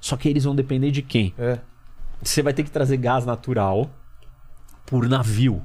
Só 0.00 0.16
que 0.16 0.28
eles 0.28 0.44
vão 0.44 0.54
depender 0.54 0.90
de 0.90 1.02
quem? 1.02 1.32
É. 1.38 1.58
Você 2.22 2.42
vai 2.42 2.52
ter 2.52 2.62
que 2.64 2.70
trazer 2.70 2.96
gás 2.96 3.24
natural 3.26 3.90
por 4.86 5.08
navio. 5.08 5.62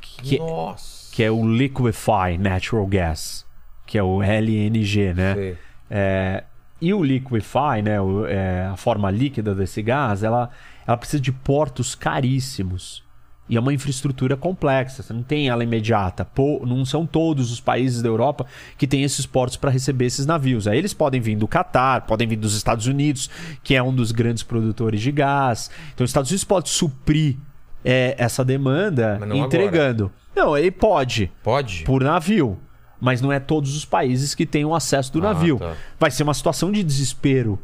Que, 0.00 0.38
Nossa. 0.38 1.14
que 1.14 1.22
é 1.22 1.30
o 1.30 1.46
Liquefy 1.46 2.36
Natural 2.38 2.86
Gas, 2.86 3.46
que 3.86 3.96
é 3.98 4.02
o 4.02 4.22
LNG, 4.22 5.14
né? 5.14 5.56
É, 5.90 6.44
e 6.80 6.92
o 6.92 7.02
Liquefy, 7.02 7.82
né, 7.82 8.00
o- 8.00 8.26
é, 8.26 8.66
a 8.66 8.76
forma 8.76 9.10
líquida 9.10 9.54
desse 9.54 9.80
gás, 9.82 10.22
ela, 10.22 10.50
ela 10.86 10.96
precisa 10.96 11.20
de 11.22 11.30
portos 11.32 11.94
caríssimos. 11.94 13.04
E 13.48 13.56
é 13.56 13.60
uma 13.60 13.74
infraestrutura 13.74 14.36
complexa, 14.36 15.02
você 15.02 15.12
não 15.12 15.22
tem 15.22 15.48
ela 15.48 15.64
imediata. 15.64 16.24
Pô, 16.24 16.62
não 16.64 16.84
são 16.84 17.04
todos 17.04 17.50
os 17.52 17.60
países 17.60 18.00
da 18.00 18.08
Europa 18.08 18.46
que 18.78 18.86
têm 18.86 19.02
esses 19.02 19.26
portos 19.26 19.56
para 19.56 19.70
receber 19.70 20.06
esses 20.06 20.24
navios. 20.24 20.66
Aí 20.68 20.78
eles 20.78 20.94
podem 20.94 21.20
vir 21.20 21.36
do 21.36 21.48
Catar, 21.48 22.02
podem 22.06 22.26
vir 22.26 22.36
dos 22.36 22.54
Estados 22.54 22.86
Unidos, 22.86 23.28
que 23.62 23.74
é 23.74 23.82
um 23.82 23.92
dos 23.94 24.12
grandes 24.12 24.42
produtores 24.42 25.00
de 25.00 25.10
gás. 25.12 25.70
Então 25.92 26.04
os 26.04 26.10
Estados 26.10 26.30
Unidos 26.30 26.44
pode 26.44 26.70
suprir 26.70 27.36
é, 27.84 28.14
essa 28.16 28.44
demanda 28.44 29.18
não 29.26 29.36
entregando. 29.36 30.10
Não, 30.34 30.56
ele 30.56 30.70
pode 30.70 31.30
Pode? 31.42 31.82
por 31.84 32.02
navio. 32.02 32.58
Mas 33.00 33.20
não 33.20 33.32
é 33.32 33.40
todos 33.40 33.76
os 33.76 33.84
países 33.84 34.32
que 34.34 34.46
têm 34.46 34.64
o 34.64 34.72
acesso 34.74 35.12
do 35.12 35.18
Ah, 35.18 35.34
navio. 35.34 35.58
tá. 35.58 35.74
Vai 35.98 36.10
ser 36.12 36.22
uma 36.22 36.32
situação 36.32 36.70
de 36.70 36.84
desespero 36.84 37.58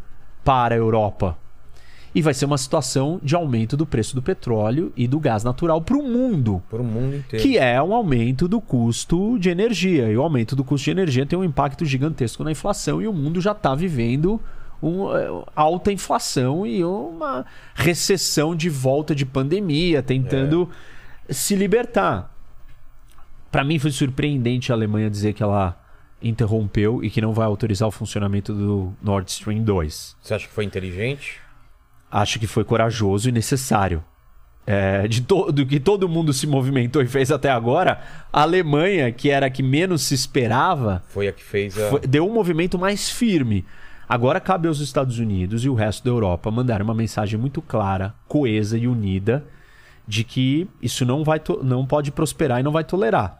para 0.44 0.74
a 0.74 0.78
Europa. 0.78 1.38
E 2.14 2.22
vai 2.22 2.32
ser 2.34 2.46
uma 2.46 2.58
situação 2.58 3.20
de 3.22 3.34
aumento 3.34 3.76
do 3.76 3.86
preço 3.86 4.14
do 4.14 4.22
petróleo 4.22 4.92
e 4.96 5.06
do 5.06 5.20
gás 5.20 5.44
natural 5.44 5.80
para 5.82 5.96
o 5.96 6.02
mundo. 6.02 6.62
Por 6.68 6.80
o 6.80 6.84
mundo 6.84 7.16
inteiro. 7.16 7.42
Que 7.42 7.58
é 7.58 7.82
um 7.82 7.94
aumento 7.94 8.48
do 8.48 8.60
custo 8.60 9.38
de 9.38 9.50
energia. 9.50 10.10
E 10.10 10.16
o 10.16 10.22
aumento 10.22 10.56
do 10.56 10.64
custo 10.64 10.86
de 10.86 10.90
energia 10.90 11.26
tem 11.26 11.38
um 11.38 11.44
impacto 11.44 11.84
gigantesco 11.84 12.42
na 12.42 12.50
inflação. 12.50 13.00
E 13.02 13.06
o 13.06 13.12
mundo 13.12 13.40
já 13.40 13.52
está 13.52 13.74
vivendo 13.74 14.40
um, 14.82 15.14
eh, 15.14 15.44
alta 15.54 15.92
inflação 15.92 16.66
e 16.66 16.84
uma 16.84 17.44
recessão 17.74 18.54
de 18.54 18.70
volta 18.70 19.14
de 19.14 19.26
pandemia, 19.26 20.02
tentando 20.02 20.68
se 21.28 21.54
libertar. 21.54 22.34
Para 23.50 23.64
mim 23.64 23.78
foi 23.78 23.90
surpreendente 23.90 24.72
a 24.72 24.74
Alemanha 24.74 25.10
dizer 25.10 25.32
que 25.32 25.42
ela 25.42 25.78
interrompeu 26.22 27.02
e 27.02 27.10
que 27.10 27.20
não 27.20 27.32
vai 27.32 27.46
autorizar 27.46 27.88
o 27.88 27.90
funcionamento 27.90 28.52
do 28.52 28.92
Nord 29.02 29.30
Stream 29.30 29.62
2. 29.62 30.16
Você 30.20 30.34
acha 30.34 30.46
que 30.46 30.52
foi 30.52 30.64
inteligente? 30.64 31.40
Acho 32.10 32.38
que 32.38 32.46
foi 32.46 32.64
corajoso 32.64 33.28
e 33.28 33.32
necessário. 33.32 34.02
é, 34.70 35.08
de 35.08 35.22
to- 35.22 35.50
do 35.50 35.64
que 35.64 35.80
todo 35.80 36.06
mundo 36.06 36.30
se 36.30 36.46
movimentou 36.46 37.00
e 37.00 37.06
fez 37.06 37.30
até 37.32 37.50
agora, 37.50 38.00
a 38.30 38.42
Alemanha, 38.42 39.10
que 39.10 39.30
era 39.30 39.46
a 39.46 39.50
que 39.50 39.62
menos 39.62 40.02
se 40.02 40.14
esperava, 40.14 41.02
Foi 41.08 41.26
a 41.26 41.32
que 41.32 41.42
fez 41.42 41.78
a. 41.78 41.88
foi- 41.88 42.00
deu 42.00 42.28
um 42.28 42.32
movimento 42.34 42.78
mais 42.78 43.08
firme. 43.08 43.64
Agora 44.06 44.38
cabe 44.40 44.68
aos 44.68 44.78
Estados 44.80 45.18
Unidos 45.18 45.64
e 45.64 45.70
o 45.70 45.74
resto 45.74 46.04
da 46.04 46.10
Europa 46.10 46.50
mandar 46.50 46.82
uma 46.82 46.92
mensagem 46.94 47.38
muito 47.40 47.62
clara, 47.62 48.14
coesa 48.26 48.76
e 48.76 48.86
unida 48.86 49.42
de 50.06 50.22
que 50.22 50.68
isso 50.82 51.02
não, 51.06 51.24
vai 51.24 51.40
não 51.62 51.86
pode 51.86 52.10
prosperar 52.12 52.60
e 52.60 52.62
não 52.62 52.72
vai 52.72 52.84
tolerar. 52.84 53.38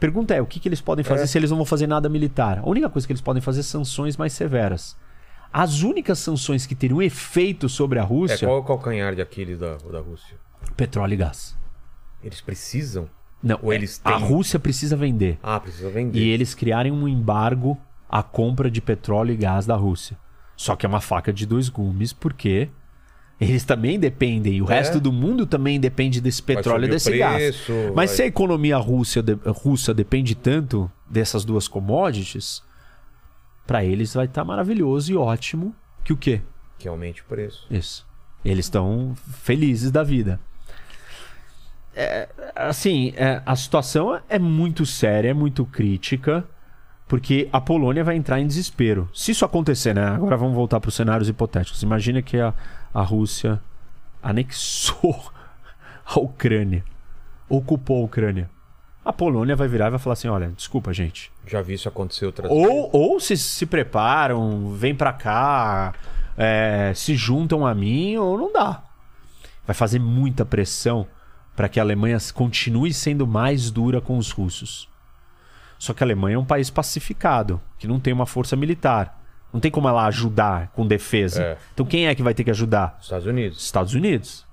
Pergunta 0.00 0.34
é, 0.34 0.40
o 0.42 0.46
que, 0.46 0.58
que 0.58 0.66
eles 0.68 0.80
podem 0.80 1.04
fazer 1.04 1.22
É. 1.22 1.26
se 1.26 1.38
eles 1.38 1.50
não 1.50 1.58
vão 1.58 1.66
fazer 1.66 1.86
nada 1.86 2.08
militar? 2.08 2.58
A 2.58 2.68
única 2.68 2.88
coisa 2.88 3.06
que 3.06 3.12
eles 3.12 3.20
podem 3.22 3.40
fazer 3.40 3.60
é 3.60 3.62
sanções 3.62 4.16
mais 4.16 4.32
severas. 4.32 4.96
As 5.52 5.82
únicas 5.82 6.18
sanções 6.20 6.64
que 6.66 6.74
teriam 6.74 7.02
efeito 7.02 7.68
sobre 7.68 7.98
a 7.98 8.02
É, 8.02 8.04
Rússia, 8.04 8.46
qual 8.46 8.58
é 8.58 8.60
o 8.60 8.64
calcanhar 8.64 9.14
de 9.14 9.22
Aquiles 9.22 9.58
da, 9.58 9.76
da 9.76 10.00
Rússia? 10.00 10.36
petróleo 10.76 11.14
e 11.14 11.16
gás. 11.16 11.56
Eles 12.22 12.40
precisam? 12.40 13.08
Não, 13.42 13.58
Ou 13.62 13.72
é, 13.72 13.76
eles 13.76 14.00
a 14.04 14.12
têm- 14.18 14.28
Rússia 14.28 14.58
precisa 14.58 14.94
vender. 14.96 15.38
Ah, 15.42 15.58
precisa 15.58 15.88
vender. 15.90 16.18
E 16.18 16.28
eles 16.28 16.54
criarem 16.54 16.92
um 16.92 17.08
embargo 17.08 17.76
à 18.08 18.22
compra 18.22 18.70
de 18.70 18.80
petróleo 18.80 19.32
e 19.32 19.36
gás 19.36 19.66
da 19.66 19.74
Rússia. 19.74 20.16
Só 20.56 20.76
que 20.76 20.84
é 20.84 20.88
uma 20.88 21.00
faca 21.00 21.32
de 21.32 21.46
dois 21.46 21.68
gumes, 21.70 22.12
porque 22.12 22.68
eles 23.40 23.64
também 23.64 23.98
dependem, 23.98 24.52
e 24.56 24.62
o 24.62 24.70
É. 24.70 24.74
resto 24.76 25.00
do 25.00 25.10
mundo 25.10 25.46
também 25.46 25.80
depende 25.80 26.20
desse 26.20 26.42
petróleo 26.42 26.84
e 26.84 26.88
desse 26.88 27.08
preço, 27.10 27.18
gás. 27.18 27.56
Mas 27.86 27.94
vai- 27.94 28.08
se 28.08 28.22
a 28.22 28.26
economia 28.26 28.76
russa, 28.76 29.24
russa 29.46 29.94
depende 29.94 30.34
tanto 30.34 30.90
dessas 31.08 31.42
duas 31.44 31.66
commodities, 31.66 32.62
para 33.66 33.84
eles 33.84 34.14
vai 34.14 34.26
estar 34.26 34.44
maravilhoso 34.44 35.12
e 35.12 35.16
ótimo 35.16 35.74
que 36.04 36.12
o 36.12 36.16
quê? 36.16 36.40
Que 36.78 36.88
aumente 36.88 37.22
o 37.22 37.24
preço. 37.24 37.66
Isso. 37.70 38.06
Eles 38.44 38.66
estão 38.66 39.14
felizes 39.16 39.90
da 39.90 40.02
vida. 40.02 40.40
É, 41.94 42.28
assim, 42.54 43.12
é, 43.16 43.42
a 43.44 43.54
situação 43.54 44.20
é 44.28 44.38
muito 44.38 44.86
séria, 44.86 45.30
é 45.30 45.34
muito 45.34 45.66
crítica, 45.66 46.44
porque 47.06 47.48
a 47.52 47.60
Polônia 47.60 48.04
vai 48.04 48.16
entrar 48.16 48.40
em 48.40 48.46
desespero. 48.46 49.08
Se 49.12 49.32
isso 49.32 49.44
acontecer, 49.44 49.94
né? 49.94 50.06
Agora 50.06 50.36
vamos 50.36 50.54
voltar 50.54 50.80
para 50.80 50.88
os 50.88 50.94
cenários 50.94 51.28
hipotéticos. 51.28 51.82
Imagina 51.82 52.22
que 52.22 52.38
a, 52.38 52.54
a 52.94 53.02
Rússia 53.02 53.60
anexou 54.22 55.30
a 56.06 56.18
Ucrânia, 56.18 56.84
ocupou 57.48 58.02
a 58.02 58.04
Ucrânia. 58.06 58.48
A 59.10 59.12
Polônia 59.12 59.56
vai 59.56 59.66
virar 59.66 59.88
e 59.88 59.90
vai 59.90 59.98
falar 59.98 60.12
assim: 60.12 60.28
olha, 60.28 60.52
desculpa, 60.56 60.92
gente. 60.92 61.32
Já 61.44 61.60
vi 61.60 61.74
isso 61.74 61.88
acontecer 61.88 62.26
outras 62.26 62.48
Ou, 62.48 62.90
ou 62.92 63.18
se 63.18 63.36
se 63.36 63.66
preparam, 63.66 64.70
vêm 64.70 64.94
pra 64.94 65.12
cá, 65.12 65.92
é, 66.38 66.92
se 66.94 67.16
juntam 67.16 67.66
a 67.66 67.74
mim, 67.74 68.16
ou 68.18 68.38
não 68.38 68.52
dá. 68.52 68.84
Vai 69.66 69.74
fazer 69.74 69.98
muita 69.98 70.44
pressão 70.44 71.08
para 71.56 71.68
que 71.68 71.80
a 71.80 71.82
Alemanha 71.82 72.18
continue 72.32 72.94
sendo 72.94 73.26
mais 73.26 73.72
dura 73.72 74.00
com 74.00 74.16
os 74.16 74.30
russos. 74.30 74.88
Só 75.76 75.92
que 75.92 76.04
a 76.04 76.06
Alemanha 76.06 76.36
é 76.36 76.38
um 76.38 76.44
país 76.44 76.70
pacificado, 76.70 77.60
que 77.78 77.88
não 77.88 77.98
tem 77.98 78.12
uma 78.12 78.26
força 78.26 78.54
militar. 78.54 79.20
Não 79.52 79.58
tem 79.58 79.72
como 79.72 79.88
ela 79.88 80.06
ajudar 80.06 80.68
com 80.68 80.86
defesa. 80.86 81.42
É. 81.42 81.58
Então 81.74 81.84
quem 81.84 82.06
é 82.06 82.14
que 82.14 82.22
vai 82.22 82.32
ter 82.32 82.44
que 82.44 82.50
ajudar? 82.50 82.96
Estados 83.02 83.26
Unidos. 83.26 83.64
Estados 83.64 83.92
Unidos. 83.92 84.46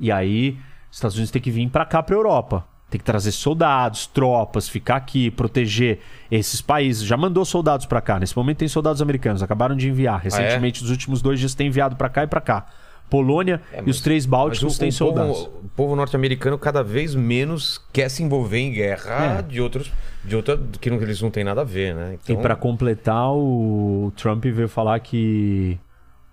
E 0.00 0.10
aí, 0.10 0.58
os 0.90 0.96
Estados 0.96 1.16
Unidos 1.16 1.30
tem 1.30 1.40
que 1.40 1.52
vir 1.52 1.70
para 1.70 1.84
cá, 1.84 2.02
para 2.02 2.16
Europa. 2.16 2.66
Tem 2.88 2.98
que 2.98 3.04
trazer 3.04 3.32
soldados, 3.32 4.06
tropas, 4.06 4.68
ficar 4.68 4.96
aqui, 4.96 5.30
proteger 5.30 5.98
esses 6.30 6.60
países. 6.60 7.02
Já 7.04 7.16
mandou 7.16 7.44
soldados 7.44 7.84
para 7.84 8.00
cá. 8.00 8.18
Nesse 8.20 8.36
momento 8.36 8.58
tem 8.58 8.68
soldados 8.68 9.02
americanos, 9.02 9.42
acabaram 9.42 9.74
de 9.76 9.88
enviar. 9.88 10.20
Recentemente, 10.20 10.82
nos 10.82 10.90
últimos 10.90 11.20
dois 11.20 11.40
dias, 11.40 11.52
tem 11.54 11.66
enviado 11.66 11.96
para 11.96 12.08
cá 12.08 12.22
e 12.22 12.26
para 12.28 12.40
cá. 12.40 12.66
Polônia 13.10 13.60
É, 13.72 13.82
e 13.86 13.90
os 13.90 14.00
três 14.00 14.26
bálticos 14.26 14.72
Mas 14.74 14.78
têm 14.78 14.90
soldados. 14.90 15.38
Povo, 15.38 15.58
o 15.64 15.68
povo 15.70 15.96
norte-americano 15.96 16.58
cada 16.58 16.82
vez 16.82 17.14
menos 17.14 17.80
quer 17.92 18.08
se 18.08 18.22
envolver 18.22 18.58
em 18.58 18.72
guerra 18.72 19.38
É. 19.38 19.42
de 19.42 19.60
outros. 19.60 19.92
De 20.24 20.34
outra. 20.34 20.58
que 20.80 20.90
não, 20.90 21.00
eles 21.00 21.20
não 21.22 21.30
têm 21.30 21.44
nada 21.44 21.60
a 21.60 21.64
ver, 21.64 21.94
né? 21.94 22.14
E 22.14 22.32
Então, 22.32 22.42
para 22.42 22.56
completar, 22.56 23.30
o 23.32 24.12
Trump 24.16 24.44
veio 24.46 24.68
falar 24.68 24.98
que 25.00 25.78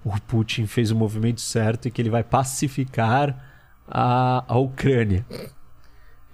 o 0.04 0.20
Putin 0.22 0.66
fez 0.66 0.90
o 0.90 0.96
movimento 0.96 1.42
certo 1.42 1.88
e 1.88 1.92
que 1.92 2.02
ele 2.02 2.10
vai 2.10 2.24
pacificar 2.24 3.38
a, 3.88 4.44
a 4.48 4.58
Ucrânia. 4.58 5.26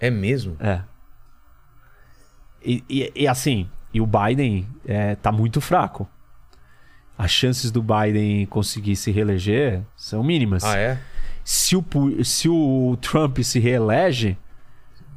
É 0.00 0.10
mesmo? 0.10 0.56
É. 0.58 0.80
E, 2.64 2.82
e- 2.88 3.12
e 3.14 3.28
assim, 3.28 3.68
e 3.92 4.00
o 4.00 4.06
Biden 4.06 4.66
é, 4.86 5.14
tá 5.16 5.30
muito 5.32 5.60
fraco. 5.60 6.08
As 7.16 7.30
chances 7.30 7.70
do 7.70 7.82
Biden 7.82 8.46
conseguir 8.46 8.96
se 8.96 9.10
reeleger 9.10 9.82
são 9.96 10.22
mínimas. 10.24 10.64
Ah, 10.64 10.76
é? 10.78 10.98
Se, 11.44 11.76
o, 11.76 11.84
se 12.24 12.48
o 12.48 12.96
Trump 13.00 13.38
se 13.40 13.58
reelege, 13.58 14.36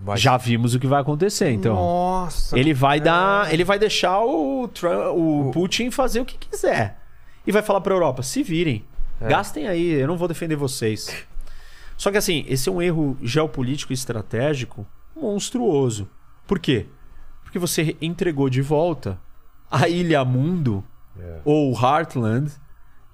Vai- 0.02 0.18
já 0.18 0.36
vimos 0.36 0.74
o 0.76 0.80
que 0.80 0.88
vai 0.88 1.00
acontecer. 1.02 1.52
Então, 1.52 1.76
Nossa. 1.76 2.58
ele 2.60 2.74
vai 2.74 3.00
dar, 3.00 3.54
ele 3.54 3.64
vai 3.64 3.80
deixar 3.80 4.20
o, 4.22 4.68
Trump, 4.68 5.16
o 5.16 5.52
Putin 5.54 5.92
fazer 5.92 6.20
o 6.20 6.26
que 6.26 6.38
quiser. 6.38 7.00
E 7.48 7.52
vai 7.52 7.62
falar 7.62 7.80
pra 7.82 7.94
Europa, 7.94 8.22
se 8.24 8.44
virem. 8.44 8.84
Gastem 9.22 9.68
aí, 9.68 9.92
eu 9.92 10.08
não 10.08 10.18
vou 10.18 10.28
defender 10.28 10.58
vocês. 10.58 11.26
Só 11.98 12.12
que 12.12 12.18
assim, 12.18 12.44
esse 12.48 12.68
é 12.68 12.72
um 12.72 12.82
erro 12.82 13.18
geopolítico 13.22 13.94
e 13.94 13.96
estratégico 13.96 14.86
monstruoso. 15.16 16.10
Por 16.48 16.60
quê? 16.60 16.88
Porque 17.44 17.60
você 17.60 17.96
entregou 18.02 18.50
de 18.50 18.62
volta 18.62 19.20
a 19.70 19.88
Ilha 19.88 20.24
Mundo 20.26 20.84
É. 21.20 21.40
ou 21.46 21.72
Heartland 21.74 22.52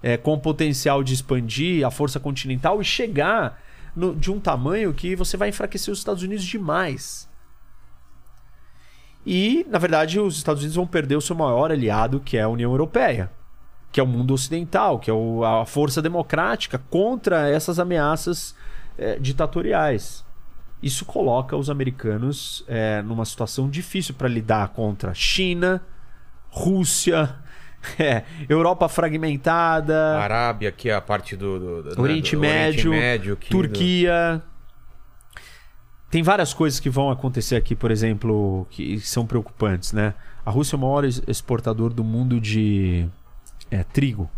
é, 0.02 0.16
com 0.16 0.38
potencial 0.38 1.02
de 1.02 1.12
expandir 1.12 1.86
a 1.86 1.90
força 1.90 2.18
continental 2.18 2.80
e 2.80 2.84
chegar 2.84 3.60
no- 3.94 4.14
de 4.16 4.30
um 4.32 4.40
tamanho 4.40 4.94
que 4.94 5.14
você 5.14 5.36
vai 5.36 5.50
enfraquecer 5.50 5.92
os 5.92 5.98
Estados 5.98 6.22
Unidos 6.22 6.44
demais. 6.44 7.28
E, 9.26 9.66
na 9.68 9.78
verdade, 9.78 10.18
os 10.18 10.36
Estados 10.38 10.62
Unidos 10.62 10.76
vão 10.76 10.86
perder 10.86 11.16
o 11.16 11.20
seu 11.20 11.36
maior 11.36 11.70
aliado, 11.70 12.20
que 12.20 12.38
é 12.38 12.42
a 12.42 12.48
União 12.48 12.70
Europeia, 12.70 13.30
que 13.92 14.00
é 14.00 14.02
o 14.02 14.06
mundo 14.06 14.32
ocidental, 14.32 14.98
que 14.98 15.10
é 15.10 15.12
o- 15.14 15.44
a 15.44 15.66
força 15.66 16.00
democrática 16.00 16.78
contra 16.88 17.48
essas 17.48 17.78
ameaças 17.78 18.54
eh, 19.00 19.18
ditatoriais. 19.18 20.24
Isso 20.82 21.04
coloca 21.04 21.56
os 21.56 21.68
americanos 21.70 22.64
eh, 22.68 23.02
numa 23.02 23.24
situação 23.24 23.68
difícil 23.68 24.14
para 24.14 24.28
lidar 24.28 24.68
contra 24.68 25.12
China, 25.14 25.82
Rússia, 26.48 27.34
eh, 27.98 28.24
Europa 28.48 28.88
fragmentada, 28.88 30.18
Arábia, 30.18 30.70
que 30.72 30.88
é 30.90 30.94
a 30.94 31.00
parte 31.00 31.36
do. 31.36 31.58
do- 31.58 31.82
do- 31.82 31.88
né, 31.96 32.00
Oriente 32.02 32.34
do 32.36 32.40
Médio, 32.42 32.90
Médio 32.92 33.36
que- 33.36 33.50
Turquia. 33.50 34.42
Tem 36.10 36.22
várias 36.24 36.52
coisas 36.52 36.80
que 36.80 36.90
vão 36.90 37.08
acontecer 37.10 37.54
aqui, 37.56 37.76
por 37.76 37.90
exemplo, 37.90 38.66
que 38.70 38.98
são 39.00 39.24
preocupantes, 39.26 39.92
né? 39.92 40.12
A 40.44 40.50
Rússia 40.50 40.74
é 40.74 40.76
o 40.76 40.80
maior 40.80 41.04
ex- 41.04 41.22
exportador 41.28 41.92
do 41.92 42.02
mundo 42.02 42.40
de 42.40 43.06
é, 43.70 43.84
trigo. 43.84 44.28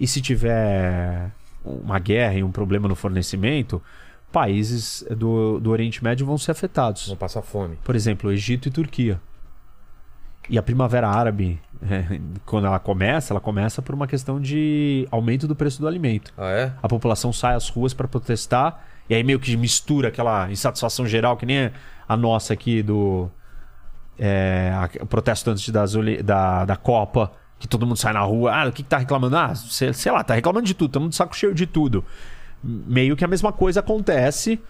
E 0.00 0.06
se 0.06 0.22
tiver 0.22 1.30
uma 1.64 1.98
guerra 1.98 2.34
e 2.34 2.42
um 2.42 2.50
problema 2.50 2.88
no 2.88 2.94
fornecimento, 2.94 3.82
países 4.30 5.04
do, 5.16 5.60
do 5.60 5.70
Oriente 5.70 6.02
Médio 6.02 6.24
vão 6.26 6.38
ser 6.38 6.52
afetados. 6.52 7.08
Vão 7.08 7.16
passar 7.16 7.42
fome. 7.42 7.78
Por 7.84 7.94
exemplo, 7.94 8.32
Egito 8.32 8.68
e 8.68 8.70
Turquia. 8.70 9.20
E 10.48 10.58
a 10.58 10.62
Primavera 10.62 11.08
Árabe, 11.08 11.60
eh, 11.82 12.18
quando 12.44 12.66
ela 12.66 12.78
começa, 12.78 13.32
ela 13.32 13.40
começa 13.40 13.80
por 13.80 13.94
uma 13.94 14.06
questão 14.06 14.40
de 14.40 15.06
aumento 15.10 15.46
do 15.46 15.54
preço 15.54 15.80
do 15.80 15.86
alimento. 15.86 16.32
Ah, 16.36 16.50
é? 16.50 16.72
A 16.82 16.88
população 16.88 17.32
sai 17.32 17.54
às 17.54 17.68
ruas 17.68 17.94
para 17.94 18.08
protestar 18.08 18.84
e 19.08 19.14
aí 19.14 19.22
meio 19.22 19.38
que 19.38 19.56
mistura 19.56 20.08
aquela 20.08 20.50
insatisfação 20.50 21.06
geral 21.06 21.36
que 21.36 21.44
nem 21.46 21.70
a 22.08 22.16
nossa 22.16 22.52
aqui 22.54 22.82
do 22.82 23.30
é, 24.18 24.72
a- 24.74 25.06
protesto 25.06 25.50
antes 25.50 25.68
das 25.68 25.92
da, 26.24 26.64
da 26.64 26.76
Copa, 26.76 27.32
que 27.62 27.68
todo 27.68 27.86
mundo 27.86 27.96
sai 27.96 28.12
na 28.12 28.20
rua. 28.20 28.52
Ah, 28.54 28.68
o 28.68 28.72
que, 28.72 28.82
que 28.82 28.88
tá 28.88 28.98
reclamando? 28.98 29.36
Ah, 29.36 29.54
sei, 29.54 29.92
sei 29.92 30.10
lá, 30.12 30.22
tá 30.24 30.34
reclamando 30.34 30.66
de 30.66 30.74
tudo, 30.74 30.88
estamos 30.90 31.10
de 31.10 31.16
saco 31.16 31.34
cheio 31.36 31.54
de 31.54 31.64
tudo. 31.66 32.04
Meio 32.62 33.16
que 33.16 33.24
a 33.24 33.28
mesma 33.28 33.52
coisa 33.52 33.80
acontece. 33.80 34.60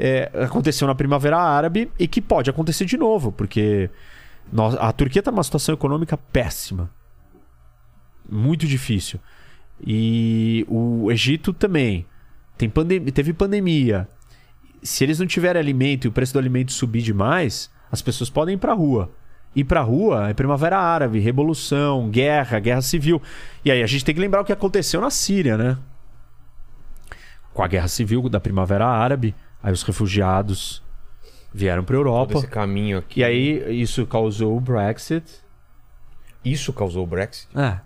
é, 0.00 0.30
aconteceu 0.44 0.86
na 0.86 0.94
Primavera 0.94 1.36
Árabe 1.38 1.90
e 1.98 2.06
que 2.06 2.20
pode 2.22 2.48
acontecer 2.48 2.84
de 2.84 2.96
novo, 2.96 3.32
porque 3.32 3.90
nós- 4.52 4.76
a 4.76 4.92
Turquia 4.92 5.18
está 5.20 5.32
numa 5.32 5.42
situação 5.42 5.74
econômica 5.74 6.16
péssima. 6.16 6.88
Muito 8.30 8.64
difícil. 8.66 9.18
E 9.84 10.64
o 10.68 11.10
Egito 11.10 11.52
também. 11.52 12.06
Tem 12.56 12.68
pandem 12.68 13.00
teve 13.06 13.32
pandemia. 13.32 14.06
Se 14.82 15.02
eles 15.02 15.18
não 15.18 15.26
tiverem 15.26 15.58
alimento 15.60 16.04
e 16.04 16.08
o 16.08 16.12
preço 16.12 16.32
do 16.32 16.38
alimento 16.38 16.70
subir 16.72 17.02
demais, 17.02 17.68
as 17.90 18.00
pessoas 18.02 18.30
podem 18.30 18.54
ir 18.54 18.58
pra 18.58 18.74
rua. 18.74 19.10
Ir 19.56 19.64
pra 19.64 19.80
rua 19.80 20.28
é 20.28 20.34
primavera 20.34 20.78
árabe, 20.78 21.18
revolução, 21.18 22.08
guerra, 22.10 22.58
guerra 22.60 22.82
civil. 22.82 23.20
E 23.64 23.70
aí 23.70 23.82
a 23.82 23.86
gente 23.86 24.04
tem 24.04 24.14
que 24.14 24.20
lembrar 24.20 24.40
o 24.40 24.44
que 24.44 24.52
aconteceu 24.52 25.00
na 25.00 25.10
Síria, 25.10 25.56
né? 25.56 25.76
Com 27.52 27.62
a 27.62 27.66
guerra 27.66 27.88
civil 27.88 28.28
da 28.28 28.38
primavera 28.38 28.86
árabe, 28.86 29.34
aí 29.62 29.72
os 29.72 29.82
refugiados 29.82 30.82
vieram 31.52 31.82
pra 31.82 31.96
Todo 31.96 32.06
Europa. 32.06 32.34
esse 32.38 32.46
caminho 32.46 32.98
aqui. 32.98 33.20
E 33.20 33.24
aí 33.24 33.80
isso 33.82 34.06
causou 34.06 34.56
o 34.56 34.60
Brexit. 34.60 35.24
Isso 36.44 36.72
causou 36.72 37.02
o 37.02 37.06
Brexit? 37.06 37.48
É. 37.58 37.80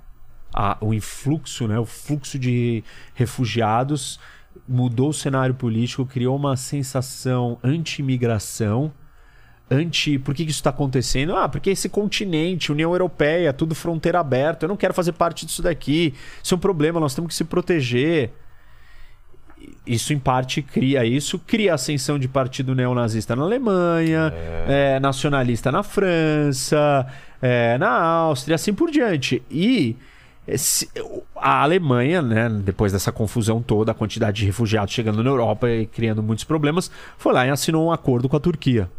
A- 0.52 0.76
o 0.80 0.92
influxo, 0.92 1.66
né? 1.66 1.78
O 1.78 1.86
fluxo 1.86 2.38
de 2.38 2.84
refugiados 3.14 4.20
mudou 4.68 5.08
o 5.08 5.14
cenário 5.14 5.54
político, 5.54 6.04
criou 6.04 6.36
uma 6.36 6.56
sensação 6.56 7.58
anti-imigração, 7.64 8.92
anti. 9.70 10.18
Por 10.18 10.34
que, 10.34 10.42
isso 10.42 10.52
está 10.52 10.70
acontecendo? 10.70 11.36
Ah, 11.36 11.48
porque 11.48 11.70
esse 11.70 11.88
continente, 11.88 12.72
União 12.72 12.92
Europeia, 12.92 13.52
tudo 13.52 13.74
fronteira 13.74 14.20
aberta, 14.20 14.64
eu 14.64 14.68
não 14.68 14.76
quero 14.76 14.94
fazer 14.94 15.12
parte 15.12 15.46
disso 15.46 15.62
daqui. 15.62 16.14
Isso 16.42 16.54
é 16.54 16.56
um 16.56 16.60
problema, 16.60 17.00
nós 17.00 17.14
temos 17.14 17.28
que 17.28 17.34
se 17.34 17.44
proteger. 17.44 18.30
Isso, 19.86 20.12
em 20.12 20.18
parte, 20.18 20.60
cria 20.60 21.04
isso, 21.04 21.38
cria 21.38 21.72
a 21.72 21.74
ascensão 21.76 22.18
de 22.18 22.28
partido 22.28 22.74
neonazista 22.74 23.34
na 23.36 23.42
Alemanha, 23.42 24.32
é, 24.68 24.98
nacionalista 25.00 25.70
na 25.70 25.82
França, 25.82 27.06
é, 27.40 27.78
na 27.78 27.90
Áustria, 27.90 28.56
assim 28.56 28.74
por 28.74 28.90
diante. 28.90 29.42
E 29.50 29.96
a 31.36 31.62
Alemanha, 31.62 32.20
né, 32.20 32.48
depois 32.48 32.92
dessa 32.92 33.12
confusão 33.12 33.62
toda, 33.62 33.92
a 33.92 33.94
quantidade 33.94 34.38
de 34.38 34.46
refugiados 34.46 34.92
chegando 34.92 35.22
na 35.22 35.30
Europa 35.30 35.70
e 35.70 35.86
criando 35.86 36.22
muitos 36.22 36.44
problemas, 36.44 36.90
foi 37.16 37.32
lá 37.32 37.46
e 37.46 37.50
assinou 37.50 37.86
um 37.86 37.92
acordo 37.92 38.28
com 38.28 38.36
a 38.36 38.40
Turquia. 38.40 38.90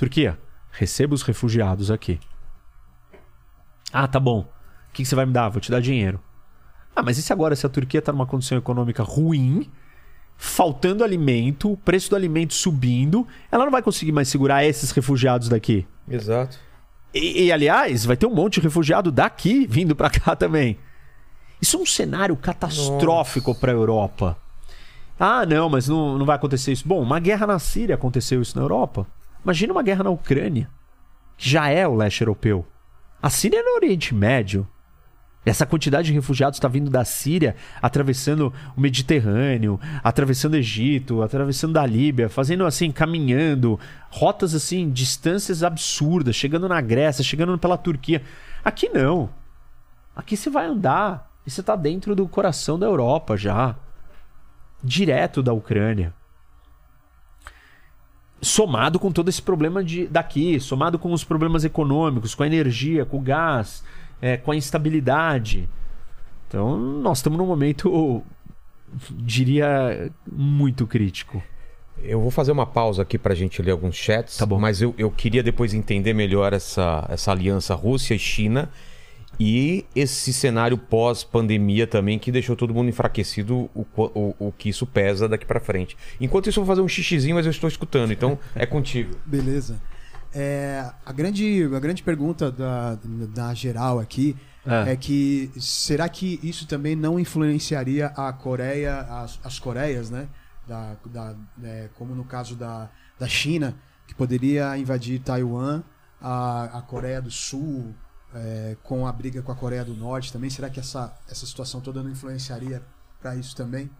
Turquia, 0.00 0.38
receba 0.70 1.14
os 1.14 1.20
refugiados 1.20 1.90
aqui. 1.90 2.18
Ah, 3.92 4.08
tá 4.08 4.18
bom. 4.18 4.40
O 4.40 4.92
que, 4.94 5.02
que 5.02 5.04
você 5.04 5.14
vai 5.14 5.26
me 5.26 5.32
dar? 5.34 5.50
Vou 5.50 5.60
te 5.60 5.70
dar 5.70 5.82
dinheiro. 5.82 6.18
Ah, 6.96 7.02
mas 7.02 7.18
e 7.18 7.22
se 7.22 7.30
agora, 7.34 7.54
se 7.54 7.66
a 7.66 7.68
Turquia 7.68 7.98
está 7.98 8.10
numa 8.10 8.24
condição 8.24 8.56
econômica 8.56 9.02
ruim, 9.02 9.70
faltando 10.38 11.04
alimento, 11.04 11.70
o 11.70 11.76
preço 11.76 12.08
do 12.08 12.16
alimento 12.16 12.54
subindo, 12.54 13.28
ela 13.52 13.66
não 13.66 13.70
vai 13.70 13.82
conseguir 13.82 14.10
mais 14.10 14.28
segurar 14.28 14.64
esses 14.64 14.90
refugiados 14.90 15.50
daqui. 15.50 15.86
Exato. 16.08 16.58
E, 17.12 17.44
e, 17.44 17.52
aliás, 17.52 18.06
vai 18.06 18.16
ter 18.16 18.24
um 18.24 18.34
monte 18.34 18.54
de 18.54 18.60
refugiado 18.60 19.12
daqui 19.12 19.66
vindo 19.66 19.94
pra 19.94 20.08
cá 20.08 20.34
também. 20.34 20.78
Isso 21.60 21.76
é 21.76 21.80
um 21.80 21.84
cenário 21.84 22.34
catastrófico 22.38 23.54
pra 23.54 23.72
Europa. 23.72 24.34
Ah, 25.18 25.44
não, 25.44 25.68
mas 25.68 25.88
não, 25.88 26.16
não 26.16 26.24
vai 26.24 26.36
acontecer 26.36 26.72
isso. 26.72 26.88
Bom, 26.88 27.02
uma 27.02 27.20
guerra 27.20 27.46
na 27.46 27.58
Síria 27.58 27.96
aconteceu 27.96 28.40
isso 28.40 28.56
na 28.56 28.64
Europa. 28.64 29.06
Imagina 29.44 29.72
uma 29.72 29.82
guerra 29.82 30.04
na 30.04 30.10
Ucrânia, 30.10 30.68
que 31.36 31.48
já 31.48 31.68
é 31.68 31.86
o 31.86 31.94
leste 31.94 32.20
europeu. 32.20 32.66
A 33.22 33.30
Síria 33.30 33.58
é 33.58 33.62
no 33.62 33.76
Oriente 33.76 34.14
Médio. 34.14 34.66
Essa 35.44 35.64
quantidade 35.64 36.08
de 36.08 36.12
refugiados 36.12 36.58
está 36.58 36.68
vindo 36.68 36.90
da 36.90 37.02
Síria, 37.02 37.56
atravessando 37.80 38.52
o 38.76 38.80
Mediterrâneo, 38.80 39.80
atravessando 40.04 40.52
o 40.52 40.56
Egito, 40.58 41.22
atravessando 41.22 41.72
da 41.72 41.86
Líbia, 41.86 42.28
fazendo 42.28 42.66
assim, 42.66 42.90
caminhando, 42.90 43.80
rotas 44.10 44.54
assim, 44.54 44.90
distâncias 44.90 45.62
absurdas, 45.62 46.36
chegando 46.36 46.68
na 46.68 46.80
Grécia, 46.82 47.24
chegando 47.24 47.56
pela 47.58 47.78
Turquia. 47.78 48.22
Aqui 48.62 48.90
não. 48.90 49.30
Aqui 50.14 50.36
você 50.36 50.50
vai 50.50 50.66
andar 50.66 51.30
e 51.46 51.50
você 51.50 51.62
está 51.62 51.74
dentro 51.74 52.14
do 52.14 52.28
coração 52.28 52.78
da 52.78 52.86
Europa 52.86 53.34
já. 53.34 53.74
Direto 54.84 55.42
da 55.42 55.54
Ucrânia. 55.54 56.12
Somado 58.42 58.98
com 58.98 59.12
todo 59.12 59.28
esse 59.28 59.42
problema 59.42 59.84
de, 59.84 60.06
daqui, 60.06 60.58
somado 60.58 60.98
com 60.98 61.12
os 61.12 61.24
problemas 61.24 61.64
econômicos, 61.64 62.34
com 62.34 62.42
a 62.42 62.46
energia, 62.46 63.04
com 63.04 63.18
o 63.18 63.20
gás, 63.20 63.84
é, 64.20 64.36
com 64.36 64.50
a 64.50 64.56
instabilidade. 64.56 65.68
Então, 66.48 66.78
nós 66.78 67.18
estamos 67.18 67.38
num 67.38 67.46
momento, 67.46 68.22
diria, 69.12 70.10
muito 70.30 70.86
crítico. 70.86 71.42
Eu 72.02 72.20
vou 72.20 72.30
fazer 72.30 72.50
uma 72.50 72.66
pausa 72.66 73.02
aqui 73.02 73.18
pra 73.18 73.34
gente 73.34 73.60
ler 73.60 73.72
alguns 73.72 73.94
chats, 73.94 74.38
Tá 74.38 74.46
mas 74.46 74.80
eu, 74.80 74.94
eu 74.96 75.10
queria 75.10 75.42
depois 75.42 75.74
entender 75.74 76.14
melhor 76.14 76.52
essa, 76.52 77.06
essa 77.10 77.30
aliança 77.30 77.74
Rússia 77.74 78.14
e 78.14 78.18
China 78.18 78.70
e 79.40 79.86
esse 79.96 80.34
cenário 80.34 80.76
pós-pandemia 80.76 81.86
também 81.86 82.18
que 82.18 82.30
deixou 82.30 82.54
todo 82.54 82.74
mundo 82.74 82.90
enfraquecido, 82.90 83.70
o, 83.74 83.86
o, 83.96 84.34
o 84.38 84.52
que 84.52 84.68
isso 84.68 84.86
pesa 84.86 85.26
daqui 85.26 85.46
pra 85.46 85.58
frente. 85.58 85.96
Enquanto 86.20 86.50
isso, 86.50 86.60
eu 86.60 86.64
vou 86.64 86.70
fazer 86.70 86.82
um 86.84 86.88
xixizinho, 86.88 87.34
mas 87.36 87.46
eu 87.46 87.50
estou 87.50 87.66
escutando, 87.66 88.12
então 88.12 88.38
é 88.54 88.66
contigo. 88.66 89.16
Beleza. 89.24 89.80
É, 90.34 90.84
a, 91.06 91.12
grande, 91.12 91.64
a 91.74 91.80
grande 91.80 92.02
pergunta 92.02 92.52
da, 92.52 92.98
da 93.34 93.54
geral 93.54 93.98
aqui 93.98 94.36
É. 94.66 94.92
é. 94.92 94.96
que 94.96 95.50
será 95.58 96.06
que 96.06 96.38
isso 96.42 96.68
também 96.68 96.94
não 96.94 97.18
influenciaria 97.18 98.08
a 98.08 98.30
Coreia, 98.34 99.00
as, 99.00 99.40
as 99.42 99.58
Coreias, 99.58 100.10
né? 100.10 100.28
Da, 100.68 100.96
da, 101.06 101.34
é, 101.64 101.88
como 101.94 102.14
no 102.14 102.24
caso 102.24 102.54
da, 102.54 102.90
da 103.18 103.26
China, 103.26 103.74
que 104.06 104.14
poderia 104.14 104.76
invadir 104.76 105.18
Taiwan, 105.20 105.82
a, 106.20 106.78
a 106.78 106.82
Coreia 106.82 107.22
do 107.22 107.30
Sul, 107.30 107.94
é, 108.34 108.76
com 108.82 109.06
a 109.06 109.12
briga 109.12 109.42
com 109.42 109.52
a 109.52 109.56
Coreia 109.56 109.84
do 109.84 109.94
Norte 109.94 110.32
também. 110.32 110.50
Será 110.50 110.70
que 110.70 110.80
essa, 110.80 111.16
essa 111.28 111.46
situação 111.46 111.80
toda 111.80 112.02
não 112.02 112.10
influenciaria 112.10 112.82
para 113.20 113.34
isso 113.36 113.54
também? 113.54 113.90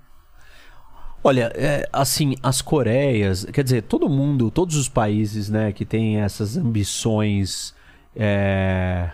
Olha, 1.22 1.52
é, 1.54 1.86
assim, 1.92 2.34
as 2.42 2.62
Coreias, 2.62 3.44
quer 3.52 3.62
dizer, 3.62 3.82
todo 3.82 4.08
mundo, 4.08 4.50
todos 4.50 4.76
os 4.76 4.88
países, 4.88 5.50
né, 5.50 5.70
que 5.70 5.84
têm 5.84 6.18
essas 6.18 6.56
ambições, 6.56 7.74
é, 8.16 9.10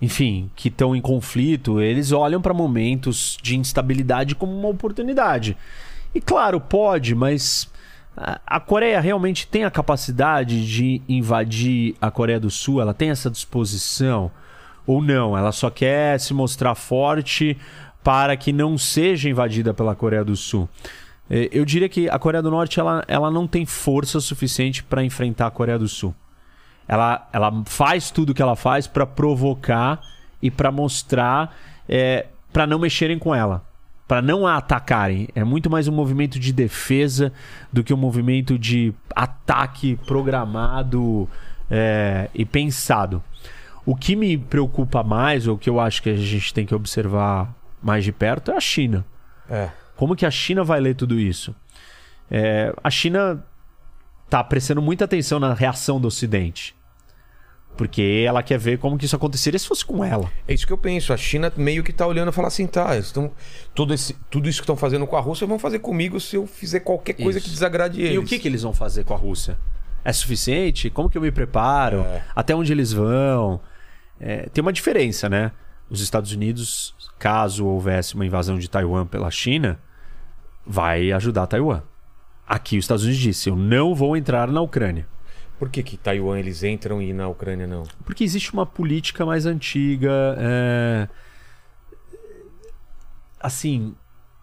enfim, 0.00 0.48
que 0.54 0.68
estão 0.68 0.94
em 0.94 1.00
conflito, 1.00 1.80
eles 1.80 2.12
olham 2.12 2.40
para 2.40 2.54
momentos 2.54 3.36
de 3.42 3.56
instabilidade 3.56 4.36
como 4.36 4.56
uma 4.56 4.68
oportunidade. 4.68 5.56
E 6.14 6.20
claro, 6.20 6.60
pode, 6.60 7.16
mas 7.16 7.68
a 8.16 8.60
Coreia 8.60 9.00
realmente 9.00 9.46
tem 9.46 9.64
a 9.64 9.70
capacidade 9.70 10.66
de 10.66 11.02
invadir 11.08 11.96
a 12.00 12.10
Coreia 12.10 12.38
do 12.38 12.50
Sul? 12.50 12.80
Ela 12.80 12.94
tem 12.94 13.10
essa 13.10 13.30
disposição? 13.30 14.30
Ou 14.86 15.02
não? 15.02 15.36
Ela 15.36 15.50
só 15.50 15.70
quer 15.70 16.20
se 16.20 16.32
mostrar 16.32 16.74
forte 16.74 17.56
para 18.02 18.36
que 18.36 18.52
não 18.52 18.76
seja 18.78 19.28
invadida 19.28 19.72
pela 19.74 19.94
Coreia 19.94 20.24
do 20.24 20.36
Sul? 20.36 20.68
Eh, 21.28 21.48
Eu 21.52 21.64
diria 21.64 21.88
que 21.88 22.08
a 22.08 22.18
Coreia 22.18 22.42
do 22.42 22.50
Norte 22.50 22.78
ela, 22.78 23.02
ela 23.08 23.30
não 23.30 23.46
tem 23.46 23.66
força 23.66 24.20
suficiente 24.20 24.84
para 24.84 25.02
enfrentar 25.02 25.46
a 25.46 25.50
Coreia 25.50 25.78
do 25.78 25.88
Sul. 25.88 26.14
Ela, 26.86 27.28
ela 27.32 27.62
faz 27.64 28.10
tudo 28.10 28.30
o 28.30 28.34
que 28.34 28.42
ela 28.42 28.54
faz 28.54 28.86
para 28.86 29.06
provocar 29.06 30.00
e 30.42 30.50
para 30.50 30.70
mostrar, 30.70 31.56
para 32.52 32.66
não 32.66 32.78
mexerem 32.78 33.18
com 33.18 33.34
ela, 33.34 33.64
para 34.06 34.20
não 34.20 34.46
a 34.46 34.56
atacarem. 34.56 35.28
É 35.34 35.42
muito 35.44 35.70
mais 35.70 35.88
um 35.88 35.92
movimento 35.92 36.38
de 36.38 36.52
defesa 36.52 37.32
do 37.72 37.82
que 37.82 37.92
um 37.92 37.96
movimento 37.96 38.58
de 38.58 38.92
ataque 39.14 39.96
programado 40.06 41.28
é, 41.70 42.28
e 42.34 42.44
pensado. 42.44 43.22
O 43.86 43.94
que 43.94 44.16
me 44.16 44.38
preocupa 44.38 45.02
mais, 45.02 45.46
ou 45.46 45.56
o 45.56 45.58
que 45.58 45.68
eu 45.68 45.78
acho 45.78 46.02
que 46.02 46.10
a 46.10 46.16
gente 46.16 46.54
tem 46.54 46.64
que 46.64 46.74
observar 46.74 47.54
mais 47.82 48.04
de 48.04 48.12
perto, 48.12 48.50
é 48.50 48.56
a 48.56 48.60
China. 48.60 49.04
É. 49.48 49.68
Como 49.96 50.16
que 50.16 50.24
a 50.24 50.30
China 50.30 50.64
vai 50.64 50.80
ler 50.80 50.94
tudo 50.94 51.18
isso? 51.18 51.54
É, 52.30 52.74
a 52.82 52.90
China 52.90 53.44
tá 54.28 54.42
prestando 54.42 54.80
muita 54.80 55.04
atenção 55.04 55.38
na 55.38 55.52
reação 55.52 56.00
do 56.00 56.08
Ocidente. 56.08 56.74
Porque 57.76 58.24
ela 58.26 58.42
quer 58.42 58.58
ver 58.58 58.78
como 58.78 58.96
que 58.96 59.04
isso 59.04 59.16
aconteceria 59.16 59.58
se 59.58 59.66
fosse 59.66 59.84
com 59.84 60.04
ela. 60.04 60.30
É 60.46 60.54
isso 60.54 60.66
que 60.66 60.72
eu 60.72 60.78
penso. 60.78 61.12
A 61.12 61.16
China 61.16 61.52
meio 61.56 61.82
que 61.82 61.92
tá 61.92 62.06
olhando 62.06 62.28
e 62.28 62.32
fala 62.32 62.48
assim, 62.48 62.66
tá, 62.66 62.96
estão 62.96 63.32
todo 63.74 63.92
esse, 63.92 64.14
tudo 64.30 64.48
isso 64.48 64.60
que 64.60 64.64
estão 64.64 64.76
fazendo 64.76 65.06
com 65.06 65.16
a 65.16 65.20
Rússia 65.20 65.46
vão 65.46 65.58
fazer 65.58 65.80
comigo 65.80 66.20
se 66.20 66.36
eu 66.36 66.46
fizer 66.46 66.80
qualquer 66.80 67.14
coisa 67.14 67.38
Isso. 67.38 67.48
que 67.48 67.52
desagrade 67.52 68.00
eles. 68.00 68.14
E 68.14 68.18
o 68.18 68.24
que, 68.24 68.38
que 68.38 68.46
eles 68.46 68.62
vão 68.62 68.72
fazer 68.72 69.04
com 69.04 69.12
a 69.12 69.16
Rússia? 69.16 69.58
É 70.04 70.12
suficiente? 70.12 70.88
Como 70.90 71.08
que 71.10 71.18
eu 71.18 71.22
me 71.22 71.32
preparo? 71.32 72.00
É. 72.00 72.22
Até 72.34 72.54
onde 72.54 72.70
eles 72.70 72.92
vão? 72.92 73.60
É, 74.20 74.48
tem 74.50 74.62
uma 74.62 74.72
diferença, 74.72 75.28
né? 75.28 75.50
Os 75.90 76.00
Estados 76.00 76.32
Unidos, 76.32 76.94
caso 77.18 77.66
houvesse 77.66 78.14
uma 78.14 78.24
invasão 78.24 78.58
de 78.58 78.68
Taiwan 78.68 79.06
pela 79.06 79.30
China, 79.30 79.78
vai 80.64 81.10
ajudar 81.12 81.46
Taiwan. 81.46 81.82
Aqui 82.46 82.78
os 82.78 82.84
Estados 82.84 83.04
Unidos 83.04 83.20
disse: 83.20 83.48
eu 83.48 83.56
não 83.56 83.94
vou 83.94 84.16
entrar 84.16 84.48
na 84.48 84.60
Ucrânia. 84.60 85.06
Por 85.58 85.68
que 85.68 85.82
que 85.82 85.96
Taiwan 85.96 86.38
eles 86.38 86.62
entram 86.62 87.00
e 87.00 87.12
na 87.12 87.28
Ucrânia 87.28 87.66
não? 87.66 87.84
Porque 88.04 88.24
existe 88.24 88.52
uma 88.52 88.66
política 88.66 89.24
mais 89.24 89.46
antiga. 89.46 90.36
é, 90.38 91.08
Assim, 93.40 93.94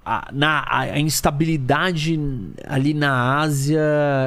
a, 0.05 0.29
na, 0.31 0.65
a, 0.67 0.99
instabilidade 0.99 2.19
ali 2.65 2.93
na 2.93 3.39
Ásia 3.39 3.81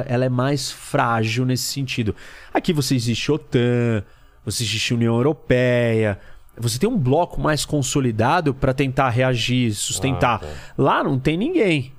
ela 0.07 0.25
é 0.25 0.29
mais 0.29 0.71
frágil 0.71 1.45
nesse 1.45 1.63
sentido. 1.63 2.15
Aqui 2.53 2.73
você 2.73 2.95
existe 2.95 3.31
OTAN, 3.31 4.03
você 4.43 4.63
existe 4.63 4.93
União 4.93 5.15
Europeia. 5.15 6.19
Você 6.57 6.79
tem 6.79 6.89
um 6.89 6.97
bloco 6.97 7.41
mais 7.41 7.65
consolidado 7.65 8.53
para 8.53 8.73
tentar 8.73 9.09
reagir, 9.09 9.73
sustentar. 9.73 10.35
Ah, 10.35 10.39
tá. 10.39 10.47
Lá 10.77 11.03
não 11.03 11.19
tem 11.19 11.37
ninguém. 11.37 11.94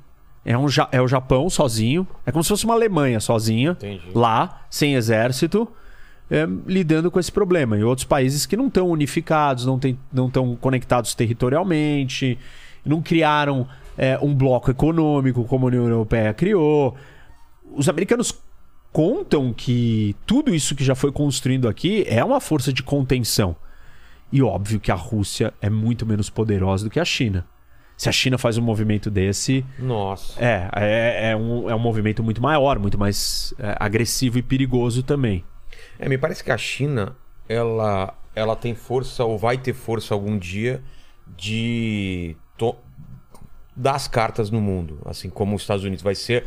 É, 0.48 0.56
um, 0.56 0.68
Ja- 0.68 0.88
é 0.92 1.02
o 1.02 1.08
Japão 1.08 1.50
sozinho. 1.50 2.06
É 2.24 2.30
como 2.30 2.42
se 2.44 2.48
fosse 2.48 2.64
uma 2.64 2.74
Alemanha 2.74 3.18
sozinha. 3.18 3.72
Entendi. 3.72 4.00
Lá, 4.14 4.64
sem 4.70 4.94
exército, 4.94 5.68
é, 6.30 6.46
lidando 6.66 7.10
com 7.10 7.18
esse 7.18 7.32
problema. 7.32 7.76
E 7.76 7.82
outros 7.82 8.04
países 8.06 8.46
que 8.46 8.56
não 8.56 8.68
estão 8.68 8.88
unificados, 8.88 9.66
não 9.66 9.74
estão 9.74 9.98
não 10.12 10.30
tão 10.30 10.54
conectados 10.54 11.14
territorialmente, 11.16 12.38
não 12.84 13.02
criaram 13.02 13.66
é, 13.98 14.16
um 14.22 14.32
bloco 14.32 14.70
econômico 14.70 15.44
como 15.44 15.66
a 15.66 15.68
União 15.68 15.88
Europeia 15.88 16.32
criou. 16.32 16.94
Os 17.72 17.88
americanos 17.88 18.32
contam 18.92 19.52
que 19.52 20.14
tudo 20.24 20.54
isso 20.54 20.74
que 20.76 20.84
já 20.84 20.94
foi 20.94 21.10
construindo 21.10 21.68
aqui 21.68 22.04
é 22.08 22.24
uma 22.24 22.40
força 22.40 22.72
de 22.72 22.82
contenção. 22.84 23.56
E 24.32 24.40
óbvio 24.42 24.78
que 24.80 24.90
a 24.92 24.94
Rússia 24.94 25.52
é 25.60 25.68
muito 25.68 26.06
menos 26.06 26.30
poderosa 26.30 26.84
do 26.84 26.90
que 26.90 27.00
a 27.00 27.04
China. 27.04 27.44
Se 27.96 28.08
a 28.08 28.12
China 28.12 28.36
faz 28.36 28.58
um 28.58 28.62
movimento 28.62 29.10
desse, 29.10 29.64
Nossa. 29.78 30.38
é, 30.44 30.68
é, 30.74 31.30
é, 31.30 31.36
um, 31.36 31.70
é 31.70 31.74
um 31.74 31.78
movimento 31.78 32.22
muito 32.22 32.42
maior, 32.42 32.78
muito 32.78 32.98
mais 32.98 33.54
é, 33.58 33.74
agressivo 33.80 34.38
e 34.38 34.42
perigoso 34.42 35.02
também. 35.02 35.42
É, 35.98 36.08
me 36.08 36.18
parece 36.18 36.44
que 36.44 36.52
a 36.52 36.58
China, 36.58 37.16
ela, 37.48 38.12
ela 38.34 38.54
tem 38.54 38.74
força, 38.74 39.24
ou 39.24 39.38
vai 39.38 39.56
ter 39.56 39.72
força 39.72 40.12
algum 40.12 40.36
dia, 40.38 40.82
de 41.36 42.36
to- 42.56 42.76
dar 43.74 43.94
as 43.94 44.08
cartas 44.08 44.50
no 44.50 44.60
mundo. 44.60 44.98
Assim 45.04 45.28
como 45.30 45.54
os 45.56 45.62
Estados 45.62 45.84
Unidos 45.84 46.02
vai 46.02 46.14
ser. 46.14 46.44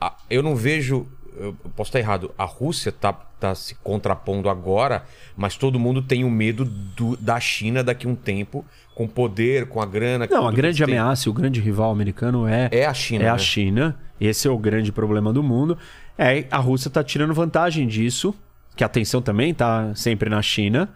a- 0.00 0.16
Eu 0.28 0.42
não 0.42 0.54
vejo. 0.56 1.06
Eu 1.36 1.52
posso 1.74 1.88
estar 1.88 1.98
errado. 1.98 2.32
A 2.38 2.44
Rússia 2.44 2.92
tá, 2.92 3.12
tá 3.12 3.54
se 3.56 3.74
contrapondo 3.76 4.48
agora, 4.48 5.04
mas 5.36 5.56
todo 5.56 5.80
mundo 5.80 6.00
tem 6.02 6.22
o 6.24 6.30
medo 6.30 6.64
do- 6.64 7.16
da 7.16 7.40
China 7.40 7.82
daqui 7.82 8.06
a 8.06 8.10
um 8.10 8.14
tempo, 8.14 8.64
com 8.94 9.08
poder, 9.08 9.66
com 9.66 9.80
a 9.80 9.86
grana. 9.86 10.26
Não, 10.30 10.46
a 10.46 10.52
grande 10.52 10.82
ameaça, 10.84 11.28
o 11.28 11.32
grande 11.32 11.60
rival 11.60 11.90
americano 11.90 12.46
é, 12.46 12.68
É 12.70 12.86
a 12.86 12.94
China. 12.94 13.24
é 13.24 13.28
a 13.28 13.32
né? 13.32 13.38
China. 13.38 13.96
Esse 14.20 14.46
é 14.46 14.50
o 14.50 14.56
grande 14.56 14.92
problema 14.92 15.32
do 15.32 15.42
mundo. 15.42 15.76
É, 16.16 16.46
a 16.50 16.58
Rússia 16.58 16.88
está 16.88 17.02
tirando 17.02 17.34
vantagem 17.34 17.88
disso, 17.88 18.34
que 18.76 18.84
a 18.84 18.86
atenção 18.86 19.20
também 19.20 19.50
está 19.50 19.92
sempre 19.94 20.30
na 20.30 20.40
China. 20.40 20.88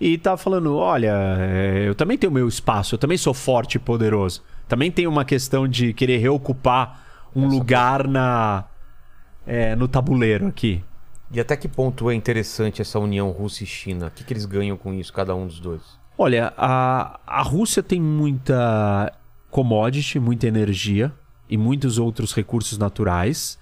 E 0.00 0.18
tá 0.18 0.36
falando, 0.36 0.74
olha, 0.76 1.14
é, 1.38 1.84
eu 1.86 1.94
também 1.94 2.18
tenho 2.18 2.32
meu 2.32 2.48
espaço, 2.48 2.94
eu 2.94 2.98
também 2.98 3.16
sou 3.16 3.32
forte 3.32 3.76
e 3.76 3.78
poderoso. 3.78 4.42
Também 4.66 4.90
tem 4.90 5.06
uma 5.06 5.24
questão 5.24 5.68
de 5.68 5.92
querer 5.92 6.16
reocupar 6.18 7.04
um 7.36 7.46
lugar 7.46 8.08
na 8.08 8.64
é, 9.46 9.76
no 9.76 9.86
tabuleiro 9.86 10.46
aqui. 10.46 10.82
E 11.30 11.40
até 11.40 11.56
que 11.56 11.68
ponto 11.68 12.10
é 12.10 12.14
interessante 12.14 12.82
essa 12.82 12.98
união 12.98 13.30
Rússia 13.30 13.64
e 13.64 13.66
China? 13.66 14.08
O 14.08 14.10
que, 14.10 14.24
que 14.24 14.32
eles 14.32 14.44
ganham 14.44 14.76
com 14.76 14.92
isso, 14.92 15.12
cada 15.12 15.34
um 15.34 15.46
dos 15.46 15.60
dois? 15.60 16.01
Olha, 16.16 16.52
a, 16.56 17.20
a 17.26 17.42
Rússia 17.42 17.82
tem 17.82 18.00
muita 18.00 19.12
commodity, 19.50 20.18
muita 20.18 20.46
energia 20.46 21.12
e 21.48 21.56
muitos 21.56 21.98
outros 21.98 22.32
recursos 22.32 22.78
naturais. 22.78 23.58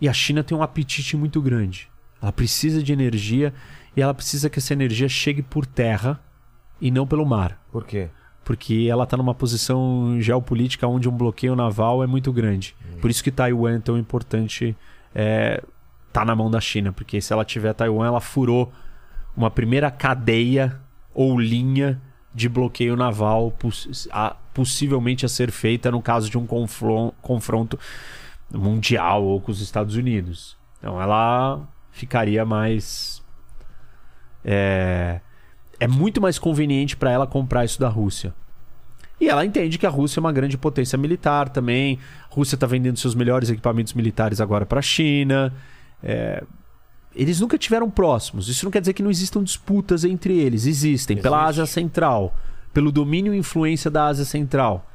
E 0.00 0.08
a 0.08 0.12
China 0.12 0.42
tem 0.42 0.56
um 0.56 0.62
apetite 0.62 1.16
muito 1.16 1.40
grande. 1.40 1.88
Ela 2.20 2.32
precisa 2.32 2.82
de 2.82 2.92
energia 2.92 3.52
e 3.96 4.02
ela 4.02 4.14
precisa 4.14 4.48
que 4.48 4.58
essa 4.58 4.72
energia 4.72 5.08
chegue 5.08 5.42
por 5.42 5.66
terra 5.66 6.20
e 6.80 6.90
não 6.90 7.06
pelo 7.06 7.24
mar. 7.26 7.60
Por 7.70 7.84
quê? 7.84 8.08
Porque 8.44 8.88
ela 8.90 9.04
está 9.04 9.16
numa 9.16 9.34
posição 9.34 10.16
geopolítica 10.20 10.86
onde 10.86 11.08
um 11.08 11.16
bloqueio 11.16 11.54
naval 11.54 12.02
é 12.02 12.06
muito 12.06 12.32
grande. 12.32 12.74
Por 13.00 13.10
isso 13.10 13.22
que 13.22 13.30
Taiwan 13.30 13.76
é 13.76 13.78
tão 13.78 13.96
importante 13.96 14.76
é, 15.14 15.62
tá 16.12 16.24
na 16.24 16.34
mão 16.34 16.50
da 16.50 16.60
China. 16.60 16.92
Porque 16.92 17.20
se 17.20 17.32
ela 17.32 17.44
tiver 17.44 17.72
Taiwan, 17.72 18.06
ela 18.06 18.20
furou 18.20 18.72
uma 19.36 19.50
primeira 19.50 19.90
cadeia 19.90 20.80
ou 21.14 21.38
linha 21.38 22.00
de 22.34 22.48
bloqueio 22.48 22.96
naval 22.96 23.50
poss- 23.52 24.08
a- 24.10 24.36
possivelmente 24.54 25.26
a 25.26 25.28
ser 25.28 25.50
feita 25.50 25.90
no 25.90 26.00
caso 26.00 26.30
de 26.30 26.38
um 26.38 26.46
confronto 26.46 27.78
mundial 28.50 29.22
ou 29.24 29.40
com 29.40 29.50
os 29.52 29.60
Estados 29.60 29.96
Unidos. 29.96 30.56
Então 30.78 31.00
ela 31.00 31.60
ficaria 31.90 32.44
mais. 32.44 33.22
É, 34.44 35.20
é 35.78 35.86
muito 35.86 36.20
mais 36.20 36.38
conveniente 36.38 36.96
para 36.96 37.10
ela 37.10 37.26
comprar 37.26 37.64
isso 37.64 37.78
da 37.78 37.88
Rússia. 37.88 38.34
E 39.20 39.28
ela 39.28 39.44
entende 39.44 39.78
que 39.78 39.86
a 39.86 39.90
Rússia 39.90 40.18
é 40.18 40.22
uma 40.22 40.32
grande 40.32 40.58
potência 40.58 40.98
militar 40.98 41.48
também. 41.48 41.98
A 42.30 42.34
Rússia 42.34 42.56
está 42.56 42.66
vendendo 42.66 42.98
seus 42.98 43.14
melhores 43.14 43.50
equipamentos 43.50 43.92
militares 43.94 44.40
agora 44.40 44.66
para 44.66 44.80
a 44.80 44.82
China. 44.82 45.52
É, 46.02 46.42
Eles 47.14 47.40
nunca 47.40 47.58
tiveram 47.58 47.90
próximos. 47.90 48.48
Isso 48.48 48.64
não 48.64 48.72
quer 48.72 48.80
dizer 48.80 48.92
que 48.92 49.02
não 49.02 49.10
existam 49.10 49.42
disputas 49.42 50.04
entre 50.04 50.38
eles. 50.38 50.66
Existem. 50.66 51.16
Pela 51.16 51.38
Existe. 51.44 51.60
Ásia 51.60 51.66
Central. 51.66 52.36
Pelo 52.72 52.90
domínio 52.90 53.34
e 53.34 53.38
influência 53.38 53.90
da 53.90 54.06
Ásia 54.06 54.24
Central. 54.24 54.86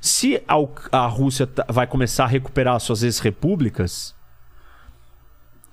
Se 0.00 0.42
a, 0.48 0.56
a 0.92 1.06
Rússia 1.06 1.48
vai 1.68 1.86
começar 1.86 2.24
a 2.24 2.28
recuperar 2.28 2.80
suas 2.80 3.02
ex-repúblicas, 3.02 4.14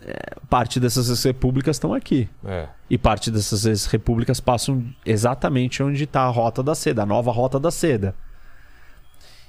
é, 0.01 0.35
parte 0.49 0.79
dessas 0.79 1.09
ex-repúblicas 1.09 1.77
estão 1.77 1.93
aqui. 1.93 2.29
É. 2.45 2.67
E 2.89 2.97
parte 2.97 3.31
dessas 3.31 3.65
ex-repúblicas 3.65 4.41
passam 4.41 4.83
exatamente 5.05 5.81
onde 5.81 6.03
está 6.03 6.23
a 6.23 6.29
Rota 6.29 6.61
da 6.61 6.75
Seda, 6.75 7.03
a 7.03 7.05
nova 7.05 7.31
Rota 7.31 7.59
da 7.59 7.71
Seda. 7.71 8.13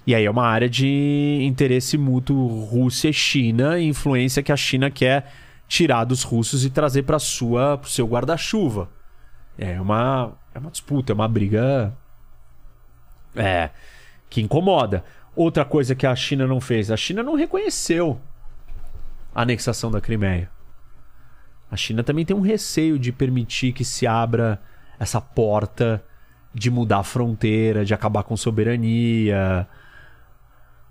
E 0.07 0.15
aí 0.15 0.25
é 0.25 0.31
uma 0.31 0.47
área 0.47 0.70
de 0.70 1.41
interesse 1.42 1.99
mútuo 1.99 2.65
Rússia 2.65 3.10
e 3.10 3.12
China, 3.12 3.78
e 3.78 3.84
influência 3.84 4.42
que 4.42 4.50
a 4.50 4.57
China 4.57 4.91
quer 4.91 5.31
tirar 5.68 6.05
dos 6.05 6.22
russos 6.22 6.64
e 6.64 6.70
trazer 6.70 7.02
para 7.02 7.18
sua 7.18 7.76
pro 7.78 7.90
seu 7.90 8.06
guarda-chuva. 8.06 8.88
É 9.56 9.80
uma 9.80 10.32
é 10.55 10.58
uma 10.58 10.70
disputa, 10.70 11.12
é 11.12 11.14
uma 11.14 11.28
briga 11.28 11.94
é 13.36 13.70
que 14.28 14.40
incomoda. 14.40 15.05
Outra 15.36 15.64
coisa 15.64 15.94
que 15.94 16.06
a 16.06 16.16
China 16.16 16.47
não 16.47 16.60
fez, 16.60 16.90
a 16.90 16.97
China 16.97 17.22
não 17.22 17.36
reconheceu 17.36 18.20
a 19.34 19.42
anexação 19.42 19.90
da 19.90 20.00
Crimeia. 20.00 20.50
A 21.70 21.76
China 21.76 22.02
também 22.02 22.24
tem 22.24 22.34
um 22.36 22.40
receio 22.40 22.98
de 22.98 23.12
permitir 23.12 23.72
que 23.72 23.84
se 23.84 24.06
abra 24.06 24.60
essa 24.98 25.20
porta 25.20 26.02
de 26.52 26.70
mudar 26.70 26.98
a 26.98 27.05
fronteira, 27.05 27.84
de 27.84 27.92
acabar 27.94 28.24
com 28.24 28.36
soberania. 28.36 29.68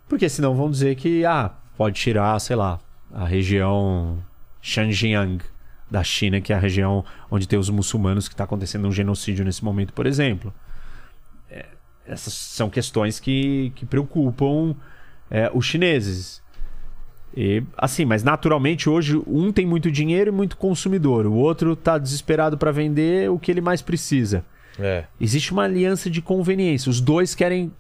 Porque 0.08 0.30
senão 0.30 0.56
vão 0.56 0.70
dizer 0.70 0.96
que 0.96 1.26
ah, 1.26 1.52
pode 1.76 2.00
tirar, 2.00 2.40
sei 2.40 2.56
lá, 2.56 2.80
a 3.12 3.26
região 3.26 4.24
Xinjiang 4.68 5.40
da 5.90 6.04
China, 6.04 6.42
que 6.42 6.52
é 6.52 6.56
a 6.56 6.60
região 6.60 7.06
onde 7.32 7.48
tem 7.48 7.58
os 7.58 7.70
muçulmanos 7.70 8.28
que 8.28 8.34
está 8.34 8.44
acontecendo 8.44 8.88
um 8.88 8.92
genocídio 8.92 9.46
nesse 9.46 9.64
momento, 9.64 9.94
por 9.94 10.06
exemplo. 10.06 10.54
É, 11.50 11.66
essas 12.06 12.34
são 12.34 12.70
questões 12.70 13.18
que, 13.20 13.72
que 13.76 13.86
preocupam 13.86 14.76
é, 15.32 15.50
os 15.54 15.66
chineses. 15.66 16.44
E, 17.36 17.64
assim, 17.78 18.04
mas 18.04 18.24
naturalmente 18.24 18.90
hoje 18.90 19.22
um 19.26 19.54
tem 19.54 19.66
muito 19.66 19.90
dinheiro 19.90 20.32
e 20.32 20.34
muito 20.34 20.58
consumidor, 20.58 21.26
o 21.26 21.34
outro 21.34 21.74
está 21.74 21.98
desesperado 21.98 22.58
para 22.58 22.72
vender 22.72 23.30
o 23.30 23.40
que 23.40 23.52
ele 23.52 23.62
mais 23.62 23.82
precisa. 23.82 24.44
É. 24.78 25.06
Existe 25.20 25.54
uma 25.54 25.64
aliança 25.64 26.10
de 26.10 26.22
conveniência. 26.22 26.90
Os 26.90 27.00
dois 27.00 27.34
querem 27.34 27.72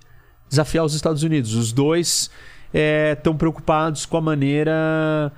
desafiar 0.47 0.85
os 0.85 0.93
Estados 0.93 1.21
Unidos. 1.21 1.53
Os 1.53 1.73
dois 1.73 2.31
estão 2.73 3.35
preocupados 3.35 4.05
com 4.05 4.17
a 4.17 4.21
maneira 4.21 5.31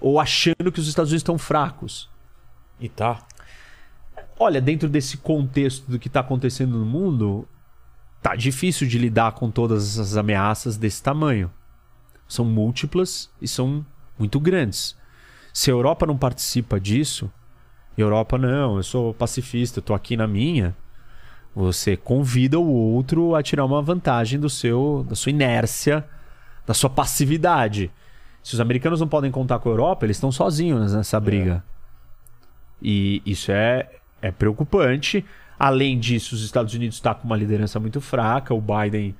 ou 0.00 0.20
achando 0.20 0.70
que 0.72 0.80
os 0.80 0.88
Estados 0.88 1.10
Unidos 1.10 1.20
estão 1.20 1.38
fracos. 1.38 2.08
E 2.80 2.88
tá. 2.88 3.26
Olha, 4.38 4.60
dentro 4.60 4.88
desse 4.88 5.16
contexto 5.16 5.90
do 5.90 5.98
que 5.98 6.08
está 6.08 6.20
acontecendo 6.20 6.78
no 6.78 6.86
mundo, 6.86 7.46
tá 8.22 8.36
difícil 8.36 8.86
de 8.86 8.98
lidar 8.98 9.32
com 9.32 9.50
todas 9.50 9.98
as 9.98 10.16
ameaças 10.16 10.76
desse 10.76 11.02
tamanho. 11.02 11.50
São 12.28 12.44
múltiplas 12.44 13.30
e 13.40 13.48
são 13.48 13.84
muito 14.18 14.38
grandes. 14.38 14.96
Se 15.52 15.70
a 15.70 15.74
Europa 15.74 16.06
não 16.06 16.16
participa 16.16 16.78
disso, 16.78 17.30
Europa 17.96 18.38
não, 18.38 18.76
eu 18.76 18.82
sou 18.82 19.12
pacifista, 19.12 19.78
eu 19.78 19.82
tô 19.82 19.94
aqui 19.94 20.16
na 20.16 20.26
minha. 20.26 20.76
Você 21.54 21.96
convida 21.96 22.58
o 22.58 22.70
outro 22.70 23.34
a 23.34 23.42
tirar 23.42 23.64
uma 23.64 23.82
vantagem 23.82 24.38
do 24.38 24.48
seu, 24.48 25.04
da 25.08 25.16
sua 25.16 25.30
inércia, 25.30 26.08
da 26.64 26.74
sua 26.74 26.88
passividade. 26.88 27.90
Se 28.48 28.54
os 28.54 28.60
americanos 28.62 28.98
não 28.98 29.06
podem 29.06 29.30
contar 29.30 29.58
com 29.58 29.68
a 29.68 29.72
Europa, 29.72 30.06
eles 30.06 30.16
estão 30.16 30.32
sozinhos 30.32 30.94
nessa 30.94 31.20
briga. 31.20 31.62
E 32.80 33.20
isso 33.26 33.52
é, 33.52 33.90
é 34.22 34.30
preocupante. 34.32 35.22
Além 35.58 35.98
disso, 35.98 36.34
os 36.34 36.42
Estados 36.42 36.72
Unidos 36.72 36.96
está 36.96 37.14
com 37.14 37.26
uma 37.26 37.36
liderança 37.36 37.78
muito 37.78 38.00
fraca. 38.00 38.54
O 38.54 38.62
Biden, 38.62 39.14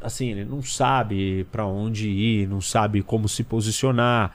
assim, 0.00 0.30
ele 0.30 0.44
não 0.44 0.62
sabe 0.62 1.42
para 1.50 1.66
onde 1.66 2.08
ir, 2.08 2.48
não 2.48 2.60
sabe 2.60 3.02
como 3.02 3.28
se 3.28 3.42
posicionar. 3.42 4.32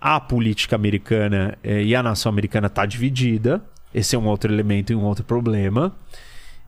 A 0.00 0.18
política 0.18 0.74
americana 0.74 1.58
eh, 1.62 1.82
e 1.82 1.94
a 1.94 2.02
nação 2.02 2.30
americana 2.32 2.68
está 2.68 2.86
dividida. 2.86 3.62
Esse 3.92 4.16
é 4.16 4.18
um 4.18 4.28
outro 4.28 4.50
elemento 4.50 4.94
e 4.94 4.96
um 4.96 5.04
outro 5.04 5.24
problema. 5.24 5.94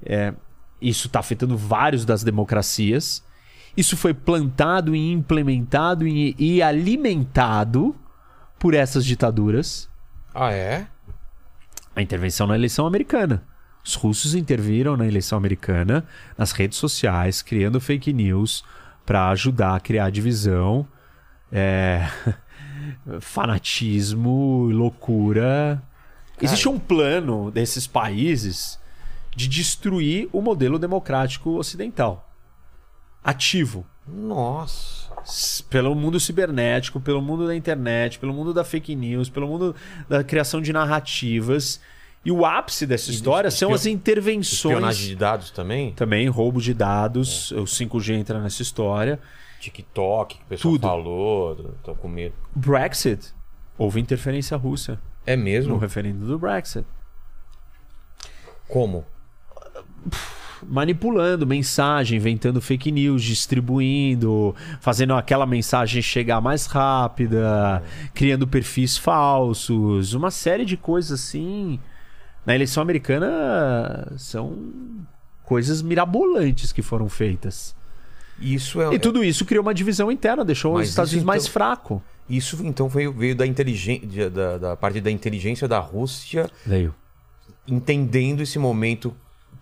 É, 0.05 0.35
isso 0.83 1.07
está 1.07 1.21
afetando 1.21 1.57
vários 1.57 2.05
das 2.05 2.23
democracias. 2.23 3.27
Isso 3.79 3.97
foi 3.97 4.13
plantado 4.13 4.93
e 4.93 5.13
implementado 5.13 6.05
e, 6.05 6.35
e 6.37 6.61
alimentado 6.61 7.95
por 8.59 8.75
essas 8.75 9.05
ditaduras. 9.05 9.89
Ah, 10.35 10.51
é? 10.51 10.89
A 11.95 12.03
intervenção 12.03 12.49
na 12.49 12.57
eleição 12.57 12.89
americana. 12.89 13.41
Os 13.85 13.95
russos 13.95 14.35
interviram 14.35 14.97
na 14.97 15.07
eleição 15.07 15.39
americana, 15.39 16.05
nas 16.37 16.51
redes 16.51 16.77
sociais, 16.77 17.41
criando 17.41 17.81
fake 17.81 18.13
news 18.13 18.65
para 19.07 19.29
ajudar 19.29 19.77
a 19.77 19.81
criar 19.81 20.11
divisão, 20.11 20.85
é, 21.53 22.05
fanatismo, 23.21 24.71
loucura. 24.73 25.81
Existe 26.43 26.69
um 26.69 26.81
plano 26.81 27.49
desses 27.53 27.87
países 27.87 28.77
de 29.37 29.47
destruir 29.47 30.29
o 30.33 30.43
modelo 30.43 30.81
democrático 30.81 31.51
ocidental. 31.51 32.28
Ativo 33.23 33.85
Nossa. 34.07 35.09
pelo 35.69 35.95
mundo 35.95 36.19
cibernético, 36.19 37.01
pelo 37.01 37.21
mundo 37.21 37.47
da 37.47 37.55
internet, 37.55 38.19
pelo 38.19 38.33
mundo 38.33 38.55
da 38.55 38.65
fake 38.65 38.95
news, 38.95 39.29
pelo 39.29 39.47
mundo 39.47 39.75
da 40.09 40.23
criação 40.25 40.61
de 40.63 40.73
narrativas. 40.73 41.81
E 42.25 42.33
o 42.33 42.45
ápice 42.45 42.85
dessa 42.87 43.11
história 43.11 43.51
são 43.51 43.73
as 43.73 43.87
intervenções. 43.87 44.53
Espionagem 44.75 45.09
de 45.09 45.17
dados 45.17 45.51
também? 45.51 45.93
Também, 45.93 46.29
roubo 46.29 46.61
de 46.61 46.75
dados. 46.75 47.53
O 47.53 47.63
5G 47.65 48.15
entra 48.15 48.41
nessa 48.41 48.61
história. 48.61 49.21
TikTok, 49.61 50.37
que 50.37 50.43
o 50.43 50.47
pessoal 50.47 50.75
Tudo. 50.75 50.83
falou, 50.83 51.75
tô 51.83 51.95
com 51.95 52.09
medo. 52.09 52.35
Brexit. 52.55 53.33
Houve 53.77 54.01
interferência 54.01 54.57
russa 54.57 55.01
É 55.25 55.37
mesmo? 55.37 55.75
no 55.75 55.79
referendo 55.79 56.27
do 56.27 56.39
Brexit. 56.39 56.85
Como? 58.67 59.05
Manipulando 60.67 61.47
mensagem, 61.47 62.17
inventando 62.19 62.61
fake 62.61 62.91
news, 62.91 63.23
distribuindo, 63.23 64.55
fazendo 64.81 65.15
aquela 65.15 65.47
mensagem 65.47 66.01
chegar 66.03 66.41
mais 66.41 66.67
rápida, 66.67 67.83
criando 68.15 68.47
perfis 68.47 68.97
falsos, 68.97 70.15
uma 70.15 70.31
série 70.31 70.65
de 70.65 70.77
coisas 70.77 71.21
assim. 71.21 71.79
Na 72.47 72.55
eleição 72.55 72.83
americana 72.83 74.11
são 74.17 74.57
coisas 75.45 75.83
mirabolantes 75.83 76.73
que 76.73 76.83
foram 76.83 77.09
feitas. 77.09 77.75
Isso 78.41 78.81
é. 78.81 78.95
E 78.95 78.99
tudo 78.99 79.25
isso 79.25 79.45
criou 79.45 79.63
uma 79.63 79.75
divisão 79.75 80.11
interna, 80.13 80.45
deixou 80.45 80.75
Mas 80.75 80.85
os 80.85 80.89
Estados 80.91 81.13
Unidos 81.13 81.27
mais 81.27 81.43
então- 81.45 81.53
fraco. 81.53 82.03
Isso 82.31 82.59
então 82.65 82.89
veio, 82.89 83.11
veio 83.13 83.35
da 83.35 83.47
inteligência 83.47 84.29
da, 84.29 84.59
da 84.59 84.77
parte 84.77 85.01
da 85.01 85.11
inteligência 85.11 85.67
da 85.67 85.79
Rússia 85.79 86.51
Veio. 86.67 86.95
entendendo 87.67 88.43
esse 88.43 88.59
momento 88.59 89.17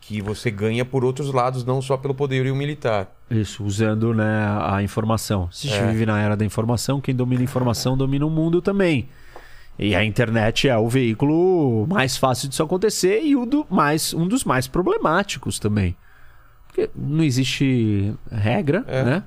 que 0.07 0.23
você 0.23 0.53
ganha 0.53 0.85
por 0.85 1.05
outros 1.05 1.33
lados, 1.33 1.65
não 1.65 1.83
só 1.83 1.97
pelo 1.97 2.15
poderio 2.15 2.55
militar. 2.55 3.09
Isso, 3.29 3.65
usando 3.65 4.15
né, 4.15 4.47
a 4.63 4.81
informação. 4.83 5.49
Se 5.51 5.67
a 5.67 5.71
gente 5.73 5.83
É. 5.83 5.91
vive 5.91 6.07
na 6.07 6.21
era 6.21 6.37
da 6.37 6.45
informação, 6.45 7.01
quem 7.01 7.13
domina 7.15 7.41
a 7.41 7.45
informação 7.45 7.97
domina 7.97 8.25
o 8.25 8.31
mundo 8.31 8.63
também. 8.63 9.09
E 9.79 9.95
a 9.97 10.05
internet 10.05 10.69
é 10.69 10.79
o 10.79 10.89
veículo 10.89 11.87
mais 11.89 12.17
fácil 12.17 12.49
disso 12.49 12.63
acontecer 12.63 13.21
e 13.25 13.35
o 13.35 13.45
do 13.45 13.67
mais, 13.69 14.15
um 14.15 14.27
dos 14.29 14.45
mais 14.45 14.69
problemáticos 14.69 15.59
também. 15.59 15.97
Porque 16.69 16.89
não 16.95 17.25
existe 17.25 18.15
regra, 18.31 18.85
É. 18.87 19.03
né? 19.03 19.25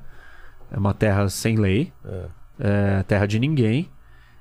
É 0.72 0.78
uma 0.78 0.94
terra 0.94 1.28
sem 1.30 1.58
lei, 1.58 1.92
é 2.60 3.04
terra 3.04 3.26
de 3.26 3.38
ninguém. 3.38 3.90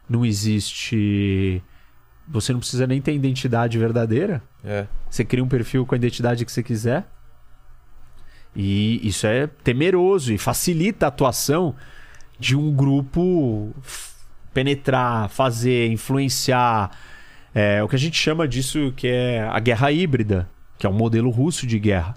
Não 0.09 0.25
existe. 0.25 1.63
Você 2.31 2.53
não 2.53 2.61
precisa 2.61 2.87
nem 2.87 3.01
ter 3.01 3.15
identidade 3.15 3.79
verdadeira. 3.79 4.43
É. 4.65 4.87
Você 5.09 5.25
cria 5.25 5.43
um 5.43 5.49
perfil 5.49 5.87
com 5.87 5.95
a 5.95 5.99
identidade 5.99 6.45
que 6.45 6.53
você 6.53 6.63
quiser. 6.63 7.07
E 8.55 9.07
isso 9.07 9.27
é 9.27 9.47
temeroso 9.47 10.33
e 10.33 10.39
facilita 10.39 11.07
a 11.07 11.09
atuação 11.09 11.75
de 12.39 12.57
um 12.57 12.73
grupo 12.73 13.73
penetrar, 14.53 15.29
fazer, 15.29 15.91
influenciar. 15.91 16.91
É, 17.55 17.83
o 17.83 17.89
que 17.89 17.97
a 17.97 17.99
gente 17.99 18.17
chama 18.17 18.47
disso 18.47 18.93
que 18.97 19.07
é 19.09 19.41
a 19.43 19.59
guerra 19.59 19.91
híbrida, 19.91 20.49
que 20.79 20.87
é 20.87 20.91
um 20.91 20.95
modelo 20.95 21.31
russo 21.31 21.67
de 21.67 21.79
guerra. 21.79 22.15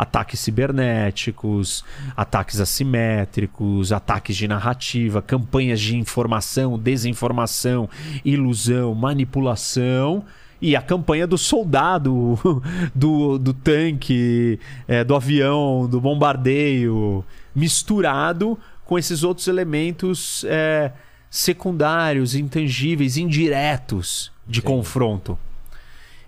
Ataques 0.00 0.40
cibernéticos, 0.40 1.84
ataques 2.16 2.58
assimétricos, 2.58 3.92
ataques 3.92 4.34
de 4.34 4.48
narrativa, 4.48 5.20
campanhas 5.20 5.78
de 5.78 5.94
informação, 5.94 6.78
desinformação, 6.78 7.86
ilusão, 8.24 8.94
manipulação 8.94 10.24
e 10.58 10.74
a 10.74 10.80
campanha 10.80 11.26
do 11.26 11.36
soldado, 11.36 12.38
do, 12.96 13.38
do 13.38 13.52
tanque, 13.52 14.58
é, 14.88 15.04
do 15.04 15.14
avião, 15.14 15.86
do 15.86 16.00
bombardeio, 16.00 17.22
misturado 17.54 18.58
com 18.86 18.98
esses 18.98 19.22
outros 19.22 19.48
elementos 19.48 20.46
é, 20.48 20.92
secundários, 21.28 22.34
intangíveis, 22.34 23.18
indiretos 23.18 24.32
de 24.46 24.62
confronto. 24.62 25.38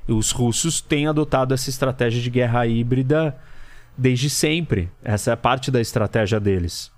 Os 0.06 0.30
russos 0.30 0.82
têm 0.82 1.06
adotado 1.06 1.54
essa 1.54 1.70
estratégia 1.70 2.20
de 2.20 2.28
guerra 2.28 2.66
híbrida 2.66 3.34
desde 3.96 4.30
sempre. 4.30 4.90
Essa 5.02 5.32
é 5.32 5.36
parte 5.36 5.70
da 5.70 5.80
estratégia 5.80 6.40
deles. 6.40 6.90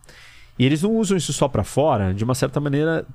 E 0.58 0.64
eles 0.64 0.82
não 0.82 0.96
usam 0.96 1.16
isso 1.16 1.32
só 1.32 1.48
para 1.48 1.64
fora. 1.64 2.14
De 2.14 2.24
uma 2.24 2.34
certa 2.34 2.60
maneira, 2.60 3.06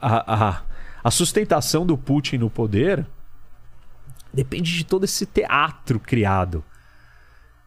a, 0.00 0.34
a, 0.34 0.62
a 1.02 1.10
sustentação 1.10 1.84
do 1.84 1.98
Putin 1.98 2.38
no 2.38 2.50
poder 2.50 3.06
depende 4.32 4.76
de 4.76 4.84
todo 4.84 5.04
esse 5.04 5.26
teatro 5.26 5.98
criado. 5.98 6.64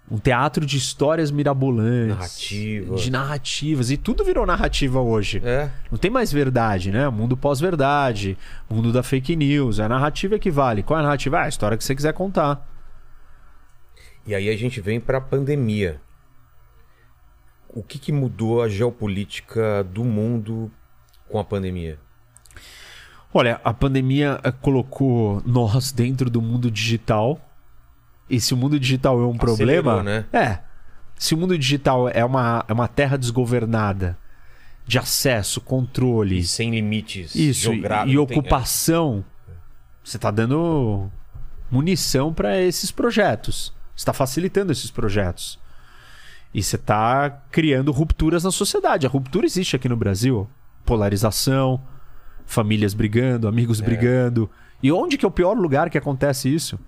Um 0.09 0.17
teatro 0.17 0.65
de 0.65 0.77
histórias 0.77 1.31
mirabolantes. 1.31 2.15
Narrativa. 2.15 2.95
De 2.95 3.11
narrativas. 3.11 3.91
E 3.91 3.97
tudo 3.97 4.23
virou 4.23 4.45
narrativa 4.45 5.01
hoje. 5.01 5.41
É. 5.43 5.69
Não 5.91 5.97
tem 5.97 6.09
mais 6.09 6.31
verdade, 6.31 6.91
né? 6.91 7.09
Mundo 7.09 7.35
pós-verdade, 7.35 8.38
mundo 8.69 8.93
da 8.93 9.03
fake 9.03 9.35
news. 9.35 9.81
A 9.81 9.89
narrativa 9.89 10.35
é 10.35 10.39
que 10.39 10.49
vale. 10.49 10.81
Qual 10.81 10.97
é 10.97 11.01
a 11.01 11.03
narrativa? 11.03 11.39
Ah, 11.39 11.43
a 11.43 11.49
história 11.49 11.77
que 11.77 11.83
você 11.83 11.93
quiser 11.93 12.14
contar. 12.14 12.65
E 14.27 14.35
aí 14.35 14.49
a 14.49 14.57
gente 14.57 14.81
vem 14.81 14.99
para 14.99 15.17
a 15.17 15.22
pandemia. 15.22 16.01
O 17.69 17.81
que, 17.81 17.97
que 17.97 18.11
mudou 18.11 18.61
a 18.61 18.69
geopolítica 18.69 19.83
do 19.83 20.03
mundo 20.03 20.72
com 21.30 21.39
a 21.39 21.43
pandemia? 21.43 21.97
Olha, 23.33 23.59
a 23.64 23.73
pandemia 23.73 24.39
eh, 24.43 24.51
colocou 24.51 25.41
nós 25.45 25.91
dentro 25.91 26.30
do 26.30 26.41
mundo 26.41 26.69
digital. 26.72 27.39
E 28.30 28.39
se 28.41 28.53
o 28.53 28.57
mundo 28.57 28.80
digital 28.80 29.22
é 29.22 29.25
um 29.25 29.38
problema. 29.38 30.03
né? 30.03 30.25
É. 30.33 30.59
Se 31.17 31.33
o 31.33 31.38
mundo 31.38 31.57
digital 31.57 32.09
é 32.09 32.23
uma, 32.25 32.65
é 32.67 32.73
uma 32.73 32.88
terra 32.88 33.17
desgovernada 33.17 34.17
de 34.85 34.97
acesso, 34.97 35.59
controle, 35.61 36.39
E 36.39 36.43
sem 36.43 36.72
limites 36.72 37.35
isso, 37.35 37.73
e, 37.73 37.80
e 37.80 37.81
não 37.81 38.06
tem- 38.06 38.17
ocupação, 38.17 39.23
você 40.03 40.17
está 40.17 40.31
dando 40.31 41.09
munição 41.69 42.33
para 42.33 42.59
esses 42.61 42.89
projetos. 42.91 43.73
Você 43.98 44.01
está 44.03 44.14
facilitando 44.14 44.72
esses 44.72 44.92
projetos. 44.92 45.58
E 46.53 46.61
você 46.61 46.76
está 46.76 47.42
criando 47.51 47.92
rupturas 47.92 48.43
na 48.43 48.51
sociedade. 48.51 49.08
A 49.08 49.09
ruptura 49.09 49.48
existe 49.48 49.76
aqui 49.76 49.90
no 49.90 49.98
Brasil. 49.98 50.48
Polarização, 50.85 51.82
famílias 52.45 52.93
brigando, 52.93 53.48
amigos 53.48 53.82
brigando. 53.82 54.48
E 54.84 54.92
onde 54.92 55.17
que 55.17 55.26
é 55.26 55.27
o 55.27 55.32
pior 55.32 55.58
lugar 55.58 55.90
que 55.90 55.98
acontece 55.98 56.48
isso? 56.53 56.80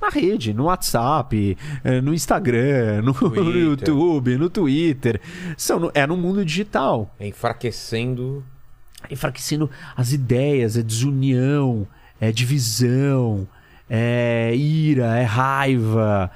Na 0.00 0.10
rede, 0.10 0.52
no 0.52 0.64
WhatsApp, 0.64 1.56
eh, 1.82 2.00
no 2.02 2.12
Instagram, 2.12 3.00
no, 3.02 3.12
no. 3.14 3.50
YouTube, 3.58 4.36
no 4.36 4.50
Twitter. 4.50 5.20
São, 5.56 5.90
é 5.94 6.06
no 6.06 6.16
mundo 6.18 6.44
digital 6.44 7.14
É 7.18 7.26
enfraquecendo. 7.26 8.44
enfraquecendo 9.10 9.70
as 9.96 10.12
ideias, 10.12 10.76
é 10.76 10.82
desunião, 10.82 11.86
é 12.20 12.30
divisão, 12.30 13.48
é 13.94 14.54
ira, 14.56 15.18
é 15.18 15.22
raiva. 15.24 16.30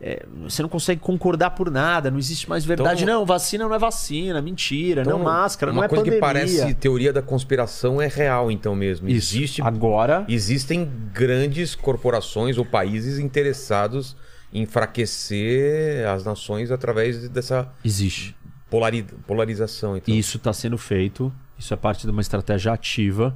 é- 0.00 0.24
você 0.44 0.62
não 0.62 0.68
consegue 0.68 1.00
concordar 1.00 1.50
por 1.50 1.70
nada, 1.72 2.08
não 2.08 2.18
existe 2.18 2.48
mais 2.48 2.64
verdade. 2.64 3.02
Então- 3.02 3.18
não, 3.18 3.26
vacina 3.26 3.66
não 3.66 3.74
é 3.74 3.78
vacina, 3.80 4.40
mentira, 4.40 5.00
Então, 5.00 5.18
não 5.18 5.24
máscara, 5.24 5.72
uma 5.72 5.78
não 5.78 5.84
é 5.84 5.88
coisa 5.88 6.04
pandemia. 6.04 6.20
que 6.20 6.24
parece 6.24 6.74
teoria 6.74 7.12
da 7.12 7.20
conspiração 7.20 8.00
é 8.00 8.06
real, 8.06 8.48
então 8.48 8.76
mesmo. 8.76 9.08
Isso. 9.08 9.34
Existe, 9.36 9.60
Agora, 9.62 10.24
existem 10.28 10.88
grandes 11.12 11.74
corporações 11.74 12.58
ou 12.58 12.64
países 12.64 13.18
interessados 13.18 14.14
em 14.52 14.62
enfraquecer 14.62 16.06
as 16.08 16.24
nações 16.24 16.70
através 16.70 17.28
dessa 17.28 17.68
existe. 17.84 18.36
polari- 18.70 19.02
polarização. 19.26 19.96
Então. 19.96 20.14
Isso 20.14 20.36
está 20.36 20.52
sendo 20.52 20.78
feito, 20.78 21.32
isso 21.58 21.72
é 21.74 21.76
parte 21.76 22.04
de 22.06 22.10
uma 22.12 22.20
estratégia 22.20 22.72
ativa 22.72 23.34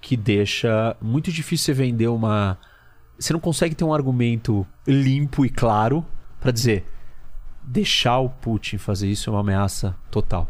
que 0.00 0.16
deixa 0.16 0.96
muito 1.00 1.30
difícil 1.30 1.66
você 1.66 1.72
vender 1.72 2.08
uma. 2.08 2.58
Você 3.18 3.32
não 3.32 3.40
consegue 3.40 3.74
ter 3.74 3.84
um 3.84 3.94
argumento 3.94 4.66
limpo 4.86 5.44
e 5.44 5.48
claro 5.50 6.04
para 6.40 6.50
dizer 6.50 6.84
deixar 7.62 8.18
o 8.18 8.28
Putin 8.28 8.76
fazer 8.76 9.08
isso 9.08 9.30
é 9.30 9.32
uma 9.32 9.40
ameaça 9.40 9.96
total. 10.10 10.48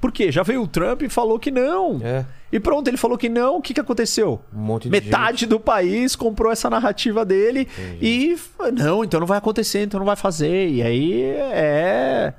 Por 0.00 0.12
quê? 0.12 0.30
Já 0.30 0.42
veio 0.42 0.62
o 0.62 0.68
Trump 0.68 1.02
e 1.02 1.08
falou 1.08 1.38
que 1.38 1.50
não. 1.50 2.00
É, 2.02 2.24
E 2.52 2.60
pronto, 2.60 2.86
ele 2.88 2.96
falou 2.96 3.18
que 3.18 3.28
não. 3.28 3.56
O 3.56 3.62
que, 3.62 3.74
que 3.74 3.80
aconteceu? 3.80 4.40
um 4.88 4.90
Metade 4.90 5.40
gente. 5.40 5.48
do 5.50 5.58
país 5.60 6.14
comprou 6.14 6.52
essa 6.52 6.70
narrativa 6.70 7.24
dele 7.24 7.66
e 8.00 8.32
f- 8.34 8.70
não, 8.72 9.02
então 9.04 9.18
não 9.20 9.26
vai 9.26 9.38
acontecer, 9.38 9.82
então 9.82 9.98
não 9.98 10.06
vai 10.06 10.16
fazer. 10.16 10.68
E 10.70 10.82
aí 10.82 11.22
é 11.22 12.34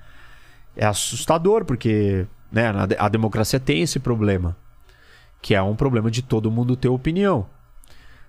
é 0.75 0.85
assustador 0.85 1.65
porque 1.65 2.25
né, 2.51 2.71
a 2.97 3.09
democracia 3.09 3.59
tem 3.59 3.81
esse 3.81 3.99
problema, 3.99 4.55
que 5.41 5.53
é 5.55 5.61
um 5.61 5.75
problema 5.75 6.09
de 6.11 6.21
todo 6.21 6.51
mundo 6.51 6.75
ter 6.75 6.87
opinião. 6.89 7.47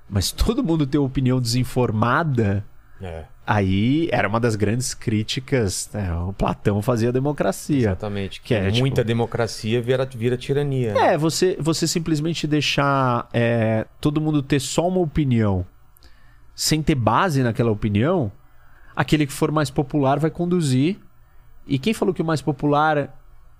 Mas 0.08 0.30
todo 0.32 0.62
mundo 0.64 0.86
ter 0.86 0.98
opinião 0.98 1.40
desinformada, 1.40 2.64
É, 3.00 3.24
aí 3.46 4.08
era 4.10 4.26
uma 4.28 4.40
das 4.40 4.56
grandes 4.56 4.94
críticas. 4.94 5.88
né, 5.92 6.12
O 6.14 6.32
Platão 6.32 6.80
fazia 6.82 7.10
a 7.10 7.12
democracia. 7.12 7.78
exatamente. 7.78 8.40
Que, 8.40 8.54
é, 8.54 8.62
muita 8.70 9.02
tipo- 9.02 9.04
democracia 9.06 9.80
vira, 9.82 10.04
vira 10.06 10.36
tirania. 10.36 10.94
né? 10.94 11.14
É, 11.14 11.18
você, 11.18 11.56
você 11.60 11.86
simplesmente 11.86 12.46
deixar 12.46 13.28
é, 13.32 13.86
todo 14.00 14.20
mundo 14.20 14.42
ter 14.42 14.60
só 14.60 14.88
uma 14.88 15.00
opinião 15.00 15.64
sem 16.54 16.82
ter 16.82 16.94
base 16.96 17.42
naquela 17.42 17.70
opinião, 17.70 18.32
aquele 18.96 19.26
que 19.26 19.32
for 19.32 19.52
mais 19.52 19.70
popular 19.70 20.18
vai 20.18 20.30
conduzir. 20.30 20.98
E 21.66 21.78
quem 21.78 21.92
falou 21.94 22.12
que 22.14 22.22
o 22.22 22.24
mais 22.24 22.40
popular 22.42 23.14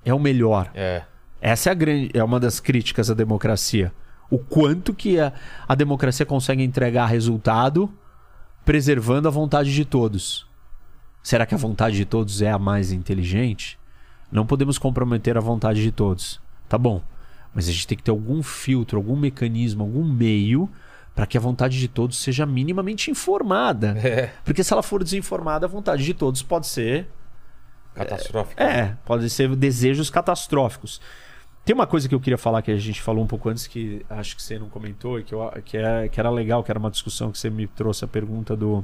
é 0.04 0.12
o 0.14 0.18
melhor? 0.18 0.70
É. 0.74 1.02
Essa 1.40 1.68
é, 1.68 1.72
a 1.72 1.74
grande, 1.74 2.10
é 2.14 2.24
uma 2.24 2.40
das 2.40 2.58
críticas 2.58 3.08
à 3.10 3.14
democracia. 3.14 3.92
O 4.30 4.38
quanto 4.38 4.92
que 4.92 5.18
a, 5.18 5.32
a 5.66 5.74
democracia 5.74 6.26
consegue 6.26 6.62
entregar 6.62 7.06
resultado 7.06 7.92
preservando 8.64 9.28
a 9.28 9.30
vontade 9.30 9.72
de 9.72 9.84
todos. 9.84 10.46
Será 11.22 11.46
que 11.46 11.54
a 11.54 11.58
vontade 11.58 11.96
de 11.96 12.04
todos 12.04 12.42
é 12.42 12.50
a 12.50 12.58
mais 12.58 12.92
inteligente? 12.92 13.78
Não 14.30 14.46
podemos 14.46 14.76
comprometer 14.76 15.38
a 15.38 15.40
vontade 15.40 15.82
de 15.82 15.90
todos. 15.90 16.40
Tá 16.68 16.76
bom. 16.76 17.02
Mas 17.54 17.66
a 17.68 17.72
gente 17.72 17.86
tem 17.86 17.96
que 17.96 18.04
ter 18.04 18.10
algum 18.10 18.42
filtro, 18.42 18.98
algum 18.98 19.16
mecanismo, 19.16 19.82
algum 19.82 20.04
meio 20.04 20.68
para 21.14 21.26
que 21.26 21.36
a 21.36 21.40
vontade 21.40 21.80
de 21.80 21.88
todos 21.88 22.18
seja 22.18 22.46
minimamente 22.46 23.10
informada. 23.10 23.98
É. 23.98 24.30
Porque 24.44 24.62
se 24.62 24.72
ela 24.72 24.82
for 24.82 25.02
desinformada, 25.02 25.66
a 25.66 25.68
vontade 25.68 26.04
de 26.04 26.14
todos 26.14 26.42
pode 26.42 26.66
ser 26.66 27.08
Catastrófico. 27.94 28.62
é, 28.62 28.96
pode 29.04 29.28
ser 29.28 29.56
desejos 29.56 30.10
catastróficos. 30.10 31.00
Tem 31.68 31.74
uma 31.74 31.86
coisa 31.86 32.08
que 32.08 32.14
eu 32.14 32.20
queria 32.20 32.38
falar 32.38 32.62
que 32.62 32.70
a 32.70 32.76
gente 32.78 33.02
falou 33.02 33.22
um 33.22 33.26
pouco 33.26 33.46
antes 33.50 33.66
que 33.66 34.00
acho 34.08 34.34
que 34.34 34.42
você 34.42 34.58
não 34.58 34.70
comentou 34.70 35.20
e 35.20 35.22
que, 35.22 35.34
eu, 35.34 35.52
que, 35.66 35.76
é, 35.76 36.08
que 36.08 36.18
era 36.18 36.30
legal, 36.30 36.64
que 36.64 36.72
era 36.72 36.78
uma 36.78 36.90
discussão 36.90 37.30
que 37.30 37.36
você 37.38 37.50
me 37.50 37.66
trouxe 37.66 38.06
a 38.06 38.08
pergunta 38.08 38.56
do. 38.56 38.82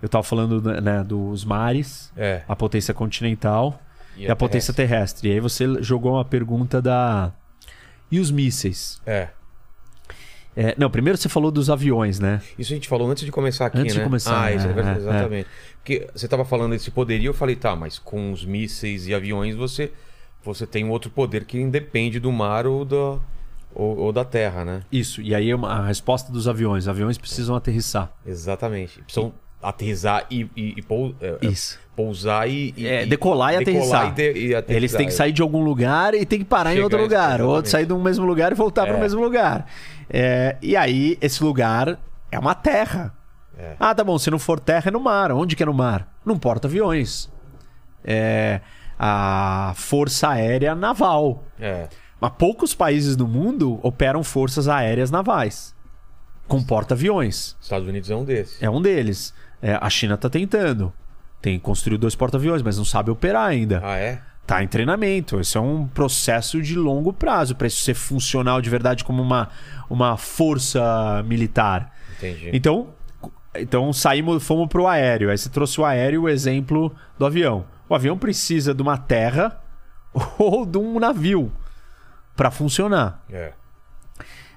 Eu 0.00 0.06
estava 0.06 0.22
falando 0.22 0.62
né, 0.80 1.02
dos 1.02 1.44
mares, 1.44 2.12
É. 2.16 2.42
a 2.46 2.54
potência 2.54 2.94
continental 2.94 3.82
E 4.16 4.22
e, 4.22 4.28
a 4.28 4.34
a 4.34 4.36
potência 4.36 4.72
terrestre. 4.72 5.28
E 5.28 5.32
aí 5.32 5.40
você 5.40 5.66
jogou 5.82 6.12
uma 6.12 6.24
pergunta 6.24 6.80
da. 6.80 7.32
E 8.08 8.20
os 8.20 8.30
mísseis? 8.30 9.02
É. 9.04 9.30
É, 10.56 10.76
não, 10.78 10.88
primeiro 10.88 11.18
você 11.18 11.28
falou 11.28 11.50
dos 11.50 11.68
aviões, 11.68 12.20
né? 12.20 12.40
Isso 12.56 12.72
a 12.72 12.76
gente 12.76 12.86
falou 12.86 13.10
antes 13.10 13.24
de 13.24 13.32
começar 13.32 13.66
aqui, 13.66 13.78
Antes 13.78 13.94
de 13.94 13.98
né? 13.98 14.04
começar, 14.04 14.44
Ah, 14.44 14.52
isso 14.52 14.64
é 14.64 14.70
é, 14.70 14.72
verdade, 14.72 14.98
é, 14.98 15.02
exatamente. 15.02 15.48
Porque 15.78 16.08
você 16.14 16.26
estava 16.26 16.44
falando 16.44 16.70
desse 16.70 16.92
poderio, 16.92 17.30
eu 17.30 17.34
falei, 17.34 17.56
tá, 17.56 17.74
mas 17.74 17.98
com 17.98 18.30
os 18.30 18.44
mísseis 18.44 19.08
e 19.08 19.12
aviões 19.14 19.56
você, 19.56 19.92
você 20.44 20.66
tem 20.66 20.84
um 20.84 20.90
outro 20.90 21.10
poder 21.10 21.44
que 21.44 21.58
independe 21.58 22.18
do 22.20 22.30
mar 22.32 22.66
ou 22.66 22.84
da, 22.84 22.96
ou, 23.74 23.96
ou 23.98 24.12
da 24.12 24.24
terra, 24.24 24.64
né? 24.64 24.82
Isso. 24.92 25.20
E 25.22 25.34
aí 25.34 25.52
uma- 25.54 25.68
a 25.80 25.86
resposta 25.86 26.30
dos 26.32 26.46
aviões. 26.48 26.86
Aviões 26.88 27.16
precisam 27.18 27.54
aterrissar. 27.56 28.12
Exatamente. 28.26 29.00
Precisam 29.02 29.32
aterrissar 29.62 30.26
e, 30.30 30.42
e, 30.56 30.74
e 30.76 30.82
pou- 30.82 31.14
é, 31.20 31.38
é, 31.40 31.46
Isso. 31.46 31.78
pousar 31.96 32.46
e, 32.48 32.74
e- 32.76 32.86
É, 32.86 33.02
e- 33.04 33.06
decolar 33.06 33.54
e 33.54 33.56
aterrissar. 33.56 34.08
e 34.08 34.12
de- 34.12 34.22
e 34.22 34.54
aterrissar. 34.54 34.76
Eles 34.76 34.92
têm 34.92 35.06
que 35.06 35.12
sair 35.14 35.32
de 35.32 35.40
algum 35.40 35.64
lugar 35.64 36.12
e 36.14 36.26
tem 36.26 36.38
que 36.40 36.44
parar 36.44 36.74
em 36.74 36.80
outro 36.80 37.00
lugar. 37.00 37.40
Ou 37.40 37.46
exatamente. 37.48 37.70
sair 37.70 37.86
do 37.86 37.98
mesmo 37.98 38.26
lugar 38.26 38.52
e 38.52 38.54
voltar 38.54 38.84
para 38.84 38.94
o 38.94 38.98
É. 38.98 39.00
mesmo 39.00 39.22
lugar. 39.22 39.66
É, 40.10 40.56
e 40.60 40.76
aí, 40.76 41.16
esse 41.20 41.42
lugar 41.42 41.98
é 42.30 42.38
uma 42.38 42.54
terra. 42.54 43.14
É. 43.56 43.74
Ah, 43.80 43.94
tá 43.94 44.04
bom. 44.04 44.18
Se 44.18 44.30
não 44.30 44.38
for 44.38 44.60
terra, 44.60 44.88
é 44.88 44.90
no 44.90 45.00
mar. 45.00 45.32
Onde 45.32 45.56
que 45.56 45.62
é 45.62 45.66
no 45.66 45.72
mar? 45.72 46.12
Num 46.26 46.36
porta-aviões. 46.38 47.30
É 48.04 48.60
a 48.98 49.72
Força 49.76 50.28
Aérea 50.28 50.74
Naval. 50.74 51.44
É. 51.58 51.88
Mas 52.20 52.32
poucos 52.38 52.74
países 52.74 53.16
do 53.16 53.26
mundo 53.26 53.78
operam 53.82 54.22
forças 54.22 54.68
aéreas 54.68 55.10
navais. 55.10 55.74
Com 56.46 56.62
porta-aviões. 56.62 57.56
Estados 57.60 57.88
Unidos 57.88 58.10
é 58.10 58.16
um 58.16 58.24
desses. 58.24 58.62
É 58.62 58.70
um 58.70 58.80
deles. 58.80 59.34
É, 59.60 59.78
a 59.80 59.90
China 59.90 60.16
tá 60.16 60.28
tentando. 60.28 60.92
Tem 61.40 61.58
construído 61.58 62.02
dois 62.02 62.14
porta-aviões, 62.14 62.62
mas 62.62 62.78
não 62.78 62.84
sabe 62.84 63.10
operar 63.10 63.46
ainda. 63.46 63.80
Ah, 63.84 63.98
é? 63.98 64.20
Tá 64.46 64.62
em 64.62 64.68
treinamento. 64.68 65.40
Isso 65.40 65.58
é 65.58 65.60
um 65.60 65.86
processo 65.86 66.60
de 66.60 66.74
longo 66.74 67.12
prazo 67.12 67.54
para 67.54 67.66
isso 67.66 67.82
ser 67.82 67.94
funcional 67.94 68.60
de 68.60 68.70
verdade 68.70 69.04
como 69.04 69.22
uma, 69.22 69.50
uma 69.88 70.16
força 70.16 71.22
militar. 71.26 71.92
Entendi. 72.16 72.50
Então, 72.52 72.88
então 73.54 73.92
saímos, 73.92 74.42
fomos 74.42 74.68
pro 74.68 74.86
aéreo. 74.86 75.30
Aí 75.30 75.36
você 75.36 75.48
trouxe 75.48 75.80
o 75.80 75.84
aéreo, 75.84 76.22
o 76.22 76.28
exemplo 76.28 76.94
do 77.18 77.26
avião. 77.26 77.64
O 77.88 77.94
avião 77.94 78.16
precisa 78.18 78.74
de 78.74 78.82
uma 78.82 78.96
terra 78.96 79.60
ou 80.38 80.64
de 80.64 80.78
um 80.78 80.98
navio 80.98 81.52
para 82.36 82.50
funcionar. 82.50 83.22
É. 83.30 83.52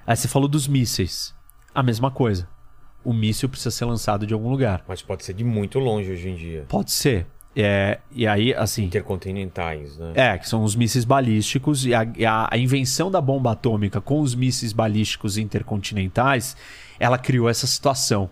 Aí 0.06 0.16
você 0.16 0.26
falou 0.28 0.48
dos 0.48 0.66
mísseis. 0.66 1.34
A 1.74 1.82
mesma 1.82 2.10
coisa. 2.10 2.48
O 3.04 3.12
míssil 3.12 3.48
precisa 3.48 3.70
ser 3.70 3.84
lançado 3.84 4.26
de 4.26 4.34
algum 4.34 4.48
lugar. 4.50 4.82
Mas 4.88 5.02
pode 5.02 5.24
ser 5.24 5.32
de 5.34 5.44
muito 5.44 5.78
longe 5.78 6.10
hoje 6.10 6.28
em 6.28 6.34
dia. 6.34 6.64
Pode 6.68 6.90
ser. 6.90 7.26
É, 7.54 7.98
e 8.10 8.26
aí, 8.26 8.54
assim. 8.54 8.84
Intercontinentais, 8.84 9.96
né? 9.96 10.12
É, 10.14 10.38
que 10.38 10.48
são 10.48 10.62
os 10.64 10.74
mísseis 10.76 11.04
balísticos 11.04 11.84
e 11.86 11.94
a, 11.94 12.02
a- 12.02 12.48
a 12.52 12.58
invenção 12.58 13.10
da 13.10 13.20
bomba 13.20 13.52
atômica 13.52 14.00
com 14.00 14.20
os 14.20 14.34
mísseis 14.34 14.72
balísticos 14.72 15.36
intercontinentais, 15.38 16.56
ela 16.98 17.18
criou 17.18 17.48
essa 17.48 17.66
situação. 17.66 18.30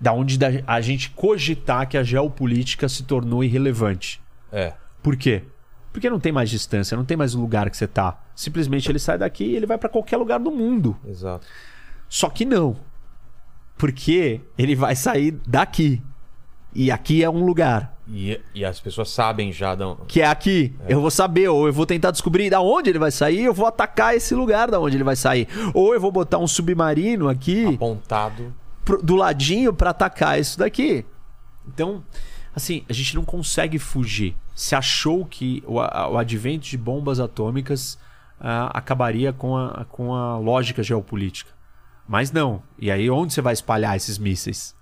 Da 0.00 0.12
onde 0.12 0.38
da- 0.38 0.48
a 0.66 0.80
gente 0.80 1.10
cogitar 1.10 1.88
que 1.88 1.96
a 1.96 2.02
geopolítica 2.02 2.88
se 2.88 3.02
tornou 3.04 3.42
irrelevante. 3.44 4.20
É. 4.52 4.74
Por 5.02 5.16
quê? 5.16 5.42
Porque 5.92 6.08
não 6.08 6.20
tem 6.20 6.30
mais 6.32 6.48
distância, 6.50 6.96
não 6.96 7.04
tem 7.04 7.16
mais 7.16 7.34
o 7.34 7.40
lugar 7.40 7.68
que 7.70 7.76
você 7.76 7.86
tá. 7.86 8.18
Simplesmente 8.34 8.90
ele 8.90 8.98
sai 8.98 9.18
daqui 9.18 9.44
e 9.44 9.56
ele 9.56 9.66
vai 9.66 9.76
para 9.78 9.88
qualquer 9.88 10.16
lugar 10.16 10.38
do 10.38 10.50
mundo. 10.50 10.96
Exato. 11.06 11.46
Só 12.08 12.28
que 12.30 12.44
não. 12.44 12.76
Porque 13.76 14.40
ele 14.56 14.74
vai 14.74 14.94
sair 14.94 15.32
daqui. 15.46 16.02
E 16.74 16.90
aqui 16.90 17.22
é 17.22 17.28
um 17.28 17.44
lugar. 17.44 17.94
E, 18.08 18.40
e 18.54 18.64
as 18.64 18.80
pessoas 18.80 19.10
sabem 19.10 19.52
já 19.52 19.74
da, 19.74 19.94
Que 20.08 20.22
é 20.22 20.26
aqui. 20.26 20.74
Eu 20.88 21.00
vou 21.00 21.10
saber, 21.10 21.48
ou 21.48 21.66
eu 21.66 21.72
vou 21.72 21.84
tentar 21.84 22.10
descobrir 22.10 22.48
da 22.50 22.60
onde 22.60 22.90
ele 22.90 22.98
vai 22.98 23.10
sair, 23.10 23.44
eu 23.44 23.52
vou 23.54 23.66
atacar 23.66 24.14
esse 24.16 24.34
lugar 24.34 24.70
da 24.70 24.80
onde 24.80 24.96
ele 24.96 25.04
vai 25.04 25.16
sair. 25.16 25.46
Ou 25.74 25.92
eu 25.94 26.00
vou 26.00 26.10
botar 26.10 26.38
um 26.38 26.46
submarino 26.46 27.28
aqui 27.28 27.66
apontado. 27.66 28.54
pro- 28.84 29.02
do 29.02 29.14
ladinho 29.14 29.72
pra 29.74 29.90
atacar 29.90 30.38
isso 30.40 30.58
daqui. 30.58 31.04
Então, 31.68 32.02
assim, 32.54 32.84
a 32.88 32.92
gente 32.92 33.14
não 33.14 33.24
consegue 33.24 33.78
fugir. 33.78 34.36
Se 34.54 34.74
achou 34.74 35.24
que 35.24 35.62
o, 35.66 35.80
a- 35.80 36.08
o 36.10 36.18
advento 36.18 36.66
de 36.66 36.76
bombas 36.78 37.18
atômicas 37.20 37.98
ah, 38.40 38.70
acabaria 38.74 39.32
com 39.32 39.56
a, 39.56 39.84
com 39.86 40.14
a 40.14 40.36
lógica 40.38 40.82
geopolítica. 40.82 41.50
Mas 42.08 42.30
não. 42.32 42.62
E 42.78 42.90
aí, 42.90 43.08
onde 43.08 43.32
você 43.32 43.40
vai 43.40 43.52
espalhar 43.52 43.96
esses 43.96 44.18
mísseis? 44.18 44.74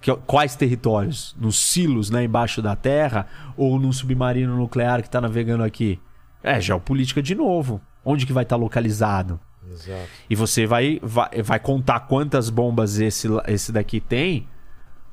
Que- 0.00 0.14
quais 0.26 0.54
territórios? 0.54 1.34
Nos 1.38 1.58
silos, 1.58 2.08
né, 2.10 2.24
embaixo 2.24 2.62
da 2.62 2.76
terra? 2.76 3.26
Ou 3.56 3.78
num 3.78 3.92
submarino 3.92 4.56
nuclear 4.56 5.00
que 5.02 5.08
está 5.08 5.20
navegando 5.20 5.64
aqui? 5.64 6.00
É, 6.42 6.60
geopolítica 6.60 7.20
de 7.20 7.34
novo. 7.34 7.80
Onde 8.04 8.24
que 8.24 8.32
vai 8.32 8.44
estar 8.44 8.56
localizado? 8.56 9.40
Exato. 9.70 10.08
E 10.30 10.34
você 10.36 10.64
vai, 10.66 10.98
vai, 11.02 11.42
vai 11.42 11.58
contar 11.58 12.00
quantas 12.00 12.48
bombas 12.48 12.98
esse, 13.00 13.28
esse 13.48 13.72
daqui 13.72 14.00
tem 14.00 14.48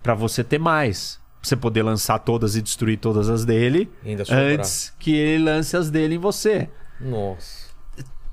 pra 0.04 0.14
você 0.14 0.44
ter 0.44 0.60
mais. 0.60 1.20
Você 1.46 1.56
poder 1.56 1.84
lançar 1.84 2.18
todas 2.18 2.56
e 2.56 2.62
destruir 2.62 2.98
todas 2.98 3.30
as 3.30 3.46
dele 3.46 3.88
antes 4.32 4.92
que 4.98 5.14
ele 5.16 5.44
lance 5.44 5.78
as 5.78 5.92
dele 5.92 6.16
em 6.16 6.18
você. 6.18 6.68
Nossa. 7.00 7.66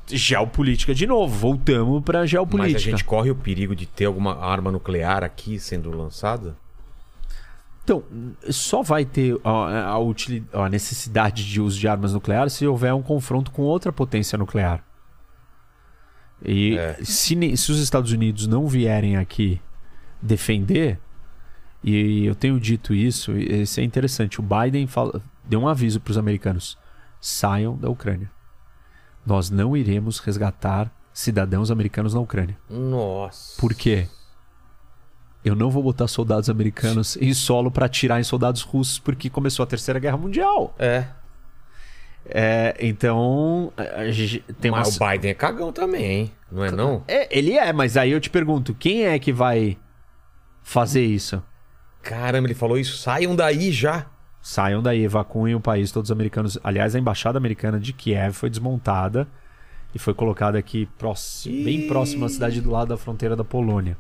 Geopolítica 0.08 0.94
de 0.94 1.07
novo. 1.07 1.34
Voltamos 1.36 2.02
pra 2.02 2.20
Mas 2.20 2.31
geopolítica. 2.31 2.78
a 2.78 2.81
gente 2.81 3.05
corre 3.05 3.31
o 3.31 3.34
perigo 3.34 3.76
de 3.76 3.84
ter 3.84 4.07
alguma 4.07 4.42
arma 4.42 4.73
nuclear 4.73 5.23
aqui 5.23 5.58
sendo 5.60 5.91
lançada? 5.91 6.57
Então, 7.84 8.02
só 8.49 8.81
vai 8.82 9.05
ter 9.05 9.39
a, 9.44 9.91
a, 9.91 9.99
utili- 9.99 10.47
a 10.52 10.68
necessidade 10.70 11.44
de 11.44 11.60
uso 11.60 11.78
de 11.78 11.86
armas 11.86 12.15
nucleares 12.15 12.55
se 12.55 12.66
houver 12.66 12.94
um 12.94 13.02
confronto 13.02 13.50
com 13.50 13.60
outra 13.62 13.92
potência 13.92 14.39
nuclear. 14.39 14.82
E 16.42 16.78
É. 16.78 16.97
se, 17.05 17.57
se 17.58 17.73
os 17.73 17.78
Estados 17.78 18.10
Unidos 18.10 18.47
não 18.47 18.66
vierem 18.66 19.16
aqui 19.18 19.60
defender, 20.20 20.99
e 21.83 22.25
eu 22.27 22.35
tenho 22.35 22.59
dito 22.61 22.94
isso, 22.94 23.33
e 23.33 23.62
isso 23.62 23.81
é 23.81 23.83
interessante. 23.83 24.41
O 24.41 24.43
Biden 24.43 24.86
fala- 24.86 25.20
deu 25.44 25.61
um 25.61 25.69
aviso 25.69 26.01
para 26.01 26.11
os 26.12 26.19
americanos: 26.19 26.78
saiam 27.20 27.77
da 27.77 27.89
Ucrânia. 27.89 28.31
Nós 29.25 29.51
não 29.51 29.77
iremos 29.77 30.19
resgatar 30.19 30.91
cidadãos 31.12 31.70
americanos 31.70 32.15
na 32.15 32.20
Ucrânia. 32.20 32.57
Nossa. 32.69 33.61
Por 33.61 33.75
quê? 33.75 34.09
Eu 35.44 35.55
não 35.57 35.70
vou 35.70 35.83
botar 35.83 36.07
soldados 36.07 36.49
americanos 36.49 37.17
em 37.17 37.35
solo 37.35 37.70
para 37.70 37.86
atirar 37.86 38.20
em 38.20 38.25
soldados 38.25 38.62
russos 38.62 38.99
porque 38.99 39.28
começou 39.28 39.62
a 39.62 39.67
Terceira 39.67 39.99
Guerra 39.99 40.17
Mundial. 40.17 40.75
É. 40.78 41.07
É, 42.25 42.77
então, 42.78 43.73
tem 44.61 44.70
uma... 44.70 44.78
Mas 44.78 44.97
o 44.97 45.01
Biden 45.09 45.33
é 45.33 45.35
cagão 45.35 45.73
também, 45.73 46.05
hein? 46.05 46.33
Não 46.51 46.65
é 46.65 46.70
não? 46.70 47.02
É, 47.09 47.36
ele 47.36 47.59
é, 47.59 47.73
mas 47.73 47.97
aí 47.97 48.12
eu 48.12 48.20
te 48.20 48.31
pergunto, 48.31 48.73
quem 48.75 49.05
é 49.07 49.19
que 49.19 49.33
vai 49.33 49.77
fazer 50.62 51.05
isso? 51.05 51.43
Caramba, 52.03 52.47
ele 52.47 52.55
falou 52.55 52.79
isso. 52.79 52.99
Saiam 52.99 53.35
daí 53.35 53.71
já. 53.73 54.07
Saiam 54.41 54.83
daí, 54.83 55.05
evacuem 55.05 55.55
o 55.55 55.61
país, 55.61 55.93
todos 55.93 56.11
os 56.11 56.13
americanos. 56.13 56.59
Aliás, 56.65 56.97
a 56.97 56.99
embaixada 56.99 57.39
americana 57.39 57.79
de 57.79 57.93
Kiev 57.93 58.33
foi 58.35 58.51
desmontada 58.51 59.29
e 59.95 59.99
foi 59.99 60.15
colocada 60.15 60.59
aqui 60.59 60.87
próximo, 60.99 61.65
bem 61.65 61.87
próximo 61.87 62.25
à 62.25 62.29
cidade 62.29 62.61
do 62.61 62.71
lado 62.71 62.89
da 62.89 62.97
fronteira 62.97 63.37
da 63.37 63.45
Polônia. 63.45 63.97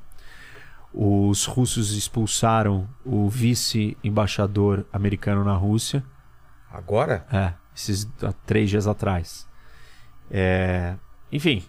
Os 0.92 1.46
russos 1.46 1.92
expulsaram 1.92 2.88
o 3.04 3.28
vice-embaixador 3.28 4.84
americano 4.92 5.44
na 5.44 5.54
Rússia. 5.54 6.02
Agora? 6.70 7.24
É, 7.32 7.52
esses 7.74 8.06
há 8.22 8.32
três 8.44 8.68
dias 8.68 8.86
atrás. 8.86 9.46
É, 10.30 10.96
enfim, 11.30 11.62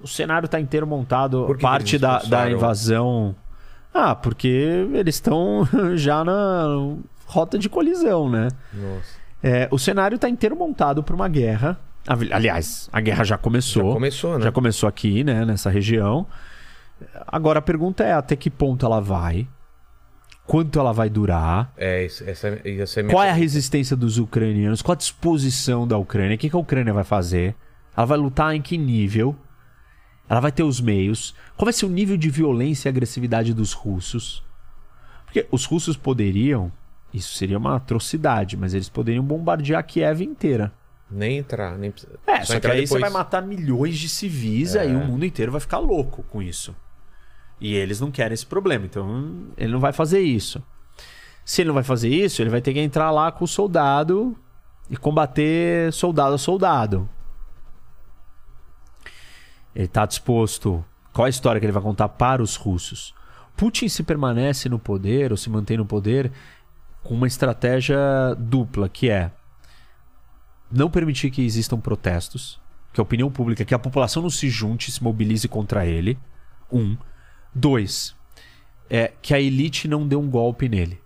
o 0.00 0.08
cenário 0.08 0.46
está 0.46 0.58
inteiro 0.58 0.86
montado. 0.86 1.44
Por 1.46 1.56
que 1.56 1.60
que 1.60 1.62
parte 1.62 1.96
eles 1.96 2.00
da, 2.00 2.18
da 2.20 2.50
invasão. 2.50 3.36
Ah, 3.92 4.14
porque 4.14 4.48
eles 4.92 5.16
estão 5.16 5.68
já 5.96 6.24
na 6.24 6.64
rota 7.26 7.58
de 7.58 7.68
colisão, 7.68 8.28
né? 8.30 8.48
Nossa. 8.72 9.18
É, 9.42 9.68
o 9.70 9.78
cenário 9.78 10.16
está 10.16 10.28
inteiro 10.28 10.56
montado 10.56 11.02
para 11.02 11.14
uma 11.14 11.28
guerra 11.28 11.78
Ali- 12.06 12.32
Aliás, 12.32 12.88
a 12.92 13.00
guerra 13.00 13.22
já 13.22 13.36
começou. 13.36 13.88
Já 13.88 13.92
começou, 13.94 14.38
né? 14.38 14.44
Já 14.44 14.52
começou 14.52 14.88
aqui, 14.88 15.22
né? 15.22 15.44
Nessa 15.44 15.68
região. 15.68 16.26
Agora 17.26 17.58
a 17.58 17.62
pergunta 17.62 18.02
é 18.02 18.12
até 18.14 18.34
que 18.34 18.48
ponto 18.50 18.86
ela 18.86 19.00
vai? 19.00 19.46
Quanto 20.46 20.78
ela 20.78 20.92
vai 20.92 21.10
durar? 21.10 21.70
É, 21.76 22.06
essa, 22.06 22.24
essa 22.30 22.48
é 23.00 23.04
Qual 23.04 23.22
é 23.22 23.28
a 23.30 23.34
resistência 23.34 23.94
dos 23.94 24.16
ucranianos? 24.18 24.80
Qual 24.80 24.94
a 24.94 24.96
disposição 24.96 25.86
da 25.86 25.98
Ucrânia? 25.98 26.36
O 26.36 26.38
que, 26.38 26.48
que 26.48 26.56
a 26.56 26.58
Ucrânia 26.58 26.94
vai 26.94 27.04
fazer? 27.04 27.54
Ela 27.94 28.06
vai 28.06 28.16
lutar 28.16 28.54
em 28.54 28.62
que 28.62 28.78
nível? 28.78 29.36
Ela 30.28 30.40
vai 30.40 30.52
ter 30.52 30.62
os 30.62 30.80
meios? 30.80 31.34
Qual 31.56 31.66
vai 31.66 31.72
ser 31.72 31.86
o 31.86 31.90
nível 31.90 32.16
de 32.16 32.28
violência 32.28 32.88
e 32.88 32.90
agressividade 32.90 33.54
dos 33.54 33.72
russos? 33.72 34.44
Porque 35.24 35.46
os 35.50 35.64
russos 35.64 35.96
poderiam, 35.96 36.72
isso 37.12 37.34
seria 37.34 37.58
uma 37.58 37.76
atrocidade, 37.76 38.56
mas 38.56 38.74
eles 38.74 38.88
poderiam 38.88 39.24
bombardear 39.24 39.84
Kiev 39.84 40.22
inteira. 40.22 40.72
Nem 41.10 41.38
entrar, 41.38 41.78
nem 41.78 41.90
precisa. 41.90 42.18
É, 42.26 42.44
só, 42.44 42.52
que 42.52 42.58
entrar 42.58 42.72
aí 42.72 42.86
você 42.86 42.94
depois. 42.94 43.00
vai 43.00 43.10
matar 43.10 43.42
milhões 43.42 43.98
de 43.98 44.08
civis, 44.08 44.76
aí 44.76 44.94
o 44.94 45.04
mundo 45.04 45.24
inteiro 45.24 45.50
vai 45.50 45.60
ficar 45.60 45.78
louco 45.78 46.22
com 46.24 46.42
isso. 46.42 46.76
E 47.60 47.74
eles 47.74 47.98
não 47.98 48.10
querem 48.10 48.34
esse 48.34 48.46
problema, 48.46 48.84
então 48.84 49.46
ele 49.56 49.72
não 49.72 49.80
vai 49.80 49.92
fazer 49.92 50.20
isso. 50.20 50.62
Se 51.44 51.62
ele 51.62 51.68
não 51.68 51.74
vai 51.74 51.82
fazer 51.82 52.10
isso, 52.10 52.42
ele 52.42 52.50
vai 52.50 52.60
ter 52.60 52.74
que 52.74 52.80
entrar 52.80 53.10
lá 53.10 53.32
com 53.32 53.44
o 53.44 53.48
soldado 53.48 54.36
e 54.90 54.96
combater 54.96 55.90
soldado 55.92 56.34
a 56.34 56.38
soldado. 56.38 57.08
Ele 59.78 59.86
está 59.86 60.04
disposto. 60.04 60.84
Qual 61.12 61.24
a 61.24 61.28
história 61.28 61.60
que 61.60 61.64
ele 61.64 61.72
vai 61.72 61.82
contar 61.82 62.08
para 62.08 62.42
os 62.42 62.56
russos? 62.56 63.14
Putin 63.56 63.88
se 63.88 64.02
permanece 64.02 64.68
no 64.68 64.76
poder 64.76 65.30
ou 65.30 65.36
se 65.36 65.48
mantém 65.48 65.76
no 65.76 65.86
poder 65.86 66.32
com 67.04 67.14
uma 67.14 67.28
estratégia 67.28 67.96
dupla, 68.36 68.88
que 68.88 69.08
é 69.08 69.30
não 70.68 70.90
permitir 70.90 71.30
que 71.30 71.44
existam 71.44 71.78
protestos, 71.78 72.60
que 72.92 73.00
a 73.00 73.04
opinião 73.04 73.30
pública, 73.30 73.64
que 73.64 73.72
a 73.72 73.78
população 73.78 74.20
não 74.20 74.30
se 74.30 74.50
junte, 74.50 74.90
se 74.90 75.02
mobilize 75.02 75.46
contra 75.46 75.86
ele. 75.86 76.18
Um. 76.72 76.96
Dois. 77.54 78.16
É 78.90 79.12
que 79.22 79.32
a 79.32 79.40
elite 79.40 79.86
não 79.86 80.08
dê 80.08 80.16
um 80.16 80.28
golpe 80.28 80.68
nele. 80.68 81.00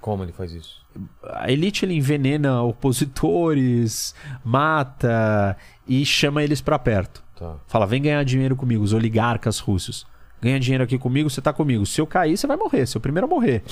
Como 0.00 0.24
ele 0.24 0.32
faz 0.32 0.52
isso? 0.52 0.84
A 1.22 1.50
elite 1.52 1.84
ele 1.84 1.94
envenena 1.94 2.62
opositores, 2.62 4.12
mata 4.44 5.56
e 5.86 6.04
chama 6.04 6.42
eles 6.42 6.60
pra 6.60 6.78
perto. 6.80 7.22
Tá. 7.38 7.56
Fala, 7.68 7.86
vem 7.86 8.02
ganhar 8.02 8.24
dinheiro 8.24 8.56
comigo, 8.56 8.82
os 8.82 8.92
oligarcas 8.92 9.60
russos. 9.60 10.04
Ganha 10.40 10.58
dinheiro 10.58 10.82
aqui 10.84 10.98
comigo, 10.98 11.30
você 11.30 11.40
tá 11.40 11.52
comigo. 11.52 11.84
Se 11.86 12.00
eu 12.00 12.06
cair, 12.06 12.36
você 12.36 12.46
vai 12.46 12.56
morrer, 12.56 12.86
você 12.86 12.96
é 12.96 12.98
o 12.98 13.00
primeiro 13.00 13.26
a 13.26 13.30
morrer. 13.30 13.62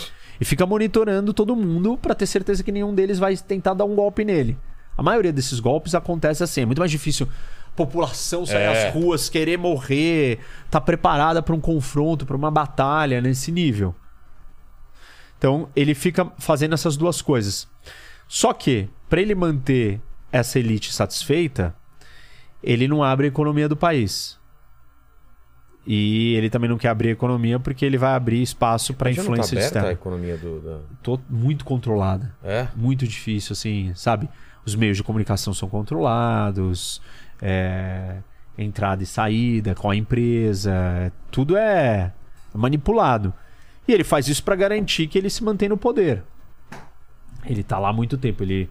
E 0.41 0.45
fica 0.45 0.65
monitorando 0.67 1.33
todo 1.33 1.57
mundo 1.57 1.97
pra 1.97 2.15
ter 2.15 2.27
certeza 2.27 2.63
que 2.63 2.71
nenhum 2.73 2.95
deles 2.95 3.19
vai 3.19 3.37
tentar 3.37 3.75
dar 3.75 3.85
um 3.85 3.95
golpe 3.95 4.25
nele. 4.25 4.57
A 4.97 5.03
maioria 5.03 5.33
desses 5.33 5.61
golpes 5.61 5.95
acontece 5.95 6.43
assim, 6.43 6.63
é 6.63 6.67
muito 6.67 6.79
mais 6.79 6.91
difícil 6.91 7.29
população 7.75 8.47
sair 8.47 8.63
É. 8.63 8.89
às 8.89 8.95
ruas, 8.95 9.29
querer 9.29 9.59
morrer, 9.59 10.39
tá 10.71 10.81
preparada 10.81 11.43
pra 11.43 11.55
um 11.55 11.61
confronto, 11.61 12.25
pra 12.25 12.37
uma 12.37 12.51
batalha 12.51 13.21
nesse 13.21 13.53
nível. 13.53 13.95
Então, 15.39 15.69
ele 15.77 15.95
fica 15.95 16.31
fazendo 16.39 16.73
essas 16.75 16.97
duas 16.97 17.21
coisas. 17.21 17.69
Só 18.27 18.53
que, 18.53 18.89
para 19.09 19.21
ele 19.21 19.35
manter 19.35 20.01
essa 20.33 20.59
elite 20.59 20.93
satisfeita, 20.93 21.75
ele 22.67 22.89
não 22.89 23.03
abre 23.03 23.27
a 23.27 23.29
economia 23.29 23.69
do 23.69 23.77
país. 23.77 24.39
E 25.87 26.35
ele 26.35 26.51
também 26.51 26.69
não 26.69 26.77
quer 26.77 26.89
abrir 26.89 27.11
a 27.11 27.13
economia 27.13 27.61
porque 27.61 27.85
ele 27.87 27.97
vai 27.97 28.15
abrir 28.15 28.43
espaço 28.43 28.93
para 28.93 29.13
Já 29.13 29.23
não 29.23 29.29
tá 29.29 29.33
influência 29.35 29.57
aberta 29.57 29.65
a 29.65 29.81
externa. 29.81 29.93
economia 29.93 30.37
do. 30.37 30.61
Da... 30.61 30.79
Tô 31.01 31.21
muito 31.31 31.65
controlada. 31.65 32.35
É? 32.43 32.67
Muito 32.75 33.07
difícil, 33.07 33.53
assim, 33.53 33.93
sabe? 33.95 34.29
Os 34.65 34.75
meios 34.75 34.97
de 34.97 35.05
comunicação 35.05 35.55
são 35.55 35.69
controlados, 35.69 37.01
é, 37.41 38.17
entrada 38.59 39.05
e 39.05 39.07
saída 39.07 39.77
com 39.77 39.89
a 39.89 39.95
empresa, 39.95 41.13
tudo 41.31 41.57
é 41.57 42.13
manipulado. 42.53 43.33
E 43.87 43.93
ele 43.93 44.03
faz 44.03 44.27
isso 44.27 44.43
para 44.43 44.57
garantir 44.57 45.07
que 45.07 45.17
ele 45.17 45.31
se 45.31 45.45
mantém 45.45 45.69
no 45.69 45.77
poder. 45.77 46.25
Ele 47.45 47.63
tá 47.63 47.79
lá 47.79 47.91
há 47.91 47.93
muito 47.93 48.19
tempo, 48.19 48.43
ele 48.43 48.69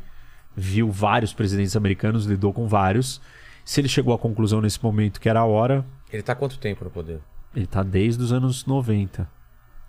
viu 0.53 0.91
vários 0.91 1.31
presidentes 1.31 1.77
americanos, 1.77 2.25
lidou 2.25 2.51
com 2.51 2.67
vários. 2.67 3.21
Se 3.65 3.81
ele 3.81 3.89
chegou 3.89 4.13
à 4.13 4.17
conclusão 4.19 4.61
nesse 4.61 4.81
momento 4.81 5.19
que 5.19 5.27
era 5.27 5.39
a 5.41 5.45
hora, 5.45 5.83
Ele 6.13 6.23
tá 6.23 6.33
quanto 6.35 6.57
tempo 6.59 6.85
no 6.85 6.89
poder? 6.91 7.19
ele 7.55 7.65
tá 7.67 7.81
desde 7.83 8.21
os 8.23 8.31
anos 8.31 8.65
90. 8.65 9.27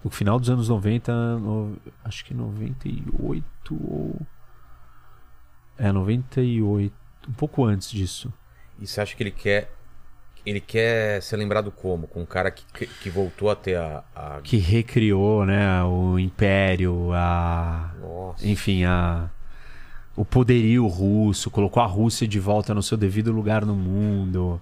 No 0.02 0.10
final 0.10 0.38
dos 0.40 0.48
anos 0.50 0.68
90, 0.68 1.12
no- 1.38 1.76
acho 2.04 2.24
que 2.24 2.32
98 2.34 3.44
ou. 3.74 4.16
É, 5.78 5.92
98. 5.92 6.92
Um 7.28 7.32
pouco 7.32 7.64
antes 7.64 7.90
disso. 7.90 8.32
E 8.78 8.86
você 8.86 9.00
acha 9.00 9.14
que 9.16 9.22
ele 9.22 9.30
quer. 9.30 9.72
Ele 10.44 10.60
quer 10.60 11.20
ser 11.22 11.36
lembrado 11.36 11.72
como? 11.72 12.06
Com 12.06 12.22
um 12.22 12.26
cara 12.26 12.52
que, 12.52 12.64
que, 12.72 12.86
que 12.86 13.10
voltou 13.10 13.50
a 13.50 13.56
ter 13.56 13.76
a. 13.76 14.04
a- 14.14 14.40
Que 14.44 14.56
recriou, 14.58 15.44
né, 15.44 15.82
o 15.82 16.18
império, 16.18 17.12
a. 17.12 17.92
Nossa. 18.00 18.46
Enfim, 18.46 18.84
a. 18.84 19.28
O 20.16 20.24
poderio 20.24 20.86
russo, 20.86 21.50
colocou 21.50 21.82
a 21.82 21.86
Rússia 21.86 22.26
de 22.26 22.40
volta 22.40 22.72
no 22.74 22.82
seu 22.82 22.96
devido 22.96 23.30
lugar 23.30 23.64
no 23.66 23.74
mundo. 23.74 24.60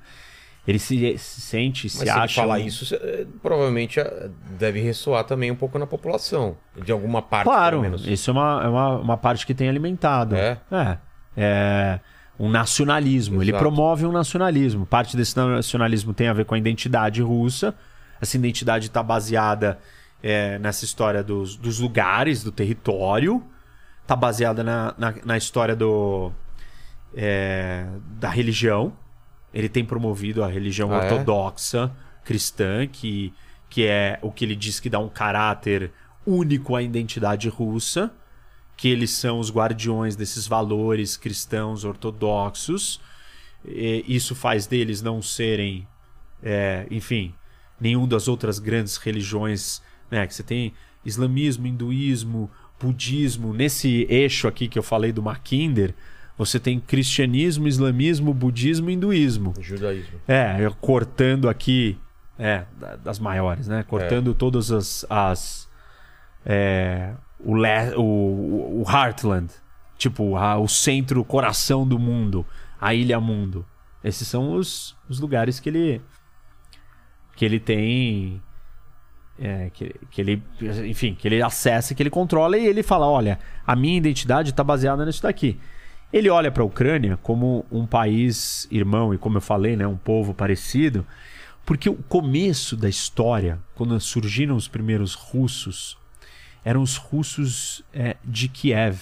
Ele 0.66 0.78
se, 0.78 1.16
se 1.18 1.41
sente, 1.42 1.84
Mas 1.84 1.92
se 1.92 1.99
se 1.99 2.05
ele 2.05 2.10
acha. 2.10 2.41
falar 2.41 2.58
isso, 2.58 2.92
eh, 2.94 3.26
provavelmente 3.42 4.00
eh, 4.00 4.31
deve 4.58 4.81
ressoar 4.81 5.23
também 5.24 5.50
um 5.50 5.55
pouco 5.55 5.78
na 5.78 5.86
população. 5.86 6.57
De 6.83 6.91
alguma 6.91 7.20
parte, 7.20 7.44
Claro, 7.44 7.76
pelo 7.81 7.83
menos. 7.83 8.07
isso 8.07 8.31
é 8.31 8.33
uma, 8.33 8.62
é 8.65 8.68
uma, 8.68 8.99
uma 8.99 9.16
parte 9.16 9.47
que 9.47 9.55
tem 9.55 9.68
alimentado. 9.68 10.34
É? 10.34 10.58
É. 10.73 10.99
É 11.36 12.00
um 12.39 12.49
nacionalismo. 12.49 13.42
Ele 13.42 13.50
Exato. 13.50 13.62
promove 13.62 14.07
um 14.07 14.12
nacionalismo. 14.12 14.84
Parte 14.86 15.16
desse 15.16 15.36
nacionalismo 15.36 16.12
tem 16.15 16.28
a 16.28 16.33
ver 16.33 16.44
com 16.47 16.55
a 16.55 16.58
identidade 16.58 17.20
russa. 17.23 17.74
Essa 18.20 18.36
identidade 18.36 18.86
está 18.86 19.02
baseada 19.02 19.78
é, 20.23 20.58
nessa 20.58 20.84
história 20.84 21.23
dos, 21.23 21.57
dos 21.57 21.78
lugares, 21.78 22.42
do 22.42 22.50
território. 22.50 23.44
Está 24.05 24.15
baseada 24.15 24.62
na, 24.62 24.94
na, 24.99 25.15
na 25.24 25.36
história 25.36 25.74
do, 25.74 26.31
é, 27.15 27.86
da 28.18 28.28
religião. 28.28 28.92
Ele 29.52 29.68
tem 29.68 29.83
promovido 29.83 30.44
a 30.44 30.49
religião 30.49 30.92
Ah, 30.92 31.05
é? 31.05 31.12
ortodoxa 31.12 31.91
cristã, 32.23 32.86
que, 32.86 33.33
que 33.70 33.86
é 33.86 34.18
o 34.20 34.31
que 34.31 34.44
ele 34.44 34.55
diz 34.55 34.78
que 34.78 34.91
dá 34.91 34.99
um 34.99 35.08
caráter 35.08 35.91
único 36.26 36.76
à 36.76 36.83
identidade 36.83 37.49
russa, 37.49 38.12
que 38.76 38.89
eles 38.89 39.10
são 39.10 39.39
os 39.39 39.50
guardiões 39.50 40.16
desses 40.16 40.47
valores 40.47 41.16
cristãos 41.16 41.83
ortodoxos. 41.84 43.00
E 43.65 44.05
isso 44.07 44.34
faz 44.34 44.66
deles 44.66 45.00
não 45.00 45.23
serem, 45.23 45.89
é, 46.42 46.86
enfim, 46.91 47.34
nenhum 47.81 48.07
das 48.07 48.28
outras 48.28 48.58
grandes 48.58 48.99
religiões, 48.99 49.81
né? 50.10 50.26
Que 50.26 50.34
você 50.34 50.42
tem 50.42 50.74
islamismo, 51.05 51.66
hinduísmo, 51.66 52.50
budismo. 52.81 53.53
Nesse 53.55 54.07
eixo 54.11 54.47
aqui 54.49 54.69
que 54.69 54.78
eu 54.78 54.83
falei 54.83 55.12
do 55.12 55.23
Mackinder, 55.23 55.94
você 56.36 56.59
tem 56.59 56.81
cristianismo, 56.81 57.69
islamismo, 57.69 58.35
budismo 58.35 58.91
e 58.91 58.94
hinduísmo. 58.94 59.55
O 59.59 59.62
judaísmo. 59.62 60.20
É, 60.27 60.57
cortando 60.81 61.49
aqui, 61.49 61.99
é, 62.39 62.65
da- 62.78 62.97
das 62.97 63.19
maiores, 63.19 63.69
né? 63.69 63.83
Cortando 63.85 64.35
todas 64.35 64.70
as. 64.73 65.07
as 65.09 65.69
é, 66.44 67.15
o, 67.39 67.55
le, 67.55 67.94
o, 67.97 68.83
o 68.83 68.85
Heartland, 68.89 69.53
tipo, 69.97 70.36
a- 70.36 70.59
o 70.59 70.67
centro, 70.69 71.20
o 71.20 71.25
coração 71.25 71.86
do 71.86 71.99
mundo, 71.99 72.44
a 72.81 72.94
Ilha 72.94 73.20
Mundo. 73.20 73.65
Esses 74.03 74.27
são 74.28 74.53
os, 74.57 74.94
os 75.09 75.20
lugares 75.20 75.61
que 75.61 75.69
ele. 75.69 76.01
que 77.36 77.44
ele 77.44 77.59
tem. 77.61 78.43
É, 79.38 79.70
que, 79.72 79.94
que 80.10 80.20
ele, 80.20 80.42
enfim, 80.86 81.14
que 81.14 81.26
ele 81.26 81.42
acessa, 81.42 81.94
que 81.94 82.02
ele 82.02 82.10
controla 82.10 82.56
e 82.56 82.66
ele 82.66 82.82
fala: 82.82 83.06
olha, 83.06 83.38
a 83.66 83.74
minha 83.74 83.96
identidade 83.96 84.50
está 84.50 84.62
baseada 84.62 85.04
nisso 85.04 85.22
daqui. 85.22 85.58
Ele 86.12 86.30
olha 86.30 86.52
para 86.52 86.62
a 86.62 86.66
Ucrânia 86.66 87.18
como 87.22 87.66
um 87.70 87.86
país 87.86 88.68
irmão 88.70 89.12
e, 89.12 89.18
como 89.18 89.38
eu 89.38 89.40
falei, 89.40 89.76
né, 89.76 89.84
um 89.84 89.96
povo 89.96 90.32
parecido, 90.32 91.04
porque 91.66 91.88
o 91.88 91.96
começo 91.96 92.76
da 92.76 92.88
história, 92.88 93.58
quando 93.74 93.98
surgiram 94.00 94.54
os 94.54 94.68
primeiros 94.68 95.14
russos, 95.14 95.98
eram 96.64 96.82
os 96.82 96.96
russos 96.96 97.82
é, 97.92 98.16
de 98.24 98.48
Kiev. 98.48 98.98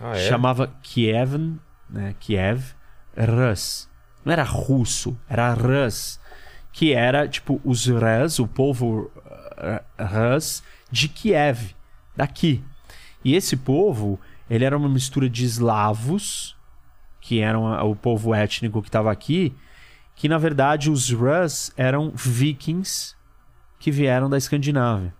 Ah, 0.00 0.16
é? 0.16 0.28
Chamava 0.28 0.74
Kiev, 0.82 1.56
né, 1.88 2.14
Kiev, 2.18 2.74
Rus. 3.16 3.88
Não 4.24 4.32
era 4.32 4.42
russo, 4.42 5.16
era 5.28 5.54
Rus. 5.54 6.18
Que 6.76 6.92
era, 6.92 7.26
tipo, 7.26 7.58
os 7.64 7.86
Rus, 7.86 8.38
o 8.38 8.46
povo 8.46 9.10
uh, 9.16 9.80
Rus 9.98 10.62
de 10.90 11.08
Kiev, 11.08 11.74
daqui. 12.14 12.62
E 13.24 13.34
esse 13.34 13.56
povo, 13.56 14.20
ele 14.48 14.62
era 14.62 14.76
uma 14.76 14.88
mistura 14.88 15.26
de 15.30 15.42
eslavos, 15.42 16.54
que 17.18 17.40
eram 17.40 17.64
o 17.90 17.96
povo 17.96 18.34
étnico 18.34 18.82
que 18.82 18.88
estava 18.88 19.10
aqui, 19.10 19.54
que 20.14 20.28
na 20.28 20.36
verdade 20.36 20.90
os 20.90 21.10
Rus 21.10 21.72
eram 21.76 22.12
vikings 22.14 23.16
que 23.78 23.90
vieram 23.90 24.28
da 24.28 24.36
Escandinávia. 24.36 25.14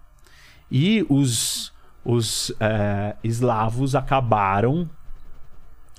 E 0.71 1.07
os, 1.09 1.73
os 2.05 2.53
eh, 2.61 3.17
eslavos 3.25 3.95
acabaram 3.95 4.89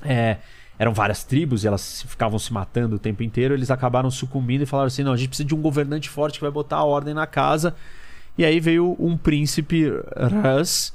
eh, 0.03 0.38
eram 0.80 0.94
várias 0.94 1.24
tribos 1.24 1.64
e 1.64 1.68
elas 1.68 2.04
ficavam 2.04 2.38
se 2.38 2.54
matando 2.54 2.96
o 2.96 3.00
tempo 3.00 3.24
inteiro, 3.24 3.54
eles 3.54 3.72
acabaram 3.72 4.12
sucumbindo 4.12 4.62
e 4.62 4.66
falaram 4.66 4.88
assim: 4.88 5.04
não, 5.04 5.14
a 5.14 5.18
gente 5.18 5.30
precisa 5.30 5.48
de 5.48 5.56
um 5.56 5.62
governante 5.62 6.10
forte 6.10 6.36
que 6.36 6.44
vai 6.44 6.52
botar 6.52 6.78
a 6.78 6.84
ordem 6.84 7.14
na 7.14 7.26
casa. 7.26 7.76
E 8.38 8.46
aí 8.46 8.60
veio 8.60 8.96
um 9.00 9.18
príncipe 9.18 9.90
Rus 9.90 10.94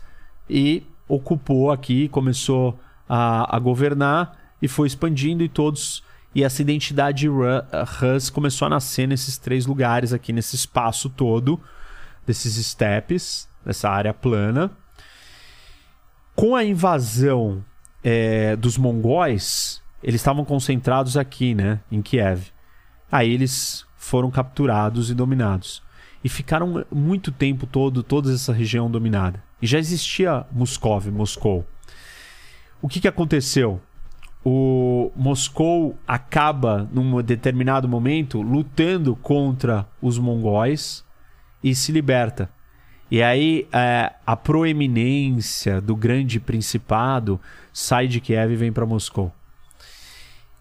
e 0.49 0.85
ocupou 1.09 1.73
aqui, 1.73 2.09
começou 2.09 2.79
a, 3.09 3.57
a 3.57 3.59
governar 3.59 4.39
e 4.61 4.69
foi 4.69 4.87
expandindo 4.87 5.43
e 5.43 5.49
todos. 5.49 6.05
E 6.35 6.45
essa 6.45 6.63
identidade 6.63 7.29
Rus 7.29 8.31
começou 8.31 8.67
a 8.67 8.71
nascer 8.71 9.09
nesses 9.09 9.37
três 9.37 9.67
lugares 9.67 10.13
aqui, 10.13 10.33
nesse 10.33 10.55
espaço 10.55 11.11
todo, 11.11 11.61
desses 12.25 12.65
steppes, 12.65 13.49
dessa 13.67 13.91
área 13.91 14.15
plana. 14.15 14.71
Com 16.35 16.55
a 16.55 16.65
invasão 16.65 17.63
é, 18.03 18.57
dos 18.57 18.77
mongóis, 18.77 19.83
eles 20.03 20.21
estavam 20.21 20.45
concentrados 20.45 21.17
aqui, 21.17 21.55
né, 21.55 21.81
em 21.91 22.03
Kiev. 22.03 22.47
Aí 23.11 23.33
eles 23.33 23.85
foram 23.97 24.31
capturados 24.31 25.11
e 25.11 25.15
dominados. 25.15 25.83
E 26.25 26.29
ficaram 26.29 26.85
muito 26.91 27.33
tempo 27.33 27.67
todo, 27.67 28.03
toda 28.03 28.33
essa 28.33 28.53
região 28.53 28.91
dominada. 28.91 29.43
E 29.61 29.67
já 29.67 29.79
existia 29.79 30.45
Moscov, 30.51 31.09
Moscou. 31.11 31.67
O 32.81 32.89
que, 32.89 33.01
que 33.01 33.09
aconteceu? 33.09 33.81
O 34.45 35.13
Moscou 35.15 35.97
acaba, 36.07 36.89
num 36.93 37.23
determinado 37.23 37.89
momento, 37.89 38.43
lutando 38.43 39.15
contra 39.15 39.87
os 40.01 40.19
mongóis 40.19 41.05
e 41.63 41.75
se 41.75 41.93
liberta. 41.93 42.51
E 43.13 43.23
aí 43.23 43.69
é, 43.71 44.11
a 44.27 44.35
proeminência 44.35 45.83
do 45.83 45.95
grande 45.95 46.41
principado 46.41 47.39
sai 47.71 48.09
de 48.09 48.23
Kiev 48.23 48.55
e 48.55 48.57
vem 48.57 48.73
para 48.73 48.87
Moscou. 48.87 49.31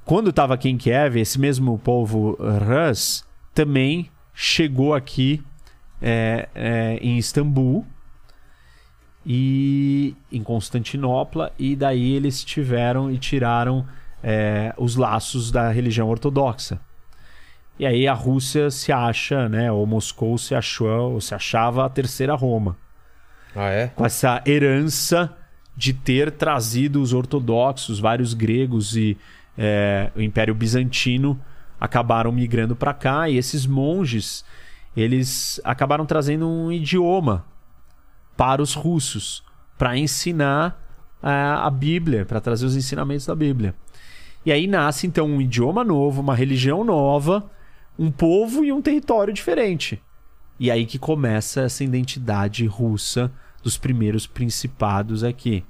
Quando 0.04 0.32
estava 0.32 0.56
aqui 0.56 0.68
em 0.68 0.78
Kiev, 0.78 1.16
esse 1.16 1.40
mesmo 1.40 1.80
povo 1.80 2.38
Rus 2.38 3.24
também 3.54 4.12
chegou 4.34 4.94
aqui 4.94 5.42
é, 6.02 6.50
é, 6.54 6.98
em 7.02 7.18
Istambul 7.18 7.86
e 9.26 10.14
em 10.30 10.44
Constantinopla, 10.44 11.54
e 11.58 11.74
daí 11.74 12.16
eles 12.16 12.44
tiveram 12.44 13.10
e 13.10 13.18
tiraram 13.18 13.88
é, 14.22 14.74
os 14.78 14.98
laços 14.98 15.52
da 15.52 15.72
religião 15.72 16.10
ortodoxa. 16.10 16.82
E 17.82 17.86
aí 17.88 18.08
a 18.08 18.14
Rússia 18.14 18.70
se 18.70 18.92
acha, 18.92 19.50
né, 19.50 19.72
ou 19.72 19.88
Moscou 19.88 20.38
se 20.38 20.54
achou, 20.54 21.14
ou 21.14 21.20
se 21.20 21.34
achava 21.34 21.84
a 21.84 21.90
terceira 21.90 22.36
Roma 22.36 22.78
Ah, 23.56 23.70
é? 23.70 23.88
com 23.88 24.06
essa 24.06 24.40
herança 24.46 25.36
de 25.76 25.92
ter 25.92 26.30
trazido 26.30 27.02
os 27.02 27.12
ortodoxos, 27.12 28.00
vários 28.00 28.36
gregos 28.36 28.96
e 28.96 29.18
é, 29.58 30.12
o 30.16 30.22
Império 30.22 30.54
Bizantino 30.54 31.42
acabaram 31.80 32.32
migrando 32.32 32.76
para 32.76 32.94
cá 32.94 33.28
e 33.28 33.36
esses 33.36 33.66
monges 33.66 34.46
eles 34.96 35.60
acabaram 35.64 36.06
trazendo 36.06 36.48
um 36.48 36.72
idioma 36.72 37.44
para 38.38 38.62
os 38.62 38.76
russos 38.76 39.44
para 39.76 39.98
ensinar 39.98 40.80
a, 41.20 41.66
a 41.66 41.70
Bíblia, 41.72 42.26
para 42.28 42.40
trazer 42.40 42.64
os 42.64 42.76
ensinamentos 42.76 43.26
da 43.26 43.34
Bíblia. 43.34 43.74
E 44.46 44.52
aí 44.52 44.68
nasce 44.68 45.08
então 45.08 45.26
um 45.26 45.42
idioma 45.42 45.84
novo, 45.84 46.22
uma 46.22 46.36
religião 46.36 46.84
nova, 46.84 47.50
um 48.02 48.10
povo 48.10 48.66
e 48.66 48.72
um 48.72 48.82
território 48.82 49.32
diferente. 49.32 50.02
E 50.60 50.72
aí 50.72 50.88
que 50.88 50.98
começa 50.98 51.62
essa 51.62 51.84
identidade 51.84 52.66
russa 52.66 53.32
dos 53.62 53.78
primeiros 53.78 54.26
principados 54.26 55.24
aqui. 55.24 55.64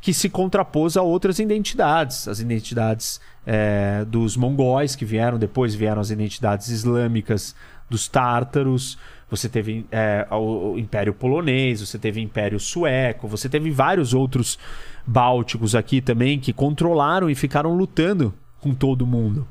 Que 0.00 0.14
se 0.14 0.30
contrapôs 0.30 0.96
a 0.96 1.02
outras 1.02 1.38
identidades. 1.38 2.26
As 2.26 2.40
identidades 2.40 3.20
é, 3.46 4.02
dos 4.06 4.34
mongóis, 4.34 4.96
que 4.96 5.04
vieram 5.04 5.38
depois, 5.38 5.74
vieram 5.74 6.00
as 6.00 6.08
identidades 6.08 6.68
islâmicas 6.68 7.54
dos 7.88 8.08
tártaros. 8.08 8.98
Você 9.28 9.46
teve 9.46 9.84
é, 9.92 10.26
o, 10.30 10.78
Império 10.78 11.12
Polonês, 11.12 11.86
você 11.86 11.98
teve 11.98 12.18
o 12.18 12.22
Império 12.22 12.58
Sueco, 12.58 13.28
você 13.28 13.46
teve 13.46 13.70
vários 13.70 14.14
outros 14.14 14.58
bálticos 15.06 15.74
aqui 15.74 16.00
também 16.00 16.40
que 16.40 16.52
controlaram 16.52 17.28
e 17.28 17.34
ficaram 17.34 17.74
lutando 17.74 18.32
com 18.58 18.72
todo 18.72 19.06
mundo. 19.06 19.46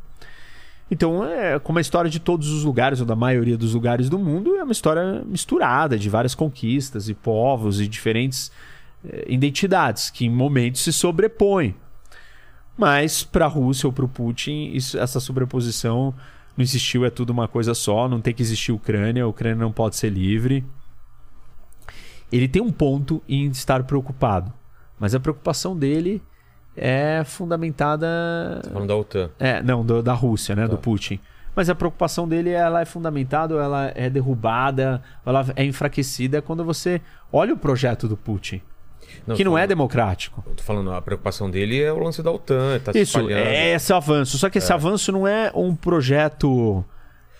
Então, 0.93 1.23
é 1.23 1.57
como 1.57 1.77
a 1.77 1.81
história 1.81 2.11
de 2.11 2.19
todos 2.19 2.49
os 2.49 2.65
lugares, 2.65 2.99
ou 2.99 3.05
da 3.05 3.15
maioria 3.15 3.57
dos 3.57 3.73
lugares 3.73 4.09
do 4.09 4.19
mundo, 4.19 4.57
é 4.57 4.63
uma 4.63 4.73
história 4.73 5.23
misturada 5.25 5.97
de 5.97 6.09
várias 6.09 6.35
conquistas 6.35 7.07
e 7.07 7.13
povos 7.13 7.79
e 7.79 7.87
diferentes 7.87 8.51
eh, 9.07 9.25
identidades 9.29 10.09
que 10.09 10.25
em 10.25 10.29
momentos 10.29 10.81
se 10.81 10.91
sobrepõem. 10.91 11.73
Mas 12.77 13.23
para 13.23 13.45
a 13.45 13.47
Rússia 13.47 13.87
ou 13.87 13.93
para 13.93 14.03
o 14.03 14.07
Putin, 14.09 14.71
isso- 14.73 14.97
essa 14.99 15.21
sobreposição 15.21 16.13
não 16.57 16.61
existiu, 16.61 17.05
é 17.05 17.09
tudo 17.09 17.29
uma 17.29 17.47
coisa 17.47 17.73
só, 17.73 18.09
não 18.09 18.19
tem 18.19 18.33
que 18.33 18.41
existir 18.41 18.73
Ucrânia, 18.73 19.23
a 19.23 19.27
Ucrânia 19.27 19.55
não 19.63 19.71
pode 19.71 19.95
ser 19.95 20.09
livre. 20.09 20.63
Ele 22.29 22.49
tem 22.49 22.61
um 22.61 22.71
ponto 22.71 23.23
em 23.29 23.47
estar 23.47 23.83
preocupado, 23.83 24.51
mas 24.99 25.15
a 25.15 25.19
preocupação 25.21 25.75
dele 25.75 26.21
é 26.75 27.23
fundamentada 27.25 28.07
Falando 28.71 28.87
da 28.87 28.95
OTAN. 28.95 29.29
é, 29.39 29.61
não, 29.61 29.85
do- 29.85 30.01
da 30.01 30.13
Rússia, 30.13 30.55
né? 30.55 30.63
Do 30.67 30.77
Tá. 30.77 30.81
Putin. 30.83 31.19
Mas 31.55 31.69
a 31.69 31.75
preocupação 31.75 32.27
dele 32.27 32.49
ela 32.49 32.81
é 32.81 32.85
fundamentada, 32.85 33.55
ela 33.55 33.91
é 33.93 34.09
derrubada, 34.09 35.01
ela 35.25 35.45
é 35.55 35.65
enfraquecida 35.65 36.41
quando 36.41 36.63
você 36.63 37.01
olha 37.31 37.53
o 37.53 37.57
projeto 37.57 38.07
do 38.07 38.15
Putin, 38.15 38.61
que 39.35 39.43
não 39.43 39.51
é 39.57 39.61
falando- 39.61 39.67
democrático. 39.69 40.41
Eu 40.47 40.55
tô 40.55 40.63
falando, 40.63 40.93
a 40.93 41.01
preocupação 41.01 41.51
dele 41.51 41.81
é 41.81 41.91
o 41.91 41.99
lance 41.99 42.23
da 42.23 42.31
OTAN, 42.31 42.79
tá 42.79 42.93
Isso, 42.95 43.29
é 43.29 43.73
esse 43.73 43.91
avanço. 43.91 44.37
Só 44.37 44.49
que 44.49 44.59
esse 44.59 44.71
avanço 44.71 45.11
não 45.11 45.27
é 45.27 45.51
um 45.53 45.75
projeto 45.75 46.85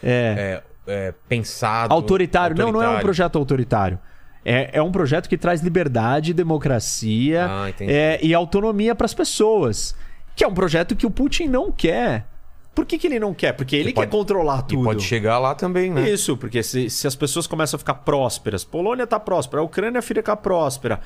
é, 0.04 0.62
É, 0.88 0.98
é, 1.08 1.14
pensado. 1.30 1.94
autoritário. 1.94 2.54
Não, 2.58 2.66
não 2.66 2.72
é 2.72 2.74
um 2.74 2.78
autoritário. 2.80 3.06
projeto 3.06 3.38
autoritário. 3.38 4.00
É, 4.44 4.72
é 4.74 4.82
um 4.82 4.92
projeto 4.92 5.30
que 5.30 5.38
traz 5.38 5.62
liberdade, 5.62 6.34
democracia 6.34 7.46
Ah, 7.48 7.74
é, 7.80 8.20
e 8.24 8.34
autonomia 8.34 8.96
para 8.96 9.06
as 9.06 9.14
pessoas. 9.14 9.96
Que 10.36 10.44
é 10.44 10.48
um 10.48 10.54
projeto 10.54 10.96
que 10.96 11.06
o 11.06 11.12
Putin 11.12 11.48
não 11.48 11.72
quer. 11.72 12.26
Por 12.74 12.86
que, 12.86 12.98
que 12.98 13.06
ele 13.06 13.20
não 13.20 13.34
quer? 13.34 13.52
Porque 13.52 13.76
ele 13.76 13.92
pode- 13.94 14.08
quer 14.08 14.12
controlar 14.18 14.60
E 14.60 14.68
tudo. 14.70 14.84
pode 14.86 15.04
chegar 15.04 15.38
lá 15.40 15.54
também, 15.54 15.92
né? 15.92 16.10
Isso, 16.10 16.38
porque 16.38 16.64
se, 16.64 16.90
se 16.90 17.06
as 17.06 17.16
pessoas 17.16 17.46
começam 17.46 17.76
a 17.76 17.80
ficar 17.80 17.96
prósperas, 17.96 18.64
Polônia 18.64 19.06
tá 19.06 19.20
próspera, 19.20 19.62
a 19.62 19.66
Ucrânia 19.66 20.02
fica 20.02 20.36
próspera. 20.38 21.02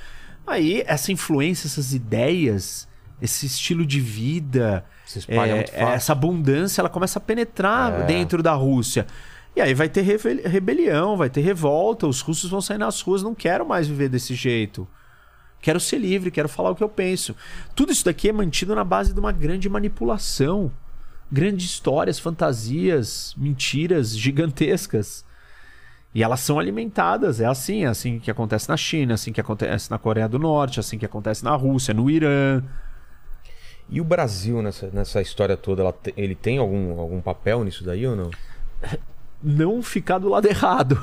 Aí 0.45 0.83
essa 0.85 1.11
influência, 1.11 1.65
essas 1.67 1.91
ideias, 1.93 2.87
esse 3.19 3.47
estilo 3.47 3.83
de 3.83 3.99
vida, 3.99 4.85
Se 5.05 5.19
espalha 5.19 5.65
é, 5.73 5.83
essa 5.95 6.11
abundância, 6.11 6.81
ela 6.81 6.89
começa 6.89 7.17
a 7.17 7.21
penetrar 7.21 8.01
É. 8.01 8.03
dentro 8.05 8.43
da 8.43 8.53
Rússia. 8.53 9.07
E 9.55 9.61
aí 9.61 9.73
vai 9.73 9.87
ter 9.87 10.01
rebelião, 10.01 11.15
vai 11.15 11.29
ter 11.29 11.41
revolta, 11.41 12.05
os 12.05 12.19
russos 12.19 12.49
vão 12.49 12.59
sair 12.59 12.77
nas 12.77 12.99
ruas, 13.01 13.23
não 13.23 13.33
quero 13.33 13.65
mais 13.65 13.87
viver 13.87 14.09
desse 14.09 14.35
jeito. 14.35 14.85
Quero 15.61 15.79
ser 15.79 15.97
livre, 15.97 16.29
quero 16.29 16.49
falar 16.49 16.71
o 16.71 16.75
que 16.75 16.83
eu 16.83 16.89
penso. 16.89 17.33
Tudo 17.73 17.91
isso 17.91 18.03
daqui 18.03 18.29
é 18.29 18.33
mantido 18.33 18.75
na 18.75 18.83
base 18.83 19.13
de 19.13 19.19
uma 19.19 19.31
grande 19.31 19.69
manipulação. 19.69 20.71
Grandes 21.31 21.65
histórias, 21.65 22.19
fantasias, 22.19 23.33
mentiras 23.37 24.15
gigantescas. 24.15 25.25
E 26.13 26.21
elas 26.21 26.41
são 26.41 26.59
alimentadas. 26.59 27.39
É 27.39 27.45
assim, 27.45 27.85
é 27.85 27.87
assim 27.87 28.19
que 28.19 28.29
acontece 28.29 28.67
na 28.67 28.77
China, 28.77 29.13
é 29.13 29.15
assim 29.15 29.31
que 29.31 29.41
acontece 29.41 29.89
na 29.89 29.97
Coreia 29.97 30.27
do 30.27 30.37
Norte, 30.37 30.79
é 30.79 30.81
assim 30.81 30.97
que 30.97 31.05
acontece 31.05 31.43
na 31.43 31.55
Rússia, 31.55 31.93
no 31.93 32.09
Irã. 32.09 32.61
E 33.89 34.01
o 34.01 34.03
Brasil 34.03 34.61
nessa, 34.61 34.89
nessa 34.91 35.21
história 35.21 35.55
toda, 35.55 35.81
ela 35.81 35.95
ele 36.17 36.35
tem 36.35 36.57
algum, 36.57 36.99
algum 36.99 37.21
papel 37.21 37.63
nisso 37.63 37.83
daí 37.83 38.05
ou 38.05 38.15
não? 38.15 38.29
Não 39.47 39.81
ficar 39.83 40.17
do 40.17 40.27
lado 40.27 40.47
errado. 40.49 40.99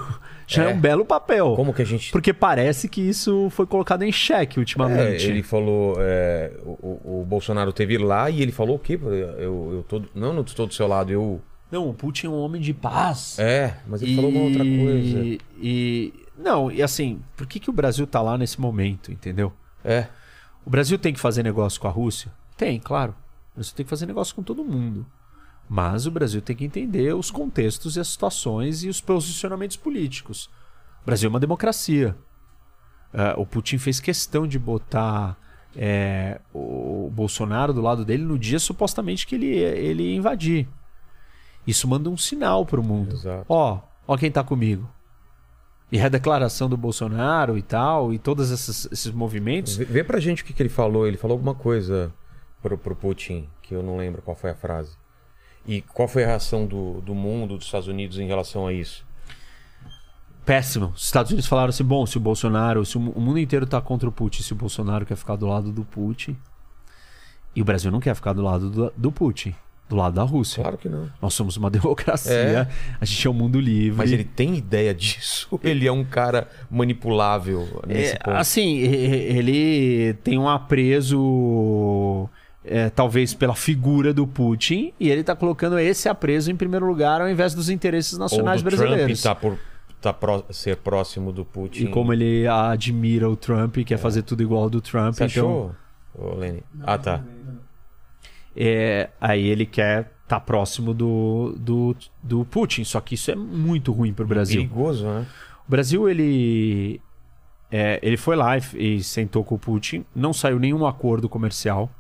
Já 0.47 0.65
é, 0.65 0.71
É. 0.73 0.75
um 0.75 0.81
belo 0.81 1.05
papel. 1.05 1.55
Como 1.55 1.73
que 1.73 1.81
a 1.83 1.85
gente. 1.85 2.11
Porque 2.11 2.33
parece 2.33 2.89
que 2.89 3.01
isso 3.01 3.49
foi 3.51 3.65
colocado 3.67 4.03
em 4.03 4.11
xeque 4.13 4.59
É, 4.59 4.61
ultimamente. 4.61 5.25
ele 5.27 5.43
falou. 5.43 5.95
é, 5.99 6.53
o, 6.65 7.21
o- 7.21 7.25
Bolsonaro 7.27 7.73
teve 7.73 7.97
lá 7.99 8.29
e 8.29 8.43
ele 8.43 8.53
falou 8.53 8.77
o 8.77 8.79
quê? 8.79 8.99
Eu, 9.03 9.71
eu 9.73 9.85
tô. 9.89 10.03
Não, 10.15 10.33
não 10.33 10.43
estou 10.43 10.67
do 10.67 10.75
seu 10.75 10.87
lado, 10.89 11.11
eu. 11.13 11.41
Não, 11.71 11.89
o 11.89 11.95
Putin 11.95 12.27
é 12.27 12.31
um 12.31 12.39
homem 12.39 12.61
de 12.61 12.75
paz. 12.75 13.39
É, 13.39 13.77
mas 13.87 14.03
ele 14.03 14.15
falou 14.17 14.31
uma 14.31 14.41
outra 14.43 14.65
coisa. 14.65 15.39
E. 15.59 16.13
Não, 16.37 16.71
e 16.71 16.83
assim, 16.83 17.21
por 17.37 17.47
que, 17.47 17.61
que 17.61 17.71
o 17.71 17.73
Brasil 17.73 18.07
tá 18.07 18.21
lá 18.21 18.37
nesse 18.37 18.61
momento, 18.61 19.13
entendeu? 19.13 19.53
É. 19.85 20.07
O 20.67 20.71
Brasil 20.71 20.99
tem 20.99 21.13
que 21.15 21.21
fazer 21.21 21.43
negócio 21.43 21.81
com 21.81 21.87
a 21.89 21.91
Rússia? 21.91 22.31
Tem, 22.57 22.79
claro. 22.81 23.15
O 23.53 23.57
Brasil 23.57 23.73
tem 23.77 23.85
que 23.87 23.91
fazer 23.91 24.07
negócio 24.07 24.35
com 24.35 24.43
todo 24.43 24.65
mundo. 24.65 25.07
Mas 25.75 26.05
o 26.05 26.11
Brasil 26.11 26.43
tem 26.43 26.55
que 26.55 26.67
entender 26.67 27.15
os 27.15 27.31
contextos 27.31 27.97
e 27.97 28.01
as 28.01 28.09
situações 28.09 28.85
e 28.85 28.91
os 28.91 29.01
posicionamentos 29.01 29.75
políticos. 29.75 30.51
O 31.01 31.07
Brasil 31.07 31.29
é 31.29 31.31
uma 31.31 31.41
democracia. 31.41 32.15
É, 33.11 33.33
o 33.39 33.47
Putin 33.47 33.79
fez 33.79 33.99
questão 33.99 34.47
de 34.47 34.59
botar 34.59 35.35
é, 35.75 36.43
o 36.53 37.11
Bolsonaro 37.11 37.73
do 37.73 37.81
lado 37.81 38.05
dele 38.05 38.23
no 38.23 38.39
dia 38.39 38.59
supostamente 38.59 39.27
que 39.27 39.35
ele, 39.35 39.47
ele 39.47 40.03
ia 40.03 40.15
invadir. 40.15 40.69
Isso 41.67 41.89
manda 41.89 42.11
um 42.11 42.19
sinal 42.19 42.67
para 42.67 42.79
o 42.79 42.85
mundo. 42.85 43.17
Ó, 43.49 43.81
ó 44.07 44.17
quem 44.19 44.31
tá 44.31 44.45
comigo. 44.45 44.87
E 45.91 45.99
a 45.99 46.11
declaração 46.11 46.69
do 46.69 46.77
Bolsonaro 46.77 47.57
e 47.57 47.63
tal, 47.63 48.13
e 48.13 48.19
todos 48.19 48.51
esses, 48.51 48.93
esses 48.93 49.11
movimentos 49.11 49.77
Vê, 49.77 49.87
vê 49.87 50.05
pra 50.05 50.21
gente 50.21 50.43
o 50.43 50.45
que, 50.45 50.53
que 50.53 50.63
ele 50.63 50.69
falou. 50.69 51.07
Ele 51.07 51.17
falou 51.17 51.35
alguma 51.35 51.55
coisa. 51.55 52.13
pro, 52.61 52.77
pro 52.77 52.95
Putin, 52.95 53.49
que 53.63 53.75
eu 53.75 53.83
não 53.83 53.97
lembro 53.97 54.21
qual 54.21 54.37
foi 54.37 54.51
a 54.51 54.55
frase. 54.55 55.01
E 55.67 55.81
qual 55.83 56.09
foi 56.09 56.25
a 56.25 56.27
reação 56.29 56.67
do, 56.67 57.01
do 57.03 57.15
mundo, 57.15 57.57
dos 57.57 57.67
Estados 57.67 57.87
Unidos 57.89 58.19
em 58.19 58.27
relação 58.27 58.67
a 58.67 58.73
isso? 58.73 59.05
Péssimo. 60.45 60.93
Os 60.97 61.05
Estados 61.05 61.31
Unidos 61.31 61.47
falaram 61.49 61.69
assim: 61.71 61.85
bom, 61.85 62.05
se 62.05 62.17
o 62.17 62.21
Bolsonaro, 62.21 62.85
se 62.85 62.97
o 62.97 63.01
mu- 63.01 63.13
o 63.13 63.21
mundo 63.21 63.39
inteiro 63.39 63.65
tá 63.67 63.81
contra 63.81 64.09
o 64.09 64.13
Putin, 64.13 64.43
se 64.43 64.53
o 64.53 64.57
Bolsonaro 64.57 65.07
quer 65.07 65.17
ficar 65.17 65.37
do 65.37 65.47
lado 65.47 65.71
do 65.71 65.85
Putin. 65.85 66.37
E 67.55 67.61
o 67.63 67.65
Brasil 67.65 67.91
não 67.93 68.01
quer 68.01 68.15
ficar 68.15 68.33
do 68.33 68.43
lado 68.43 68.71
do, 68.71 68.93
do 68.97 69.13
Putin, 69.13 69.55
do 69.89 69.95
lado 69.95 70.15
da 70.15 70.23
Rússia. 70.23 70.63
Claro 70.63 70.79
que 70.79 70.89
não. 70.89 71.09
Nós 71.21 71.35
somos 71.35 71.57
uma 71.59 71.69
democracia, 71.71 72.67
a 73.01 73.05
gente 73.05 73.25
é 73.27 73.31
um 73.31 73.35
mundo 73.35 73.61
livre. 73.61 73.99
Mas 73.99 74.11
ele 74.11 74.25
tem 74.25 74.57
ideia 74.57 74.93
disso? 74.95 75.49
Ele 75.63 75.87
é 75.87 75.93
um 75.93 76.03
cara 76.03 76.49
manipulável 76.71 77.83
nesse 77.87 78.15
É, 78.15 78.19
ponto? 78.19 78.37
assim, 78.39 78.79
ele 78.79 80.15
tem 80.25 80.39
um 80.39 80.49
apreço, 80.49 82.27
é, 82.65 82.89
talvez 82.91 83.35
pela 83.35 83.55
figura 83.55 84.13
do 84.15 84.27
Putin, 84.27 84.93
e 85.01 85.11
ele 85.11 85.23
tá 85.25 85.35
colocando 85.35 85.79
esse 85.79 86.09
apreço 86.09 86.51
em 86.51 86.57
primeiro 86.57 86.87
lugar 86.87 87.21
ao 87.21 87.29
invés 87.29 87.55
dos 87.55 87.69
interesses 87.69 88.13
Ou 88.15 88.19
nacionais 88.21 88.63
do 88.63 88.67
brasileiros. 88.67 89.21
Trump 89.21 89.35
tá 89.35 89.41
por 89.41 89.59
tá 90.01 90.13
pró- 90.13 90.45
ser 90.51 90.77
próximo 90.79 91.33
do 91.33 91.45
Putin. 91.45 91.85
E 91.85 91.89
como 91.89 92.13
ele 92.13 92.47
admira 92.47 93.29
o 93.31 93.37
Trump 93.37 93.77
e 93.79 93.85
quer 93.85 93.99
fazer 93.99 94.23
tudo 94.23 94.43
igual 94.43 94.65
ao 94.65 94.71
do 94.71 94.81
Trump, 94.81 95.15
Você 95.15 95.25
então 95.25 95.73
achou, 96.17 96.37
Lenny? 96.39 96.63
Ah, 96.83 96.99
tá. 96.99 97.23
é, 98.57 99.09
aí 99.21 99.47
ele 99.47 99.65
quer 99.67 100.11
estar 100.25 100.41
próximo 100.41 100.93
do, 100.93 101.55
do, 101.59 101.97
do 102.23 102.45
Putin. 102.45 102.85
Só 102.85 103.01
que 103.01 103.15
isso 103.15 103.31
é 103.31 103.35
muito 103.35 103.93
ruim 103.93 104.13
pro 104.13 104.27
Brasil. 104.27 104.63
Perigoso, 104.63 105.05
né? 105.05 105.27
O 105.67 105.71
Brasil, 105.71 106.09
ele. 106.09 107.01
é, 107.71 107.99
ele 108.03 108.17
foi 108.17 108.35
lá 108.37 108.57
e, 108.59 108.63
e 108.97 109.03
sentou 109.03 109.45
com 109.45 109.55
o 109.55 109.59
Putin. 109.59 110.05
Não 110.15 110.33
saiu 110.33 110.59
nenhum 110.59 110.87
acordo 110.87 111.29
comercial. 111.29 111.91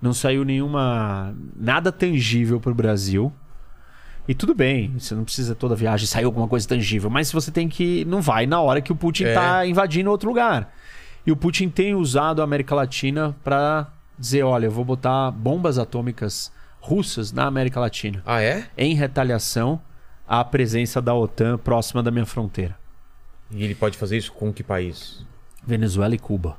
Não 0.00 0.12
saiu 0.12 0.44
nenhuma. 0.44 1.34
nada 1.56 1.90
tangível 1.90 2.60
pro 2.60 2.74
Brasil. 2.74 3.32
E 4.28 4.34
tudo 4.34 4.54
bem, 4.54 4.92
você 4.98 5.14
não 5.14 5.24
precisa 5.24 5.54
toda 5.54 5.76
viagem 5.76 6.06
sair 6.06 6.24
alguma 6.24 6.48
coisa 6.48 6.66
tangível, 6.66 7.08
mas 7.08 7.30
você 7.30 7.50
tem 7.50 7.68
que. 7.68 8.04
Não 8.06 8.20
vai 8.20 8.46
na 8.46 8.60
hora 8.60 8.80
que 8.80 8.92
o 8.92 8.96
Putin 8.96 9.24
É. 9.24 9.34
tá 9.34 9.66
invadindo 9.66 10.10
outro 10.10 10.28
lugar. 10.28 10.72
E 11.24 11.30
o 11.32 11.36
Putin 11.36 11.68
tem 11.68 11.94
usado 11.94 12.40
a 12.40 12.44
América 12.44 12.74
Latina 12.74 13.36
para 13.44 13.86
dizer: 14.18 14.42
olha, 14.42 14.66
eu 14.66 14.70
vou 14.70 14.84
botar 14.84 15.30
bombas 15.30 15.78
atômicas 15.78 16.52
russas 16.80 17.32
na 17.32 17.46
América 17.46 17.80
Latina 17.80 18.22
Ah, 18.26 18.40
é? 18.42 18.66
em 18.78 18.94
retaliação 18.94 19.80
à 20.26 20.44
presença 20.44 21.00
da 21.02 21.14
OTAN 21.14 21.56
próxima 21.58 22.02
da 22.02 22.10
minha 22.10 22.26
fronteira. 22.26 22.76
E 23.50 23.62
ele 23.64 23.74
pode 23.74 23.96
fazer 23.96 24.16
isso 24.16 24.32
com 24.32 24.52
que 24.52 24.62
país? 24.62 25.24
Venezuela 25.64 26.14
e 26.14 26.18
Cuba. 26.18 26.58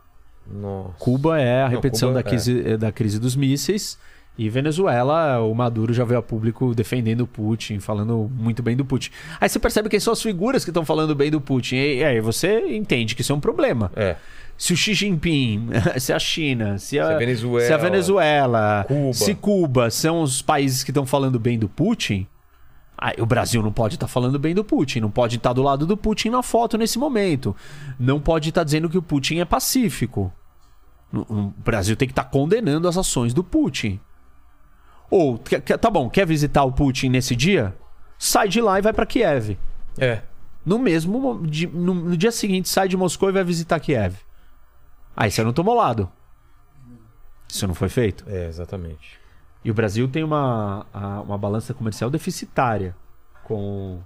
Nossa. 0.52 0.94
Cuba 1.00 1.40
é 1.40 1.62
a 1.62 1.66
Não, 1.66 1.72
repetição 1.76 2.10
Cuba, 2.10 2.24
da, 2.24 2.30
crise, 2.30 2.78
da 2.78 2.92
crise 2.92 3.20
dos 3.20 3.36
mísseis. 3.36 3.98
E 4.38 4.50
Venezuela, 4.50 5.40
o 5.42 5.54
Maduro 5.56 5.92
já 5.94 6.04
veio 6.06 6.20
a 6.20 6.22
público 6.24 6.76
defendendo 6.76 7.22
o 7.22 7.28
Putin, 7.28 7.80
falando 7.80 8.30
muito 8.36 8.62
bem 8.62 8.76
do 8.78 8.86
Putin. 8.86 9.10
Aí 9.42 9.50
você 9.50 9.58
percebe 9.58 9.90
quem 9.90 10.00
são 10.00 10.14
as 10.14 10.22
figuras 10.22 10.64
que 10.64 10.70
estão 10.70 10.86
falando 10.86 11.16
bem 11.16 11.32
do 11.32 11.42
Putin. 11.42 11.76
E 11.76 12.04
aí 12.04 12.22
você 12.22 12.60
entende 12.76 13.16
que 13.16 13.22
isso 13.22 13.32
é 13.34 13.36
um 13.36 13.40
problema. 13.40 13.92
É. 13.96 14.16
Se 14.56 14.74
o 14.74 14.78
Xi 14.78 14.94
Jinping, 14.94 15.70
se 16.00 16.14
a 16.14 16.20
China, 16.20 16.78
se 16.78 17.00
a, 17.00 17.08
Se 17.08 17.14
a 17.14 17.18
Venezuela, 17.18 17.68
se 17.68 17.74
a 17.74 17.78
Venezuela, 17.78 18.86
Cuba. 18.88 19.14
se 19.14 19.34
Cuba 19.36 19.90
são 19.90 20.22
os 20.22 20.42
países 20.42 20.84
que 20.84 20.92
estão 20.92 21.06
falando 21.06 21.40
bem 21.40 21.58
do 21.58 21.68
Putin, 21.68 22.28
aí 22.98 23.16
o 23.20 23.26
Brasil 23.26 23.62
não 23.62 23.72
pode 23.72 23.96
estar 23.96 24.08
falando 24.08 24.40
bem 24.40 24.56
do 24.56 24.64
Putin, 24.64 25.02
não 25.02 25.12
pode 25.12 25.36
estar 25.36 25.54
do 25.54 25.62
lado 25.62 25.86
do 25.86 25.96
Putin 25.96 26.30
na 26.30 26.42
foto 26.42 26.78
nesse 26.78 26.98
momento. 26.98 27.56
Não 28.00 28.20
pode 28.20 28.50
estar 28.50 28.64
dizendo 28.64 28.90
que 28.90 28.98
o 28.98 29.02
Putin 29.02 29.40
é 29.40 29.46
pacífico. 29.46 30.34
O 31.14 31.54
Brasil 31.58 31.96
tem 31.96 32.08
que 32.08 32.12
estar 32.12 32.26
condenando 32.26 32.88
as 32.88 32.98
ações 32.98 33.34
do 33.34 33.44
Putin. 33.44 34.00
Ou, 35.10 35.38
tá 35.38 35.90
bom, 35.90 36.10
quer 36.10 36.26
visitar 36.26 36.64
o 36.64 36.72
Putin 36.72 37.10
nesse 37.10 37.36
dia? 37.36 37.76
Sai 38.18 38.48
de 38.50 38.60
lá 38.60 38.80
e 38.80 38.82
vai 38.82 38.92
para 38.92 39.06
Kiev. 39.06 39.58
É. 39.98 40.22
No 40.66 40.78
mesmo 40.78 41.36
no 41.74 42.18
dia 42.18 42.32
seguinte 42.32 42.68
sai 42.68 42.90
de 42.90 42.98
Moscou 42.98 43.30
e 43.30 43.32
vai 43.32 43.44
visitar 43.44 43.80
Kiev. 43.80 44.18
Aí 45.16 45.32
você 45.32 45.44
não 45.44 45.54
tomou 45.54 45.74
lado. 45.74 46.12
Isso 47.48 47.66
não 47.66 47.74
foi 47.74 47.88
feito. 47.88 48.26
É, 48.28 48.48
exatamente. 48.48 49.17
E 49.68 49.72
o 49.72 49.74
Brasil 49.74 50.08
tem 50.08 50.24
uma, 50.24 50.86
a- 50.94 51.20
uma 51.24 51.38
balança 51.38 51.74
comercial 51.74 52.10
deficitária 52.10 52.96
com. 53.44 54.00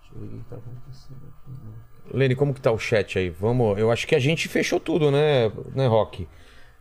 Deixa 0.00 0.14
eu 0.14 0.20
ver 0.20 0.26
o 0.36 0.38
que 0.38 0.44
tá 0.48 0.54
acontecendo 0.54 1.18
aqui. 1.26 2.16
Lene, 2.16 2.36
como 2.36 2.54
que 2.54 2.60
tá 2.60 2.70
o 2.70 2.78
chat 2.78 3.18
aí? 3.18 3.30
Vamos. 3.30 3.76
Eu 3.76 3.90
acho 3.90 4.06
que 4.06 4.14
a 4.14 4.18
gente 4.20 4.46
fechou 4.46 4.78
tudo, 4.78 5.10
né, 5.10 5.48
né, 5.74 5.88
Rock? 5.88 6.28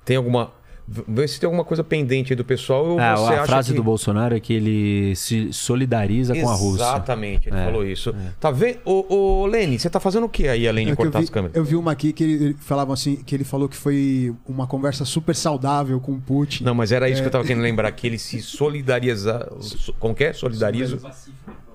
Tem 0.06 0.16
alguma. 0.18 0.52
Vê 0.90 1.28
se 1.28 1.38
tem 1.38 1.46
alguma 1.48 1.66
coisa 1.66 1.84
pendente 1.84 2.32
aí 2.32 2.38
do 2.38 2.46
pessoal 2.46 2.86
ou 2.86 2.98
Ah, 3.00 3.14
você 3.18 3.34
a 3.34 3.38
acha 3.42 3.46
frase 3.46 3.72
que... 3.72 3.76
do 3.76 3.84
Bolsonaro 3.84 4.34
é 4.34 4.40
que 4.40 4.54
ele 4.54 5.14
se 5.18 5.52
solidariza 5.52 6.34
com 6.34 6.48
a 6.50 6.54
Rússia. 6.54 6.84
Exatamente, 6.86 7.50
ele 7.50 7.58
É, 7.58 7.66
falou 7.66 7.86
isso. 7.86 8.16
Tá 8.40 8.52
vendo? 8.52 8.80
Ô, 8.86 9.06
ô 9.42 9.46
Lene, 9.48 9.78
você 9.78 9.90
tá 9.90 10.00
fazendo 10.00 10.26
o 10.26 10.30
que 10.30 10.48
aí, 10.48 10.66
além 10.66 10.86
de 10.86 10.94
É 10.94 10.96
cortar 10.96 11.20
vi, 11.20 11.26
as 11.26 11.30
câmeras? 11.30 11.58
eu 11.58 11.66
vi 11.66 11.76
uma 11.76 11.92
aqui 11.92 12.14
que 12.14 12.24
ele, 12.24 12.34
ele 12.46 12.54
falava 12.58 12.94
assim, 12.94 13.18
que 13.18 13.36
ele 13.36 13.44
falou 13.44 13.68
que 13.68 13.76
foi 13.76 14.34
uma 14.48 14.66
conversa 14.66 15.04
super 15.04 15.36
saudável 15.36 16.00
com 16.00 16.14
o 16.14 16.22
Putin. 16.22 16.64
Não, 16.64 16.74
mas 16.74 16.94
era 16.94 17.10
isso 17.10 17.22
que 17.22 17.28
eu 17.28 17.32
tava 17.32 17.44
querendo 17.44 17.64
lembrar, 17.64 17.92
que 17.92 18.08
ele 18.08 18.18
se 18.18 18.42
solidariza. 18.42 19.52
so- 19.60 19.92
Como 20.00 20.16
que 20.16 20.24
é? 20.24 20.32
Solidariza. 20.32 20.98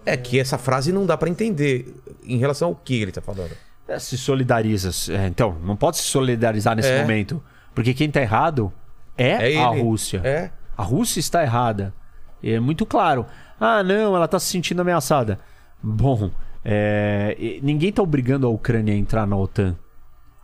É 0.06 0.16
que 0.16 0.38
essa 0.38 0.56
frase 0.56 0.90
não 0.90 1.04
dá 1.04 1.16
pra 1.18 1.28
entender 1.28 1.94
em 2.26 2.38
relação 2.38 2.68
ao 2.68 2.74
que 2.74 2.94
ele 2.94 3.12
tá 3.12 3.20
falando. 3.20 3.50
É, 3.86 3.98
se 3.98 4.16
solidariza. 4.16 4.90
É, 5.12 5.26
então, 5.26 5.56
não 5.64 5.76
pode 5.76 5.98
se 5.98 6.04
solidarizar 6.04 6.74
nesse 6.74 6.88
É. 6.88 7.02
momento. 7.02 7.42
Porque 7.74 7.92
quem 7.94 8.10
tá 8.10 8.20
errado 8.20 8.72
é, 9.22 9.54
É 9.54 9.58
a 9.62 9.68
Rússia. 9.68 10.20
É. 10.24 10.50
A 10.76 10.82
Rússia 10.82 11.20
está 11.20 11.42
errada. 11.42 11.94
E 12.42 12.52
é 12.52 12.60
muito 12.60 12.84
claro. 12.84 13.26
Ah, 13.60 13.82
não, 13.82 14.16
ela 14.16 14.24
está 14.24 14.38
se 14.38 14.46
sentindo 14.46 14.80
ameaçada. 14.80 15.38
Bom, 15.82 16.30
é, 16.64 17.58
ninguém 17.62 17.90
está 17.90 18.02
obrigando 18.02 18.46
a 18.46 18.50
Ucrânia 18.50 18.94
a 18.94 18.96
entrar 18.96 19.26
na 19.26 19.36
OTAN. 19.36 19.76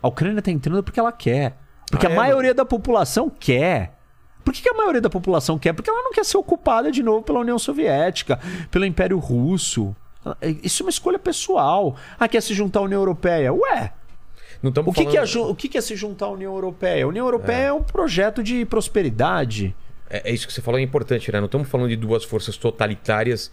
A 0.02 0.08
Ucrânia 0.08 0.39
está 0.39 0.50
entrando 0.50 0.82
porque 0.82 1.00
ela 1.00 1.12
quer. 1.12 1.57
Porque 1.90 2.07
Ah, 2.07 2.10
a 2.10 2.12
é? 2.12 2.16
maioria 2.16 2.55
da 2.55 2.65
população 2.65 3.28
quer. 3.31 3.97
Por 4.44 4.55
que, 4.55 4.62
que 4.62 4.68
a 4.70 4.74
maioria 4.74 5.00
da 5.00 5.10
população 5.10 5.58
quer? 5.58 5.73
Porque 5.73 5.90
ela 5.90 6.02
não 6.02 6.12
quer 6.12 6.24
ser 6.24 6.36
ocupada 6.39 6.90
de 6.90 7.02
novo 7.02 7.23
pela 7.23 7.40
União 7.40 7.58
Soviética, 7.58 8.39
pelo 8.70 8.84
Império 8.84 9.18
Russo. 9.18 9.94
Isso 10.62 10.82
é 10.82 10.86
uma 10.86 10.90
escolha 10.90 11.18
pessoal. 11.18 11.97
Ah, 12.18 12.28
quer 12.28 12.40
se 12.42 12.55
juntar 12.55 12.81
à 12.81 12.82
União 12.82 13.00
Europeia? 13.00 13.52
Ué, 13.52 13.92
Não 14.62 14.70
estamos 14.70 14.91
o 14.91 14.93
que, 14.93 15.05
falando... 15.05 15.27
que, 15.27 15.39
é, 15.39 15.41
o 15.41 15.55
que, 15.55 15.78
é 15.78 15.81
se 15.81 15.95
juntar 15.95 16.27
à 16.27 16.31
União 16.31 16.53
Europeia? 16.53 17.05
A 17.05 17.09
União 17.09 17.27
Europeia 17.27 17.67
é, 17.67 17.73
um 17.73 17.83
projeto 17.83 18.43
de 18.43 18.65
prosperidade. 18.65 19.75
É, 20.11 20.31
é 20.31 20.35
isso 20.35 20.47
que 20.47 20.53
você 20.53 20.61
falou, 20.61 20.81
é 20.81 20.83
importante, 20.83 21.31
né? 21.31 21.39
Não 21.39 21.47
estamos 21.47 21.69
falando 21.69 21.89
de 21.89 21.97
duas 21.97 22.25
forças 22.25 22.57
totalitárias 22.57 23.51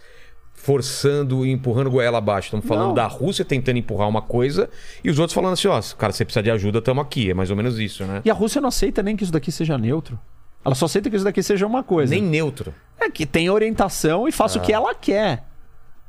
forçando 0.56 1.44
e 1.44 1.52
empurrando 1.52 1.90
goela 1.90 2.18
abaixo. 2.18 2.46
Estamos 2.46 2.66
falando 2.66 2.88
Não. 2.88 2.94
da 2.94 3.06
Rússia 3.06 3.44
tentando 3.44 3.78
empurrar 3.78 4.08
uma 4.08 4.22
coisa 4.22 4.68
e 5.04 5.10
os 5.10 5.18
outros 5.18 5.34
falando 5.34 5.52
assim, 5.52 5.68
ó, 5.68 5.80
cara, 5.96 6.12
você 6.12 6.24
precisa 6.24 6.42
de 6.42 6.50
ajuda, 6.50 6.78
estamos 6.78 7.04
aqui. 7.04 7.30
É 7.30 7.34
mais 7.34 7.50
ou 7.50 7.56
menos 7.56 7.78
isso, 7.78 8.04
né? 8.04 8.22
E 8.24 8.30
a 8.30 8.34
Rússia 8.34 8.60
não 8.60 8.68
aceita 8.68 9.02
nem 9.02 9.14
que 9.16 9.22
isso 9.22 9.32
daqui 9.32 9.52
seja 9.52 9.78
neutro. 9.78 10.18
Ela 10.64 10.74
só 10.74 10.86
aceita 10.86 11.08
que 11.08 11.14
isso 11.14 11.24
daqui 11.24 11.42
seja 11.42 11.64
uma 11.66 11.84
coisa. 11.84 12.10
Nem 12.10 12.22
neutro. 12.22 12.74
É 12.98 13.08
que 13.08 13.24
tem 13.24 13.48
orientação 13.48 14.26
e 14.26 14.32
faça 14.32 14.58
o 14.58 14.62
que 14.62 14.72
ela 14.72 14.94
quer. 14.94 15.44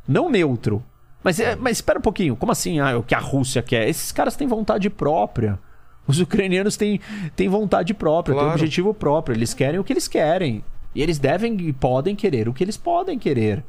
Não 0.08 0.30
neutro. 0.30 0.84
Mas, 1.28 1.42
é, 1.42 1.58
mas 1.58 1.76
espera 1.80 2.00
um 2.00 2.02
pouquinho. 2.02 2.38
Como 2.38 2.54
assim 2.54 2.80
ah, 2.80 2.98
o 2.98 3.04
que 3.04 3.14
a 3.14 3.20
Rússia 3.20 3.62
quer? 3.62 3.90
Esses 3.90 4.14
caras 4.14 4.38
têm 4.38 4.48
vontade 4.48 4.90
própria. 4.90 5.60
Os 6.08 6.22
ucranianos 6.22 6.78
têm, 6.78 7.02
têm 7.36 7.50
vontade 7.50 7.94
própria, 7.94 8.34
têm 8.34 8.42
Claro. 8.42 8.58
objetivo 8.58 8.94
próprio. 8.94 9.36
Eles 9.36 9.54
querem 9.54 9.78
o 9.78 9.84
que 9.84 9.92
eles 9.92 10.08
querem. 10.08 10.64
E 10.96 11.02
eles 11.02 11.20
devem 11.20 11.60
e 11.68 11.74
podem 11.74 12.16
querer 12.16 12.48
o 12.48 12.54
que 12.54 12.64
eles 12.64 12.78
podem 12.78 13.20
querer. 13.20 13.62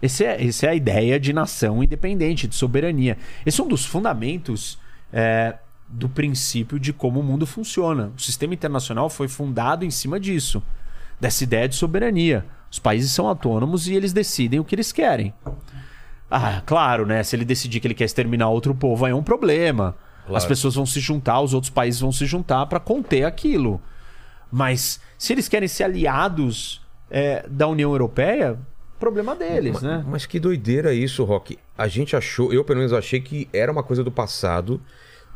Esse 0.00 0.24
é, 0.24 0.42
essa 0.42 0.64
é 0.64 0.68
a 0.70 0.74
ideia 0.74 1.20
de 1.20 1.34
nação 1.34 1.84
independente, 1.84 2.48
de 2.48 2.54
soberania. 2.54 3.18
Esse 3.44 3.60
é 3.60 3.64
um 3.64 3.68
dos 3.68 3.84
fundamentos 3.84 4.78
é, 5.12 5.56
do 5.86 6.08
princípio 6.08 6.80
de 6.80 6.94
como 6.94 7.20
o 7.20 7.22
mundo 7.22 7.46
funciona. 7.46 8.10
O 8.16 8.20
sistema 8.22 8.54
internacional 8.54 9.10
foi 9.10 9.28
fundado 9.28 9.84
em 9.84 9.90
cima 9.90 10.18
disso, 10.18 10.62
dessa 11.20 11.44
ideia 11.44 11.68
de 11.68 11.74
soberania. 11.74 12.46
Os 12.70 12.78
países 12.78 13.10
são 13.10 13.26
autônomos 13.28 13.86
e 13.86 13.94
eles 13.94 14.14
decidem 14.14 14.58
o 14.58 14.64
que 14.64 14.74
eles 14.74 14.92
querem. 14.92 15.34
Ah, 16.30 16.62
claro, 16.64 17.06
né? 17.06 17.22
Se 17.22 17.36
ele 17.36 17.44
decidir 17.44 17.80
que 17.80 17.86
ele 17.86 17.94
quer 17.94 18.04
exterminar 18.04 18.48
outro 18.48 18.74
povo, 18.74 19.04
aí 19.04 19.12
é 19.12 19.14
um 19.14 19.22
problema. 19.22 19.94
Claro. 20.22 20.36
As 20.36 20.44
pessoas 20.44 20.74
vão 20.74 20.84
se 20.84 20.98
juntar, 20.98 21.40
os 21.40 21.54
outros 21.54 21.70
países 21.70 22.00
vão 22.00 22.10
se 22.10 22.26
juntar 22.26 22.66
para 22.66 22.80
conter 22.80 23.24
aquilo. 23.24 23.80
Mas 24.50 25.00
se 25.16 25.32
eles 25.32 25.48
querem 25.48 25.68
ser 25.68 25.84
aliados 25.84 26.80
é, 27.10 27.44
da 27.48 27.68
União 27.68 27.92
Europeia, 27.92 28.58
problema 28.98 29.36
deles, 29.36 29.74
mas, 29.74 29.82
né? 29.82 30.04
mas 30.06 30.26
que 30.26 30.40
doideira 30.40 30.92
isso, 30.92 31.22
Rock. 31.24 31.58
A 31.78 31.86
gente 31.86 32.16
achou, 32.16 32.52
eu 32.52 32.64
pelo 32.64 32.78
menos 32.78 32.92
achei 32.92 33.20
que 33.20 33.48
era 33.52 33.70
uma 33.70 33.82
coisa 33.82 34.02
do 34.02 34.10
passado 34.10 34.80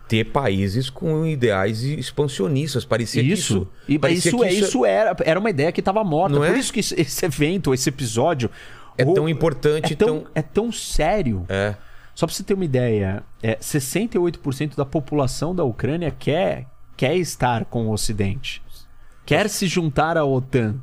ter 0.08 0.24
países 0.24 0.90
com 0.90 1.24
ideais 1.24 1.84
expansionistas. 1.84 2.84
Parecia 2.84 3.22
que 3.22 3.28
Isso. 3.28 3.58
isso. 3.58 3.68
E 3.86 3.96
parecia 3.96 4.30
isso, 4.30 4.38
que 4.38 4.44
é, 4.44 4.52
isso 4.52 4.84
era, 4.84 5.16
era 5.24 5.38
uma 5.38 5.50
ideia 5.50 5.70
que 5.70 5.78
estava 5.78 6.02
morta. 6.02 6.34
Não 6.34 6.44
Por 6.44 6.56
é? 6.56 6.58
isso 6.58 6.72
que 6.72 6.80
esse 6.80 7.24
evento, 7.24 7.72
esse 7.72 7.88
episódio. 7.88 8.50
É 9.00 9.14
tão 9.14 9.28
importante, 9.28 9.92
é 9.92 9.96
tão, 9.96 10.20
tão- 10.20 10.30
é 10.34 10.42
tão 10.42 10.72
sério. 10.72 11.44
É. 11.48 11.74
Só 12.14 12.26
pra 12.26 12.34
você 12.34 12.42
ter 12.42 12.54
uma 12.54 12.64
ideia, 12.64 13.22
é, 13.42 13.56
68% 13.56 14.76
da 14.76 14.84
população 14.84 15.54
da 15.54 15.64
Ucrânia 15.64 16.10
quer, 16.10 16.66
quer 16.96 17.16
estar 17.16 17.64
com 17.64 17.86
o 17.86 17.92
Ocidente. 17.92 18.62
quer 19.24 19.48
se 19.48 19.66
juntar 19.66 20.16
à 20.18 20.24
OTAN. 20.24 20.76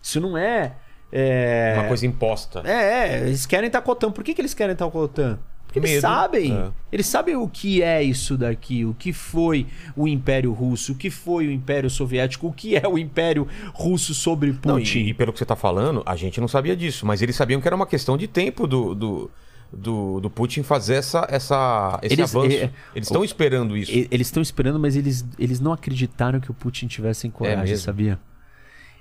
Isso 0.00 0.20
não 0.20 0.36
é. 0.36 0.76
é... 1.10 1.74
Uma 1.78 1.88
coisa 1.88 2.06
imposta. 2.06 2.62
É, 2.64 2.72
é, 3.14 3.20
eles 3.26 3.46
querem 3.46 3.66
estar 3.68 3.80
com 3.80 3.90
a 3.90 3.94
OTAN. 3.94 4.12
Por 4.12 4.22
que, 4.22 4.34
que 4.34 4.40
eles 4.40 4.52
querem 4.54 4.72
estar 4.74 4.88
com 4.90 4.98
a 4.98 5.02
OTAN? 5.02 5.38
Porque 5.72 5.78
eles 5.78 5.90
Medo. 5.92 6.00
sabem. 6.02 6.52
É. 6.54 6.70
Eles 6.92 7.06
sabem 7.06 7.36
o 7.36 7.48
que 7.48 7.82
é 7.82 8.02
isso 8.02 8.36
daqui, 8.36 8.84
o 8.84 8.92
que 8.94 9.12
foi 9.12 9.66
o 9.96 10.06
Império 10.06 10.52
Russo, 10.52 10.92
o 10.92 10.94
que 10.94 11.08
foi 11.10 11.46
o 11.46 11.50
Império 11.50 11.88
Soviético, 11.88 12.46
o 12.48 12.52
que 12.52 12.76
é 12.76 12.86
o 12.86 12.98
Império 12.98 13.48
Russo 13.72 14.12
sobre 14.14 14.50
Não, 14.64 14.76
Putin. 14.76 14.98
e, 14.98 15.08
e 15.08 15.14
pelo 15.14 15.32
que 15.32 15.38
você 15.38 15.46
tá 15.46 15.56
falando, 15.56 16.02
a 16.04 16.14
gente 16.16 16.40
não 16.40 16.48
sabia 16.48 16.76
disso, 16.76 17.06
mas 17.06 17.22
eles 17.22 17.34
sabiam 17.34 17.60
que 17.60 17.66
era 17.66 17.74
uma 17.74 17.86
questão 17.86 18.18
de 18.18 18.28
tempo 18.28 18.66
do, 18.66 18.94
do, 18.94 19.30
do, 19.72 20.20
do 20.20 20.28
Putin 20.30 20.62
fazer 20.62 20.96
essa, 20.96 21.26
essa, 21.30 21.98
esse 22.02 22.14
Eles- 22.14 22.34
avanço. 22.36 22.54
é, 22.56 22.70
eles 22.94 23.08
estão 23.08 23.24
esperando 23.24 23.74
isso. 23.76 23.90
Eles 23.90 24.26
estão 24.26 24.42
esperando, 24.42 24.78
mas 24.78 24.94
eles, 24.96 25.24
eles 25.38 25.58
não 25.60 25.72
acreditaram 25.72 26.38
que 26.40 26.50
o 26.50 26.54
Putin 26.54 26.86
tivesse 26.86 27.26
coragem, 27.30 27.74
É 27.74 27.78
sabia? 27.78 28.18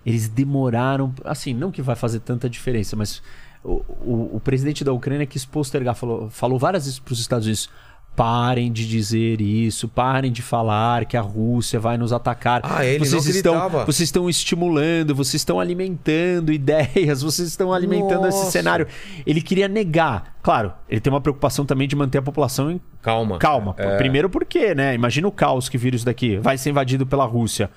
Eles 0.06 0.27
demoraram. 0.27 1.14
Assim, 1.24 1.53
não 1.53 1.69
que 1.72 1.82
vai 1.82 1.95
fazer 1.95 2.22
tanta 2.22 2.50
diferença, 2.50 2.95
mas 2.95 3.22
o, 3.64 3.81
o, 4.03 4.30
o 4.33 4.41
presidente 4.43 4.83
da 4.83 4.91
Ucrânia 4.91 5.25
quis 5.25 5.45
postergar, 5.45 5.95
falou, 5.95 6.30
falou 6.30 6.57
várias 6.57 6.85
vezes 6.85 6.99
para 6.99 7.14
os 7.14 7.19
Estados 7.19 7.45
Unidos. 7.45 7.69
Parem 8.14 8.69
de 8.69 8.85
dizer 8.85 9.40
isso, 9.40 9.88
parem 9.88 10.33
de 10.33 10.41
falar 10.41 11.06
que 11.06 11.15
a 11.15 11.22
Rússia 11.22 11.80
vai 11.80 11.98
nos 11.98 12.11
atacar. 12.11 12.59
Ah, 12.61 12.83
ele 12.83 13.09
não 13.09 13.17
estão, 13.19 13.69
vocês 13.85 14.01
estão 14.01 14.30
estimulando, 14.30 15.15
vocês 15.15 15.35
estão 15.35 15.61
alimentando 15.61 16.51
ideias, 16.51 17.22
vocês 17.23 17.48
estão 17.48 17.72
alimentando 17.72 18.27
esse 18.27 18.40
Nossa. 18.40 18.51
cenário. 18.51 18.85
Ele 19.25 19.41
queria 19.41 19.69
negar. 19.69 20.35
Claro, 20.43 20.73
ele 20.90 20.99
tem 20.99 21.11
uma 21.11 21.22
preocupação 21.22 21.65
também 21.65 21.88
de 21.88 21.95
manter 21.95 22.17
a 22.17 22.22
população 22.22 22.69
em 22.69 22.81
Calma. 23.01 23.38
Calma. 23.38 23.73
É. 23.77 23.95
Primeiro 23.95 24.30
porque, 24.30 24.75
né? 24.75 24.93
Imagina 24.93 25.30
o 25.30 25.31
caos 25.31 25.69
que 25.69 25.77
vira 25.77 25.95
isso 25.95 26.06
daqui. 26.06 26.35
Vai 26.38 26.57
ser 26.57 26.69
invadido 26.69 27.07
pela 27.07 27.23
Rússia. 27.23 27.69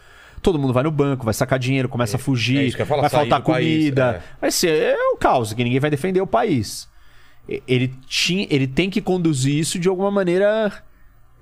Todo 0.44 0.58
mundo 0.58 0.74
vai 0.74 0.82
no 0.82 0.90
banco, 0.90 1.24
vai 1.24 1.32
sacar 1.32 1.58
dinheiro, 1.58 1.88
começa 1.88 2.18
a 2.18 2.20
fugir, 2.20 2.78
é 2.78 2.84
falar, 2.84 3.00
vai 3.00 3.10
faltar 3.10 3.40
do 3.40 3.46
país, 3.46 3.84
comida. 3.84 4.22
é. 4.22 4.38
Vai 4.42 4.50
ser 4.50 4.68
é 4.68 5.08
o 5.08 5.16
caos, 5.16 5.54
que 5.54 5.64
ninguém 5.64 5.80
vai 5.80 5.88
defender 5.88 6.20
o 6.20 6.26
país. 6.26 6.86
Ele, 7.66 7.94
tinha, 8.06 8.46
ele 8.50 8.66
tem 8.66 8.90
que 8.90 9.00
conduzir 9.00 9.58
isso 9.58 9.78
de 9.78 9.88
alguma 9.88 10.10
maneira 10.10 10.70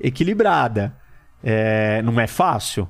equilibrada. 0.01 0.95
É, 1.43 2.01
não 2.03 2.21
é 2.21 2.29
fácil, 2.29 2.89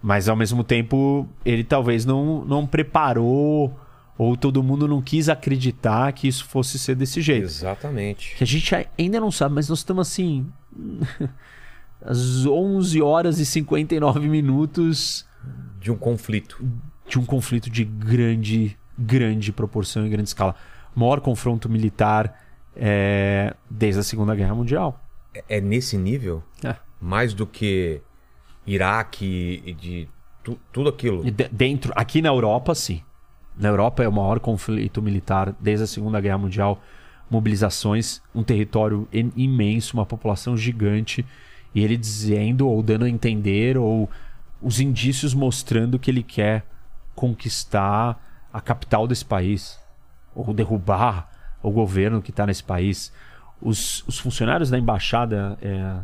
mas 0.00 0.28
ao 0.28 0.36
mesmo 0.36 0.62
tempo 0.62 1.28
ele 1.44 1.64
talvez 1.64 2.04
não, 2.04 2.44
não 2.44 2.64
preparou 2.64 3.76
ou 4.16 4.36
todo 4.36 4.62
mundo 4.62 4.86
não 4.86 5.02
quis 5.02 5.28
acreditar 5.28 6.12
que 6.12 6.28
isso 6.28 6.44
fosse 6.44 6.78
ser 6.78 6.94
desse 6.94 7.20
jeito 7.20 7.46
Exatamente. 7.46 8.36
que 8.36 8.44
a 8.44 8.46
gente 8.46 8.72
ainda 8.96 9.18
não 9.18 9.32
sabe, 9.32 9.56
mas 9.56 9.68
nós 9.68 9.80
estamos 9.80 10.06
assim. 10.06 10.46
às 12.04 12.46
11 12.46 13.02
horas 13.02 13.38
e 13.38 13.46
59 13.46 14.26
minutos 14.28 15.26
De 15.78 15.90
um 15.90 15.96
conflito. 15.96 16.62
de 17.08 17.18
um 17.18 17.24
conflito 17.24 17.68
de 17.70 17.84
grande, 17.84 18.76
grande 18.98 19.52
proporção 19.52 20.06
e 20.06 20.08
grande 20.10 20.28
escala. 20.28 20.54
Maior 20.94 21.20
confronto 21.20 21.68
militar 21.68 22.38
é, 22.76 23.54
desde 23.68 24.00
a 24.00 24.02
Segunda 24.04 24.34
Guerra 24.34 24.54
Mundial. 24.54 25.02
É- 25.34 25.44
É 25.56 25.60
nesse 25.60 25.96
nível? 25.98 26.42
É. 26.64 26.76
Mais 27.00 27.34
do 27.34 27.46
que 27.46 28.00
Iraque 28.66 29.62
e 29.64 29.72
de 29.72 30.08
tu- 30.44 30.58
tudo 30.72 30.88
aquilo. 30.90 31.24
De- 31.30 31.48
dentro, 31.50 31.92
aqui 31.96 32.20
na 32.22 32.28
Europa, 32.28 32.74
sim. 32.74 33.02
Na 33.56 33.68
Europa 33.68 34.02
é 34.02 34.08
o 34.08 34.12
maior 34.12 34.38
conflito 34.40 35.02
militar 35.02 35.54
desde 35.60 35.84
a 35.84 35.86
Segunda 35.86 36.20
Guerra 36.20 36.38
Mundial. 36.38 36.80
Mobilizações, 37.30 38.20
um 38.34 38.42
território 38.42 39.06
im- 39.12 39.32
imenso, 39.36 39.96
uma 39.96 40.04
população 40.06 40.56
gigante. 40.56 41.24
E 41.74 41.82
ele 41.82 41.96
dizendo, 41.96 42.68
ou 42.68 42.82
dando 42.82 43.04
a 43.04 43.08
entender, 43.08 43.78
ou 43.78 44.08
os 44.62 44.80
indícios 44.80 45.32
mostrando 45.34 45.98
que 45.98 46.10
ele 46.10 46.22
quer 46.22 46.64
conquistar 47.14 48.18
a 48.52 48.60
capital 48.60 49.06
desse 49.06 49.24
país. 49.24 49.78
Ou 50.34 50.52
derrubar 50.54 51.28
o 51.62 51.70
governo 51.70 52.22
que 52.22 52.30
está 52.30 52.46
nesse 52.46 52.62
país. 52.64 53.12
Os, 53.60 54.02
os 54.06 54.18
funcionários 54.18 54.70
da 54.70 54.78
embaixada, 54.78 55.58
é, 55.60 55.96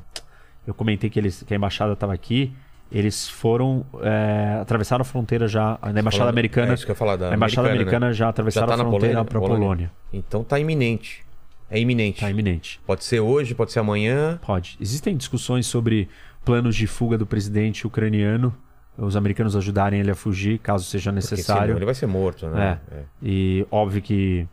eu 0.67 0.75
comentei 0.75 1.09
que, 1.09 1.19
eles, 1.19 1.43
que 1.43 1.55
a 1.55 1.57
embaixada 1.57 1.93
estava 1.95 2.13
aqui, 2.13 2.53
eles 2.93 3.29
foram, 3.29 3.85
é, 4.03 4.59
atravessaram 4.61 5.03
a 5.03 5.05
fronteira 5.05 5.49
já, 5.49 5.79
na 5.83 5.91
embaixada 6.01 6.11
Falando- 6.11 6.29
americana, 6.35 6.73
É 6.73 6.75
isso 6.75 6.85
que 6.85 6.91
eu 6.91 6.95
ia 6.95 6.99
falar 6.99 7.17
da 7.17 7.31
a 7.31 7.35
embaixada 7.35 7.69
americana, 7.69 7.97
americana 7.97 8.07
né? 8.09 8.13
já 8.13 8.29
atravessaram 8.29 8.69
Já 8.69 8.77
tá 8.77 8.83
a 8.83 8.85
fronteira 8.87 9.25
Polônia? 9.25 9.25
para 9.25 9.39
a 9.39 9.59
Polônia. 9.59 9.93
Então 10.13 10.45
tá 10.45 10.59
iminente. 10.61 11.25
É 11.71 11.81
iminente. 11.81 12.17
Está 12.19 12.31
iminente. 12.31 12.81
Pode 12.87 13.05
ser 13.05 13.21
hoje, 13.21 13.55
pode 13.55 13.73
ser 13.73 13.81
amanhã. 13.81 14.39
Pode. 14.45 14.77
Existem 14.81 15.17
discussões 15.17 15.67
sobre 15.67 16.09
planos 16.47 16.77
de 16.77 16.87
fuga 16.87 17.19
do 17.19 17.27
presidente 17.27 17.87
ucraniano, 17.87 18.57
os 18.97 19.17
americanos 19.17 19.57
ajudarem 19.57 20.01
ele 20.01 20.13
a 20.13 20.15
fugir, 20.15 20.59
caso 20.61 20.85
seja 20.85 21.11
necessário. 21.11 21.63
senão 21.63 21.77
ele 21.77 21.85
vai 21.85 21.95
ser 21.95 22.07
morto, 22.07 22.47
né? 22.47 22.81
É. 22.91 23.03
E 23.21 23.67
óbvio 23.69 24.01
que 24.01 24.49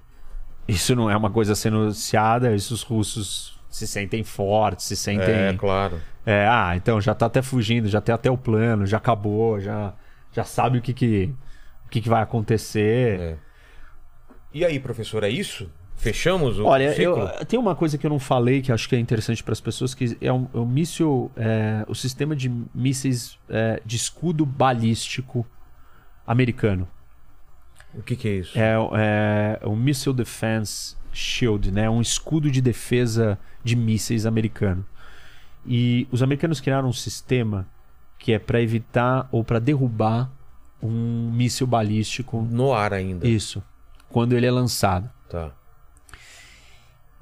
isso 0.67 0.95
não 0.95 1.09
é 1.09 1.15
uma 1.15 1.29
coisa 1.29 1.53
ser 1.53 1.67
anunciada, 1.69 2.53
isso 2.53 2.73
os 2.73 2.81
russos 2.81 3.59
se 3.69 3.85
sentem 3.87 4.23
fortes, 4.23 4.85
se 4.85 4.95
sentem. 4.95 5.33
É, 5.33 5.53
claro. 5.53 6.01
É, 6.25 6.47
ah, 6.47 6.73
então 6.75 6.99
já 6.99 7.13
tá 7.13 7.27
até 7.27 7.43
fugindo, 7.43 7.87
já 7.87 8.01
tem 8.01 8.13
até 8.13 8.29
o 8.29 8.37
plano, 8.37 8.87
já 8.87 8.97
acabou, 8.97 9.59
já, 9.59 9.93
já 10.31 10.43
sabe 10.43 10.79
o 10.79 10.81
que, 10.81 10.93
que, 10.93 11.33
o 11.85 11.89
que, 11.89 12.01
que 12.01 12.09
vai 12.09 12.23
acontecer. 12.23 13.19
É. 13.19 13.37
E 14.51 14.65
aí, 14.65 14.79
professor, 14.79 15.23
é 15.23 15.29
isso? 15.29 15.69
Fechamos 16.03 16.59
o 16.59 16.65
Olha, 16.65 16.93
ciclo? 16.93 17.29
eu, 17.39 17.45
tem 17.45 17.57
uma 17.57 17.75
coisa 17.75 17.97
que 17.97 18.05
eu 18.05 18.09
não 18.09 18.19
falei 18.19 18.61
que 18.61 18.71
acho 18.71 18.89
que 18.89 18.95
é 18.95 18.99
interessante 18.99 19.41
para 19.41 19.53
as 19.53 19.61
pessoas, 19.61 19.93
que 19.93 20.17
é 20.19 20.33
um, 20.33 20.47
é 20.53 20.57
um 20.57 20.65
míssil, 20.65 21.31
é, 21.37 21.85
o 21.87 21.95
sistema 21.95 22.35
de 22.35 22.51
mísseis 22.75 23.39
é, 23.49 23.81
de 23.85 23.95
escudo 23.95 24.45
balístico 24.45 25.45
americano. 26.27 26.87
O 27.93 28.01
que, 28.01 28.15
que 28.15 28.27
é 28.27 28.31
isso? 28.31 28.59
É, 28.59 28.73
é 29.61 29.67
um 29.67 29.75
Missile 29.75 30.15
Defense 30.15 30.97
Shield, 31.13 31.71
né? 31.71 31.89
Um 31.89 32.01
escudo 32.01 32.51
de 32.51 32.59
defesa 32.59 33.39
de 33.63 33.75
mísseis 33.75 34.25
americano. 34.25 34.85
E 35.65 36.07
os 36.11 36.21
americanos 36.21 36.59
criaram 36.59 36.89
um 36.89 36.93
sistema 36.93 37.65
que 38.19 38.33
é 38.33 38.39
para 38.39 38.61
evitar 38.61 39.29
ou 39.31 39.43
para 39.43 39.59
derrubar 39.59 40.29
um 40.81 41.31
míssil 41.31 41.65
balístico. 41.65 42.41
No 42.41 42.73
ar 42.73 42.93
ainda. 42.93 43.25
Isso. 43.27 43.63
Quando 44.09 44.33
ele 44.33 44.45
é 44.45 44.51
lançado. 44.51 45.09
Tá. 45.29 45.51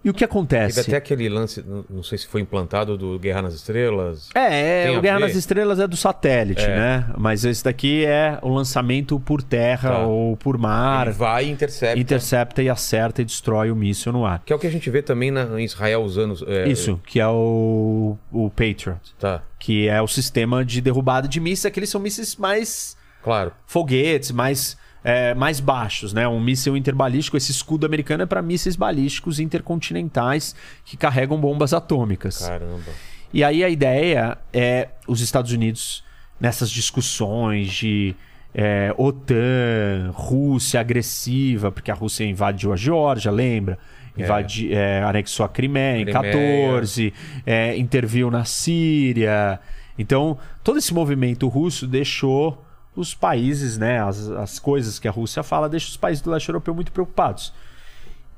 E 0.04 0.10
o 0.10 0.14
que 0.16 0.24
acontece? 0.24 0.76
Teve 0.78 0.88
até 0.90 0.98
aquele 0.98 1.30
lance, 1.30 1.64
não- 1.90 2.02
sei 2.02 2.18
se 2.18 2.26
foi 2.26 2.42
implantado, 2.42 2.98
do 2.98 3.20
Guerra 3.20 3.44
nas 3.44 3.54
Estrelas. 3.54 4.30
É, 4.34 4.88
é 4.88 4.98
o 4.98 5.00
Guerra 5.02 5.20
ver? 5.20 5.26
nas 5.28 5.36
Estrelas 5.36 5.80
é 5.80 5.88
do 5.88 5.96
satélite, 5.96 6.64
É. 6.64 6.76
né? 6.76 7.06
Mas 7.18 7.46
esse 7.46 7.64
daqui 7.64 8.04
é 8.04 8.40
o 8.42 8.50
lançamento 8.50 9.20
por 9.20 9.44
terra 9.44 9.92
Tá. 9.92 10.00
ou 10.00 10.36
por 10.38 10.58
mar. 10.58 11.06
Ele 11.08 11.16
vai 11.16 11.46
e 11.46 11.52
intercepta. 11.52 12.00
Intercepta 12.00 12.64
e 12.64 12.70
acerta 12.70 13.22
e 13.22 13.26
destrói 13.26 13.70
o 13.70 13.76
míssil 13.76 14.12
no 14.12 14.26
ar. 14.26 14.42
Que 14.44 14.52
é 14.52 14.56
o 14.56 14.60
que 14.60 14.66
a 14.66 14.72
gente 14.72 14.90
vê 14.90 15.04
também 15.04 15.30
na, 15.30 15.44
em 15.62 15.64
Israel 15.66 16.02
usando. 16.02 16.36
é, 16.50 16.68
Isso, 16.68 17.00
que 17.06 17.20
é 17.20 17.28
o, 17.28 18.18
o 18.32 18.50
Patriot. 18.50 18.98
Tá, 19.20 19.44
Que 19.60 19.88
é 19.88 20.02
o 20.02 20.08
sistema 20.08 20.66
de 20.66 20.82
derrubada 20.82 21.28
de 21.28 21.40
mísseis. 21.40 21.68
Aqueles 21.68 21.90
são 21.90 22.02
mísseis 22.02 22.36
mais 22.36 22.98
claro. 23.24 23.52
foguetes, 23.68 24.32
mais, 24.32 24.76
é, 25.04 25.34
mais 25.34 25.60
baixos, 25.60 26.14
né? 26.14 26.28
Um 26.28 26.40
míssil 26.40 26.78
interbalístico, 26.78 27.38
esse 27.38 27.52
escudo 27.52 27.86
americano 27.86 28.24
é 28.24 28.26
para 28.26 28.42
mísseis 28.42 28.76
balísticos 28.76 29.40
intercontinentais 29.40 30.56
que 30.86 30.96
carregam 30.96 31.40
bombas 31.40 31.74
atômicas. 31.74 32.40
Caramba. 32.40 32.92
E 33.34 33.44
aí 33.44 33.64
a 33.64 33.70
ideia 33.70 34.38
é 34.54 34.90
os 35.08 35.22
Estados 35.22 35.52
Unidos 35.52 36.04
nessas 36.40 36.70
discussões 36.70 37.72
de 37.72 38.16
é, 38.54 38.94
OTAN, 38.98 40.12
Rússia 40.14 40.80
agressiva, 40.80 41.72
porque 41.72 41.90
a 41.90 41.94
Rússia 41.94 42.26
invadiu 42.26 42.74
a 42.74 42.76
Geórgia, 42.76 43.32
lembra? 43.32 43.78
Invadi, 44.18 44.74
é, 44.74 45.02
anexou 45.04 45.46
a 45.46 45.50
Crimeia 45.50 46.02
em 46.02 46.06
Crimeia. 46.06 46.34
14, 46.34 47.14
é, 47.46 47.78
interviu 47.78 48.30
na 48.30 48.44
Síria. 48.44 49.60
Então, 49.98 50.38
todo 50.64 50.78
esse 50.78 50.94
movimento 50.94 51.48
russo 51.48 51.88
deixou 51.88 52.62
os 52.96 53.14
países, 53.14 53.78
né, 53.78 54.02
as, 54.02 54.30
as 54.30 54.60
coisas 54.60 55.00
que 55.00 55.08
a 55.08 55.12
Rússia 55.12 55.44
fala, 55.44 55.70
deixa 55.70 55.90
os 55.90 55.98
países 55.98 56.22
do 56.22 56.30
leste 56.30 56.50
europeu 56.50 56.76
muito 56.76 56.92
preocupados. 56.92 57.54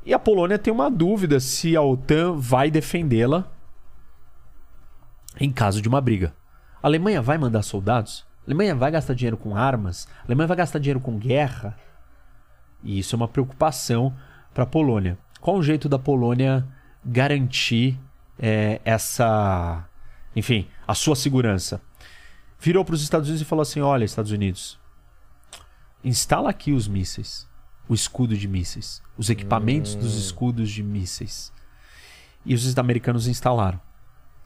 E 0.06 0.14
a 0.14 0.20
Polônia 0.20 0.60
tem 0.60 0.72
uma 0.72 0.92
dúvida 0.92 1.40
se 1.40 1.76
a 1.76 1.82
OTAN 1.82 2.36
vai 2.38 2.70
defendê-la 2.70 3.50
em 5.40 5.52
caso 5.52 5.82
de 5.82 5.88
uma 5.88 6.02
briga. 6.02 6.34
A 6.82 6.88
Alemanha 6.88 7.22
vai 7.22 7.38
mandar 7.38 7.64
soldados? 7.64 8.26
A 8.46 8.50
Alemanha 8.50 8.76
vai 8.76 8.92
gastar 8.92 9.14
dinheiro 9.14 9.38
com 9.38 9.56
armas? 9.56 10.08
A 10.22 10.26
Alemanha 10.28 10.48
vai 10.48 10.58
gastar 10.58 10.80
dinheiro 10.80 11.00
com 11.00 11.18
guerra? 11.18 11.78
E 12.84 13.00
isso 13.00 13.16
é 13.16 13.18
uma 13.18 13.28
preocupação 13.28 14.14
para 14.54 14.66
a 14.66 14.68
Polônia. 14.68 15.18
Qual 15.40 15.58
o 15.58 15.64
jeito 15.64 15.88
da 15.88 15.98
Polônia 15.98 16.68
garantir 17.04 17.98
é, 18.38 18.82
essa, 18.84 19.86
enfim, 20.36 20.68
a 20.86 20.94
sua 20.94 21.16
segurança? 21.16 21.82
Virou 22.64 22.86
para 22.86 22.96
os 22.96 23.02
Estados 23.04 23.28
Unidos 23.28 23.42
e 23.42 23.46
falou 23.46 23.62
assim: 23.62 23.82
Olha, 23.82 24.06
Estados 24.06 24.32
Unidos, 24.32 24.80
instala 26.02 26.50
aqui 26.50 26.72
os 26.72 26.88
mísseis, 26.88 27.46
o 27.90 27.94
escudo 27.94 28.38
de 28.38 28.48
mísseis, 28.48 29.02
os 29.18 29.30
equipamentos 29.30 29.96
dos 29.96 30.16
escudos 30.18 30.72
de 30.72 30.82
mísseis. 30.82 31.52
E 32.46 32.56
os 32.56 32.78
americanos 32.78 33.28
instalaram. 33.28 33.80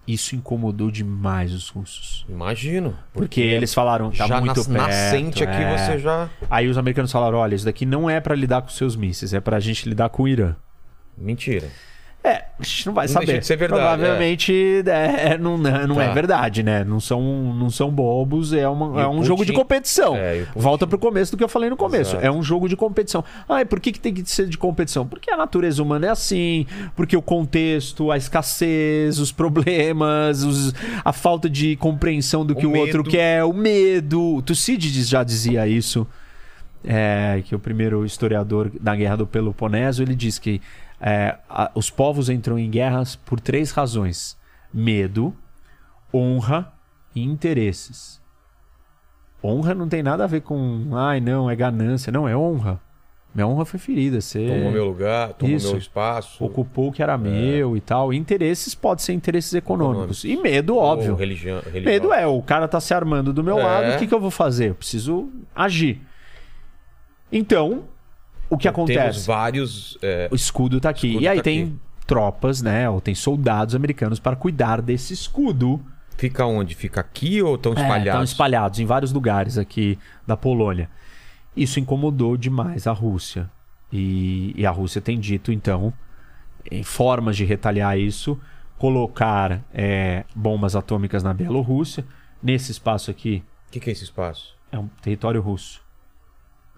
Isso 0.08 0.36
incomodou 0.36 0.90
demais 0.90 1.54
os 1.54 1.70
russos. 1.70 2.26
Imagino. 2.30 2.98
Porque, 3.14 3.42
eles 3.42 3.74
falaram, 3.74 4.10
tá 4.10 4.26
já 4.26 4.40
muito 4.40 4.56
nas- 4.56 4.68
perto. 4.68 4.78
nascente 4.88 5.44
aqui 5.44 5.62
é. 5.62 5.78
você 5.78 6.00
já. 6.00 6.30
Aí 6.50 6.68
os 6.70 6.78
americanos 6.78 7.12
falaram, 7.12 7.38
olha, 7.38 7.54
isso 7.54 7.66
daqui 7.66 7.86
não 7.86 8.10
é 8.10 8.20
pra 8.20 8.34
lidar 8.34 8.62
com 8.64 8.70
seus 8.70 8.96
mísseis, 8.96 9.34
é 9.34 9.40
pra 9.40 9.60
gente 9.60 9.88
lidar 9.88 10.10
com 10.10 10.24
o 10.24 10.28
Irã. 10.28 10.56
Mentira. 11.18 11.70
É, 12.24 12.44
a 12.60 12.64
gente 12.64 12.88
não 12.88 12.94
vai 12.94 13.06
Não 13.06 13.14
saber. 13.14 13.26
deixa 13.28 13.40
de 13.42 13.46
ser 13.48 13.56
verdade, 13.56 13.82
Provavelmente 14.02 14.84
é, 14.86 15.38
não, 15.38 15.58
não 15.58 16.02
é 16.02 16.08
Tá. 16.08 16.14
verdade, 16.14 16.62
né? 16.62 16.84
Não 16.84 17.00
são, 17.00 17.22
não 17.54 17.70
são 17.70 17.90
bobos, 17.90 18.52
é, 18.52 18.68
uma- 18.68 19.00
E 19.00 19.04
é 19.04 19.08
um 19.08 19.12
Putin- 19.18 19.24
jogo 19.28 19.46
de 19.46 19.54
competição. 19.54 20.14
É, 20.18 20.40
Putin- 20.44 20.60
Volta 20.60 20.86
pro 20.86 20.98
começo 21.00 21.32
do 21.32 21.38
que 21.38 21.44
eu 21.44 21.48
falei 21.48 21.70
no 21.70 21.78
começo. 21.78 22.12
Exato. 22.12 22.26
É 22.26 22.30
um 22.30 22.44
jogo 22.44 22.68
de 22.68 22.76
competição. 22.76 23.24
Ah, 23.48 23.62
e 23.62 23.66
por 23.66 23.80
que, 23.80 23.94
que 23.94 24.00
tem 24.00 24.14
que 24.14 24.30
ser 24.30 24.48
de 24.50 24.58
competição? 24.58 25.08
Porque 25.08 25.32
a 25.32 25.38
natureza 25.38 25.82
humana 25.82 26.08
é 26.08 26.10
assim, 26.10 26.66
porque 26.98 27.16
o 27.16 27.22
contexto, 27.22 28.12
a 28.12 28.18
escassez, 28.18 29.20
os 29.20 29.32
problemas, 29.32 30.44
os- 30.44 30.74
a 31.06 31.14
falta 31.14 31.50
de 31.50 31.78
compreensão 31.78 32.46
do 32.46 32.54
que 32.56 32.66
o, 32.66 32.72
O 32.74 32.78
outro 32.78 33.04
quer, 33.06 33.46
o 33.46 33.54
medo. 33.54 34.42
Tucídides 34.42 35.08
já 35.08 35.24
dizia 35.24 35.66
isso 35.66 36.06
é, 36.84 37.42
que 37.46 37.56
o 37.56 37.60
primeiro 37.60 38.06
historiador 38.06 38.70
da 38.82 38.96
Guerra 38.96 39.18
do 39.18 39.28
Peloponeso, 39.28 40.02
ele 40.04 40.16
diz 40.16 40.38
que 40.40 40.62
é, 41.00 41.38
a- 41.50 41.72
os 41.76 41.90
povos 41.90 42.30
entram 42.30 42.58
em 42.58 42.70
guerras 42.70 43.16
por 43.16 43.40
três 43.40 43.72
razões: 43.72 44.38
medo, 44.74 45.36
honra 46.14 46.72
e 47.16 47.24
interesses. 47.24 48.22
Honra 49.44 49.74
não 49.76 49.88
tem 49.88 50.02
nada 50.02 50.24
a 50.24 50.28
ver 50.28 50.42
com, 50.42 50.90
ai 50.96 51.20
não, 51.20 51.50
é 51.50 51.56
ganância. 51.56 52.12
Não, 52.12 52.28
é 52.28 52.36
honra. 52.36 52.82
Minha 53.36 53.46
honra 53.48 53.66
foi 53.66 53.80
ferida. 53.80 54.20
Você 54.20 54.48
Tomou 54.48 54.72
meu 54.72 54.86
lugar, 54.86 55.34
tomou 55.34 55.56
Isso. 55.56 55.70
meu 55.70 55.78
espaço. 55.78 56.44
ocupou 56.44 56.88
o 56.88 56.92
que 56.92 57.04
era 57.04 57.16
meu 57.20 57.78
e 57.78 57.82
tal. 57.82 58.12
Interesses 58.12 58.74
pode 58.74 59.04
ser 59.04 59.14
interesses 59.14 59.54
econômicos. 59.54 60.24
E 60.24 60.36
medo, 60.38 60.76
óbvio. 60.76 61.12
Ou 61.12 61.18
religião, 61.18 61.62
Medo 61.72 62.12
é, 62.12 62.26
o 62.26 62.42
cara 62.42 62.68
tá 62.68 62.80
se 62.80 62.96
armando 62.96 63.32
do 63.32 63.44
meu 63.44 63.60
É. 63.60 63.64
lado, 63.64 63.96
o 63.96 64.00
que, 64.00 64.08
que 64.08 64.14
eu 64.14 64.20
vou 64.20 64.32
fazer? 64.32 64.70
Eu 64.72 64.76
preciso 64.76 65.30
agir. 65.56 66.02
Então, 67.32 67.84
o 68.50 68.58
que 68.58 68.64
Temos 68.72 68.90
acontece? 68.92 69.28
vários. 69.28 69.98
é, 70.02 70.28
O 70.32 70.36
escudo 70.36 70.80
tá 70.80 70.90
aqui. 70.90 71.08
escudo 71.08 71.24
e 71.24 71.28
aí 71.28 71.38
tá 71.38 71.44
tem 71.44 71.64
aqui. 71.64 71.76
tropas, 72.06 72.62
né? 72.62 72.90
Ou 72.90 73.02
tem 73.02 73.14
soldados 73.16 73.76
americanos 73.76 74.20
para 74.20 74.36
cuidar 74.36 74.82
desse 74.82 75.14
escudo. 75.14 75.82
Fica 76.18 76.46
onde? 76.46 76.74
Fica 76.74 77.02
aqui 77.02 77.42
ou 77.42 77.56
estão 77.56 77.74
É, 77.74 77.76
espalhados? 77.76 78.08
Estão 78.08 78.24
espalhados 78.24 78.80
em 78.80 78.86
vários 78.86 79.12
lugares 79.14 79.58
aqui 79.58 80.00
da 80.26 80.36
Polônia. 80.36 80.90
Isso 81.56 81.80
incomodou 81.80 82.36
demais 82.38 82.88
a 82.88 82.92
Rússia. 82.92 83.50
E, 83.94 84.54
e 84.56 84.66
a 84.66 84.72
Rússia 84.72 85.00
tem 85.02 85.20
dito, 85.20 85.52
então, 85.52 85.94
em 86.70 86.84
formas 86.84 87.38
de 87.38 87.46
retaliar 87.46 87.98
isso, 88.00 88.38
colocar 88.78 89.62
é, 89.74 90.24
bombas 90.36 90.76
atômicas 90.76 91.24
na 91.24 91.34
Bielorrússia. 91.34 92.04
Nesse 92.44 92.72
espaço 92.72 93.10
aqui 93.10 93.44
O 93.68 93.72
que, 93.72 93.80
que 93.80 93.90
é 93.90 93.94
esse 93.94 94.04
espaço? 94.04 94.56
é 94.72 94.78
um 94.78 94.88
território 95.02 95.42
russo. 95.42 95.82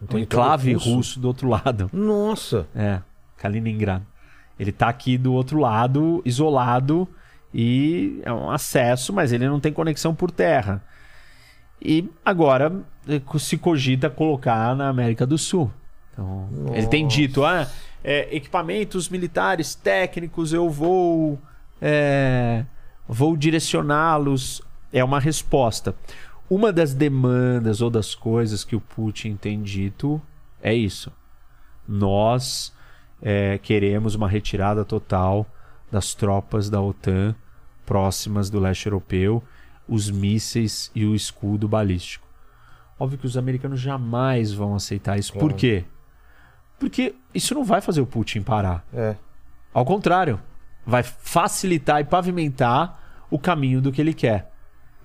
Um 0.02 0.06
território 0.06 0.24
enclave 0.24 0.74
russo? 0.74 0.95
russo. 0.95 1.19
do 1.19 1.28
outro 1.28 1.48
lado. 1.50 1.90
Nossa! 1.94 2.68
É, 2.76 3.02
Kaliningrado. 3.38 4.06
Ele 4.60 4.72
tá 4.72 4.90
aqui 4.90 5.18
do 5.18 5.34
outro 5.34 5.60
lado, 5.60 6.22
isolado, 6.26 7.08
e 7.53 8.19
é 8.24 8.32
um 8.32 8.52
acesso, 8.52 9.14
mas 9.14 9.32
ele 9.32 9.48
não 9.48 9.60
tem 9.60 9.72
conexão 9.72 10.14
por 10.14 10.30
terra. 10.30 10.84
E 11.82 12.10
agora 12.26 12.82
eh, 13.08 13.22
se 13.40 13.58
cogita 13.58 14.10
colocar 14.10 14.76
na 14.76 14.90
América 14.90 15.26
do 15.26 15.38
Sul. 15.38 15.72
Então, 16.11 16.50
ele 16.74 16.88
tem 16.88 17.08
dito, 17.08 17.45
ah, 17.45 17.68
é, 18.03 18.36
equipamentos 18.36 19.08
militares 19.10 19.74
técnicos, 19.76 20.52
eu 20.52 20.69
vou, 20.69 21.40
é, 21.82 22.66
vou 23.08 23.38
direcioná-los. 23.38 24.61
É 24.92 25.03
uma 25.03 25.19
resposta. 25.19 25.95
Uma 26.50 26.74
das 26.74 26.94
demandas 26.94 27.82
ou 27.82 27.90
das 27.90 28.16
coisas 28.16 28.64
que 28.64 28.76
o 28.76 28.82
Putin 28.82 29.36
tem 29.36 29.61
dito 29.61 30.22
é 30.61 30.74
isso. 30.74 31.11
Nós 31.88 32.74
é, 33.22 33.58
queremos 33.60 34.16
uma 34.16 34.28
retirada 34.28 34.84
total 34.84 35.45
das 35.92 36.14
tropas 36.14 36.69
da 36.69 36.82
OTAN 36.82 37.36
próximas 37.86 38.50
do 38.50 38.60
leste 38.60 38.86
europeu, 38.86 39.44
os 39.88 40.11
mísseis 40.11 40.92
e 40.94 41.06
o 41.06 41.16
escudo 41.16 41.68
balístico. 41.68 42.28
Óbvio 43.00 43.18
que 43.18 43.26
os 43.26 43.38
americanos 43.38 43.80
jamais 43.80 44.52
vão 44.53 44.76
aceitar 44.76 45.18
isso. 45.18 45.34
Por 45.34 45.40
Claro. 45.40 45.56
quê? 45.56 45.86
Porque 46.78 47.16
isso 47.34 47.56
não 47.56 47.64
vai 47.64 47.82
fazer 47.82 48.02
o 48.02 48.06
Putin 48.06 48.42
parar. 48.42 48.86
É. 48.94 49.16
Ao 49.74 49.84
contrário, 49.84 50.40
vai 50.86 51.02
facilitar 51.03 52.00
e 52.02 52.03
pavimentar 52.03 53.26
o 53.30 53.40
caminho 53.40 53.82
do 53.82 53.92
que 53.92 54.02
ele 54.02 54.14
quer. 54.14 54.49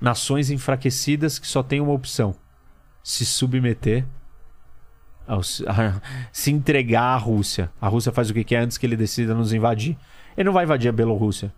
Nações 0.04 0.50
enfraquecidas 0.50 1.38
que 1.38 1.46
só 1.46 1.62
têm 1.62 1.80
uma 1.80 1.92
opção: 1.92 2.34
se 3.02 3.24
submeter, 3.24 4.04
aos- 5.26 5.62
a- 5.66 6.00
se 6.30 6.50
entregar 6.52 7.02
à 7.14 7.16
Rússia. 7.16 7.70
A 7.80 7.88
Rússia 7.88 8.12
faz 8.12 8.28
o 8.28 8.34
que 8.34 8.44
quer 8.44 8.58
antes 8.58 8.76
que 8.76 8.84
ele 8.84 8.96
decida 8.96 9.34
nos 9.34 9.52
invadir. 9.54 9.96
Ele 10.36 10.44
não 10.44 10.52
vai 10.52 10.64
invadir 10.64 10.88
a 10.88 10.92
Bielorrússia, 10.92 11.54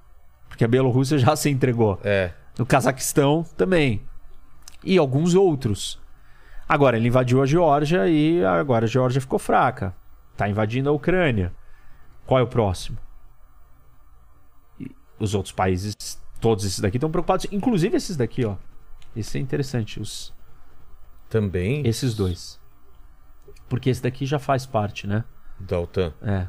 porque 0.49 0.65
a 0.65 0.69
Bielorrússia 0.69 1.19
já 1.19 1.35
se 1.35 1.51
entregou. 1.51 2.01
É. 2.05 2.31
No 2.59 2.65
Cazaquistão 2.65 3.45
também. 3.57 4.01
E 4.85 4.97
alguns 4.97 5.35
outros. 5.35 5.99
Agora, 6.69 6.97
ele 6.97 7.09
invadiu 7.09 7.43
a 7.43 7.47
Geórgia 7.47 8.09
e 8.09 8.45
agora 8.45 8.85
a 8.85 8.89
Geórgia 8.89 9.21
ficou 9.21 9.39
fraca. 9.39 9.95
Tá 10.37 10.49
invadindo 10.49 10.89
a 10.89 10.93
Ucrânia. 10.93 11.53
Qual 12.25 12.39
é 12.39 12.43
o 12.43 12.47
próximo? 12.47 12.99
Os 15.19 15.35
outros 15.35 15.53
países, 15.53 16.21
todos 16.47 16.65
esses 16.65 16.79
daqui 16.79 16.97
estão 16.97 17.11
preocupados. 17.11 17.45
Inclusive 17.51 17.97
esses 17.97 18.17
daqui, 18.17 18.45
ó. 18.45 18.55
Esse 19.17 19.37
é 19.37 19.41
interessante. 19.41 19.99
Os, 19.99 20.33
Também 21.29 21.85
esses 21.85 22.15
dois. 22.15 22.61
Porque 23.69 23.91
esse 23.91 24.01
daqui 24.01 24.25
já 24.25 24.39
faz 24.39 24.65
parte, 24.65 25.09
né? 25.09 25.25
da 25.59 25.81
OTAN. 25.81 26.13
É. 26.23 26.47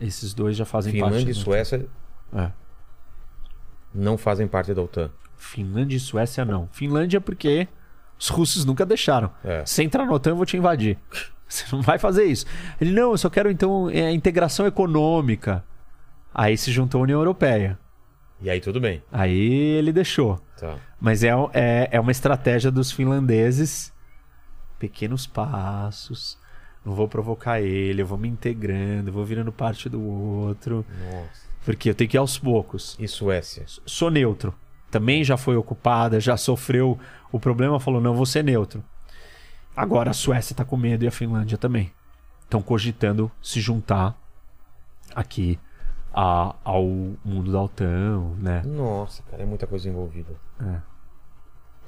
Esses 0.00 0.34
dois 0.34 0.56
já 0.56 0.64
fazem 0.64 0.92
Finlândia 0.92 1.18
parte. 1.18 1.30
e 1.30 1.38
né? 1.38 1.44
Suécia 1.44 1.86
É. 2.34 2.50
não 3.94 4.18
fazem 4.18 4.48
parte 4.48 4.74
da 4.74 4.82
OTAN. 4.82 5.08
Finlândia 5.36 5.96
e 5.96 6.00
Suécia 6.00 6.44
não. 6.44 6.68
Finlândia 6.72 7.20
porque 7.20 7.68
os 8.18 8.28
russos 8.28 8.64
nunca 8.64 8.84
deixaram. 8.84 9.30
É. 9.44 9.64
Se 9.64 9.84
entrar 9.84 10.04
na 10.04 10.12
OTAN, 10.12 10.30
eu 10.30 10.36
vou 10.36 10.46
te 10.46 10.56
invadir. 10.56 10.98
Você 11.46 11.64
não 11.70 11.80
vai 11.80 11.96
fazer 11.98 12.24
isso. 12.24 12.44
Ele, 12.80 12.90
não, 12.90 13.12
eu 13.12 13.18
só 13.18 13.30
quero 13.30 13.50
então 13.52 13.88
é, 13.88 14.06
a 14.06 14.12
integração 14.12 14.66
econômica. 14.66 15.62
Aí 16.34 16.56
se 16.56 16.72
juntou 16.72 17.00
a 17.00 17.04
União 17.04 17.20
Europeia. 17.20 17.78
E 18.44 18.50
aí 18.50 18.60
tudo 18.60 18.78
bem. 18.78 19.02
Aí 19.10 19.50
ele 19.78 19.90
deixou. 19.90 20.38
Tá. 20.60 20.76
Mas 21.00 21.24
é, 21.24 21.30
é, 21.54 21.88
é 21.92 21.98
uma 21.98 22.12
estratégia 22.12 22.70
dos 22.70 22.92
finlandeses. 22.92 23.90
Pequenos 24.78 25.26
passos. 25.26 26.38
Não 26.84 26.94
vou 26.94 27.08
provocar 27.08 27.62
ele, 27.62 28.02
eu 28.02 28.06
vou 28.06 28.18
me 28.18 28.28
integrando, 28.28 29.08
eu 29.08 29.14
vou 29.14 29.24
virando 29.24 29.50
parte 29.50 29.88
do 29.88 30.02
outro. 30.02 30.84
Nossa. 31.10 31.46
Porque 31.64 31.88
eu 31.88 31.94
tenho 31.94 32.10
que 32.10 32.18
ir 32.18 32.18
aos 32.18 32.36
poucos. 32.36 32.94
E 32.98 33.08
Suécia? 33.08 33.64
Sou 33.86 34.10
neutro. 34.10 34.54
Também 34.90 35.24
já 35.24 35.38
foi 35.38 35.56
ocupada, 35.56 36.20
já 36.20 36.36
sofreu 36.36 36.98
o 37.32 37.40
problema, 37.40 37.80
falou: 37.80 37.98
não, 37.98 38.14
vou 38.14 38.26
ser 38.26 38.44
neutro. 38.44 38.84
Agora 39.74 40.10
a 40.10 40.14
Suécia 40.14 40.54
tá 40.54 40.66
com 40.66 40.76
medo 40.76 41.02
e 41.02 41.08
a 41.08 41.10
Finlândia 41.10 41.56
também. 41.56 41.90
Estão 42.42 42.60
cogitando 42.60 43.32
se 43.40 43.58
juntar 43.58 44.14
aqui 45.14 45.58
a- 46.14 46.54
ao 46.64 46.84
mundo 47.24 47.50
da 47.52 47.60
OTAN, 47.62 48.22
né? 48.40 48.62
Nossa, 48.64 49.22
cara, 49.30 49.42
é 49.42 49.46
muita 49.46 49.66
coisa 49.66 49.88
envolvida. 49.88 50.30
É. 50.60 50.94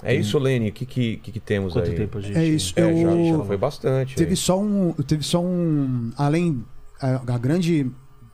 É 0.02 0.14
isso, 0.14 0.38
Lene. 0.38 0.68
O 0.68 0.72
que, 0.72 0.84
que, 0.84 1.16
que, 1.16 1.32
que 1.32 1.40
temos 1.40 1.72
Quanto 1.72 1.88
aí? 1.90 1.96
tempo 1.96 2.18
a 2.18 2.20
gente. 2.20 2.36
É 2.36 2.44
isso. 2.44 2.74
É, 2.76 2.82
já, 2.82 2.88
Eu- 3.08 3.38
já 3.38 3.44
foi 3.44 3.56
bastante. 3.56 4.14
Teve 4.14 4.30
aí. 4.30 4.36
só 4.36 4.60
um. 4.60 4.92
Teve 4.92 5.22
só 5.22 5.42
um. 5.42 6.10
Além. 6.18 6.64
A, 7.00 7.34
a 7.34 7.38
grande. 7.38 7.90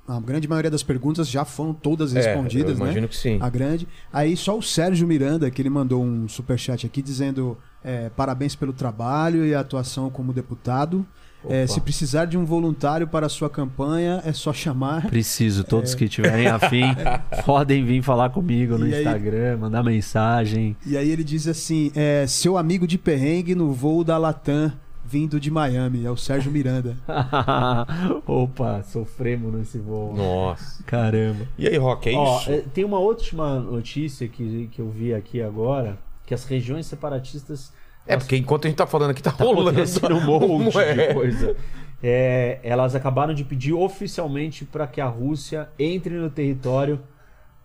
A 0.09 0.19
grande 0.19 0.49
maioria 0.49 0.71
das 0.71 0.83
perguntas 0.83 1.29
já 1.29 1.45
foram 1.45 1.73
todas 1.73 2.15
É, 2.15 2.21
respondidas, 2.21 2.73
eu 2.73 2.77
imagino 2.85 3.03
né? 3.03 3.09
que 3.09 3.17
sim. 3.17 3.39
A 3.41 3.49
grande. 3.49 3.87
Aí 4.12 4.37
só 4.37 4.59
o 4.59 4.62
Sérgio 4.62 5.07
Miranda, 5.07 5.49
que 5.49 5.62
ele 5.62 5.71
mandou 5.71 6.03
um 6.03 6.27
superchat 6.29 6.85
aqui 6.85 7.01
dizendo 7.01 7.57
é, 7.85 8.11
parabéns 8.11 8.57
pelo 8.57 8.73
trabalho 8.73 9.47
e 9.47 9.55
a 9.55 9.61
atuação 9.61 10.11
como 10.11 10.33
deputado. 10.33 11.07
É, 11.49 11.67
se 11.67 11.81
precisar 11.81 12.25
de 12.27 12.37
um 12.39 12.45
voluntário 12.45 13.07
para 13.09 13.27
a 13.27 13.29
sua 13.29 13.51
campanha, 13.51 14.23
é 14.25 14.33
só 14.33 14.53
chamar. 14.53 15.07
Preciso, 15.09 15.65
todos 15.65 15.95
que 15.95 16.09
tiverem 16.09 16.47
afim, 16.47 16.83
podem 17.45 17.85
vir 17.85 18.03
falar 18.03 18.31
comigo 18.31 18.79
no 18.79 18.87
E 18.87 18.95
aí- 18.95 19.01
Instagram, 19.03 19.57
mandar 19.59 19.83
mensagem. 19.83 20.77
E 20.87 20.97
aí 20.97 21.11
ele 21.11 21.25
diz 21.25 21.47
assim: 21.49 21.91
é, 21.95 22.27
seu 22.27 22.57
amigo 22.57 22.87
de 22.87 22.97
perrengue 22.99 23.55
no 23.55 23.73
voo 23.73 24.05
da 24.05 24.17
Latam 24.19 24.73
vindo 25.05 25.39
de 25.39 25.51
Miami, 25.51 26.07
é 26.07 26.11
o 26.11 26.17
Sérgio 26.17 26.51
Miranda. 26.51 26.97
Opa, 28.27 28.83
sofremos 28.83 29.53
nesse 29.53 29.79
voo. 29.79 30.15
Nossa. 30.15 30.83
Caramba. 30.85 31.47
E 31.59 31.67
aí, 31.69 31.77
Rock, 31.77 32.09
é 32.09 32.17
Ó, 32.17 32.39
isso? 32.41 32.51
é, 32.51 32.59
tem 32.73 32.85
uma 32.85 32.99
última 32.99 33.59
notícia 33.59 34.27
que, 34.29 34.69
que 34.73 34.81
eu 34.81 34.89
vi 34.91 35.12
aqui 35.12 35.43
agora, 35.43 35.99
que 36.25 36.33
as 36.33 36.45
regiões 36.45 36.87
separatistas 36.87 37.73
É, 38.07 38.17
porque 38.17 38.37
enquanto 38.37 38.67
a 38.67 38.69
gente 38.69 38.77
tá 38.77 38.87
falando 38.87 39.11
aqui, 39.11 39.23
tá, 39.23 39.31
tá 39.31 39.45
rolando 39.45 39.81
um 39.81 40.21
monte 40.65 40.77
É. 40.79 41.09
de 41.09 41.15
coisa. 41.15 41.57
É, 42.03 42.59
elas 42.65 42.95
acabaram 42.97 43.33
de 43.33 43.45
pedir 43.45 43.73
oficialmente 43.75 44.65
para 44.65 44.87
que 44.89 45.01
a 45.01 45.07
Rússia 45.07 45.69
entre 45.79 46.15
no 46.17 46.29
território 46.29 47.01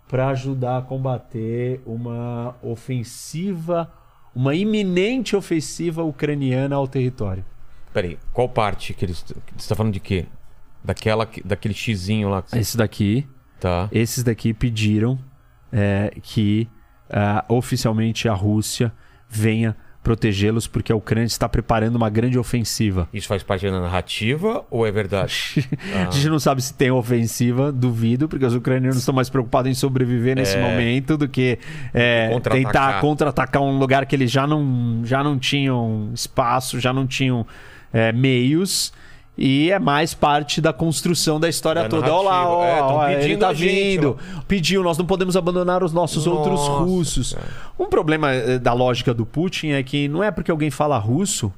para 0.08 0.28
ajudar 0.28 0.78
a 0.78 0.82
combater 0.82 1.82
uma 1.84 2.54
ofensiva, 2.62 3.90
uma 4.34 4.54
iminente 4.54 5.34
ofensiva 5.36 6.02
ucraniana 6.02 6.76
ao 6.76 6.86
território. 6.86 7.44
Peraí, 7.92 8.18
qual 8.32 8.48
parte 8.48 8.94
que 8.94 9.04
eles. 9.04 9.24
Você 9.56 9.68
tá 9.68 9.74
falando 9.74 9.92
de 9.92 10.00
quê? 10.00 10.26
Daquela, 10.84 11.26
que- 11.26 11.42
daquele 11.42 11.74
xizinho 11.74 12.28
lá 12.28 12.42
que 12.42 12.50
você. 12.50 12.58
Esse 12.58 12.76
daqui, 12.76 13.26
Tá. 13.58 13.88
esses 13.90 14.22
daqui 14.22 14.54
pediram 14.54 15.18
é, 15.72 16.12
que 16.22 16.68
ah, 17.10 17.44
oficialmente 17.48 18.28
a 18.28 18.34
Rússia 18.34 18.92
venha 19.28 19.76
protegê-los 20.08 20.66
porque 20.66 20.90
a 20.90 20.96
Ucrânia 20.96 21.26
está 21.26 21.46
preparando 21.46 21.96
uma 21.96 22.08
grande 22.08 22.38
ofensiva. 22.38 23.06
Isso 23.12 23.28
faz 23.28 23.42
parte 23.42 23.70
da 23.70 23.78
narrativa 23.78 24.64
ou 24.70 24.86
é 24.86 24.90
verdade? 24.90 25.68
A 26.08 26.10
gente 26.10 26.30
não 26.30 26.38
sabe 26.38 26.62
se 26.62 26.72
tem 26.72 26.90
ofensiva, 26.90 27.70
duvido, 27.70 28.26
porque 28.26 28.46
os 28.46 28.54
ucranianos 28.54 28.96
estão 28.96 29.14
mais 29.14 29.28
preocupados 29.28 29.70
em 29.70 29.74
sobreviver 29.74 30.34
nesse 30.34 30.56
momento 30.56 31.18
do 31.18 31.28
que 31.28 31.58
é, 31.92 32.30
Contra-atacar. 32.32 32.72
tentar 32.72 33.00
contra-atacar 33.02 33.62
um 33.62 33.78
lugar 33.78 34.06
que 34.06 34.16
eles 34.16 34.30
já 34.30 34.46
não, 34.46 35.02
já 35.04 35.22
não 35.22 35.38
tinham 35.38 36.10
espaço, 36.14 36.80
já 36.80 36.90
não 36.90 37.06
tinham 37.06 37.46
é, 37.92 38.10
meios. 38.10 38.94
E 39.40 39.70
é 39.70 39.78
mais 39.78 40.14
parte 40.14 40.60
da 40.60 40.72
construção 40.72 41.38
da 41.38 41.48
história 41.48 41.84
Da 41.84 41.88
toda. 41.88 42.12
Olha 42.12 42.28
lá, 42.28 42.48
ó, 42.48 42.64
É, 42.64 42.82
ó, 42.82 43.08
ele 43.08 43.36
tá 43.36 43.54
gente, 43.54 43.70
vindo. 44.00 44.18
Pediu, 44.48 44.82
nós 44.82 44.98
não 44.98 45.06
podemos 45.06 45.36
abandonar 45.36 45.84
os 45.84 45.92
nossos 45.92 46.26
outros 46.26 46.58
Nossa, 46.58 46.82
russos. 46.82 47.34
cara. 47.34 47.46
Um 47.78 47.86
problema 47.86 48.32
eh, 48.32 48.58
da 48.58 48.72
lógica 48.72 49.14
do 49.14 49.24
Putin 49.24 49.68
é 49.68 49.82
que 49.84 50.08
não 50.08 50.24
é 50.24 50.32
porque 50.32 50.50
alguém 50.50 50.72
fala 50.72 50.98
russo 50.98 51.52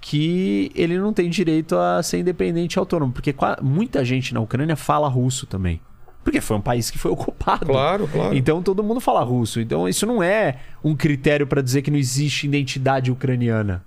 que 0.00 0.70
ele 0.74 0.98
não 0.98 1.12
tem 1.12 1.28
direito 1.28 1.76
a 1.76 2.02
ser 2.02 2.18
independente 2.18 2.74
e 2.74 2.78
autônomo. 2.80 3.12
Porque 3.12 3.32
muita 3.62 4.04
gente 4.04 4.34
na 4.34 4.40
Ucrânia 4.40 4.74
fala 4.74 5.08
russo 5.08 5.46
também. 5.46 5.80
Porque 6.24 6.40
foi 6.40 6.56
um 6.56 6.60
país 6.60 6.90
que 6.90 6.98
foi 6.98 7.10
ocupado. 7.12 7.66
Claro, 7.66 8.08
claro. 8.08 8.36
Então 8.36 8.60
todo 8.60 8.82
mundo 8.82 9.00
fala 9.00 9.22
russo. 9.22 9.60
Então 9.60 9.88
isso 9.88 10.04
não 10.04 10.20
é 10.20 10.56
um 10.82 10.96
critério 10.96 11.46
para 11.46 11.62
dizer 11.62 11.82
que 11.82 11.90
não 11.90 11.98
existe 11.98 12.46
identidade 12.46 13.10
ucraniana. 13.12 13.84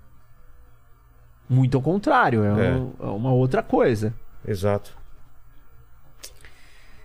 Muito 1.53 1.75
ao 1.75 1.83
contrário, 1.83 2.45
é, 2.45 2.47
É. 2.47 2.71
um- 2.71 2.93
é 3.01 3.05
uma 3.07 3.33
outra 3.33 3.61
coisa. 3.61 4.13
Exato. 4.47 4.95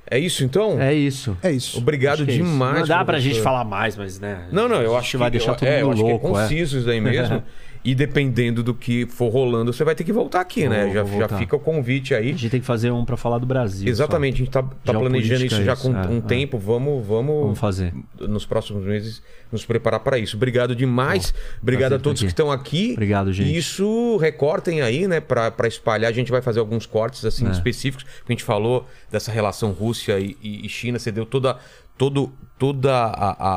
É 0.09 0.19
isso 0.21 0.45
então? 0.45 0.81
É 0.81 0.95
isso. 0.95 1.37
É 1.43 1.51
isso. 1.51 1.79
Obrigado 1.79 2.23
Acho 2.23 2.31
é 2.31 2.35
isso. 2.35 2.45
demais. 2.45 2.79
Não 2.81 2.87
dá 2.87 2.97
pra 2.99 3.05
professor. 3.15 3.29
gente 3.35 3.43
falar 3.43 3.65
mais, 3.65 3.97
mas 3.97 4.21
né. 4.21 4.47
Não, 4.53 4.69
não, 4.69 4.81
eu 4.81 4.97
acho 4.97 5.11
que 5.11 5.17
vai 5.17 5.29
deixar 5.33 5.53
eu, 5.53 5.57
todo 5.57 5.67
é, 5.69 5.83
eu 5.83 5.87
mundo 5.89 5.95
acho 5.95 6.03
louco. 6.05 6.21
que 6.21 6.27
é 6.27 6.31
é. 6.39 6.43
conciso 6.43 6.79
isso 6.79 6.87
daí 6.87 7.01
mesmo. 7.01 7.43
e 7.85 7.95
dependendo 7.95 8.63
do 8.63 8.75
que 8.75 9.07
for 9.07 9.29
rolando, 9.29 9.73
você 9.73 9.85
vai 9.85 9.95
ter 9.95 10.05
que 10.05 10.13
voltar 10.13 10.41
aqui, 10.41 10.69
né? 10.69 10.85
Vou, 10.85 10.95
Já, 10.95 11.03
vou 11.03 11.13
já 11.13 11.19
voltar. 11.27 11.39
fica 11.39 11.57
o 11.57 11.61
convite 11.61 12.15
aí. 12.15 12.29
A 12.29 12.33
gente 12.33 12.51
tem 12.51 12.61
que 12.61 12.67
fazer 12.67 12.91
um 12.91 13.05
pra 13.05 13.17
falar 13.17 13.39
do 13.39 13.47
Brasil. 13.47 13.89
Exatamente, 13.89 14.35
a 14.35 14.39
gente 14.39 14.51
tá, 14.51 14.63
tá 14.63 14.93
planejando 14.93 15.45
isso 15.45 15.63
já 15.63 15.73
é 15.73 15.77
com 15.77 15.97
é, 15.97 16.07
um 16.09 16.19
é. 16.19 16.21
tempo. 16.23 16.59
Vamos, 16.59 17.07
só. 17.07 17.15
vamos, 17.15 17.41
Vamos 17.43 17.59
fazer. 17.59 17.95
nos 18.21 18.45
próximos 18.47 18.85
meses 18.85 19.23
nos 19.53 19.65
preparar 19.65 20.01
para 20.01 20.19
isso. 20.19 20.37
Obrigado 20.37 20.75
demais. 20.75 21.33
Obrigado 21.63 21.91
prazer 21.91 22.01
a 22.01 22.03
todos 22.03 22.21
que 22.21 22.27
estão 22.29 22.51
aqui. 22.51 22.93
Obrigado, 22.95 23.33
gente. 23.33 23.49
E 23.49 23.57
isso 23.57 24.17
recortem 24.17 24.83
aí, 24.83 25.07
né, 25.07 25.21
para 25.21 25.69
espalhar. 25.69 26.11
A 26.11 26.15
gente 26.15 26.31
vai 26.33 26.43
fazer 26.43 26.59
alguns 26.61 26.85
cortes 26.87 27.25
assim 27.25 27.47
É. 27.47 27.51
específicos. 27.53 28.05
A 28.29 28.33
gente 28.33 28.43
falou 28.43 28.87
dessa 29.11 29.31
relação 29.31 29.71
Rússia 29.71 30.19
e, 30.19 30.37
e- 30.43 30.67
e 30.67 30.69
China. 30.69 30.99
Você 30.99 31.13
deu 31.13 31.25
toda 31.25 31.59
todo, 31.99 32.33
toda 32.59 32.93
a, 32.95 33.31
a, 33.31 33.57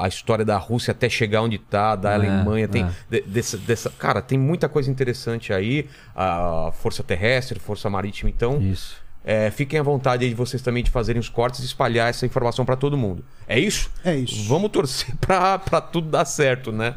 a- 0.00 0.04
a 0.04 0.08
história 0.08 0.44
da 0.44 0.56
Rússia 0.56 0.92
até 0.92 1.08
chegar 1.08 1.42
onde 1.42 1.58
tá, 1.58 1.94
da 1.96 2.10
É, 2.12 2.14
Alemanha, 2.14 2.68
tem 2.68 2.84
é. 2.84 2.90
de- 3.10 3.22
dessa, 3.22 3.56
dessa, 3.58 3.90
cara, 3.90 4.20
tem 4.22 4.38
muita 4.38 4.68
coisa 4.68 4.90
interessante 4.90 5.52
aí, 5.52 5.88
a 6.14 6.70
força 6.80 7.02
terrestre, 7.02 7.58
força 7.58 7.88
marítima, 7.90 8.30
então 8.30 8.60
Isso. 8.60 8.96
é, 9.24 9.50
fiquem 9.50 9.78
à 9.78 9.82
vontade 9.82 10.24
aí 10.24 10.30
de 10.30 10.36
vocês 10.36 10.62
também 10.62 10.82
de 10.82 10.90
fazerem 10.90 11.20
os 11.20 11.28
cortes 11.28 11.60
e 11.60 11.64
espalhar 11.66 12.08
essa 12.10 12.24
informação 12.26 12.64
para 12.64 12.76
todo 12.76 12.96
mundo. 12.96 13.24
É 13.46 13.58
isso? 13.58 13.90
É 14.04 14.14
isso. 14.14 14.48
Vamos 14.48 14.70
torcer 14.70 15.14
pra, 15.20 15.58
pra 15.58 15.80
tudo 15.80 16.08
dar 16.10 16.24
certo, 16.24 16.70
né? 16.72 16.94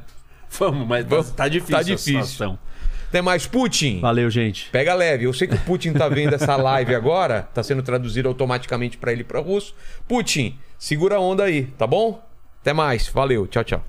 Vamos, 0.59 0.85
mas 0.87 1.05
Vamos. 1.05 1.31
tá 1.31 1.47
difícil. 1.47 1.73
Tá 1.75 1.79
a 1.79 1.83
difícil. 1.83 2.13
situação. 2.25 2.59
Até 3.07 3.21
mais, 3.21 3.45
Putin. 3.45 3.99
Valeu, 3.99 4.29
gente. 4.29 4.69
Pega 4.69 4.93
leve. 4.93 5.25
Eu 5.25 5.33
sei 5.33 5.45
que 5.47 5.55
o 5.55 5.59
Putin 5.59 5.91
tá 5.93 6.07
vendo 6.07 6.33
essa 6.33 6.55
live 6.55 6.95
agora, 6.95 7.41
tá 7.53 7.61
sendo 7.61 7.81
traduzido 7.83 8.27
automaticamente 8.29 8.97
para 8.97 9.11
ele 9.11 9.23
para 9.23 9.39
russo. 9.41 9.73
Putin, 10.07 10.57
segura 10.81 11.17
a 11.17 11.19
onda 11.19 11.43
aí, 11.43 11.67
tá 11.77 11.85
bom? 11.85 12.19
Até 12.59 12.73
mais. 12.73 13.07
Valeu. 13.07 13.45
Tchau, 13.45 13.63
tchau. 13.63 13.83